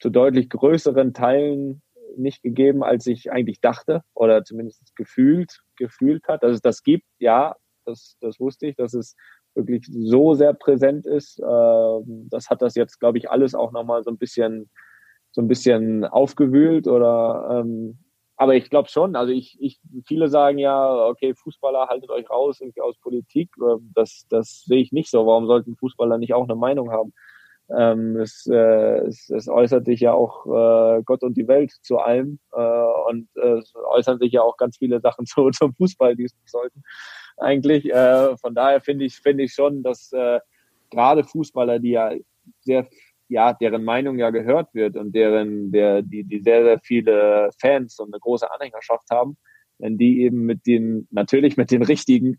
zu 0.00 0.10
deutlich 0.10 0.50
größeren 0.50 1.14
Teilen 1.14 1.82
nicht 2.16 2.42
gegeben, 2.42 2.82
als 2.82 3.06
ich 3.06 3.32
eigentlich 3.32 3.60
dachte 3.60 4.02
oder 4.14 4.44
zumindest 4.44 4.94
gefühlt, 4.96 5.62
gefühlt 5.76 6.26
hat. 6.28 6.42
Dass 6.42 6.52
es 6.52 6.60
das 6.60 6.82
gibt, 6.82 7.06
ja, 7.18 7.56
das, 7.84 8.16
das 8.20 8.38
wusste 8.38 8.66
ich, 8.66 8.76
dass 8.76 8.94
es 8.94 9.16
wirklich 9.54 9.86
so 9.90 10.34
sehr 10.34 10.54
präsent 10.54 11.06
ist. 11.06 11.40
Ähm, 11.40 12.28
das 12.30 12.50
hat 12.50 12.62
das 12.62 12.74
jetzt, 12.74 13.00
glaube 13.00 13.18
ich, 13.18 13.30
alles 13.30 13.54
auch 13.54 13.72
nochmal 13.72 14.02
so 14.02 14.10
ein 14.10 14.18
bisschen, 14.18 14.70
so 15.30 15.40
ein 15.40 15.48
bisschen 15.48 16.04
aufgewühlt 16.04 16.86
oder 16.86 17.62
ähm, 17.64 17.98
aber 18.36 18.54
ich 18.54 18.70
glaube 18.70 18.88
schon, 18.88 19.14
also 19.14 19.32
ich, 19.32 19.56
ich, 19.60 19.80
viele 20.06 20.28
sagen 20.28 20.58
ja, 20.58 21.06
okay, 21.06 21.34
Fußballer, 21.34 21.88
haltet 21.88 22.10
euch 22.10 22.28
raus 22.30 22.60
irgendwie 22.60 22.80
aus 22.80 22.96
Politik. 22.98 23.50
Ähm, 23.60 23.92
das, 23.94 24.26
das 24.28 24.64
sehe 24.64 24.80
ich 24.80 24.92
nicht 24.92 25.10
so. 25.10 25.26
Warum 25.26 25.46
sollten 25.46 25.76
Fußballer 25.76 26.18
nicht 26.18 26.34
auch 26.34 26.44
eine 26.44 26.56
Meinung 26.56 26.90
haben? 26.90 27.12
Ähm, 27.70 28.16
es, 28.16 28.46
äh, 28.46 28.98
es, 29.06 29.30
es 29.30 29.48
äußert 29.48 29.86
sich 29.86 30.00
ja 30.00 30.12
auch 30.12 30.46
äh, 30.46 31.02
Gott 31.04 31.22
und 31.22 31.36
die 31.36 31.48
Welt 31.48 31.72
zu 31.82 31.98
allem 31.98 32.38
äh, 32.52 33.10
und 33.10 33.28
äh, 33.36 33.58
es 33.58 33.72
äußern 33.74 34.18
sich 34.18 34.32
ja 34.32 34.42
auch 34.42 34.56
ganz 34.56 34.78
viele 34.78 35.00
Sachen 35.00 35.26
zu, 35.26 35.50
zum 35.50 35.74
Fußball, 35.74 36.16
die 36.16 36.24
es 36.24 36.34
nicht 36.34 36.50
sollten 36.50 36.82
eigentlich. 37.36 37.90
Äh, 37.90 38.36
von 38.36 38.54
daher 38.54 38.80
finde 38.80 39.04
ich 39.04 39.16
finde 39.16 39.44
ich 39.44 39.54
schon, 39.54 39.82
dass 39.82 40.12
äh, 40.12 40.40
gerade 40.90 41.24
Fußballer, 41.24 41.78
die 41.78 41.90
ja 41.90 42.12
sehr 42.60 42.88
ja 43.32 43.52
deren 43.52 43.84
Meinung 43.84 44.18
ja 44.18 44.30
gehört 44.30 44.74
wird 44.74 44.96
und 44.96 45.14
deren 45.14 45.72
der 45.72 46.02
die 46.02 46.24
die 46.24 46.40
sehr 46.40 46.64
sehr 46.64 46.80
viele 46.80 47.50
Fans 47.60 47.98
und 47.98 48.12
eine 48.12 48.20
große 48.20 48.50
Anhängerschaft 48.50 49.10
haben, 49.10 49.36
wenn 49.78 49.98
die 49.98 50.22
eben 50.22 50.42
mit 50.44 50.66
den 50.66 51.08
natürlich 51.10 51.56
mit 51.56 51.70
den 51.70 51.82
richtigen 51.82 52.36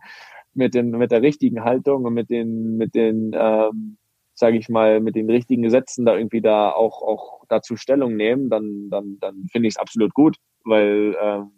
mit 0.53 0.73
den 0.73 0.91
mit 0.91 1.11
der 1.11 1.21
richtigen 1.21 1.63
Haltung 1.63 2.05
und 2.05 2.13
mit 2.13 2.29
den 2.29 2.77
mit 2.77 2.95
den 2.95 3.31
ähm, 3.33 3.97
sage 4.35 4.57
ich 4.57 4.69
mal, 4.69 4.99
mit 4.99 5.15
den 5.15 5.29
richtigen 5.29 5.61
Gesetzen 5.61 6.05
da 6.05 6.17
irgendwie 6.17 6.41
da 6.41 6.71
auch, 6.71 7.01
auch 7.01 7.43
dazu 7.49 7.75
Stellung 7.75 8.15
nehmen, 8.15 8.49
dann, 8.49 8.89
dann, 8.89 9.17
dann 9.19 9.45
finde 9.51 9.67
ich 9.67 9.75
es 9.75 9.79
absolut 9.79 10.13
gut, 10.13 10.37
weil 10.65 11.15
ähm, 11.21 11.51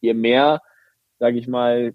je 0.00 0.14
mehr, 0.14 0.60
sage 1.18 1.38
ich 1.38 1.48
mal, 1.48 1.94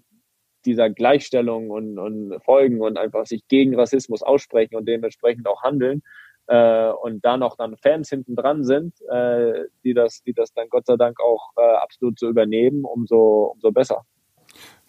dieser 0.64 0.90
Gleichstellung 0.90 1.70
und, 1.70 1.98
und 1.98 2.38
folgen 2.44 2.80
und 2.80 2.98
einfach 2.98 3.26
sich 3.26 3.48
gegen 3.48 3.74
Rassismus 3.74 4.22
aussprechen 4.22 4.76
und 4.76 4.86
dementsprechend 4.86 5.48
auch 5.48 5.62
handeln 5.62 6.02
äh, 6.50 6.90
und 6.90 7.24
da 7.24 7.36
noch 7.36 7.56
dann 7.56 7.76
Fans 7.76 8.10
hinten 8.10 8.34
dran 8.34 8.64
sind, 8.64 8.94
äh, 9.08 9.66
die 9.84 9.94
das, 9.94 10.22
die 10.24 10.32
das 10.32 10.52
dann 10.52 10.68
Gott 10.68 10.84
sei 10.86 10.96
Dank 10.96 11.20
auch 11.20 11.52
äh, 11.56 11.76
absolut 11.76 12.18
so 12.18 12.28
übernehmen, 12.28 12.84
umso, 12.84 13.52
umso 13.54 13.70
besser. 13.70 14.02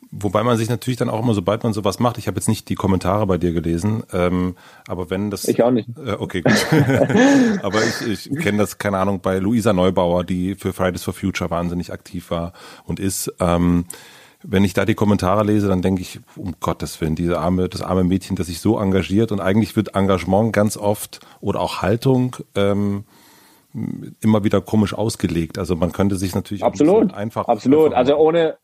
Wobei 0.09 0.43
man 0.43 0.57
sich 0.57 0.69
natürlich 0.69 0.97
dann 0.97 1.09
auch 1.09 1.21
immer, 1.21 1.35
sobald 1.35 1.63
man 1.63 1.71
sowas 1.71 1.99
macht, 1.99 2.17
ich 2.17 2.27
habe 2.27 2.38
jetzt 2.38 2.49
nicht 2.49 2.67
die 2.67 2.75
Kommentare 2.75 3.27
bei 3.27 3.38
dir 3.38 3.53
gelesen, 3.53 4.03
ähm, 4.11 4.55
aber 4.88 5.11
wenn 5.11 5.29
das. 5.29 5.47
Ich 5.47 5.61
auch 5.61 5.71
nicht. 5.71 5.88
Äh, 6.03 6.13
okay, 6.13 6.41
gut. 6.41 6.65
aber 7.63 7.79
ich, 7.83 8.27
ich 8.27 8.39
kenne 8.39 8.57
das, 8.57 8.79
keine 8.79 8.97
Ahnung, 8.97 9.21
bei 9.21 9.38
Luisa 9.38 9.71
Neubauer, 9.71 10.23
die 10.23 10.55
für 10.55 10.73
Fridays 10.73 11.03
for 11.03 11.13
Future 11.13 11.51
wahnsinnig 11.51 11.93
aktiv 11.93 12.31
war 12.31 12.53
und 12.85 12.99
ist. 12.99 13.31
Ähm, 13.39 13.85
wenn 14.43 14.63
ich 14.63 14.73
da 14.73 14.85
die 14.85 14.95
Kommentare 14.95 15.43
lese, 15.43 15.68
dann 15.68 15.81
denke 15.81 16.01
ich, 16.01 16.19
um 16.35 16.55
Gottes 16.59 16.99
Willen, 17.01 17.15
diese 17.15 17.39
arme, 17.39 17.69
das 17.69 17.81
arme 17.81 18.03
Mädchen, 18.03 18.35
das 18.35 18.47
sich 18.47 18.59
so 18.59 18.80
engagiert 18.80 19.31
und 19.31 19.39
eigentlich 19.39 19.76
wird 19.76 19.95
Engagement 19.95 20.53
ganz 20.53 20.77
oft 20.77 21.19
oder 21.39 21.59
auch 21.59 21.81
Haltung 21.81 22.35
ähm, 22.55 23.03
immer 24.22 24.43
wieder 24.43 24.61
komisch 24.61 24.93
ausgelegt. 24.93 25.57
Also 25.57 25.76
man 25.76 25.91
könnte 25.91 26.15
sich 26.15 26.35
natürlich 26.35 26.63
absolut 26.63 27.13
einfach 27.13 27.47
absolut. 27.47 27.88
Einfach 27.88 27.97
also 27.97 28.15
ohne 28.18 28.57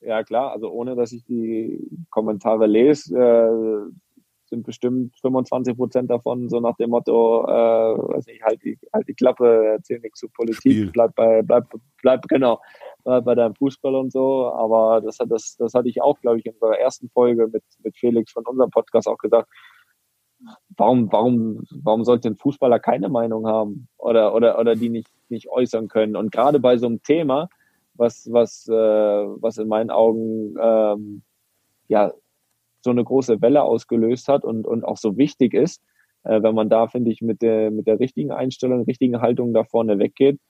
ja 0.00 0.22
klar, 0.22 0.52
also 0.52 0.70
ohne 0.70 0.96
dass 0.96 1.12
ich 1.12 1.24
die 1.24 1.78
Kommentare 2.10 2.66
lese, 2.66 3.16
äh, 3.16 3.92
sind 4.50 4.66
bestimmt 4.66 5.16
25 5.20 5.76
Prozent 5.76 6.10
davon 6.10 6.48
so 6.48 6.60
nach 6.60 6.76
dem 6.76 6.90
Motto, 6.90 7.44
äh, 7.46 7.50
weiß 7.50 8.26
nicht, 8.26 8.42
halt 8.42 8.62
die, 8.64 8.78
halt 8.92 9.06
die 9.08 9.14
Klappe, 9.14 9.74
erzähl 9.76 10.00
nichts 10.00 10.20
zu 10.20 10.28
Politik, 10.28 10.72
Spiel. 10.72 10.90
bleib 10.90 11.14
bei, 11.14 11.42
bleib, 11.42 11.66
bleib, 12.02 12.26
genau, 12.28 12.60
bleib 13.04 13.24
bei 13.24 13.34
deinem 13.34 13.54
Fußball 13.54 13.94
und 13.94 14.12
so. 14.12 14.46
Aber 14.52 15.00
das 15.00 15.18
hat, 15.18 15.30
das, 15.30 15.56
das 15.56 15.74
hatte 15.74 15.88
ich 15.88 16.02
auch, 16.02 16.20
glaube 16.20 16.38
ich, 16.38 16.46
in 16.46 16.52
unserer 16.54 16.78
ersten 16.78 17.08
Folge 17.10 17.48
mit, 17.48 17.64
mit 17.82 17.96
Felix 17.96 18.32
von 18.32 18.46
unserem 18.46 18.70
Podcast 18.70 19.08
auch 19.08 19.18
gesagt. 19.18 19.48
Warum, 20.76 21.12
warum, 21.12 21.64
warum 21.82 22.04
sollte 22.04 22.28
ein 22.28 22.36
Fußballer 22.36 22.78
keine 22.80 23.10
Meinung 23.10 23.46
haben 23.46 23.88
oder, 23.98 24.34
oder, 24.34 24.58
oder 24.58 24.74
die 24.74 24.88
nicht, 24.88 25.10
nicht 25.28 25.50
äußern 25.50 25.88
können? 25.88 26.16
Und 26.16 26.32
gerade 26.32 26.60
bei 26.60 26.78
so 26.78 26.86
einem 26.86 27.02
Thema, 27.02 27.48
was, 27.94 28.28
was, 28.32 28.66
äh, 28.68 28.72
was 28.72 29.58
in 29.58 29.68
meinen 29.68 29.90
Augen 29.90 30.54
ähm, 30.58 31.22
ja 31.88 32.12
so 32.80 32.90
eine 32.90 33.04
große 33.04 33.42
Welle 33.42 33.62
ausgelöst 33.62 34.28
hat 34.28 34.44
und, 34.44 34.66
und 34.66 34.84
auch 34.84 34.96
so 34.96 35.18
wichtig 35.18 35.52
ist, 35.52 35.82
äh, 36.24 36.42
wenn 36.42 36.54
man 36.54 36.68
da, 36.68 36.88
finde 36.88 37.10
ich, 37.10 37.20
mit 37.20 37.42
der, 37.42 37.70
mit 37.70 37.86
der 37.86 38.00
richtigen 38.00 38.32
Einstellung, 38.32 38.84
richtigen 38.84 39.20
Haltung 39.20 39.52
da 39.52 39.64
vorne 39.64 39.98
weggeht, 39.98 40.36
äh, 40.36 40.49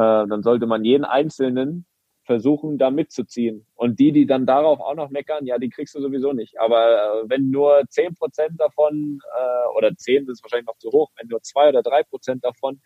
dann 0.00 0.42
sollte 0.42 0.66
man 0.66 0.84
jeden 0.84 1.04
Einzelnen 1.04 1.86
versuchen, 2.24 2.76
da 2.76 2.90
mitzuziehen. 2.90 3.66
Und 3.74 3.98
die, 4.00 4.12
die 4.12 4.26
dann 4.26 4.46
darauf 4.46 4.80
auch 4.80 4.94
noch 4.94 5.10
meckern, 5.10 5.46
ja, 5.46 5.58
die 5.58 5.70
kriegst 5.70 5.94
du 5.94 6.00
sowieso 6.00 6.32
nicht. 6.32 6.60
Aber 6.60 7.22
äh, 7.22 7.28
wenn 7.28 7.50
nur 7.50 7.82
zehn 7.88 8.14
Prozent 8.14 8.60
davon, 8.60 9.20
äh, 9.38 9.76
oder 9.76 9.94
zehn 9.96 10.28
ist 10.28 10.42
wahrscheinlich 10.42 10.66
noch 10.66 10.78
zu 10.78 10.90
hoch, 10.90 11.10
wenn 11.16 11.28
nur 11.28 11.40
zwei 11.42 11.68
oder 11.68 11.82
drei 11.82 12.02
Prozent 12.02 12.44
davon 12.44 12.80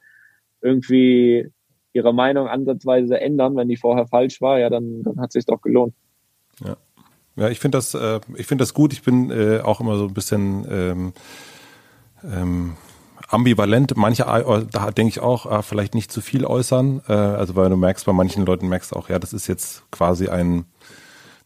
irgendwie 0.60 1.50
ihre 1.92 2.12
Meinung 2.12 2.48
ansatzweise 2.48 3.18
ändern, 3.18 3.56
wenn 3.56 3.68
die 3.68 3.76
vorher 3.76 4.06
falsch 4.06 4.40
war, 4.40 4.58
ja, 4.58 4.68
dann, 4.68 5.02
dann 5.02 5.18
hat 5.18 5.30
es 5.30 5.32
sich 5.32 5.46
doch 5.46 5.60
gelohnt. 5.60 5.94
Ja. 6.62 6.76
Ja, 7.36 7.48
ich 7.48 7.58
finde 7.58 7.78
das, 7.78 7.94
äh, 7.94 8.20
ich 8.36 8.46
das 8.48 8.74
gut. 8.74 8.92
Ich 8.92 9.02
bin 9.02 9.30
äh, 9.30 9.60
auch 9.60 9.80
immer 9.80 9.96
so 9.96 10.04
ein 10.04 10.12
bisschen 10.12 10.66
ähm, 10.68 11.12
ähm, 12.22 12.76
ambivalent. 13.31 13.97
Manche, 13.97 14.24
äh, 14.24 14.66
da 14.70 14.90
denke 14.90 15.09
ich 15.09 15.20
auch, 15.20 15.51
äh, 15.51 15.62
vielleicht 15.62 15.94
nicht 15.94 16.12
zu 16.12 16.20
viel 16.20 16.44
äußern. 16.44 17.02
Äh, 17.09 17.12
also 17.12 17.57
weil 17.57 17.70
du 17.70 17.77
merkst, 17.77 18.05
bei 18.07 18.12
manchen 18.12 18.44
Leuten 18.44 18.69
merkst 18.69 18.93
du 18.93 18.97
auch, 18.97 19.09
ja, 19.09 19.19
das 19.19 19.32
ist 19.32 19.47
jetzt 19.47 19.90
quasi 19.90 20.28
ein, 20.28 20.66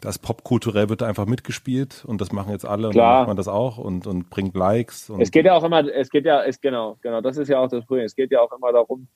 das 0.01 0.19
popkulturell 0.19 0.89
wird 0.89 1.02
einfach 1.02 1.27
mitgespielt 1.27 2.05
und 2.06 2.20
das 2.20 2.32
machen 2.32 2.51
jetzt 2.51 2.66
alle 2.66 2.90
Klar. 2.90 2.90
und 2.90 2.97
dann 2.97 3.19
macht 3.20 3.28
man 3.28 3.36
das 3.36 3.48
auch 3.48 3.78
und, 3.78 4.06
und 4.06 4.31
bringt 4.31 4.55
Likes. 4.55 5.11
Und 5.11 5.20
es 5.20 5.31
geht 5.31 5.47
ja 5.47 5.55
auch 5.55 5.65
immer, 5.65 5.86
es 5.86 6.11
geht 6.11 6.24
ja, 6.24 6.40
ist 6.40 6.61
genau, 6.61 6.98
genau, 7.01 7.20
das 7.20 7.36
ist 7.36 7.48
ja 7.48 7.59
auch 7.59 7.69
das 7.69 7.85
Problem. 7.86 8.05
Es 8.05 8.16
geht 8.16 8.31
ja 8.32 8.40
auch 8.40 8.52
immer 8.52 8.73
darum, 8.73 9.09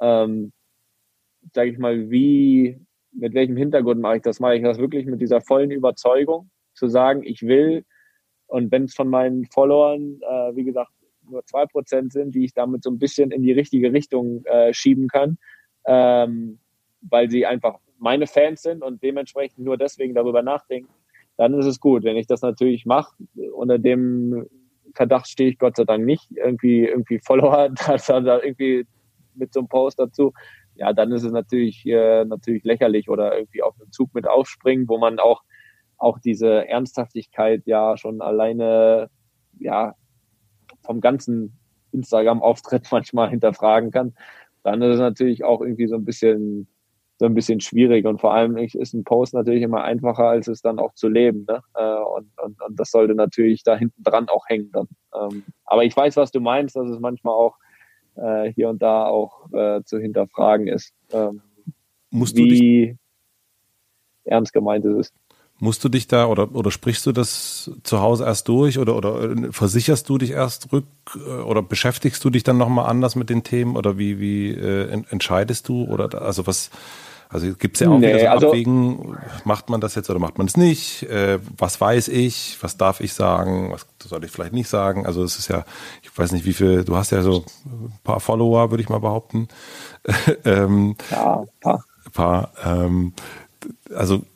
ähm, 0.00 0.52
sage 1.52 1.70
ich 1.70 1.78
mal, 1.78 2.10
wie, 2.10 2.80
mit 3.12 3.34
welchem 3.34 3.56
Hintergrund 3.56 4.00
mache 4.00 4.16
ich 4.16 4.22
das? 4.22 4.40
Mache 4.40 4.56
ich 4.56 4.62
das 4.62 4.78
wirklich 4.78 5.06
mit 5.06 5.20
dieser 5.20 5.40
vollen 5.40 5.70
Überzeugung, 5.70 6.50
zu 6.74 6.88
sagen, 6.88 7.22
ich 7.22 7.42
will, 7.42 7.84
und 8.46 8.70
wenn 8.72 8.84
es 8.84 8.94
von 8.94 9.08
meinen 9.08 9.46
Followern, 9.46 10.20
äh, 10.20 10.56
wie 10.56 10.64
gesagt, 10.64 10.90
nur 11.28 11.44
zwei 11.44 11.66
Prozent 11.66 12.12
sind, 12.12 12.34
die 12.34 12.44
ich 12.44 12.54
damit 12.54 12.82
so 12.82 12.90
ein 12.90 12.98
bisschen 12.98 13.30
in 13.30 13.42
die 13.42 13.52
richtige 13.52 13.92
Richtung 13.92 14.44
äh, 14.44 14.72
schieben 14.72 15.08
kann, 15.08 15.38
ähm, 15.86 16.58
weil 17.02 17.30
sie 17.30 17.46
einfach 17.46 17.78
meine 17.98 18.26
Fans 18.26 18.62
sind 18.62 18.82
und 18.82 19.02
dementsprechend 19.02 19.64
nur 19.64 19.76
deswegen 19.76 20.14
darüber 20.14 20.42
nachdenken, 20.42 20.92
dann 21.36 21.54
ist 21.54 21.66
es 21.66 21.80
gut. 21.80 22.04
Wenn 22.04 22.16
ich 22.16 22.26
das 22.26 22.42
natürlich 22.42 22.86
mache, 22.86 23.14
unter 23.52 23.78
dem 23.78 24.46
Verdacht 24.94 25.28
stehe 25.28 25.50
ich 25.50 25.58
Gott 25.58 25.76
sei 25.76 25.84
Dank 25.84 26.04
nicht, 26.04 26.30
irgendwie, 26.36 26.84
irgendwie 26.84 27.18
Follower 27.18 27.68
da, 28.08 28.20
da 28.20 28.40
irgendwie 28.40 28.86
mit 29.34 29.52
so 29.52 29.60
einem 29.60 29.68
Post 29.68 29.98
dazu, 29.98 30.32
ja, 30.76 30.92
dann 30.92 31.12
ist 31.12 31.24
es 31.24 31.32
natürlich, 31.32 31.84
äh, 31.86 32.24
natürlich 32.24 32.64
lächerlich 32.64 33.08
oder 33.08 33.36
irgendwie 33.36 33.62
auf 33.62 33.74
einen 33.80 33.92
Zug 33.92 34.12
mit 34.14 34.26
aufspringen, 34.26 34.88
wo 34.88 34.98
man 34.98 35.18
auch, 35.18 35.42
auch 35.98 36.18
diese 36.18 36.68
Ernsthaftigkeit 36.68 37.62
ja 37.66 37.96
schon 37.96 38.20
alleine, 38.20 39.08
ja, 39.58 39.94
vom 40.84 41.00
ganzen 41.00 41.58
Instagram-Auftritt 41.92 42.88
manchmal 42.92 43.30
hinterfragen 43.30 43.90
kann. 43.90 44.14
Dann 44.62 44.82
ist 44.82 44.94
es 44.94 45.00
natürlich 45.00 45.44
auch 45.44 45.60
irgendwie 45.60 45.86
so 45.86 45.96
ein 45.96 46.04
bisschen, 46.04 46.68
so 47.18 47.26
ein 47.26 47.34
bisschen 47.34 47.60
schwierig. 47.60 48.06
Und 48.06 48.20
vor 48.20 48.34
allem 48.34 48.56
ist 48.56 48.94
ein 48.94 49.04
Post 49.04 49.34
natürlich 49.34 49.62
immer 49.62 49.84
einfacher, 49.84 50.24
als 50.28 50.48
es 50.48 50.62
dann 50.62 50.78
auch 50.78 50.94
zu 50.94 51.08
leben. 51.08 51.44
Ne? 51.48 51.60
Äh, 51.74 52.02
und, 52.02 52.30
und, 52.42 52.62
und 52.62 52.80
das 52.80 52.90
sollte 52.90 53.14
natürlich 53.14 53.62
da 53.62 53.76
hinten 53.76 54.02
dran 54.02 54.28
auch 54.28 54.48
hängen 54.48 54.70
dann. 54.72 54.88
Ähm, 55.14 55.44
aber 55.64 55.84
ich 55.84 55.96
weiß, 55.96 56.16
was 56.16 56.30
du 56.30 56.40
meinst, 56.40 56.76
dass 56.76 56.88
es 56.88 56.98
manchmal 56.98 57.34
auch 57.34 57.56
äh, 58.16 58.52
hier 58.52 58.68
und 58.68 58.82
da 58.82 59.06
auch 59.06 59.52
äh, 59.52 59.82
zu 59.84 59.98
hinterfragen 59.98 60.66
ist. 60.66 60.92
Ähm, 61.12 61.42
Musst 62.10 62.36
wie 62.36 62.96
ernst 64.24 64.52
gemeint 64.52 64.84
ist 64.84 64.96
es. 64.96 65.12
Musst 65.64 65.82
du 65.82 65.88
dich 65.88 66.06
da 66.08 66.26
oder, 66.26 66.54
oder 66.54 66.70
sprichst 66.70 67.06
du 67.06 67.12
das 67.12 67.70
zu 67.84 68.02
Hause 68.02 68.24
erst 68.24 68.48
durch 68.48 68.78
oder, 68.78 68.96
oder 68.96 69.34
versicherst 69.50 70.06
du 70.10 70.18
dich 70.18 70.32
erst 70.32 70.70
rück 70.74 70.84
oder 71.46 71.62
beschäftigst 71.62 72.22
du 72.22 72.28
dich 72.28 72.42
dann 72.42 72.58
nochmal 72.58 72.90
anders 72.90 73.16
mit 73.16 73.30
den 73.30 73.44
Themen 73.44 73.74
oder 73.74 73.96
wie, 73.96 74.20
wie 74.20 74.50
äh, 74.50 74.90
entscheidest 75.08 75.70
du 75.70 75.84
oder 75.84 76.20
also 76.20 76.46
was, 76.46 76.68
also 77.30 77.54
gibt 77.54 77.76
es 77.76 77.80
ja 77.80 77.88
auch 77.88 77.96
nee, 77.96 78.08
wieder 78.08 78.20
so 78.20 78.26
also, 78.26 78.46
Abwägen, 78.48 79.16
macht 79.44 79.70
man 79.70 79.80
das 79.80 79.94
jetzt 79.94 80.10
oder 80.10 80.18
macht 80.18 80.36
man 80.36 80.46
es 80.46 80.58
nicht? 80.58 81.04
Äh, 81.04 81.38
was 81.56 81.80
weiß 81.80 82.08
ich? 82.08 82.58
Was 82.60 82.76
darf 82.76 83.00
ich 83.00 83.14
sagen? 83.14 83.72
Was 83.72 83.86
soll 84.06 84.22
ich 84.22 84.30
vielleicht 84.30 84.52
nicht 84.52 84.68
sagen? 84.68 85.06
Also 85.06 85.24
es 85.24 85.38
ist 85.38 85.48
ja, 85.48 85.64
ich 86.02 86.10
weiß 86.14 86.32
nicht, 86.32 86.44
wie 86.44 86.52
viel, 86.52 86.84
du 86.84 86.94
hast 86.94 87.10
ja 87.10 87.22
so 87.22 87.46
ein 87.64 87.90
paar 88.04 88.20
Follower, 88.20 88.70
würde 88.70 88.82
ich 88.82 88.90
mal 88.90 89.00
behaupten. 89.00 89.48
ähm, 90.44 90.96
ja, 91.10 91.40
ein 91.40 91.48
paar. 91.62 91.84
Ein 92.04 92.12
paar 92.12 92.52
ähm, 92.62 93.12
also 93.94 94.26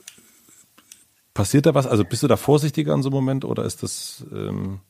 passiert 1.39 1.66
da 1.66 1.74
was? 1.74 1.86
Also 1.86 2.05
bist 2.05 2.24
du 2.24 2.27
da 2.27 2.36
vorsichtiger 2.36 2.93
in 2.94 3.02
so 3.02 3.10
einem 3.10 3.15
Moment 3.15 3.44
oder 3.44 3.65
ist 3.65 3.85
das 3.85 4.27
ähm 4.32 4.81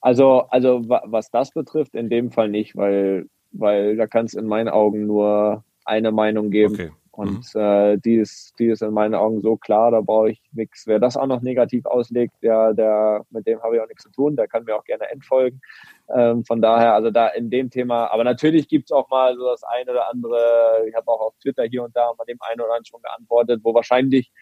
also, 0.00 0.46
also 0.50 0.82
was 0.88 1.30
das 1.30 1.52
betrifft, 1.52 1.94
in 1.94 2.10
dem 2.10 2.32
Fall 2.32 2.48
nicht, 2.48 2.76
weil, 2.76 3.26
weil 3.52 3.96
da 3.96 4.08
kann 4.08 4.26
es 4.26 4.34
in 4.34 4.46
meinen 4.46 4.68
Augen 4.68 5.06
nur 5.06 5.62
eine 5.84 6.10
Meinung 6.10 6.50
geben. 6.50 6.74
Okay. 6.74 6.90
Und 7.12 7.54
mhm. 7.54 7.60
äh, 7.60 7.98
die, 7.98 8.16
ist, 8.16 8.54
die 8.58 8.66
ist 8.66 8.82
in 8.82 8.92
meinen 8.92 9.14
Augen 9.14 9.42
so 9.42 9.56
klar, 9.56 9.92
da 9.92 10.00
brauche 10.00 10.30
ich 10.30 10.42
nichts. 10.50 10.88
Wer 10.88 10.98
das 10.98 11.16
auch 11.16 11.28
noch 11.28 11.40
negativ 11.40 11.86
auslegt, 11.86 12.34
der, 12.42 12.74
der, 12.74 13.24
mit 13.30 13.46
dem 13.46 13.62
habe 13.62 13.76
ich 13.76 13.82
auch 13.82 13.86
nichts 13.86 14.02
zu 14.02 14.10
tun, 14.10 14.34
der 14.34 14.48
kann 14.48 14.64
mir 14.64 14.74
auch 14.74 14.84
gerne 14.84 15.08
entfolgen. 15.08 15.60
Ähm, 16.12 16.44
von 16.44 16.60
daher, 16.60 16.94
also 16.94 17.12
da 17.12 17.28
in 17.28 17.48
dem 17.48 17.70
Thema, 17.70 18.10
aber 18.10 18.24
natürlich 18.24 18.66
gibt 18.66 18.86
es 18.86 18.92
auch 18.92 19.08
mal 19.08 19.36
so 19.36 19.44
das 19.50 19.62
eine 19.62 19.92
oder 19.92 20.10
andere, 20.10 20.84
ich 20.88 20.96
habe 20.96 21.06
auch 21.06 21.20
auf 21.20 21.34
Twitter 21.40 21.62
hier 21.62 21.84
und 21.84 21.94
da 21.94 22.12
mal 22.18 22.24
dem 22.24 22.38
einen 22.40 22.60
oder 22.60 22.70
anderen 22.70 22.86
schon 22.86 23.02
geantwortet, 23.02 23.60
wo 23.62 23.72
wahrscheinlich 23.72 24.32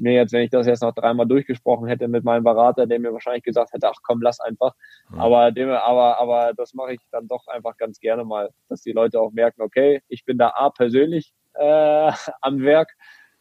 mir 0.00 0.12
jetzt, 0.12 0.32
wenn 0.32 0.42
ich 0.42 0.50
das 0.50 0.66
jetzt 0.66 0.82
noch 0.82 0.94
dreimal 0.94 1.26
durchgesprochen 1.26 1.88
hätte 1.88 2.08
mit 2.08 2.24
meinem 2.24 2.44
Berater, 2.44 2.86
der 2.86 3.00
mir 3.00 3.12
wahrscheinlich 3.12 3.42
gesagt 3.42 3.72
hätte, 3.72 3.88
ach 3.88 4.00
komm, 4.02 4.22
lass 4.22 4.40
einfach. 4.40 4.74
Mhm. 5.10 5.20
Aber, 5.20 5.52
dem, 5.52 5.70
aber, 5.70 6.18
aber 6.18 6.52
das 6.56 6.74
mache 6.74 6.94
ich 6.94 7.00
dann 7.10 7.28
doch 7.28 7.46
einfach 7.48 7.76
ganz 7.76 8.00
gerne 8.00 8.24
mal, 8.24 8.50
dass 8.68 8.82
die 8.82 8.92
Leute 8.92 9.20
auch 9.20 9.32
merken, 9.32 9.62
okay, 9.62 10.02
ich 10.08 10.24
bin 10.24 10.38
da 10.38 10.50
A 10.54 10.70
persönlich 10.70 11.32
äh, 11.54 12.12
am 12.40 12.62
Werk 12.62 12.94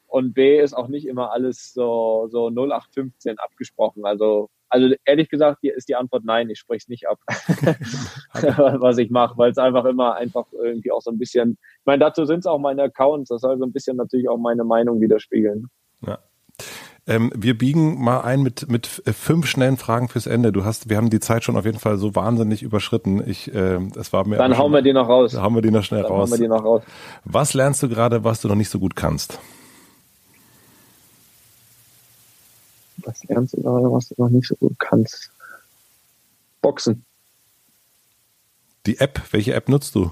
und 0.07 0.33
B 0.33 0.59
ist 0.59 0.73
auch 0.73 0.87
nicht 0.87 1.05
immer 1.05 1.31
alles 1.31 1.73
so, 1.73 2.27
so 2.29 2.49
0815 2.49 3.37
abgesprochen. 3.39 4.05
Also, 4.05 4.49
also 4.69 4.93
ehrlich 5.05 5.29
gesagt, 5.29 5.59
hier 5.61 5.75
ist 5.75 5.89
die 5.89 5.95
Antwort 5.95 6.23
nein, 6.25 6.49
ich 6.49 6.59
spreche 6.59 6.77
es 6.83 6.87
nicht 6.87 7.07
ab, 7.07 7.19
was 7.27 8.97
ich 8.97 9.09
mache, 9.09 9.37
weil 9.37 9.51
es 9.51 9.57
einfach 9.57 9.85
immer 9.85 10.15
einfach 10.15 10.45
irgendwie 10.51 10.91
auch 10.91 11.01
so 11.01 11.11
ein 11.11 11.17
bisschen, 11.17 11.57
ich 11.61 11.85
meine, 11.85 11.99
dazu 11.99 12.25
sind 12.25 12.39
es 12.39 12.45
auch 12.45 12.59
meine 12.59 12.83
Accounts, 12.83 13.29
das 13.29 13.41
soll 13.41 13.57
so 13.57 13.65
ein 13.65 13.73
bisschen 13.73 13.97
natürlich 13.97 14.29
auch 14.29 14.37
meine 14.37 14.63
Meinung 14.63 14.99
widerspiegeln. 15.01 15.67
Ja. 16.05 16.19
Ähm, 17.07 17.31
wir 17.33 17.57
biegen 17.57 18.03
mal 18.03 18.19
ein 18.21 18.43
mit, 18.43 18.69
mit 18.69 18.85
fünf 18.85 19.47
schnellen 19.47 19.77
Fragen 19.77 20.09
fürs 20.09 20.27
Ende. 20.27 20.51
Du 20.51 20.65
hast, 20.65 20.89
wir 20.89 20.97
haben 20.97 21.09
die 21.09 21.21
Zeit 21.21 21.45
schon 21.45 21.55
auf 21.55 21.63
jeden 21.63 21.79
Fall 21.79 21.97
so 21.97 22.15
wahnsinnig 22.15 22.63
überschritten. 22.63 23.23
Ich, 23.25 23.53
äh, 23.53 23.79
es 23.95 24.11
war 24.11 24.27
mir. 24.27 24.35
Dann 24.35 24.57
hauen 24.57 24.73
wir 24.73 24.81
die 24.81 24.91
noch 24.91 25.07
raus. 25.07 25.35
Hauen 25.37 25.55
wir 25.55 25.61
die 25.61 25.71
noch 25.71 25.83
schnell 25.83 26.03
Dann 26.03 26.11
raus. 26.11 26.29
Hauen 26.29 26.39
wir 26.39 26.45
die 26.45 26.49
noch 26.49 26.63
raus. 26.63 26.83
Was 27.23 27.53
lernst 27.53 27.81
du 27.81 27.87
gerade, 27.87 28.25
was 28.25 28.41
du 28.41 28.49
noch 28.49 28.55
nicht 28.55 28.69
so 28.69 28.77
gut 28.79 28.97
kannst? 28.97 29.39
Was 32.97 33.23
lernst 33.23 33.53
du 33.53 33.61
gerade, 33.61 33.89
was 33.89 34.09
du 34.09 34.15
noch 34.17 34.29
nicht 34.29 34.47
so 34.47 34.55
gut 34.55 34.77
kannst? 34.77 35.31
Boxen. 36.61 37.05
Die 38.85 38.99
App, 38.99 39.21
welche 39.31 39.53
App 39.53 39.69
nutzt 39.69 39.95
du? 39.95 40.11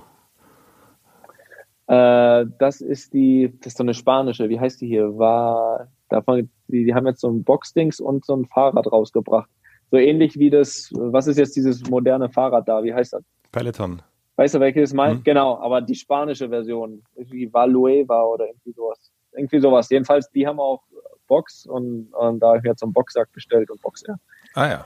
Äh, 1.87 2.45
das 2.57 2.79
ist 2.79 3.13
die, 3.13 3.53
das 3.59 3.73
ist 3.73 3.77
so 3.77 3.83
eine 3.83 3.93
spanische, 3.93 4.47
wie 4.47 4.59
heißt 4.59 4.79
die 4.79 4.87
hier? 4.87 5.17
War 5.17 5.87
Davon, 6.09 6.49
die, 6.67 6.85
die 6.85 6.93
haben 6.93 7.07
jetzt 7.07 7.21
so 7.21 7.29
ein 7.29 7.43
Boxdings 7.43 7.99
und 7.99 8.25
so 8.25 8.35
ein 8.35 8.45
Fahrrad 8.45 8.91
rausgebracht. 8.91 9.49
So 9.91 9.97
ähnlich 9.97 10.37
wie 10.37 10.49
das, 10.49 10.91
was 10.93 11.27
ist 11.27 11.37
jetzt 11.37 11.55
dieses 11.55 11.89
moderne 11.89 12.29
Fahrrad 12.29 12.67
da? 12.67 12.83
Wie 12.83 12.93
heißt 12.93 13.13
das? 13.13 13.23
Peloton. 13.51 14.01
Weißt 14.37 14.55
du, 14.55 14.59
welches 14.59 14.93
meint? 14.93 15.17
Hm. 15.17 15.23
Genau, 15.23 15.57
aber 15.59 15.81
die 15.81 15.95
spanische 15.95 16.49
Version, 16.49 17.03
irgendwie 17.15 17.51
Valueva 17.53 18.23
oder 18.23 18.47
irgendwie 18.47 18.73
sowas. 18.73 19.11
Irgendwie 19.33 19.59
sowas. 19.59 19.89
Jedenfalls, 19.89 20.29
die 20.31 20.45
haben 20.45 20.59
auch 20.59 20.81
Box 21.27 21.65
und, 21.65 22.13
und 22.13 22.39
da 22.39 22.47
habe 22.49 22.57
ich 22.59 22.63
jetzt 22.65 22.81
so 22.81 22.85
einen 22.85 22.93
Boxsack 22.93 23.31
bestellt 23.31 23.69
und 23.71 23.81
Boxer. 23.81 24.17
Ah 24.53 24.67
ja. 24.67 24.85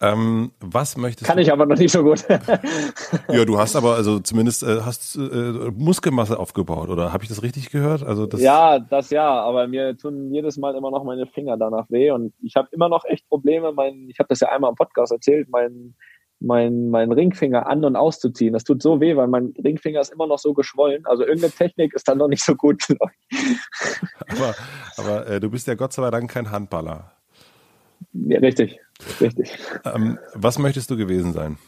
Ähm, 0.00 0.52
was 0.60 0.98
möchtest 0.98 1.26
Kann 1.26 1.38
du? 1.38 1.42
ich 1.42 1.50
aber 1.50 1.64
noch 1.64 1.78
nicht 1.78 1.90
so 1.90 2.02
gut. 2.02 2.26
ja, 3.28 3.44
du 3.46 3.58
hast 3.58 3.76
aber 3.76 3.94
also 3.94 4.20
zumindest 4.20 4.62
äh, 4.62 4.82
hast 4.82 5.16
äh, 5.16 5.70
Muskelmasse 5.74 6.38
aufgebaut, 6.38 6.90
oder 6.90 7.14
habe 7.14 7.24
ich 7.24 7.30
das 7.30 7.42
richtig 7.42 7.70
gehört? 7.70 8.02
Also 8.02 8.26
das 8.26 8.42
ja, 8.42 8.78
das 8.78 9.08
ja, 9.08 9.26
aber 9.26 9.66
mir 9.68 9.96
tun 9.96 10.30
jedes 10.32 10.58
Mal 10.58 10.74
immer 10.74 10.90
noch 10.90 11.02
meine 11.02 11.26
Finger 11.26 11.56
danach 11.56 11.86
weh 11.88 12.10
und 12.10 12.34
ich 12.42 12.56
habe 12.56 12.68
immer 12.72 12.90
noch 12.90 13.04
echt 13.06 13.26
Probleme. 13.28 13.72
Mein, 13.72 14.08
ich 14.10 14.18
habe 14.18 14.28
das 14.28 14.40
ja 14.40 14.48
einmal 14.50 14.70
im 14.70 14.76
Podcast 14.76 15.12
erzählt, 15.12 15.48
mein 15.48 15.94
mein, 16.38 16.90
mein 16.90 17.12
Ringfinger 17.12 17.66
an- 17.66 17.84
und 17.84 17.96
auszuziehen. 17.96 18.52
Das 18.52 18.64
tut 18.64 18.82
so 18.82 19.00
weh, 19.00 19.16
weil 19.16 19.26
mein 19.26 19.54
Ringfinger 19.62 20.00
ist 20.00 20.12
immer 20.12 20.26
noch 20.26 20.38
so 20.38 20.52
geschwollen. 20.52 21.06
Also 21.06 21.24
irgendeine 21.24 21.52
Technik 21.52 21.94
ist 21.94 22.06
dann 22.08 22.18
noch 22.18 22.28
nicht 22.28 22.44
so 22.44 22.54
gut. 22.54 22.82
aber 24.28 24.54
aber 24.98 25.26
äh, 25.26 25.40
du 25.40 25.50
bist 25.50 25.66
ja 25.66 25.74
Gott 25.74 25.94
sei 25.94 26.10
Dank 26.10 26.30
kein 26.30 26.50
Handballer. 26.50 27.12
Ja, 28.12 28.38
richtig. 28.40 28.78
Richtig. 29.20 29.58
Ähm, 29.84 30.18
was 30.34 30.58
möchtest 30.58 30.90
du 30.90 30.96
gewesen 30.96 31.32
sein? 31.32 31.58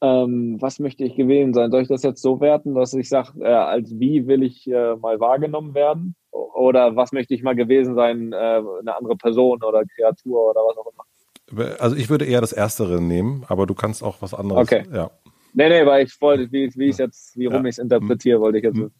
Ähm, 0.00 0.60
was 0.60 0.80
möchte 0.80 1.04
ich 1.04 1.14
gewesen 1.14 1.54
sein? 1.54 1.70
Soll 1.70 1.82
ich 1.82 1.88
das 1.88 2.02
jetzt 2.02 2.22
so 2.22 2.40
werten, 2.40 2.74
dass 2.74 2.92
ich 2.92 3.08
sage, 3.08 3.40
äh, 3.40 3.46
als 3.46 3.98
wie 4.00 4.26
will 4.26 4.42
ich 4.42 4.66
äh, 4.66 4.96
mal 4.96 5.20
wahrgenommen 5.20 5.74
werden? 5.74 6.16
Oder 6.32 6.96
was 6.96 7.12
möchte 7.12 7.34
ich 7.34 7.42
mal 7.42 7.54
gewesen 7.54 7.94
sein, 7.94 8.32
äh, 8.32 8.36
eine 8.36 8.96
andere 8.96 9.16
Person 9.16 9.62
oder 9.62 9.84
Kreatur 9.84 10.50
oder 10.50 10.60
was 10.60 10.76
auch 10.76 10.92
immer? 10.92 11.80
Also 11.80 11.94
ich 11.94 12.10
würde 12.10 12.24
eher 12.24 12.40
das 12.40 12.52
Erstere 12.52 13.00
nehmen, 13.00 13.44
aber 13.48 13.66
du 13.66 13.74
kannst 13.74 14.02
auch 14.02 14.20
was 14.22 14.34
anderes. 14.34 14.62
Okay. 14.62 14.84
Ja. 14.92 15.10
Nee, 15.54 15.68
nee, 15.68 15.86
weil 15.86 16.06
ich 16.06 16.20
wollte, 16.20 16.50
wie, 16.50 16.72
wie 16.74 16.88
ich 16.88 16.98
jetzt, 16.98 17.38
wie 17.38 17.46
rum 17.46 17.62
ja. 17.62 17.68
ich 17.68 17.74
es 17.74 17.78
interpretiere, 17.78 18.40
wollte 18.40 18.58
ich 18.58 18.64
jetzt. 18.64 18.76
Mhm. 18.76 18.90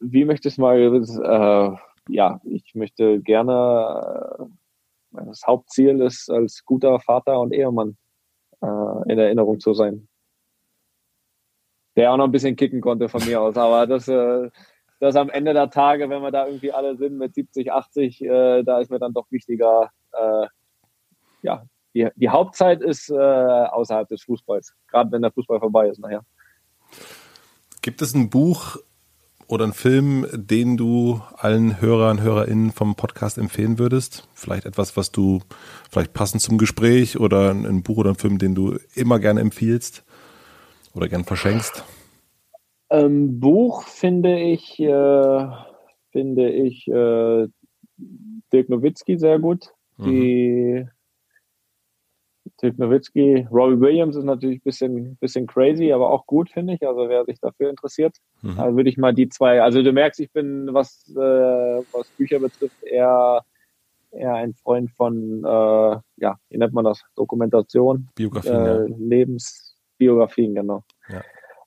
Wie 0.00 0.24
möchtest 0.24 0.58
du 0.58 0.62
mal 0.62 0.78
äh, 0.78 1.76
ja, 2.08 2.40
ich 2.44 2.74
möchte 2.74 3.20
gerne, 3.20 4.48
äh, 5.12 5.24
das 5.26 5.42
Hauptziel 5.46 6.00
ist, 6.00 6.30
als 6.30 6.64
guter 6.64 7.00
Vater 7.00 7.40
und 7.40 7.52
Ehemann 7.52 7.96
äh, 8.60 9.12
in 9.12 9.18
Erinnerung 9.18 9.60
zu 9.60 9.74
sein. 9.74 10.08
Der 11.96 12.12
auch 12.12 12.16
noch 12.16 12.24
ein 12.24 12.32
bisschen 12.32 12.56
kicken 12.56 12.80
konnte 12.80 13.08
von 13.08 13.24
mir 13.24 13.40
aus, 13.40 13.56
aber 13.56 13.86
das, 13.86 14.08
äh, 14.08 14.50
das 15.00 15.16
am 15.16 15.30
Ende 15.30 15.52
der 15.52 15.70
Tage, 15.70 16.08
wenn 16.10 16.22
wir 16.22 16.30
da 16.30 16.46
irgendwie 16.46 16.72
alle 16.72 16.96
sind 16.96 17.18
mit 17.18 17.34
70, 17.34 17.72
80, 17.72 18.22
äh, 18.22 18.62
da 18.64 18.80
ist 18.80 18.90
mir 18.90 18.98
dann 18.98 19.12
doch 19.12 19.30
wichtiger, 19.30 19.90
äh, 20.12 20.46
ja, 21.42 21.64
die, 21.94 22.08
die 22.16 22.28
Hauptzeit 22.28 22.82
ist 22.82 23.10
äh, 23.10 23.14
außerhalb 23.14 24.08
des 24.08 24.22
Fußballs, 24.24 24.74
gerade 24.88 25.12
wenn 25.12 25.22
der 25.22 25.30
Fußball 25.30 25.60
vorbei 25.60 25.88
ist 25.88 26.00
nachher. 26.00 26.24
Gibt 27.82 28.02
es 28.02 28.14
ein 28.14 28.30
Buch, 28.30 28.78
oder 29.46 29.64
ein 29.64 29.72
Film, 29.72 30.26
den 30.32 30.76
du 30.76 31.20
allen 31.36 31.80
Hörern, 31.80 32.20
Hörerinnen 32.22 32.72
vom 32.72 32.94
Podcast 32.94 33.38
empfehlen 33.38 33.78
würdest? 33.78 34.28
Vielleicht 34.34 34.66
etwas, 34.66 34.96
was 34.96 35.12
du 35.12 35.40
vielleicht 35.90 36.12
passend 36.12 36.42
zum 36.42 36.58
Gespräch 36.58 37.18
oder 37.18 37.50
ein 37.50 37.82
Buch 37.82 37.98
oder 37.98 38.10
ein 38.10 38.16
Film, 38.16 38.38
den 38.38 38.54
du 38.54 38.78
immer 38.94 39.18
gerne 39.18 39.40
empfiehlst 39.40 40.04
oder 40.94 41.08
gern 41.08 41.24
verschenkst? 41.24 41.84
Ähm, 42.90 43.40
Buch 43.40 43.82
finde 43.84 44.38
ich, 44.40 44.78
äh, 44.80 45.46
finde 46.12 46.50
ich 46.50 46.86
äh, 46.88 47.48
Dirk 48.52 48.68
Nowitzki 48.68 49.18
sehr 49.18 49.38
gut. 49.38 49.72
Mhm. 49.96 50.04
Die 50.04 50.86
Dirk 52.62 52.78
Nowitzki, 52.78 53.46
Robbie 53.50 53.80
Williams 53.80 54.16
ist 54.16 54.24
natürlich 54.24 54.58
ein 54.58 54.64
bisschen, 54.64 55.16
bisschen 55.16 55.46
crazy, 55.46 55.92
aber 55.92 56.10
auch 56.10 56.26
gut, 56.26 56.50
finde 56.50 56.74
ich. 56.74 56.86
Also 56.86 57.08
wer 57.08 57.24
sich 57.24 57.40
dafür 57.40 57.70
interessiert, 57.70 58.16
mhm. 58.42 58.58
also 58.58 58.76
würde 58.76 58.90
ich 58.90 58.96
mal 58.96 59.12
die 59.12 59.28
zwei, 59.28 59.60
also 59.60 59.82
du 59.82 59.92
merkst, 59.92 60.20
ich 60.20 60.30
bin, 60.32 60.72
was, 60.72 61.08
äh, 61.16 61.18
was 61.92 62.08
Bücher 62.16 62.38
betrifft, 62.38 62.82
eher, 62.82 63.42
eher 64.12 64.34
ein 64.34 64.54
Freund 64.54 64.90
von, 64.92 65.44
äh, 65.44 65.96
ja, 66.16 66.38
wie 66.48 66.58
nennt 66.58 66.74
man 66.74 66.84
das? 66.84 67.02
Dokumentation. 67.16 68.08
Biografien. 68.14 68.54
Äh, 68.54 68.88
ja. 68.88 68.96
Lebensbiografien, 68.98 70.54
genau. 70.54 70.84
Ja. 71.08 71.22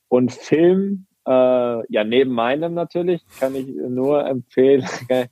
Und 0.07 0.31
Film, 0.31 1.05
äh, 1.25 1.31
ja, 1.31 2.03
neben 2.05 2.31
meinem 2.31 2.73
natürlich, 2.73 3.21
kann 3.39 3.55
ich 3.55 3.67
nur 3.67 4.25
empfehlen, 4.25 4.85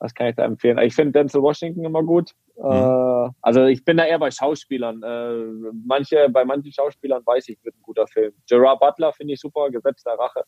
Was 0.00 0.14
kann 0.14 0.28
ich 0.28 0.36
da 0.36 0.44
empfehlen? 0.44 0.78
Ich 0.78 0.94
finde 0.94 1.12
Denzel 1.12 1.42
Washington 1.42 1.84
immer 1.84 2.02
gut. 2.02 2.32
Mhm. 2.56 2.70
Äh, 2.70 3.30
also 3.42 3.64
ich 3.64 3.84
bin 3.84 3.96
da 3.96 4.04
eher 4.04 4.18
bei 4.18 4.30
Schauspielern. 4.30 5.02
Äh, 5.02 5.72
manche, 5.86 6.28
bei 6.30 6.44
manchen 6.44 6.72
Schauspielern 6.72 7.22
weiß 7.24 7.48
ich, 7.48 7.58
wird 7.64 7.74
ein 7.74 7.82
guter 7.82 8.06
Film. 8.06 8.32
Gerard 8.48 8.80
Butler 8.80 9.12
finde 9.12 9.34
ich 9.34 9.40
super, 9.40 9.70
Gesetz 9.70 10.02
der 10.04 10.18
Rache. 10.18 10.44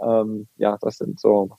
Ähm, 0.00 0.46
ja, 0.56 0.76
das 0.80 0.98
sind 0.98 1.18
so 1.18 1.50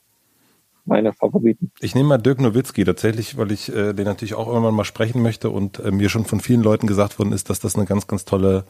meine 0.85 1.13
Favoriten. 1.13 1.71
Ich 1.79 1.93
nehme 1.93 2.09
mal 2.09 2.17
Dirk 2.17 2.39
Nowitzki 2.41 2.83
tatsächlich, 2.83 3.37
weil 3.37 3.51
ich 3.51 3.73
äh, 3.73 3.93
den 3.93 4.05
natürlich 4.05 4.33
auch 4.33 4.47
irgendwann 4.47 4.73
mal 4.73 4.85
sprechen 4.85 5.21
möchte 5.21 5.49
und 5.49 5.79
äh, 5.79 5.91
mir 5.91 6.09
schon 6.09 6.25
von 6.25 6.39
vielen 6.39 6.63
Leuten 6.63 6.87
gesagt 6.87 7.19
worden 7.19 7.31
ist, 7.33 7.49
dass 7.49 7.59
das 7.59 7.75
eine 7.75 7.85
ganz, 7.85 8.07
ganz 8.07 8.25
tolle 8.25 8.65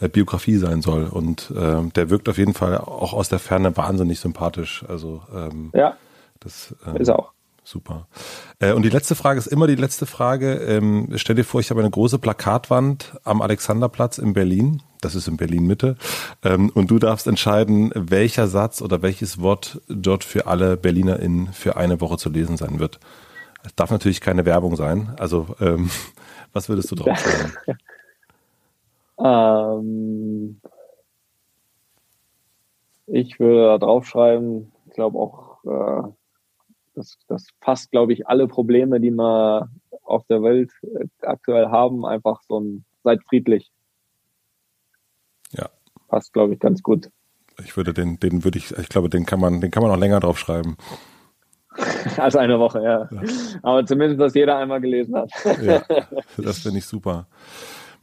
äh, 0.00 0.08
Biografie 0.08 0.56
sein 0.56 0.82
soll. 0.82 1.04
Und 1.06 1.50
äh, 1.50 1.82
der 1.90 2.10
wirkt 2.10 2.28
auf 2.28 2.38
jeden 2.38 2.54
Fall 2.54 2.78
auch 2.78 3.12
aus 3.12 3.28
der 3.28 3.38
Ferne 3.38 3.76
wahnsinnig 3.76 4.18
sympathisch. 4.20 4.84
Also 4.88 5.22
ähm, 5.34 5.70
ja, 5.74 5.96
das 6.40 6.74
ähm, 6.86 6.96
ist 6.96 7.10
auch. 7.10 7.32
Super. 7.68 8.08
Äh, 8.60 8.72
und 8.72 8.80
die 8.80 8.88
letzte 8.88 9.14
Frage 9.14 9.38
ist 9.38 9.46
immer 9.46 9.66
die 9.66 9.74
letzte 9.74 10.06
Frage. 10.06 10.54
Ähm, 10.54 11.10
stell 11.16 11.36
dir 11.36 11.44
vor, 11.44 11.60
ich 11.60 11.68
habe 11.68 11.80
eine 11.80 11.90
große 11.90 12.18
Plakatwand 12.18 13.20
am 13.24 13.42
Alexanderplatz 13.42 14.16
in 14.16 14.32
Berlin. 14.32 14.82
Das 15.02 15.14
ist 15.14 15.28
in 15.28 15.36
Berlin 15.36 15.66
Mitte. 15.66 15.96
Ähm, 16.42 16.70
und 16.70 16.90
du 16.90 16.98
darfst 16.98 17.26
entscheiden, 17.26 17.92
welcher 17.94 18.46
Satz 18.46 18.80
oder 18.80 19.02
welches 19.02 19.42
Wort 19.42 19.82
dort 19.86 20.24
für 20.24 20.46
alle 20.46 20.78
BerlinerInnen 20.78 21.52
für 21.52 21.76
eine 21.76 22.00
Woche 22.00 22.16
zu 22.16 22.30
lesen 22.30 22.56
sein 22.56 22.78
wird. 22.78 23.00
Es 23.62 23.74
darf 23.74 23.90
natürlich 23.90 24.22
keine 24.22 24.46
Werbung 24.46 24.74
sein. 24.74 25.14
Also, 25.18 25.48
ähm, 25.60 25.90
was 26.54 26.70
würdest 26.70 26.90
du 26.90 26.94
drauf 26.94 27.18
sagen? 27.66 27.78
ähm, 29.22 30.60
ich 33.08 33.38
würde 33.38 33.66
da 33.66 33.76
draufschreiben, 33.76 34.72
ich 34.86 34.94
glaube 34.94 35.18
auch, 35.18 35.64
äh, 35.66 36.08
das, 36.98 37.16
das 37.28 37.46
fasst, 37.60 37.90
glaube 37.90 38.12
ich, 38.12 38.26
alle 38.26 38.48
Probleme, 38.48 39.00
die 39.00 39.10
wir 39.10 39.70
auf 40.02 40.24
der 40.26 40.42
Welt 40.42 40.72
äh, 40.82 41.06
aktuell 41.22 41.68
haben, 41.68 42.04
einfach 42.04 42.42
so 42.42 42.60
ein, 42.60 42.84
seid 43.04 43.20
friedlich. 43.28 43.70
Ja. 45.52 45.70
Passt, 46.08 46.32
glaube 46.32 46.54
ich, 46.54 46.60
ganz 46.60 46.82
gut. 46.82 47.10
Ich 47.64 47.76
würde 47.76 47.94
den, 47.94 48.18
den 48.18 48.44
würde 48.44 48.58
ich, 48.58 48.76
ich 48.76 48.88
glaube, 48.88 49.08
den 49.08 49.26
kann 49.26 49.40
man, 49.40 49.60
den 49.60 49.70
kann 49.70 49.82
man 49.82 49.92
auch 49.92 49.96
länger 49.96 50.20
drauf 50.20 50.38
schreiben. 50.38 50.76
Also 52.16 52.38
eine 52.38 52.58
Woche, 52.58 52.82
ja. 52.82 53.08
ja. 53.12 53.22
Aber 53.62 53.86
zumindest, 53.86 54.20
dass 54.20 54.34
jeder 54.34 54.58
einmal 54.58 54.80
gelesen 54.80 55.14
hat. 55.14 55.30
Ja, 55.62 55.84
das 56.36 56.58
finde 56.58 56.78
ich 56.78 56.86
super. 56.86 57.28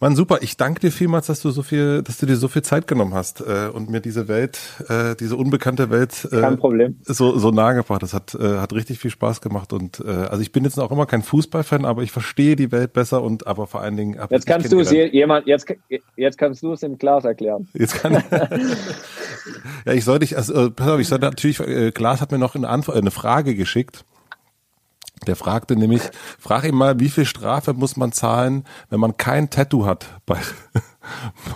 Mann, 0.02 0.16
super. 0.16 0.40
Ich 0.42 0.58
danke 0.58 0.82
dir 0.82 0.92
vielmals, 0.92 1.28
dass 1.28 1.42
du 1.42 1.52
so 1.52 1.64
viel, 1.64 2.04
dass 2.04 2.18
du 2.18 2.26
dir 2.26 2.36
so 2.36 2.50
viel 2.50 2.64
Zeit 2.64 2.86
genommen 2.86 3.14
hast 3.14 3.40
äh, 3.42 3.70
und 3.74 3.90
mir 3.90 4.02
diese 4.02 4.28
Welt, 4.28 4.60
äh, 4.90 5.16
diese 5.16 5.38
unbekannte 5.38 5.90
Welt 5.90 6.28
äh, 6.32 6.58
so 7.04 7.38
so 7.38 7.52
nahe 7.52 7.76
gebracht. 7.76 8.04
Das 8.04 8.14
hat 8.14 8.36
äh, 8.36 8.58
hat 8.58 8.74
richtig 8.74 9.00
viel 9.00 9.12
Spaß 9.12 9.40
gemacht 9.40 9.72
und 9.72 10.04
äh, 10.06 10.10
also 10.10 10.42
ich 10.42 10.52
bin 10.52 10.66
jetzt 10.66 10.78
auch 10.80 10.92
immer 10.92 11.06
kein 11.06 11.22
Fußballfan, 11.22 11.86
aber 11.86 12.04
ich 12.04 12.12
verstehe 12.12 12.58
die 12.58 12.74
Welt 12.74 12.92
besser 12.92 13.24
und 13.24 13.48
aber 13.48 13.68
vor 13.68 13.82
allen 13.82 13.96
Dingen. 13.96 14.20
Jetzt 14.30 14.46
kannst 14.46 14.72
du 14.72 14.82
es 14.82 14.92
jemand 14.92 15.48
jetzt 15.48 15.74
jetzt 16.18 16.38
kannst 16.38 16.62
du 16.62 16.74
es 16.74 16.84
im 16.84 16.98
Glas 16.98 17.24
erklären. 17.24 17.70
Jetzt 17.74 17.96
kann 17.96 18.14
ja 19.86 19.94
ich 19.94 20.04
sollte 20.04 20.26
ich 20.26 20.36
also 20.36 20.68
äh, 20.68 20.72
pass 20.72 20.90
auf, 20.90 21.00
ich 21.00 21.08
sollte 21.08 21.26
natürlich 21.26 21.60
äh, 21.62 21.92
Glas 21.92 22.20
hat 22.20 22.34
mir 22.34 22.38
noch 22.38 22.56
eine 22.56 22.68
Antwort, 22.68 22.98
eine 22.98 23.12
Frage 23.12 23.56
geschickt. 23.56 24.04
Der 25.28 25.36
fragte 25.36 25.76
nämlich, 25.76 26.02
frag 26.40 26.64
ihn 26.66 26.76
mal, 26.76 27.00
wie 27.00 27.10
viel 27.10 27.26
Strafe 27.26 27.74
muss 27.74 27.98
man 27.98 28.12
zahlen, 28.12 28.64
wenn 28.90 29.00
man 29.00 29.18
kein 29.18 29.50
Tattoo 29.50 29.86
hat 29.86 30.06
bei, 30.26 30.38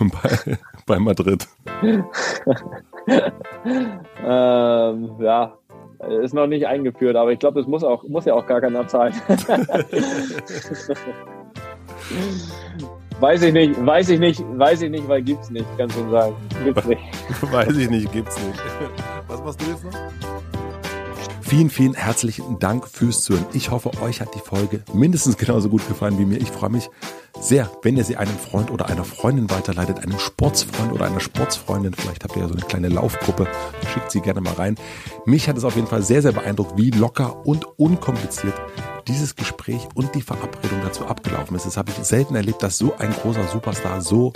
bei, 0.00 0.58
bei 0.86 0.98
Madrid? 0.98 1.46
ähm, 4.24 5.10
ja, 5.20 5.56
ist 6.22 6.34
noch 6.34 6.46
nicht 6.46 6.66
eingeführt, 6.66 7.16
aber 7.16 7.32
ich 7.32 7.38
glaube, 7.38 7.60
das 7.60 7.68
muss 7.68 7.84
auch, 7.84 8.02
muss 8.04 8.24
ja 8.24 8.34
auch 8.34 8.46
gar 8.46 8.60
keiner 8.60 8.86
zahlen. 8.88 9.14
weiß 13.20 13.42
ich 13.42 13.52
nicht, 13.52 13.86
weiß 13.86 14.08
ich 14.08 14.18
nicht, 14.18 14.42
weiß 14.58 14.82
ich 14.82 14.90
nicht, 14.90 15.06
weil 15.08 15.22
gibt's 15.22 15.50
nicht, 15.50 15.66
kannst 15.76 15.96
du 15.96 16.10
sagen. 16.10 16.34
Gibt's 16.64 16.86
nicht. 16.86 17.02
weiß 17.52 17.76
ich 17.76 17.90
nicht, 17.90 18.10
gibt's 18.12 18.36
nicht. 18.46 18.60
Was 19.28 19.42
machst 19.42 19.60
du 19.60 19.66
jetzt 19.66 19.84
noch? 19.84 20.39
Vielen, 21.50 21.68
vielen 21.68 21.94
herzlichen 21.94 22.60
Dank 22.60 22.86
fürs 22.86 23.24
Zuhören. 23.24 23.44
Ich 23.52 23.72
hoffe, 23.72 23.90
euch 24.00 24.20
hat 24.20 24.36
die 24.36 24.38
Folge 24.38 24.84
mindestens 24.92 25.36
genauso 25.36 25.68
gut 25.68 25.84
gefallen 25.88 26.16
wie 26.16 26.24
mir. 26.24 26.40
Ich 26.40 26.52
freue 26.52 26.70
mich 26.70 26.88
sehr, 27.40 27.68
wenn 27.82 27.96
ihr 27.96 28.04
sie 28.04 28.16
einem 28.16 28.38
Freund 28.38 28.70
oder 28.70 28.86
einer 28.86 29.02
Freundin 29.02 29.50
weiterleitet, 29.50 29.98
einem 29.98 30.20
Sportsfreund 30.20 30.92
oder 30.92 31.06
einer 31.06 31.18
Sportsfreundin. 31.18 31.92
Vielleicht 31.92 32.22
habt 32.22 32.36
ihr 32.36 32.42
ja 32.42 32.48
so 32.48 32.54
eine 32.54 32.62
kleine 32.62 32.88
Laufgruppe. 32.88 33.48
Schickt 33.92 34.12
sie 34.12 34.20
gerne 34.20 34.40
mal 34.40 34.52
rein. 34.52 34.76
Mich 35.26 35.48
hat 35.48 35.56
es 35.56 35.64
auf 35.64 35.74
jeden 35.74 35.88
Fall 35.88 36.04
sehr, 36.04 36.22
sehr 36.22 36.30
beeindruckt, 36.30 36.78
wie 36.78 36.92
locker 36.92 37.44
und 37.44 37.66
unkompliziert 37.80 38.54
dieses 39.08 39.34
Gespräch 39.34 39.88
und 39.94 40.14
die 40.14 40.22
Verabredung 40.22 40.80
dazu 40.84 41.06
abgelaufen 41.06 41.56
ist. 41.56 41.66
Das 41.66 41.76
habe 41.76 41.90
ich 41.90 42.06
selten 42.06 42.36
erlebt, 42.36 42.62
dass 42.62 42.78
so 42.78 42.94
ein 42.96 43.10
großer 43.10 43.48
Superstar 43.48 44.02
so 44.02 44.32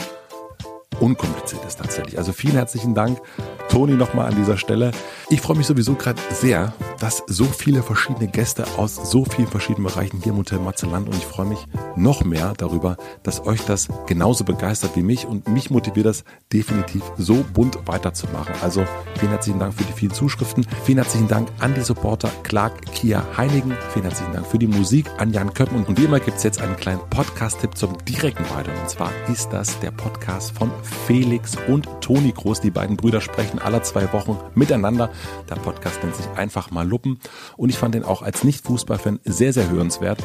unkompliziert 0.94 1.64
ist 1.64 1.78
tatsächlich. 1.78 2.18
Also 2.18 2.32
vielen 2.32 2.54
herzlichen 2.54 2.94
Dank, 2.94 3.20
Toni, 3.68 3.94
nochmal 3.94 4.28
an 4.28 4.36
dieser 4.36 4.56
Stelle. 4.56 4.92
Ich 5.30 5.40
freue 5.40 5.56
mich 5.56 5.66
sowieso 5.66 5.94
gerade 5.94 6.20
sehr, 6.32 6.72
dass 7.00 7.22
so 7.26 7.44
viele 7.44 7.82
verschiedene 7.82 8.28
Gäste 8.28 8.64
aus 8.76 9.10
so 9.10 9.24
vielen 9.24 9.48
verschiedenen 9.48 9.86
Bereichen 9.86 10.20
hier 10.22 10.32
im 10.32 10.38
Hotel 10.38 10.58
Matzeland 10.58 11.08
und 11.08 11.16
ich 11.16 11.26
freue 11.26 11.46
mich 11.46 11.66
noch 11.96 12.24
mehr 12.24 12.54
darüber, 12.56 12.96
dass 13.22 13.44
euch 13.46 13.60
das 13.62 13.88
genauso 14.06 14.44
begeistert 14.44 14.96
wie 14.96 15.02
mich 15.02 15.26
und 15.26 15.48
mich 15.48 15.70
motiviert 15.70 16.06
das 16.06 16.24
definitiv 16.52 17.02
so 17.16 17.44
bunt 17.52 17.78
weiterzumachen. 17.86 18.54
Also 18.62 18.84
vielen 19.18 19.30
herzlichen 19.30 19.58
Dank 19.58 19.74
für 19.74 19.84
die 19.84 19.92
vielen 19.92 20.12
Zuschriften. 20.12 20.66
Vielen 20.84 20.98
herzlichen 20.98 21.28
Dank 21.28 21.48
an 21.60 21.74
die 21.74 21.80
Supporter 21.80 22.30
Clark, 22.42 22.84
Kia, 22.92 23.24
Heinigen. 23.36 23.76
Vielen 23.92 24.04
herzlichen 24.04 24.32
Dank 24.32 24.46
für 24.46 24.58
die 24.58 24.66
Musik 24.66 25.06
an 25.18 25.32
Jan 25.32 25.52
Köppen. 25.54 25.84
Und 25.84 25.98
wie 25.98 26.04
immer 26.04 26.20
gibt 26.20 26.38
es 26.38 26.42
jetzt 26.42 26.60
einen 26.60 26.76
kleinen 26.76 27.00
Podcast-Tipp 27.10 27.76
zum 27.76 27.96
direkten 28.04 28.44
Weiter. 28.50 28.72
Und 28.80 28.88
zwar 28.88 29.10
ist 29.32 29.48
das 29.50 29.78
der 29.80 29.90
Podcast 29.90 30.56
von 30.56 30.70
Felix 30.84 31.56
und 31.68 31.88
Toni 32.00 32.32
Groß. 32.32 32.60
Die 32.60 32.70
beiden 32.70 32.96
Brüder 32.96 33.20
sprechen 33.20 33.58
alle 33.58 33.82
zwei 33.82 34.12
Wochen 34.12 34.38
miteinander. 34.54 35.10
Der 35.48 35.56
Podcast 35.56 36.02
nennt 36.02 36.16
sich 36.16 36.26
einfach 36.36 36.70
mal 36.70 36.86
Luppen 36.86 37.18
und 37.56 37.70
ich 37.70 37.78
fand 37.78 37.94
den 37.94 38.04
auch 38.04 38.22
als 38.22 38.44
Nicht-Fußballfan 38.44 39.20
sehr, 39.24 39.52
sehr 39.52 39.70
hörenswert. 39.70 40.22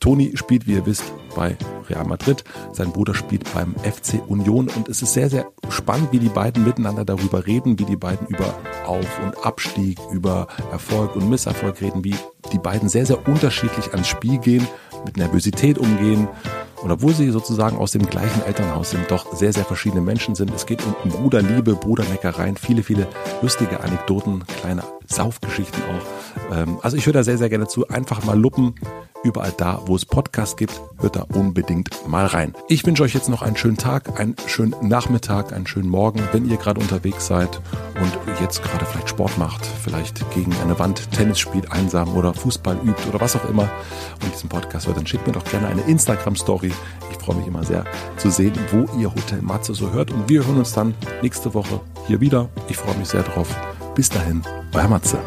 Toni 0.00 0.36
spielt, 0.36 0.66
wie 0.66 0.74
ihr 0.74 0.86
wisst, 0.86 1.12
bei 1.34 1.56
Real 1.88 2.04
Madrid. 2.04 2.44
Sein 2.72 2.92
Bruder 2.92 3.14
spielt 3.14 3.52
beim 3.52 3.74
FC 3.76 4.22
Union 4.26 4.68
und 4.68 4.88
es 4.88 5.02
ist 5.02 5.12
sehr, 5.12 5.28
sehr 5.28 5.46
spannend, 5.68 6.12
wie 6.12 6.18
die 6.18 6.28
beiden 6.28 6.64
miteinander 6.64 7.04
darüber 7.04 7.46
reden, 7.46 7.78
wie 7.78 7.84
die 7.84 7.96
beiden 7.96 8.26
über 8.28 8.54
Auf- 8.86 9.20
und 9.22 9.44
Abstieg, 9.44 9.98
über 10.12 10.46
Erfolg 10.70 11.16
und 11.16 11.28
Misserfolg 11.28 11.80
reden, 11.80 12.04
wie 12.04 12.14
die 12.52 12.58
beiden 12.58 12.88
sehr, 12.88 13.06
sehr 13.06 13.26
unterschiedlich 13.26 13.92
ans 13.92 14.08
Spiel 14.08 14.38
gehen, 14.38 14.66
mit 15.04 15.16
Nervosität 15.16 15.78
umgehen 15.78 16.28
und 16.82 16.90
obwohl 16.90 17.14
sie 17.14 17.30
sozusagen 17.30 17.76
aus 17.76 17.92
dem 17.92 18.06
gleichen 18.06 18.42
Elternhaus 18.44 18.90
sind, 18.90 19.10
doch 19.10 19.34
sehr, 19.34 19.52
sehr 19.52 19.64
verschiedene 19.64 20.00
Menschen 20.00 20.34
sind. 20.34 20.52
Es 20.54 20.66
geht 20.66 20.82
um 21.04 21.10
Bruderliebe, 21.10 21.74
Bruderneckereien, 21.74 22.56
viele, 22.56 22.82
viele 22.82 23.06
lustige 23.42 23.80
Anekdoten, 23.80 24.44
kleine 24.60 24.82
Saufgeschichten 25.08 25.82
auch. 25.82 26.54
Ähm, 26.54 26.78
also 26.82 26.96
ich 26.96 27.06
höre 27.06 27.12
da 27.14 27.24
sehr, 27.24 27.38
sehr 27.38 27.48
gerne 27.48 27.66
zu. 27.66 27.88
Einfach 27.88 28.24
mal 28.24 28.38
luppen. 28.38 28.74
Überall 29.24 29.52
da, 29.56 29.82
wo 29.86 29.96
es 29.96 30.06
Podcasts 30.06 30.56
gibt, 30.56 30.80
hört 31.00 31.16
da 31.16 31.26
unbedingt 31.34 31.90
mal 32.06 32.26
rein. 32.26 32.54
Ich 32.68 32.86
wünsche 32.86 33.02
euch 33.02 33.14
jetzt 33.14 33.28
noch 33.28 33.42
einen 33.42 33.56
schönen 33.56 33.76
Tag, 33.76 34.20
einen 34.20 34.36
schönen 34.46 34.76
Nachmittag, 34.80 35.52
einen 35.52 35.66
schönen 35.66 35.88
Morgen, 35.88 36.22
wenn 36.30 36.48
ihr 36.48 36.56
gerade 36.56 36.80
unterwegs 36.80 37.26
seid 37.26 37.60
und 38.00 38.40
jetzt 38.40 38.62
gerade 38.62 38.84
vielleicht 38.84 39.08
Sport 39.08 39.36
macht, 39.36 39.66
vielleicht 39.66 40.30
gegen 40.34 40.54
eine 40.62 40.78
Wand 40.78 41.10
Tennis 41.10 41.40
spielt, 41.40 41.72
einsam 41.72 42.16
oder 42.16 42.32
Fußball 42.32 42.78
übt 42.84 43.08
oder 43.08 43.20
was 43.20 43.34
auch 43.34 43.48
immer 43.48 43.68
und 44.22 44.32
diesen 44.32 44.48
Podcast 44.48 44.86
hört, 44.86 44.96
dann 44.96 45.06
schickt 45.06 45.26
mir 45.26 45.32
doch 45.32 45.44
gerne 45.44 45.66
eine 45.66 45.82
Instagram-Story. 45.82 46.72
Ich 47.10 47.18
freue 47.18 47.36
mich 47.36 47.46
immer 47.48 47.64
sehr 47.64 47.84
zu 48.18 48.30
sehen, 48.30 48.52
wo 48.70 48.86
ihr 48.98 49.12
Hotel 49.12 49.42
Matze 49.42 49.74
so 49.74 49.90
hört 49.90 50.12
und 50.12 50.28
wir 50.28 50.46
hören 50.46 50.58
uns 50.58 50.72
dann 50.72 50.94
nächste 51.22 51.52
Woche 51.54 51.80
hier 52.06 52.20
wieder. 52.20 52.48
Ich 52.68 52.76
freue 52.76 52.96
mich 52.96 53.08
sehr 53.08 53.24
drauf. 53.24 53.48
Bis 53.98 54.08
dahin, 54.08 54.44
euer 54.74 54.86
Matze. 54.86 55.18